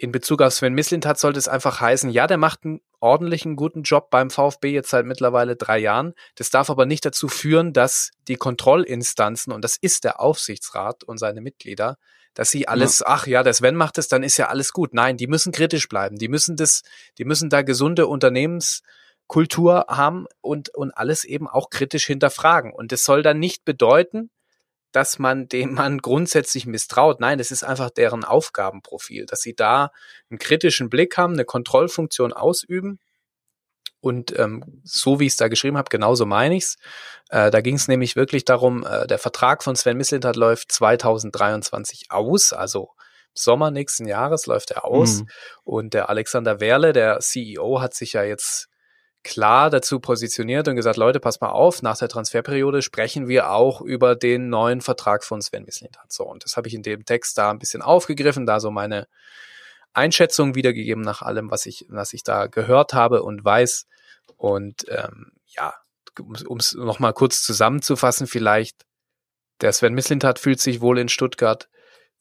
in 0.00 0.12
Bezug 0.12 0.40
auf 0.42 0.52
Sven 0.52 0.74
Mislintat 0.74 1.18
sollte 1.18 1.40
es 1.40 1.48
einfach 1.48 1.80
heißen, 1.80 2.10
ja, 2.10 2.28
der 2.28 2.38
macht 2.38 2.64
einen 2.64 2.80
ordentlichen, 3.00 3.56
guten 3.56 3.82
Job 3.82 4.10
beim 4.10 4.30
VfB 4.30 4.70
jetzt 4.70 4.90
seit 4.90 5.04
mittlerweile 5.06 5.56
drei 5.56 5.78
Jahren. 5.78 6.14
Das 6.36 6.50
darf 6.50 6.70
aber 6.70 6.86
nicht 6.86 7.04
dazu 7.04 7.26
führen, 7.26 7.72
dass 7.72 8.10
die 8.28 8.36
Kontrollinstanzen, 8.36 9.52
und 9.52 9.62
das 9.62 9.76
ist 9.76 10.04
der 10.04 10.20
Aufsichtsrat 10.20 11.02
und 11.02 11.18
seine 11.18 11.40
Mitglieder, 11.40 11.96
dass 12.38 12.52
sie 12.52 12.68
alles, 12.68 13.00
ja. 13.00 13.06
ach 13.08 13.26
ja, 13.26 13.42
der 13.42 13.52
Sven 13.52 13.74
macht 13.74 13.98
es, 13.98 14.06
dann 14.06 14.22
ist 14.22 14.36
ja 14.36 14.46
alles 14.46 14.72
gut. 14.72 14.94
Nein, 14.94 15.16
die 15.16 15.26
müssen 15.26 15.50
kritisch 15.50 15.88
bleiben. 15.88 16.18
Die 16.18 16.28
müssen 16.28 16.54
das, 16.54 16.82
die 17.18 17.24
müssen 17.24 17.50
da 17.50 17.62
gesunde 17.62 18.06
Unternehmenskultur 18.06 19.86
haben 19.88 20.26
und, 20.40 20.72
und 20.72 20.96
alles 20.96 21.24
eben 21.24 21.48
auch 21.48 21.68
kritisch 21.68 22.06
hinterfragen. 22.06 22.72
Und 22.72 22.92
das 22.92 23.02
soll 23.02 23.24
dann 23.24 23.40
nicht 23.40 23.64
bedeuten, 23.64 24.30
dass 24.92 25.18
man 25.18 25.48
dem 25.48 25.74
man 25.74 25.98
grundsätzlich 25.98 26.64
misstraut. 26.64 27.18
Nein, 27.18 27.40
es 27.40 27.50
ist 27.50 27.64
einfach 27.64 27.90
deren 27.90 28.22
Aufgabenprofil, 28.22 29.26
dass 29.26 29.40
sie 29.40 29.56
da 29.56 29.90
einen 30.30 30.38
kritischen 30.38 30.90
Blick 30.90 31.18
haben, 31.18 31.32
eine 31.32 31.44
Kontrollfunktion 31.44 32.32
ausüben. 32.32 33.00
Und 34.00 34.38
ähm, 34.38 34.80
so 34.84 35.18
wie 35.18 35.26
ich 35.26 35.32
es 35.32 35.36
da 35.36 35.48
geschrieben 35.48 35.76
habe, 35.76 35.90
genauso 35.90 36.24
meine 36.24 36.56
ich's. 36.56 36.76
Äh, 37.30 37.50
da 37.50 37.60
ging 37.60 37.74
es 37.74 37.88
nämlich 37.88 38.16
wirklich 38.16 38.44
darum, 38.44 38.86
äh, 38.86 39.06
der 39.06 39.18
Vertrag 39.18 39.64
von 39.64 39.76
Sven 39.76 39.96
Mislintat 39.96 40.36
läuft 40.36 40.70
2023 40.72 42.06
aus, 42.10 42.52
also 42.52 42.90
Sommer 43.34 43.70
nächsten 43.70 44.06
Jahres 44.06 44.46
läuft 44.46 44.72
er 44.72 44.84
aus. 44.84 45.20
Mhm. 45.20 45.28
Und 45.64 45.94
der 45.94 46.08
Alexander 46.08 46.60
Werle, 46.60 46.92
der 46.92 47.20
CEO, 47.20 47.80
hat 47.80 47.94
sich 47.94 48.14
ja 48.14 48.22
jetzt 48.22 48.68
klar 49.24 49.70
dazu 49.70 50.00
positioniert 50.00 50.68
und 50.68 50.76
gesagt, 50.76 50.96
Leute, 50.96 51.20
pass 51.20 51.40
mal 51.40 51.50
auf, 51.50 51.82
nach 51.82 51.98
der 51.98 52.08
Transferperiode 52.08 52.82
sprechen 52.82 53.28
wir 53.28 53.50
auch 53.50 53.80
über 53.80 54.16
den 54.16 54.48
neuen 54.48 54.80
Vertrag 54.80 55.24
von 55.24 55.42
Sven 55.42 55.64
Mislintat. 55.64 56.12
So, 56.12 56.24
und 56.24 56.44
das 56.44 56.56
habe 56.56 56.68
ich 56.68 56.74
in 56.74 56.82
dem 56.82 57.04
Text 57.04 57.36
da 57.36 57.50
ein 57.50 57.58
bisschen 57.58 57.82
aufgegriffen, 57.82 58.46
da 58.46 58.60
so 58.60 58.70
meine 58.70 59.06
Einschätzung 59.92 60.54
wiedergegeben 60.54 61.02
nach 61.02 61.22
allem, 61.22 61.50
was 61.50 61.66
ich, 61.66 61.86
was 61.88 62.12
ich 62.12 62.22
da 62.22 62.46
gehört 62.46 62.94
habe 62.94 63.22
und 63.22 63.44
weiß. 63.44 63.86
Und 64.36 64.86
ähm, 64.88 65.32
ja, 65.46 65.74
um 66.18 66.58
es 66.58 66.74
nochmal 66.74 67.12
kurz 67.12 67.42
zusammenzufassen, 67.42 68.26
vielleicht, 68.26 68.84
der 69.60 69.72
Sven 69.72 69.94
Mislintat 69.94 70.38
fühlt 70.38 70.60
sich 70.60 70.80
wohl 70.80 70.98
in 70.98 71.08
Stuttgart. 71.08 71.68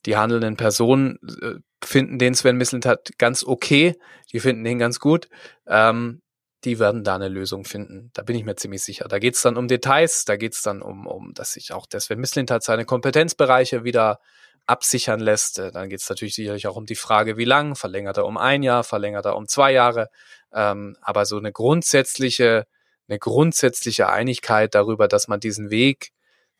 Die 0.05 0.17
handelnden 0.17 0.57
Personen 0.57 1.19
äh, 1.41 1.55
finden 1.83 2.19
den 2.19 2.33
Sven 2.33 2.57
Mislintat 2.57 3.11
ganz 3.17 3.43
okay, 3.43 3.95
die 4.31 4.39
finden 4.39 4.63
den 4.63 4.79
ganz 4.79 4.99
gut. 4.99 5.27
Ähm, 5.67 6.21
die 6.63 6.79
werden 6.79 7.03
da 7.03 7.15
eine 7.15 7.27
Lösung 7.27 7.65
finden. 7.65 8.09
Da 8.13 8.23
bin 8.23 8.35
ich 8.35 8.43
mir 8.43 8.55
ziemlich 8.55 8.83
sicher. 8.83 9.07
Da 9.07 9.19
geht 9.19 9.35
es 9.35 9.41
dann 9.41 9.57
um 9.57 9.67
Details, 9.67 10.25
da 10.25 10.37
geht 10.37 10.53
es 10.53 10.61
dann 10.61 10.81
um, 10.81 11.05
um, 11.05 11.33
dass 11.33 11.51
sich 11.51 11.71
auch 11.71 11.85
der 11.85 11.99
Sven 11.99 12.19
Mislintat 12.19 12.63
seine 12.63 12.85
Kompetenzbereiche 12.85 13.83
wieder 13.83 14.19
absichern 14.67 15.19
lässt. 15.19 15.59
Äh, 15.59 15.71
dann 15.71 15.89
geht 15.89 16.01
es 16.01 16.09
natürlich 16.09 16.35
sicherlich 16.35 16.67
auch 16.67 16.75
um 16.75 16.85
die 16.85 16.95
Frage, 16.95 17.37
wie 17.37 17.45
lang, 17.45 17.75
verlängert 17.75 18.17
er 18.17 18.25
um 18.25 18.37
ein 18.37 18.63
Jahr, 18.63 18.83
verlängert 18.83 19.25
er 19.25 19.35
um 19.35 19.47
zwei 19.47 19.71
Jahre. 19.71 20.09
Ähm, 20.53 20.95
aber 21.01 21.25
so 21.25 21.37
eine 21.37 21.51
grundsätzliche, 21.51 22.67
eine 23.07 23.19
grundsätzliche 23.19 24.09
Einigkeit 24.09 24.75
darüber, 24.75 25.07
dass 25.07 25.27
man 25.27 25.39
diesen 25.39 25.69
Weg, 25.69 26.11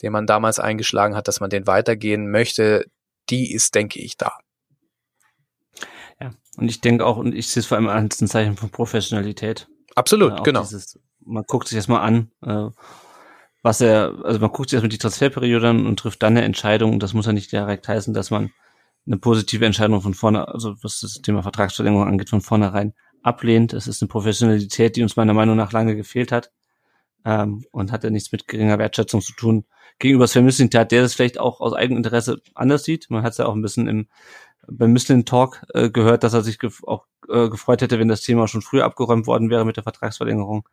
den 0.01 0.11
man 0.11 0.25
damals 0.25 0.59
eingeschlagen 0.59 1.15
hat, 1.15 1.27
dass 1.27 1.39
man 1.39 1.49
den 1.49 1.67
weitergehen 1.67 2.31
möchte, 2.31 2.85
die 3.29 3.53
ist, 3.53 3.75
denke 3.75 3.99
ich, 3.99 4.17
da. 4.17 4.31
Ja, 6.19 6.31
und 6.57 6.69
ich 6.69 6.81
denke 6.81 7.05
auch, 7.05 7.17
und 7.17 7.35
ich 7.35 7.49
sehe 7.49 7.61
es 7.61 7.67
vor 7.67 7.77
allem 7.77 7.89
als 7.89 8.21
ein 8.21 8.27
Zeichen 8.27 8.57
von 8.57 8.69
Professionalität. 8.69 9.67
Absolut, 9.95 10.39
äh, 10.39 10.43
genau. 10.43 10.61
Dieses, 10.61 10.99
man 11.19 11.43
guckt 11.43 11.67
sich 11.67 11.75
erstmal 11.75 12.01
an, 12.01 12.31
äh, 12.41 12.69
was 13.68 13.81
er, 13.81 14.15
also 14.23 14.39
man 14.39 14.49
guckt 14.52 14.69
sich 14.69 14.77
erstmal 14.77 14.88
die 14.88 14.98
Transferperiode 14.98 15.68
an 15.68 15.88
und 15.88 15.99
trifft 15.99 16.23
dann 16.23 16.38
eine 16.38 16.45
Entscheidung. 16.45 17.02
Das 17.02 17.14
muss 17.14 17.26
ja 17.26 17.34
nicht 17.34 17.52
direkt 17.52 17.89
heißen, 17.89 18.14
dass 18.14 18.31
man 18.31 18.52
eine 19.06 19.18
positive 19.18 19.65
Entscheidung 19.65 19.99
von 19.99 20.14
vorne, 20.14 20.48
also 20.48 20.76
was 20.84 21.02
das 21.02 21.22
Thema 21.22 21.44
Vertragsverlängerung 21.44 22.07
angeht, 22.07 22.30
von 22.30 22.39
vornherein 22.39 22.94
ablehnt. 23.23 23.73
Es 23.73 23.88
ist 23.88 24.02
eine 24.02 24.07
Professionalität, 24.07 24.95
die 24.95 25.03
uns 25.03 25.18
meiner 25.18 25.34
Meinung 25.34 25.57
nach 25.57 25.73
lange 25.73 25.98
gefehlt 25.98 26.31
hat 26.31 26.49
ähm, 27.26 27.65
und 27.72 27.91
hat 27.91 28.06
ja 28.06 28.10
nichts 28.10 28.31
mit 28.31 28.48
geringer 28.48 28.80
Wertschätzung 28.80 29.19
zu 29.19 29.34
tun 29.34 29.65
gegenüber 29.99 30.27
Sven 30.27 30.45
Mislintat, 30.45 30.94
der 30.94 31.02
das 31.02 31.15
vielleicht 31.15 31.38
auch 31.38 31.60
aus 31.60 31.73
eigenem 31.73 31.98
Interesse 31.98 32.41
anders 32.56 32.85
sieht. 32.85 33.10
Man 33.10 33.23
hat 33.23 33.34
es 33.34 33.38
ja 33.39 33.48
auch 33.48 33.56
ein 33.56 33.61
bisschen 33.61 33.89
im 33.89 34.07
beim 34.69 34.91
Mislin 34.94 35.26
Talk 35.26 35.65
äh, 35.73 35.89
gehört, 35.89 36.23
dass 36.23 36.34
er 36.34 36.41
sich 36.41 36.60
gef 36.60 36.84
auch 36.84 37.06
äh, 37.30 37.49
gefreut 37.49 37.81
hätte, 37.81 37.99
wenn 37.99 38.07
das 38.07 38.22
Thema 38.22 38.48
schon 38.48 38.61
früher 38.61 38.85
abgeräumt 38.85 39.27
worden 39.27 39.49
wäre 39.49 39.65
mit 39.65 39.77
der 39.77 39.84
Vertragsverlängerung. 39.84 40.68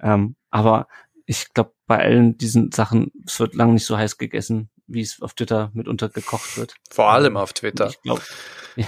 Ähm, 0.00 0.36
aber 0.50 0.86
ich 1.28 1.52
glaube, 1.52 1.74
bei 1.86 1.98
allen 1.98 2.38
diesen 2.38 2.72
Sachen, 2.72 3.12
es 3.26 3.38
wird 3.38 3.54
lange 3.54 3.74
nicht 3.74 3.84
so 3.84 3.98
heiß 3.98 4.16
gegessen, 4.16 4.70
wie 4.86 5.02
es 5.02 5.20
auf 5.20 5.34
Twitter 5.34 5.70
mitunter 5.74 6.08
gekocht 6.08 6.56
wird. 6.56 6.74
Vor 6.90 7.10
allem 7.10 7.36
auf 7.36 7.52
Twitter. 7.52 7.88
Ich 7.88 8.00
glaub, 8.00 8.22
ja. 8.76 8.86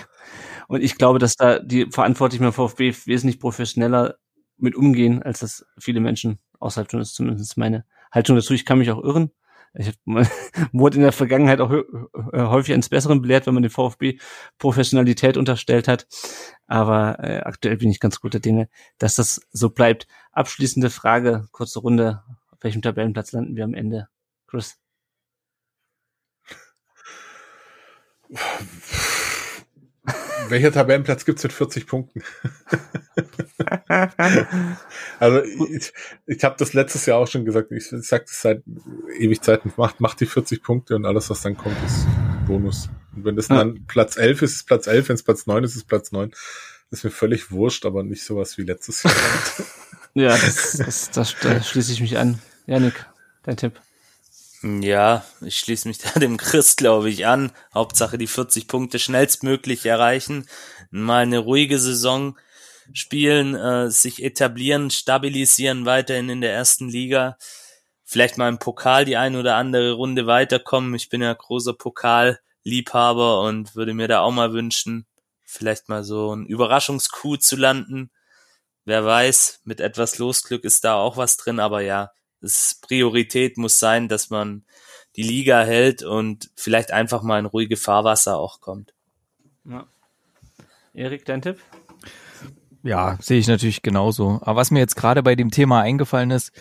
Und 0.67 0.83
ich 0.83 0.97
glaube, 0.97 1.19
dass 1.19 1.37
da 1.37 1.59
die 1.59 1.91
Verantwortlichen 1.91 2.45
beim 2.45 2.55
VfB 2.55 2.95
wesentlich 3.05 3.41
professioneller 3.41 4.17
mit 4.57 4.75
umgehen, 4.75 5.23
als 5.23 5.41
das 5.41 5.67
viele 5.79 6.01
Menschen 6.01 6.39
außerhalb 6.61 6.89
tun. 6.89 7.03
Ist 7.03 7.15
zumindest 7.15 7.59
meine 7.59 7.85
Haltung 8.11 8.37
dazu. 8.37 8.55
Ich 8.55 8.65
kann 8.65 8.79
mich 8.79 8.91
auch 8.91 9.05
irren. 9.05 9.33
Ich 9.75 9.93
wurde 10.73 10.97
in 10.97 11.03
der 11.03 11.13
Vergangenheit 11.13 11.61
auch 11.61 11.71
häufig 12.33 12.75
ins 12.75 12.89
Besseren 12.89 13.23
belehrt, 13.23 13.47
wenn 13.47 13.55
man 13.55 13.63
dem 13.63 13.71
VfB 13.71 14.19
Professionalität 14.59 15.37
unterstellt 15.37 15.87
hat. 15.89 16.09
Aber 16.67 17.19
äh, 17.21 17.41
aktuell 17.41 17.77
bin 17.77 17.91
ich 17.91 18.01
ganz 18.01 18.21
guter 18.21 18.41
Dinge, 18.41 18.69
dass 18.99 19.15
das 19.15 19.41
so 19.53 19.71
bleibt. 19.71 20.07
Abschließende 20.33 20.91
Frage, 20.91 21.49
kurze 21.53 21.81
Runde. 21.81 22.23
Auf 22.51 22.63
welchem 22.63 22.83
Tabellenplatz 22.83 23.33
landen 23.33 23.57
wir 23.57 23.65
am 23.65 23.75
Ende? 23.75 24.09
Chris? 24.47 24.79
Welcher 30.51 30.73
Tabellenplatz 30.73 31.25
gibt's 31.25 31.43
mit 31.45 31.53
40 31.53 31.87
Punkten? 31.87 32.23
also 35.21 35.43
ich, 35.45 35.93
ich 36.27 36.45
habe 36.45 36.57
das 36.59 36.73
letztes 36.73 37.07
Jahr 37.07 37.19
auch 37.19 37.29
schon 37.29 37.45
gesagt, 37.45 37.71
ich, 37.71 37.89
sage 37.89 38.25
das 38.27 38.43
seit 38.43 38.63
ewig 39.19 39.41
Zeiten, 39.43 39.73
macht, 39.77 40.01
macht 40.01 40.21
die 40.21 40.27
40 40.27 40.63
Punkte 40.63 40.97
und 40.97 41.07
alles, 41.07 41.31
was 41.31 41.43
dann 41.43 41.57
kommt, 41.57 41.77
ist 41.87 42.07
Bonus. 42.47 42.89
Und 43.15 43.25
wenn 43.25 43.37
das 43.37 43.49
ja. 43.49 43.59
dann 43.59 43.87
Platz 43.87 44.17
11 44.17 44.43
ist, 44.43 44.55
ist 44.57 44.67
Platz 44.67 44.87
11, 44.87 45.09
wenn 45.09 45.15
es 45.15 45.23
Platz 45.23 45.47
9 45.47 45.65
ist, 45.65 45.77
ist 45.77 45.87
Platz 45.87 46.11
9. 46.11 46.31
Das 46.91 47.01
ist 47.01 47.05
mir 47.05 47.11
völlig 47.11 47.53
wurscht, 47.53 47.87
aber 47.87 48.03
nicht 48.03 48.25
sowas 48.25 48.59
wie 48.59 48.63
letztes 48.63 49.05
Jahr. 49.05 49.15
ja, 50.15 50.31
das, 50.31 50.73
das, 50.73 51.11
das, 51.13 51.37
da 51.41 51.63
schließe 51.63 51.93
ich 51.93 52.01
mich 52.01 52.19
an. 52.19 52.41
Janik, 52.67 53.07
dein 53.45 53.57
Tipp. 53.57 53.81
Ja, 54.63 55.25
ich 55.41 55.59
schließe 55.59 55.89
mich 55.89 55.99
da 55.99 56.21
dem 56.21 56.37
Chris, 56.37 56.77
glaube 56.77 57.09
ich, 57.09 57.27
an. 57.27 57.53
Hauptsache 57.75 58.19
die 58.19 58.27
40 58.27 58.69
Punkte 58.69 58.99
schnellstmöglich 58.99 59.87
erreichen. 59.87 60.49
Mal 60.91 61.23
eine 61.23 61.39
ruhige 61.39 61.79
Saison 61.79 62.39
spielen, 62.93 63.55
äh, 63.55 63.91
sich 63.91 64.23
etablieren, 64.23 64.91
stabilisieren 64.91 65.87
weiterhin 65.87 66.29
in 66.29 66.41
der 66.41 66.53
ersten 66.53 66.89
Liga. 66.89 67.39
Vielleicht 68.05 68.37
mal 68.39 68.49
im 68.49 68.59
Pokal 68.59 69.05
die 69.05 69.17
ein 69.17 69.37
oder 69.37 69.57
andere 69.57 69.93
Runde 69.93 70.27
weiterkommen. 70.27 70.95
Ich 70.95 71.09
bin 71.09 71.23
ja 71.23 71.33
großer 71.33 71.75
Pokalliebhaber 71.75 73.43
und 73.43 73.77
würde 73.77 73.95
mir 73.95 74.09
da 74.09 74.21
auch 74.21 74.33
mal 74.33 74.53
wünschen, 74.53 75.07
vielleicht 75.45 75.89
mal 75.89 76.05
so 76.05 76.35
ein 76.35 76.45
Überraschungskuh 76.47 77.37
zu 77.37 77.57
landen. 77.57 78.11
Wer 78.85 79.05
weiß, 79.05 79.61
mit 79.65 79.81
etwas 79.81 80.19
Losglück 80.19 80.65
ist 80.65 80.85
da 80.85 80.97
auch 80.97 81.17
was 81.17 81.37
drin, 81.37 81.61
aber 81.61 81.83
ja, 81.83 82.11
es 82.43 82.79
Priorität 82.81 83.57
muss 83.59 83.79
sein, 83.79 84.09
dass 84.09 84.31
man 84.31 84.65
die 85.17 85.23
Liga 85.23 85.63
hält 85.63 86.03
und 86.03 86.51
vielleicht 86.57 86.93
einfach 86.93 87.23
mal 87.23 87.39
in 87.39 87.47
ruhige 87.47 87.77
Fahrwasser 87.77 88.39
auch 88.39 88.61
kommt. 88.61 88.95
Ja. 89.65 89.87
Erik, 90.95 91.25
dein 91.25 91.43
Tipp? 91.43 91.59
Ja, 92.83 93.19
sehe 93.21 93.39
ich 93.39 93.47
natürlich 93.47 93.83
genauso. 93.83 94.41
Aber 94.43 94.57
was 94.57 94.71
mir 94.71 94.79
jetzt 94.79 94.97
gerade 94.97 95.23
bei 95.23 95.35
dem 95.35 95.51
Thema 95.51 95.83
eingefallen 95.83 96.31
ist, 96.31 96.53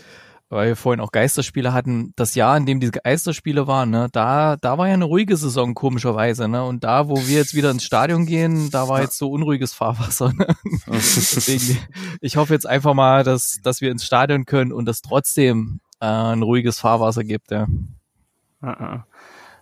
weil 0.49 0.69
wir 0.69 0.75
vorhin 0.75 0.99
auch 0.99 1.11
Geisterspiele 1.11 1.73
hatten, 1.73 2.11
das 2.15 2.33
Jahr, 2.33 2.57
in 2.57 2.65
dem 2.65 2.79
diese 2.79 2.93
Geisterspiele 2.93 3.67
waren, 3.67 3.91
ne, 3.91 4.09
da, 4.11 4.57
da 4.57 4.77
war 4.77 4.87
ja 4.87 4.95
eine 4.95 5.05
ruhige 5.05 5.37
Saison, 5.37 5.75
komischerweise, 5.75 6.47
ne? 6.47 6.63
Und 6.63 6.83
da, 6.83 7.07
wo 7.07 7.15
wir 7.15 7.37
jetzt 7.37 7.53
wieder 7.53 7.69
ins 7.69 7.83
Stadion 7.83 8.25
gehen, 8.25 8.71
da 8.71 8.87
war 8.87 9.01
jetzt 9.01 9.17
so 9.17 9.29
unruhiges 9.29 9.73
Fahrwasser. 9.73 10.33
Ne? 10.33 10.47
Deswegen, 10.87 11.77
ich 12.21 12.37
hoffe 12.37 12.53
jetzt 12.53 12.67
einfach 12.67 12.95
mal, 12.95 13.23
dass, 13.23 13.59
dass 13.63 13.81
wir 13.81 13.91
ins 13.91 14.05
Stadion 14.05 14.45
können 14.45 14.71
und 14.71 14.89
es 14.89 15.01
trotzdem 15.01 15.81
äh, 16.01 16.05
ein 16.05 16.41
ruhiges 16.41 16.79
Fahrwasser 16.79 17.23
gibt, 17.23 17.51
ja. 17.51 17.67
Ah, 18.61 18.71
ah. 18.71 19.05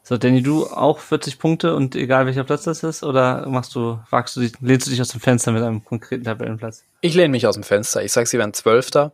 So, 0.04 0.18
Danny, 0.18 0.42
du 0.42 0.68
auch 0.68 1.00
40 1.00 1.38
Punkte 1.38 1.76
und 1.76 1.94
egal 1.98 2.26
welcher 2.28 2.46
Platz 2.46 2.64
das 2.64 2.82
ist, 2.82 3.04
oder 3.04 3.46
machst 3.50 3.76
du, 3.76 4.00
wagst 4.10 4.38
du 4.38 4.40
dich, 4.40 4.54
lehnst 4.62 4.88
du 4.88 4.92
dich 4.92 5.02
aus 5.02 5.10
dem 5.10 5.20
Fenster 5.20 5.52
mit 5.52 5.62
einem 5.62 5.84
konkreten 5.84 6.24
Tabellenplatz? 6.24 6.86
Ich 7.02 7.14
lehne 7.14 7.28
mich 7.28 7.46
aus 7.46 7.56
dem 7.56 7.64
Fenster. 7.64 8.02
Ich 8.02 8.14
sag, 8.14 8.26
sie 8.28 8.38
werden 8.38 8.54
Zwölfter. 8.54 9.12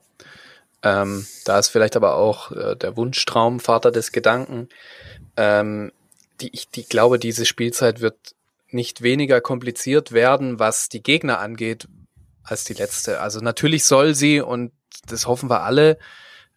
Ähm, 0.83 1.25
da 1.45 1.59
ist 1.59 1.69
vielleicht 1.69 1.95
aber 1.95 2.15
auch 2.15 2.51
äh, 2.51 2.75
der 2.75 2.97
Wunschtraum 2.97 3.59
Vater 3.59 3.91
des 3.91 4.11
Gedanken. 4.11 4.67
Ähm, 5.37 5.91
die, 6.41 6.49
ich 6.53 6.69
die 6.69 6.83
glaube, 6.83 7.19
diese 7.19 7.45
Spielzeit 7.45 8.01
wird 8.01 8.35
nicht 8.69 9.01
weniger 9.01 9.39
kompliziert 9.39 10.11
werden, 10.11 10.59
was 10.59 10.89
die 10.89 11.01
Gegner 11.01 11.39
angeht, 11.39 11.87
als 12.43 12.65
die 12.65 12.73
letzte. 12.73 13.21
Also 13.21 13.39
natürlich 13.39 13.85
soll 13.85 14.13
sie, 14.13 14.41
und 14.41 14.73
das 15.07 15.25
hoffen 15.27 15.49
wir 15.49 15.61
alle, 15.61 15.97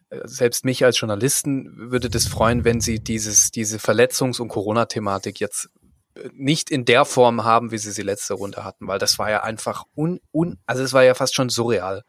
äh, 0.09 0.19
selbst 0.25 0.65
mich 0.65 0.83
als 0.83 0.99
Journalisten 0.99 1.91
würde 1.91 2.09
das 2.09 2.27
freuen, 2.27 2.65
wenn 2.65 2.81
sie 2.81 2.99
dieses, 2.99 3.51
diese 3.51 3.77
Verletzungs- 3.77 4.41
und 4.41 4.49
Corona-Thematik 4.49 5.39
jetzt 5.39 5.69
äh, 6.15 6.29
nicht 6.33 6.69
in 6.69 6.83
der 6.83 7.05
Form 7.05 7.45
haben, 7.45 7.71
wie 7.71 7.77
sie 7.77 7.91
sie 7.91 8.01
letzte 8.01 8.33
Runde 8.33 8.65
hatten, 8.65 8.87
weil 8.87 8.99
das 8.99 9.19
war 9.19 9.29
ja 9.29 9.43
einfach 9.43 9.85
un, 9.95 10.19
un 10.33 10.57
also 10.65 10.83
es 10.83 10.91
war 10.91 11.03
ja 11.03 11.13
fast 11.13 11.35
schon 11.35 11.49
surreal. 11.49 12.03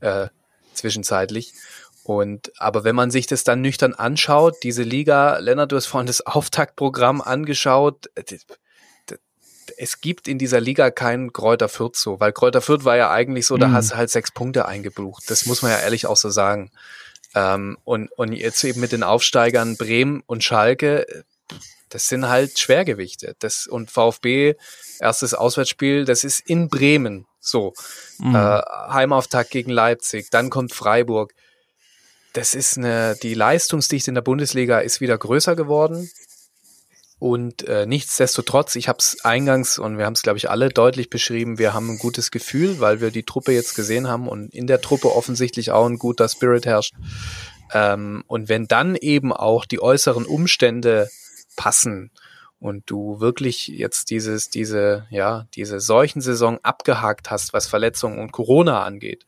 Äh, 0.00 0.28
zwischenzeitlich. 0.78 1.52
Und 2.08 2.52
aber 2.56 2.84
wenn 2.84 2.96
man 2.96 3.10
sich 3.10 3.26
das 3.26 3.44
dann 3.44 3.60
nüchtern 3.60 3.92
anschaut, 3.92 4.56
diese 4.62 4.82
Liga, 4.82 5.38
Lennart, 5.38 5.72
du 5.72 5.76
hast 5.76 5.86
vorhin 5.86 6.06
das 6.06 6.20
Auftaktprogramm 6.26 7.20
angeschaut. 7.20 8.10
Es 9.76 10.00
gibt 10.00 10.26
in 10.26 10.38
dieser 10.38 10.60
Liga 10.60 10.90
keinen 10.90 11.34
Kräuter 11.34 11.68
Fürth 11.68 11.96
so, 11.96 12.18
weil 12.18 12.32
Kräuter 12.32 12.62
Fürth 12.62 12.84
war 12.84 12.96
ja 12.96 13.10
eigentlich 13.10 13.46
so, 13.46 13.58
da 13.58 13.68
mhm. 13.68 13.72
hast 13.74 13.90
du 13.90 13.96
halt 13.96 14.08
sechs 14.08 14.32
Punkte 14.32 14.66
eingebucht. 14.66 15.24
Das 15.28 15.44
muss 15.44 15.60
man 15.60 15.70
ja 15.70 15.80
ehrlich 15.80 16.06
auch 16.06 16.16
so 16.16 16.30
sagen. 16.30 16.70
Ähm, 17.34 17.76
und, 17.84 18.10
und 18.12 18.32
jetzt 18.32 18.64
eben 18.64 18.80
mit 18.80 18.92
den 18.92 19.02
Aufsteigern 19.02 19.76
Bremen 19.76 20.22
und 20.26 20.42
Schalke, 20.42 21.06
Das 21.88 22.08
sind 22.08 22.28
halt 22.28 22.58
Schwergewichte. 22.58 23.34
Das, 23.38 23.66
und 23.66 23.90
VfB, 23.90 24.54
erstes 25.00 25.34
Auswärtsspiel, 25.34 26.04
das 26.04 26.24
ist 26.24 26.40
in 26.40 26.68
Bremen. 26.68 27.26
So. 27.40 27.74
Mhm. 28.18 28.34
Äh, 28.34 28.60
Heimauftakt 28.90 29.50
gegen 29.50 29.70
Leipzig, 29.70 30.30
dann 30.30 30.50
kommt 30.50 30.72
Freiburg. 30.72 31.32
Das 32.32 32.54
ist 32.54 32.76
eine, 32.76 33.16
die 33.22 33.34
Leistungsdichte 33.34 34.10
in 34.10 34.14
der 34.14 34.22
Bundesliga 34.22 34.80
ist 34.80 35.00
wieder 35.00 35.16
größer 35.16 35.56
geworden. 35.56 36.10
Und 37.18 37.66
äh, 37.66 37.84
nichtsdestotrotz, 37.84 38.76
ich 38.76 38.88
habe 38.88 38.98
es 39.00 39.24
eingangs 39.24 39.78
und 39.78 39.98
wir 39.98 40.06
haben 40.06 40.12
es, 40.12 40.22
glaube 40.22 40.38
ich, 40.38 40.50
alle 40.50 40.68
deutlich 40.68 41.10
beschrieben, 41.10 41.58
wir 41.58 41.74
haben 41.74 41.90
ein 41.90 41.98
gutes 41.98 42.30
Gefühl, 42.30 42.78
weil 42.78 43.00
wir 43.00 43.10
die 43.10 43.24
Truppe 43.24 43.50
jetzt 43.52 43.74
gesehen 43.74 44.06
haben 44.06 44.28
und 44.28 44.54
in 44.54 44.68
der 44.68 44.80
Truppe 44.80 45.12
offensichtlich 45.14 45.72
auch 45.72 45.86
ein 45.86 45.98
guter 45.98 46.28
Spirit 46.28 46.64
herrscht. 46.64 46.94
Ähm, 47.72 48.22
und 48.28 48.48
wenn 48.48 48.68
dann 48.68 48.94
eben 48.94 49.32
auch 49.32 49.64
die 49.64 49.82
äußeren 49.82 50.26
Umstände 50.26 51.10
passen 51.58 52.10
und 52.60 52.88
du 52.90 53.20
wirklich 53.20 53.68
jetzt 53.68 54.10
dieses, 54.10 54.48
diese, 54.48 55.06
ja, 55.10 55.46
diese 55.54 55.80
Seuchensaison 55.80 56.58
abgehakt 56.62 57.30
hast, 57.30 57.52
was 57.52 57.66
Verletzungen 57.66 58.18
und 58.18 58.32
Corona 58.32 58.84
angeht, 58.84 59.26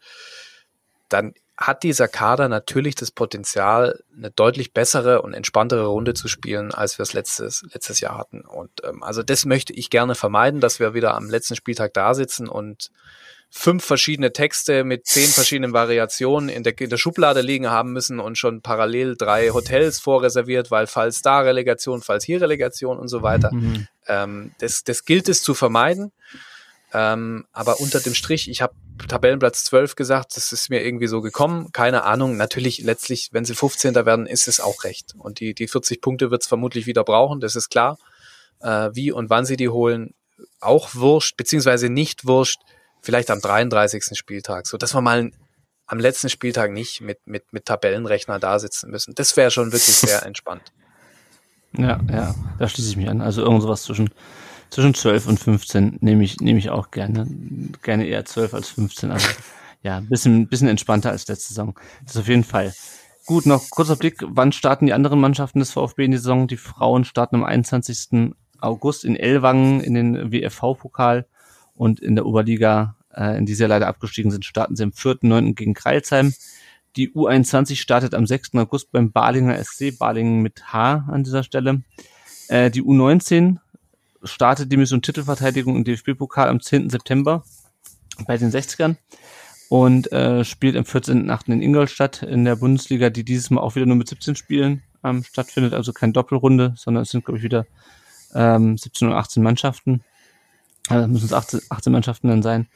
dann 1.11 1.35
hat 1.59 1.83
dieser 1.83 2.09
Kader 2.09 2.49
natürlich 2.49 2.95
das 2.95 3.11
Potenzial, 3.11 4.03
eine 4.17 4.31
deutlich 4.31 4.73
bessere 4.73 5.21
und 5.21 5.35
entspanntere 5.35 5.87
Runde 5.87 6.15
zu 6.15 6.27
spielen, 6.27 6.73
als 6.73 6.99
wir 6.99 7.03
es 7.03 7.13
letztes, 7.13 7.67
letztes 7.75 8.01
Jahr 8.01 8.17
hatten. 8.17 8.41
Und 8.41 8.71
ähm, 8.83 9.03
also 9.03 9.23
das 9.23 9.45
möchte 9.45 9.75
ich 9.75 9.91
gerne 9.91 10.15
vermeiden, 10.15 10.61
dass 10.61 10.81
wir 10.81 10.95
wieder 10.95 11.15
am 11.15 11.29
letzten 11.29 11.57
Spieltag 11.57 11.93
da 11.93 12.15
sitzen 12.15 12.49
und 12.49 12.91
fünf 13.51 13.85
verschiedene 13.85 14.33
Texte 14.33 14.85
mit 14.85 15.07
zehn 15.07 15.27
verschiedenen 15.27 15.73
Variationen 15.73 16.49
in 16.49 16.63
der, 16.63 16.79
in 16.81 16.89
der 16.89 16.97
Schublade 16.97 17.41
liegen 17.41 17.69
haben 17.69 17.93
müssen 17.93 18.21
und 18.21 18.39
schon 18.39 18.63
parallel 18.63 19.17
drei 19.17 19.51
Hotels 19.51 19.99
vorreserviert, 19.99 20.71
weil 20.71 20.87
falls 20.87 21.21
da 21.21 21.41
Relegation, 21.41 22.01
falls 22.01 22.25
hier 22.25 22.41
Relegation 22.41 22.99
und 22.99 23.09
so 23.09 23.23
weiter. 23.23 23.53
Mhm. 23.53 23.89
Ähm, 24.07 24.53
das, 24.59 24.85
das 24.85 25.05
gilt 25.05 25.29
es 25.29 25.43
zu 25.43 25.55
vermeiden. 25.55 26.13
Ähm, 26.93 27.47
aber 27.53 27.81
unter 27.81 28.01
dem 28.01 28.15
Strich, 28.15 28.49
ich 28.49 28.63
habe 28.63 28.75
Tabellenplatz 29.09 29.65
12 29.65 29.97
gesagt, 29.97 30.37
das 30.37 30.53
ist 30.53 30.71
mir 30.71 30.85
irgendwie 30.85 31.07
so 31.07 31.21
gekommen. 31.21 31.71
Keine 31.73 32.05
Ahnung. 32.05 32.37
Natürlich, 32.37 32.79
letztlich, 32.79 33.31
wenn 33.33 33.45
sie 33.45 33.55
15. 33.55 33.95
werden, 33.95 34.27
ist 34.27 34.49
es 34.49 34.61
auch 34.61 34.85
recht. 34.85 35.15
Und 35.17 35.41
die, 35.41 35.55
die 35.55 35.69
40 35.69 36.01
Punkte 36.01 36.31
wird 36.31 36.43
es 36.43 36.49
vermutlich 36.49 36.87
wieder 36.87 37.05
brauchen, 37.05 37.41
das 37.41 37.57
ist 37.57 37.69
klar. 37.69 37.99
Äh, 38.61 38.91
wie 38.93 39.11
und 39.11 39.31
wann 39.31 39.45
sie 39.45 39.57
die 39.57 39.69
holen, 39.69 40.15
auch 40.61 40.95
wurscht, 40.95 41.37
beziehungsweise 41.37 41.89
nicht 41.89 42.27
wurscht 42.27 42.61
vielleicht 43.03 43.31
am 43.31 43.41
33. 43.41 44.05
Spieltag, 44.13 44.67
so 44.67 44.77
dass 44.77 44.95
wir 44.95 45.01
mal 45.01 45.31
am 45.87 45.99
letzten 45.99 46.29
Spieltag 46.29 46.71
nicht 46.71 47.01
mit, 47.01 47.27
mit, 47.27 47.53
mit 47.53 47.65
Tabellenrechner 47.65 48.39
da 48.39 48.59
sitzen 48.59 48.91
müssen. 48.91 49.15
Das 49.17 49.37
wäre 49.37 49.51
schon 49.51 49.73
wirklich 49.73 49.97
sehr 49.97 50.25
entspannt. 50.27 50.73
Ja, 51.77 52.01
ja, 52.11 52.35
da 52.59 52.69
schließe 52.69 52.91
ich 52.91 52.97
mich 52.97 53.09
an. 53.09 53.21
Also 53.21 53.43
irgend 53.43 53.63
sowas 53.63 53.83
zwischen, 53.83 54.11
zwischen 54.71 54.95
12 54.95 55.27
und 55.27 55.41
15 55.41 55.99
nehme 56.01 56.23
ich, 56.23 56.41
nehme 56.41 56.59
ich 56.59 56.71
auch 56.71 56.91
gerne. 56.91 57.27
Gerne 57.83 58.07
eher 58.07 58.25
12 58.25 58.55
als 58.55 58.69
15. 58.69 59.11
Also 59.11 59.29
ja, 59.83 59.97
ein 59.97 60.09
bisschen, 60.09 60.49
bisschen 60.49 60.69
entspannter 60.69 61.11
als 61.11 61.27
letzte 61.27 61.49
Saison. 61.49 61.79
Das 62.07 62.17
auf 62.17 62.29
jeden 62.29 62.45
Fall. 62.45 62.73
Gut, 63.27 63.47
noch 63.47 63.69
kurzer 63.71 63.97
Blick. 63.97 64.23
Wann 64.27 64.53
starten 64.53 64.87
die 64.87 64.93
anderen 64.93 65.21
Mannschaften 65.21 65.59
des 65.59 65.73
VfB 65.73 66.05
in 66.05 66.11
die 66.13 66.19
Saison? 66.19 66.49
Die 66.49 66.57
Frauen 66.57 67.05
starten 67.05 67.37
am 67.37 67.45
21. 67.45 68.33
August 68.61 69.05
in 69.05 69.17
Ellwangen 69.17 69.81
in 69.81 69.95
den 69.95 70.33
WFV-Pokal 70.33 71.27
und 71.81 71.99
in 71.99 72.15
der 72.15 72.27
Oberliga, 72.27 72.95
äh, 73.17 73.39
in 73.39 73.47
die 73.47 73.55
sie 73.55 73.65
leider 73.65 73.87
abgestiegen 73.87 74.31
sind, 74.31 74.45
starten 74.45 74.77
sie 74.77 74.83
am 74.83 74.91
4.9. 74.91 75.55
gegen 75.55 75.73
Kreilsheim. 75.73 76.35
Die 76.95 77.11
U21 77.11 77.77
startet 77.77 78.15
am 78.15 78.27
6. 78.27 78.51
August 78.57 78.93
beim 78.93 79.13
Balinger 79.13 79.57
SC, 79.65 79.97
Balingen 79.99 80.43
mit 80.43 80.75
H 80.75 81.07
an 81.09 81.25
dieser 81.25 81.43
Stelle. 81.43 81.83
Äh, 82.49 82.71
die 82.71 82.83
U19 82.83 83.57
startet 84.23 84.71
die 84.71 84.77
Mission 84.77 85.01
Titelverteidigung 85.01 85.75
im 85.75 85.85
DFB-Pokal 85.85 86.51
am 86.51 86.61
10. 86.61 86.91
September 86.91 87.45
bei 88.27 88.37
den 88.37 88.51
60ern 88.51 88.97
und 89.71 90.13
äh, 90.13 90.45
spielt 90.45 90.77
am 90.77 90.85
14.8. 90.85 91.51
in 91.51 91.63
Ingolstadt 91.63 92.23
in 92.23 92.45
der 92.45 92.57
Bundesliga, 92.57 93.09
die 93.09 93.25
dieses 93.25 93.49
Mal 93.49 93.63
auch 93.63 93.75
wieder 93.75 93.87
nur 93.87 93.97
mit 93.97 94.09
17 94.09 94.37
Spielen 94.37 94.83
ähm, 95.03 95.25
stattfindet, 95.25 95.73
also 95.73 95.95
keine 95.95 96.13
Doppelrunde, 96.13 96.75
sondern 96.77 97.05
es 97.05 97.09
sind, 97.09 97.25
glaube 97.25 97.39
ich, 97.39 97.43
wieder 97.43 97.65
ähm, 98.35 98.77
17 98.77 99.09
oder 99.09 99.17
18 99.17 99.43
Mannschaften 99.43 100.03
also 100.89 101.07
müssen 101.09 101.27
es 101.27 101.33
18, 101.33 101.61
18 101.69 101.93
Mannschaften 101.93 102.29
dann 102.29 102.43
sein, 102.43 102.69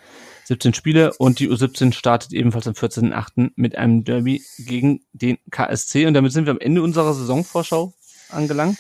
17 0.45 0.75
Spiele 0.75 1.15
und 1.15 1.39
die 1.39 1.49
U17 1.51 1.93
startet 1.93 2.33
ebenfalls 2.33 2.67
am 2.67 2.75
14.8. 2.75 3.53
mit 3.57 3.77
einem 3.77 4.05
Derby 4.05 4.43
gegen 4.59 5.01
den 5.13 5.39
KSC 5.51 6.07
und 6.07 6.15
damit 6.15 6.33
sind 6.33 6.47
wir 6.47 6.53
am 6.53 6.61
Ende 6.61 6.83
unserer 6.83 7.15
Saisonvorschau 7.15 7.95
angelangt. 8.29 8.79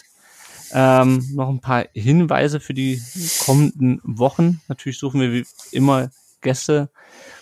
Ähm, 0.72 1.24
noch 1.34 1.48
ein 1.48 1.60
paar 1.60 1.86
Hinweise 1.94 2.58
für 2.60 2.74
die 2.74 3.00
kommenden 3.44 4.00
Wochen. 4.02 4.60
Natürlich 4.68 4.98
suchen 4.98 5.20
wir 5.20 5.32
wie 5.32 5.46
immer 5.72 6.10
Gäste 6.40 6.90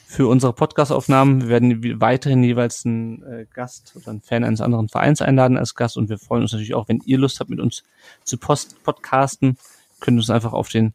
für 0.06 0.26
unsere 0.26 0.52
Podcast-Aufnahmen. 0.52 1.42
Wir 1.42 1.48
werden 1.48 2.00
weiterhin 2.00 2.44
jeweils 2.44 2.84
einen 2.84 3.22
äh, 3.22 3.46
Gast 3.52 3.94
oder 3.96 4.10
einen 4.10 4.20
Fan 4.20 4.44
eines 4.44 4.60
anderen 4.60 4.88
Vereins 4.88 5.22
einladen 5.22 5.56
als 5.56 5.74
Gast 5.74 5.96
und 5.96 6.10
wir 6.10 6.18
freuen 6.18 6.42
uns 6.42 6.52
natürlich 6.52 6.74
auch, 6.74 6.88
wenn 6.88 7.00
ihr 7.06 7.18
Lust 7.18 7.40
habt, 7.40 7.48
mit 7.48 7.60
uns 7.60 7.82
zu 8.24 8.36
post 8.36 8.82
podcasten. 8.82 9.56
Könnt 10.00 10.18
uns 10.18 10.28
einfach 10.28 10.52
auf 10.52 10.68
den 10.68 10.92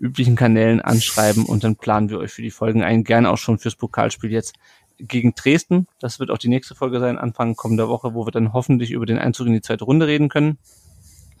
üblichen 0.00 0.34
Kanälen 0.34 0.80
anschreiben 0.80 1.44
und 1.44 1.62
dann 1.62 1.76
planen 1.76 2.10
wir 2.10 2.18
euch 2.18 2.32
für 2.32 2.42
die 2.42 2.50
Folgen 2.50 2.82
ein. 2.82 3.04
Gerne 3.04 3.30
auch 3.30 3.38
schon 3.38 3.58
fürs 3.58 3.76
Pokalspiel 3.76 4.32
jetzt 4.32 4.54
gegen 4.98 5.34
Dresden. 5.34 5.86
Das 6.00 6.18
wird 6.18 6.30
auch 6.30 6.38
die 6.38 6.48
nächste 6.48 6.74
Folge 6.74 7.00
sein, 7.00 7.18
Anfang 7.18 7.54
kommender 7.54 7.88
Woche, 7.88 8.14
wo 8.14 8.26
wir 8.26 8.32
dann 8.32 8.52
hoffentlich 8.52 8.90
über 8.90 9.06
den 9.06 9.18
Einzug 9.18 9.46
in 9.46 9.52
die 9.52 9.60
zweite 9.60 9.84
Runde 9.84 10.06
reden 10.06 10.28
können. 10.28 10.58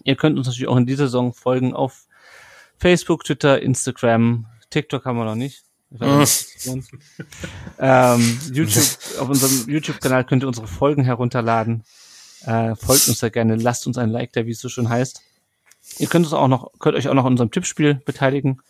Ihr 0.04 0.16
könnt 0.16 0.38
uns 0.38 0.46
natürlich 0.46 0.68
auch 0.68 0.76
in 0.76 0.86
dieser 0.86 1.06
Saison 1.06 1.32
folgen 1.32 1.74
auf 1.74 2.06
Facebook, 2.78 3.24
Twitter, 3.24 3.60
Instagram, 3.60 4.46
TikTok 4.70 5.04
haben 5.04 5.18
wir 5.18 5.24
noch 5.24 5.34
nicht. 5.34 5.64
ähm, 7.78 8.38
YouTube, 8.52 8.98
auf 9.18 9.28
unserem 9.28 9.68
YouTube-Kanal 9.68 10.24
könnt 10.24 10.44
ihr 10.44 10.48
unsere 10.48 10.68
Folgen 10.68 11.02
herunterladen. 11.02 11.82
Äh, 12.44 12.76
folgt 12.76 13.08
uns 13.08 13.18
da 13.18 13.28
gerne, 13.28 13.56
lasst 13.56 13.86
uns 13.86 13.98
ein 13.98 14.10
Like 14.10 14.32
da, 14.32 14.46
wie 14.46 14.52
es 14.52 14.60
so 14.60 14.68
schon 14.68 14.88
heißt. 14.88 15.22
Ihr 15.98 16.08
könnt 16.08 16.26
uns 16.26 16.34
auch 16.34 16.48
noch, 16.48 16.72
könnt 16.78 16.96
euch 16.96 17.08
auch 17.08 17.14
noch 17.14 17.26
in 17.26 17.32
unserem 17.32 17.50
Tippspiel 17.50 17.94
beteiligen. 17.94 18.60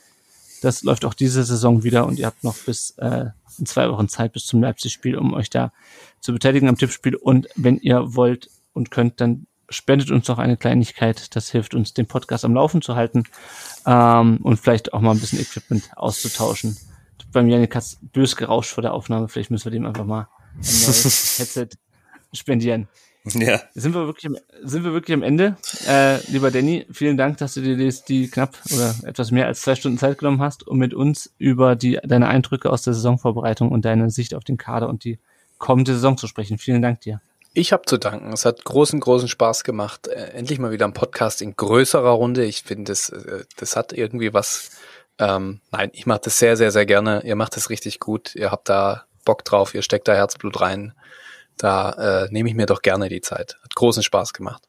Das 0.63 0.83
läuft 0.83 1.05
auch 1.05 1.15
diese 1.15 1.45
Saison 1.45 1.85
wieder 1.85 2.07
und 2.07 2.19
ihr 2.19 2.27
habt 2.27 2.45
noch 2.45 2.57
bis 2.57 2.91
äh, 2.99 3.27
in 3.59 3.67
zwei 3.67 3.89
Wochen 3.91 4.09
Zeit 4.09 4.33
bis 4.33 4.47
zum 4.47 4.61
Leipzig-Spiel, 4.61 5.17
um 5.17 5.33
euch 5.33 5.51
da 5.51 5.73
zu 6.21 6.33
beteiligen 6.33 6.69
am 6.69 6.77
Tippspiel. 6.77 7.15
Und 7.15 7.49
wenn 7.57 7.79
ihr 7.79 8.15
wollt 8.15 8.51
und 8.73 8.91
könnt, 8.91 9.21
dann 9.21 9.47
spendet 9.69 10.11
uns 10.11 10.29
noch 10.29 10.39
eine 10.39 10.57
Kleinigkeit. 10.57 11.35
Das 11.35 11.51
hilft 11.51 11.75
uns, 11.75 11.95
den 11.95 12.07
Podcast 12.07 12.45
am 12.45 12.55
Laufen 12.55 12.83
zu 12.83 12.97
halten 12.97 13.25
ähm, 13.87 14.39
und 14.43 14.59
vielleicht 14.59 14.93
auch 14.93 15.01
mal 15.01 15.13
ein 15.13 15.21
bisschen 15.21 15.41
Equipment 15.41 15.91
auszutauschen. 15.97 16.77
Bei 17.33 17.43
mir 17.43 17.61
hat 17.61 17.77
es 17.77 17.99
bös 18.03 18.35
gerauscht 18.35 18.73
vor 18.73 18.83
der 18.83 18.93
Aufnahme. 18.93 19.29
Vielleicht 19.29 19.51
müssen 19.51 19.67
wir 19.67 19.73
dem 19.73 19.87
einfach 19.87 20.05
mal 20.05 20.29
ein 20.57 20.61
neues 20.61 21.39
Headset 21.39 21.69
spendieren. 22.33 22.89
Ja. 23.35 23.61
Sind 23.75 23.95
wir 23.95 24.07
wirklich 24.07 24.27
am, 24.27 24.37
sind 24.63 24.85
wir 24.85 24.93
wirklich 24.93 25.15
am 25.15 25.23
Ende? 25.23 25.57
Äh, 25.87 26.25
lieber 26.31 26.51
Danny, 26.51 26.87
vielen 26.91 27.17
Dank, 27.17 27.39
dass 27.39 27.55
du 27.55 27.61
dir 27.61 27.77
die, 27.77 27.95
die 28.09 28.31
knapp 28.31 28.57
oder 28.75 28.95
etwas 29.05 29.31
mehr 29.31 29.47
als 29.47 29.61
zwei 29.61 29.75
Stunden 29.75 29.99
Zeit 29.99 30.19
genommen 30.19 30.41
hast, 30.41 30.67
um 30.67 30.79
mit 30.79 30.95
uns 30.95 31.33
über 31.39 31.77
die, 31.77 31.99
deine 32.03 32.29
Eindrücke 32.29 32.71
aus 32.71 32.83
der 32.83 32.95
Saisonvorbereitung 32.95 33.71
und 33.71 33.85
deine 33.85 34.11
Sicht 34.11 34.35
auf 34.35 34.45
den 34.45 34.57
Kader 34.57 34.89
und 34.89 35.05
die 35.05 35.19
kommende 35.59 35.93
Saison 35.93 36.17
zu 36.17 36.27
sprechen. 36.27 36.59
Vielen 36.59 36.83
Dank 36.83 37.03
dir. 37.03 37.21
Ich 37.53 37.73
habe 37.73 37.83
zu 37.85 37.99
danken. 37.99 38.33
Es 38.33 38.45
hat 38.45 38.65
großen, 38.65 39.01
großen 39.01 39.29
Spaß 39.29 39.65
gemacht. 39.65 40.07
Äh, 40.07 40.31
endlich 40.33 40.59
mal 40.59 40.71
wieder 40.71 40.87
ein 40.87 40.93
Podcast 40.93 41.43
in 41.43 41.57
größerer 41.57 42.11
Runde. 42.11 42.45
Ich 42.45 42.63
finde, 42.63 42.93
das, 42.93 43.11
äh, 43.11 43.45
das 43.57 43.77
hat 43.77 43.93
irgendwie 43.93 44.33
was. 44.33 44.71
Ähm, 45.19 45.61
nein, 45.73 45.91
ich 45.93 46.07
mache 46.07 46.21
das 46.25 46.39
sehr, 46.39 46.57
sehr, 46.57 46.71
sehr 46.71 46.87
gerne. 46.87 47.23
Ihr 47.25 47.37
macht 47.37 47.57
das 47.57 47.69
richtig 47.69 47.99
gut. 47.99 48.35
Ihr 48.37 48.51
habt 48.53 48.69
da 48.69 49.05
Bock 49.25 49.45
drauf. 49.45 49.75
Ihr 49.75 49.83
steckt 49.83 50.07
da 50.09 50.15
Herzblut 50.15 50.61
rein. 50.61 50.95
Da 51.61 52.25
äh, 52.25 52.29
nehme 52.31 52.49
ich 52.49 52.55
mir 52.55 52.65
doch 52.65 52.81
gerne 52.81 53.11
die 53.11 53.21
Zeit. 53.21 53.59
Hat 53.63 53.75
großen 53.75 54.03
Spaß 54.03 54.33
gemacht. 54.33 54.63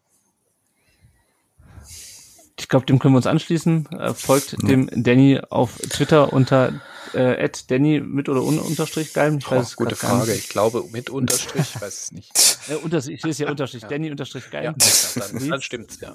Ich 2.59 2.67
glaube, 2.67 2.85
dem 2.85 2.99
können 2.99 3.13
wir 3.13 3.17
uns 3.17 3.27
anschließen. 3.27 3.87
Äh, 3.97 4.13
folgt 4.13 4.51
ja. 4.51 4.67
dem 4.67 4.89
Danny 4.91 5.39
auf 5.49 5.77
Twitter 5.89 6.33
unter 6.33 6.81
äh, 7.13 7.49
Danny 7.67 8.01
mit 8.01 8.27
oder 8.27 8.43
un 8.43 8.59
unterstrich 8.59 9.13
geil. 9.13 9.37
Ich 9.39 9.49
weiß 9.49 9.73
oh, 9.73 9.83
gute 9.83 9.95
Frage. 9.95 10.33
Ich 10.33 10.49
glaube 10.49 10.83
mit 10.91 11.09
Unterstrich, 11.09 11.73
ich 11.75 11.81
weiß 11.81 12.03
es 12.03 12.11
nicht. 12.11 12.31
Äh, 12.69 12.75
unter, 12.75 12.99
ich 12.99 13.23
lese 13.23 13.45
ja 13.45 13.49
Unterstrich. 13.49 13.81
Ja. 13.81 13.87
Danny 13.87 14.11
Unterstrich 14.11 14.51
geil. 14.51 14.65
Ja, 14.65 14.73
dann, 14.73 15.49
dann 15.49 15.61
stimmt's, 15.63 15.99
ja. 15.99 16.13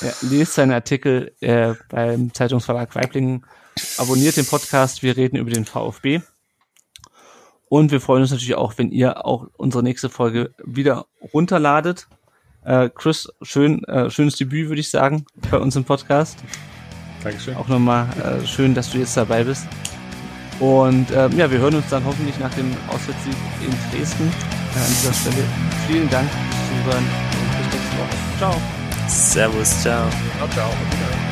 ja. 0.00 0.12
Lest 0.22 0.54
seine 0.54 0.74
Artikel 0.74 1.34
äh, 1.40 1.74
beim 1.90 2.32
Zeitungsverlag 2.32 2.94
Weiblingen. 2.94 3.44
Abonniert 3.98 4.38
den 4.38 4.46
Podcast. 4.46 5.02
Wir 5.02 5.18
reden 5.18 5.36
über 5.36 5.50
den 5.50 5.66
VfB. 5.66 6.22
Und 7.70 7.92
wir 7.92 8.00
freuen 8.00 8.22
uns 8.22 8.32
natürlich 8.32 8.56
auch, 8.56 8.74
wenn 8.78 8.90
ihr 8.90 9.24
auch 9.24 9.46
unsere 9.56 9.84
nächste 9.84 10.08
Folge 10.08 10.52
wieder 10.64 11.06
runterladet. 11.32 12.08
Äh, 12.64 12.90
Chris, 12.92 13.28
schön, 13.42 13.84
äh, 13.84 14.10
schönes 14.10 14.34
Debüt, 14.34 14.68
würde 14.68 14.80
ich 14.80 14.90
sagen, 14.90 15.24
bei 15.52 15.56
uns 15.56 15.76
im 15.76 15.84
Podcast. 15.84 16.40
Dankeschön. 17.22 17.54
Auch 17.56 17.68
nochmal 17.68 18.08
äh, 18.18 18.44
schön, 18.44 18.74
dass 18.74 18.90
du 18.90 18.98
jetzt 18.98 19.16
dabei 19.16 19.44
bist. 19.44 19.68
Und 20.58 21.12
äh, 21.12 21.28
ja, 21.28 21.48
wir 21.48 21.60
hören 21.60 21.76
uns 21.76 21.88
dann 21.90 22.04
hoffentlich 22.04 22.36
nach 22.40 22.52
dem 22.54 22.76
Auswärtssieg 22.88 23.36
in 23.64 23.96
Dresden. 23.96 24.24
Äh, 24.24 24.78
an 24.78 24.86
dieser 24.88 25.12
Stelle 25.12 25.44
vielen 25.86 26.10
Dank 26.10 26.28
fürs 26.28 26.82
Zuhören 26.82 27.04
und 27.04 27.56
bis 27.56 27.72
nächste 27.72 27.98
Woche. 27.98 28.38
Ciao. 28.38 28.62
Servus, 29.06 29.82
ciao. 29.82 30.08
Ciao, 30.38 30.48
ciao. 30.48 31.29